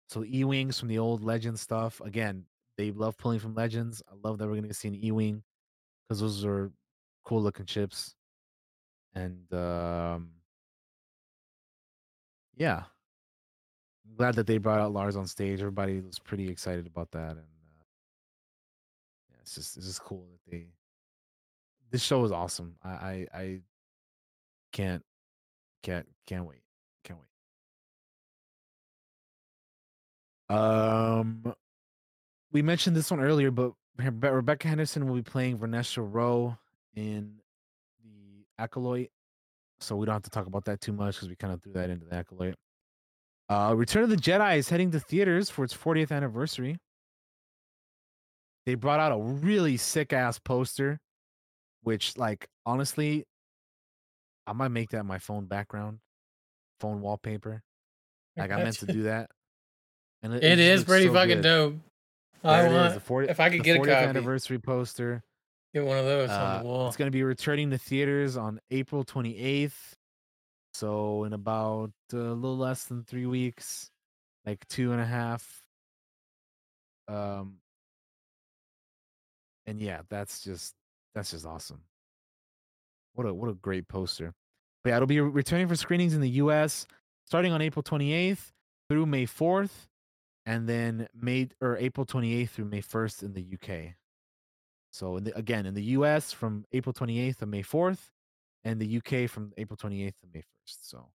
So 0.09 0.24
E-wings 0.24 0.78
from 0.78 0.89
the 0.89 0.98
old 0.98 1.22
Legend 1.22 1.59
stuff. 1.59 2.01
Again, 2.01 2.44
they 2.81 2.90
love 2.93 3.19
pulling 3.19 3.39
from 3.39 3.55
Legends. 3.55 4.02
I 4.11 4.15
love 4.27 4.39
that 4.39 4.48
we're 4.48 4.55
gonna 4.55 4.73
see 4.73 4.89
an 4.89 5.05
E-wing 5.05 5.43
because 6.09 6.20
those 6.20 6.47
are 6.47 6.73
cool 7.24 7.43
looking 7.43 7.66
ships. 7.66 8.15
And 9.15 9.52
um 9.52 10.31
yeah, 12.57 12.85
I'm 14.09 14.16
glad 14.16 14.35
that 14.36 14.47
they 14.47 14.57
brought 14.57 14.81
out 14.81 14.93
Lars 14.93 15.16
on 15.16 15.27
stage. 15.27 15.61
Everybody 15.61 16.01
was 16.01 16.19
pretty 16.19 16.48
excited 16.48 16.86
about 16.86 17.11
that, 17.12 17.32
and 17.32 17.39
uh, 17.39 17.85
yeah, 19.31 19.36
it's 19.43 19.55
just 19.55 19.77
it's 19.77 19.86
just 19.86 20.02
cool 20.02 20.27
that 20.31 20.51
they. 20.51 20.66
This 21.90 22.02
show 22.02 22.24
is 22.24 22.32
awesome. 22.32 22.77
I 22.82 22.89
I, 22.90 23.27
I 23.35 23.61
can't 24.73 25.02
can't 25.82 26.07
can't 26.27 26.47
wait 26.47 26.62
can't 27.05 27.19
wait. 30.48 30.57
Um, 30.57 31.55
we 32.52 32.62
mentioned 32.62 32.97
this 32.97 33.10
one 33.10 33.20
earlier, 33.20 33.51
but 33.51 33.72
Rebecca 33.98 34.68
Henderson 34.68 35.06
will 35.06 35.14
be 35.16 35.22
playing 35.22 35.59
Vanessa 35.59 36.02
Rowe 36.02 36.56
in 36.94 37.35
the 38.05 38.44
Acolyte, 38.59 39.10
so 39.81 39.97
we 39.97 40.06
don't 40.06 40.14
have 40.14 40.22
to 40.22 40.31
talk 40.31 40.47
about 40.47 40.64
that 40.66 40.81
too 40.81 40.93
much 40.93 41.16
because 41.16 41.28
we 41.28 41.36
kind 41.36 41.52
of 41.52 41.62
threw 41.62 41.72
that 41.74 41.90
into 41.90 42.06
the 42.06 42.14
Acolyte. 42.14 42.55
Uh, 43.48 43.74
Return 43.77 44.05
of 44.05 44.10
the 44.10 44.16
Jedi 44.16 44.59
is 44.59 44.68
heading 44.68 44.90
to 44.93 45.01
theaters 45.01 45.51
for 45.51 45.64
its 45.64 45.74
40th 45.74 46.12
anniversary. 46.12 46.78
They 48.66 48.74
brought 48.74 49.01
out 49.01 49.12
a 49.12 49.18
really 49.18 49.77
sick 49.77 50.12
ass 50.12 50.39
poster, 50.39 51.01
which, 51.82 52.16
like, 52.16 52.47
honestly, 52.64 53.24
I 54.47 54.52
might 54.52 54.68
make 54.68 54.90
that 54.90 55.05
my 55.05 55.18
phone 55.18 55.47
background, 55.47 55.98
phone 56.78 57.01
wallpaper. 57.01 57.62
Like, 58.36 58.52
I 58.52 58.62
meant 58.62 58.78
to 58.81 58.86
do 58.86 59.02
that. 59.05 59.31
And 60.22 60.35
It 60.35 60.40
just 60.56 60.60
is 60.60 60.85
pretty 60.85 61.06
so 61.06 61.14
fucking 61.14 61.39
good. 61.39 61.43
dope. 61.43 61.74
I 62.43 62.62
There 62.62 62.67
it 62.67 62.69
is, 62.71 62.75
want 62.75 62.95
the 62.95 63.01
40 63.01 63.29
if 63.29 63.41
I 63.41 63.51
could 63.51 63.62
get 63.62 63.77
a 63.77 63.81
40th 63.81 63.85
copy. 63.87 64.07
anniversary 64.09 64.59
poster. 64.59 65.23
Get 65.75 65.85
one 65.85 65.99
of 65.99 66.05
those 66.05 66.31
on 66.31 66.37
Uh, 66.41 66.59
the 66.59 66.65
wall. 66.65 66.89
It's 66.89 66.97
going 66.97 67.07
to 67.07 67.12
be 67.17 67.23
returning 67.23 67.71
to 67.71 67.79
theaters 67.79 68.37
on 68.37 68.59
April 68.71 69.05
28th. 69.05 69.93
So 70.75 71.25
in 71.25 71.33
about 71.33 71.91
uh, 72.12 72.19
a 72.19 72.35
little 72.35 72.57
less 72.57 72.85
than 72.85 73.05
three 73.05 73.27
weeks, 73.27 73.91
like 74.47 74.67
two 74.69 74.93
and 74.93 75.01
a 75.01 75.05
half. 75.05 75.62
Um, 77.09 77.57
and 79.67 79.81
yeah, 79.81 80.03
that's 80.09 80.43
just 80.43 80.75
that's 81.15 81.33
just 81.33 81.45
awesome. 81.45 81.83
What 83.15 83.27
a 83.27 83.35
what 83.35 83.51
a 83.51 83.55
great 83.55 83.89
poster. 83.89 84.33
But 84.83 84.91
yeah, 84.91 84.97
it'll 84.97 85.07
be 85.07 85.21
returning 85.21 85.69
for 85.69 85.77
screenings 85.77 86.15
in 86.15 86.21
the 86.21 86.31
U.S. 86.31 86.87
starting 87.27 87.53
on 87.53 87.61
April 87.61 87.83
28th 87.83 88.53
through 88.89 89.07
May 89.07 89.27
4th, 89.27 89.89
and 90.47 90.69
then 90.69 91.09
May 91.15 91.49
or 91.61 91.77
April 91.77 92.07
28th 92.07 92.51
through 92.51 92.65
May 92.67 92.83
1st 92.83 93.23
in 93.23 93.33
the 93.33 93.47
UK. 93.55 93.95
So 94.91 95.17
in 95.17 95.25
the, 95.25 95.37
again, 95.37 95.67
in 95.67 95.75
the 95.75 95.83
US 95.83 96.33
from 96.33 96.65
April 96.73 96.93
28th 96.93 97.39
to 97.39 97.47
May 97.47 97.62
4th, 97.62 98.11
and 98.65 98.81
the 98.81 98.99
UK 98.99 99.29
from 99.29 99.53
April 99.57 99.77
28th 99.77 100.19
to 100.21 100.27
May 100.35 100.41
1st. 100.41 100.79
So 100.83 101.07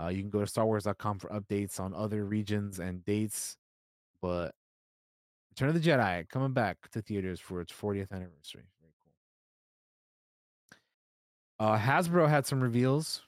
uh, 0.00 0.08
you 0.08 0.20
can 0.20 0.30
go 0.30 0.44
to 0.44 0.46
StarWars.com 0.46 1.18
for 1.18 1.28
updates 1.28 1.80
on 1.80 1.94
other 1.94 2.24
regions 2.24 2.78
and 2.78 3.04
dates. 3.04 3.56
But 4.20 4.54
Return 5.50 5.68
of 5.68 5.80
the 5.80 5.88
Jedi 5.88 6.28
coming 6.28 6.52
back 6.52 6.90
to 6.90 7.00
theaters 7.00 7.38
for 7.38 7.60
its 7.60 7.72
40th 7.72 8.10
anniversary. 8.10 8.64
Very 8.80 8.92
cool. 11.58 11.66
Uh, 11.68 11.78
Hasbro 11.78 12.28
had 12.28 12.44
some 12.44 12.60
reveals 12.60 13.22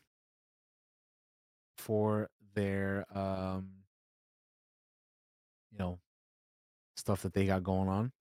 for 1.76 2.28
their, 2.54 3.06
um, 3.16 3.68
you 5.76 5.84
know, 5.84 5.98
stuff 6.96 7.22
that 7.22 7.34
they 7.34 7.46
got 7.46 7.62
going 7.62 7.88
on. 7.88 8.12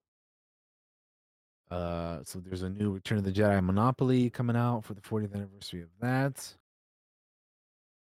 Uh, 1.72 2.20
so 2.24 2.40
there's 2.40 2.62
a 2.62 2.70
new 2.70 2.92
Return 2.92 3.18
of 3.18 3.24
the 3.24 3.32
Jedi 3.32 3.64
Monopoly 3.64 4.30
coming 4.30 4.56
out 4.56 4.84
for 4.84 4.94
the 4.94 5.02
40th 5.02 5.34
anniversary 5.34 5.82
of 5.82 5.90
that. 6.02 6.56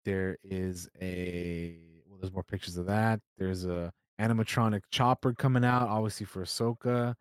There 0.04 0.36
is 0.42 0.88
a 1.00 1.76
well, 2.06 2.18
there's 2.20 2.32
more 2.32 2.44
pictures 2.44 2.76
of 2.76 2.86
that. 2.86 3.20
There's 3.38 3.64
a 3.64 3.92
animatronic 4.20 4.82
chopper 4.90 5.32
coming 5.34 5.64
out, 5.64 5.88
obviously 5.88 6.26
for 6.26 6.42
Ahsoka. 6.42 7.14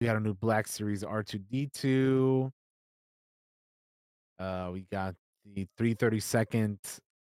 We 0.00 0.06
got 0.06 0.16
a 0.16 0.20
new 0.20 0.34
Black 0.34 0.66
Series 0.66 1.02
R2D2. 1.02 2.50
Uh, 4.38 4.70
we 4.72 4.86
got 4.90 5.14
the 5.54 5.66
332nd 5.78 6.78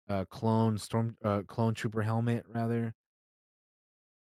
uh, 0.08 0.24
clone 0.30 0.76
storm 0.78 1.16
uh, 1.24 1.42
clone 1.46 1.74
trooper 1.74 2.02
helmet 2.02 2.44
rather. 2.48 2.94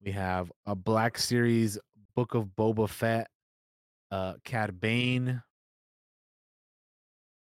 We 0.05 0.11
have 0.11 0.51
a 0.67 0.75
Black 0.75 1.17
Series 1.17 1.79
Book 2.15 2.35
of 2.35 2.49
Boba 2.55 2.87
Fett 2.87 3.27
uh 4.11 4.35
Cad 4.43 4.79
Bane, 4.79 5.41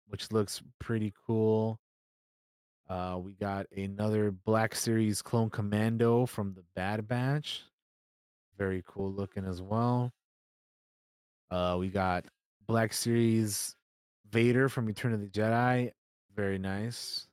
which 0.07 0.33
looks 0.33 0.61
pretty 0.77 1.13
cool. 1.25 1.79
Uh, 2.89 3.19
we 3.23 3.35
got 3.35 3.67
another 3.77 4.31
Black 4.31 4.75
Series 4.75 5.21
Clone 5.21 5.49
Commando 5.49 6.25
from 6.25 6.53
the 6.53 6.63
Bad 6.75 7.07
Batch. 7.07 7.63
Very 8.57 8.83
cool 8.85 9.13
looking 9.13 9.45
as 9.45 9.61
well. 9.61 10.11
Uh, 11.49 11.77
we 11.79 11.87
got 11.87 12.25
Black 12.67 12.91
Series 12.91 13.77
Vader 14.29 14.67
from 14.67 14.85
Return 14.85 15.13
of 15.13 15.21
the 15.21 15.27
Jedi. 15.27 15.89
Very 16.35 16.57
nice. 16.57 17.27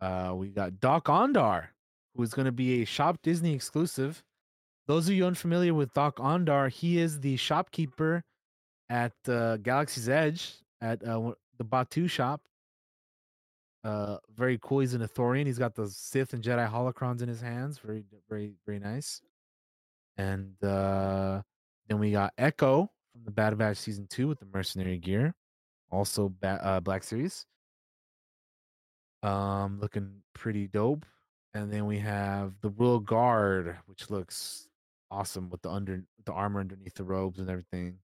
Uh, 0.00 0.32
we 0.34 0.48
got 0.48 0.80
Doc 0.80 1.04
Ondar, 1.04 1.66
who 2.14 2.22
is 2.22 2.34
going 2.34 2.46
to 2.46 2.52
be 2.52 2.82
a 2.82 2.84
Shop 2.84 3.18
Disney 3.22 3.54
exclusive. 3.54 4.22
Those 4.86 5.08
of 5.08 5.14
you 5.14 5.26
unfamiliar 5.26 5.72
with 5.72 5.92
Doc 5.94 6.16
Ondar, 6.16 6.70
he 6.70 6.98
is 6.98 7.20
the 7.20 7.36
shopkeeper 7.36 8.24
at 8.88 9.12
uh, 9.28 9.56
Galaxy's 9.58 10.08
Edge 10.08 10.54
at 10.80 11.02
uh, 11.06 11.32
the 11.58 11.64
Batuu 11.64 12.10
shop. 12.10 12.40
Uh, 13.84 14.18
very 14.34 14.58
cool. 14.62 14.80
He's 14.80 14.94
an 14.94 15.02
Ithorian. 15.02 15.46
He's 15.46 15.58
got 15.58 15.74
the 15.74 15.86
Sith 15.86 16.34
and 16.34 16.42
Jedi 16.42 16.68
holocrons 16.70 17.22
in 17.22 17.28
his 17.28 17.40
hands. 17.40 17.78
Very, 17.78 18.04
very, 18.28 18.54
very 18.66 18.78
nice. 18.78 19.22
And 20.18 20.52
uh, 20.62 21.40
then 21.88 21.98
we 21.98 22.10
got 22.10 22.32
Echo 22.36 22.90
from 23.12 23.24
the 23.24 23.30
Bad 23.30 23.56
Batch 23.56 23.78
season 23.78 24.06
two 24.08 24.28
with 24.28 24.38
the 24.38 24.46
mercenary 24.52 24.98
gear, 24.98 25.34
also 25.90 26.32
ba- 26.40 26.60
uh, 26.62 26.80
Black 26.80 27.04
Series. 27.04 27.46
Um, 29.22 29.78
looking 29.80 30.10
pretty 30.34 30.66
dope. 30.66 31.06
And 31.54 31.72
then 31.72 31.86
we 31.86 31.98
have 31.98 32.54
the 32.60 32.70
Royal 32.70 33.00
Guard, 33.00 33.76
which 33.86 34.08
looks 34.08 34.68
awesome 35.10 35.50
with 35.50 35.62
the 35.62 35.70
under 35.70 36.04
the 36.24 36.32
armor 36.32 36.60
underneath 36.60 36.94
the 36.94 37.04
robes 37.04 37.40
and 37.40 37.50
everything. 37.50 37.98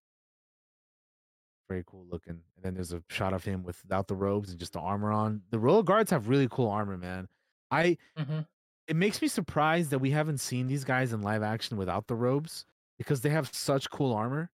Very 1.68 1.85
cool 1.86 2.06
looking. 2.10 2.40
And 2.56 2.64
then 2.64 2.74
there's 2.74 2.93
a 2.93 3.02
shot 3.09 3.32
of 3.32 3.44
him 3.44 3.62
without 3.62 4.09
the 4.09 4.16
robes 4.16 4.51
and 4.51 4.59
just 4.59 4.73
the 4.73 4.81
armor 4.81 5.12
on. 5.12 5.43
The 5.51 5.59
Royal 5.59 5.82
Guards 5.82 6.10
have 6.10 6.28
really 6.28 6.48
cool 6.51 6.68
armor, 6.68 6.97
man. 6.97 7.28
I 7.70 7.97
mm-hmm. 8.18 8.40
it 8.89 8.97
makes 8.97 9.23
me 9.23 9.28
surprised 9.28 9.90
that 9.90 9.98
we 9.98 10.10
haven't 10.10 10.39
seen 10.39 10.66
these 10.66 10.85
guys 10.85 11.12
in 11.12 11.23
live 11.23 11.43
action 11.43 11.77
without 11.77 12.06
the 12.09 12.14
robes 12.14 12.64
because 12.98 13.20
they 13.20 13.31
have 13.31 13.52
such 13.52 13.90
cool 13.90 14.12
armor. 14.12 14.51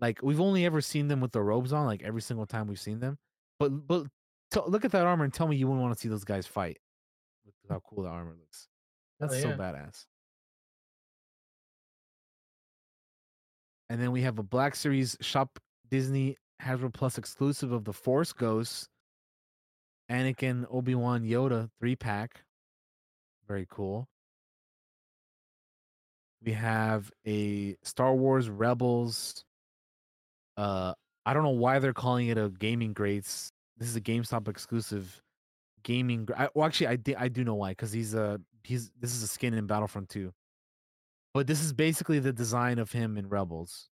Like 0.00 0.20
we've 0.22 0.40
only 0.40 0.64
ever 0.64 0.80
seen 0.80 1.08
them 1.08 1.20
with 1.20 1.32
the 1.32 1.42
robes 1.42 1.72
on, 1.72 1.86
like 1.86 2.02
every 2.02 2.22
single 2.22 2.46
time 2.46 2.66
we've 2.66 2.80
seen 2.80 3.00
them. 3.00 3.18
But 3.58 3.86
but 3.86 4.06
t- 4.52 4.60
look 4.66 4.84
at 4.84 4.92
that 4.92 5.06
armor 5.06 5.24
and 5.24 5.32
tell 5.32 5.48
me 5.48 5.56
you 5.56 5.66
wouldn't 5.66 5.82
want 5.82 5.94
to 5.94 6.00
see 6.00 6.08
those 6.08 6.24
guys 6.24 6.46
fight 6.46 6.78
how 7.68 7.80
cool 7.88 8.04
the 8.04 8.08
armor 8.08 8.34
looks. 8.38 8.68
That's 9.20 9.34
oh, 9.34 9.36
yeah. 9.36 9.42
so 9.42 9.48
badass. 9.50 10.04
And 13.88 14.00
then 14.00 14.12
we 14.12 14.22
have 14.22 14.38
a 14.38 14.42
Black 14.42 14.74
Series 14.74 15.16
Shop 15.20 15.58
Disney 15.90 16.36
Hasbro 16.62 16.92
Pulse 16.92 17.18
exclusive 17.18 17.72
of 17.72 17.84
the 17.84 17.92
Force 17.92 18.32
Ghosts, 18.32 18.88
Anakin, 20.10 20.66
Obi 20.70 20.94
Wan, 20.94 21.22
Yoda 21.22 21.68
three 21.78 21.96
pack. 21.96 22.42
Very 23.46 23.66
cool. 23.70 24.08
We 26.44 26.52
have 26.52 27.10
a 27.26 27.76
Star 27.82 28.14
Wars 28.14 28.48
Rebels. 28.50 29.44
Uh, 30.56 30.94
I 31.24 31.34
don't 31.34 31.42
know 31.42 31.50
why 31.50 31.78
they're 31.78 31.92
calling 31.92 32.28
it 32.28 32.38
a 32.38 32.48
gaming 32.48 32.92
greats. 32.92 33.50
This 33.78 33.88
is 33.88 33.96
a 33.96 34.00
GameStop 34.00 34.48
exclusive 34.48 35.20
gaming. 35.86 36.28
I, 36.36 36.48
well, 36.52 36.66
actually, 36.66 36.88
I, 36.88 36.98
I 37.16 37.28
do 37.28 37.44
know 37.44 37.54
why 37.54 37.70
because 37.70 37.92
he's 37.92 38.12
a 38.12 38.40
he's 38.64 38.90
this 39.00 39.14
is 39.14 39.22
a 39.22 39.28
skin 39.28 39.54
in 39.54 39.66
Battlefront 39.66 40.10
2. 40.10 40.32
But 41.32 41.46
this 41.46 41.62
is 41.62 41.72
basically 41.72 42.18
the 42.18 42.32
design 42.32 42.78
of 42.78 42.90
him 42.90 43.16
in 43.16 43.28
Rebels. 43.28 43.88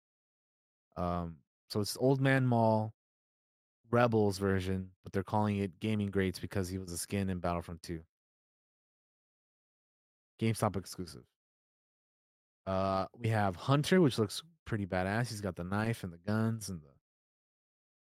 Um, 0.96 1.36
so 1.68 1.80
it's 1.80 1.96
Old 1.98 2.20
Man 2.20 2.46
Maul 2.46 2.94
Rebels 3.90 4.38
version, 4.38 4.90
but 5.02 5.12
they're 5.12 5.24
calling 5.24 5.56
it 5.58 5.80
Gaming 5.80 6.10
Greats 6.10 6.38
because 6.38 6.68
he 6.68 6.78
was 6.78 6.92
a 6.92 6.98
skin 6.98 7.28
in 7.28 7.38
Battlefront 7.38 7.82
2. 7.82 8.00
GameStop 10.40 10.76
exclusive. 10.76 11.24
Uh, 12.66 13.06
we 13.18 13.28
have 13.28 13.56
Hunter, 13.56 14.00
which 14.00 14.18
looks 14.18 14.42
pretty 14.64 14.86
badass. 14.86 15.28
He's 15.28 15.40
got 15.40 15.56
the 15.56 15.64
knife 15.64 16.04
and 16.04 16.12
the 16.12 16.18
guns 16.18 16.68
and 16.68 16.80
the 16.80 16.92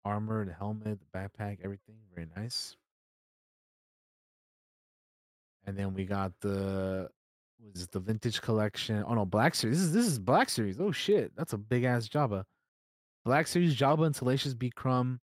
armor, 0.03 0.43
the 0.43 0.53
helmet, 0.53 0.99
the 0.99 1.17
backpack, 1.17 1.59
everything. 1.63 1.95
Very 2.13 2.27
nice. 2.35 2.75
And 5.69 5.77
then 5.77 5.93
we 5.93 6.03
got 6.03 6.31
the 6.41 7.07
was 7.75 7.87
the 7.89 7.99
vintage 7.99 8.41
collection. 8.41 9.03
Oh 9.07 9.13
no, 9.13 9.23
Black 9.23 9.53
Series. 9.53 9.77
This 9.77 9.85
is 9.85 9.93
this 9.93 10.07
is 10.07 10.17
Black 10.17 10.49
Series. 10.49 10.79
Oh 10.79 10.91
shit, 10.91 11.31
that's 11.35 11.53
a 11.53 11.59
big 11.59 11.83
ass 11.83 12.09
Jabba. 12.09 12.43
Black 13.23 13.45
Series 13.45 13.75
Jabba 13.75 14.07
and 14.07 14.15
Salacious 14.15 14.55
B. 14.55 14.71
Crumb. 14.75 15.19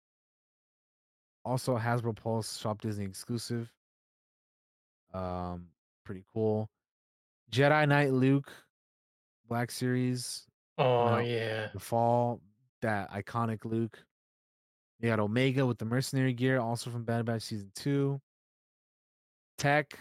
Also 1.46 1.78
Hasbro 1.78 2.14
Pulse 2.14 2.58
Shop 2.58 2.82
Disney 2.82 3.06
exclusive. 3.06 3.72
Um, 5.14 5.68
pretty 6.04 6.26
cool. 6.34 6.70
Jedi 7.50 7.88
Knight 7.88 8.12
Luke, 8.12 8.52
Black 9.48 9.72
Series. 9.72 10.46
Oh 10.78 11.20
yeah. 11.20 11.70
The 11.72 11.80
fall, 11.80 12.42
that 12.82 13.10
iconic 13.14 13.64
Luke. 13.64 13.98
You 15.00 15.08
got 15.08 15.22
Omega 15.22 15.66
with 15.66 15.78
the 15.78 15.86
mercenary 15.86 16.34
gear, 16.34 16.60
also 16.60 16.90
from 16.90 17.06
Bad 17.06 17.24
Batch 17.24 17.44
season 17.44 17.72
two. 17.76 18.20
Tech, 19.58 19.98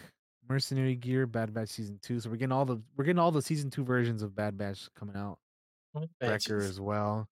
mercenary 0.49 0.95
gear, 0.95 1.25
Bad 1.25 1.53
Batch 1.53 1.69
season 1.69 1.99
two. 2.01 2.19
So 2.19 2.29
we're 2.29 2.37
getting 2.37 2.51
all 2.51 2.65
the 2.65 2.81
we're 2.95 3.05
getting 3.05 3.19
all 3.19 3.31
the 3.31 3.41
season 3.41 3.69
two 3.69 3.83
versions 3.83 4.21
of 4.21 4.35
Bad 4.35 4.57
Batch 4.57 4.89
coming 4.95 5.15
out. 5.15 5.39
Wrecker 6.21 6.57
as 6.57 6.79
well. 6.81 7.27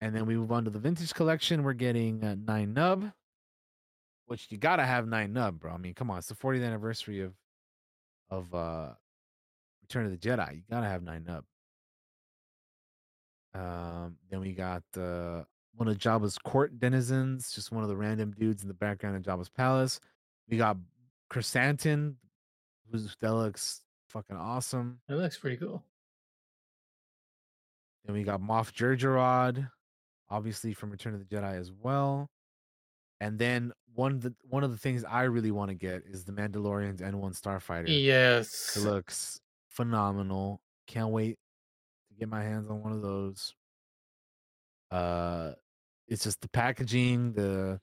And 0.00 0.14
then 0.14 0.26
we 0.26 0.36
move 0.36 0.52
on 0.52 0.64
to 0.64 0.70
the 0.70 0.78
vintage 0.78 1.14
collection. 1.14 1.62
We're 1.62 1.72
getting 1.72 2.22
uh, 2.22 2.34
Nien 2.34 2.74
Nunb, 2.74 3.12
which 4.26 4.48
you 4.50 4.58
gotta 4.58 4.84
have 4.84 5.08
Nien 5.08 5.32
Nunb, 5.32 5.58
bro. 5.58 5.72
I 5.72 5.78
mean, 5.78 5.94
come 5.94 6.10
on, 6.10 6.18
it's 6.18 6.28
the 6.28 6.34
40th 6.34 6.64
anniversary 6.64 7.20
of 7.20 7.32
of 8.30 8.54
uh 8.54 8.90
Return 9.82 10.06
of 10.06 10.10
the 10.10 10.18
Jedi. 10.18 10.56
You 10.56 10.62
gotta 10.70 10.86
have 10.86 11.02
Nien 11.02 11.24
Nunb. 11.24 11.44
Um, 13.58 14.16
then 14.30 14.40
we 14.40 14.52
got 14.52 14.82
uh 14.96 15.44
one 15.76 15.88
of 15.88 15.98
Jabba's 15.98 16.38
court 16.38 16.78
denizens, 16.78 17.52
just 17.52 17.72
one 17.72 17.82
of 17.82 17.88
the 17.88 17.96
random 17.96 18.32
dudes 18.32 18.62
in 18.62 18.68
the 18.68 18.74
background 18.74 19.16
of 19.16 19.22
Jabba's 19.22 19.48
palace. 19.48 20.00
We 20.48 20.56
got 20.56 20.76
Krrsantan, 21.34 22.14
who's 22.90 23.16
that 23.20 23.34
looks 23.34 23.80
fucking 24.08 24.36
awesome. 24.36 25.00
That 25.08 25.16
looks 25.16 25.36
pretty 25.36 25.56
cool. 25.56 25.82
Then 28.04 28.14
we 28.14 28.22
got 28.22 28.40
Moff 28.40 28.72
Jerjerrod, 28.72 29.68
obviously 30.30 30.74
from 30.74 30.90
Return 30.90 31.14
of 31.14 31.20
the 31.20 31.36
Jedi 31.36 31.58
as 31.58 31.72
well. 31.72 32.30
And 33.20 33.38
then 33.38 33.72
one 33.94 34.12
of 34.12 34.22
the 34.22 34.34
one 34.42 34.62
of 34.62 34.70
the 34.70 34.76
things 34.76 35.04
I 35.04 35.22
really 35.22 35.50
want 35.50 35.70
to 35.70 35.74
get 35.74 36.04
is 36.08 36.24
the 36.24 36.32
Mandalorian's 36.32 37.00
N1 37.00 37.40
Starfighter. 37.40 37.84
Yes. 37.88 38.76
It 38.76 38.84
looks 38.84 39.40
phenomenal. 39.70 40.60
Can't 40.86 41.10
wait 41.10 41.38
to 42.08 42.14
get 42.14 42.28
my 42.28 42.42
hands 42.42 42.70
on 42.70 42.80
one 42.82 42.92
of 42.92 43.02
those. 43.02 43.54
Uh 44.90 45.52
it's 46.06 46.22
just 46.22 46.42
the 46.42 46.48
packaging, 46.48 47.32
the 47.32 47.80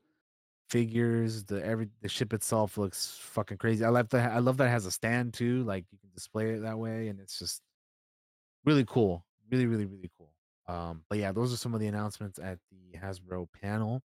figures. 0.71 1.43
The 1.43 1.63
every 1.65 1.89
the 2.01 2.09
ship 2.09 2.33
itself 2.33 2.77
looks 2.77 3.17
fucking 3.21 3.57
crazy. 3.57 3.83
I 3.83 3.89
love 3.89 4.09
that. 4.09 4.31
I 4.31 4.39
love 4.39 4.57
that 4.57 4.67
it 4.67 4.71
has 4.71 4.85
a 4.85 4.91
stand 4.91 5.33
too. 5.33 5.63
Like 5.63 5.85
you 5.91 5.97
can 5.99 6.09
display 6.15 6.51
it 6.51 6.61
that 6.61 6.79
way, 6.79 7.09
and 7.09 7.19
it's 7.19 7.37
just 7.37 7.61
really 8.65 8.85
cool. 8.87 9.25
Really, 9.51 9.65
really, 9.65 9.85
really 9.85 10.09
cool. 10.17 10.31
Um, 10.67 11.03
but 11.09 11.17
yeah, 11.17 11.33
those 11.33 11.53
are 11.53 11.57
some 11.57 11.73
of 11.73 11.81
the 11.81 11.87
announcements 11.87 12.39
at 12.39 12.57
the 12.71 12.97
Hasbro 12.97 13.47
panel. 13.61 14.01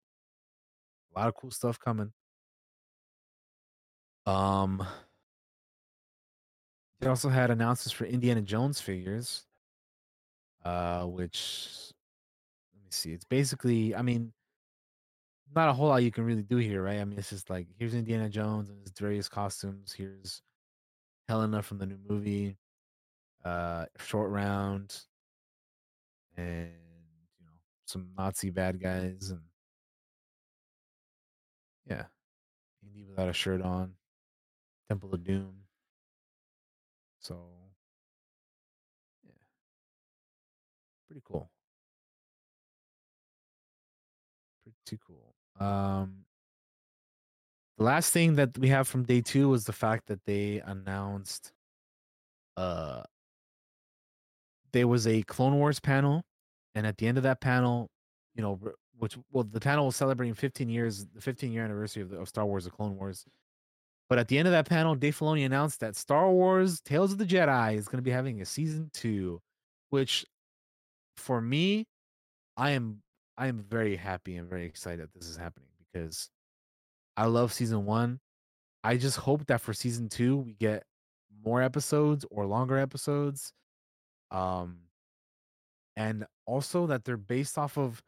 A 1.15 1.19
lot 1.19 1.29
of 1.29 1.35
cool 1.37 1.53
stuff 1.53 1.79
coming. 1.79 2.13
Um, 4.27 4.85
they 7.01 7.07
also 7.07 7.29
had 7.29 7.51
announcements 7.51 7.93
for 7.93 8.05
Indiana 8.07 8.43
Jones 8.43 8.81
figures, 8.81 9.47
uh, 10.65 11.05
which 11.05 11.93
let 12.75 12.85
me 12.85 12.89
see. 12.91 13.13
It's 13.13 13.25
basically, 13.25 13.95
I 13.95 14.03
mean, 14.03 14.33
not 15.57 15.69
a 15.69 15.73
whole 15.73 15.89
lot 15.89 16.03
you 16.03 16.13
can 16.13 16.25
really 16.25 16.43
do 16.43 16.59
here, 16.59 16.83
right? 16.83 17.01
I 17.01 17.05
mean, 17.05 17.19
it's 17.19 17.31
just 17.31 17.51
like 17.51 17.69
here's 17.79 17.95
Indiana 17.95 18.29
Jones 18.29 18.71
and 18.71 18.81
his 18.83 18.93
various 18.99 19.29
costumes. 19.29 19.93
Here's 19.93 20.43
Helena 21.29 21.63
from 21.63 21.79
the 21.79 21.87
new 21.87 21.99
movie, 22.09 22.57
uh, 23.45 23.87
short 23.99 24.31
round, 24.31 25.01
and 26.37 26.71
you 27.41 27.47
know 27.47 27.53
some 27.87 28.09
Nazi 28.17 28.51
bad 28.51 28.81
guys, 28.81 29.31
and 29.31 29.41
yeah, 31.89 32.05
Indy 32.83 33.05
without 33.05 33.29
a 33.29 33.33
shirt 33.33 33.63
on, 33.63 33.93
Temple 34.89 35.15
of 35.15 35.25
Doom. 35.25 35.55
So 37.21 37.39
yeah, 39.25 39.33
pretty 41.09 41.23
cool. 41.25 41.51
Um, 45.61 46.25
the 47.79 47.85
last 47.85 48.13
thing 48.13 48.35
that 48.37 48.57
we 48.59 48.69
have 48.69 48.89
from 48.89 49.05
day 49.05 49.21
two 49.21 49.49
was 49.49 49.65
the 49.65 49.73
fact 49.73 50.07
that 50.07 50.25
they 50.25 50.63
announced 50.65 51.53
uh 52.57 53.03
there 54.73 54.89
was 54.89 55.07
a 55.07 55.23
Clone 55.23 55.55
Wars 55.55 55.81
panel, 55.81 56.23
and 56.75 56.87
at 56.87 56.99
the 56.99 57.07
end 57.07 57.17
of 57.17 57.23
that 57.25 57.41
panel, 57.41 57.89
you 58.35 58.43
know, 58.43 58.61
which 58.99 59.17
well, 59.33 59.45
the 59.45 59.61
panel 59.61 59.87
was 59.87 59.97
celebrating 59.97 60.35
15 60.35 60.69
years, 60.69 61.07
the 61.15 61.21
15 61.21 61.51
year 61.51 61.65
anniversary 61.65 62.03
of, 62.03 62.11
the, 62.11 62.19
of 62.19 62.29
Star 62.29 62.45
Wars: 62.45 62.65
The 62.65 62.71
Clone 62.71 62.97
Wars. 62.97 63.25
But 64.09 64.19
at 64.19 64.29
the 64.29 64.39
end 64.39 64.47
of 64.47 64.53
that 64.53 64.69
panel, 64.69 64.95
Dave 64.95 65.19
Filoni 65.19 65.47
announced 65.47 65.81
that 65.81 65.97
Star 65.97 66.31
Wars: 66.31 66.81
Tales 66.81 67.13
of 67.13 67.19
the 67.19 67.25
Jedi 67.25 67.77
is 67.77 67.89
going 67.89 67.99
to 67.99 68.03
be 68.03 68.11
having 68.11 68.43
a 68.43 68.45
season 68.45 68.91
two, 68.93 69.41
which 69.91 70.27
for 71.17 71.41
me, 71.41 71.87
I 72.57 72.71
am 72.73 73.03
I 73.39 73.49
am 73.49 73.65
very 73.69 73.97
happy 73.97 74.37
and 74.37 74.49
very 74.49 74.65
excited 74.65 75.01
that 75.01 75.15
this 75.15 75.29
is 75.29 75.37
happening 75.37 75.69
because 75.79 76.31
I 77.17 77.27
love 77.27 77.53
season 77.53 77.85
one. 77.85 78.21
I 78.83 78.97
just 78.97 79.19
hope 79.19 79.47
that 79.47 79.61
for 79.61 79.73
season 79.75 80.09
two 80.09 80.39
we 80.39 80.55
get 80.55 80.85
more 81.45 81.63
episodes 81.63 82.25
or 82.31 82.47
longer 82.47 82.79
episodes. 82.79 83.53
Um 84.31 84.79
and 85.97 86.27
also 86.47 86.87
that 86.87 87.05
they're 87.05 87.17
based 87.17 87.59
off 87.59 87.79
of 87.79 88.03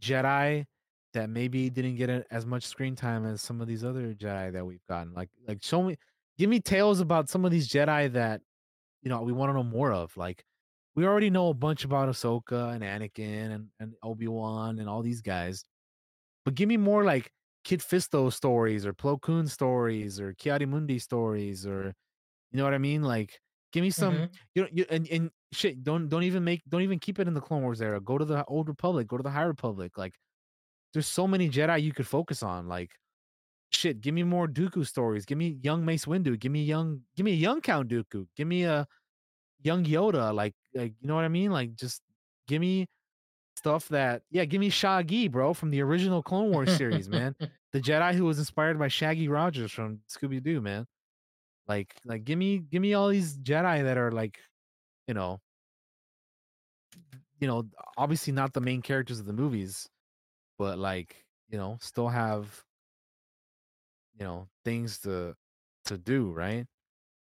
Jedi 0.00 0.64
that 1.12 1.30
maybe 1.30 1.70
didn't 1.70 1.96
get 1.96 2.10
as 2.30 2.46
much 2.46 2.66
screen 2.66 2.96
time 2.96 3.24
as 3.26 3.40
some 3.40 3.60
of 3.60 3.66
these 3.68 3.84
other 3.84 4.14
Jedi 4.14 4.52
that 4.52 4.66
we've 4.66 4.84
gotten. 4.88 5.14
Like 5.14 5.30
like 5.46 5.62
show 5.62 5.82
me 5.82 5.96
give 6.38 6.50
me 6.50 6.60
tales 6.60 7.00
about 7.00 7.28
some 7.28 7.44
of 7.44 7.50
these 7.50 7.68
Jedi 7.68 8.12
that 8.12 8.40
you 9.02 9.08
know 9.10 9.22
we 9.22 9.32
want 9.32 9.50
to 9.50 9.54
know 9.54 9.62
more 9.62 9.92
of. 9.92 10.16
Like 10.16 10.44
we 10.96 11.06
already 11.06 11.30
know 11.30 11.48
a 11.48 11.54
bunch 11.54 11.84
about 11.84 12.08
Ahsoka 12.08 12.72
and 12.74 12.82
Anakin 12.82 13.54
and, 13.54 13.68
and 13.80 13.94
Obi-Wan 14.02 14.78
and 14.78 14.88
all 14.88 15.02
these 15.02 15.20
guys. 15.20 15.64
But 16.44 16.54
give 16.54 16.68
me 16.68 16.76
more 16.76 17.04
like 17.04 17.30
Kit 17.64 17.80
Fisto 17.80 18.32
stories 18.32 18.84
or 18.86 18.92
Plo 18.92 19.20
Koon 19.20 19.46
stories 19.46 20.20
or 20.20 20.34
Ki-Adi-Mundi 20.34 20.98
stories 20.98 21.66
or 21.66 21.94
you 22.52 22.58
know 22.58 22.64
what 22.64 22.74
I 22.74 22.78
mean? 22.78 23.02
Like 23.02 23.40
give 23.72 23.82
me 23.82 23.90
some 23.90 24.14
Mhm. 24.14 24.34
you 24.54 24.62
know 24.62 24.68
you 24.72 24.86
and, 24.90 25.08
and 25.08 25.30
shit 25.52 25.82
don't 25.82 26.08
don't 26.08 26.22
even 26.24 26.44
make 26.44 26.62
don't 26.68 26.82
even 26.82 26.98
keep 27.00 27.18
it 27.18 27.26
in 27.26 27.34
the 27.34 27.40
Clone 27.40 27.62
Wars 27.62 27.80
era. 27.82 28.00
Go 28.00 28.18
to 28.18 28.24
the 28.24 28.44
old 28.46 28.68
Republic, 28.68 29.06
go 29.08 29.16
to 29.16 29.22
the 29.22 29.30
High 29.30 29.42
Republic. 29.44 29.96
Like 29.98 30.14
there's 30.92 31.06
so 31.08 31.26
many 31.26 31.48
Jedi 31.50 31.82
you 31.82 31.92
could 31.92 32.06
focus 32.06 32.42
on. 32.42 32.68
Like 32.68 32.92
shit, 33.72 34.00
give 34.00 34.14
me 34.14 34.22
more 34.22 34.46
Dooku 34.46 34.86
stories. 34.86 35.24
Give 35.24 35.38
me 35.38 35.58
young 35.62 35.84
Mace 35.84 36.04
Windu. 36.04 36.38
Give 36.38 36.52
me 36.52 36.64
young 36.64 37.00
give 37.16 37.24
me 37.24 37.32
a 37.32 37.36
young 37.36 37.60
Count 37.60 37.88
Dooku. 37.88 38.26
Give 38.36 38.46
me 38.46 38.64
a 38.64 38.86
young 39.64 39.84
Yoda. 39.84 40.34
Like 40.34 40.54
like 40.74 40.94
you 41.00 41.08
know 41.08 41.16
what 41.16 41.24
I 41.24 41.28
mean? 41.28 41.50
Like 41.50 41.74
just 41.76 42.02
give 42.48 42.60
me 42.60 42.86
stuff 43.56 43.88
that 43.88 44.22
yeah, 44.30 44.44
give 44.44 44.60
me 44.60 44.70
Shaggy, 44.70 45.28
bro, 45.28 45.54
from 45.54 45.70
the 45.70 45.80
original 45.82 46.22
Clone 46.22 46.50
Wars 46.52 46.76
series, 46.76 47.08
man. 47.08 47.34
The 47.72 47.80
Jedi 47.80 48.14
who 48.14 48.24
was 48.24 48.38
inspired 48.38 48.78
by 48.78 48.86
Shaggy 48.86 49.26
Rogers 49.26 49.72
from 49.72 49.98
Scooby 50.08 50.40
Doo, 50.40 50.60
man. 50.60 50.86
Like 51.66 51.96
like 52.04 52.24
give 52.24 52.38
me 52.38 52.58
give 52.60 52.80
me 52.82 52.94
all 52.94 53.08
these 53.08 53.36
Jedi 53.38 53.82
that 53.82 53.98
are 53.98 54.12
like, 54.12 54.38
you 55.08 55.14
know, 55.14 55.40
you 57.40 57.48
know, 57.48 57.64
obviously 57.96 58.32
not 58.32 58.52
the 58.52 58.60
main 58.60 58.80
characters 58.80 59.18
of 59.18 59.26
the 59.26 59.32
movies, 59.32 59.88
but 60.56 60.78
like, 60.78 61.24
you 61.48 61.58
know, 61.58 61.78
still 61.80 62.08
have 62.08 62.64
you 64.18 64.24
know, 64.24 64.48
things 64.64 64.98
to 65.00 65.34
to 65.86 65.98
do, 65.98 66.30
right? 66.30 66.66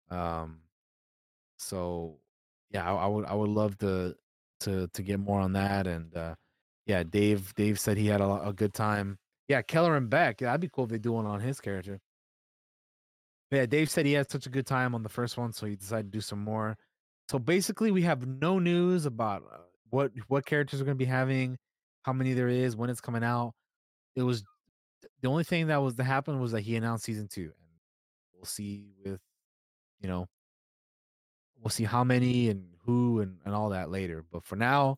Um 0.09 0.61
so 1.57 2.20
yeah, 2.71 2.91
I, 2.91 3.03
I 3.03 3.07
would 3.07 3.25
I 3.25 3.33
would 3.33 3.49
love 3.49 3.77
to 3.79 4.15
to 4.61 4.87
to 4.87 5.03
get 5.03 5.19
more 5.19 5.39
on 5.39 5.53
that 5.53 5.87
and 5.87 6.15
uh 6.15 6.35
yeah, 6.85 7.03
Dave 7.03 7.53
Dave 7.55 7.79
said 7.79 7.97
he 7.97 8.07
had 8.07 8.21
a, 8.21 8.49
a 8.49 8.53
good 8.53 8.73
time. 8.73 9.17
Yeah, 9.47 9.61
Kelleran 9.61 10.09
Beck. 10.09 10.41
Yeah, 10.41 10.47
that'd 10.47 10.61
be 10.61 10.69
cool 10.69 10.85
if 10.85 10.89
they 10.89 10.97
do 10.97 11.13
one 11.13 11.25
on 11.25 11.39
his 11.39 11.59
character. 11.59 11.99
But 13.49 13.57
yeah, 13.57 13.65
Dave 13.65 13.89
said 13.89 14.05
he 14.05 14.13
had 14.13 14.31
such 14.31 14.45
a 14.45 14.49
good 14.49 14.65
time 14.65 14.95
on 14.95 15.03
the 15.03 15.09
first 15.09 15.37
one, 15.37 15.51
so 15.51 15.65
he 15.65 15.75
decided 15.75 16.11
to 16.11 16.17
do 16.17 16.21
some 16.21 16.43
more. 16.43 16.77
So 17.29 17.37
basically, 17.37 17.91
we 17.91 18.01
have 18.03 18.25
no 18.25 18.59
news 18.59 19.05
about 19.05 19.43
uh, 19.51 19.57
what 19.89 20.11
what 20.27 20.45
characters 20.45 20.81
are 20.81 20.85
going 20.85 20.97
to 20.97 21.03
be 21.03 21.09
having, 21.09 21.57
how 22.03 22.13
many 22.13 22.33
there 22.33 22.47
is, 22.47 22.75
when 22.75 22.89
it's 22.89 23.01
coming 23.01 23.23
out. 23.23 23.53
It 24.15 24.23
was 24.23 24.43
the 25.21 25.29
only 25.29 25.43
thing 25.43 25.67
that 25.67 25.77
was 25.77 25.95
to 25.95 26.03
happen 26.03 26.39
was 26.39 26.51
that 26.53 26.61
he 26.61 26.75
announced 26.75 27.05
season 27.05 27.27
two, 27.27 27.43
and 27.43 27.69
we'll 28.33 28.45
see 28.45 28.85
with 29.05 29.19
you 30.01 30.07
know 30.07 30.27
we'll 31.61 31.69
see 31.69 31.83
how 31.83 32.03
many 32.03 32.49
and 32.49 32.65
who 32.85 33.21
and, 33.21 33.37
and 33.45 33.53
all 33.53 33.69
that 33.69 33.91
later. 33.91 34.25
But 34.31 34.43
for 34.45 34.55
now, 34.55 34.97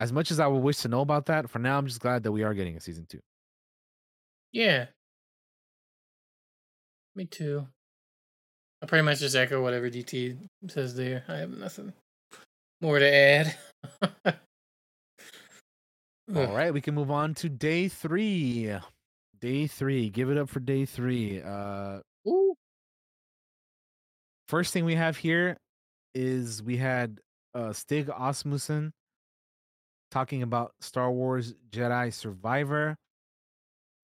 as 0.00 0.12
much 0.12 0.30
as 0.30 0.40
I 0.40 0.46
would 0.46 0.62
wish 0.62 0.78
to 0.78 0.88
know 0.88 1.00
about 1.00 1.26
that, 1.26 1.48
for 1.48 1.58
now 1.58 1.78
I'm 1.78 1.86
just 1.86 2.00
glad 2.00 2.22
that 2.24 2.32
we 2.32 2.42
are 2.42 2.54
getting 2.54 2.76
a 2.76 2.80
season 2.80 3.06
two. 3.08 3.20
Yeah. 4.52 4.86
Me 7.14 7.24
too. 7.24 7.66
I 8.82 8.86
pretty 8.86 9.04
much 9.04 9.20
just 9.20 9.34
echo 9.34 9.62
whatever 9.62 9.88
DT 9.88 10.38
says 10.68 10.94
there. 10.94 11.24
I 11.28 11.36
have 11.36 11.50
nothing 11.50 11.92
more 12.80 12.98
to 12.98 13.14
add. 13.14 13.56
All 16.34 16.46
right, 16.48 16.74
we 16.74 16.80
can 16.80 16.94
move 16.94 17.10
on 17.10 17.34
to 17.36 17.48
day 17.48 17.88
three. 17.88 18.70
Day 19.40 19.66
three. 19.66 20.10
Give 20.10 20.30
it 20.30 20.36
up 20.36 20.48
for 20.48 20.60
day 20.60 20.84
three. 20.84 21.40
Uh 21.40 22.00
first 24.48 24.72
thing 24.72 24.84
we 24.84 24.94
have 24.94 25.16
here 25.16 25.56
is 26.14 26.62
we 26.62 26.76
had 26.76 27.18
uh 27.54 27.72
Stig 27.72 28.08
Asmussen 28.08 28.92
talking 30.10 30.42
about 30.42 30.72
Star 30.80 31.10
Wars 31.10 31.54
Jedi 31.70 32.12
Survivor. 32.12 32.96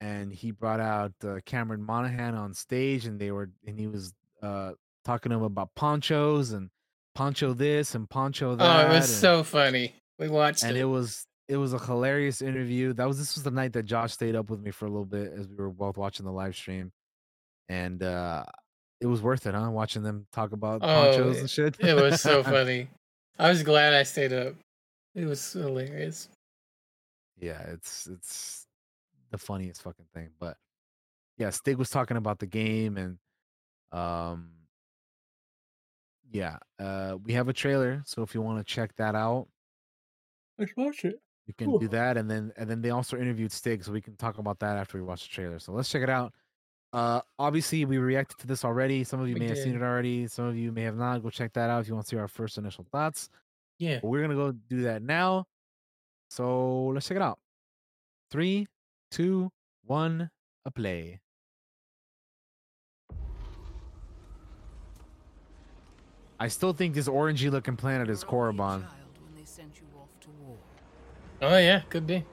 And 0.00 0.32
he 0.32 0.50
brought 0.50 0.80
out 0.80 1.12
uh, 1.24 1.38
Cameron 1.46 1.80
Monaghan 1.84 2.34
on 2.34 2.54
stage, 2.54 3.06
and 3.06 3.20
they 3.20 3.30
were, 3.30 3.50
and 3.64 3.78
he 3.78 3.86
was 3.86 4.12
uh 4.42 4.72
talking 5.04 5.30
to 5.30 5.36
him 5.36 5.44
about 5.44 5.70
ponchos 5.76 6.50
and 6.50 6.70
poncho 7.14 7.52
this 7.54 7.94
and 7.94 8.10
poncho 8.10 8.56
that. 8.56 8.86
Oh, 8.86 8.90
it 8.90 8.94
was 8.96 9.08
and- 9.08 9.20
so 9.20 9.42
funny. 9.44 9.94
We 10.18 10.28
watched 10.28 10.64
and 10.64 10.76
it. 10.76 10.80
it 10.80 10.84
was 10.86 11.24
it 11.48 11.56
was 11.56 11.72
a 11.72 11.78
hilarious 11.78 12.42
interview. 12.42 12.92
That 12.94 13.06
was 13.06 13.16
this 13.18 13.36
was 13.36 13.44
the 13.44 13.52
night 13.52 13.74
that 13.74 13.84
Josh 13.84 14.12
stayed 14.12 14.34
up 14.34 14.50
with 14.50 14.60
me 14.60 14.72
for 14.72 14.86
a 14.86 14.88
little 14.88 15.04
bit 15.04 15.32
as 15.38 15.46
we 15.46 15.54
were 15.54 15.70
both 15.70 15.96
watching 15.96 16.26
the 16.26 16.32
live 16.32 16.56
stream, 16.56 16.90
and 17.68 18.02
uh 18.02 18.42
it 19.02 19.06
was 19.06 19.20
worth 19.20 19.46
it, 19.46 19.54
huh? 19.54 19.70
Watching 19.70 20.02
them 20.02 20.26
talk 20.32 20.52
about 20.52 20.80
Oh, 20.82 20.86
ponchos 20.86 21.40
and 21.40 21.50
shit. 21.50 21.76
it 21.80 21.94
was 21.94 22.20
so 22.20 22.42
funny. 22.54 22.88
I 23.38 23.48
was 23.50 23.62
glad 23.62 23.92
I 23.94 24.04
stayed 24.04 24.32
up. 24.32 24.54
It 25.14 25.24
was 25.26 25.52
hilarious. 25.52 26.28
yeah, 27.38 27.60
it's 27.68 28.06
it's 28.06 28.66
the 29.30 29.38
funniest 29.38 29.82
fucking 29.82 30.06
thing. 30.14 30.30
But 30.38 30.56
yeah, 31.38 31.50
Stig 31.50 31.76
was 31.76 31.90
talking 31.90 32.16
about 32.16 32.38
the 32.38 32.46
game 32.46 32.96
and 32.96 33.18
um 33.90 34.50
yeah, 36.30 36.56
uh 36.78 37.16
we 37.24 37.32
have 37.34 37.48
a 37.48 37.52
trailer, 37.52 38.02
so 38.06 38.22
if 38.22 38.34
you 38.34 38.40
want 38.40 38.58
to 38.58 38.64
check 38.74 38.94
that 38.96 39.14
out, 39.14 39.48
Let's 40.58 40.72
watch 40.76 41.04
it. 41.04 41.20
you 41.46 41.54
can 41.54 41.78
do 41.78 41.88
that 41.88 42.16
and 42.16 42.30
then 42.30 42.52
and 42.56 42.70
then 42.70 42.80
they 42.80 42.90
also 42.90 43.18
interviewed 43.18 43.52
Stig, 43.52 43.84
so 43.84 43.92
we 43.92 44.00
can 44.00 44.16
talk 44.16 44.38
about 44.38 44.58
that 44.60 44.76
after 44.78 44.96
we 44.98 45.04
watch 45.04 45.28
the 45.28 45.34
trailer. 45.34 45.58
So 45.58 45.72
let's 45.72 45.90
check 45.90 46.02
it 46.02 46.10
out. 46.10 46.32
Uh 46.92 47.20
obviously 47.38 47.84
we 47.84 47.98
reacted 47.98 48.38
to 48.38 48.46
this 48.46 48.64
already. 48.64 49.02
Some 49.04 49.20
of 49.20 49.28
you 49.28 49.34
We 49.34 49.40
may 49.40 49.48
have 49.48 49.58
seen 49.58 49.74
it 49.74 49.82
already, 49.82 50.26
some 50.26 50.44
of 50.46 50.56
you 50.56 50.72
may 50.72 50.82
have 50.82 50.96
not. 50.96 51.22
Go 51.22 51.30
check 51.30 51.52
that 51.54 51.70
out 51.70 51.80
if 51.80 51.88
you 51.88 51.94
want 51.94 52.06
to 52.06 52.10
see 52.10 52.18
our 52.18 52.28
first 52.28 52.58
initial 52.58 52.84
thoughts. 52.92 53.30
Yeah. 53.78 53.98
But 54.02 54.08
we're 54.08 54.20
gonna 54.22 54.34
go 54.34 54.52
do 54.52 54.82
that 54.82 55.02
now. 55.02 55.46
So 56.28 56.86
let's 56.88 57.06
check 57.06 57.16
it 57.16 57.22
out. 57.22 57.38
Three, 58.30 58.66
two, 59.10 59.50
one, 59.84 60.30
a 60.64 60.70
play. 60.70 61.20
I 66.40 66.48
still 66.48 66.72
think 66.72 66.94
this 66.94 67.08
orangey 67.08 67.50
looking 67.50 67.76
planet 67.76 68.10
is 68.10 68.24
Korriban. 68.24 68.80
when 68.82 69.34
they 69.36 69.44
sent 69.44 69.76
you 69.76 69.86
off 70.00 70.08
to 70.22 70.28
war. 70.44 70.56
Oh 71.40 71.56
yeah, 71.56 71.80
could 71.88 72.06
be. 72.06 72.24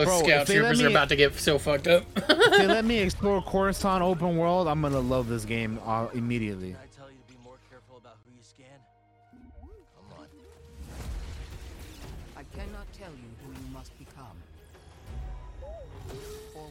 Those 0.00 0.06
Bro, 0.06 0.18
scout 0.28 0.42
if 0.42 0.48
they 0.48 0.54
let 0.60 0.68
troopers 0.76 0.82
are 0.82 0.88
about 0.88 1.08
to 1.10 1.16
get 1.16 1.34
so 1.38 1.58
fucked 1.58 1.86
up. 1.88 2.04
if 2.16 2.26
they 2.58 2.66
let 2.66 2.84
me 2.92 2.98
explore 2.98 3.42
Coruscant 3.42 4.02
open 4.02 4.36
world, 4.36 4.66
I'm 4.68 4.80
gonna 4.82 5.00
love 5.00 5.28
this 5.28 5.44
game 5.44 5.78
uh, 5.84 6.08
immediately. 6.14 6.74
I 6.74 6.86
tell 6.96 7.10
you 7.10 7.16
to 7.28 7.32
be 7.34 7.38
more 7.44 7.56
careful 7.70 7.98
about 7.98 8.16
who 8.24 8.30
you 8.36 8.42
scan? 8.42 8.66
Come 9.96 10.18
on. 10.18 10.26
I 12.36 12.42
cannot 12.56 12.86
tell 12.98 13.10
you 13.10 13.28
who 13.44 13.52
you 13.52 13.72
must 13.74 13.96
become. 13.98 14.36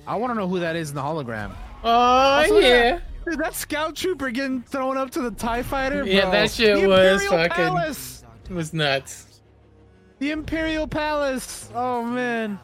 I 0.08 0.16
want 0.16 0.32
to 0.32 0.36
know 0.40 0.48
who 0.48 0.60
that 0.60 0.76
is 0.76 0.90
in 0.90 0.96
the 0.96 1.02
hologram. 1.02 1.52
Oh 1.84 1.90
Also, 1.90 2.58
yeah. 2.60 2.92
that- 2.94 3.02
dude, 3.26 3.40
that 3.40 3.54
scout 3.54 3.96
trooper 3.96 4.32
getting 4.32 4.62
thrown 4.64 4.98
up 4.98 5.12
to 5.12 5.22
the 5.22 5.32
Tie 5.32 5.62
Fighter. 5.64 6.04
Yeah, 6.06 6.30
that 6.32 6.52
shit 6.52 6.82
The 6.82 6.88
was 6.88 7.22
Imperial 7.22 7.32
fucking 7.48 7.66
Palace. 7.66 8.24
it 8.50 8.54
was 8.54 8.74
nuts. 8.74 9.26
The 10.20 10.32
Imperial 10.32 10.88
Palace. 10.88 11.70
Oh 11.74 12.04
man, 12.04 12.60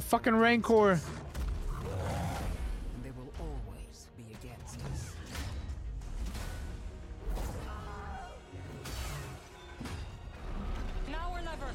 a 0.00 0.02
fucking 0.02 0.34
Rancor. 0.34 0.92
And 0.92 1.00
they 3.04 3.10
will 3.10 3.30
always 3.38 4.06
be 4.16 4.24
against 4.32 4.80
us. 4.90 5.12
Now 11.10 11.32
or 11.32 11.42
never. 11.42 11.66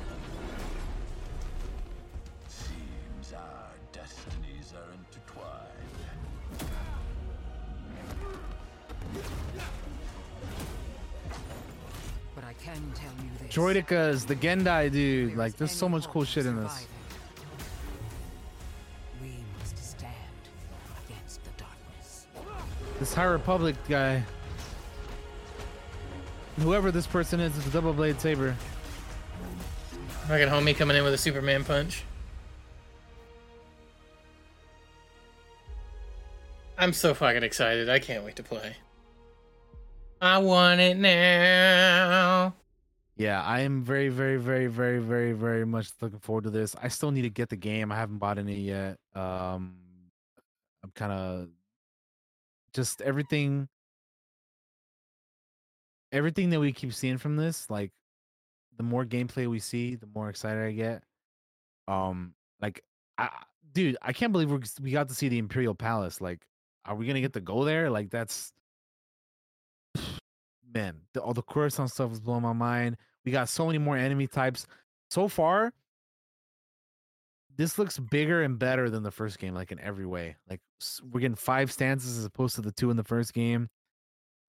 Seems 2.48 3.34
our 3.34 3.70
destinies 3.94 4.74
are 4.74 4.92
intertwined. 4.98 5.92
But 12.34 12.44
I 12.44 12.54
can 12.54 12.92
tell 12.96 13.14
you 13.24 13.30
this. 13.40 13.56
Droidekas, 13.56 14.26
the 14.26 14.36
Gendai 14.36 14.92
dude. 14.92 15.38
Like, 15.38 15.58
there's 15.58 15.72
so 15.72 15.88
much 15.88 16.08
cool 16.08 16.24
shit 16.24 16.48
in 16.48 16.56
this. 16.56 16.88
This 23.00 23.14
High 23.14 23.26
Republic 23.26 23.76
guy. 23.90 24.24
Whoever 26.60 26.92
this 26.92 27.06
person 27.06 27.42
is, 27.42 27.58
it's 27.58 27.68
a 27.68 27.70
double 27.70 27.92
blade 27.92 28.20
saber. 28.22 28.56
Fucking 30.28 30.48
homie 30.48 30.76
coming 30.76 30.96
in 30.96 31.04
with 31.04 31.14
a 31.14 31.18
Superman 31.18 31.66
punch. 31.66 32.04
I'm 36.78 36.94
so 36.94 37.14
fucking 37.14 37.44
excited. 37.44 37.90
I 37.90 38.00
can't 38.00 38.24
wait 38.24 38.38
to 38.38 38.44
play. 38.44 38.76
I 40.22 40.38
want 40.38 40.80
it 40.80 40.98
now. 40.98 42.54
Yeah, 43.18 43.42
I 43.42 43.62
am 43.62 43.84
very, 43.84 44.10
very, 44.10 44.38
very, 44.38 44.68
very, 44.68 45.00
very, 45.00 45.34
very 45.34 45.66
much 45.66 45.90
looking 46.02 46.20
forward 46.20 46.46
to 46.46 46.50
this. 46.50 46.76
I 46.82 46.88
still 46.88 47.12
need 47.12 47.22
to 47.22 47.30
get 47.30 47.50
the 47.50 47.56
game. 47.56 47.92
I 47.92 47.96
haven't 47.96 48.18
bought 48.18 48.38
any 48.38 48.56
yet. 48.56 48.98
Um, 49.14 49.76
I'm 50.84 50.92
kind 50.96 51.12
of 51.12 51.48
just 52.76 53.02
everything, 53.02 53.68
everything 56.12 56.50
that 56.50 56.60
we 56.60 56.74
keep 56.74 56.94
seeing 56.94 57.18
from 57.18 57.38
this. 57.38 57.70
Like, 57.70 57.92
the 58.78 58.84
more 58.84 59.06
gameplay 59.06 59.48
we 59.48 59.60
see, 59.60 59.96
the 59.96 60.10
more 60.14 60.30
excited 60.30 60.62
I 60.62 60.72
get. 60.72 61.04
Um, 61.88 62.34
like, 62.62 62.84
I, 63.18 63.30
dude, 63.74 63.98
I 64.02 64.12
can't 64.12 64.34
believe 64.34 64.52
we 64.52 64.60
we 64.82 64.92
got 64.92 65.08
to 65.10 65.16
see 65.16 65.30
the 65.30 65.38
Imperial 65.38 65.74
Palace. 65.74 66.20
Like, 66.20 66.46
are 66.86 66.96
we 66.96 67.08
gonna 67.08 67.22
get 67.22 67.34
to 67.34 67.42
go 67.42 67.64
there? 67.64 67.90
Like, 67.90 68.10
that's 68.10 68.52
man, 70.74 70.98
the, 71.14 71.22
all 71.22 71.34
the 71.34 71.42
Coruscant 71.42 71.92
stuff 71.92 72.12
is 72.12 72.20
blowing 72.20 72.44
my 72.44 72.54
mind. 72.54 72.98
We 73.24 73.32
got 73.32 73.50
so 73.50 73.66
many 73.66 73.78
more 73.78 73.98
enemy 73.98 74.28
types. 74.28 74.68
So 75.10 75.28
far, 75.28 75.72
this 77.58 77.78
looks 77.78 77.98
bigger 77.98 78.44
and 78.44 78.60
better 78.60 78.90
than 78.90 79.04
the 79.04 79.12
first 79.12 79.40
game, 79.40 79.54
like 79.54 79.72
in 79.72 79.80
every 79.80 80.06
way. 80.06 80.36
Like 80.50 80.62
we're 81.04 81.22
getting 81.22 81.36
five 81.36 81.72
stances 81.72 82.18
as 82.18 82.26
opposed 82.26 82.56
to 82.56 82.62
the 82.62 82.72
two 82.72 82.90
in 82.92 82.98
the 82.98 83.04
first 83.04 83.34
game. 83.34 83.70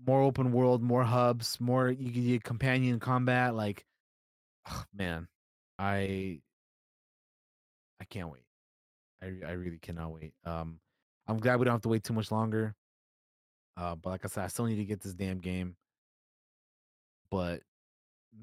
More 0.06 0.20
open 0.20 0.52
world, 0.52 0.82
more 0.82 1.04
hubs, 1.04 1.58
more 1.60 1.90
you 1.90 2.12
can 2.12 2.26
get 2.26 2.44
companion 2.44 3.00
combat. 3.00 3.54
Like, 3.54 3.84
man, 4.94 5.28
I 5.78 6.40
I 8.00 8.04
can't 8.04 8.30
wait. 8.30 8.44
I 9.22 9.32
I 9.46 9.52
really 9.52 9.78
cannot 9.78 10.12
wait. 10.12 10.34
Um, 10.44 10.80
I'm 11.26 11.38
glad 11.38 11.58
we 11.58 11.64
don't 11.64 11.74
have 11.74 11.82
to 11.82 11.88
wait 11.88 12.04
too 12.04 12.12
much 12.14 12.30
longer. 12.30 12.74
Uh, 13.76 13.94
but 13.94 14.10
like 14.10 14.24
I 14.24 14.28
said, 14.28 14.44
I 14.44 14.48
still 14.48 14.66
need 14.66 14.76
to 14.76 14.84
get 14.84 15.00
this 15.00 15.14
damn 15.14 15.38
game 15.38 15.76
but 17.30 17.60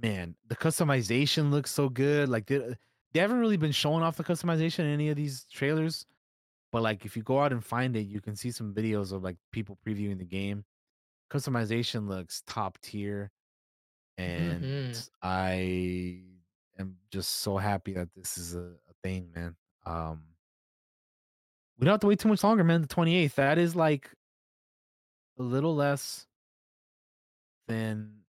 man, 0.02 0.36
the 0.48 0.56
customization 0.56 1.52
looks 1.52 1.72
so 1.72 1.90
good. 1.90 2.30
Like 2.30 2.46
they, 2.48 2.76
they 3.14 3.20
haven't 3.20 3.40
really 3.40 3.58
been 3.58 3.72
showing 3.72 4.04
off 4.04 4.18
the 4.18 4.24
customization 4.24 4.80
in 4.80 4.88
any 4.88 5.10
of 5.10 5.16
these 5.16 5.46
trailers, 5.46 6.06
but 6.72 6.84
like 6.84 7.06
if 7.06 7.18
you 7.18 7.24
go 7.24 7.42
out 7.42 7.52
and 7.52 7.64
find 7.64 7.96
it, 7.96 8.02
you 8.02 8.22
can 8.22 8.36
see 8.36 8.52
some 8.52 8.74
videos 8.74 9.12
of 9.14 9.24
like 9.24 9.38
people 9.52 9.78
previewing 9.86 10.18
the 10.20 10.26
game. 10.26 10.66
Customization 11.32 12.08
looks 12.08 12.44
top 12.48 12.80
tier, 12.82 13.32
and 14.18 14.64
Mhm. 14.64 15.10
I 15.22 16.24
am 16.80 16.98
just 17.12 17.30
so 17.38 17.58
happy 17.58 17.94
that 17.94 18.14
this 18.16 18.38
is 18.38 18.56
a, 18.56 18.76
a 18.90 18.94
thing, 19.04 19.32
man. 19.34 19.56
Um, 19.86 20.24
we 21.78 21.86
don't 21.86 21.94
have 21.94 22.02
to 22.02 22.08
wait 22.08 22.20
too 22.20 22.28
much 22.30 22.44
longer, 22.44 22.64
man. 22.64 22.82
The 22.82 22.88
28th, 22.88 23.36
that 23.36 23.58
is 23.58 23.76
like 23.76 24.12
a 25.38 25.44
little 25.44 25.76
less 25.76 26.28
than 27.68 28.24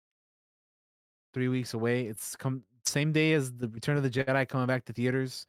three 1.32 1.48
weeks 1.48 1.74
away. 1.74 2.06
It's 2.06 2.36
come 2.36 2.64
same 2.86 3.12
day 3.12 3.32
as 3.32 3.52
the 3.52 3.68
Return 3.68 3.96
of 3.96 4.02
the 4.02 4.10
Jedi 4.10 4.48
coming 4.48 4.66
back 4.66 4.84
to 4.86 4.92
theaters. 4.92 5.46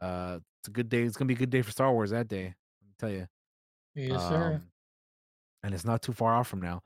Uh, 0.00 0.38
it's 0.60 0.68
a 0.68 0.70
good 0.70 0.88
day. 0.88 1.02
It's 1.02 1.16
gonna 1.16 1.28
be 1.28 1.34
a 1.34 1.38
good 1.38 1.50
day 1.50 1.62
for 1.62 1.70
Star 1.70 1.92
Wars 1.92 2.10
that 2.10 2.28
day. 2.28 2.44
Let 2.44 2.86
me 2.86 2.94
tell 2.98 3.10
you. 3.10 3.26
Yes, 3.94 4.28
sir. 4.28 4.54
Um, 4.54 4.62
and 5.62 5.74
it's 5.74 5.84
not 5.84 6.02
too 6.02 6.12
far 6.12 6.34
off 6.34 6.48
from 6.48 6.60
now. 6.60 6.82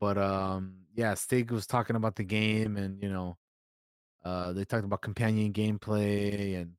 But 0.00 0.18
um, 0.18 0.74
yeah, 0.94 1.14
Stig 1.14 1.50
was 1.50 1.66
talking 1.66 1.96
about 1.96 2.16
the 2.16 2.24
game, 2.24 2.76
and 2.76 3.00
you 3.02 3.08
know, 3.08 3.36
uh, 4.24 4.52
they 4.52 4.64
talked 4.64 4.84
about 4.84 5.02
companion 5.02 5.52
gameplay, 5.52 6.60
and 6.60 6.72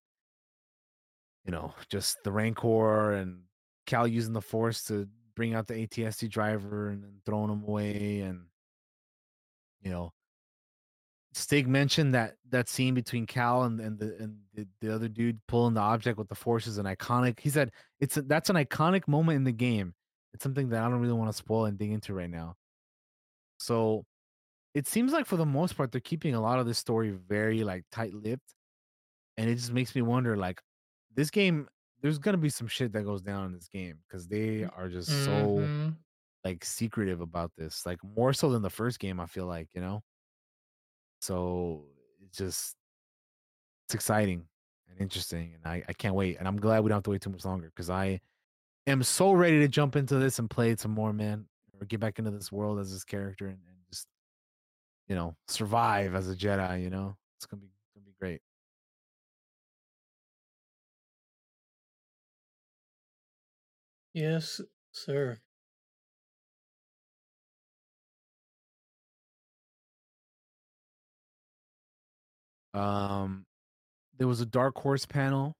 you 1.45 1.51
know, 1.51 1.74
just 1.90 2.17
the 2.24 2.32
Rancor 2.32 3.14
and 3.14 3.41
Cal 3.85 4.07
using 4.07 4.33
the 4.33 4.41
Force 4.41 4.83
to 4.85 5.07
bring 5.35 5.53
out 5.53 5.67
the 5.67 5.74
ATST 5.74 6.30
driver 6.30 6.90
and 6.90 7.03
then 7.03 7.14
throwing 7.25 7.51
him 7.51 7.64
away, 7.64 8.22
and 8.22 8.45
you 9.82 9.91
know, 9.91 10.11
Stig 11.35 11.67
mentioned 11.67 12.14
that 12.15 12.38
that 12.49 12.69
scene 12.69 12.93
between 12.93 13.25
Cal 13.25 13.64
and, 13.64 13.80
and 13.81 13.99
the 13.99 14.15
and 14.19 14.39
the, 14.53 14.67
the 14.80 14.93
other 14.93 15.09
dude 15.09 15.39
pulling 15.47 15.73
the 15.73 15.81
object 15.81 16.17
with 16.17 16.30
the 16.30 16.35
force 16.35 16.65
is 16.67 16.77
an 16.77 16.85
iconic. 16.85 17.39
He 17.41 17.49
said 17.49 17.72
it's 17.99 18.17
a, 18.17 18.22
that's 18.22 18.49
an 18.49 18.55
iconic 18.55 19.07
moment 19.07 19.35
in 19.38 19.43
the 19.43 19.51
game. 19.51 19.93
It's 20.33 20.43
something 20.43 20.69
that 20.69 20.81
I 20.83 20.89
don't 20.89 21.01
really 21.01 21.14
want 21.14 21.30
to 21.30 21.38
spoil 21.38 21.65
and 21.65 21.77
dig 21.77 21.91
into 21.91 22.14
right 22.14 22.30
now. 22.30 22.55
So 23.59 24.05
it 24.75 24.88
seems 24.88 25.14
like 25.14 25.25
for 25.27 25.38
the 25.38 25.45
most 25.45 25.77
part 25.77 25.91
they're 25.91 26.01
keeping 26.01 26.35
a 26.35 26.41
lot 26.41 26.59
of 26.59 26.67
this 26.67 26.80
story 26.80 27.11
very 27.11 27.64
like 27.64 27.85
tight-lipped, 27.91 28.55
and 29.38 29.49
it 29.49 29.55
just 29.55 29.73
makes 29.73 29.95
me 29.95 30.01
wonder 30.03 30.38
like 30.38 30.61
this 31.14 31.31
game. 31.31 31.67
There's 32.01 32.19
gonna 32.19 32.38
be 32.38 32.49
some 32.49 32.67
shit 32.67 32.93
that 32.93 33.03
goes 33.05 33.22
down 33.23 33.45
in 33.47 33.53
this 33.53 33.69
game 33.69 33.99
because 34.07 34.27
they 34.27 34.64
are 34.65 34.89
just 34.89 35.23
so 35.23 35.69
Mhm. 35.69 35.97
like 36.45 36.65
secretive 36.65 37.22
about 37.22 37.53
this, 37.57 37.85
like 37.85 38.03
more 38.03 38.33
so 38.33 38.51
than 38.51 38.61
the 38.64 38.69
first 38.72 38.99
game. 38.99 39.19
I 39.19 39.27
feel 39.27 39.47
like 39.47 39.69
you 39.75 39.81
know. 39.81 40.03
So 41.26 41.86
it's 42.24 42.38
just 42.38 42.76
it's 43.86 43.95
exciting 43.95 44.45
and 44.90 45.00
interesting, 45.00 45.54
and 45.56 45.66
I 45.66 45.84
I 45.88 45.94
can't 45.94 46.16
wait. 46.16 46.38
And 46.40 46.48
I'm 46.48 46.58
glad 46.58 46.84
we 46.84 46.90
don't 46.90 46.98
have 46.98 47.04
to 47.04 47.10
wait 47.12 47.22
too 47.22 47.30
much 47.30 47.45
longer 47.45 47.68
because 47.68 47.90
I 47.90 48.20
am 48.88 49.04
so 49.04 49.34
ready 49.34 49.60
to 49.60 49.68
jump 49.68 49.95
into 49.95 50.18
this 50.18 50.40
and 50.40 50.50
play 50.50 50.72
it 50.72 50.80
some 50.80 50.92
more, 50.92 51.14
man, 51.14 51.45
or 51.80 51.86
get 51.88 52.00
back 52.00 52.20
into 52.20 52.32
this 52.32 52.52
world 52.52 52.80
as 52.80 52.92
this 52.94 53.04
character 53.06 53.48
and, 53.48 53.60
and 53.68 53.78
just 53.92 54.08
you 55.08 55.16
know 55.16 55.36
survive 55.48 56.16
as 56.16 56.30
a 56.30 56.36
Jedi. 56.36 56.82
You 56.84 56.90
know, 56.90 57.18
it's 57.38 57.45
gonna 57.45 57.62
be 57.62 57.70
gonna 57.95 58.06
be 58.06 58.14
great. 58.20 58.42
Yes, 64.14 64.62
sir. 64.92 65.40
Um, 72.76 73.45
there 74.18 74.28
was 74.28 74.42
a 74.42 74.45
Dark 74.45 74.78
Horse 74.78 75.06
panel 75.06 75.56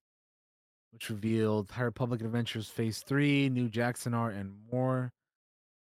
which 0.96 1.10
revealed 1.10 1.70
High 1.72 1.84
Republic 1.84 2.22
Adventures 2.22 2.70
Phase 2.70 3.04
3, 3.06 3.50
New 3.50 3.68
Jaxxon 3.68 4.14
art, 4.14 4.34
and 4.34 4.54
more. 4.72 5.12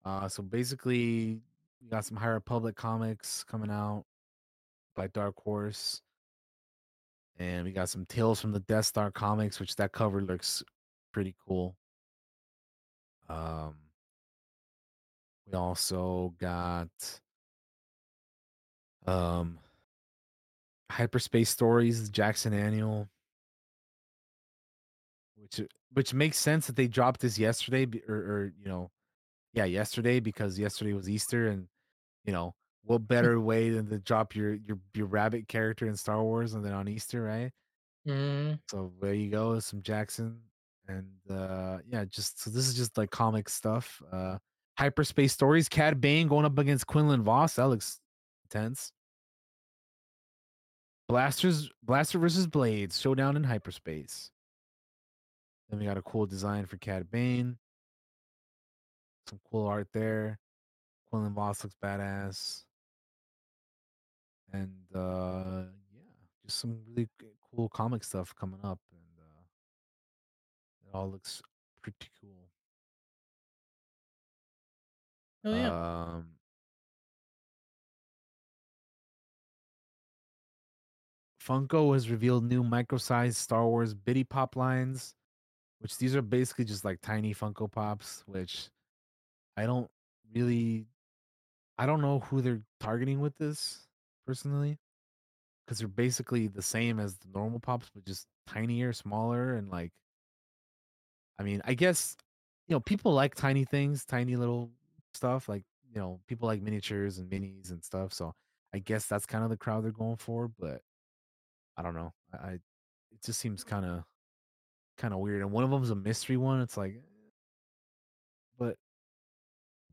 Uh, 0.04 0.28
so 0.28 0.44
basically, 0.44 1.40
we 1.82 1.88
got 1.90 2.04
some 2.04 2.18
High 2.18 2.28
Republic 2.28 2.76
comics 2.76 3.46
coming 3.46 3.72
out 3.72 4.04
by 4.98 5.08
Dark 5.08 5.36
Horse. 5.42 6.02
And 7.38 7.64
we 7.64 7.72
got 7.72 7.88
some 7.88 8.06
Tales 8.06 8.42
from 8.42 8.52
the 8.52 8.60
Death 8.60 8.88
Star 8.88 9.10
comics, 9.10 9.58
which 9.58 9.78
that 9.78 9.94
cover 9.94 10.22
looks 10.22 10.64
pretty 11.14 11.34
cool. 11.48 11.78
Um, 13.30 13.76
we 15.48 15.54
also 15.58 16.34
got 16.40 16.90
um 19.08 19.60
Hyperspace 20.92 21.50
Stories 21.50 22.10
Jaxxon 22.10 22.54
Annual, 22.54 23.08
which 25.38 25.62
which 25.94 26.14
makes 26.14 26.38
sense 26.38 26.68
that 26.68 26.76
they 26.76 26.88
dropped 26.88 27.22
this 27.22 27.40
yesterday, 27.40 27.88
or, 28.08 28.16
or 28.16 28.54
you 28.60 28.68
know, 28.68 28.92
yeah, 29.54 29.66
yesterday 29.66 30.20
because 30.20 30.60
yesterday 30.60 30.94
was 30.94 31.10
Easter, 31.10 31.48
and 31.48 31.68
you 32.26 32.34
know, 32.34 32.56
what 32.84 33.00
better 33.08 33.40
way 33.40 33.70
than 33.70 33.90
to 33.90 34.00
drop 34.00 34.36
your 34.36 34.56
your 34.56 34.80
your 34.94 35.08
rabbit 35.08 35.48
character 35.48 35.88
in 35.88 35.96
Star 35.96 36.24
Wars 36.24 36.54
and 36.54 36.66
then 36.66 36.74
on 36.74 36.88
Easter, 36.88 37.22
right? 37.22 37.52
Mm. 38.08 38.60
So 38.70 38.92
there 39.02 39.14
you 39.14 39.30
go, 39.30 39.60
some 39.60 39.82
Jaxxon, 39.82 40.38
and 40.88 41.08
uh 41.30 41.78
yeah, 41.88 42.06
just 42.06 42.42
so 42.42 42.50
this 42.50 42.68
is 42.68 42.76
just 42.76 42.98
like 42.98 43.12
comic 43.12 43.50
stuff. 43.50 44.02
Uh 44.12 44.38
Hyperspace 44.78 45.34
Stories, 45.34 45.68
Cad 45.68 46.00
Bane 46.00 46.28
going 46.28 46.46
up 46.46 46.58
against 46.58 46.88
Quinlan 46.88 47.22
Vos. 47.22 47.56
That 47.56 47.68
looks 47.68 48.00
intense. 48.46 48.94
Blasters, 51.10 51.72
Blaster 51.82 52.20
versus 52.20 52.46
Blades, 52.46 53.02
showdown 53.02 53.36
in 53.36 53.44
hyperspace. 53.44 54.30
Then 55.68 55.80
we 55.80 55.86
got 55.86 55.98
a 55.98 56.04
cool 56.04 56.28
design 56.28 56.68
for 56.68 56.78
Cad 56.78 57.10
Bane. 57.10 57.58
Some 59.28 59.40
cool 59.52 59.66
art 59.66 59.88
there. 59.92 60.38
Quinlan 61.10 61.34
Vos 61.34 61.64
looks 61.64 61.76
badass. 61.84 62.64
And 64.54 64.72
uh 64.96 65.64
yeah, 65.92 66.02
just 66.46 66.60
some 66.60 66.78
really 66.88 67.10
cool 67.56 67.70
comic 67.70 68.04
stuff 68.04 68.34
coming 68.40 68.60
up. 68.64 68.80
And 68.92 69.02
uh 69.20 69.42
it 70.86 70.96
all 70.96 71.10
looks 71.10 71.42
pretty 71.82 72.08
cool. 72.22 72.50
Oh 75.44 75.56
yeah. 75.56 75.72
Um 75.72 76.26
Funko 81.50 81.94
has 81.94 82.12
revealed 82.12 82.44
new 82.44 82.64
micro-sized 82.64 83.38
Star 83.38 83.66
Wars 83.66 83.96
Bitty 83.96 84.24
Pop 84.24 84.56
lines, 84.56 85.16
which 85.80 85.98
these 85.98 86.16
are 86.16 86.22
basically 86.22 86.66
just 86.66 86.86
like 86.86 87.02
tiny 87.02 87.34
Funko 87.34 87.72
Pops, 87.72 88.24
which 88.28 88.70
I 89.58 89.66
don't 89.66 89.90
really 90.34 90.86
I 91.78 91.86
don't 91.86 92.02
know 92.02 92.20
who 92.20 92.42
they're 92.42 92.62
targeting 92.80 93.20
with 93.20 93.38
this 93.38 93.88
personally 94.28 94.78
because 95.66 95.80
they're 95.80 95.88
basically 95.88 96.48
the 96.48 96.62
same 96.62 97.00
as 97.00 97.18
the 97.18 97.30
normal 97.34 97.60
pops 97.60 97.90
but 97.94 98.06
just 98.06 98.28
tinier, 98.48 98.94
smaller 98.94 99.56
and 99.56 99.70
like 99.72 99.92
I 101.40 101.44
mean, 101.44 101.62
I 101.66 101.74
guess 101.74 102.16
you 102.68 102.76
know, 102.76 102.80
people 102.82 103.14
like 103.14 103.34
tiny 103.34 103.66
things, 103.66 104.06
tiny 104.06 104.36
little 104.36 104.70
stuff 105.16 105.50
like, 105.50 105.64
you 105.94 106.00
know, 106.00 106.20
people 106.28 106.48
like 106.48 106.62
miniatures 106.62 107.18
and 107.18 107.30
minis 107.32 107.72
and 107.72 107.84
stuff, 107.84 108.14
so 108.14 108.34
I 108.74 108.80
guess 108.80 109.08
that's 109.08 109.26
kind 109.26 109.44
of 109.44 109.50
the 109.50 109.58
crowd 109.58 109.84
they're 109.84 109.92
going 109.92 110.18
for, 110.18 110.48
but 110.60 110.82
I 111.80 111.82
don't 111.82 111.96
know. 111.96 112.14
I, 112.34 112.52
it 112.52 113.24
just 113.24 113.40
seems 113.40 113.64
kind 113.64 113.86
of 113.86 114.04
kind 114.98 115.14
of 115.14 115.22
weird 115.22 115.42
and 115.42 115.52
one 115.52 115.64
of 115.64 115.70
them's 115.70 115.92
a 115.92 115.96
mystery 115.96 116.36
one. 116.36 116.60
It's 116.60 116.76
like 116.76 117.02
but 118.60 118.76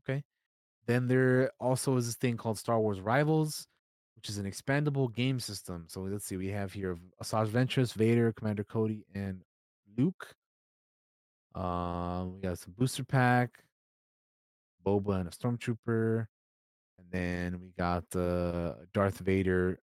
okay. 0.03 0.21
Then 0.85 1.07
there 1.07 1.51
also 1.61 1.95
is 1.95 2.07
this 2.07 2.15
thing 2.15 2.35
called 2.35 2.59
Star 2.59 2.77
Wars 2.77 2.99
Rivals, 2.99 3.67
which 4.17 4.27
is 4.27 4.37
an 4.37 4.45
expandable 4.45 5.13
game 5.15 5.39
system. 5.39 5.85
So 5.87 6.01
let's 6.01 6.25
see, 6.25 6.35
we 6.35 6.49
have 6.49 6.73
here 6.73 6.97
Asajj 7.23 7.47
Ventress, 7.47 7.93
Vader, 7.93 8.33
Commander 8.33 8.65
Cody, 8.65 9.05
and 9.15 9.41
Luke. 9.97 10.35
Um, 11.55 12.35
we 12.35 12.41
got 12.41 12.59
some 12.59 12.73
booster 12.77 13.05
pack, 13.05 13.63
Boba 14.85 15.21
and 15.21 15.29
a 15.29 15.31
Stormtrooper, 15.31 16.25
and 16.99 17.07
then 17.11 17.61
we 17.61 17.71
got 17.77 18.03
the 18.09 18.75
Darth 18.93 19.19
Vader 19.19 19.79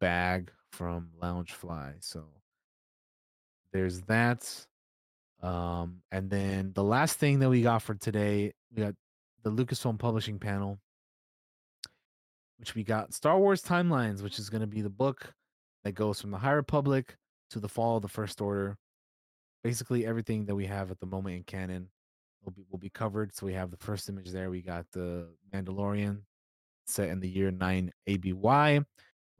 bag 0.00 0.50
from 0.72 1.10
Loungefly. 1.22 1.94
So 2.00 2.24
there's 3.72 4.00
that. 4.02 4.66
Um, 5.42 6.02
and 6.10 6.30
then 6.30 6.72
the 6.74 6.84
last 6.84 7.18
thing 7.18 7.40
that 7.40 7.50
we 7.50 7.62
got 7.62 7.82
for 7.82 7.94
today, 7.94 8.52
we 8.74 8.82
got 8.82 8.94
the 9.42 9.50
Lucasfilm 9.50 9.98
Publishing 9.98 10.38
panel, 10.38 10.78
which 12.58 12.74
we 12.74 12.84
got 12.84 13.12
Star 13.12 13.38
Wars 13.38 13.62
Timelines, 13.62 14.22
which 14.22 14.38
is 14.38 14.48
going 14.48 14.60
to 14.60 14.66
be 14.66 14.82
the 14.82 14.90
book 14.90 15.32
that 15.84 15.92
goes 15.92 16.20
from 16.20 16.30
the 16.30 16.38
High 16.38 16.52
Republic 16.52 17.16
to 17.50 17.60
the 17.60 17.68
fall 17.68 17.96
of 17.96 18.02
the 18.02 18.08
First 18.08 18.40
Order. 18.40 18.76
Basically, 19.64 20.06
everything 20.06 20.46
that 20.46 20.54
we 20.54 20.66
have 20.66 20.90
at 20.90 21.00
the 21.00 21.06
moment 21.06 21.36
in 21.36 21.42
canon 21.42 21.88
will 22.44 22.52
be 22.52 22.64
will 22.70 22.78
be 22.78 22.90
covered. 22.90 23.34
So 23.34 23.46
we 23.46 23.52
have 23.54 23.70
the 23.70 23.76
first 23.76 24.08
image 24.08 24.30
there. 24.30 24.50
We 24.50 24.62
got 24.62 24.86
the 24.92 25.28
Mandalorian 25.52 26.20
set 26.86 27.08
in 27.08 27.20
the 27.20 27.28
year 27.28 27.50
nine 27.50 27.92
ABY, 28.06 28.84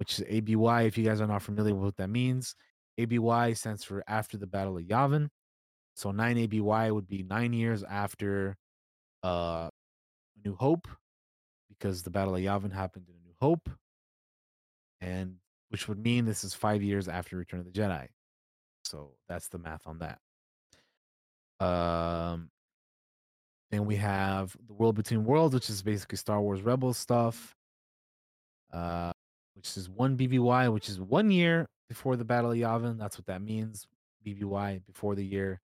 which 0.02 0.18
is 0.18 0.24
ABY. 0.28 0.86
If 0.88 0.98
you 0.98 1.04
guys 1.04 1.20
are 1.20 1.28
not 1.28 1.42
familiar 1.42 1.72
with 1.76 1.84
what 1.84 1.96
that 1.98 2.10
means, 2.10 2.56
ABY 2.98 3.54
stands 3.54 3.84
for 3.84 4.02
After 4.08 4.36
the 4.36 4.48
Battle 4.48 4.76
of 4.76 4.82
Yavin. 4.82 5.28
So 5.94 6.10
nine 6.10 6.36
ABY 6.38 6.90
would 6.90 7.06
be 7.06 7.22
nine 7.22 7.52
years 7.52 7.84
after 7.84 8.56
uh 9.22 9.70
New 10.44 10.56
Hope, 10.56 10.88
because 11.68 12.02
the 12.02 12.10
Battle 12.10 12.34
of 12.34 12.40
Yavin 12.40 12.72
happened 12.72 13.06
in 13.08 13.14
A 13.14 13.24
New 13.24 13.36
Hope, 13.40 13.70
and 15.00 15.36
which 15.68 15.86
would 15.86 16.02
mean 16.02 16.24
this 16.24 16.42
is 16.42 16.52
five 16.52 16.82
years 16.82 17.06
after 17.06 17.36
Return 17.36 17.60
of 17.60 17.66
the 17.66 17.70
Jedi. 17.70 18.08
So 18.82 19.12
that's 19.28 19.46
the 19.50 19.58
math 19.58 19.86
on 19.86 20.00
that. 20.00 21.64
Um, 21.64 22.50
then 23.70 23.86
we 23.86 23.94
have 23.94 24.56
the 24.66 24.74
World 24.74 24.96
Between 24.96 25.22
Worlds, 25.24 25.54
which 25.54 25.70
is 25.70 25.80
basically 25.80 26.18
Star 26.18 26.40
Wars 26.40 26.60
Rebels 26.60 26.98
stuff. 26.98 27.54
Uh, 28.72 29.11
which 29.62 29.76
is 29.76 29.88
one 29.88 30.16
BBY, 30.16 30.72
which 30.72 30.88
is 30.88 31.00
one 31.00 31.30
year 31.30 31.68
before 31.88 32.16
the 32.16 32.24
Battle 32.24 32.50
of 32.50 32.56
Yavin. 32.56 32.98
That's 32.98 33.16
what 33.16 33.26
that 33.26 33.42
means. 33.42 33.86
BBY 34.26 34.84
before 34.86 35.14
the 35.14 35.24
year, 35.24 35.60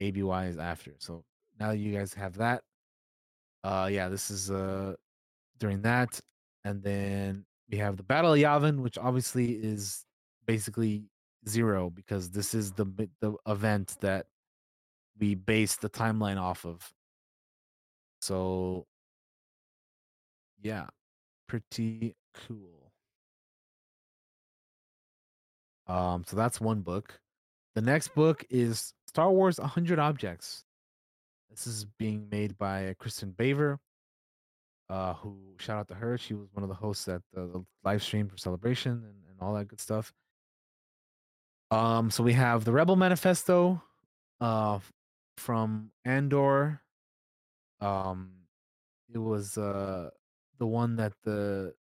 ABY 0.00 0.48
is 0.48 0.56
after. 0.56 0.94
So 0.98 1.24
now 1.60 1.72
you 1.72 1.92
guys 1.92 2.14
have 2.14 2.38
that, 2.38 2.62
uh, 3.64 3.90
yeah, 3.92 4.08
this 4.08 4.30
is 4.30 4.50
uh 4.50 4.94
during 5.58 5.82
that, 5.82 6.18
and 6.64 6.82
then 6.82 7.44
we 7.70 7.76
have 7.76 7.98
the 7.98 8.02
Battle 8.02 8.32
of 8.32 8.38
Yavin, 8.38 8.78
which 8.80 8.96
obviously 8.96 9.52
is 9.52 10.06
basically 10.46 11.04
zero 11.46 11.90
because 11.90 12.30
this 12.30 12.54
is 12.54 12.72
the 12.72 12.86
the 13.20 13.34
event 13.46 13.96
that 14.00 14.24
we 15.18 15.34
base 15.34 15.76
the 15.76 15.90
timeline 15.90 16.40
off 16.40 16.64
of. 16.64 16.90
So 18.22 18.86
yeah, 20.62 20.86
pretty 21.46 22.14
cool. 22.34 22.77
Um, 25.88 26.24
so 26.26 26.36
that's 26.36 26.60
one 26.60 26.80
book. 26.80 27.18
The 27.74 27.82
next 27.82 28.14
book 28.14 28.44
is 28.50 28.92
Star 29.06 29.30
Wars 29.30 29.58
100 29.58 29.98
Objects. 29.98 30.64
This 31.50 31.66
is 31.66 31.86
being 31.98 32.28
made 32.30 32.58
by 32.58 32.94
Kristin 33.00 33.34
Baver, 33.34 33.78
uh, 34.90 35.14
who 35.14 35.36
shout 35.58 35.78
out 35.78 35.88
to 35.88 35.94
her. 35.94 36.18
She 36.18 36.34
was 36.34 36.48
one 36.52 36.62
of 36.62 36.68
the 36.68 36.74
hosts 36.74 37.08
at 37.08 37.22
the, 37.32 37.46
the 37.46 37.64
live 37.84 38.02
stream 38.02 38.28
for 38.28 38.36
Celebration 38.36 38.92
and, 38.92 39.04
and 39.30 39.40
all 39.40 39.54
that 39.54 39.68
good 39.68 39.80
stuff. 39.80 40.12
Um, 41.70 42.10
so 42.10 42.22
we 42.22 42.34
have 42.34 42.64
the 42.64 42.72
Rebel 42.72 42.96
Manifesto, 42.96 43.82
uh, 44.40 44.78
from 45.38 45.90
Andor. 46.04 46.80
Um, 47.80 48.30
it 49.12 49.18
was 49.18 49.56
uh 49.56 50.10
the 50.58 50.66
one 50.66 50.96
that 50.96 51.12
the 51.24 51.72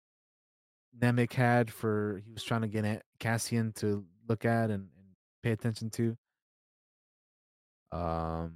Nemik 1.01 1.33
had 1.33 1.71
for 1.71 2.21
he 2.25 2.33
was 2.33 2.43
trying 2.43 2.63
to 2.63 2.69
get 2.69 3.03
Cassian 3.19 3.73
to 3.77 4.05
look 4.29 4.45
at 4.45 4.71
and, 4.71 4.89
and 4.97 5.07
pay 5.43 5.53
attention 5.53 5.91
to. 5.91 6.17
Um, 7.93 8.55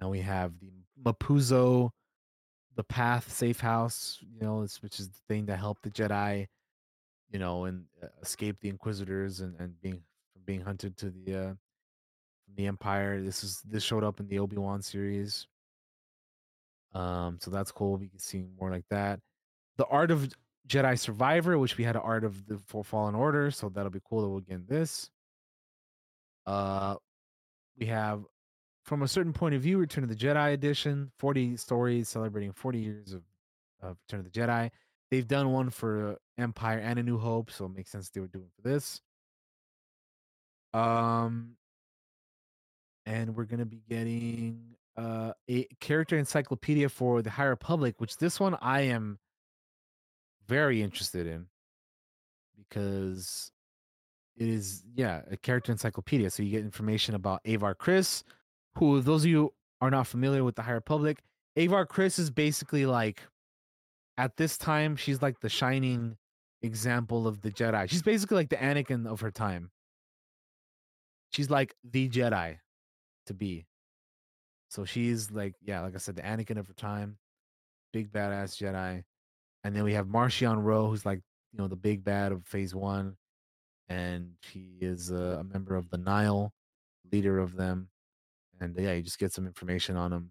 and 0.00 0.10
we 0.10 0.20
have 0.20 0.52
the 0.60 0.70
Mapuzo, 1.02 1.90
the 2.76 2.84
Path 2.84 3.30
Safe 3.32 3.60
House. 3.60 4.18
You 4.20 4.46
know, 4.46 4.66
which 4.80 5.00
is 5.00 5.08
the 5.08 5.20
thing 5.28 5.46
that 5.46 5.58
helped 5.58 5.82
the 5.82 5.90
Jedi, 5.90 6.46
you 7.30 7.38
know, 7.38 7.64
and 7.64 7.84
uh, 8.02 8.08
escape 8.22 8.56
the 8.60 8.68
Inquisitors 8.68 9.40
and 9.40 9.54
and 9.58 9.80
being 9.80 10.02
from 10.32 10.42
being 10.44 10.60
hunted 10.60 10.96
to 10.98 11.10
the 11.10 11.34
uh, 11.34 11.54
the 12.56 12.66
Empire. 12.66 13.22
This 13.22 13.44
is 13.44 13.62
this 13.68 13.82
showed 13.82 14.04
up 14.04 14.20
in 14.20 14.28
the 14.28 14.38
Obi 14.38 14.56
Wan 14.56 14.82
series. 14.82 15.46
Um, 16.92 17.38
so 17.40 17.50
that's 17.50 17.70
cool. 17.70 17.96
We 17.96 18.08
can 18.08 18.18
see 18.18 18.44
more 18.58 18.70
like 18.70 18.84
that. 18.90 19.20
The 19.76 19.86
Art 19.86 20.10
of 20.10 20.32
Jedi 20.68 20.98
Survivor, 20.98 21.58
which 21.58 21.76
we 21.76 21.84
had 21.84 21.96
an 21.96 22.02
Art 22.02 22.24
of 22.24 22.46
the 22.46 22.58
Fallen 22.84 23.14
Order, 23.14 23.50
so 23.50 23.68
that'll 23.68 23.90
be 23.90 24.00
cool 24.08 24.22
that 24.22 24.28
we'll 24.28 24.40
get 24.40 24.68
this. 24.68 25.10
Uh, 26.46 26.96
we 27.78 27.86
have 27.86 28.24
from 28.84 29.02
a 29.02 29.08
certain 29.08 29.32
point 29.32 29.54
of 29.54 29.62
view, 29.62 29.78
Return 29.78 30.04
of 30.04 30.10
the 30.10 30.16
Jedi 30.16 30.52
edition, 30.52 31.10
40 31.18 31.56
stories 31.56 32.08
celebrating 32.08 32.52
40 32.52 32.78
years 32.78 33.12
of, 33.12 33.22
of 33.82 33.96
Return 34.06 34.20
of 34.20 34.32
the 34.32 34.40
Jedi. 34.40 34.70
They've 35.10 35.26
done 35.26 35.52
one 35.52 35.70
for 35.70 36.18
Empire 36.38 36.78
and 36.78 36.98
A 36.98 37.02
New 37.02 37.18
Hope, 37.18 37.50
so 37.50 37.66
it 37.66 37.74
makes 37.74 37.90
sense 37.90 38.10
they 38.10 38.20
were 38.20 38.28
doing 38.28 38.48
for 38.54 38.68
this. 38.68 39.00
Um, 40.72 41.56
and 43.06 43.34
we're 43.36 43.44
gonna 43.44 43.66
be 43.66 43.82
getting 43.88 44.76
uh 44.96 45.32
a 45.48 45.64
character 45.80 46.16
encyclopedia 46.16 46.88
for 46.88 47.22
the 47.22 47.30
High 47.30 47.44
Republic, 47.44 47.96
which 47.98 48.16
this 48.18 48.38
one 48.38 48.56
I 48.60 48.82
am 48.82 49.18
very 50.50 50.82
interested 50.82 51.26
in 51.28 51.46
because 52.58 53.52
it 54.36 54.48
is 54.48 54.82
yeah 54.94 55.22
a 55.30 55.36
character 55.36 55.70
encyclopedia. 55.70 56.28
So 56.30 56.42
you 56.42 56.50
get 56.50 56.64
information 56.64 57.14
about 57.14 57.40
Avar 57.46 57.76
Kriss, 57.76 58.24
who 58.76 59.00
those 59.00 59.22
of 59.24 59.30
you 59.30 59.52
are 59.80 59.90
not 59.90 60.08
familiar 60.08 60.42
with 60.42 60.56
the 60.56 60.62
High 60.62 60.72
Republic, 60.72 61.22
Avar 61.56 61.86
Kriss 61.86 62.18
is 62.18 62.30
basically 62.30 62.84
like 62.84 63.22
at 64.18 64.36
this 64.36 64.58
time 64.58 64.96
she's 64.96 65.22
like 65.22 65.40
the 65.40 65.48
shining 65.48 66.16
example 66.62 67.28
of 67.28 67.40
the 67.42 67.50
Jedi. 67.50 67.88
She's 67.88 68.02
basically 68.02 68.36
like 68.36 68.50
the 68.50 68.56
Anakin 68.56 69.06
of 69.06 69.20
her 69.20 69.30
time. 69.30 69.70
She's 71.32 71.48
like 71.48 71.76
the 71.88 72.08
Jedi 72.08 72.58
to 73.26 73.34
be. 73.34 73.66
So 74.68 74.84
she's 74.84 75.30
like, 75.30 75.54
yeah, 75.62 75.80
like 75.80 75.94
I 75.94 75.98
said, 75.98 76.16
the 76.16 76.22
Anakin 76.22 76.58
of 76.58 76.66
her 76.66 76.74
time, 76.74 77.18
big 77.92 78.12
badass 78.12 78.56
Jedi. 78.60 79.04
And 79.64 79.76
then 79.76 79.84
we 79.84 79.92
have 79.94 80.06
Marchion 80.06 80.62
Ro, 80.62 80.88
who's 80.88 81.04
like, 81.04 81.20
you 81.52 81.58
know, 81.58 81.68
the 81.68 81.76
big 81.76 82.04
bad 82.04 82.32
of 82.32 82.46
Phase 82.46 82.74
One, 82.74 83.16
and 83.88 84.30
he 84.52 84.78
is 84.80 85.10
a, 85.10 85.40
a 85.40 85.44
member 85.44 85.76
of 85.76 85.90
the 85.90 85.98
Nihil, 85.98 86.52
leader 87.12 87.38
of 87.38 87.56
them. 87.56 87.88
And 88.60 88.76
yeah, 88.78 88.92
you 88.92 89.02
just 89.02 89.18
get 89.18 89.32
some 89.32 89.46
information 89.46 89.96
on 89.96 90.12
him, 90.12 90.30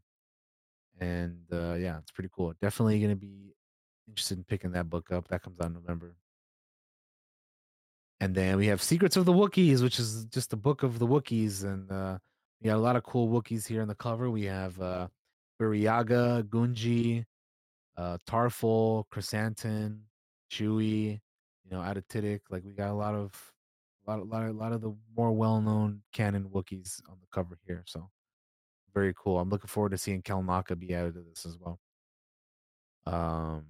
and 1.00 1.40
uh, 1.52 1.74
yeah, 1.74 1.98
it's 1.98 2.12
pretty 2.12 2.30
cool. 2.34 2.54
Definitely 2.62 3.00
gonna 3.02 3.16
be 3.16 3.54
interested 4.08 4.38
in 4.38 4.44
picking 4.44 4.72
that 4.72 4.90
book 4.90 5.12
up. 5.12 5.28
That 5.28 5.42
comes 5.42 5.60
out 5.60 5.68
in 5.68 5.74
November. 5.74 6.16
And 8.22 8.36
then 8.36 8.58
we 8.58 8.68
have 8.68 8.82
Secrets 8.82 9.16
of 9.16 9.26
the 9.26 9.34
Wookiees, 9.34 9.82
which 9.82 9.98
is 9.98 10.26
just 10.26 10.54
a 10.54 10.58
book 10.58 10.84
of 10.84 11.00
the 11.00 11.08
Wookiees, 11.08 11.64
and 11.64 11.92
uh, 11.92 12.18
we 12.62 12.70
got 12.70 12.76
a 12.76 12.80
lot 12.82 12.96
of 12.96 13.04
cool 13.04 13.30
Wookiees 13.30 13.68
here 13.68 13.82
on 13.82 13.88
the 13.88 13.96
cover. 13.96 14.30
We 14.30 14.44
have 14.44 14.80
uh, 14.82 15.08
Burryaga, 15.60 16.44
Gungi, 16.44 17.26
uh, 18.00 18.18
Tarfful, 18.26 19.04
Krrsantan, 19.14 20.00
Chewie, 20.50 21.20
you 21.66 21.70
know, 21.72 21.80
Adatitic. 21.82 22.40
Like 22.50 22.64
we 22.64 22.72
got 22.72 22.92
a 22.92 22.94
lot 22.94 23.14
of, 23.14 23.34
a 24.08 24.10
lot, 24.10 24.20
a 24.20 24.24
lot, 24.24 24.44
of, 24.44 24.50
a 24.56 24.58
lot 24.58 24.72
of 24.72 24.80
the 24.82 24.96
more 25.18 25.34
well-known 25.34 26.02
canon 26.14 26.46
Wookiees 26.50 27.02
on 27.10 27.18
the 27.20 27.28
cover 27.34 27.58
here. 27.68 27.84
So 27.86 28.10
very 28.94 29.14
cool. 29.18 29.38
I'm 29.40 29.50
looking 29.50 29.68
forward 29.68 29.92
to 29.92 29.98
seeing 29.98 30.22
Kelnacca 30.22 30.80
be 30.80 30.96
added 30.96 31.16
to 31.16 31.22
this 31.22 31.46
as 31.46 31.58
well. 31.60 31.78
Um, 33.06 33.66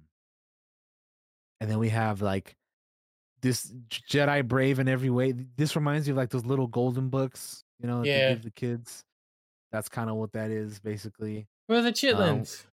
and 1.60 1.68
then 1.68 1.78
we 1.78 1.88
have 1.88 2.22
like 2.22 2.56
this 3.42 3.72
Jedi 3.88 4.46
Brave 4.46 4.78
in 4.78 4.88
every 4.88 5.10
way. 5.10 5.32
This 5.56 5.74
reminds 5.74 6.06
me 6.06 6.12
of 6.12 6.16
like 6.18 6.30
those 6.30 6.44
little 6.46 6.68
golden 6.68 7.08
books, 7.08 7.64
you 7.80 7.88
know, 7.88 8.00
that 8.00 8.06
Yeah. 8.06 8.28
give 8.30 8.42
the 8.42 8.50
kids. 8.52 9.04
That's 9.72 9.88
kind 9.88 10.08
of 10.10 10.16
what 10.16 10.32
that 10.32 10.50
is, 10.50 10.78
basically. 10.80 11.48
For 11.66 11.80
the 11.82 11.88
Um, 11.88 11.94
chitlins. 11.94 12.66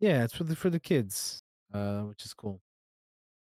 Yeah, 0.00 0.24
it's 0.24 0.34
for 0.34 0.44
the 0.44 0.56
for 0.56 0.70
the 0.70 0.80
kids, 0.80 1.42
uh, 1.74 2.00
which 2.00 2.24
is 2.24 2.34
cool. 2.34 2.60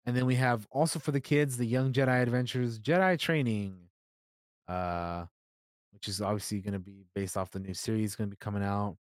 And 0.04 0.16
then 0.16 0.26
we 0.26 0.36
have 0.36 0.66
also 0.70 0.98
for 0.98 1.10
the 1.10 1.20
kids 1.20 1.56
the 1.56 1.66
Young 1.66 1.92
Jedi 1.92 2.22
Adventures 2.22 2.78
Jedi 2.78 3.18
Training, 3.18 3.76
uh, 4.68 5.24
which 5.92 6.08
is 6.08 6.22
obviously 6.22 6.60
going 6.60 6.74
to 6.74 6.78
be 6.78 7.04
based 7.14 7.36
off 7.36 7.50
the 7.50 7.58
new 7.58 7.74
series 7.74 8.14
going 8.14 8.30
to 8.30 8.36
be 8.36 8.38
coming 8.38 8.62
out. 8.62 8.96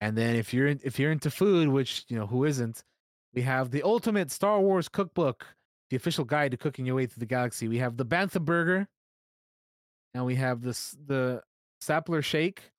And 0.00 0.16
then 0.16 0.36
if 0.36 0.54
you're 0.54 0.68
in, 0.68 0.80
if 0.84 0.98
you're 0.98 1.10
into 1.10 1.30
food, 1.30 1.68
which 1.68 2.04
you 2.08 2.16
know 2.16 2.26
who 2.26 2.44
isn't, 2.44 2.84
we 3.34 3.42
have 3.42 3.70
the 3.70 3.82
Ultimate 3.82 4.30
Star 4.30 4.60
Wars 4.60 4.88
Cookbook, 4.88 5.46
the 5.90 5.96
official 5.96 6.24
guide 6.24 6.52
to 6.52 6.56
cooking 6.56 6.86
your 6.86 6.94
way 6.94 7.06
through 7.06 7.20
the 7.20 7.26
galaxy. 7.26 7.66
We 7.66 7.78
have 7.78 7.96
the 7.96 8.06
Bantha 8.06 8.40
Burger, 8.40 8.86
and 10.14 10.24
we 10.24 10.36
have 10.36 10.62
this 10.62 10.96
the 11.06 11.42
Sapler 11.82 12.22
Shake. 12.22 12.70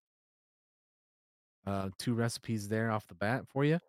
Uh, 1.69 1.89
two 1.99 2.14
recipes 2.14 2.67
there 2.67 2.89
off 2.91 3.06
the 3.07 3.14
bat 3.15 3.45
for 3.48 3.64
you. 3.64 3.80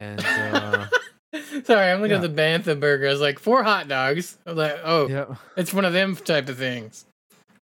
And 0.00 0.20
uh, 0.24 0.86
Sorry, 1.64 1.90
I'm 1.90 2.00
looking 2.00 2.16
yeah. 2.18 2.24
at 2.24 2.34
the 2.34 2.42
Bantha 2.42 2.78
burger. 2.78 3.06
I 3.06 3.10
was 3.12 3.20
like, 3.20 3.38
four 3.38 3.62
hot 3.62 3.86
dogs. 3.88 4.36
I'm 4.44 4.56
like, 4.56 4.78
oh, 4.82 5.08
Yep. 5.08 5.36
it's 5.56 5.72
one 5.72 5.84
of 5.84 5.92
them 5.92 6.16
type 6.16 6.48
of 6.48 6.58
things. 6.58 7.06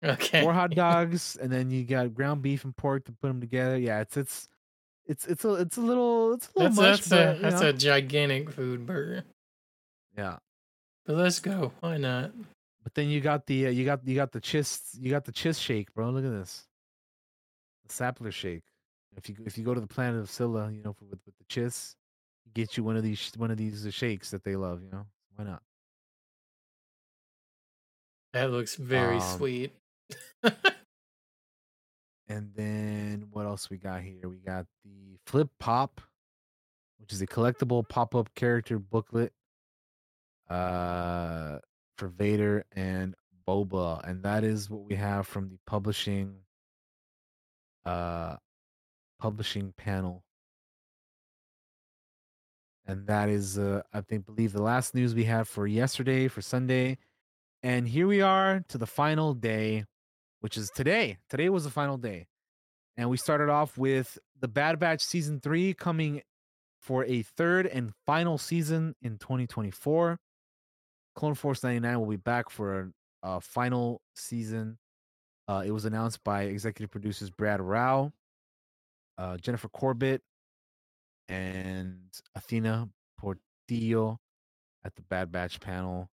Okay. 0.05 0.43
four 0.43 0.53
hot 0.53 0.71
dogs, 0.77 1.37
and 1.43 1.51
then 1.51 1.73
you 1.73 1.83
got 1.83 2.15
ground 2.15 2.41
beef 2.41 2.63
and 2.63 2.77
pork 2.77 3.05
to 3.07 3.13
put 3.13 3.27
them 3.27 3.41
together. 3.41 3.77
Yeah, 3.77 3.99
it's 3.99 4.17
it's 4.17 4.49
it's 5.07 5.27
it's 5.27 5.45
a 5.45 5.55
it's 5.55 5.77
a 5.77 5.81
little 5.81 6.35
it's 6.35 6.49
a 6.55 6.59
little 6.61 6.77
That's, 6.77 6.77
much, 6.77 7.09
that's, 7.09 7.09
but 7.09 7.37
a, 7.39 7.41
that's 7.41 7.61
know. 7.63 7.69
a 7.71 7.73
gigantic 7.73 8.49
food 8.53 8.87
burger. 8.87 9.25
yeah. 10.17 10.37
But 11.05 11.17
let's 11.17 11.41
go. 11.41 11.73
Why 11.81 11.97
not? 11.97 12.31
But 12.85 12.95
then 12.95 13.09
you 13.09 13.21
got 13.21 13.45
the 13.47 13.67
uh, 13.67 13.71
you 13.71 13.85
got 13.85 14.07
you 14.07 14.15
got 14.15 14.31
the 14.31 14.41
chist 14.41 14.97
you 15.01 15.11
got 15.11 15.25
the 15.25 15.33
chist 15.33 15.61
shake, 15.61 15.93
bro. 15.95 16.11
Look 16.11 16.25
at 16.25 16.31
this, 16.31 16.68
sapler 17.89 18.33
shake. 18.33 18.65
If 19.17 19.29
you 19.29 19.37
if 19.47 19.59
you 19.59 19.65
go 19.65 19.75
to 19.75 19.81
the 19.81 19.87
planet 19.87 20.21
of 20.21 20.29
Csilla, 20.29 20.75
you 20.75 20.83
know, 20.83 20.93
for, 20.93 21.05
with 21.07 21.21
with 21.27 21.35
the 21.39 21.45
chiss, 21.45 21.95
get 22.55 22.77
you 22.77 22.85
one 22.85 22.97
of 22.97 23.03
these 23.03 23.33
one 23.37 23.51
of 23.51 23.57
these 23.57 23.87
uh, 23.87 23.91
shakes 23.91 24.31
that 24.31 24.45
they 24.45 24.57
love. 24.57 24.83
You 24.83 24.91
know, 24.91 25.07
why 25.37 25.45
not? 25.45 25.63
That 28.33 28.51
looks 28.51 28.77
very 28.77 29.17
Um, 29.17 29.37
sweet. 29.39 29.73
And 32.29 32.53
then 32.55 33.27
what 33.31 33.47
else 33.47 33.71
we 33.71 33.79
got 33.79 34.03
here? 34.03 34.29
We 34.29 34.37
got 34.37 34.67
the 34.85 35.17
Flip 35.27 35.49
Pop, 35.59 36.01
which 36.99 37.13
is 37.13 37.23
a 37.23 37.27
collectible 37.27 37.89
pop-up 37.89 38.29
character 38.35 38.79
booklet 38.79 39.33
uh 40.51 41.59
for 41.97 42.09
Vader 42.09 42.65
and 42.73 43.15
Boba. 43.47 44.07
And 44.09 44.23
that 44.23 44.45
is 44.45 44.69
what 44.71 44.83
we 44.83 44.95
have 44.97 45.27
from 45.27 45.49
the 45.49 45.59
publishing 45.67 46.35
uh 47.89 48.37
publishing 49.19 49.73
panel. 49.77 50.25
And 52.87 53.07
that 53.07 53.29
is 53.29 53.59
uh 53.59 53.83
I 53.93 54.01
think 54.03 54.27
believe 54.27 54.53
the 54.53 54.63
last 54.63 54.95
news 54.95 55.15
we 55.15 55.25
had 55.25 55.49
for 55.49 55.67
yesterday 55.67 56.29
for 56.29 56.43
Sunday. 56.43 56.99
And 57.63 57.89
here 57.89 58.07
we 58.07 58.21
are 58.21 58.63
to 58.69 58.79
the 58.79 58.87
final 58.87 59.35
day, 59.35 59.85
which 60.41 60.57
is 60.57 60.71
today. 60.71 61.19
Today 61.29 61.49
was 61.49 61.65
the 61.65 61.71
final 61.71 61.97
day. 61.97 62.27
And 62.97 63.11
we 63.11 63.17
started 63.17 63.49
off 63.49 63.77
with 63.79 64.19
the 64.41 64.49
Bad 64.49 64.79
Batch 64.79 65.03
season 65.03 65.41
three 65.41 65.75
coming 65.75 66.23
for 66.81 67.05
a 67.05 67.23
third 67.23 67.67
and 67.67 67.93
final 68.07 68.39
season 68.39 68.95
in 69.03 69.19
2024. 69.19 70.19
Clone 71.15 71.35
Force 71.35 71.63
99 71.65 72.01
will 72.01 72.07
be 72.07 72.17
back 72.17 72.49
for 72.51 72.81
a, 72.81 73.29
a 73.29 73.41
final 73.41 74.01
season. 74.15 74.79
Uh, 75.49 75.63
it 75.65 75.71
was 75.71 75.87
announced 75.87 76.23
by 76.23 76.43
executive 76.43 76.91
producers 76.91 77.31
Brad 77.31 77.61
Rau, 77.61 78.13
uh, 79.17 79.39
Jennifer 79.39 79.69
Corbett, 79.69 80.21
and 81.29 81.99
Athena 82.35 82.89
Portillo 83.19 84.19
at 84.85 84.95
the 84.95 85.03
Bad 85.03 85.33
Batch 85.33 85.59
panel. 85.59 86.09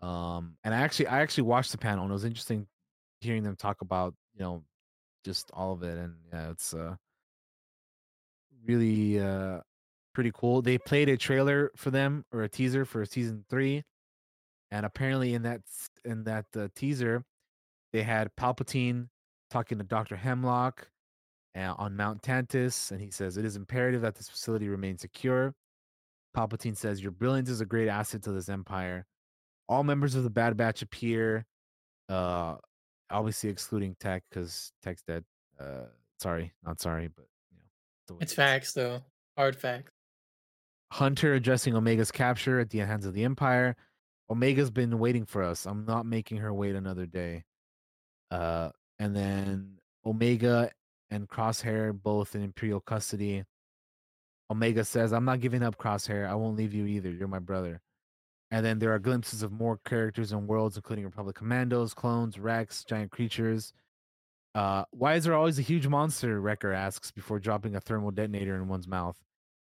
Um, 0.00 0.56
and 0.64 0.72
I 0.72 0.78
actually, 0.78 1.08
I 1.08 1.20
actually 1.20 1.44
watched 1.44 1.72
the 1.72 1.78
panel, 1.78 2.04
and 2.04 2.10
it 2.10 2.14
was 2.14 2.24
interesting 2.24 2.66
hearing 3.20 3.42
them 3.42 3.56
talk 3.56 3.82
about, 3.82 4.14
you 4.34 4.40
know, 4.40 4.62
just 5.24 5.50
all 5.52 5.72
of 5.72 5.82
it. 5.82 5.98
And 5.98 6.14
yeah, 6.32 6.50
it's 6.50 6.72
uh, 6.72 6.94
really 8.66 9.20
uh, 9.20 9.60
pretty 10.14 10.32
cool. 10.32 10.62
They 10.62 10.78
played 10.78 11.08
a 11.08 11.16
trailer 11.16 11.70
for 11.76 11.90
them 11.90 12.24
or 12.32 12.42
a 12.42 12.48
teaser 12.48 12.84
for 12.84 13.04
season 13.04 13.44
three, 13.50 13.82
and 14.70 14.86
apparently 14.86 15.34
in 15.34 15.42
that 15.42 15.60
in 16.04 16.24
that 16.24 16.46
uh, 16.56 16.68
teaser, 16.74 17.24
they 17.92 18.02
had 18.02 18.30
Palpatine 18.36 19.08
talking 19.50 19.78
to 19.78 19.84
Doctor 19.84 20.16
Hemlock 20.16 20.88
uh, 21.56 21.74
on 21.76 21.96
Mount 21.96 22.22
Tantiss, 22.22 22.90
and 22.92 23.00
he 23.00 23.10
says 23.10 23.36
it 23.36 23.44
is 23.44 23.56
imperative 23.56 24.02
that 24.02 24.14
this 24.14 24.28
facility 24.28 24.68
remain 24.68 24.96
secure. 24.98 25.54
Palpatine 26.36 26.76
says 26.76 27.02
your 27.02 27.10
brilliance 27.12 27.48
is 27.50 27.60
a 27.60 27.66
great 27.66 27.88
asset 27.88 28.22
to 28.22 28.32
this 28.32 28.48
empire. 28.48 29.06
All 29.68 29.82
members 29.82 30.14
of 30.14 30.22
the 30.24 30.30
Bad 30.30 30.56
Batch 30.56 30.82
appear, 30.82 31.44
uh, 32.08 32.56
obviously 33.10 33.50
excluding 33.50 33.96
Tech 34.00 34.22
because 34.30 34.72
Tech's 34.82 35.02
dead. 35.02 35.24
Uh, 35.58 35.86
sorry, 36.20 36.52
not 36.64 36.80
sorry, 36.80 37.08
but 37.08 37.26
you 37.50 37.58
know, 37.58 38.16
It's 38.20 38.32
it 38.32 38.34
is. 38.34 38.36
facts 38.36 38.72
though. 38.72 39.00
Hard 39.36 39.56
facts. 39.56 39.92
Hunter 40.92 41.34
addressing 41.34 41.74
Omega's 41.76 42.10
capture 42.10 42.58
at 42.58 42.70
the 42.70 42.78
hands 42.78 43.06
of 43.06 43.14
the 43.14 43.24
Empire. 43.24 43.76
Omega's 44.28 44.70
been 44.70 44.98
waiting 44.98 45.24
for 45.24 45.42
us. 45.42 45.66
I'm 45.66 45.84
not 45.84 46.04
making 46.06 46.38
her 46.38 46.52
wait 46.52 46.74
another 46.74 47.06
day. 47.06 47.44
Uh, 48.30 48.70
and 48.98 49.14
then 49.14 49.78
Omega 50.04 50.70
and 51.10 51.28
Crosshair 51.28 51.92
both 51.92 52.34
in 52.34 52.42
Imperial 52.42 52.80
custody. 52.80 53.44
Omega 54.50 54.84
says, 54.84 55.12
"I'm 55.12 55.24
not 55.24 55.40
giving 55.40 55.62
up, 55.62 55.78
Crosshair. 55.78 56.28
I 56.28 56.34
won't 56.34 56.56
leave 56.56 56.74
you 56.74 56.86
either. 56.86 57.10
You're 57.10 57.28
my 57.28 57.38
brother." 57.38 57.80
And 58.50 58.66
then 58.66 58.78
there 58.80 58.92
are 58.92 58.98
glimpses 58.98 59.42
of 59.42 59.52
more 59.52 59.78
characters 59.84 60.32
and 60.32 60.48
worlds, 60.48 60.76
including 60.76 61.04
Republic 61.04 61.36
Commandos, 61.36 61.94
clones, 61.94 62.38
Rex, 62.38 62.84
giant 62.84 63.12
creatures. 63.12 63.72
Uh, 64.54 64.84
why 64.90 65.14
is 65.14 65.24
there 65.24 65.34
always 65.34 65.58
a 65.60 65.62
huge 65.62 65.86
monster? 65.86 66.40
Wrecker 66.40 66.72
asks 66.72 67.12
before 67.12 67.38
dropping 67.38 67.76
a 67.76 67.80
thermal 67.80 68.10
detonator 68.10 68.56
in 68.56 68.66
one's 68.66 68.88
mouth. 68.88 69.16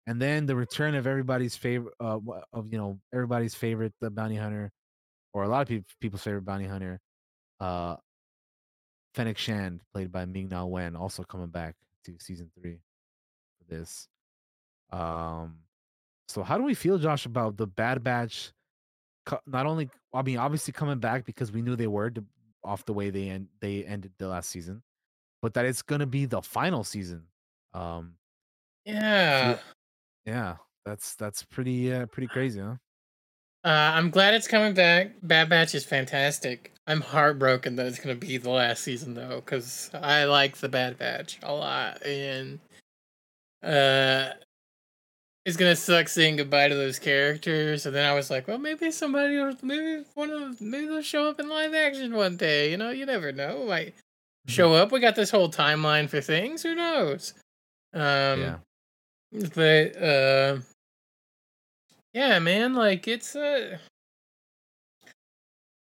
And 0.06 0.20
then 0.20 0.46
the 0.46 0.56
return 0.56 0.94
of 0.94 1.06
everybody's 1.06 1.56
favorite, 1.56 1.94
uh, 2.00 2.18
of 2.52 2.72
you 2.72 2.78
know 2.78 2.98
everybody's 3.12 3.54
favorite, 3.54 3.92
the 4.00 4.10
bounty 4.10 4.36
hunter, 4.36 4.72
or 5.34 5.42
a 5.42 5.48
lot 5.48 5.62
of 5.62 5.68
people, 5.68 5.86
people's 6.00 6.22
favorite 6.22 6.46
bounty 6.46 6.66
hunter, 6.66 6.98
uh, 7.60 7.96
Fennec 9.14 9.38
Shand, 9.38 9.80
played 9.92 10.12
by 10.12 10.24
Ming 10.24 10.48
Na 10.48 10.64
Wen, 10.64 10.94
also 10.96 11.22
coming 11.22 11.48
back 11.48 11.76
to 12.04 12.16
season 12.18 12.50
three 12.54 12.80
for 13.58 13.64
this. 13.74 14.08
Um, 14.90 15.58
so 16.28 16.42
how 16.42 16.58
do 16.58 16.64
we 16.64 16.74
feel, 16.74 16.98
Josh, 16.98 17.26
about 17.26 17.56
the 17.56 17.66
Bad 17.66 18.02
Batch? 18.04 18.52
Not 19.46 19.66
only, 19.66 19.90
I 20.12 20.22
mean, 20.22 20.38
obviously 20.38 20.72
coming 20.72 20.98
back 20.98 21.24
because 21.24 21.52
we 21.52 21.62
knew 21.62 21.76
they 21.76 21.86
were 21.86 22.10
to, 22.10 22.24
off 22.64 22.84
the 22.84 22.92
way 22.92 23.10
they 23.10 23.30
end 23.30 23.48
they 23.60 23.84
ended 23.84 24.12
the 24.18 24.28
last 24.28 24.50
season, 24.50 24.82
but 25.40 25.54
that 25.54 25.64
it's 25.64 25.82
gonna 25.82 26.06
be 26.06 26.26
the 26.26 26.42
final 26.42 26.84
season. 26.84 27.26
Um, 27.72 28.14
Yeah. 28.84 29.58
yeah, 30.26 30.56
that's 30.84 31.14
that's 31.14 31.42
pretty 31.44 31.92
uh, 31.92 32.06
pretty 32.06 32.26
crazy, 32.32 32.60
huh? 32.60 32.76
Uh, 33.62 33.92
I'm 33.94 34.10
glad 34.10 34.34
it's 34.34 34.48
coming 34.48 34.72
back. 34.72 35.12
Bad 35.22 35.48
Batch 35.50 35.74
is 35.74 35.84
fantastic. 35.84 36.72
I'm 36.86 37.02
heartbroken 37.02 37.76
that 37.76 37.86
it's 37.86 37.98
gonna 37.98 38.14
be 38.14 38.38
the 38.38 38.50
last 38.50 38.82
season 38.82 39.14
though, 39.14 39.42
because 39.44 39.90
I 39.94 40.24
like 40.24 40.56
the 40.56 40.68
Bad 40.68 40.98
Batch 40.98 41.38
a 41.42 41.52
lot, 41.52 42.04
and 42.04 42.58
uh, 43.62 44.30
it's 45.44 45.56
gonna 45.58 45.76
suck 45.76 46.08
saying 46.08 46.36
goodbye 46.36 46.68
to 46.68 46.74
those 46.74 46.98
characters. 46.98 47.84
And 47.84 47.94
then 47.94 48.08
I 48.10 48.14
was 48.14 48.30
like, 48.30 48.48
well, 48.48 48.58
maybe 48.58 48.90
somebody, 48.90 49.36
will, 49.36 49.54
maybe 49.62 50.04
one 50.14 50.30
of, 50.30 50.60
maybe 50.60 50.86
they'll 50.86 51.02
show 51.02 51.28
up 51.28 51.38
in 51.38 51.48
live 51.48 51.74
action 51.74 52.14
one 52.14 52.36
day. 52.36 52.70
You 52.70 52.78
know, 52.78 52.90
you 52.90 53.04
never 53.04 53.30
know. 53.30 53.66
Might 53.66 53.94
show 54.46 54.72
up. 54.72 54.90
We 54.90 55.00
got 55.00 55.16
this 55.16 55.30
whole 55.30 55.50
timeline 55.50 56.08
for 56.08 56.22
things. 56.22 56.62
Who 56.62 56.74
knows? 56.74 57.34
Um, 57.92 58.40
yeah. 58.40 58.56
but 59.54 59.96
uh 60.02 60.56
yeah 62.12 62.38
man 62.38 62.74
like 62.74 63.06
it's 63.08 63.34
uh 63.36 63.78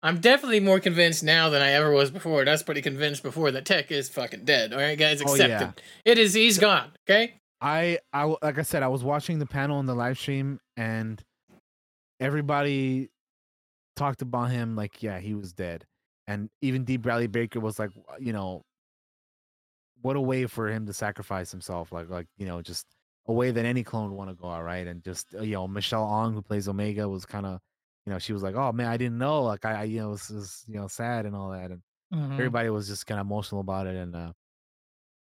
i'm 0.03 0.19
definitely 0.19 0.59
more 0.59 0.79
convinced 0.79 1.23
now 1.23 1.49
than 1.49 1.61
i 1.61 1.71
ever 1.71 1.91
was 1.91 2.11
before 2.11 2.43
was 2.45 2.63
pretty 2.63 2.81
convinced 2.81 3.23
before 3.23 3.51
that 3.51 3.65
tech 3.65 3.91
is 3.91 4.09
fucking 4.09 4.45
dead 4.45 4.73
all 4.73 4.79
right 4.79 4.97
guys 4.97 5.21
Oh, 5.21 5.31
accept 5.31 5.49
yeah. 5.49 5.69
it 5.69 5.81
it 6.05 6.17
is 6.17 6.33
he's 6.33 6.57
gone 6.57 6.91
okay 7.09 7.33
I 7.59 7.97
I 8.13 8.25
like 8.43 8.59
I 8.59 8.61
said, 8.61 8.83
I 8.83 8.87
was 8.87 9.03
watching 9.03 9.39
the 9.39 9.47
panel 9.47 9.79
in 9.79 9.87
the 9.87 9.95
live 9.95 10.19
stream, 10.19 10.59
and 10.75 11.19
everybody 12.19 13.09
talked 13.95 14.21
about 14.21 14.51
him 14.51 14.75
like, 14.75 15.01
yeah, 15.01 15.17
he 15.19 15.33
was 15.33 15.53
dead, 15.53 15.83
and 16.27 16.49
even 16.61 16.83
D. 16.83 16.97
Bradley 16.97 17.25
Baker 17.25 17.59
was 17.59 17.79
like, 17.79 17.89
you 18.19 18.31
know, 18.31 18.61
what 20.03 20.15
a 20.15 20.21
way 20.21 20.45
for 20.45 20.67
him 20.69 20.85
to 20.85 20.93
sacrifice 20.93 21.49
himself, 21.51 21.91
like, 21.91 22.11
like 22.11 22.27
you 22.37 22.45
know, 22.45 22.61
just 22.61 22.85
a 23.27 23.33
way 23.33 23.51
that 23.51 23.65
any 23.65 23.83
clone 23.83 24.09
would 24.09 24.15
want 24.15 24.29
to 24.29 24.35
go 24.35 24.49
out, 24.49 24.63
right? 24.63 24.87
And 24.87 25.03
just 25.03 25.33
uh, 25.35 25.41
you 25.41 25.53
know, 25.53 25.67
Michelle 25.67 26.07
Ang, 26.07 26.33
who 26.33 26.41
plays 26.41 26.67
Omega, 26.67 27.07
was 27.09 27.25
kind 27.25 27.45
of, 27.45 27.59
you 28.05 28.13
know, 28.13 28.19
she 28.19 28.33
was 28.33 28.43
like, 28.43 28.55
oh 28.55 28.71
man, 28.71 28.87
I 28.87 28.97
didn't 28.97 29.17
know, 29.17 29.43
like, 29.43 29.65
I, 29.65 29.81
I 29.81 29.83
you 29.83 29.99
know, 29.99 30.09
was, 30.09 30.29
was 30.29 30.63
you 30.67 30.75
know, 30.75 30.87
sad 30.87 31.25
and 31.25 31.35
all 31.35 31.51
that, 31.51 31.71
and 31.71 31.81
Mhm. 32.13 32.33
everybody 32.35 32.69
was 32.69 32.87
just 32.87 33.05
kind 33.05 33.19
of 33.19 33.27
emotional 33.27 33.59
about 33.61 33.85
it, 33.87 33.95
and 33.95 34.15
uh, 34.15 34.31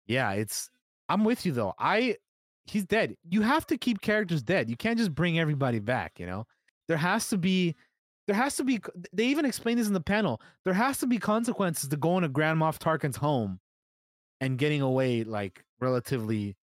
yeah, 0.07 0.33
it's 0.33 0.71
I'm 1.09 1.25
with 1.25 1.45
you 1.47 1.53
though. 1.53 1.75
I 1.79 2.17
he's 2.65 2.85
dead. 2.85 3.17
You 3.29 3.43
have 3.43 3.67
to 3.67 3.77
keep 3.77 4.01
characters 4.01 4.43
dead. 4.43 4.71
You 4.71 4.77
can't 4.77 4.99
just 4.99 5.15
bring 5.15 5.39
everybody 5.39 5.81
back, 5.81 6.19
you 6.19 6.27
know? 6.27 6.47
There 6.89 6.97
has 6.97 7.29
to 7.29 7.39
be 7.39 7.75
there 8.27 8.37
has 8.37 8.57
to 8.57 8.65
be 8.65 8.81
they 9.12 9.27
even 9.27 9.45
explained 9.45 9.81
this 9.81 9.89
in 9.89 9.93
the 9.93 10.01
panel. 10.01 10.41
There 10.65 10.75
has 10.75 10.99
to 10.99 11.07
be 11.07 11.19
consequences 11.19 11.89
to 11.89 11.97
going 11.97 12.23
to 12.23 12.29
Grand 12.29 12.59
Moff 12.61 12.79
Tarkin's 12.79 13.17
home 13.17 13.61
and 14.41 14.59
getting 14.59 14.81
away 14.81 15.25
like 15.25 15.65
relatively, 15.81 16.57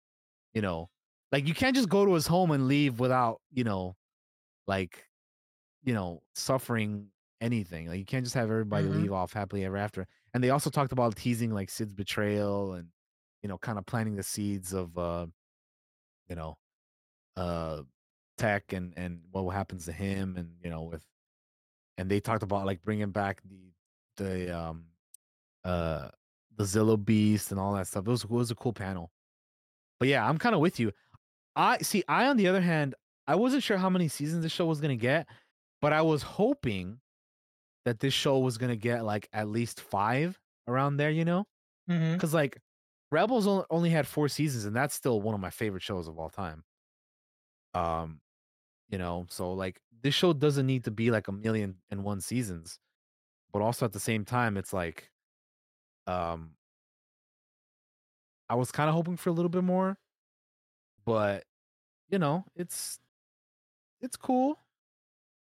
you 0.53 0.61
know, 0.61 0.89
like 1.31 1.47
you 1.47 1.53
can't 1.53 1.75
just 1.75 1.89
go 1.89 2.05
to 2.05 2.13
his 2.13 2.27
home 2.27 2.51
and 2.51 2.67
leave 2.67 2.99
without, 2.99 3.41
you 3.51 3.63
know, 3.63 3.95
like 4.67 5.05
you 5.83 5.93
know, 5.93 6.21
suffering 6.35 7.09
anything. 7.41 7.87
Like 7.87 7.99
you 7.99 8.05
can't 8.05 8.25
just 8.25 8.35
have 8.35 8.51
everybody 8.51 8.87
Mhm. 8.87 8.93
leave 8.93 9.13
off 9.13 9.33
happily 9.33 9.65
ever 9.65 9.77
after. 9.77 10.07
And 10.33 10.43
they 10.43 10.49
also 10.51 10.69
talked 10.69 10.91
about 10.93 11.15
teasing 11.15 11.53
like 11.53 11.69
Sid's 11.69 11.93
betrayal 11.93 12.73
and 12.73 12.89
you 13.43 13.49
know, 13.49 13.57
kind 13.59 13.77
of 13.79 13.85
planting 13.85 14.15
the 14.17 14.23
seeds 14.23 14.73
of 14.73 14.97
uh, 14.97 15.27
you 16.27 16.35
know, 16.35 16.57
uh 17.37 17.83
tech 18.37 18.73
and 18.73 18.93
and 18.97 19.21
what 19.31 19.49
happens 19.51 19.85
to 19.85 19.91
him 19.93 20.37
and 20.37 20.51
you 20.63 20.69
know 20.69 20.83
with 20.83 21.05
and 21.97 22.09
they 22.09 22.19
talked 22.19 22.43
about 22.43 22.65
like 22.65 22.81
bringing 22.83 23.11
back 23.11 23.41
the 23.43 23.73
the 24.17 24.57
um 24.57 24.85
uh 25.65 26.09
the 26.57 26.63
Zillo 26.65 27.03
beast 27.03 27.51
and 27.51 27.59
all 27.59 27.73
that 27.75 27.87
stuff. 27.87 28.07
It 28.07 28.11
was 28.11 28.23
it 28.25 28.29
was 28.31 28.51
a 28.51 28.55
cool 28.55 28.73
panel. 28.73 29.11
But 29.99 30.09
yeah, 30.09 30.27
I'm 30.27 30.37
kind 30.37 30.55
of 30.55 30.61
with 30.61 30.79
you. 30.79 30.91
I 31.55 31.79
see. 31.79 32.03
I, 32.07 32.27
on 32.27 32.37
the 32.37 32.47
other 32.47 32.61
hand, 32.61 32.95
I 33.27 33.35
wasn't 33.35 33.63
sure 33.63 33.77
how 33.77 33.89
many 33.89 34.07
seasons 34.07 34.43
this 34.43 34.51
show 34.51 34.65
was 34.65 34.81
gonna 34.81 34.95
get, 34.95 35.27
but 35.81 35.93
I 35.93 36.01
was 36.01 36.23
hoping 36.23 37.01
that 37.85 37.99
this 37.99 38.13
show 38.13 38.39
was 38.39 38.57
gonna 38.57 38.75
get 38.77 39.05
like 39.05 39.29
at 39.33 39.49
least 39.49 39.81
five 39.81 40.39
around 40.67 40.97
there. 40.97 41.11
You 41.11 41.25
know, 41.25 41.47
because 42.17 42.33
like 42.33 42.61
Rebels 43.11 43.47
only 43.71 43.89
had 43.91 44.07
four 44.07 44.29
seasons, 44.29 44.65
and 44.65 44.75
that's 44.75 44.95
still 44.95 45.21
one 45.21 45.35
of 45.35 45.41
my 45.41 45.51
favorite 45.51 45.83
shows 45.83 46.07
of 46.07 46.19
all 46.19 46.29
time. 46.29 46.65
Um, 47.73 48.21
you 48.89 48.97
know, 48.97 49.27
so 49.29 49.53
like 49.53 49.81
this 50.03 50.15
show 50.15 50.33
doesn't 50.33 50.67
need 50.67 50.85
to 50.85 50.91
be 50.91 51.11
like 51.11 51.27
a 51.27 51.31
million 51.31 51.81
and 51.91 52.03
one 52.03 52.21
seasons, 52.21 52.79
but 53.53 53.61
also 53.61 53.85
at 53.85 53.93
the 53.93 53.99
same 53.99 54.25
time, 54.25 54.57
it's 54.57 54.73
like, 54.73 55.11
um, 56.07 56.57
I 58.49 58.55
was 58.55 58.71
kind 58.71 58.89
of 58.89 58.95
hoping 58.95 59.17
for 59.17 59.29
a 59.29 59.33
little 59.33 59.49
bit 59.49 59.63
more, 59.63 59.97
but 61.09 61.43
you 62.09 62.19
know, 62.19 62.45
it's 62.55 62.99
it's 64.01 64.15
cool. 64.17 64.59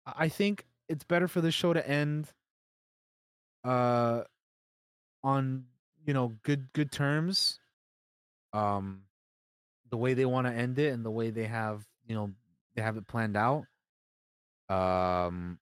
I 0.05 0.29
think 0.29 0.65
it's 0.87 1.03
better 1.03 1.27
for 1.27 1.41
the 1.41 1.51
show 1.51 1.73
to 1.73 1.87
end 1.87 2.31
uh 3.63 4.23
on 5.23 5.65
you 6.05 6.13
know 6.13 6.37
good 6.43 6.71
good 6.73 6.91
terms. 6.91 7.59
Um 8.53 9.03
the 9.89 9.97
way 9.97 10.13
they 10.13 10.25
want 10.25 10.47
to 10.47 10.53
end 10.53 10.79
it 10.79 10.93
and 10.93 11.05
the 11.05 11.11
way 11.11 11.31
they 11.31 11.45
have, 11.45 11.85
you 12.07 12.15
know, 12.15 12.31
they 12.75 12.81
have 12.83 12.97
it 12.97 13.07
planned 13.07 13.37
out. 13.37 13.65
Um 14.69 15.59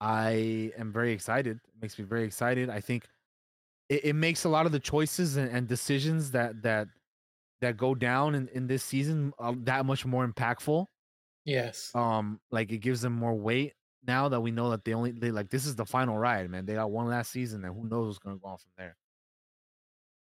I 0.00 0.72
am 0.76 0.92
very 0.92 1.12
excited. 1.12 1.56
It 1.56 1.82
makes 1.82 1.98
me 1.98 2.04
very 2.04 2.24
excited. 2.24 2.70
I 2.70 2.80
think 2.80 3.08
it, 3.88 4.06
it 4.06 4.14
makes 4.14 4.44
a 4.44 4.48
lot 4.48 4.66
of 4.66 4.72
the 4.72 4.80
choices 4.80 5.36
and, 5.36 5.50
and 5.50 5.68
decisions 5.68 6.32
that 6.32 6.62
that 6.62 6.88
that 7.60 7.76
go 7.76 7.94
down 7.94 8.34
in, 8.34 8.48
in 8.48 8.66
this 8.66 8.84
season 8.84 9.32
uh, 9.38 9.54
that 9.60 9.84
much 9.86 10.06
more 10.06 10.26
impactful. 10.26 10.86
yes 11.44 11.90
Um, 11.94 12.40
like 12.50 12.72
it 12.72 12.78
gives 12.78 13.00
them 13.00 13.12
more 13.14 13.34
weight 13.34 13.74
now 14.06 14.28
that 14.28 14.40
we 14.40 14.50
know 14.50 14.70
that 14.70 14.84
they 14.84 14.94
only 14.94 15.12
they 15.12 15.30
like 15.30 15.50
this 15.50 15.66
is 15.66 15.76
the 15.76 15.84
final 15.86 16.16
ride, 16.18 16.48
man. 16.50 16.66
They 16.66 16.74
got 16.74 16.90
one 16.90 17.08
last 17.08 17.30
season, 17.30 17.64
and 17.64 17.74
who 17.74 17.88
knows 17.88 18.06
what's 18.06 18.18
gonna 18.18 18.38
go 18.38 18.48
on 18.48 18.58
from 18.58 18.70
there. 18.76 18.96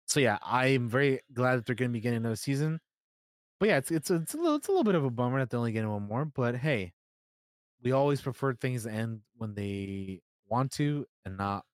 So 0.06 0.20
yeah, 0.20 0.38
I'm 0.42 0.88
very 0.90 1.22
glad 1.34 1.58
that 1.58 1.66
they're 1.66 1.76
gonna 1.76 1.90
be 1.90 2.00
getting 2.00 2.18
another 2.18 2.36
season. 2.36 2.80
But 3.60 3.70
yeah, 3.70 3.78
it's 3.78 3.92
it's 3.92 4.12
a, 4.12 4.16
it's 4.16 4.34
a 4.34 4.38
little 4.38 4.56
it's 4.58 4.68
a 4.68 4.72
little 4.72 4.84
bit 4.84 4.96
of 4.96 5.06
a 5.06 5.10
bummer 5.10 5.40
that 5.40 5.50
they're 5.50 5.60
only 5.60 5.72
getting 5.72 5.90
one 5.92 6.04
more. 6.04 6.26
But 6.26 6.56
hey, 6.58 6.94
we 7.82 7.92
always 7.92 8.22
prefer 8.22 8.54
things 8.54 8.84
to 8.84 8.92
end 8.92 9.22
when 9.38 9.56
they 9.56 10.22
want 10.48 10.72
to 10.74 11.06
and 11.26 11.38
not, 11.38 11.66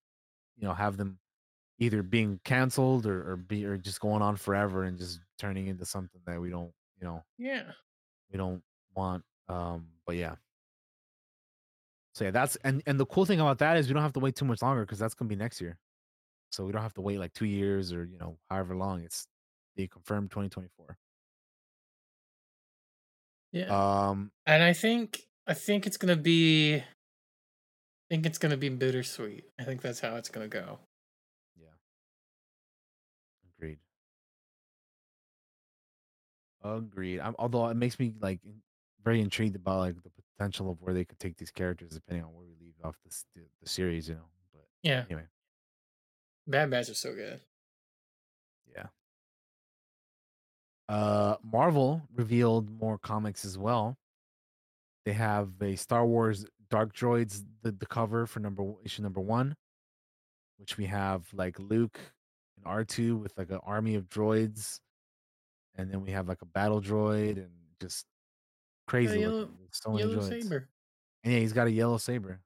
you 0.58 0.68
know, 0.68 0.74
have 0.74 0.98
them 0.98 1.20
either 1.80 2.04
being 2.04 2.40
canceled 2.46 3.06
or, 3.06 3.32
or 3.34 3.38
be 3.38 3.66
or 3.66 3.78
just 3.78 4.00
going 4.00 4.22
on 4.22 4.36
forever 4.38 4.84
and 4.84 4.98
just 4.98 5.20
turning 5.44 5.68
into 5.68 5.86
something 5.86 6.22
that 6.26 6.40
we 6.40 6.50
don't, 6.50 6.72
you 7.00 7.06
know, 7.08 7.24
yeah 7.38 7.64
we 8.32 8.38
don't 8.38 8.64
want. 8.96 9.24
Um, 9.50 9.88
but 10.08 10.16
yeah. 10.16 10.36
So 12.16 12.26
yeah, 12.26 12.32
that's 12.32 12.56
and 12.64 12.82
and 12.86 13.00
the 13.00 13.06
cool 13.06 13.26
thing 13.26 13.40
about 13.40 13.58
that 13.60 13.78
is 13.78 13.88
we 13.88 13.94
don't 13.94 14.04
have 14.04 14.14
to 14.14 14.20
wait 14.20 14.36
too 14.36 14.46
much 14.46 14.62
longer 14.62 14.82
because 14.86 15.00
that's 15.00 15.14
gonna 15.16 15.30
be 15.30 15.36
next 15.36 15.60
year. 15.62 15.78
So 16.52 16.64
we 16.66 16.72
don't 16.72 16.82
have 16.82 16.94
to 16.94 17.02
wait 17.02 17.20
like 17.20 17.34
two 17.34 17.46
years 17.46 17.92
or 17.92 18.06
you 18.06 18.18
know 18.18 18.38
however 18.50 18.76
long. 18.76 19.02
It's 19.02 19.28
they 19.76 19.88
confirmed 19.88 20.30
2024. 20.32 20.98
yeah 23.52 23.70
Um, 24.10 24.32
and 24.46 24.64
i 24.64 24.74
think 24.74 25.24
i 25.48 25.54
think 25.54 25.86
it's 25.88 25.98
gonna 25.98 26.16
be 26.16 26.76
i 26.76 26.84
think 28.10 28.26
it's 28.26 28.38
gonna 28.38 28.58
be 28.58 28.70
bittersweet 28.70 29.46
i 29.60 29.64
think 29.64 29.82
that's 29.82 30.00
how 30.00 30.16
it's 30.16 30.30
gonna 30.30 30.48
go 30.48 30.80
Agreed. 36.64 37.20
I'm, 37.20 37.36
although 37.40 37.68
it 37.68 37.76
makes 37.76 38.00
me 38.00 38.14
like 38.22 38.40
very 39.04 39.22
intrigued 39.22 39.56
about 39.56 39.80
like 39.80 39.96
the 39.96 40.12
potential 40.38 40.72
of 40.72 40.82
where 40.82 40.94
they 40.94 41.06
could 41.06 41.20
take 41.20 41.38
these 41.38 41.52
characters 41.52 41.92
depending 41.92 42.24
on 42.24 42.34
where 42.34 42.46
we 42.46 42.56
leave 42.66 42.76
off 42.84 42.98
this 43.04 43.26
the, 43.36 43.42
the 43.62 43.70
series, 43.70 44.08
you 44.08 44.16
know. 44.16 44.30
But 44.54 44.66
yeah 44.82 45.04
anyway, 45.10 45.28
bad 46.48 46.70
batch 46.70 46.90
are 46.90 46.94
so 46.94 47.14
good 47.14 47.42
yeah. 48.76 48.88
Uh, 50.90 51.36
Marvel 51.44 52.02
revealed 52.16 52.70
more 52.80 52.98
comics 52.98 53.46
as 53.46 53.58
well. 53.58 53.98
They 55.06 55.14
have 55.14 55.50
a 55.62 55.76
Star 55.76 56.06
Wars 56.06 56.46
Dark 56.70 56.96
Droids 56.96 57.44
the, 57.62 57.72
the 57.72 57.86
cover 57.86 58.26
for 58.26 58.40
number 58.40 58.64
issue 58.84 59.02
number 59.02 59.22
one, 59.22 59.56
which 60.58 60.78
we 60.78 60.86
have 60.86 61.26
like 61.34 61.60
Luke 61.60 62.00
and 62.58 62.66
R 62.66 62.84
two 62.84 63.18
with 63.18 63.34
like 63.38 63.50
an 63.50 63.60
army 63.64 63.96
of 63.96 64.10
droids, 64.10 64.80
and 65.76 65.90
then 65.92 66.02
we 66.02 66.12
have 66.12 66.28
like 66.28 66.42
a 66.42 66.46
battle 66.46 66.82
droid 66.82 67.38
and 67.38 67.50
just 67.82 68.06
crazy 68.88 69.20
yellow- 69.22 69.50
So 69.72 69.92
many 69.92 70.04
yellow 70.12 70.22
droids. 70.24 70.44
saber. 70.44 70.70
And 71.24 71.34
yeah, 71.34 71.40
he's 71.40 71.54
got 71.54 71.68
a 71.68 71.72
yellow 71.72 71.98
saber. 71.98 72.42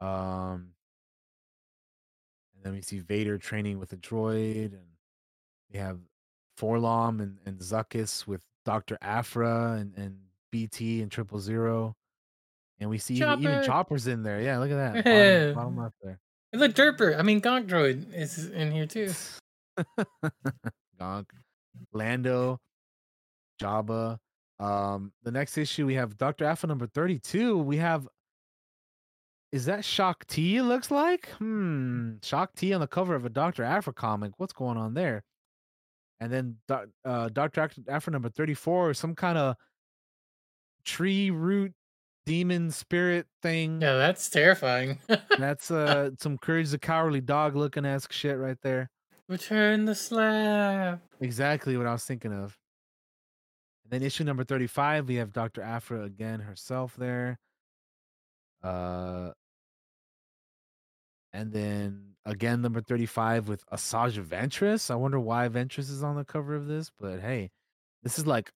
Um, 0.00 0.72
and 2.54 2.62
then 2.64 2.72
we 2.72 2.82
see 2.82 2.98
Vader 2.98 3.38
training 3.38 3.78
with 3.78 3.92
a 3.92 3.96
droid, 3.96 4.72
and 4.74 4.86
we 5.72 5.78
have 5.78 5.98
Forlom 6.58 7.20
and, 7.22 7.38
and 7.46 7.58
Zuckus 7.60 8.26
with 8.26 8.42
Doctor 8.64 8.98
Aphra 9.00 9.72
and, 9.80 9.94
and 9.96 10.18
BT 10.50 11.00
and 11.02 11.10
Triple 11.10 11.38
Zero, 11.38 11.96
and 12.80 12.90
we 12.90 12.98
see 12.98 13.14
even, 13.14 13.40
even 13.40 13.64
Chopper's 13.64 14.06
in 14.06 14.22
there. 14.22 14.40
Yeah, 14.40 14.58
look 14.58 14.70
at 14.70 15.02
that 15.02 15.06
Yeah. 15.06 15.52
bottom, 15.52 15.54
bottom 15.74 15.76
left 15.78 15.94
there. 16.02 16.18
Look, 16.52 16.74
Derper. 16.74 17.18
I 17.18 17.22
mean, 17.22 17.40
Gonk 17.40 17.66
Droid 17.68 18.12
is 18.14 18.48
in 18.50 18.70
here 18.70 18.86
too. 18.86 19.12
Gonk, 21.00 21.26
Lando, 21.92 22.60
Jabba. 23.60 24.18
Um, 24.60 25.12
the 25.22 25.32
next 25.32 25.58
issue 25.58 25.86
we 25.86 25.94
have 25.94 26.16
Doctor 26.16 26.44
Aphra 26.44 26.68
number 26.68 26.86
thirty-two. 26.86 27.58
We 27.58 27.76
have. 27.78 28.08
Is 29.52 29.66
that 29.66 29.84
Shock 29.84 30.26
T? 30.26 30.56
It 30.56 30.64
looks 30.64 30.90
like. 30.90 31.28
Hmm. 31.38 32.14
Shock 32.22 32.54
T 32.56 32.72
on 32.72 32.80
the 32.80 32.86
cover 32.86 33.14
of 33.14 33.24
a 33.24 33.30
Doctor 33.30 33.62
Aphra 33.62 33.92
comic. 33.92 34.32
What's 34.38 34.52
going 34.52 34.76
on 34.76 34.94
there? 34.94 35.22
And 36.20 36.32
then 36.32 36.56
uh, 37.04 37.28
Doctor 37.28 37.68
Aphra 37.88 38.12
number 38.12 38.28
thirty-four 38.28 38.94
some 38.94 39.14
kind 39.14 39.38
of 39.38 39.56
tree 40.84 41.30
root 41.30 41.72
demon 42.26 42.70
spirit 42.70 43.26
thing. 43.42 43.80
Yeah, 43.80 43.94
that's 43.94 44.28
terrifying. 44.30 44.98
That's 45.38 45.70
uh 45.70 46.10
some 46.18 46.38
Courage 46.38 46.70
the 46.70 46.78
Cowardly 46.78 47.20
Dog 47.20 47.54
looking 47.54 47.84
esque 47.84 48.12
shit 48.12 48.38
right 48.38 48.56
there. 48.62 48.90
Return 49.28 49.84
the 49.86 49.94
slab. 49.94 51.00
Exactly 51.20 51.76
what 51.76 51.86
I 51.86 51.92
was 51.92 52.04
thinking 52.04 52.32
of. 52.32 52.58
And 53.84 53.92
then 53.92 54.02
issue 54.02 54.24
number 54.24 54.44
35, 54.44 55.08
we 55.08 55.16
have 55.16 55.32
Dr. 55.32 55.62
Aphra 55.62 56.02
again 56.02 56.40
herself 56.40 56.94
there. 56.96 57.38
Uh 58.62 59.32
and 61.32 61.52
then 61.52 62.14
again 62.24 62.62
number 62.62 62.80
35 62.80 63.48
with 63.48 63.64
Asajj 63.66 64.22
Ventress. 64.24 64.90
I 64.90 64.94
wonder 64.94 65.18
why 65.20 65.48
Ventress 65.48 65.90
is 65.90 66.02
on 66.02 66.16
the 66.16 66.24
cover 66.24 66.54
of 66.54 66.66
this, 66.66 66.90
but 66.98 67.20
hey, 67.20 67.50
this 68.02 68.18
is 68.18 68.26
like 68.26 68.50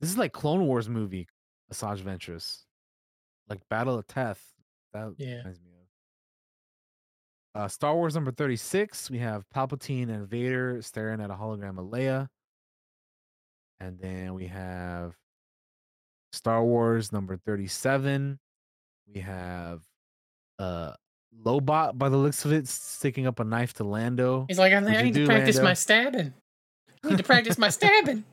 this 0.00 0.10
is 0.10 0.18
like 0.18 0.32
Clone 0.32 0.66
Wars 0.66 0.88
movie, 0.88 1.26
Asajj 1.72 2.02
Ventress. 2.02 2.64
Like 3.48 3.60
Battle 3.68 3.96
of 3.98 4.06
Teth. 4.06 4.52
That 4.92 5.14
Yeah. 5.18 5.38
reminds 5.38 5.60
me 5.60 5.70
of. 5.70 5.75
Uh, 7.56 7.68
Star 7.68 7.94
Wars 7.94 8.14
number 8.14 8.30
36, 8.30 9.10
we 9.10 9.18
have 9.18 9.44
Palpatine 9.54 10.10
and 10.10 10.28
Vader 10.28 10.82
staring 10.82 11.22
at 11.22 11.30
a 11.30 11.34
hologram 11.34 11.78
of 11.78 11.86
Leia. 11.86 12.28
And 13.80 13.98
then 13.98 14.34
we 14.34 14.46
have 14.48 15.14
Star 16.34 16.62
Wars 16.62 17.12
number 17.12 17.38
37. 17.38 18.38
We 19.12 19.20
have 19.20 19.80
uh 20.58 20.92
Lobot 21.44 21.96
by 21.96 22.10
the 22.10 22.16
looks 22.16 22.44
of 22.44 22.52
it 22.52 22.68
sticking 22.68 23.26
up 23.26 23.40
a 23.40 23.44
knife 23.44 23.72
to 23.74 23.84
Lando. 23.84 24.44
He's 24.48 24.58
like, 24.58 24.74
I, 24.74 24.76
I 24.76 25.02
need 25.02 25.14
to 25.14 25.20
do, 25.20 25.26
practice 25.26 25.58
my 25.58 25.74
stabbing. 25.74 26.34
I 27.04 27.08
need 27.08 27.18
to 27.18 27.24
practice 27.24 27.56
my 27.56 27.68
stabbing. 27.70 28.24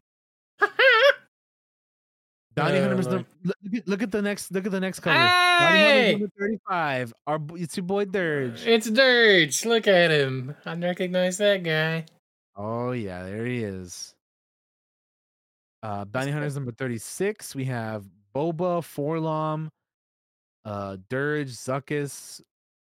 Bounty 2.56 2.77
Oh, 2.77 2.88
Hunters. 2.88 3.07
Lord. 3.07 3.25
num- 3.43 3.53
Look, 3.72 3.83
look 3.88 4.03
at- 4.03 4.11
the 4.11 4.22
next. 4.22 4.51
Look 4.51 4.65
at 4.65 4.72
the 4.72 4.80
next 4.80 4.99
cover. 4.99 5.17
Hey! 5.17 6.11
number 6.11 6.30
thirty-five. 6.40 7.14
Our 7.25 7.40
it's 7.56 7.75
your 7.77 7.85
boy 7.85 8.06
Dirge. 8.06 8.65
It's 8.67 8.90
Dirge. 8.90 9.65
Look 9.65 9.88
at 9.88 10.11
him. 10.11 10.56
I 10.65 10.75
recognize 10.75 11.38
that 11.40 11.64
guy. 11.64 12.06
Oh 12.56 12.91
yeah, 12.91 13.23
there 13.23 13.45
he 13.45 13.64
is. 13.64 14.14
Uh, 15.82 16.06
Bounty 16.06 16.32
Hunters 16.32 16.56
number 16.56 16.72
thirty-six. 16.72 17.56
We 17.56 17.65
have 17.65 18.06
Boba, 18.35 18.82
Forlom, 18.82 19.69
uh, 20.65 20.98
Dirge, 21.09 21.49
Zuckus, 21.51 22.41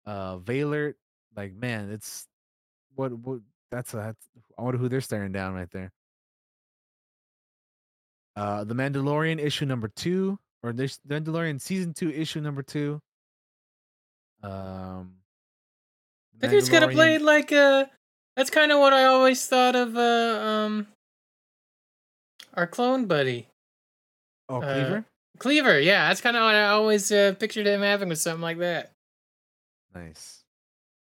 uh, 0.06 0.38
Valert. 0.38 0.96
Like 1.36 1.54
man, 1.54 1.92
it's 1.92 2.28
what 2.96 3.12
what. 3.14 3.42
That's 3.72 3.94
a. 3.94 3.98
That's, 3.98 4.28
I 4.58 4.64
wonder 4.64 4.78
who 4.80 4.90
they're 4.90 5.02
staring 5.02 5.32
down 5.32 5.54
right 5.54 5.70
there. 5.72 5.92
Uh, 8.40 8.64
The 8.64 8.74
Mandalorian 8.76 9.38
issue 9.40 9.66
number 9.66 9.90
two, 9.90 10.40
or 10.64 10.72
this 10.72 10.98
The 11.06 11.20
Mandalorian 11.20 11.60
season 11.60 11.94
two 11.94 12.10
issue 12.10 12.40
number 12.42 12.64
two. 12.64 13.02
Um, 14.42 15.16
That 16.38 16.50
dude's 16.52 16.70
gonna 16.70 16.88
Mandalorian- 16.88 16.94
play 16.94 17.18
like 17.18 17.52
uh 17.52 17.86
that's 18.38 18.50
kind 18.50 18.72
of 18.72 18.80
what 18.80 18.94
I 18.94 19.04
always 19.06 19.46
thought 19.46 19.76
of 19.76 19.98
uh 19.98 20.40
um 20.42 20.88
our 22.54 22.66
clone 22.68 23.06
buddy. 23.08 23.48
Oh, 24.48 24.62
Uh, 24.62 24.74
Cleaver. 24.74 25.06
Cleaver, 25.38 25.80
yeah, 25.80 26.08
that's 26.08 26.22
kind 26.22 26.36
of 26.36 26.42
what 26.44 26.56
I 26.56 26.70
always 26.70 27.12
uh, 27.12 27.34
pictured 27.40 27.66
him 27.68 27.82
having 27.82 28.10
with 28.10 28.20
something 28.20 28.42
like 28.42 28.58
that. 28.60 28.92
Nice. 29.94 30.44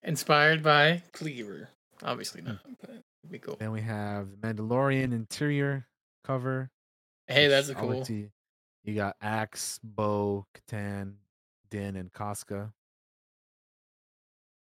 Inspired 0.04 0.64
by 0.64 1.04
Cleaver. 1.12 1.70
Obviously 2.04 2.42
not, 2.42 2.60
but 2.80 2.90
it'd 2.92 3.32
be 3.32 3.40
cool. 3.40 3.56
Then 3.60 3.72
we 3.72 3.82
have 3.82 4.30
the 4.32 4.38
Mandalorian 4.38 5.12
interior 5.14 5.86
cover. 6.24 6.70
Hey, 7.28 7.48
that's 7.48 7.70
a 7.70 7.76
cool. 7.76 8.04
You, 8.08 8.30
you 8.84 8.96
got 8.96 9.16
Axe, 9.22 9.80
Bo, 9.84 10.46
Katan, 10.56 11.14
Din, 11.70 11.96
and 11.96 12.12
Koska. 12.12 12.72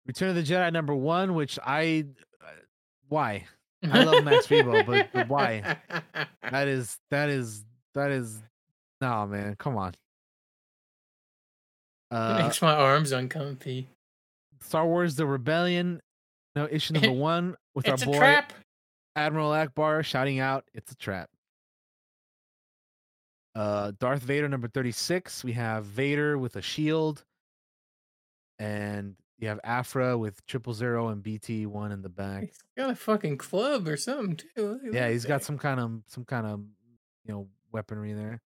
Return 0.07 0.29
of 0.29 0.35
the 0.35 0.43
Jedi 0.43 0.71
number 0.71 0.93
one, 0.95 1.33
which 1.33 1.57
I 1.65 2.05
uh, 2.41 2.47
why 3.09 3.45
I 3.91 4.03
love 4.03 4.23
Max 4.23 4.47
Rebo, 4.47 4.85
but, 4.85 5.09
but 5.13 5.27
why? 5.27 5.77
That 6.51 6.67
is 6.67 6.97
that 7.09 7.29
is 7.29 7.65
that 7.95 8.11
is 8.11 8.39
no 9.01 9.25
man, 9.25 9.55
come 9.57 9.77
on. 9.77 9.89
It 12.11 12.15
Uh, 12.15 12.43
makes 12.43 12.61
my 12.61 12.73
arms 12.75 13.11
uncomfy. 13.11 13.89
Star 14.61 14.85
Wars: 14.85 15.15
The 15.15 15.25
Rebellion, 15.25 16.01
no 16.55 16.67
issue 16.69 16.93
number 16.93 17.11
one 17.31 17.55
with 17.73 17.87
It's 17.87 18.03
our 18.03 18.11
boy 18.11 18.17
trap. 18.19 18.53
Admiral 19.15 19.49
Ackbar 19.51 20.05
shouting 20.05 20.39
out, 20.39 20.65
"It's 20.75 20.91
a 20.91 20.95
trap." 20.95 21.29
Uh, 23.55 23.93
Darth 23.99 24.21
Vader 24.21 24.49
number 24.49 24.67
thirty-six. 24.67 25.43
We 25.43 25.53
have 25.53 25.85
Vader 25.85 26.37
with 26.37 26.57
a 26.57 26.61
shield, 26.61 27.23
and 28.59 29.15
you 29.39 29.47
have 29.47 29.59
Aphra 29.63 30.17
with 30.17 30.45
triple 30.45 30.73
zero 30.73 31.07
and 31.07 31.23
BT 31.23 31.65
one 31.65 31.91
in 31.91 32.01
the 32.01 32.09
back. 32.09 32.41
He's 32.41 32.63
got 32.77 32.89
a 32.89 32.95
fucking 32.95 33.37
club 33.37 33.87
or 33.87 33.95
something 33.95 34.37
too. 34.55 34.79
Yeah, 34.91 35.09
he's 35.09 35.25
got 35.25 35.41
some 35.43 35.57
kind 35.57 35.79
of 35.79 36.01
some 36.07 36.25
kind 36.25 36.45
of 36.45 36.59
you 37.25 37.33
know 37.33 37.47
weaponry 37.71 38.13
there. 38.13 38.41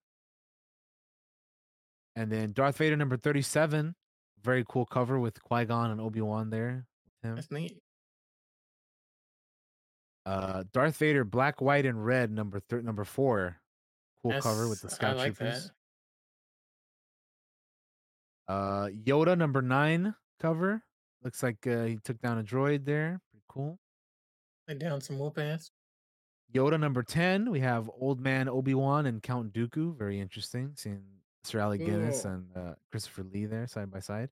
And 2.15 2.31
then 2.31 2.51
Darth 2.51 2.77
Vader 2.77 2.95
number 2.95 3.17
thirty-seven. 3.17 3.95
Very 4.43 4.63
cool 4.69 4.85
cover 4.85 5.19
with 5.19 5.41
Qui 5.43 5.65
Gon 5.65 5.91
and 5.91 5.99
Obi 5.99 6.21
Wan 6.21 6.49
there. 6.49 6.85
With 7.23 7.29
him. 7.29 7.35
That's 7.35 7.51
neat. 7.51 7.77
Uh, 10.25 10.63
Darth 10.71 10.97
Vader, 10.97 11.23
black, 11.23 11.59
white, 11.61 11.85
and 11.85 12.05
red, 12.05 12.31
number 12.31 12.59
thir- 12.59 12.81
number 12.81 13.03
four. 13.03 13.57
Cool 14.23 14.41
cover 14.41 14.67
with 14.67 14.81
the 14.81 14.89
Scout 14.89 15.17
like 15.17 15.35
Troopers. 15.37 15.71
that. 18.47 18.53
Uh, 18.53 18.87
Yoda, 18.89 19.37
number 19.37 19.61
nine 19.61 20.15
cover. 20.39 20.83
Looks 21.23 21.43
like 21.43 21.65
uh, 21.67 21.83
he 21.83 21.97
took 22.03 22.19
down 22.21 22.39
a 22.39 22.43
droid 22.43 22.85
there. 22.85 23.19
Pretty 23.31 23.43
cool. 23.47 23.79
Lay 24.67 24.75
down 24.75 25.01
some 25.01 25.19
whoop 25.19 25.37
ass. 25.37 25.71
Yoda, 26.53 26.79
number 26.79 27.03
10. 27.03 27.51
We 27.51 27.59
have 27.59 27.89
Old 27.99 28.19
Man 28.19 28.49
Obi 28.49 28.73
Wan 28.73 29.05
and 29.05 29.21
Count 29.21 29.53
Dooku. 29.53 29.95
Very 29.97 30.19
interesting. 30.19 30.71
Seeing 30.75 31.03
Sir 31.43 31.59
Alec 31.59 31.85
Guinness 31.85 32.23
Cool. 32.23 32.31
and 32.31 32.45
uh, 32.57 32.73
Christopher 32.91 33.23
Lee 33.23 33.45
there 33.45 33.67
side 33.67 33.91
by 33.91 33.99
side. 33.99 34.29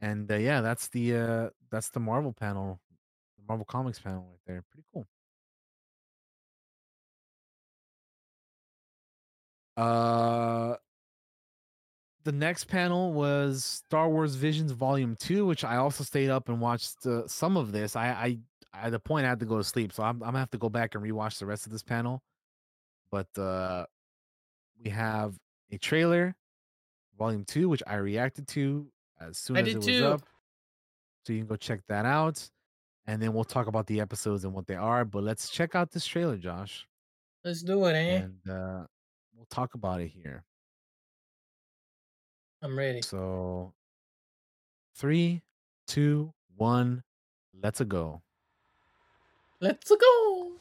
And 0.00 0.30
uh, 0.30 0.36
yeah, 0.36 0.60
that's 0.60 0.88
the 0.88 1.16
uh, 1.16 1.48
that's 1.70 1.88
the 1.90 2.00
Marvel 2.00 2.32
panel, 2.32 2.78
the 3.38 3.44
Marvel 3.48 3.64
Comics 3.64 3.98
panel 4.00 4.26
right 4.28 4.40
there. 4.46 4.64
Pretty 4.70 4.84
cool. 4.92 5.06
Uh, 9.76 10.76
the 12.24 12.32
next 12.32 12.64
panel 12.64 13.12
was 13.12 13.64
Star 13.64 14.08
Wars 14.08 14.34
Visions 14.34 14.72
Volume 14.72 15.16
Two, 15.16 15.46
which 15.46 15.64
I 15.64 15.76
also 15.76 16.04
stayed 16.04 16.30
up 16.30 16.48
and 16.48 16.60
watched 16.60 17.06
uh, 17.06 17.26
some 17.26 17.56
of 17.56 17.72
this. 17.72 17.96
I, 17.96 18.08
I 18.08 18.38
at 18.86 18.90
the 18.90 18.98
point 18.98 19.26
I 19.26 19.28
had 19.28 19.40
to 19.40 19.46
go 19.46 19.58
to 19.58 19.64
sleep, 19.64 19.92
so 19.92 20.02
I'm, 20.02 20.16
I'm 20.22 20.28
gonna 20.30 20.38
have 20.38 20.50
to 20.52 20.58
go 20.58 20.68
back 20.68 20.94
and 20.94 21.04
rewatch 21.04 21.38
the 21.38 21.46
rest 21.46 21.66
of 21.66 21.72
this 21.72 21.82
panel. 21.82 22.22
But 23.10 23.28
uh, 23.38 23.86
we 24.82 24.90
have 24.90 25.34
a 25.70 25.78
trailer, 25.78 26.34
Volume 27.18 27.44
Two, 27.44 27.68
which 27.68 27.82
I 27.86 27.96
reacted 27.96 28.48
to 28.48 28.86
as 29.20 29.38
soon 29.38 29.56
I 29.56 29.60
as 29.60 29.68
it 29.68 29.76
was 29.76 29.86
too. 29.86 30.06
up. 30.06 30.22
So 31.26 31.32
you 31.32 31.40
can 31.40 31.46
go 31.46 31.56
check 31.56 31.80
that 31.88 32.06
out, 32.06 32.48
and 33.06 33.20
then 33.20 33.32
we'll 33.32 33.44
talk 33.44 33.66
about 33.66 33.86
the 33.86 34.00
episodes 34.00 34.44
and 34.44 34.52
what 34.54 34.66
they 34.66 34.76
are. 34.76 35.04
But 35.04 35.24
let's 35.24 35.50
check 35.50 35.74
out 35.74 35.90
this 35.90 36.06
trailer, 36.06 36.36
Josh, 36.36 36.86
Let's 37.44 37.62
do 37.62 37.84
it, 37.86 37.92
eh? 37.92 38.16
and 38.16 38.50
uh, 38.50 38.84
we'll 39.44 39.54
talk 39.54 39.74
about 39.74 40.00
it 40.00 40.08
here. 40.08 40.42
I'm 42.62 42.78
ready. 42.78 43.02
So, 43.02 43.74
three, 44.96 45.42
two, 45.86 46.32
one, 46.56 47.02
let's 47.62 47.80
go. 47.82 48.22
Let's 49.60 49.90
go. 49.90 50.52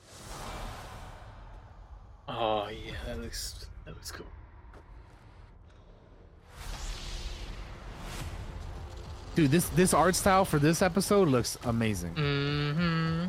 Oh 2.27 2.67
yeah, 2.69 2.93
that 3.05 3.21
looks 3.21 3.65
that 3.85 3.93
looks 3.93 4.11
cool. 4.11 4.25
Dude, 9.35 9.51
this 9.51 9.69
this 9.69 9.93
art 9.93 10.15
style 10.15 10.45
for 10.45 10.59
this 10.59 10.81
episode 10.81 11.27
looks 11.29 11.57
amazing. 11.65 12.13
Mm-hmm. 12.15 13.25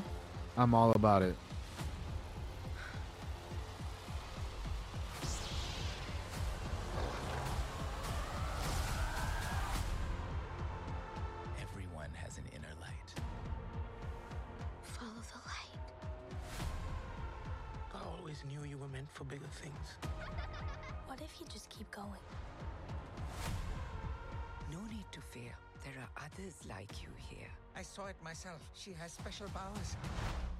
I'm 0.56 0.74
all 0.74 0.92
about 0.92 1.22
it. 1.22 1.36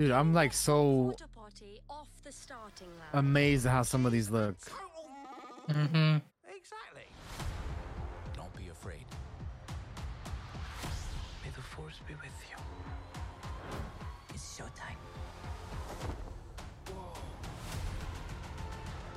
Dude, 0.04 0.12
I'm 0.12 0.34
like 0.34 0.52
so 0.52 0.82
Water 0.84 1.24
potty 1.34 1.80
off 1.88 2.08
the 2.24 2.30
starting 2.30 2.88
line. 2.88 3.24
amazed 3.24 3.64
at 3.64 3.72
how 3.72 3.82
some 3.82 4.04
of 4.04 4.12
these 4.12 4.28
look. 4.28 4.54
Mm-hmm. 5.70 6.18
Exactly. 6.54 7.08
Don't 8.36 8.54
be 8.54 8.68
afraid. 8.68 9.06
May 11.42 11.48
the 11.56 11.62
force 11.62 12.00
be 12.06 12.12
with 12.16 12.36
you. 12.50 12.56
It's 14.34 14.60
showtime. 14.60 15.00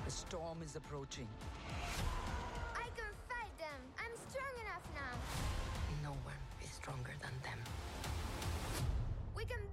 The 0.06 0.11
storm 0.11 0.59
is 0.64 0.77
approaching. 0.77 1.27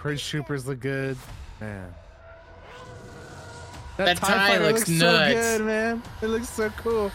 Prince 0.05 0.28
Troopers 0.28 0.66
look 0.66 0.81
good. 0.81 1.16
Man. 1.62 1.94
That 3.97 4.18
TIE 4.18 4.26
tie 4.26 4.49
fighter 4.49 4.66
looks 4.66 4.84
so 4.84 5.28
good, 5.33 5.62
man. 5.62 6.02
It 6.20 6.26
looks 6.26 6.50
so 6.50 6.68
cool. 6.76 7.10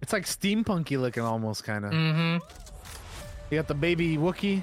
It's 0.00 0.14
like 0.14 0.24
steampunky 0.24 0.98
looking 0.98 1.22
almost 1.22 1.64
kind 1.64 1.84
of. 1.84 1.92
Mm-hmm. 1.92 2.38
You 3.50 3.58
got 3.58 3.68
the 3.68 3.74
baby 3.74 4.16
Wookie. 4.16 4.62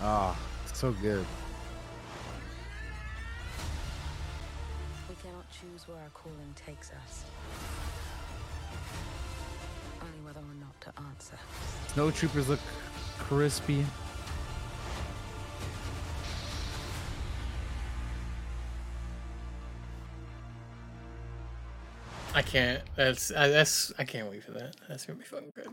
Ah, 0.00 0.38
so 0.72 0.92
good. 0.92 1.26
Snow 11.94 12.10
troopers 12.10 12.48
look 12.48 12.58
crispy. 13.18 13.86
I 22.34 22.42
can't. 22.42 22.82
That's 22.96 23.30
I, 23.30 23.46
that's 23.46 23.92
I 23.96 24.02
can't 24.04 24.28
wait 24.28 24.42
for 24.42 24.50
that. 24.52 24.74
That's 24.88 25.06
gonna 25.06 25.20
be 25.20 25.24
fucking 25.24 25.52
good. 25.54 25.68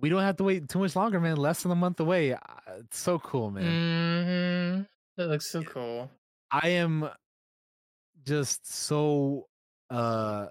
We 0.00 0.08
don't 0.08 0.22
have 0.22 0.38
to 0.38 0.44
wait 0.44 0.70
too 0.70 0.78
much 0.78 0.96
longer, 0.96 1.20
man. 1.20 1.36
Less 1.36 1.62
than 1.62 1.72
a 1.72 1.74
month 1.74 2.00
away. 2.00 2.32
Uh, 2.32 2.38
It's 2.78 2.98
so 2.98 3.18
cool, 3.18 3.50
man. 3.50 3.64
Mm-hmm. 3.64 4.82
That 5.18 5.28
looks 5.28 5.50
so 5.50 5.62
cool. 5.62 6.10
I 6.50 6.68
am 6.68 7.10
just 8.24 8.72
so 8.72 9.48
uh 9.90 10.46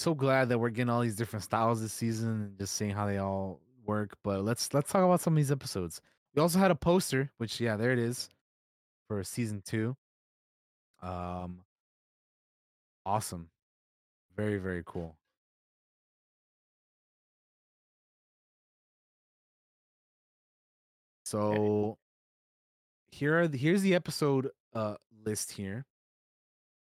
so 0.00 0.14
glad 0.14 0.48
that 0.48 0.58
we're 0.58 0.70
getting 0.70 0.88
all 0.88 1.02
these 1.02 1.16
different 1.16 1.42
styles 1.44 1.82
this 1.82 1.92
season 1.92 2.28
and 2.28 2.58
just 2.58 2.74
seeing 2.74 2.92
how 2.92 3.06
they 3.06 3.18
all 3.18 3.60
work. 3.84 4.16
But 4.24 4.42
let's 4.44 4.72
let's 4.72 4.90
talk 4.90 5.04
about 5.04 5.20
some 5.20 5.34
of 5.34 5.36
these 5.36 5.52
episodes. 5.52 6.00
We 6.34 6.40
also 6.42 6.58
had 6.58 6.70
a 6.70 6.74
poster, 6.74 7.30
which 7.38 7.60
yeah, 7.60 7.76
there 7.76 7.92
it 7.92 7.98
is 7.98 8.28
for 9.08 9.22
season 9.24 9.62
two. 9.64 9.96
Um 11.02 11.64
awesome. 13.04 13.50
Very, 14.36 14.58
very 14.58 14.82
cool. 14.86 15.16
So 21.24 21.98
here 23.12 23.38
are 23.38 23.48
the, 23.48 23.58
here's 23.58 23.82
the 23.82 23.94
episode 23.94 24.50
uh 24.74 24.96
list 25.24 25.52
here. 25.52 25.84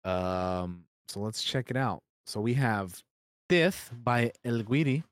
Um 0.04 0.84
so 1.08 1.20
let's 1.20 1.42
check 1.42 1.70
it 1.70 1.76
out. 1.76 2.02
So 2.24 2.40
we 2.40 2.54
have 2.54 3.02
Death 3.48 3.90
by 3.92 4.32
El 4.44 4.62
Guiri, 4.62 5.02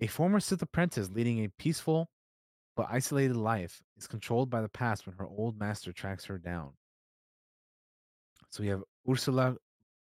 a 0.00 0.06
former 0.06 0.40
Sith 0.40 0.62
apprentice 0.62 1.10
leading 1.10 1.44
a 1.44 1.48
peaceful 1.58 2.08
but 2.76 2.88
isolated 2.90 3.36
life, 3.36 3.82
is 3.96 4.06
controlled 4.06 4.50
by 4.50 4.60
the 4.60 4.68
past 4.68 5.06
when 5.06 5.16
her 5.16 5.26
old 5.26 5.58
master 5.58 5.92
tracks 5.92 6.26
her 6.26 6.38
down. 6.38 6.72
So 8.50 8.62
we 8.62 8.68
have 8.68 8.82
Ursula 9.10 9.56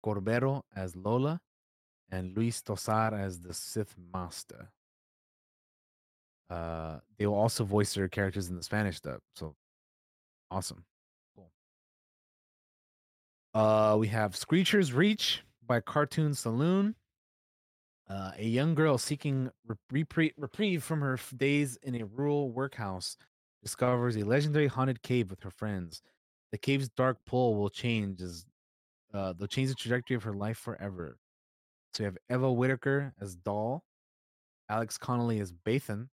Corbero 0.06 0.62
as 0.76 0.96
Lola 0.96 1.40
and 2.12 2.36
Luis 2.36 2.62
Tosar 2.62 3.14
as 3.14 3.40
the 3.40 3.54
Sith 3.54 3.96
Master. 4.14 4.70
Uh, 6.50 7.00
they 7.18 7.26
will 7.26 7.36
also 7.36 7.64
voice 7.64 7.94
their 7.94 8.08
characters 8.08 8.50
in 8.50 8.56
the 8.56 8.64
Spanish 8.64 9.00
dub. 9.00 9.20
So 9.36 9.56
awesome. 10.50 10.86
Cool. 11.36 11.52
Uh, 13.54 13.98
we 13.98 14.08
have 14.08 14.36
Screecher's 14.36 14.94
Reach 14.94 15.44
by 15.68 15.80
Cartoon 15.82 16.34
Saloon. 16.34 16.96
Uh, 18.10 18.32
a 18.38 18.46
young 18.46 18.74
girl 18.74 18.98
seeking 18.98 19.52
reprie- 19.92 20.34
reprieve 20.38 20.82
from 20.82 21.02
her 21.02 21.20
days 21.36 21.78
in 21.84 21.96
a 21.96 22.06
rural 22.06 22.50
workhouse 22.50 23.18
discovers 23.62 24.16
a 24.16 24.24
legendary 24.24 24.68
haunted 24.68 25.02
cave 25.02 25.30
with 25.30 25.44
her 25.44 25.52
friends. 25.52 26.02
The 26.52 26.58
cave's 26.58 26.88
dark 26.88 27.18
pull 27.26 27.56
will 27.56 27.70
change 27.70 28.22
as 28.22 28.46
uh, 29.14 29.34
they'll 29.34 29.48
change 29.48 29.70
the 29.70 29.76
trajectory 29.76 30.16
of 30.16 30.24
her 30.24 30.34
life 30.34 30.58
forever. 30.58 31.18
So 31.94 32.04
we 32.04 32.06
have 32.06 32.18
Eva 32.32 32.52
Whitaker 32.52 33.14
as 33.20 33.36
Doll, 33.36 33.84
Alex 34.70 34.98
Connolly 34.98 35.40
as 35.40 35.52
Bathan, 35.52 36.08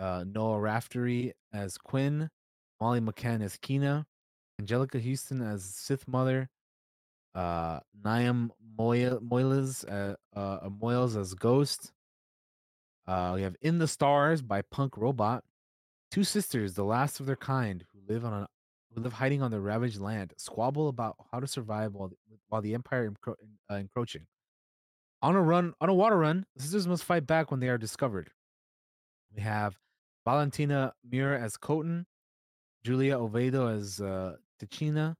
uh, 0.00 0.24
Noah 0.26 0.58
Raftery 0.60 1.32
as 1.52 1.78
Quinn, 1.78 2.28
Molly 2.80 3.00
McCann 3.00 3.42
as 3.42 3.56
Kina, 3.58 4.06
Anjelica 4.60 5.00
Huston 5.00 5.42
as 5.42 5.64
Sith 5.64 6.08
Mother, 6.08 6.48
uh, 7.34 7.80
Niamh 8.04 8.50
Moy- 8.78 9.18
Moyles, 9.18 9.84
uh, 9.90 10.16
uh, 10.38 10.68
Moyles 10.68 11.18
as 11.18 11.34
Ghost. 11.34 11.92
Uh, 13.06 13.32
we 13.34 13.42
have 13.42 13.56
In 13.60 13.78
the 13.78 13.88
Stars 13.88 14.42
by 14.42 14.62
Punk 14.62 14.96
Robot. 14.96 15.44
Two 16.10 16.24
sisters, 16.24 16.74
the 16.74 16.84
last 16.84 17.20
of 17.20 17.26
their 17.26 17.36
kind, 17.36 17.84
who 17.92 18.12
live 18.12 18.24
on 18.24 18.32
a 18.32 18.48
who 18.94 19.00
live 19.00 19.14
hiding 19.14 19.42
on 19.42 19.50
the 19.50 19.60
ravaged 19.60 20.00
land, 20.00 20.32
squabble 20.36 20.88
about 20.88 21.16
how 21.32 21.40
to 21.40 21.46
survive 21.48 21.94
while 21.94 22.08
the, 22.08 22.16
while 22.48 22.62
the 22.62 22.74
Empire 22.74 23.10
encro- 23.10 23.34
uh, 23.68 23.74
encroaching. 23.74 24.26
On 25.20 25.34
a 25.34 25.42
run, 25.42 25.74
on 25.80 25.88
a 25.88 25.94
water 25.94 26.16
run, 26.16 26.46
the 26.54 26.62
sisters 26.62 26.86
must 26.86 27.02
fight 27.02 27.26
back 27.26 27.50
when 27.50 27.58
they 27.58 27.68
are 27.68 27.78
discovered. 27.78 28.30
We 29.34 29.42
have 29.42 29.76
Valentina 30.24 30.94
Muir 31.10 31.34
as 31.34 31.56
Coton, 31.56 32.06
Julia 32.84 33.18
Oviedo 33.18 33.66
as 33.66 34.00
uh, 34.00 34.36
Ticina, 34.62 35.16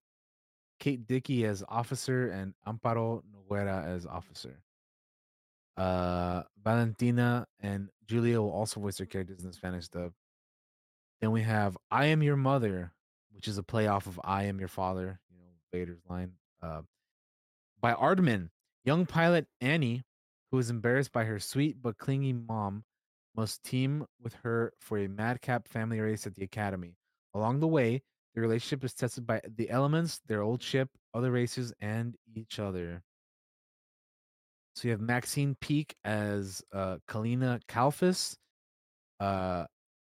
Kate 0.85 1.07
Dickey 1.07 1.47
as 1.47 1.65
officer, 1.67 2.29
and 2.29 2.53
Amparo 2.67 3.23
Noguera 3.33 3.87
as 3.87 4.05
officer. 4.05 4.61
Uh, 5.79 6.43
Valentina 6.63 7.47
and 7.59 7.89
Julia 8.07 8.39
will 8.43 8.53
also 8.53 8.81
voice 8.81 8.99
their 8.99 9.07
characters 9.07 9.41
in 9.41 9.47
the 9.47 9.55
Spanish 9.55 9.89
dub. 9.89 10.13
Then 11.23 11.31
we 11.31 11.41
have 11.41 11.79
"I 11.91 12.05
Am 12.07 12.23
Your 12.23 12.37
Mother," 12.37 12.93
which 13.33 13.49
is 13.49 13.57
a 13.57 13.63
play 13.63 13.87
off 13.87 14.07
of 14.07 14.21
"I 14.23 14.43
Am 14.43 14.59
Your 14.59 14.69
Father," 14.69 15.19
you 15.31 15.39
know 15.39 15.47
Vader's 15.73 16.03
line. 16.07 16.33
Uh, 16.61 16.83
by 17.81 17.95
Aardman, 17.95 18.51
young 18.85 19.07
pilot 19.07 19.47
Annie, 19.63 20.05
who 20.51 20.59
is 20.59 20.69
embarrassed 20.69 21.13
by 21.13 21.25
her 21.25 21.41
sweet 21.41 21.81
but 21.81 21.97
clingy 21.97 22.35
mom, 22.35 22.85
must 23.35 23.65
team 23.65 24.05
with 24.21 24.35
her 24.43 24.75
for 24.81 24.99
a 24.99 25.09
madcap 25.09 25.67
family 25.67 26.01
race 26.01 26.27
at 26.27 26.35
the 26.35 26.45
academy. 26.45 26.99
Along 27.33 27.61
the 27.61 27.69
way, 27.69 28.03
the 28.35 28.41
relationship 28.41 28.85
is 28.85 28.95
tested 28.95 29.27
by 29.27 29.41
the 29.57 29.71
elements, 29.71 30.21
their 30.27 30.43
old 30.43 30.63
ship, 30.63 30.89
other 31.15 31.31
races, 31.31 31.73
and 31.81 32.17
each 32.35 32.59
other. 32.59 33.03
So 34.75 34.89
you 34.89 34.91
have 34.91 35.01
Maxine 35.01 35.57
Peake 35.61 35.95
as 36.05 36.61
uh, 36.73 36.97
Kalina 37.09 37.61
Kalfas, 37.69 38.37
uh, 39.21 39.67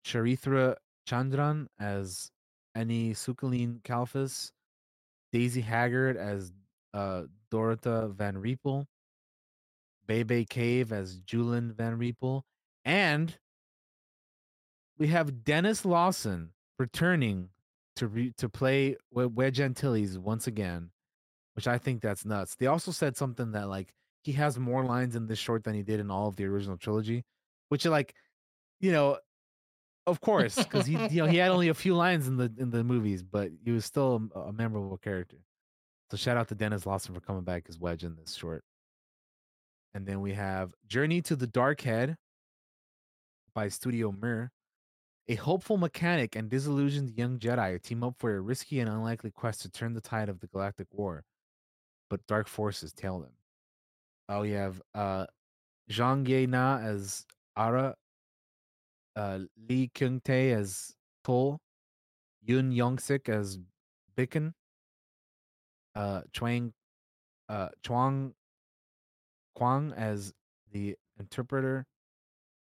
Charithra 0.05 0.77
Chandran 1.09 1.69
as 1.79 2.31
Annie 2.75 3.15
Sukaline 3.15 3.81
Kalfas, 3.83 4.51
Daisy 5.33 5.61
Haggard 5.61 6.17
as 6.17 6.53
uh, 6.93 7.23
Dorota 7.53 8.13
Van 8.13 8.35
Riepel, 8.35 8.85
Bebe 10.07 10.45
Cave 10.45 10.93
as 10.93 11.21
Julian 11.21 11.73
Van 11.73 11.97
Riepel, 11.97 12.43
and 12.85 13.37
we 14.99 15.07
have 15.09 15.45
Denis 15.45 15.85
Lawson 15.85 16.51
returning 16.81 17.51
to 17.99 18.09
re- 18.09 18.33
to 18.39 18.49
play 18.49 18.97
Wedge 19.13 19.61
Antilles 19.61 20.19
once 20.19 20.47
again, 20.47 20.91
which 21.55 21.69
I 21.69 21.79
think 21.79 22.01
that's 22.01 22.25
nuts. 22.25 22.55
They 22.57 22.67
also 22.67 22.91
said 22.91 23.17
something 23.17 23.53
that 23.53 23.69
like 23.69 23.93
he 24.23 24.33
has 24.33 24.59
more 24.59 24.85
lines 24.85 25.17
in 25.17 25.27
this 25.27 25.39
short 25.39 25.65
than 25.65 25.75
he 25.75 25.83
did 25.83 26.01
in 26.01 26.11
all 26.11 26.29
of 26.29 26.37
the 26.37 26.45
original 26.45 26.77
trilogy, 26.77 27.25
which 27.69 27.85
like 27.85 28.15
you 28.81 28.93
know, 28.93 29.19
of 30.07 30.21
course, 30.21 30.57
because 30.57 30.87
he 30.87 30.95
you 31.09 31.23
know 31.23 31.27
he 31.27 31.37
had 31.37 31.51
only 31.51 31.69
a 31.69 31.75
few 31.75 31.95
lines 31.95 32.27
in 32.29 32.37
the 32.37 32.53
in 32.59 32.71
the 32.71 32.85
movies, 32.85 33.23
but 33.23 33.51
he 33.65 33.71
was 33.71 33.85
still 33.85 34.29
a, 34.35 34.41
a 34.41 34.53
memorable 34.53 34.99
character. 34.99 35.39
So 36.11 36.17
shout 36.17 36.37
out 36.37 36.49
to 36.49 36.55
Denis 36.55 36.87
Lawson 36.87 37.15
for 37.15 37.21
coming 37.21 37.45
back 37.45 37.67
as 37.69 37.79
Wedge 37.79 38.05
in 38.05 38.17
this 38.17 38.35
short. 38.35 38.65
And 39.95 40.07
then 40.07 40.21
we 40.21 40.33
have 40.33 40.73
Journey 40.87 41.21
to 41.23 41.37
the 41.37 41.47
Dark 41.47 41.81
Head 41.81 42.17
by 43.55 43.69
Studio 43.69 44.13
Mir. 44.13 44.53
A 45.31 45.35
hopeful 45.35 45.77
mechanic 45.77 46.37
and 46.37 46.49
disillusioned 46.49 47.13
young 47.17 47.39
Jedi 47.39 47.83
team 47.83 48.03
up 48.03 48.15
for 48.19 48.37
a 48.37 48.41
risky 48.41 48.81
and 48.81 48.89
unlikely 48.89 49.31
quest 49.31 49.61
to 49.61 49.71
turn 49.71 49.93
the 49.93 50.01
tide 50.01 50.31
of 50.31 50.41
the 50.41 50.47
galactic 50.47 50.87
war, 50.91 51.25
but 52.09 52.27
dark 52.27 52.49
forces 52.49 52.95
tail 52.95 53.21
them. 53.21 53.33
Oh, 54.31 54.41
we 54.41 54.53
have 54.53 54.81
uh, 54.95 55.27
Zhang 55.91 56.27
Ye 56.27 56.47
Na 56.47 56.79
as 56.79 57.27
Ara, 57.57 57.95
uh, 59.17 59.41
Lee 59.69 59.91
Kyung 59.95 60.21
Tae 60.25 60.53
as 60.53 60.95
Tol, 61.25 61.61
Yoon 62.47 62.75
Young 62.75 62.99
Sik 62.99 63.29
as 63.29 63.59
Bicken, 64.17 64.53
uh, 65.95 66.23
Chuang, 66.33 66.73
uh, 67.51 67.69
Chuang 67.83 68.33
Kwang 69.55 69.93
as 69.95 70.33
the 70.73 70.97
interpreter, 71.19 71.85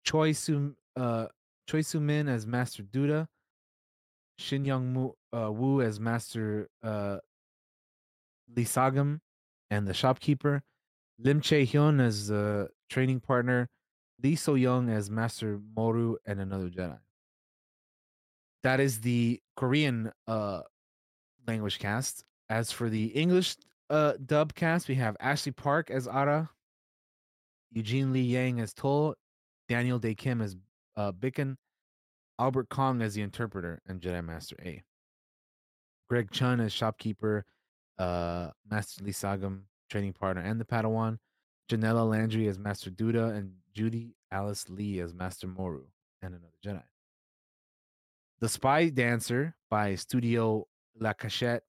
Choi 0.03 0.33
Soo 0.33 0.75
uh, 0.95 1.27
Choi 1.67 1.81
Soo 1.81 1.99
Min 1.99 2.27
as 2.27 2.45
Master 2.45 2.83
Duda, 2.83 3.27
Shin 4.37 4.65
Young 4.65 5.11
uh, 5.35 5.51
Woo 5.51 5.81
as 5.81 5.99
Master 5.99 6.69
uh, 6.83 7.17
Lee 8.55 8.65
Sagam 8.65 9.19
and 9.69 9.87
the 9.87 9.93
shopkeeper, 9.93 10.63
Lim 11.19 11.41
Chae 11.41 11.67
Hyun 11.67 12.01
as 12.01 12.27
the 12.27 12.69
training 12.89 13.19
partner, 13.19 13.69
Lee 14.21 14.35
So 14.35 14.55
Young 14.55 14.89
as 14.89 15.09
Master 15.09 15.59
Moru 15.75 16.15
and 16.25 16.39
another 16.39 16.69
Jedi. 16.69 16.99
That 18.63 18.79
is 18.79 19.01
the 19.01 19.41
Korean 19.55 20.11
uh, 20.27 20.61
language 21.47 21.79
cast. 21.79 22.23
As 22.49 22.71
for 22.71 22.89
the 22.89 23.07
English 23.07 23.55
uh, 23.89 24.13
dub 24.25 24.53
cast, 24.53 24.87
we 24.87 24.95
have 24.95 25.17
Ashley 25.19 25.51
Park 25.51 25.89
as 25.89 26.07
Ara, 26.07 26.49
Eugene 27.71 28.13
Lee 28.13 28.21
Yang 28.21 28.61
as 28.61 28.73
Tol, 28.73 29.15
Daniel 29.67 29.99
Dae 29.99 30.15
Kim 30.15 30.41
as 30.41 30.55
uh, 30.95 31.11
Bicken, 31.11 31.57
Albert 32.39 32.69
Kong 32.69 33.01
as 33.01 33.13
the 33.13 33.21
interpreter 33.21 33.81
and 33.87 34.01
Jedi 34.01 34.23
Master 34.23 34.55
A. 34.63 34.81
Greg 36.09 36.31
Chun 36.31 36.59
as 36.59 36.73
shopkeeper, 36.73 37.45
uh, 37.97 38.49
Master 38.69 39.03
Lee 39.03 39.11
Sagam, 39.11 39.61
training 39.89 40.13
partner, 40.13 40.41
and 40.41 40.59
the 40.59 40.65
Padawan. 40.65 41.17
Janella 41.71 42.07
Landry 42.07 42.47
as 42.47 42.59
Master 42.59 42.91
Duda, 42.91 43.35
and 43.35 43.53
Judy 43.73 44.15
Alice 44.31 44.69
Lee 44.69 44.99
as 44.99 45.13
Master 45.13 45.47
Moru 45.47 45.85
and 46.21 46.33
another 46.33 46.53
Jedi. 46.63 46.83
The 48.41 48.49
Spy 48.49 48.89
Dancer 48.89 49.55
by 49.69 49.95
Studio 49.95 50.67
La 50.99 51.13
Cachette. 51.13 51.63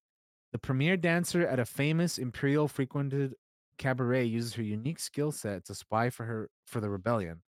The 0.53 0.59
premier 0.59 0.97
dancer 0.97 1.47
at 1.47 1.59
a 1.59 1.65
famous 1.65 2.19
Imperial 2.19 2.69
frequented 2.69 3.35
cabaret 3.78 4.25
uses 4.25 4.55
her 4.55 4.62
unique 4.62 4.99
skill 4.99 5.33
set 5.33 5.65
to 5.67 5.75
spy 5.75 6.11
for 6.11 6.25
her 6.25 6.51
for 6.67 6.81
the 6.81 6.91
rebellion. 6.91 7.43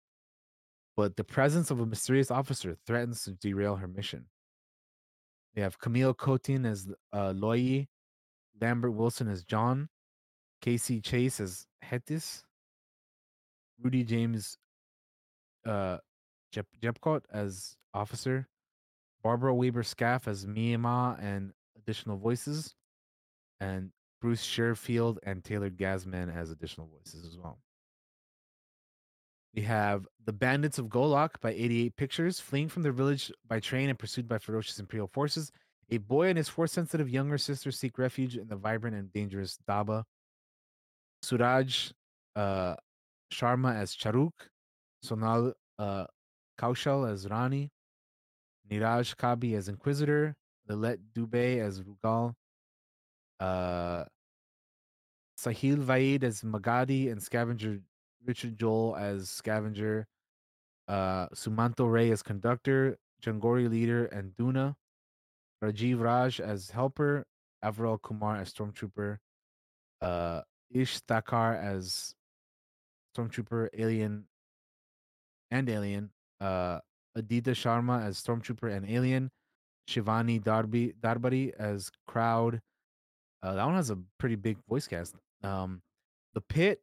But 0.97 1.17
the 1.17 1.25
presence 1.25 1.71
of 1.71 1.81
a 1.81 1.87
mysterious 1.87 2.31
officer 2.31 2.77
threatens 2.87 3.25
to 3.25 3.33
derail 3.33 3.77
her 3.77 3.89
mission. 3.89 4.27
We 5.55 5.63
have 5.63 5.79
Camille 5.79 6.15
Cottin 6.15 6.67
as 6.67 6.89
uh, 7.13 7.33
Lambert 8.61 8.93
Wilson 8.93 9.29
as 9.29 9.45
John, 9.45 9.89
Casey 10.63 11.01
Chase 11.01 11.41
as 11.41 11.67
Hetis, 11.85 12.43
Rudy 13.83 14.05
James 14.05 14.59
uh, 15.67 15.99
Jep- 16.53 16.67
Jepcot 16.83 17.23
as 17.31 17.77
Officer, 17.93 18.49
Barbara 19.23 19.55
Weber 19.55 19.83
Scaff 19.83 20.29
as 20.29 20.47
Miyama 20.47 21.23
and 21.23 21.53
additional 21.77 22.17
voices, 22.17 22.75
and 23.61 23.91
Bruce 24.21 24.45
Sherfield 24.45 25.19
and 25.23 25.45
Taylor 25.45 25.71
Gasman 25.71 26.35
as 26.35 26.51
additional 26.51 26.89
voices 26.89 27.27
as 27.27 27.37
well. 27.37 27.59
We 29.57 29.63
have 29.63 30.07
The 30.27 30.35
Bandits 30.35 30.79
of 30.79 30.89
Golak 30.89 31.41
by 31.41 31.53
88 31.53 31.97
Pictures, 31.97 32.39
fleeing 32.39 32.69
from 32.69 32.83
their 32.83 32.93
village 32.93 33.33
by 33.49 33.59
train 33.59 33.89
and 33.89 33.99
pursued 33.99 34.29
by 34.29 34.37
ferocious 34.37 34.79
Imperial 34.79 35.09
forces. 35.09 35.51
A 35.89 35.97
boy 35.97 36.29
and 36.29 36.37
his 36.37 36.51
force 36.51 36.73
sensitive 36.73 37.09
younger 37.09 37.39
sister 37.39 37.71
seek 37.71 37.97
refuge 37.97 38.37
in 38.37 38.49
the 38.49 38.57
vibrant 38.57 38.95
and 38.97 39.11
dangerous 39.11 39.59
Daba. 39.67 40.05
Suraj 41.23 41.93
uh, 42.37 42.75
Sharma 43.33 43.75
as 43.75 43.97
Charuk, 43.97 44.33
Sonal 45.03 45.55
uh, 45.79 46.05
Kaushal 46.61 47.11
as 47.11 47.27
Rani, 47.27 47.71
Neeraj 48.71 49.17
Kabi 49.17 49.57
as 49.57 49.71
Inquisitor, 49.71 50.35
Lilette 50.69 51.01
Dubé 51.15 51.61
as 51.65 51.81
Rugal, 51.81 52.35
uh, 53.41 54.05
Sahil 55.39 55.79
Vaid 55.79 56.25
as 56.25 56.43
Magadi, 56.43 57.11
and 57.11 57.23
Scavenger 57.23 57.81
Richard 58.27 58.59
Joel 58.59 58.97
as 58.97 59.31
Scavenger, 59.31 60.07
uh, 60.89 61.29
Sumanto 61.29 61.91
Ray 61.91 62.11
as 62.11 62.23
Conductor, 62.23 62.97
Jangori 63.23 63.71
Leader, 63.71 64.07
and 64.07 64.33
Duna, 64.37 64.75
Rajiv 65.63 66.01
Raj 66.01 66.41
as 66.41 66.71
Helper, 66.71 67.25
Avril 67.63 67.99
Kumar 67.99 68.37
as 68.37 68.53
Stormtrooper, 68.53 69.19
uh, 70.01 70.43
Ish 70.71 71.01
Thakar 71.03 71.63
as 71.63 72.15
Stormtrooper, 73.17 73.69
Alien, 73.77 74.25
and 75.51 75.69
Alien, 75.69 76.11
uh, 76.41 76.81
Adita 77.17 77.55
Sharma 77.55 78.05
as 78.05 78.23
Stormtrooper 78.23 78.75
and 78.75 78.89
Alien, 78.89 79.31
Shivani 79.89 80.43
Darby 80.43 80.95
Darbari 81.01 81.53
as 81.59 81.91
Crowd. 82.07 82.61
Uh, 83.43 83.55
that 83.55 83.65
one 83.65 83.77
has 83.77 83.91
a 83.91 83.99
pretty 84.19 84.35
big 84.35 84.59
voice 84.69 84.87
cast. 84.87 85.15
Um, 85.43 85.81
the 86.35 86.41
Pit 86.41 86.81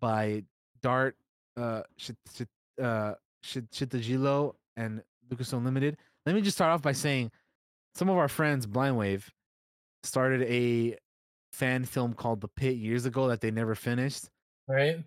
by 0.00 0.44
Dart 0.84 1.16
uh, 1.56 1.82
Shit, 1.96 2.16
Shit, 2.36 2.48
uh, 2.80 3.14
Shit, 3.42 3.70
Shitajilo 3.70 4.52
and 4.76 5.02
Lucas 5.30 5.52
Unlimited. 5.54 5.96
Let 6.26 6.34
me 6.34 6.42
just 6.42 6.58
start 6.58 6.72
off 6.72 6.82
by 6.82 6.92
saying 6.92 7.30
some 7.94 8.10
of 8.10 8.18
our 8.18 8.28
friends, 8.28 8.66
Blind 8.66 8.98
Wave, 8.98 9.30
started 10.02 10.42
a 10.42 10.98
fan 11.54 11.86
film 11.86 12.12
called 12.12 12.42
The 12.42 12.48
Pit 12.48 12.76
years 12.76 13.06
ago 13.06 13.28
that 13.28 13.40
they 13.40 13.50
never 13.50 13.74
finished. 13.74 14.28
Right. 14.68 15.02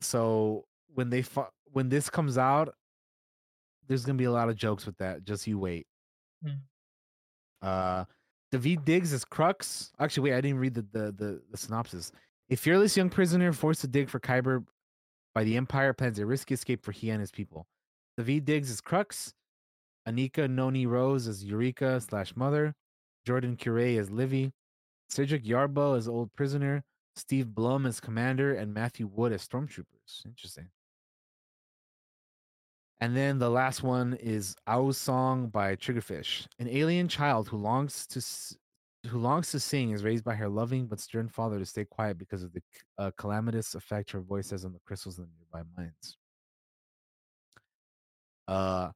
So 0.00 0.66
when 0.94 1.10
they 1.10 1.22
fu- 1.22 1.46
when 1.72 1.88
this 1.88 2.08
comes 2.08 2.38
out, 2.38 2.72
there's 3.88 4.04
gonna 4.04 4.18
be 4.18 4.24
a 4.24 4.32
lot 4.32 4.48
of 4.48 4.54
jokes 4.54 4.86
with 4.86 4.96
that. 4.98 5.24
Just 5.24 5.48
you 5.48 5.58
wait. 5.58 5.88
Mm. 6.46 6.58
Uh, 7.60 8.04
Daveed 8.52 8.84
Diggs 8.84 9.12
as 9.12 9.24
Crux. 9.24 9.90
Actually, 9.98 10.30
wait, 10.30 10.36
I 10.36 10.40
didn't 10.40 10.60
read 10.60 10.74
the, 10.74 10.82
the 10.92 11.12
the 11.12 11.42
the 11.50 11.56
synopsis. 11.56 12.12
A 12.50 12.56
fearless 12.56 12.96
young 12.96 13.10
prisoner 13.10 13.52
forced 13.52 13.80
to 13.80 13.88
dig 13.88 14.08
for 14.08 14.20
Kyber 14.20 14.64
by 15.38 15.44
the 15.44 15.56
Empire 15.56 15.92
plans 15.92 16.18
a 16.18 16.26
risky 16.26 16.54
escape 16.54 16.84
for 16.84 16.90
he 16.90 17.10
and 17.10 17.20
his 17.20 17.30
people. 17.30 17.68
Daveed 18.18 18.44
Diggs 18.44 18.72
as 18.72 18.80
Crux. 18.80 19.34
Anika 20.04 20.50
Noni 20.50 20.84
Rose 20.84 21.28
as 21.28 21.44
Eureka 21.44 22.00
slash 22.00 22.34
mother. 22.34 22.74
Jordan 23.24 23.54
Curie 23.54 23.98
as 23.98 24.10
Livy. 24.10 24.50
Cedric 25.08 25.44
Yarbrough 25.44 25.96
as 25.96 26.08
old 26.08 26.34
prisoner. 26.34 26.82
Steve 27.14 27.54
Blum 27.54 27.86
as 27.86 28.00
commander, 28.00 28.52
and 28.52 28.74
Matthew 28.74 29.06
Wood 29.06 29.32
as 29.32 29.46
stormtroopers. 29.46 30.26
Interesting. 30.26 30.70
And 33.00 33.16
then 33.16 33.38
the 33.38 33.48
last 33.48 33.84
one 33.84 34.14
is 34.14 34.56
Au's 34.66 34.98
Song 34.98 35.50
by 35.50 35.76
Triggerfish. 35.76 36.48
An 36.58 36.66
alien 36.66 37.06
child 37.06 37.46
who 37.46 37.58
longs 37.58 38.08
to 38.08 38.20
who 39.06 39.18
longs 39.18 39.50
to 39.52 39.60
sing 39.60 39.90
is 39.90 40.04
raised 40.04 40.24
by 40.24 40.34
her 40.34 40.48
loving 40.48 40.86
but 40.86 41.00
stern 41.00 41.28
father 41.28 41.58
to 41.58 41.66
stay 41.66 41.84
quiet 41.84 42.18
because 42.18 42.42
of 42.42 42.52
the 42.52 42.60
uh, 42.98 43.10
calamitous 43.16 43.74
effect 43.74 44.10
her 44.10 44.20
voice 44.20 44.50
has 44.50 44.64
on 44.64 44.72
the 44.72 44.80
crystals 44.84 45.18
in 45.18 45.24
the 45.24 45.30
nearby 45.38 45.68
mines. 45.76 46.16
Uh, 48.48 48.90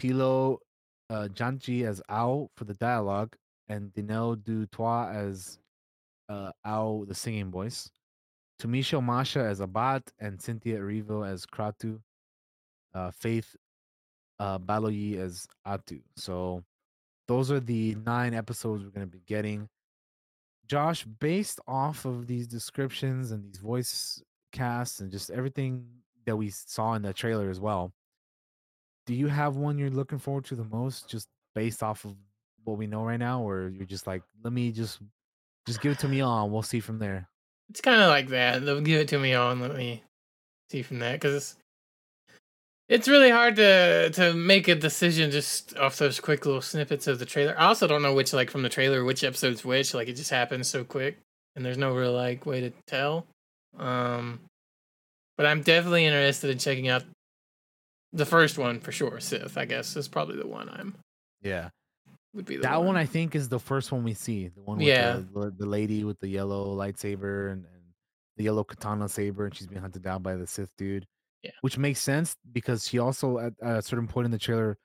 Pilo 0.00 0.58
uh, 1.10 1.28
Janji 1.32 1.86
as 1.86 2.02
Ao 2.08 2.48
for 2.56 2.64
the 2.64 2.74
dialogue, 2.74 3.36
and 3.68 3.92
Dinel 3.92 4.36
Dutois 4.36 5.14
as 5.14 5.58
uh, 6.28 6.50
Ao, 6.64 7.04
the 7.06 7.14
singing 7.14 7.50
voice. 7.50 7.90
Tumisho 8.60 9.02
Masha 9.02 9.40
as 9.40 9.60
Abat, 9.60 10.02
and 10.18 10.40
Cynthia 10.40 10.78
Erivo 10.78 11.26
as 11.26 11.44
Kratu. 11.46 12.00
Uh, 12.94 13.10
Faith 13.10 13.54
uh, 14.38 14.58
Baloyi 14.58 15.18
as 15.18 15.46
Atu. 15.66 16.00
So 16.16 16.64
those 17.28 17.50
are 17.50 17.60
the 17.60 17.96
nine 18.04 18.34
episodes 18.34 18.84
we're 18.84 18.90
going 18.90 19.06
to 19.06 19.12
be 19.12 19.22
getting. 19.26 19.68
Josh, 20.66 21.04
based 21.04 21.60
off 21.66 22.04
of 22.04 22.26
these 22.26 22.46
descriptions 22.46 23.30
and 23.30 23.44
these 23.44 23.58
voice 23.58 24.22
casts 24.52 25.00
and 25.00 25.10
just 25.10 25.30
everything 25.30 25.86
that 26.24 26.36
we 26.36 26.50
saw 26.50 26.94
in 26.94 27.02
the 27.02 27.12
trailer 27.12 27.50
as 27.50 27.60
well, 27.60 27.92
do 29.06 29.14
you 29.14 29.28
have 29.28 29.56
one 29.56 29.78
you're 29.78 29.90
looking 29.90 30.18
forward 30.18 30.44
to 30.46 30.56
the 30.56 30.64
most, 30.64 31.08
just 31.08 31.28
based 31.54 31.82
off 31.82 32.04
of 32.04 32.14
what 32.64 32.76
we 32.76 32.86
know 32.86 33.04
right 33.04 33.20
now, 33.20 33.42
or 33.42 33.68
you're 33.68 33.86
just 33.86 34.06
like, 34.06 34.22
let 34.42 34.52
me 34.52 34.72
just 34.72 34.98
just 35.66 35.80
give 35.80 35.92
it 35.92 35.98
to 36.00 36.08
me 36.08 36.20
on, 36.20 36.50
we'll 36.50 36.62
see 36.62 36.80
from 36.80 36.98
there. 36.98 37.28
It's 37.70 37.80
kind 37.80 38.00
of 38.00 38.08
like 38.08 38.28
that. 38.28 38.64
They'll 38.64 38.80
give 38.80 39.00
it 39.00 39.08
to 39.08 39.18
me 39.18 39.34
on. 39.34 39.60
Let 39.60 39.74
me 39.74 40.02
see 40.70 40.82
from 40.82 41.00
that 41.00 41.14
because 41.20 41.56
it's 42.88 43.08
really 43.08 43.30
hard 43.30 43.56
to 43.56 44.10
to 44.10 44.32
make 44.34 44.68
a 44.68 44.74
decision 44.74 45.30
just 45.30 45.76
off 45.76 45.98
those 45.98 46.20
quick 46.20 46.46
little 46.46 46.62
snippets 46.62 47.06
of 47.06 47.18
the 47.18 47.26
trailer. 47.26 47.54
I 47.58 47.66
also 47.66 47.86
don't 47.86 48.02
know 48.02 48.14
which 48.14 48.32
like 48.32 48.50
from 48.50 48.62
the 48.62 48.68
trailer 48.68 49.04
which 49.04 49.24
episode's 49.24 49.64
which. 49.64 49.92
Like 49.94 50.08
it 50.08 50.14
just 50.16 50.30
happens 50.30 50.68
so 50.68 50.84
quick, 50.84 51.18
and 51.56 51.64
there's 51.64 51.78
no 51.78 51.94
real 51.94 52.12
like 52.12 52.46
way 52.46 52.60
to 52.60 52.72
tell. 52.86 53.26
Um, 53.78 54.40
but 55.36 55.46
I'm 55.46 55.62
definitely 55.62 56.06
interested 56.06 56.50
in 56.50 56.58
checking 56.58 56.88
out 56.88 57.04
the 58.12 58.24
first 58.26 58.56
one 58.56 58.80
for 58.80 58.92
sure. 58.92 59.20
Sith, 59.20 59.58
I 59.58 59.64
guess, 59.66 59.96
is 59.96 60.08
probably 60.08 60.36
the 60.36 60.46
one 60.46 60.68
I'm 60.70 60.94
Yeah. 61.42 61.68
would 62.32 62.46
be 62.46 62.56
the 62.56 62.62
That 62.62 62.78
one. 62.78 62.86
one 62.88 62.96
I 62.96 63.04
think 63.04 63.34
is 63.34 63.48
the 63.48 63.58
first 63.58 63.92
one 63.92 64.02
we 64.04 64.14
see. 64.14 64.48
The 64.48 64.62
one 64.62 64.78
with 64.78 64.86
Yeah. 64.86 65.16
the, 65.34 65.40
the, 65.40 65.50
the 65.58 65.66
lady 65.66 66.04
with 66.04 66.18
the 66.20 66.28
yellow 66.28 66.74
lightsaber 66.74 67.52
and, 67.52 67.64
and 67.66 67.82
the 68.38 68.44
yellow 68.44 68.64
katana 68.64 69.08
saber, 69.08 69.44
and 69.44 69.54
she's 69.54 69.66
being 69.66 69.82
hunted 69.82 70.02
down 70.02 70.22
by 70.22 70.36
the 70.36 70.46
Sith 70.46 70.70
dude. 70.78 71.04
Yeah. 71.46 71.52
Which 71.60 71.78
makes 71.78 72.00
sense 72.00 72.36
because 72.52 72.88
she 72.88 72.98
also 72.98 73.38
at, 73.38 73.52
at 73.62 73.76
a 73.76 73.82
certain 73.82 74.08
point 74.08 74.24
in 74.24 74.30
the 74.30 74.38
trailer 74.38 74.78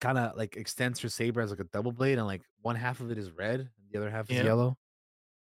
kind 0.00 0.16
of 0.18 0.36
like 0.36 0.56
extends 0.56 1.00
her 1.00 1.08
saber 1.08 1.40
as 1.40 1.50
like 1.50 1.60
a 1.60 1.64
double 1.64 1.92
blade, 1.92 2.18
and 2.18 2.26
like 2.26 2.42
one 2.62 2.76
half 2.76 3.00
of 3.00 3.10
it 3.10 3.18
is 3.18 3.30
red 3.30 3.60
and 3.60 3.70
the 3.90 3.98
other 3.98 4.10
half 4.10 4.30
is 4.30 4.42
yellow. 4.42 4.76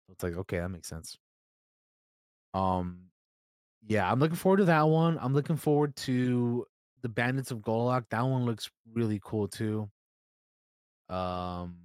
So 0.06 0.14
it's 0.14 0.24
like 0.24 0.35
okay, 0.35 0.59
that 0.59 0.69
makes 0.69 0.88
sense. 0.88 1.17
Um, 2.53 3.09
yeah, 3.88 4.11
I'm 4.11 4.19
looking 4.19 4.35
forward 4.35 4.58
to 4.58 4.66
that 4.66 4.88
one. 4.88 5.17
I'm 5.19 5.34
looking 5.34 5.58
forward 5.58 5.95
to 5.98 6.66
the 7.01 7.09
Bandits 7.09 7.51
of 7.51 7.59
Golak. 7.59 8.06
That 8.09 8.22
one 8.22 8.45
looks 8.45 8.69
really 8.93 9.19
cool 9.24 9.48
too. 9.48 9.90
Um, 11.09 11.77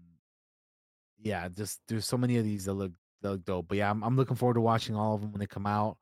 yeah, 1.18 1.48
just 1.48 1.80
there's 1.88 2.06
so 2.06 2.16
many 2.18 2.36
of 2.36 2.44
these 2.44 2.66
that 2.66 2.74
look 2.74 2.92
that 3.22 3.30
look 3.30 3.44
dope. 3.44 3.68
But 3.68 3.78
yeah, 3.78 3.90
I'm 3.90 4.02
I'm 4.02 4.16
looking 4.16 4.36
forward 4.36 4.54
to 4.54 4.60
watching 4.60 4.96
all 4.96 5.14
of 5.14 5.20
them 5.22 5.32
when 5.32 5.40
they 5.40 5.46
come 5.46 5.66
out 5.66 5.96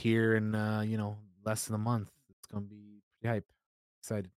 here 0.00 0.34
in 0.36 0.54
uh, 0.54 0.80
you 0.80 0.96
know, 0.96 1.18
less 1.44 1.66
than 1.66 1.74
a 1.74 1.78
month. 1.78 2.08
It's 2.30 2.46
gonna 2.48 2.64
be 2.64 3.02
pretty 3.20 3.34
hype. 3.34 3.46
Excited. 4.02 4.30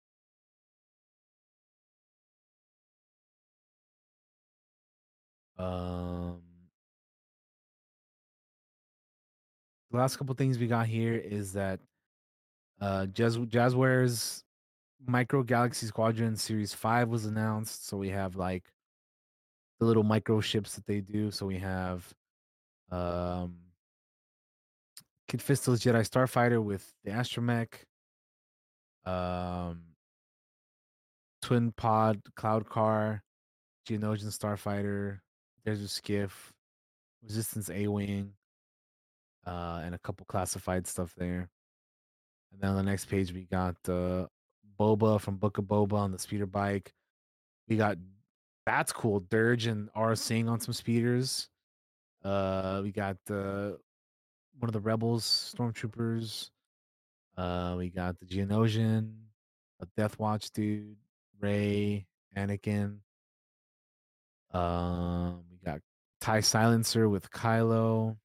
Um 5.59 6.43
the 9.91 9.99
last 9.99 10.17
couple 10.17 10.35
things 10.35 10.59
we 10.59 10.67
got 10.67 10.87
here 10.87 11.15
is 11.15 11.53
that 11.53 11.79
uh 12.81 13.07
Jazz 13.07 13.39
Jazwares' 13.39 14.43
Micro 15.07 15.43
Galaxy 15.43 15.87
Squadron 15.87 16.37
Series 16.37 16.75
5 16.75 17.09
was 17.09 17.27
announced. 17.27 17.87
So 17.87 17.97
we 17.97 18.09
have 18.09 18.35
like 18.37 18.65
the 19.79 19.87
little 19.87 20.03
micro 20.03 20.41
ships 20.41 20.75
that 20.75 20.87
they 20.87 21.01
do. 21.01 21.31
So 21.31 21.47
we 21.47 21.59
have 21.59 22.13
um 22.91 23.62
Kit 25.33 25.41
Fisto's 25.41 25.81
Jedi 25.81 26.07
Starfighter 26.07 26.63
with 26.63 26.93
the 27.05 27.11
astromech, 27.11 27.87
um, 29.07 29.81
Twin 31.41 31.73
Pod 31.73 32.21
Cloud 32.37 32.69
Car, 32.69 33.23
Geonosian 33.89 34.27
Starfighter. 34.27 35.21
There's 35.65 35.81
a 35.81 35.89
skiff, 35.89 36.53
Resistance 37.23 37.71
A 37.71 37.87
Wing, 37.87 38.35
uh, 39.47 39.81
and 39.83 39.95
a 39.95 39.99
couple 40.01 40.27
classified 40.27 40.87
stuff 40.87 41.15
there. 41.17 41.49
And 42.53 42.61
then 42.61 42.69
on 42.73 42.77
the 42.77 42.83
next 42.83 43.07
page, 43.07 43.33
we 43.33 43.47
got 43.47 43.77
uh, 43.89 44.27
Boba 44.79 45.19
from 45.19 45.39
Book 45.39 45.57
of 45.57 45.65
Boba 45.65 45.95
on 45.95 46.13
the 46.13 46.19
speeder 46.19 46.45
bike. 46.45 46.93
We 47.71 47.79
got 47.79 47.97
that's 48.67 48.93
cool. 48.93 49.21
Dirge 49.31 49.65
and 49.65 49.89
R 49.95 50.15
Sing 50.15 50.51
on 50.51 50.61
some 50.61 50.75
speeders. 50.75 51.49
Uh, 52.23 52.81
we 52.83 52.93
got 52.93 53.17
uh, 53.31 53.71
one 54.63 54.69
of 54.69 54.73
the 54.75 54.81
rebels, 54.81 55.53
stormtroopers. 55.59 56.51
Uh, 57.37 57.75
we 57.77 57.91
got 57.91 58.17
the 58.21 58.27
Geonosian, 58.27 59.13
a 59.81 59.87
Death 59.97 60.21
Watch 60.21 60.53
dude, 60.53 60.95
Rey, 61.41 62.07
Anakin. 62.37 62.99
Um, 64.53 65.43
we 65.51 65.59
got 65.65 65.81
Tie 66.21 66.43
Silencer 66.43 67.09
with 67.09 67.29
Kylo. 67.33 68.17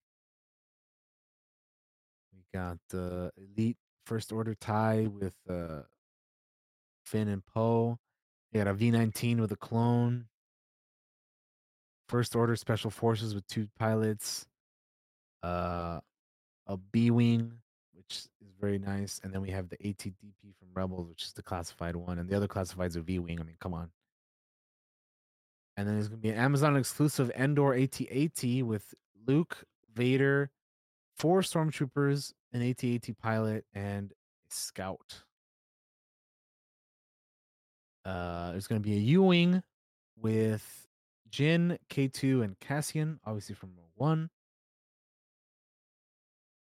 We 2.35 2.43
got 2.53 2.77
the 2.89 3.31
Elite 3.35 3.77
First 4.05 4.31
Order 4.31 4.53
Tie 4.53 5.07
with 5.19 5.33
uh, 5.49 5.81
Finn 7.03 7.29
and 7.29 7.43
Poe. 7.47 7.97
We 8.53 8.59
got 8.59 8.67
a 8.67 8.75
V19 8.75 9.39
with 9.39 9.51
a 9.53 9.57
clone. 9.57 10.25
First 12.07 12.35
Order 12.35 12.55
Special 12.55 12.91
Forces 12.91 13.33
with 13.33 13.47
two 13.47 13.67
pilots. 13.79 14.45
Uh, 15.41 15.99
a 16.67 16.77
B 16.77 17.11
Wing, 17.11 17.51
which 17.93 18.27
is 18.41 18.51
very 18.59 18.77
nice. 18.77 19.19
And 19.23 19.33
then 19.33 19.41
we 19.41 19.49
have 19.51 19.69
the 19.69 19.77
ATDP 19.77 20.53
from 20.59 20.69
Rebels, 20.73 21.07
which 21.09 21.23
is 21.23 21.33
the 21.33 21.43
classified 21.43 21.95
one. 21.95 22.19
And 22.19 22.29
the 22.29 22.35
other 22.35 22.47
classifieds 22.47 22.95
are 22.95 23.01
V 23.01 23.19
Wing. 23.19 23.39
I 23.39 23.43
mean, 23.43 23.57
come 23.59 23.73
on. 23.73 23.89
And 25.75 25.87
then 25.87 25.95
there's 25.95 26.07
going 26.07 26.19
to 26.19 26.23
be 26.23 26.29
an 26.29 26.39
Amazon 26.39 26.75
exclusive 26.75 27.31
Endor 27.37 27.75
AT-AT 27.75 28.43
with 28.63 28.93
Luke, 29.27 29.63
Vader, 29.93 30.49
four 31.15 31.41
stormtroopers, 31.41 32.33
an 32.53 32.67
AT-AT 32.67 33.15
pilot, 33.19 33.65
and 33.73 34.11
a 34.11 34.53
scout. 34.53 35.21
Uh, 38.05 38.51
there's 38.51 38.67
going 38.67 38.81
to 38.81 38.87
be 38.87 38.95
a 38.95 38.99
U-wing 38.99 39.61
with 40.15 40.87
Jyn, 41.29 41.77
K2, 41.89 42.43
and 42.43 42.59
Cassian, 42.59 43.19
obviously 43.25 43.53
from 43.53 43.73
Rogue 43.77 43.91
One, 43.95 44.29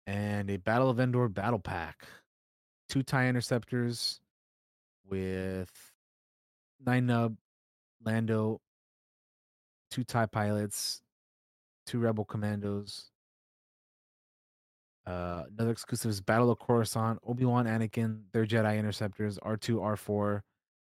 and 0.06 0.50
a 0.50 0.56
Battle 0.58 0.90
of 0.90 1.00
Endor 1.00 1.28
battle 1.28 1.58
pack. 1.58 2.04
Two 2.88 3.02
tie 3.02 3.28
interceptors 3.28 4.20
with 5.08 5.70
Nien 6.86 7.06
Nunb, 7.06 7.36
Lando, 8.04 8.60
two 9.90 10.04
tie 10.04 10.26
pilots, 10.26 11.00
two 11.86 11.98
rebel 11.98 12.24
commandos. 12.24 13.10
Uh, 15.06 15.44
another 15.56 15.70
exclusive 15.70 16.10
is 16.10 16.20
Battle 16.20 16.50
of 16.50 16.58
Coruscant, 16.58 17.18
Obi 17.26 17.44
Wan, 17.44 17.66
Anakin, 17.66 18.20
their 18.32 18.46
Jedi 18.46 18.78
interceptors, 18.78 19.38
R 19.42 19.56
two, 19.56 19.82
R 19.82 19.96
four, 19.96 20.42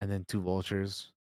and 0.02 0.12
then 0.12 0.26
two 0.28 0.42
vultures. 0.42 1.12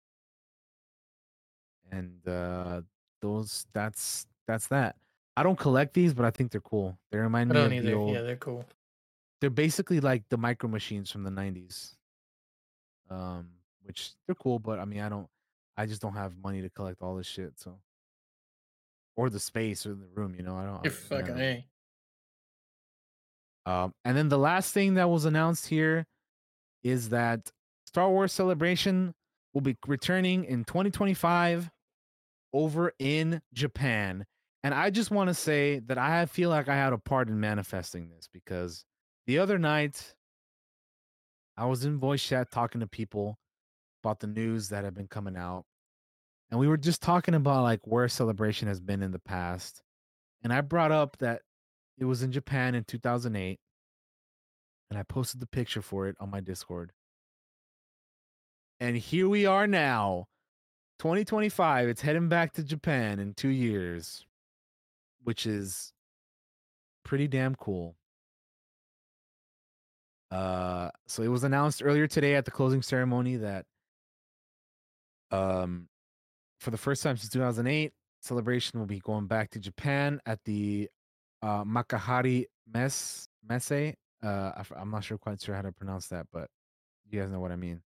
And 1.91 2.27
uh, 2.27 2.81
those, 3.21 3.65
that's 3.73 4.27
that's 4.47 4.67
that. 4.67 4.95
I 5.39 5.43
don't 5.43 5.57
collect 5.57 5.93
these, 5.93 6.13
but 6.13 6.25
I 6.25 6.31
think 6.31 6.51
they're 6.51 6.59
cool. 6.59 6.99
They 7.11 7.17
remind 7.17 7.49
I 7.51 7.53
me 7.53 7.61
don't 7.61 7.77
of 7.77 7.85
the 7.85 7.93
old. 7.93 8.13
Yeah, 8.13 8.23
they're 8.23 8.35
cool. 8.35 8.65
They're 9.39 9.49
basically 9.49 10.01
like 10.01 10.23
the 10.29 10.37
micro 10.37 10.67
machines 10.67 11.09
from 11.09 11.23
the 11.23 11.29
'90s. 11.29 11.95
Um, 13.09 13.47
which 13.83 14.11
they're 14.25 14.35
cool, 14.35 14.59
but 14.59 14.79
I 14.79 14.85
mean, 14.85 14.99
I 14.99 15.07
don't. 15.07 15.27
I 15.77 15.85
just 15.85 16.01
don't 16.01 16.15
have 16.15 16.33
money 16.43 16.61
to 16.61 16.69
collect 16.69 17.01
all 17.01 17.15
this 17.15 17.25
shit. 17.25 17.53
So, 17.55 17.79
or 19.15 19.29
the 19.29 19.39
space 19.39 19.85
or 19.85 19.93
the 19.93 20.09
room, 20.13 20.35
you 20.35 20.43
know. 20.43 20.57
I 20.57 20.65
don't. 20.65 20.83
You're 20.83 20.91
I- 20.91 21.21
fucking 21.21 21.39
a. 21.39 21.65
Um, 23.65 23.93
and 24.03 24.17
then 24.17 24.27
the 24.27 24.37
last 24.37 24.73
thing 24.73 24.95
that 24.95 25.09
was 25.09 25.23
announced 25.23 25.67
here 25.67 26.05
is 26.83 27.09
that 27.09 27.49
Star 27.85 28.09
Wars 28.09 28.33
Celebration 28.33 29.13
will 29.53 29.61
be 29.61 29.77
returning 29.87 30.43
in 30.43 30.65
2025 30.65 31.71
over 32.51 32.91
in 32.99 33.41
Japan. 33.53 34.25
And 34.63 34.73
I 34.73 34.89
just 34.89 35.11
want 35.11 35.29
to 35.29 35.33
say 35.33 35.79
that 35.87 35.97
I 35.97 36.25
feel 36.25 36.49
like 36.49 36.67
I 36.67 36.75
had 36.75 36.93
a 36.93 36.97
part 36.97 37.29
in 37.29 37.39
manifesting 37.39 38.09
this 38.09 38.27
because 38.31 38.83
the 39.25 39.39
other 39.39 39.57
night 39.57 40.13
I 41.57 41.65
was 41.65 41.85
in 41.85 41.99
voice 41.99 42.23
chat 42.23 42.51
talking 42.51 42.81
to 42.81 42.87
people 42.87 43.37
about 44.03 44.19
the 44.19 44.27
news 44.27 44.69
that 44.69 44.83
have 44.83 44.95
been 44.95 45.07
coming 45.07 45.37
out. 45.37 45.65
And 46.51 46.59
we 46.59 46.67
were 46.67 46.77
just 46.77 47.01
talking 47.01 47.35
about 47.35 47.63
like 47.63 47.81
where 47.83 48.07
celebration 48.07 48.67
has 48.67 48.79
been 48.79 49.03
in 49.03 49.11
the 49.11 49.19
past. 49.19 49.81
And 50.43 50.51
I 50.51 50.61
brought 50.61 50.91
up 50.91 51.17
that 51.17 51.41
it 51.97 52.05
was 52.05 52.23
in 52.23 52.31
Japan 52.31 52.75
in 52.75 52.83
2008. 52.85 53.59
And 54.89 54.97
I 54.97 55.03
posted 55.03 55.39
the 55.39 55.47
picture 55.47 55.81
for 55.81 56.07
it 56.07 56.15
on 56.19 56.31
my 56.31 56.39
Discord. 56.39 56.91
And 58.79 58.97
here 58.97 59.27
we 59.29 59.45
are 59.45 59.67
now, 59.67 60.27
2025. 60.99 61.89
It's 61.89 62.01
heading 62.01 62.29
back 62.29 62.53
to 62.53 62.63
Japan 62.63 63.19
in 63.19 63.33
two 63.33 63.49
years, 63.49 64.25
which 65.23 65.45
is 65.45 65.93
pretty 67.03 67.27
damn 67.27 67.55
cool. 67.55 67.95
Uh, 70.31 70.89
so 71.07 71.23
it 71.23 71.27
was 71.27 71.43
announced 71.43 71.81
earlier 71.83 72.07
today 72.07 72.35
at 72.35 72.45
the 72.45 72.51
closing 72.51 72.81
ceremony 72.81 73.37
that 73.37 73.65
Um, 75.31 75.87
for 76.59 76.71
the 76.71 76.77
first 76.77 77.03
time 77.03 77.17
since 77.17 77.29
2008, 77.31 77.93
celebration 78.21 78.79
will 78.79 78.87
be 78.87 78.99
going 78.99 79.27
back 79.27 79.49
to 79.51 79.59
Japan 79.59 80.19
at 80.25 80.39
the 80.45 80.89
uh, 81.41 81.63
Makuhari 81.63 82.45
Mes 82.73 83.27
Messe. 83.47 83.95
Uh, 84.23 84.51
I'm 84.75 84.91
not 84.91 85.03
sure 85.03 85.17
quite 85.17 85.41
sure 85.41 85.55
how 85.55 85.61
to 85.61 85.71
pronounce 85.71 86.07
that, 86.09 86.27
but 86.33 86.49
you 87.09 87.19
guys 87.21 87.31
know 87.31 87.39
what 87.39 87.51
I 87.51 87.55
mean. 87.55 87.81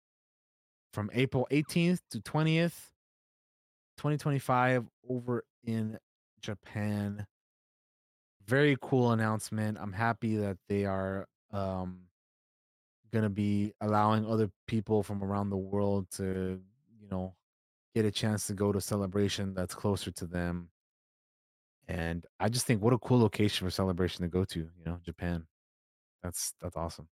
From 0.94 1.10
April 1.14 1.48
18th 1.52 2.00
to 2.12 2.20
20th, 2.20 2.92
2025, 3.98 4.86
over 5.10 5.44
in 5.66 5.98
Japan. 6.42 7.26
Very 8.46 8.78
cool 8.82 9.12
announcement. 9.12 9.78
I'm 9.80 9.94
happy 9.94 10.36
that 10.38 10.58
they 10.68 10.86
are 10.86 11.28
um, 11.52 12.02
going 13.12 13.24
to 13.24 13.30
be 13.30 13.74
allowing 13.82 14.26
other 14.26 14.50
people 14.68 15.04
from 15.04 15.24
around 15.24 15.50
the 15.50 15.58
world 15.58 16.08
to, 16.18 16.60
you 17.00 17.08
know, 17.10 17.36
get 17.94 18.06
a 18.06 18.12
chance 18.12 18.48
to 18.48 18.54
go 18.54 18.72
to 18.72 18.82
celebration 18.82 19.54
that's 19.54 19.76
closer 19.76 20.12
to 20.12 20.26
them. 20.26 20.70
And 21.88 22.26
I 22.40 22.50
just 22.50 22.66
think 22.66 22.82
what 22.82 22.94
a 22.94 22.98
cool 22.98 23.20
location 23.20 23.68
for 23.68 23.72
celebration 23.72 24.24
to 24.24 24.30
go 24.30 24.46
to, 24.46 24.60
you 24.60 24.86
know, 24.86 25.00
Japan. 25.04 25.46
That's 26.24 26.54
that's 26.62 26.78
awesome. 26.78 27.10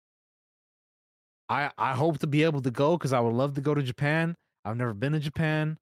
I 1.48 1.70
I 1.76 1.94
hope 1.94 2.18
to 2.18 2.26
be 2.26 2.44
able 2.44 2.62
to 2.62 2.70
go 2.70 2.96
because 2.96 3.12
I 3.12 3.20
would 3.20 3.32
love 3.32 3.54
to 3.54 3.60
go 3.60 3.74
to 3.74 3.82
Japan. 3.82 4.36
I've 4.64 4.76
never 4.76 4.94
been 4.94 5.12
to 5.12 5.18
Japan, 5.18 5.78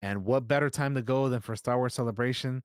and 0.00 0.24
what 0.24 0.48
better 0.48 0.70
time 0.70 0.94
to 0.94 1.02
go 1.02 1.28
than 1.28 1.40
for 1.40 1.56
Star 1.56 1.76
Wars 1.76 1.94
Celebration? 1.94 2.62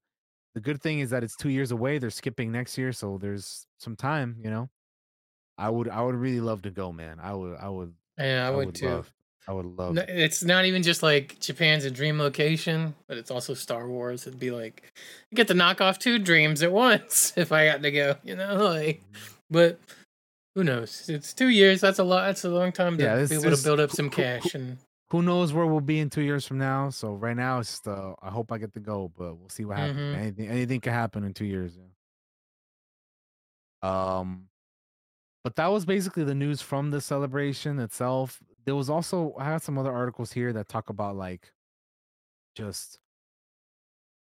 The 0.58 0.62
good 0.62 0.82
thing 0.82 1.02
is 1.02 1.12
that 1.12 1.24
it's 1.24 1.36
two 1.36 1.50
years 1.50 1.70
away. 1.70 2.00
They're 2.00 2.10
skipping 2.10 2.52
next 2.52 2.80
year, 2.80 2.92
so 2.92 3.20
there's 3.20 3.68
some 3.78 3.96
time. 3.96 4.38
You 4.44 4.50
know, 4.50 4.70
I 5.56 5.70
would 5.70 5.88
I 5.88 6.02
would 6.02 6.16
really 6.16 6.40
love 6.40 6.64
to 6.64 6.72
go, 6.72 6.92
man. 6.92 7.20
I 7.22 7.36
would 7.36 7.56
I 7.60 7.70
would 7.70 7.94
Yeah, 8.18 8.48
I 8.48 8.50
would 8.50 8.74
too. 8.74 8.88
love 8.90 9.14
I 9.48 9.54
would 9.54 9.68
love. 9.68 9.94
No, 9.94 10.04
it's 10.08 10.44
not 10.44 10.66
even 10.66 10.82
just 10.82 11.04
like 11.04 11.40
Japan's 11.40 11.86
a 11.86 11.92
dream 11.92 12.18
location, 12.18 12.96
but 13.08 13.20
it's 13.20 13.30
also 13.30 13.54
Star 13.54 13.88
Wars. 13.88 14.26
It'd 14.26 14.40
be 14.40 14.50
like 14.50 14.92
I 15.32 15.36
get 15.36 15.48
to 15.50 15.54
knock 15.54 15.80
off 15.80 16.00
two 16.00 16.18
dreams 16.18 16.64
at 16.64 16.72
once 16.88 17.34
if 17.38 17.52
I 17.52 17.68
got 17.68 17.84
to 17.84 17.92
go, 17.92 18.16
you 18.24 18.36
know. 18.36 18.56
Like, 18.56 19.02
mm-hmm. 19.02 19.34
but 19.52 19.80
who 20.56 20.64
knows? 20.64 21.08
It's 21.08 21.36
two 21.36 21.50
years. 21.50 21.82
That's 21.82 22.00
a 22.00 22.04
lot. 22.04 22.26
That's 22.26 22.46
a 22.46 22.50
long 22.50 22.72
time 22.72 22.98
to 22.98 23.04
Yeah, 23.04 23.26
be 23.28 23.36
able 23.36 23.56
to 23.56 23.64
build 23.64 23.80
up 23.80 23.92
some 23.92 24.10
cash. 24.10 24.56
And 24.56 24.80
Who 25.10 25.22
knows 25.22 25.54
where 25.54 25.66
we'll 25.66 25.80
be 25.82 26.00
in 26.00 26.10
two 26.10 26.22
years 26.22 26.46
from 26.46 26.58
now? 26.58 26.90
So 26.90 27.14
right 27.14 27.36
now, 27.36 27.60
it's 27.60 27.72
just, 27.72 27.88
uh, 27.88 28.16
I 28.22 28.30
hope 28.30 28.52
I 28.52 28.58
get 28.58 28.74
to 28.74 28.80
go, 28.82 29.08
but 29.18 29.36
we'll 29.36 29.50
see 29.50 29.64
what 29.66 29.78
happens. 29.78 30.00
Mhm. 30.00 30.16
Anything 30.16 30.48
anything 30.50 30.82
can 30.82 30.94
happen 30.94 31.24
in 31.24 31.34
two 31.34 31.46
years. 31.46 31.78
Yeah. 31.78 31.86
Um, 33.82 34.50
but 35.44 35.56
that 35.56 35.68
was 35.68 35.86
basically 35.86 36.24
the 36.24 36.36
news 36.36 36.62
from 36.62 36.92
the 36.92 37.02
celebration 37.02 37.80
itself. 37.80 38.44
There 38.66 38.76
was 38.76 38.90
also 38.90 39.34
I 39.38 39.46
had 39.46 39.62
some 39.62 39.78
other 39.78 39.94
articles 39.94 40.34
here 40.34 40.52
that 40.54 40.68
talk 40.68 40.90
about 40.90 41.16
like 41.16 41.54
just 42.56 43.00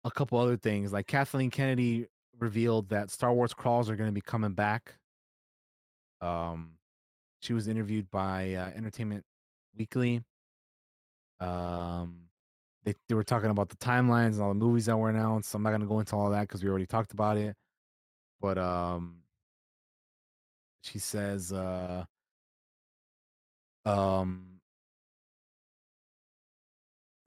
a 0.05 0.11
couple 0.11 0.39
other 0.39 0.57
things. 0.57 0.93
Like 0.93 1.07
Kathleen 1.07 1.51
Kennedy 1.51 2.09
revealed 2.39 2.89
that 2.91 3.11
Star 3.11 3.33
Wars 3.33 3.55
crawls 3.55 3.91
are 3.91 3.97
going 3.97 4.09
to 4.09 4.15
be 4.15 4.21
coming 4.23 4.55
back. 4.55 4.95
Um, 6.21 6.79
she 7.41 7.53
was 7.53 7.69
interviewed 7.69 8.11
by 8.11 8.55
uh, 8.55 8.71
Entertainment 8.71 9.25
Weekly. 9.77 10.23
Um, 11.43 12.29
they 12.85 12.95
they 13.09 13.15
were 13.15 13.25
talking 13.25 13.51
about 13.51 13.69
the 13.69 13.77
timelines 13.77 14.35
and 14.35 14.43
all 14.43 14.49
the 14.51 14.55
movies 14.55 14.87
that 14.87 14.97
were 14.97 15.11
announced. 15.11 15.55
I'm 15.55 15.63
not 15.63 15.73
gonna 15.73 15.87
go 15.87 16.01
into 16.01 16.17
all 16.17 16.31
that 16.31 16.43
because 16.43 16.63
we 16.63 16.71
already 16.71 16.87
talked 16.87 17.13
about 17.13 17.37
it. 17.37 17.57
But 18.41 18.59
um, 18.59 19.23
she 20.83 20.99
says 20.99 21.53
uh, 21.53 22.05
um, 23.85 24.61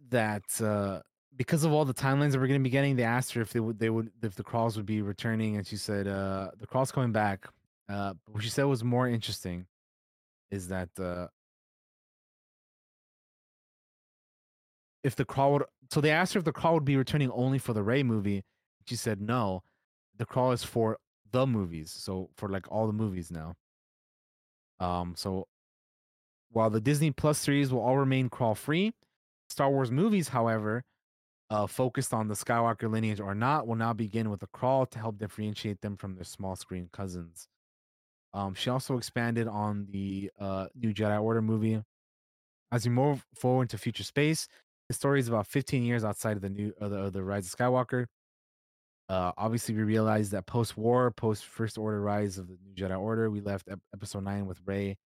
that 0.09 0.43
uh, 0.61 0.99
because 1.35 1.63
of 1.63 1.73
all 1.73 1.85
the 1.85 1.93
timelines 1.93 2.31
that 2.31 2.39
we're 2.39 2.47
gonna 2.47 2.59
be 2.59 2.69
getting, 2.69 2.95
they 2.95 3.03
asked 3.03 3.33
her 3.33 3.41
if 3.41 3.51
they 3.51 3.59
would 3.59 3.79
they 3.79 3.89
would 3.89 4.11
if 4.21 4.35
the 4.35 4.43
crawls 4.43 4.77
would 4.77 4.85
be 4.85 5.01
returning, 5.01 5.57
and 5.57 5.67
she 5.67 5.77
said 5.77 6.07
uh, 6.07 6.51
the 6.59 6.67
crawls 6.67 6.91
coming 6.91 7.11
back. 7.11 7.47
Uh, 7.87 8.13
what 8.31 8.43
she 8.43 8.49
said 8.49 8.63
was 8.63 8.83
more 8.83 9.07
interesting 9.07 9.67
is 10.51 10.69
that 10.69 10.89
uh, 10.99 11.27
if 15.05 15.15
the 15.15 15.23
crawl 15.23 15.53
would 15.53 15.63
so 15.91 16.01
they 16.01 16.09
asked 16.09 16.33
her 16.33 16.39
if 16.39 16.45
the 16.45 16.51
crawl 16.51 16.73
would 16.73 16.83
be 16.83 16.97
returning 16.97 17.29
only 17.31 17.59
for 17.59 17.73
the 17.73 17.83
Rey 17.83 18.01
movie. 18.01 18.43
She 18.87 18.95
said 18.95 19.21
no. 19.21 19.61
The 20.17 20.25
crawl 20.25 20.51
is 20.51 20.63
for 20.63 20.97
the 21.31 21.45
movies, 21.45 21.91
so 21.91 22.29
for 22.35 22.49
like 22.49 22.65
all 22.71 22.87
the 22.87 22.93
movies 22.93 23.31
now. 23.31 23.53
Um, 24.79 25.13
so 25.15 25.47
while 26.51 26.69
the 26.69 26.81
Disney 26.81 27.11
Plus 27.11 27.37
series 27.37 27.71
will 27.71 27.81
all 27.81 27.97
remain 27.97 28.29
crawl 28.29 28.55
free, 28.55 28.93
Star 29.49 29.69
Wars 29.69 29.91
movies, 29.91 30.29
however, 30.29 30.83
uh, 31.49 31.67
focused 31.67 32.13
on 32.13 32.27
the 32.27 32.33
Skywalker 32.33 32.89
lineage 32.89 33.19
or 33.19 33.35
not, 33.35 33.67
will 33.67 33.75
now 33.75 33.93
begin 33.93 34.29
with 34.29 34.41
a 34.41 34.47
crawl 34.47 34.85
to 34.87 34.99
help 34.99 35.19
differentiate 35.19 35.81
them 35.81 35.97
from 35.97 36.15
their 36.15 36.23
small 36.23 36.55
screen 36.55 36.89
cousins. 36.91 37.47
Um, 38.33 38.55
she 38.55 38.69
also 38.69 38.97
expanded 38.97 39.47
on 39.47 39.87
the 39.91 40.31
uh, 40.39 40.67
new 40.75 40.93
Jedi 40.93 41.21
Order 41.21 41.41
movie. 41.41 41.81
As 42.71 42.85
we 42.85 42.91
move 42.91 43.23
forward 43.35 43.63
into 43.63 43.77
future 43.77 44.03
space, 44.03 44.47
the 44.87 44.93
story 44.93 45.19
is 45.19 45.27
about 45.27 45.47
15 45.47 45.83
years 45.83 46.03
outside 46.03 46.35
of 46.35 46.41
the 46.41 46.49
new 46.49 46.73
of 46.79 46.91
the, 46.91 46.97
of 46.97 47.13
the 47.13 47.23
Rise 47.23 47.51
of 47.51 47.57
Skywalker. 47.57 48.05
Uh, 49.07 49.31
obviously, 49.37 49.75
we 49.75 49.83
realized 49.83 50.31
that 50.31 50.47
post-war, 50.47 51.11
post-First 51.11 51.77
Order 51.77 52.01
rise 52.01 52.39
of 52.39 52.47
the 52.47 52.57
New 52.63 52.73
Jedi 52.73 52.99
Order, 52.99 53.29
we 53.29 53.39
left 53.39 53.67
ep- 53.69 53.79
Episode 53.93 54.23
Nine 54.23 54.47
with 54.47 54.59
Rey 54.65 54.97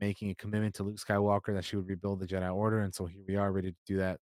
making 0.00 0.30
a 0.30 0.34
commitment 0.34 0.74
to 0.74 0.82
Luke 0.82 0.96
Skywalker 0.96 1.54
that 1.54 1.64
she 1.64 1.76
would 1.76 1.86
rebuild 1.86 2.20
the 2.20 2.26
Jedi 2.26 2.52
Order, 2.52 2.80
and 2.80 2.94
so 2.94 3.06
here 3.06 3.22
we 3.28 3.36
are, 3.36 3.52
ready 3.52 3.70
to 3.70 3.76
do 3.86 3.98
that. 3.98 4.18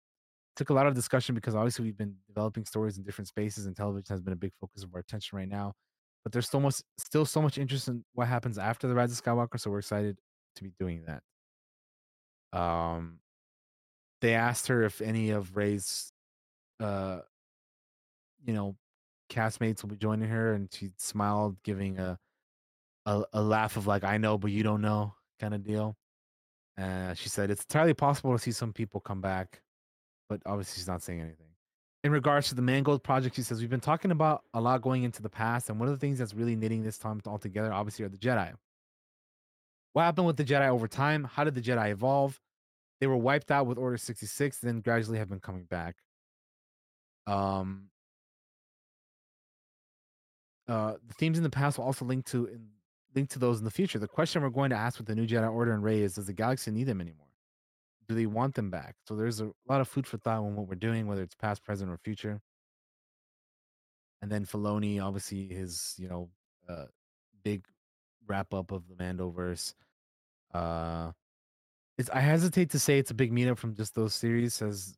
Took 0.55 0.69
a 0.69 0.73
lot 0.73 0.87
of 0.87 0.95
discussion 0.95 1.35
because 1.35 1.53
obviously 1.53 1.83
we've 1.83 1.97
been 1.97 2.15
developing 2.27 2.65
stories 2.65 2.97
in 2.97 3.03
different 3.03 3.27
spaces, 3.27 3.65
and 3.65 3.75
television 3.75 4.05
has 4.09 4.21
been 4.21 4.33
a 4.33 4.37
big 4.37 4.53
focus 4.59 4.83
of 4.83 4.89
our 4.93 5.01
attention 5.01 5.37
right 5.37 5.49
now. 5.49 5.73
But 6.23 6.31
there's 6.31 6.49
so 6.49 6.59
much, 6.59 6.75
still 6.97 7.25
so 7.25 7.41
much 7.41 7.57
interest 7.57 7.87
in 7.87 8.03
what 8.13 8.27
happens 8.27 8.57
after 8.57 8.87
the 8.87 8.95
Rise 8.95 9.11
of 9.11 9.23
Skywalker, 9.23 9.59
so 9.59 9.69
we're 9.69 9.79
excited 9.79 10.17
to 10.55 10.63
be 10.63 10.71
doing 10.79 11.03
that. 11.05 11.21
Um, 12.57 13.19
they 14.21 14.33
asked 14.33 14.67
her 14.67 14.83
if 14.83 15.01
any 15.01 15.31
of 15.31 15.55
Rey's, 15.55 16.11
uh, 16.79 17.19
you 18.45 18.53
know, 18.53 18.75
castmates 19.29 19.81
will 19.81 19.89
be 19.89 19.97
joining 19.97 20.29
her, 20.29 20.53
and 20.53 20.71
she 20.71 20.91
smiled, 20.97 21.57
giving 21.63 21.99
a 21.99 22.17
a, 23.05 23.23
a 23.33 23.41
laugh 23.41 23.77
of 23.77 23.87
like 23.87 24.03
"I 24.03 24.17
know, 24.17 24.37
but 24.37 24.51
you 24.51 24.63
don't 24.63 24.81
know" 24.81 25.13
kind 25.39 25.53
of 25.53 25.63
deal. 25.63 25.95
Uh, 26.77 27.13
she 27.13 27.29
said 27.29 27.49
it's 27.49 27.63
entirely 27.63 27.93
possible 27.93 28.33
to 28.33 28.39
see 28.39 28.51
some 28.51 28.73
people 28.73 28.99
come 28.99 29.21
back, 29.21 29.61
but 30.27 30.41
obviously 30.45 30.79
she's 30.79 30.87
not 30.87 31.01
saying 31.01 31.21
anything. 31.21 31.47
In 32.03 32.11
regards 32.11 32.49
to 32.49 32.55
the 32.55 32.61
Mangold 32.61 33.03
project, 33.03 33.35
she 33.35 33.41
says 33.41 33.61
we've 33.61 33.69
been 33.69 33.79
talking 33.79 34.11
about 34.11 34.43
a 34.53 34.61
lot 34.61 34.81
going 34.81 35.03
into 35.03 35.21
the 35.21 35.29
past, 35.29 35.69
and 35.69 35.79
one 35.79 35.87
of 35.87 35.93
the 35.93 35.99
things 35.99 36.19
that's 36.19 36.33
really 36.33 36.55
knitting 36.55 36.83
this 36.83 36.97
time 36.97 37.21
all 37.25 37.39
together, 37.39 37.73
obviously, 37.73 38.05
are 38.05 38.09
the 38.09 38.17
Jedi. 38.17 38.53
What 39.93 40.03
happened 40.03 40.27
with 40.27 40.37
the 40.37 40.43
Jedi 40.43 40.67
over 40.67 40.87
time? 40.87 41.23
How 41.23 41.45
did 41.45 41.55
the 41.55 41.61
Jedi 41.61 41.91
evolve? 41.91 42.39
They 42.99 43.07
were 43.07 43.17
wiped 43.17 43.51
out 43.51 43.67
with 43.67 43.77
Order 43.77 43.97
66, 43.97 44.59
then 44.59 44.79
gradually 44.81 45.17
have 45.17 45.29
been 45.29 45.39
coming 45.39 45.65
back. 45.65 45.95
Um, 47.27 47.89
uh, 50.67 50.93
the 51.05 51.13
themes 51.13 51.37
in 51.37 51.43
the 51.43 51.49
past 51.49 51.77
will 51.77 51.85
also 51.85 52.05
link 52.05 52.25
to 52.27 52.45
in, 52.45 52.67
link 53.13 53.29
to 53.29 53.39
those 53.39 53.59
in 53.59 53.65
the 53.65 53.71
future. 53.71 53.99
The 53.99 54.07
question 54.07 54.41
we're 54.41 54.49
going 54.49 54.69
to 54.69 54.75
ask 54.75 54.97
with 54.97 55.07
the 55.07 55.15
new 55.15 55.27
Jedi 55.27 55.51
Order 55.51 55.73
and 55.73 55.83
Rey 55.83 56.01
is: 56.01 56.15
Does 56.15 56.25
the 56.27 56.33
galaxy 56.33 56.71
need 56.71 56.85
them 56.85 57.01
anymore? 57.01 57.27
Do 58.07 58.15
they 58.15 58.25
want 58.25 58.55
them 58.55 58.69
back? 58.69 58.95
So 59.07 59.15
there's 59.15 59.41
a 59.41 59.51
lot 59.67 59.81
of 59.81 59.87
food 59.87 60.07
for 60.07 60.17
thought 60.17 60.39
on 60.39 60.55
what 60.55 60.67
we're 60.67 60.75
doing, 60.75 61.07
whether 61.07 61.23
it's 61.23 61.35
past, 61.35 61.63
present, 61.63 61.89
or 61.89 61.97
future. 61.97 62.39
And 64.21 64.31
then 64.31 64.45
Filoni, 64.45 65.01
obviously, 65.01 65.47
his 65.47 65.95
you 65.97 66.07
know 66.07 66.29
uh, 66.69 66.85
big 67.43 67.65
wrap 68.27 68.53
up 68.53 68.71
of 68.71 68.87
the 68.87 68.95
Mandoverse. 68.95 69.73
Uh, 70.53 71.11
it's 71.97 72.09
I 72.09 72.19
hesitate 72.19 72.69
to 72.71 72.79
say 72.79 72.99
it's 72.99 73.11
a 73.11 73.15
big 73.15 73.31
meetup 73.31 73.57
from 73.57 73.75
just 73.75 73.95
those 73.95 74.13
series, 74.13 74.53
says 74.53 74.97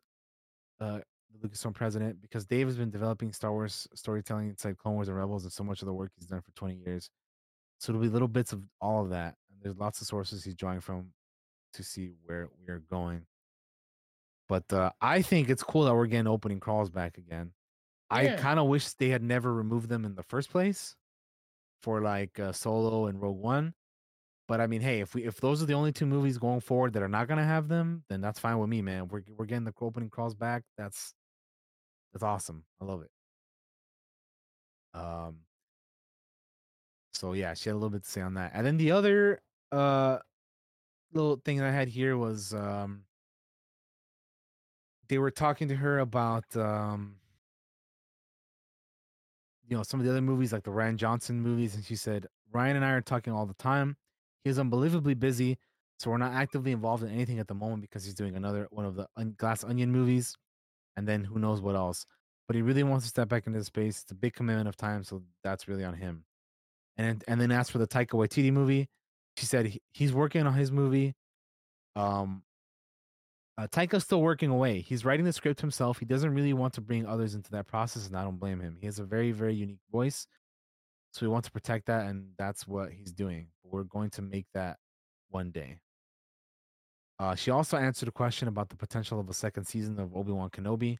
uh, 0.79 0.99
the 1.31 1.47
Lucasfilm 1.47 1.73
president, 1.73 2.21
because 2.21 2.45
Dave 2.45 2.67
has 2.67 2.77
been 2.77 2.89
developing 2.89 3.31
Star 3.31 3.51
Wars 3.51 3.87
storytelling 3.93 4.49
inside 4.49 4.77
Clone 4.77 4.95
Wars 4.95 5.07
and 5.07 5.17
Rebels, 5.17 5.43
and 5.43 5.53
so 5.53 5.63
much 5.63 5.81
of 5.81 5.85
the 5.85 5.93
work 5.93 6.11
he's 6.15 6.27
done 6.27 6.41
for 6.41 6.51
20 6.51 6.75
years. 6.85 7.09
So 7.79 7.91
it'll 7.91 8.01
be 8.01 8.09
little 8.09 8.27
bits 8.27 8.53
of 8.53 8.63
all 8.81 9.03
of 9.03 9.11
that. 9.11 9.35
And 9.51 9.61
there's 9.61 9.77
lots 9.77 10.01
of 10.01 10.07
sources 10.07 10.43
he's 10.43 10.55
drawing 10.55 10.79
from 10.79 11.11
to 11.73 11.83
see 11.83 12.11
where 12.25 12.49
we're 12.65 12.83
going. 12.89 13.25
But 14.49 14.71
uh, 14.71 14.91
I 15.01 15.21
think 15.21 15.49
it's 15.49 15.63
cool 15.63 15.83
that 15.83 15.93
we're 15.93 16.07
getting 16.07 16.27
opening 16.27 16.59
crawls 16.59 16.89
back 16.89 17.17
again. 17.17 17.51
I 18.09 18.29
kind 18.29 18.59
of 18.59 18.67
wish 18.67 18.93
they 18.93 19.09
had 19.09 19.21
never 19.21 19.53
removed 19.53 19.89
them 19.89 20.05
in 20.05 20.15
the 20.15 20.23
first 20.23 20.49
place 20.49 20.95
for 21.81 22.01
like 22.01 22.39
uh, 22.39 22.53
Solo 22.53 23.07
and 23.07 23.21
Rogue 23.21 23.37
One. 23.37 23.73
But 24.47 24.61
I 24.61 24.67
mean, 24.67 24.81
hey, 24.81 25.01
if 25.01 25.13
we 25.13 25.25
if 25.25 25.41
those 25.41 25.61
are 25.61 25.65
the 25.65 25.73
only 25.73 25.91
two 25.91 26.05
movies 26.05 26.37
going 26.37 26.61
forward 26.61 26.93
that 26.93 27.03
are 27.03 27.09
not 27.09 27.27
gonna 27.27 27.43
have 27.43 27.67
them, 27.67 28.03
then 28.09 28.21
that's 28.21 28.39
fine 28.39 28.57
with 28.59 28.69
me, 28.69 28.81
man. 28.81 29.07
We're 29.09 29.23
we're 29.37 29.45
getting 29.45 29.65
the 29.65 29.73
opening 29.81 30.09
crawls 30.09 30.35
back. 30.35 30.63
That's 30.77 31.13
that's 32.13 32.23
awesome. 32.23 32.63
I 32.81 32.85
love 32.85 33.01
it. 33.01 33.11
Um. 34.93 35.37
So 37.13 37.33
yeah, 37.33 37.53
she 37.55 37.69
had 37.69 37.73
a 37.73 37.77
little 37.79 37.89
bit 37.89 38.03
to 38.03 38.09
say 38.09 38.21
on 38.21 38.35
that, 38.35 38.51
and 38.53 38.65
then 38.65 38.77
the 38.77 38.91
other 38.91 39.41
uh 39.71 40.19
little 41.13 41.37
thing 41.43 41.61
I 41.61 41.71
had 41.71 41.89
here 41.89 42.17
was 42.17 42.53
um 42.53 43.03
they 45.09 45.17
were 45.17 45.31
talking 45.31 45.67
to 45.69 45.75
her 45.75 45.99
about 45.99 46.55
um 46.55 47.15
you 49.67 49.75
know 49.75 49.83
some 49.83 49.99
of 49.99 50.05
the 50.05 50.11
other 50.11 50.21
movies 50.21 50.53
like 50.53 50.63
the 50.63 50.71
Rian 50.71 50.95
Johnson 50.95 51.41
movies 51.41 51.75
and 51.75 51.83
she 51.83 51.95
said 51.95 52.27
Rian 52.53 52.75
and 52.75 52.85
I 52.85 52.91
are 52.91 53.01
talking 53.01 53.33
all 53.33 53.45
the 53.45 53.53
time. 53.55 53.97
He's 54.43 54.59
unbelievably 54.59 55.15
busy, 55.15 55.57
so 55.99 56.09
we're 56.09 56.17
not 56.17 56.33
actively 56.33 56.71
involved 56.71 57.03
in 57.03 57.09
anything 57.09 57.39
at 57.39 57.47
the 57.47 57.55
moment 57.55 57.81
because 57.81 58.05
he's 58.05 58.13
doing 58.13 58.35
another 58.35 58.67
one 58.69 58.85
of 58.85 58.95
the 58.95 59.07
Un- 59.17 59.35
Glass 59.37 59.63
Onion 59.63 59.91
movies 59.91 60.35
and 60.95 61.07
then 61.07 61.23
who 61.23 61.39
knows 61.39 61.61
what 61.61 61.75
else. 61.75 62.05
But 62.47 62.55
he 62.55 62.61
really 62.61 62.83
wants 62.83 63.05
to 63.05 63.09
step 63.09 63.27
back 63.29 63.45
into 63.45 63.59
the 63.59 63.65
space. 63.65 64.01
It's 64.01 64.11
a 64.11 64.15
big 64.15 64.33
commitment 64.33 64.67
of 64.67 64.77
time, 64.77 65.03
so 65.03 65.21
that's 65.43 65.67
really 65.67 65.83
on 65.83 65.93
him. 65.93 66.23
And 66.97 67.23
and 67.27 67.39
then 67.39 67.51
as 67.51 67.69
for 67.69 67.77
the 67.77 67.87
Taika 67.87 68.11
Waititi 68.11 68.51
movie, 68.51 68.87
she 69.35 69.45
said 69.45 69.67
he, 69.67 69.81
he's 69.93 70.13
working 70.13 70.47
on 70.47 70.53
his 70.53 70.71
movie. 70.71 71.13
Um, 71.95 72.43
uh, 73.57 73.67
Taika's 73.67 74.03
still 74.03 74.21
working 74.21 74.49
away. 74.49 74.81
He's 74.81 75.03
writing 75.03 75.25
the 75.25 75.33
script 75.33 75.61
himself. 75.61 75.97
He 75.99 76.05
doesn't 76.05 76.33
really 76.33 76.53
want 76.53 76.73
to 76.75 76.81
bring 76.81 77.05
others 77.05 77.35
into 77.35 77.51
that 77.51 77.67
process, 77.67 78.07
and 78.07 78.15
I 78.15 78.23
don't 78.23 78.39
blame 78.39 78.59
him. 78.59 78.77
He 78.79 78.85
has 78.85 78.99
a 78.99 79.03
very, 79.03 79.31
very 79.31 79.55
unique 79.55 79.81
voice, 79.91 80.27
so 81.17 81.25
we 81.25 81.31
want 81.31 81.45
to 81.45 81.51
protect 81.51 81.87
that, 81.87 82.05
and 82.05 82.27
that's 82.37 82.67
what 82.67 82.91
he's 82.91 83.11
doing. 83.11 83.47
We're 83.63 83.83
going 83.83 84.11
to 84.11 84.21
make 84.21 84.45
that 84.53 84.77
one 85.29 85.49
day. 85.49 85.79
Uh, 87.17 87.33
she 87.33 87.49
also 87.49 87.75
answered 87.75 88.07
a 88.07 88.11
question 88.11 88.47
about 88.47 88.69
the 88.69 88.75
potential 88.75 89.19
of 89.19 89.27
a 89.27 89.33
second 89.33 89.65
season 89.65 89.99
of 89.99 90.15
Obi 90.15 90.31
Wan 90.31 90.51
Kenobi. 90.51 90.97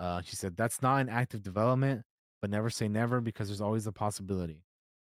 Uh, 0.00 0.22
she 0.22 0.34
said 0.34 0.56
that's 0.56 0.82
not 0.82 0.96
an 0.96 1.08
active 1.08 1.40
development, 1.40 2.02
but 2.40 2.50
never 2.50 2.68
say 2.68 2.88
never 2.88 3.20
because 3.20 3.46
there's 3.46 3.60
always 3.60 3.86
a 3.86 3.92
possibility. 3.92 4.64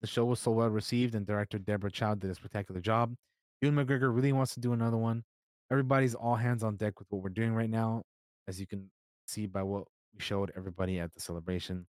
The 0.01 0.07
show 0.07 0.25
was 0.25 0.39
so 0.39 0.49
well 0.49 0.69
received, 0.69 1.13
and 1.13 1.27
director 1.27 1.59
Deborah 1.59 1.91
Chow 1.91 2.15
did 2.15 2.31
a 2.31 2.35
spectacular 2.35 2.81
job. 2.81 3.13
Ewan 3.61 3.75
McGregor 3.75 4.13
really 4.13 4.33
wants 4.33 4.55
to 4.55 4.59
do 4.59 4.73
another 4.73 4.97
one. 4.97 5.23
Everybody's 5.71 6.15
all 6.15 6.35
hands 6.35 6.63
on 6.63 6.77
deck 6.77 6.97
with 6.97 7.07
what 7.11 7.21
we're 7.21 7.29
doing 7.29 7.53
right 7.53 7.69
now, 7.69 8.01
as 8.47 8.59
you 8.59 8.65
can 8.65 8.89
see 9.27 9.45
by 9.45 9.61
what 9.61 9.83
we 10.15 10.23
showed 10.23 10.51
everybody 10.55 10.99
at 10.99 11.13
the 11.13 11.19
celebration. 11.19 11.85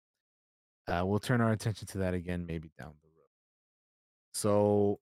Uh, 0.89 1.05
we'll 1.05 1.19
turn 1.19 1.41
our 1.41 1.53
attention 1.53 1.87
to 1.89 1.99
that 1.99 2.15
again, 2.15 2.47
maybe 2.47 2.71
down 2.79 2.93
the 3.03 3.09
road. 3.09 3.29
So, 4.33 4.99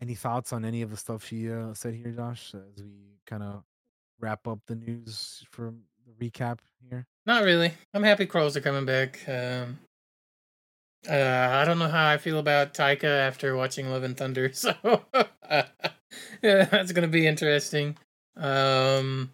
any 0.00 0.14
thoughts 0.14 0.52
on 0.52 0.64
any 0.64 0.82
of 0.82 0.90
the 0.90 0.96
stuff 0.96 1.24
she 1.24 1.50
uh, 1.50 1.74
said 1.74 1.94
here, 1.94 2.10
Josh, 2.10 2.54
as 2.54 2.82
we 2.82 3.18
kind 3.26 3.42
of 3.42 3.62
wrap 4.20 4.46
up 4.46 4.60
the 4.66 4.74
news 4.74 5.44
for 5.50 5.72
the 6.06 6.26
recap 6.30 6.58
here? 6.88 7.06
Not 7.26 7.44
really. 7.44 7.72
I'm 7.94 8.02
happy 8.02 8.26
Crawls 8.26 8.56
are 8.56 8.60
coming 8.60 8.84
back. 8.84 9.20
Um, 9.28 9.78
uh, 11.08 11.48
I 11.52 11.64
don't 11.64 11.78
know 11.78 11.88
how 11.88 12.08
I 12.08 12.18
feel 12.18 12.38
about 12.38 12.74
Taika 12.74 13.04
after 13.04 13.54
watching 13.54 13.88
Love 13.88 14.02
and 14.02 14.16
Thunder, 14.16 14.50
so 14.52 14.74
yeah, 14.82 15.64
that's 16.42 16.92
gonna 16.92 17.08
be 17.08 17.26
interesting. 17.26 17.96
Um, 18.36 19.30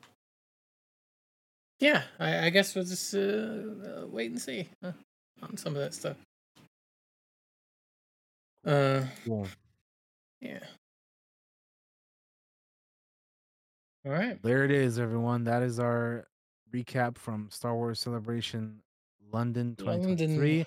yeah, 1.84 2.02
I, 2.18 2.46
I 2.46 2.50
guess 2.50 2.74
we'll 2.74 2.84
just 2.84 3.14
uh, 3.14 3.18
uh, 3.18 4.06
wait 4.06 4.30
and 4.30 4.40
see 4.40 4.66
uh, 4.82 4.92
on 5.42 5.58
some 5.58 5.76
of 5.76 5.82
that 5.82 5.92
stuff. 5.92 6.16
Uh, 8.66 9.02
Cool. 9.26 9.46
yeah. 10.40 10.60
All 14.06 14.12
right. 14.12 14.42
There 14.42 14.64
it 14.64 14.70
is, 14.70 14.98
everyone. 14.98 15.44
That 15.44 15.62
is 15.62 15.78
our 15.78 16.26
recap 16.74 17.18
from 17.18 17.50
Star 17.50 17.74
Wars 17.74 18.00
Celebration 18.00 18.80
London 19.30 19.76
2023. 19.76 20.36
London. 20.36 20.66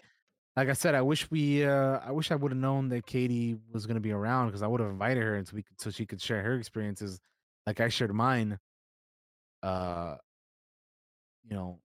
Like 0.56 0.70
I 0.70 0.74
said, 0.74 0.94
I 0.94 1.02
wish 1.02 1.32
we 1.32 1.66
uh 1.66 2.00
I 2.06 2.12
wish 2.12 2.32
I 2.32 2.36
would 2.36 2.52
have 2.52 2.60
known 2.62 2.90
that 2.90 3.08
Katie 3.08 3.58
was 3.74 3.88
gonna 3.88 4.00
be 4.00 4.12
around 4.12 4.48
because 4.48 4.62
I 4.62 4.68
would 4.68 4.82
have 4.82 4.90
invited 4.92 5.24
her 5.24 5.36
and 5.36 5.48
so 5.48 5.56
we 5.56 5.64
could 5.64 5.82
so 5.82 5.90
she 5.90 6.06
could 6.06 6.22
share 6.22 6.44
her 6.44 6.56
experiences 6.56 7.20
like 7.66 7.80
I 7.80 7.90
shared 7.90 8.14
mine 8.14 8.60
uh 9.64 10.16
you 11.50 11.56
know 11.56 11.80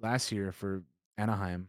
last 0.00 0.32
year 0.32 0.52
for 0.52 0.82
Anaheim. 1.18 1.68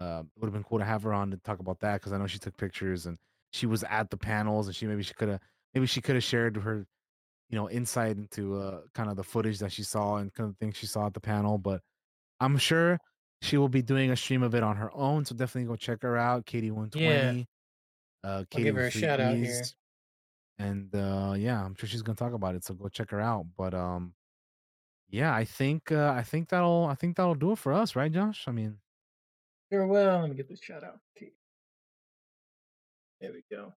Uh 0.00 0.22
it 0.24 0.40
would 0.40 0.46
have 0.46 0.52
been 0.54 0.64
cool 0.64 0.78
to 0.78 0.84
have 0.84 1.02
her 1.04 1.12
on 1.12 1.30
to 1.30 1.36
talk 1.38 1.60
about 1.60 1.80
that 1.80 2.00
because 2.00 2.12
I 2.12 2.18
know 2.18 2.26
she 2.26 2.38
took 2.38 2.56
pictures 2.56 3.06
and 3.06 3.18
she 3.52 3.66
was 3.66 3.84
at 3.84 4.10
the 4.10 4.16
panels 4.16 4.66
and 4.66 4.74
she 4.74 4.86
maybe 4.86 5.02
she 5.02 5.14
could 5.14 5.28
have 5.28 5.40
maybe 5.74 5.86
she 5.86 6.00
could 6.00 6.16
have 6.16 6.24
shared 6.24 6.56
her 6.56 6.86
you 7.50 7.56
know 7.56 7.70
insight 7.70 8.16
into 8.16 8.56
uh 8.58 8.80
kind 8.94 9.08
of 9.10 9.16
the 9.16 9.22
footage 9.22 9.58
that 9.60 9.70
she 9.70 9.82
saw 9.82 10.16
and 10.16 10.32
kind 10.34 10.50
of 10.50 10.56
things 10.58 10.76
she 10.76 10.86
saw 10.86 11.06
at 11.06 11.14
the 11.14 11.20
panel 11.20 11.58
but 11.58 11.80
i'm 12.40 12.56
sure 12.56 12.98
she 13.42 13.56
will 13.58 13.68
be 13.68 13.82
doing 13.82 14.10
a 14.10 14.16
stream 14.16 14.42
of 14.42 14.54
it 14.54 14.62
on 14.62 14.76
her 14.76 14.90
own 14.94 15.24
so 15.24 15.34
definitely 15.34 15.68
go 15.68 15.76
check 15.76 16.02
her 16.02 16.16
out 16.16 16.46
katie 16.46 16.70
120 16.70 17.46
uh 18.24 18.26
I'll 18.26 18.44
katie 18.46 18.64
give 18.64 18.76
her 18.76 18.86
a 18.86 18.90
shout 18.90 19.20
out 19.20 19.36
here. 19.36 19.62
and 20.58 20.92
uh 20.94 21.34
yeah 21.36 21.62
i'm 21.64 21.74
sure 21.76 21.88
she's 21.88 22.02
gonna 22.02 22.16
talk 22.16 22.32
about 22.32 22.54
it 22.54 22.64
so 22.64 22.74
go 22.74 22.88
check 22.88 23.10
her 23.10 23.20
out 23.20 23.44
but 23.56 23.74
um 23.74 24.14
yeah 25.08 25.34
i 25.34 25.44
think 25.44 25.92
uh 25.92 26.12
i 26.16 26.22
think 26.22 26.48
that'll 26.48 26.86
i 26.86 26.94
think 26.94 27.16
that'll 27.16 27.34
do 27.34 27.52
it 27.52 27.58
for 27.58 27.72
us 27.72 27.94
right 27.96 28.12
josh 28.12 28.44
i 28.48 28.50
mean 28.52 28.78
Sure 29.72 29.86
will. 29.86 30.20
Let 30.20 30.28
me 30.30 30.36
get 30.36 30.48
this 30.48 30.60
shout 30.62 30.84
out. 30.84 31.00
There 33.20 33.32
we 33.32 33.42
go. 33.50 33.72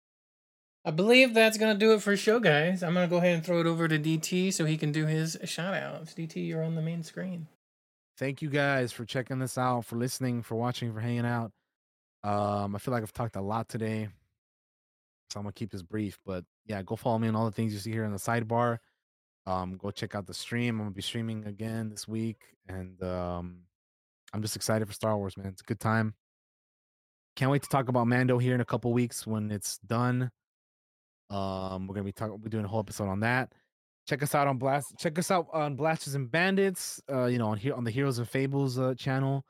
I 0.86 0.92
believe 0.92 1.34
that's 1.34 1.58
gonna 1.58 1.76
do 1.78 1.94
it 1.94 2.02
for 2.02 2.16
show, 2.16 2.40
guys. 2.40 2.84
I'm 2.84 2.94
gonna 2.94 3.08
go 3.08 3.18
ahead 3.18 3.36
and 3.36 3.46
throw 3.46 3.62
it 3.62 3.66
over 3.68 3.88
to 3.88 3.98
DT 3.98 4.54
so 4.54 4.66
he 4.66 4.78
can 4.78 4.92
do 4.92 5.06
his 5.06 5.38
shout 5.46 5.74
outs. 5.74 6.14
DT, 6.14 6.46
you're 6.48 6.64
on 6.64 6.76
the 6.76 6.82
main 6.82 7.04
screen. 7.04 7.48
thank 8.18 8.42
you 8.42 8.50
guys 8.50 8.92
for 8.92 9.06
checking 9.06 9.40
this 9.40 9.58
out 9.58 9.86
for 9.86 9.96
listening 9.96 10.44
for 10.44 10.56
watching 10.56 10.94
for 10.94 11.00
hanging 11.00 11.26
out 11.26 11.52
um 12.24 12.76
i 12.76 12.80
feel 12.80 12.92
like 12.92 13.04
i've 13.04 13.14
talked 13.14 13.36
a 13.36 13.42
lot 13.42 13.70
today 13.70 14.10
so 15.30 15.40
i'm 15.40 15.44
gonna 15.44 15.54
keep 15.54 15.70
this 15.72 15.84
brief 15.84 16.18
but 16.26 16.44
yeah 16.66 16.82
go 16.82 16.96
follow 16.96 17.20
me 17.20 17.28
on 17.28 17.36
all 17.36 17.46
the 17.46 17.52
things 17.52 17.74
you 17.74 17.80
see 17.80 17.92
here 17.92 18.04
in 18.06 18.12
the 18.12 18.18
sidebar 18.18 18.80
um 19.48 19.78
go 19.78 19.90
check 19.90 20.14
out 20.14 20.28
the 20.28 20.34
stream 20.34 20.76
i'm 20.76 20.86
gonna 20.86 20.92
be 20.92 21.02
streaming 21.02 21.46
again 21.46 21.90
this 21.90 22.08
week 22.08 22.42
and 22.68 23.02
um 23.02 23.62
i'm 24.34 24.42
just 24.42 24.56
excited 24.56 24.88
for 24.88 24.94
star 24.94 25.18
wars 25.18 25.38
man 25.38 25.48
it's 25.48 25.62
a 25.62 25.66
good 25.66 25.80
time. 25.80 26.14
Can't 27.36 27.52
wait 27.52 27.62
to 27.62 27.70
talk 27.70 27.88
about 27.88 28.08
mando 28.08 28.40
here 28.40 28.56
in 28.56 28.62
a 28.62 28.66
couple 28.66 28.92
weeks 28.92 29.28
when 29.28 29.52
it's 29.52 29.78
done. 29.80 30.32
Um 31.30 31.88
we're 31.88 31.94
gonna 31.94 32.06
be 32.06 32.12
talking 32.12 32.40
we're 32.42 32.50
doing 32.50 32.66
a 32.66 32.68
whole 32.68 32.80
episode 32.80 33.10
on 33.10 33.20
that. 33.20 33.54
Check 34.08 34.24
us 34.24 34.34
out 34.34 34.48
on 34.48 34.58
blast 34.58 34.96
check 34.98 35.20
us 35.20 35.30
out 35.30 35.48
on 35.54 35.76
blasters 35.76 36.16
and 36.16 36.32
bandits 36.32 37.00
uh 37.12 37.26
you 37.26 37.38
know 37.38 37.50
on 37.50 37.58
here 37.58 37.76
on 37.76 37.84
the 37.84 37.92
heroes 37.92 38.18
and 38.18 38.28
fables 38.28 38.80
uh 38.80 38.96
channel. 38.96 39.46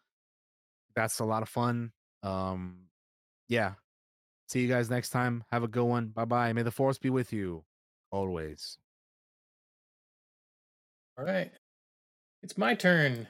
That's 0.96 1.20
a 1.20 1.26
lot 1.26 1.44
of 1.44 1.50
fun. 1.50 1.92
Um 2.24 2.88
yeah. 3.48 3.74
See 4.50 4.60
you 4.60 4.68
guys 4.68 4.90
next 4.90 5.12
time. 5.12 5.44
Have 5.52 5.64
a 5.64 5.68
good 5.68 5.86
one. 5.86 6.08
Bye 6.08 6.26
bye 6.26 6.52
may 6.54 6.64
the 6.64 6.72
force 6.72 6.98
be 6.98 7.10
with 7.10 7.32
you. 7.32 7.64
Always 8.12 8.78
All 11.18 11.26
right. 11.26 11.52
It's 12.44 12.58
my 12.58 12.76
turn. 12.76 13.28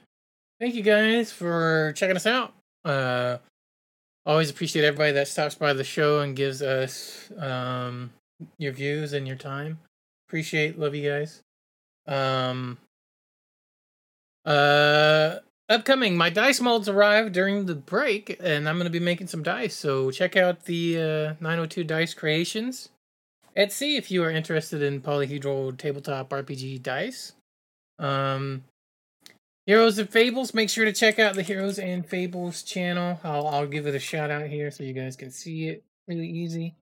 Thank 0.60 0.74
you 0.74 0.82
guys 0.82 1.32
for 1.32 1.92
checking 1.96 2.16
us 2.16 2.26
out. 2.26 2.52
Uh 2.84 3.38
always 4.26 4.50
appreciate 4.50 4.84
everybody 4.84 5.12
that 5.12 5.26
stops 5.26 5.54
by 5.54 5.72
the 5.72 5.84
show 5.84 6.20
and 6.20 6.36
gives 6.36 6.60
us 6.60 7.30
um 7.38 8.10
your 8.58 8.72
views 8.72 9.14
and 9.14 9.26
your 9.26 9.36
time. 9.36 9.78
Appreciate 10.28 10.78
love 10.78 10.94
you 10.94 11.08
guys. 11.08 11.40
Um 12.06 12.76
uh 14.44 15.36
upcoming 15.70 16.16
my 16.16 16.28
dice 16.28 16.60
molds 16.60 16.88
arrived 16.88 17.32
during 17.32 17.66
the 17.66 17.74
break 17.74 18.36
and 18.40 18.68
I'm 18.68 18.76
going 18.76 18.84
to 18.84 18.90
be 18.90 19.00
making 19.00 19.28
some 19.28 19.42
dice. 19.42 19.74
So 19.74 20.10
check 20.10 20.36
out 20.36 20.64
the 20.64 20.98
uh 20.98 21.34
902 21.40 21.84
Dice 21.84 22.12
Creations. 22.12 22.90
Etsy 23.56 23.96
if 23.96 24.10
you 24.10 24.22
are 24.22 24.30
interested 24.30 24.82
in 24.82 25.00
polyhedral 25.00 25.76
tabletop 25.76 26.28
RPG 26.30 26.82
dice. 26.82 27.32
Um, 27.98 28.64
Heroes 29.66 29.98
and 29.98 30.08
Fables. 30.08 30.54
Make 30.54 30.70
sure 30.70 30.84
to 30.84 30.92
check 30.92 31.18
out 31.18 31.34
the 31.34 31.42
Heroes 31.42 31.78
and 31.78 32.06
Fables 32.06 32.62
channel. 32.62 33.20
I'll 33.22 33.46
I'll 33.46 33.66
give 33.66 33.86
it 33.86 33.94
a 33.94 33.98
shout 33.98 34.30
out 34.30 34.46
here 34.46 34.70
so 34.70 34.82
you 34.82 34.94
guys 34.94 35.16
can 35.16 35.30
see 35.30 35.68
it 35.68 35.84
really 36.06 36.28
easy. 36.28 36.74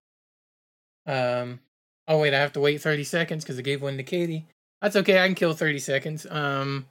Um, 1.07 1.61
oh 2.07 2.21
wait, 2.21 2.35
I 2.35 2.39
have 2.39 2.53
to 2.53 2.61
wait 2.61 2.81
thirty 2.81 3.05
seconds 3.05 3.45
because 3.45 3.59
I 3.59 3.63
gave 3.63 3.83
one 3.83 3.97
to 3.97 4.03
Katie. 4.03 4.47
That's 4.81 4.97
okay. 4.97 5.21
I 5.21 5.27
can 5.27 5.35
kill 5.35 5.53
thirty 5.53 5.81
seconds. 5.81 6.27
Um. 6.31 6.87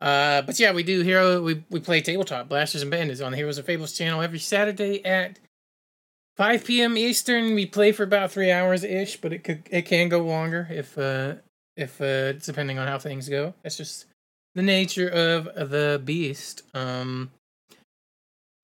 Uh, 0.00 0.42
but 0.42 0.58
yeah, 0.58 0.72
we 0.72 0.82
do 0.82 1.02
hero. 1.02 1.40
We 1.40 1.64
we 1.70 1.80
play 1.80 2.00
tabletop 2.00 2.48
blasters 2.48 2.82
and 2.82 2.90
bandits 2.90 3.20
on 3.20 3.30
the 3.30 3.38
Heroes 3.38 3.56
and 3.56 3.66
Fables 3.66 3.92
channel 3.92 4.20
every 4.20 4.40
Saturday 4.40 5.02
at 5.04 5.38
5 6.36 6.64
p.m. 6.64 6.96
Eastern. 6.96 7.54
We 7.54 7.66
play 7.66 7.92
for 7.92 8.02
about 8.02 8.32
three 8.32 8.50
hours 8.50 8.84
ish, 8.84 9.20
but 9.20 9.32
it 9.32 9.44
could 9.44 9.68
it 9.70 9.82
can 9.82 10.08
go 10.08 10.20
longer 10.20 10.66
if 10.70 10.98
uh 10.98 11.36
if 11.76 12.00
uh 12.00 12.32
depending 12.32 12.78
on 12.78 12.88
how 12.88 12.98
things 12.98 13.28
go. 13.28 13.54
That's 13.62 13.76
just 13.76 14.06
the 14.54 14.62
nature 14.62 15.08
of 15.08 15.70
the 15.70 16.00
beast. 16.04 16.62
Um 16.74 17.30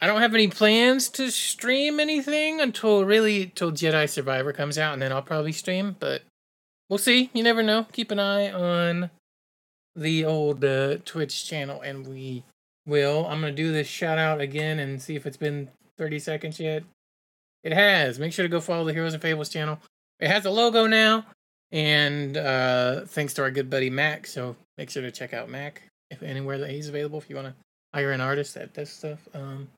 I 0.00 0.06
don't 0.06 0.20
have 0.20 0.34
any 0.34 0.48
plans 0.48 1.08
to 1.10 1.30
stream 1.30 1.98
anything 1.98 2.60
until 2.60 3.04
really 3.04 3.46
till 3.54 3.72
Jedi 3.72 4.08
Survivor 4.08 4.52
comes 4.52 4.78
out 4.78 4.92
and 4.92 5.02
then 5.02 5.12
I'll 5.12 5.22
probably 5.22 5.52
stream, 5.52 5.96
but 5.98 6.22
we'll 6.88 6.98
see. 6.98 7.30
You 7.32 7.42
never 7.42 7.64
know. 7.64 7.86
Keep 7.92 8.12
an 8.12 8.20
eye 8.20 8.52
on 8.52 9.10
the 9.96 10.24
old 10.24 10.64
uh, 10.64 10.98
Twitch 11.04 11.46
channel 11.46 11.80
and 11.80 12.06
we 12.06 12.44
will. 12.86 13.26
I'm 13.26 13.42
to 13.42 13.50
do 13.50 13.72
this 13.72 13.88
shout 13.88 14.18
out 14.18 14.40
again 14.40 14.78
and 14.78 15.02
see 15.02 15.16
if 15.16 15.26
it's 15.26 15.36
been 15.36 15.68
30 15.98 16.20
seconds 16.20 16.60
yet. 16.60 16.84
It 17.64 17.72
has. 17.72 18.20
Make 18.20 18.32
sure 18.32 18.44
to 18.44 18.48
go 18.48 18.60
follow 18.60 18.84
the 18.84 18.92
Heroes 18.92 19.14
and 19.14 19.22
Fables 19.22 19.48
channel. 19.48 19.80
It 20.20 20.28
has 20.28 20.44
a 20.44 20.50
logo 20.50 20.86
now. 20.86 21.26
And 21.70 22.36
uh, 22.36 23.04
thanks 23.06 23.34
to 23.34 23.42
our 23.42 23.50
good 23.50 23.68
buddy 23.68 23.90
Mac. 23.90 24.26
So 24.26 24.56
make 24.78 24.90
sure 24.90 25.02
to 25.02 25.10
check 25.10 25.34
out 25.34 25.50
Mac 25.50 25.82
if 26.10 26.22
anywhere 26.22 26.58
that 26.58 26.70
he's 26.70 26.88
available 26.88 27.18
if 27.18 27.28
you 27.28 27.36
want 27.36 27.48
to 27.48 27.54
hire 27.92 28.12
an 28.12 28.20
artist 28.20 28.54
that 28.54 28.72
does 28.74 28.90
stuff. 28.90 29.28
Um, 29.34 29.68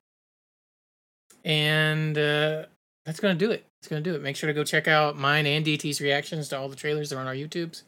and 1.43 2.17
uh, 2.17 2.65
that's 3.05 3.19
gonna 3.19 3.35
do 3.35 3.51
it. 3.51 3.65
It's 3.81 3.87
gonna 3.87 4.01
do 4.01 4.15
it. 4.15 4.21
Make 4.21 4.35
sure 4.35 4.47
to 4.47 4.53
go 4.53 4.63
check 4.63 4.87
out 4.87 5.17
mine 5.17 5.45
and 5.47 5.65
DT's 5.65 6.01
reactions 6.01 6.49
to 6.49 6.57
all 6.57 6.69
the 6.69 6.75
trailers 6.75 7.09
that 7.09 7.17
are 7.17 7.21
on 7.21 7.27
our 7.27 7.33
YouTubes. 7.33 7.83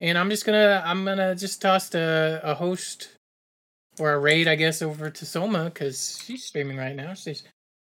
And 0.00 0.16
I'm 0.16 0.30
just 0.30 0.46
gonna 0.46 0.82
I'm 0.84 1.04
gonna 1.04 1.34
just 1.34 1.60
toss 1.60 1.94
a, 1.94 2.40
a 2.42 2.54
host 2.54 3.10
or 3.98 4.12
a 4.12 4.18
raid, 4.18 4.48
I 4.48 4.54
guess, 4.54 4.80
over 4.80 5.10
to 5.10 5.26
Soma 5.26 5.64
because 5.64 6.22
she's 6.24 6.44
streaming 6.44 6.76
right 6.76 6.96
now. 6.96 7.14
She's 7.14 7.42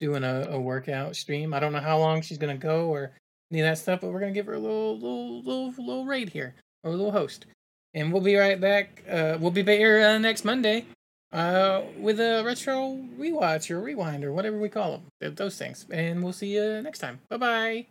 doing 0.01 0.25
a, 0.25 0.49
a 0.51 0.61
workout 0.61 1.17
stream. 1.17 1.55
I 1.55 1.61
don't 1.61 1.73
know 1.73 1.81
how 1.81 1.99
long 1.99 2.23
she's 2.23 2.39
gonna 2.39 2.57
go 2.57 2.89
or 2.89 3.13
any 3.53 3.61
of 3.61 3.67
that 3.67 3.79
stuff, 3.79 4.01
but 4.01 4.11
we're 4.11 4.21
gonna 4.21 4.33
give 4.33 4.47
her 4.47 4.55
a 4.55 4.59
little 4.59 4.95
little 4.95 5.43
little 5.43 5.75
little 5.77 6.07
raid 6.07 6.31
here 6.31 6.55
or 6.83 6.93
a 6.93 6.97
little 6.97 7.13
host. 7.13 7.47
And 7.95 8.13
we'll 8.13 8.23
be 8.23 8.37
right 8.37 8.59
back. 8.59 9.03
Uh, 9.09 9.37
we'll 9.39 9.51
be 9.51 9.63
back 9.63 9.77
here 9.77 10.01
uh, 10.01 10.19
next 10.19 10.45
Monday 10.45 10.87
uh, 11.33 11.83
with 11.99 12.19
a 12.21 12.43
retro 12.45 12.99
rewatch 13.19 13.71
or 13.71 13.81
rewind 13.81 14.25
or 14.25 14.33
whatever 14.33 14.59
we 14.59 14.71
call 14.71 15.03
them. 15.21 15.35
Those 15.35 15.59
things. 15.59 15.87
And 15.91 16.23
we'll 16.23 16.33
see 16.33 16.55
you 16.55 16.81
next 16.83 17.01
time. 17.01 17.21
Bye 17.29 17.37
bye. 17.37 17.87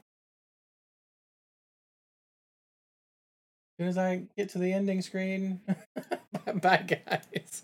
As 3.79 3.83
soon 3.83 3.87
as 3.87 3.97
I 3.97 4.23
get 4.37 4.49
to 4.49 4.57
the 4.57 4.73
ending 4.73 5.01
screen, 5.01 5.61
bye 6.61 6.85
guys. 6.87 7.63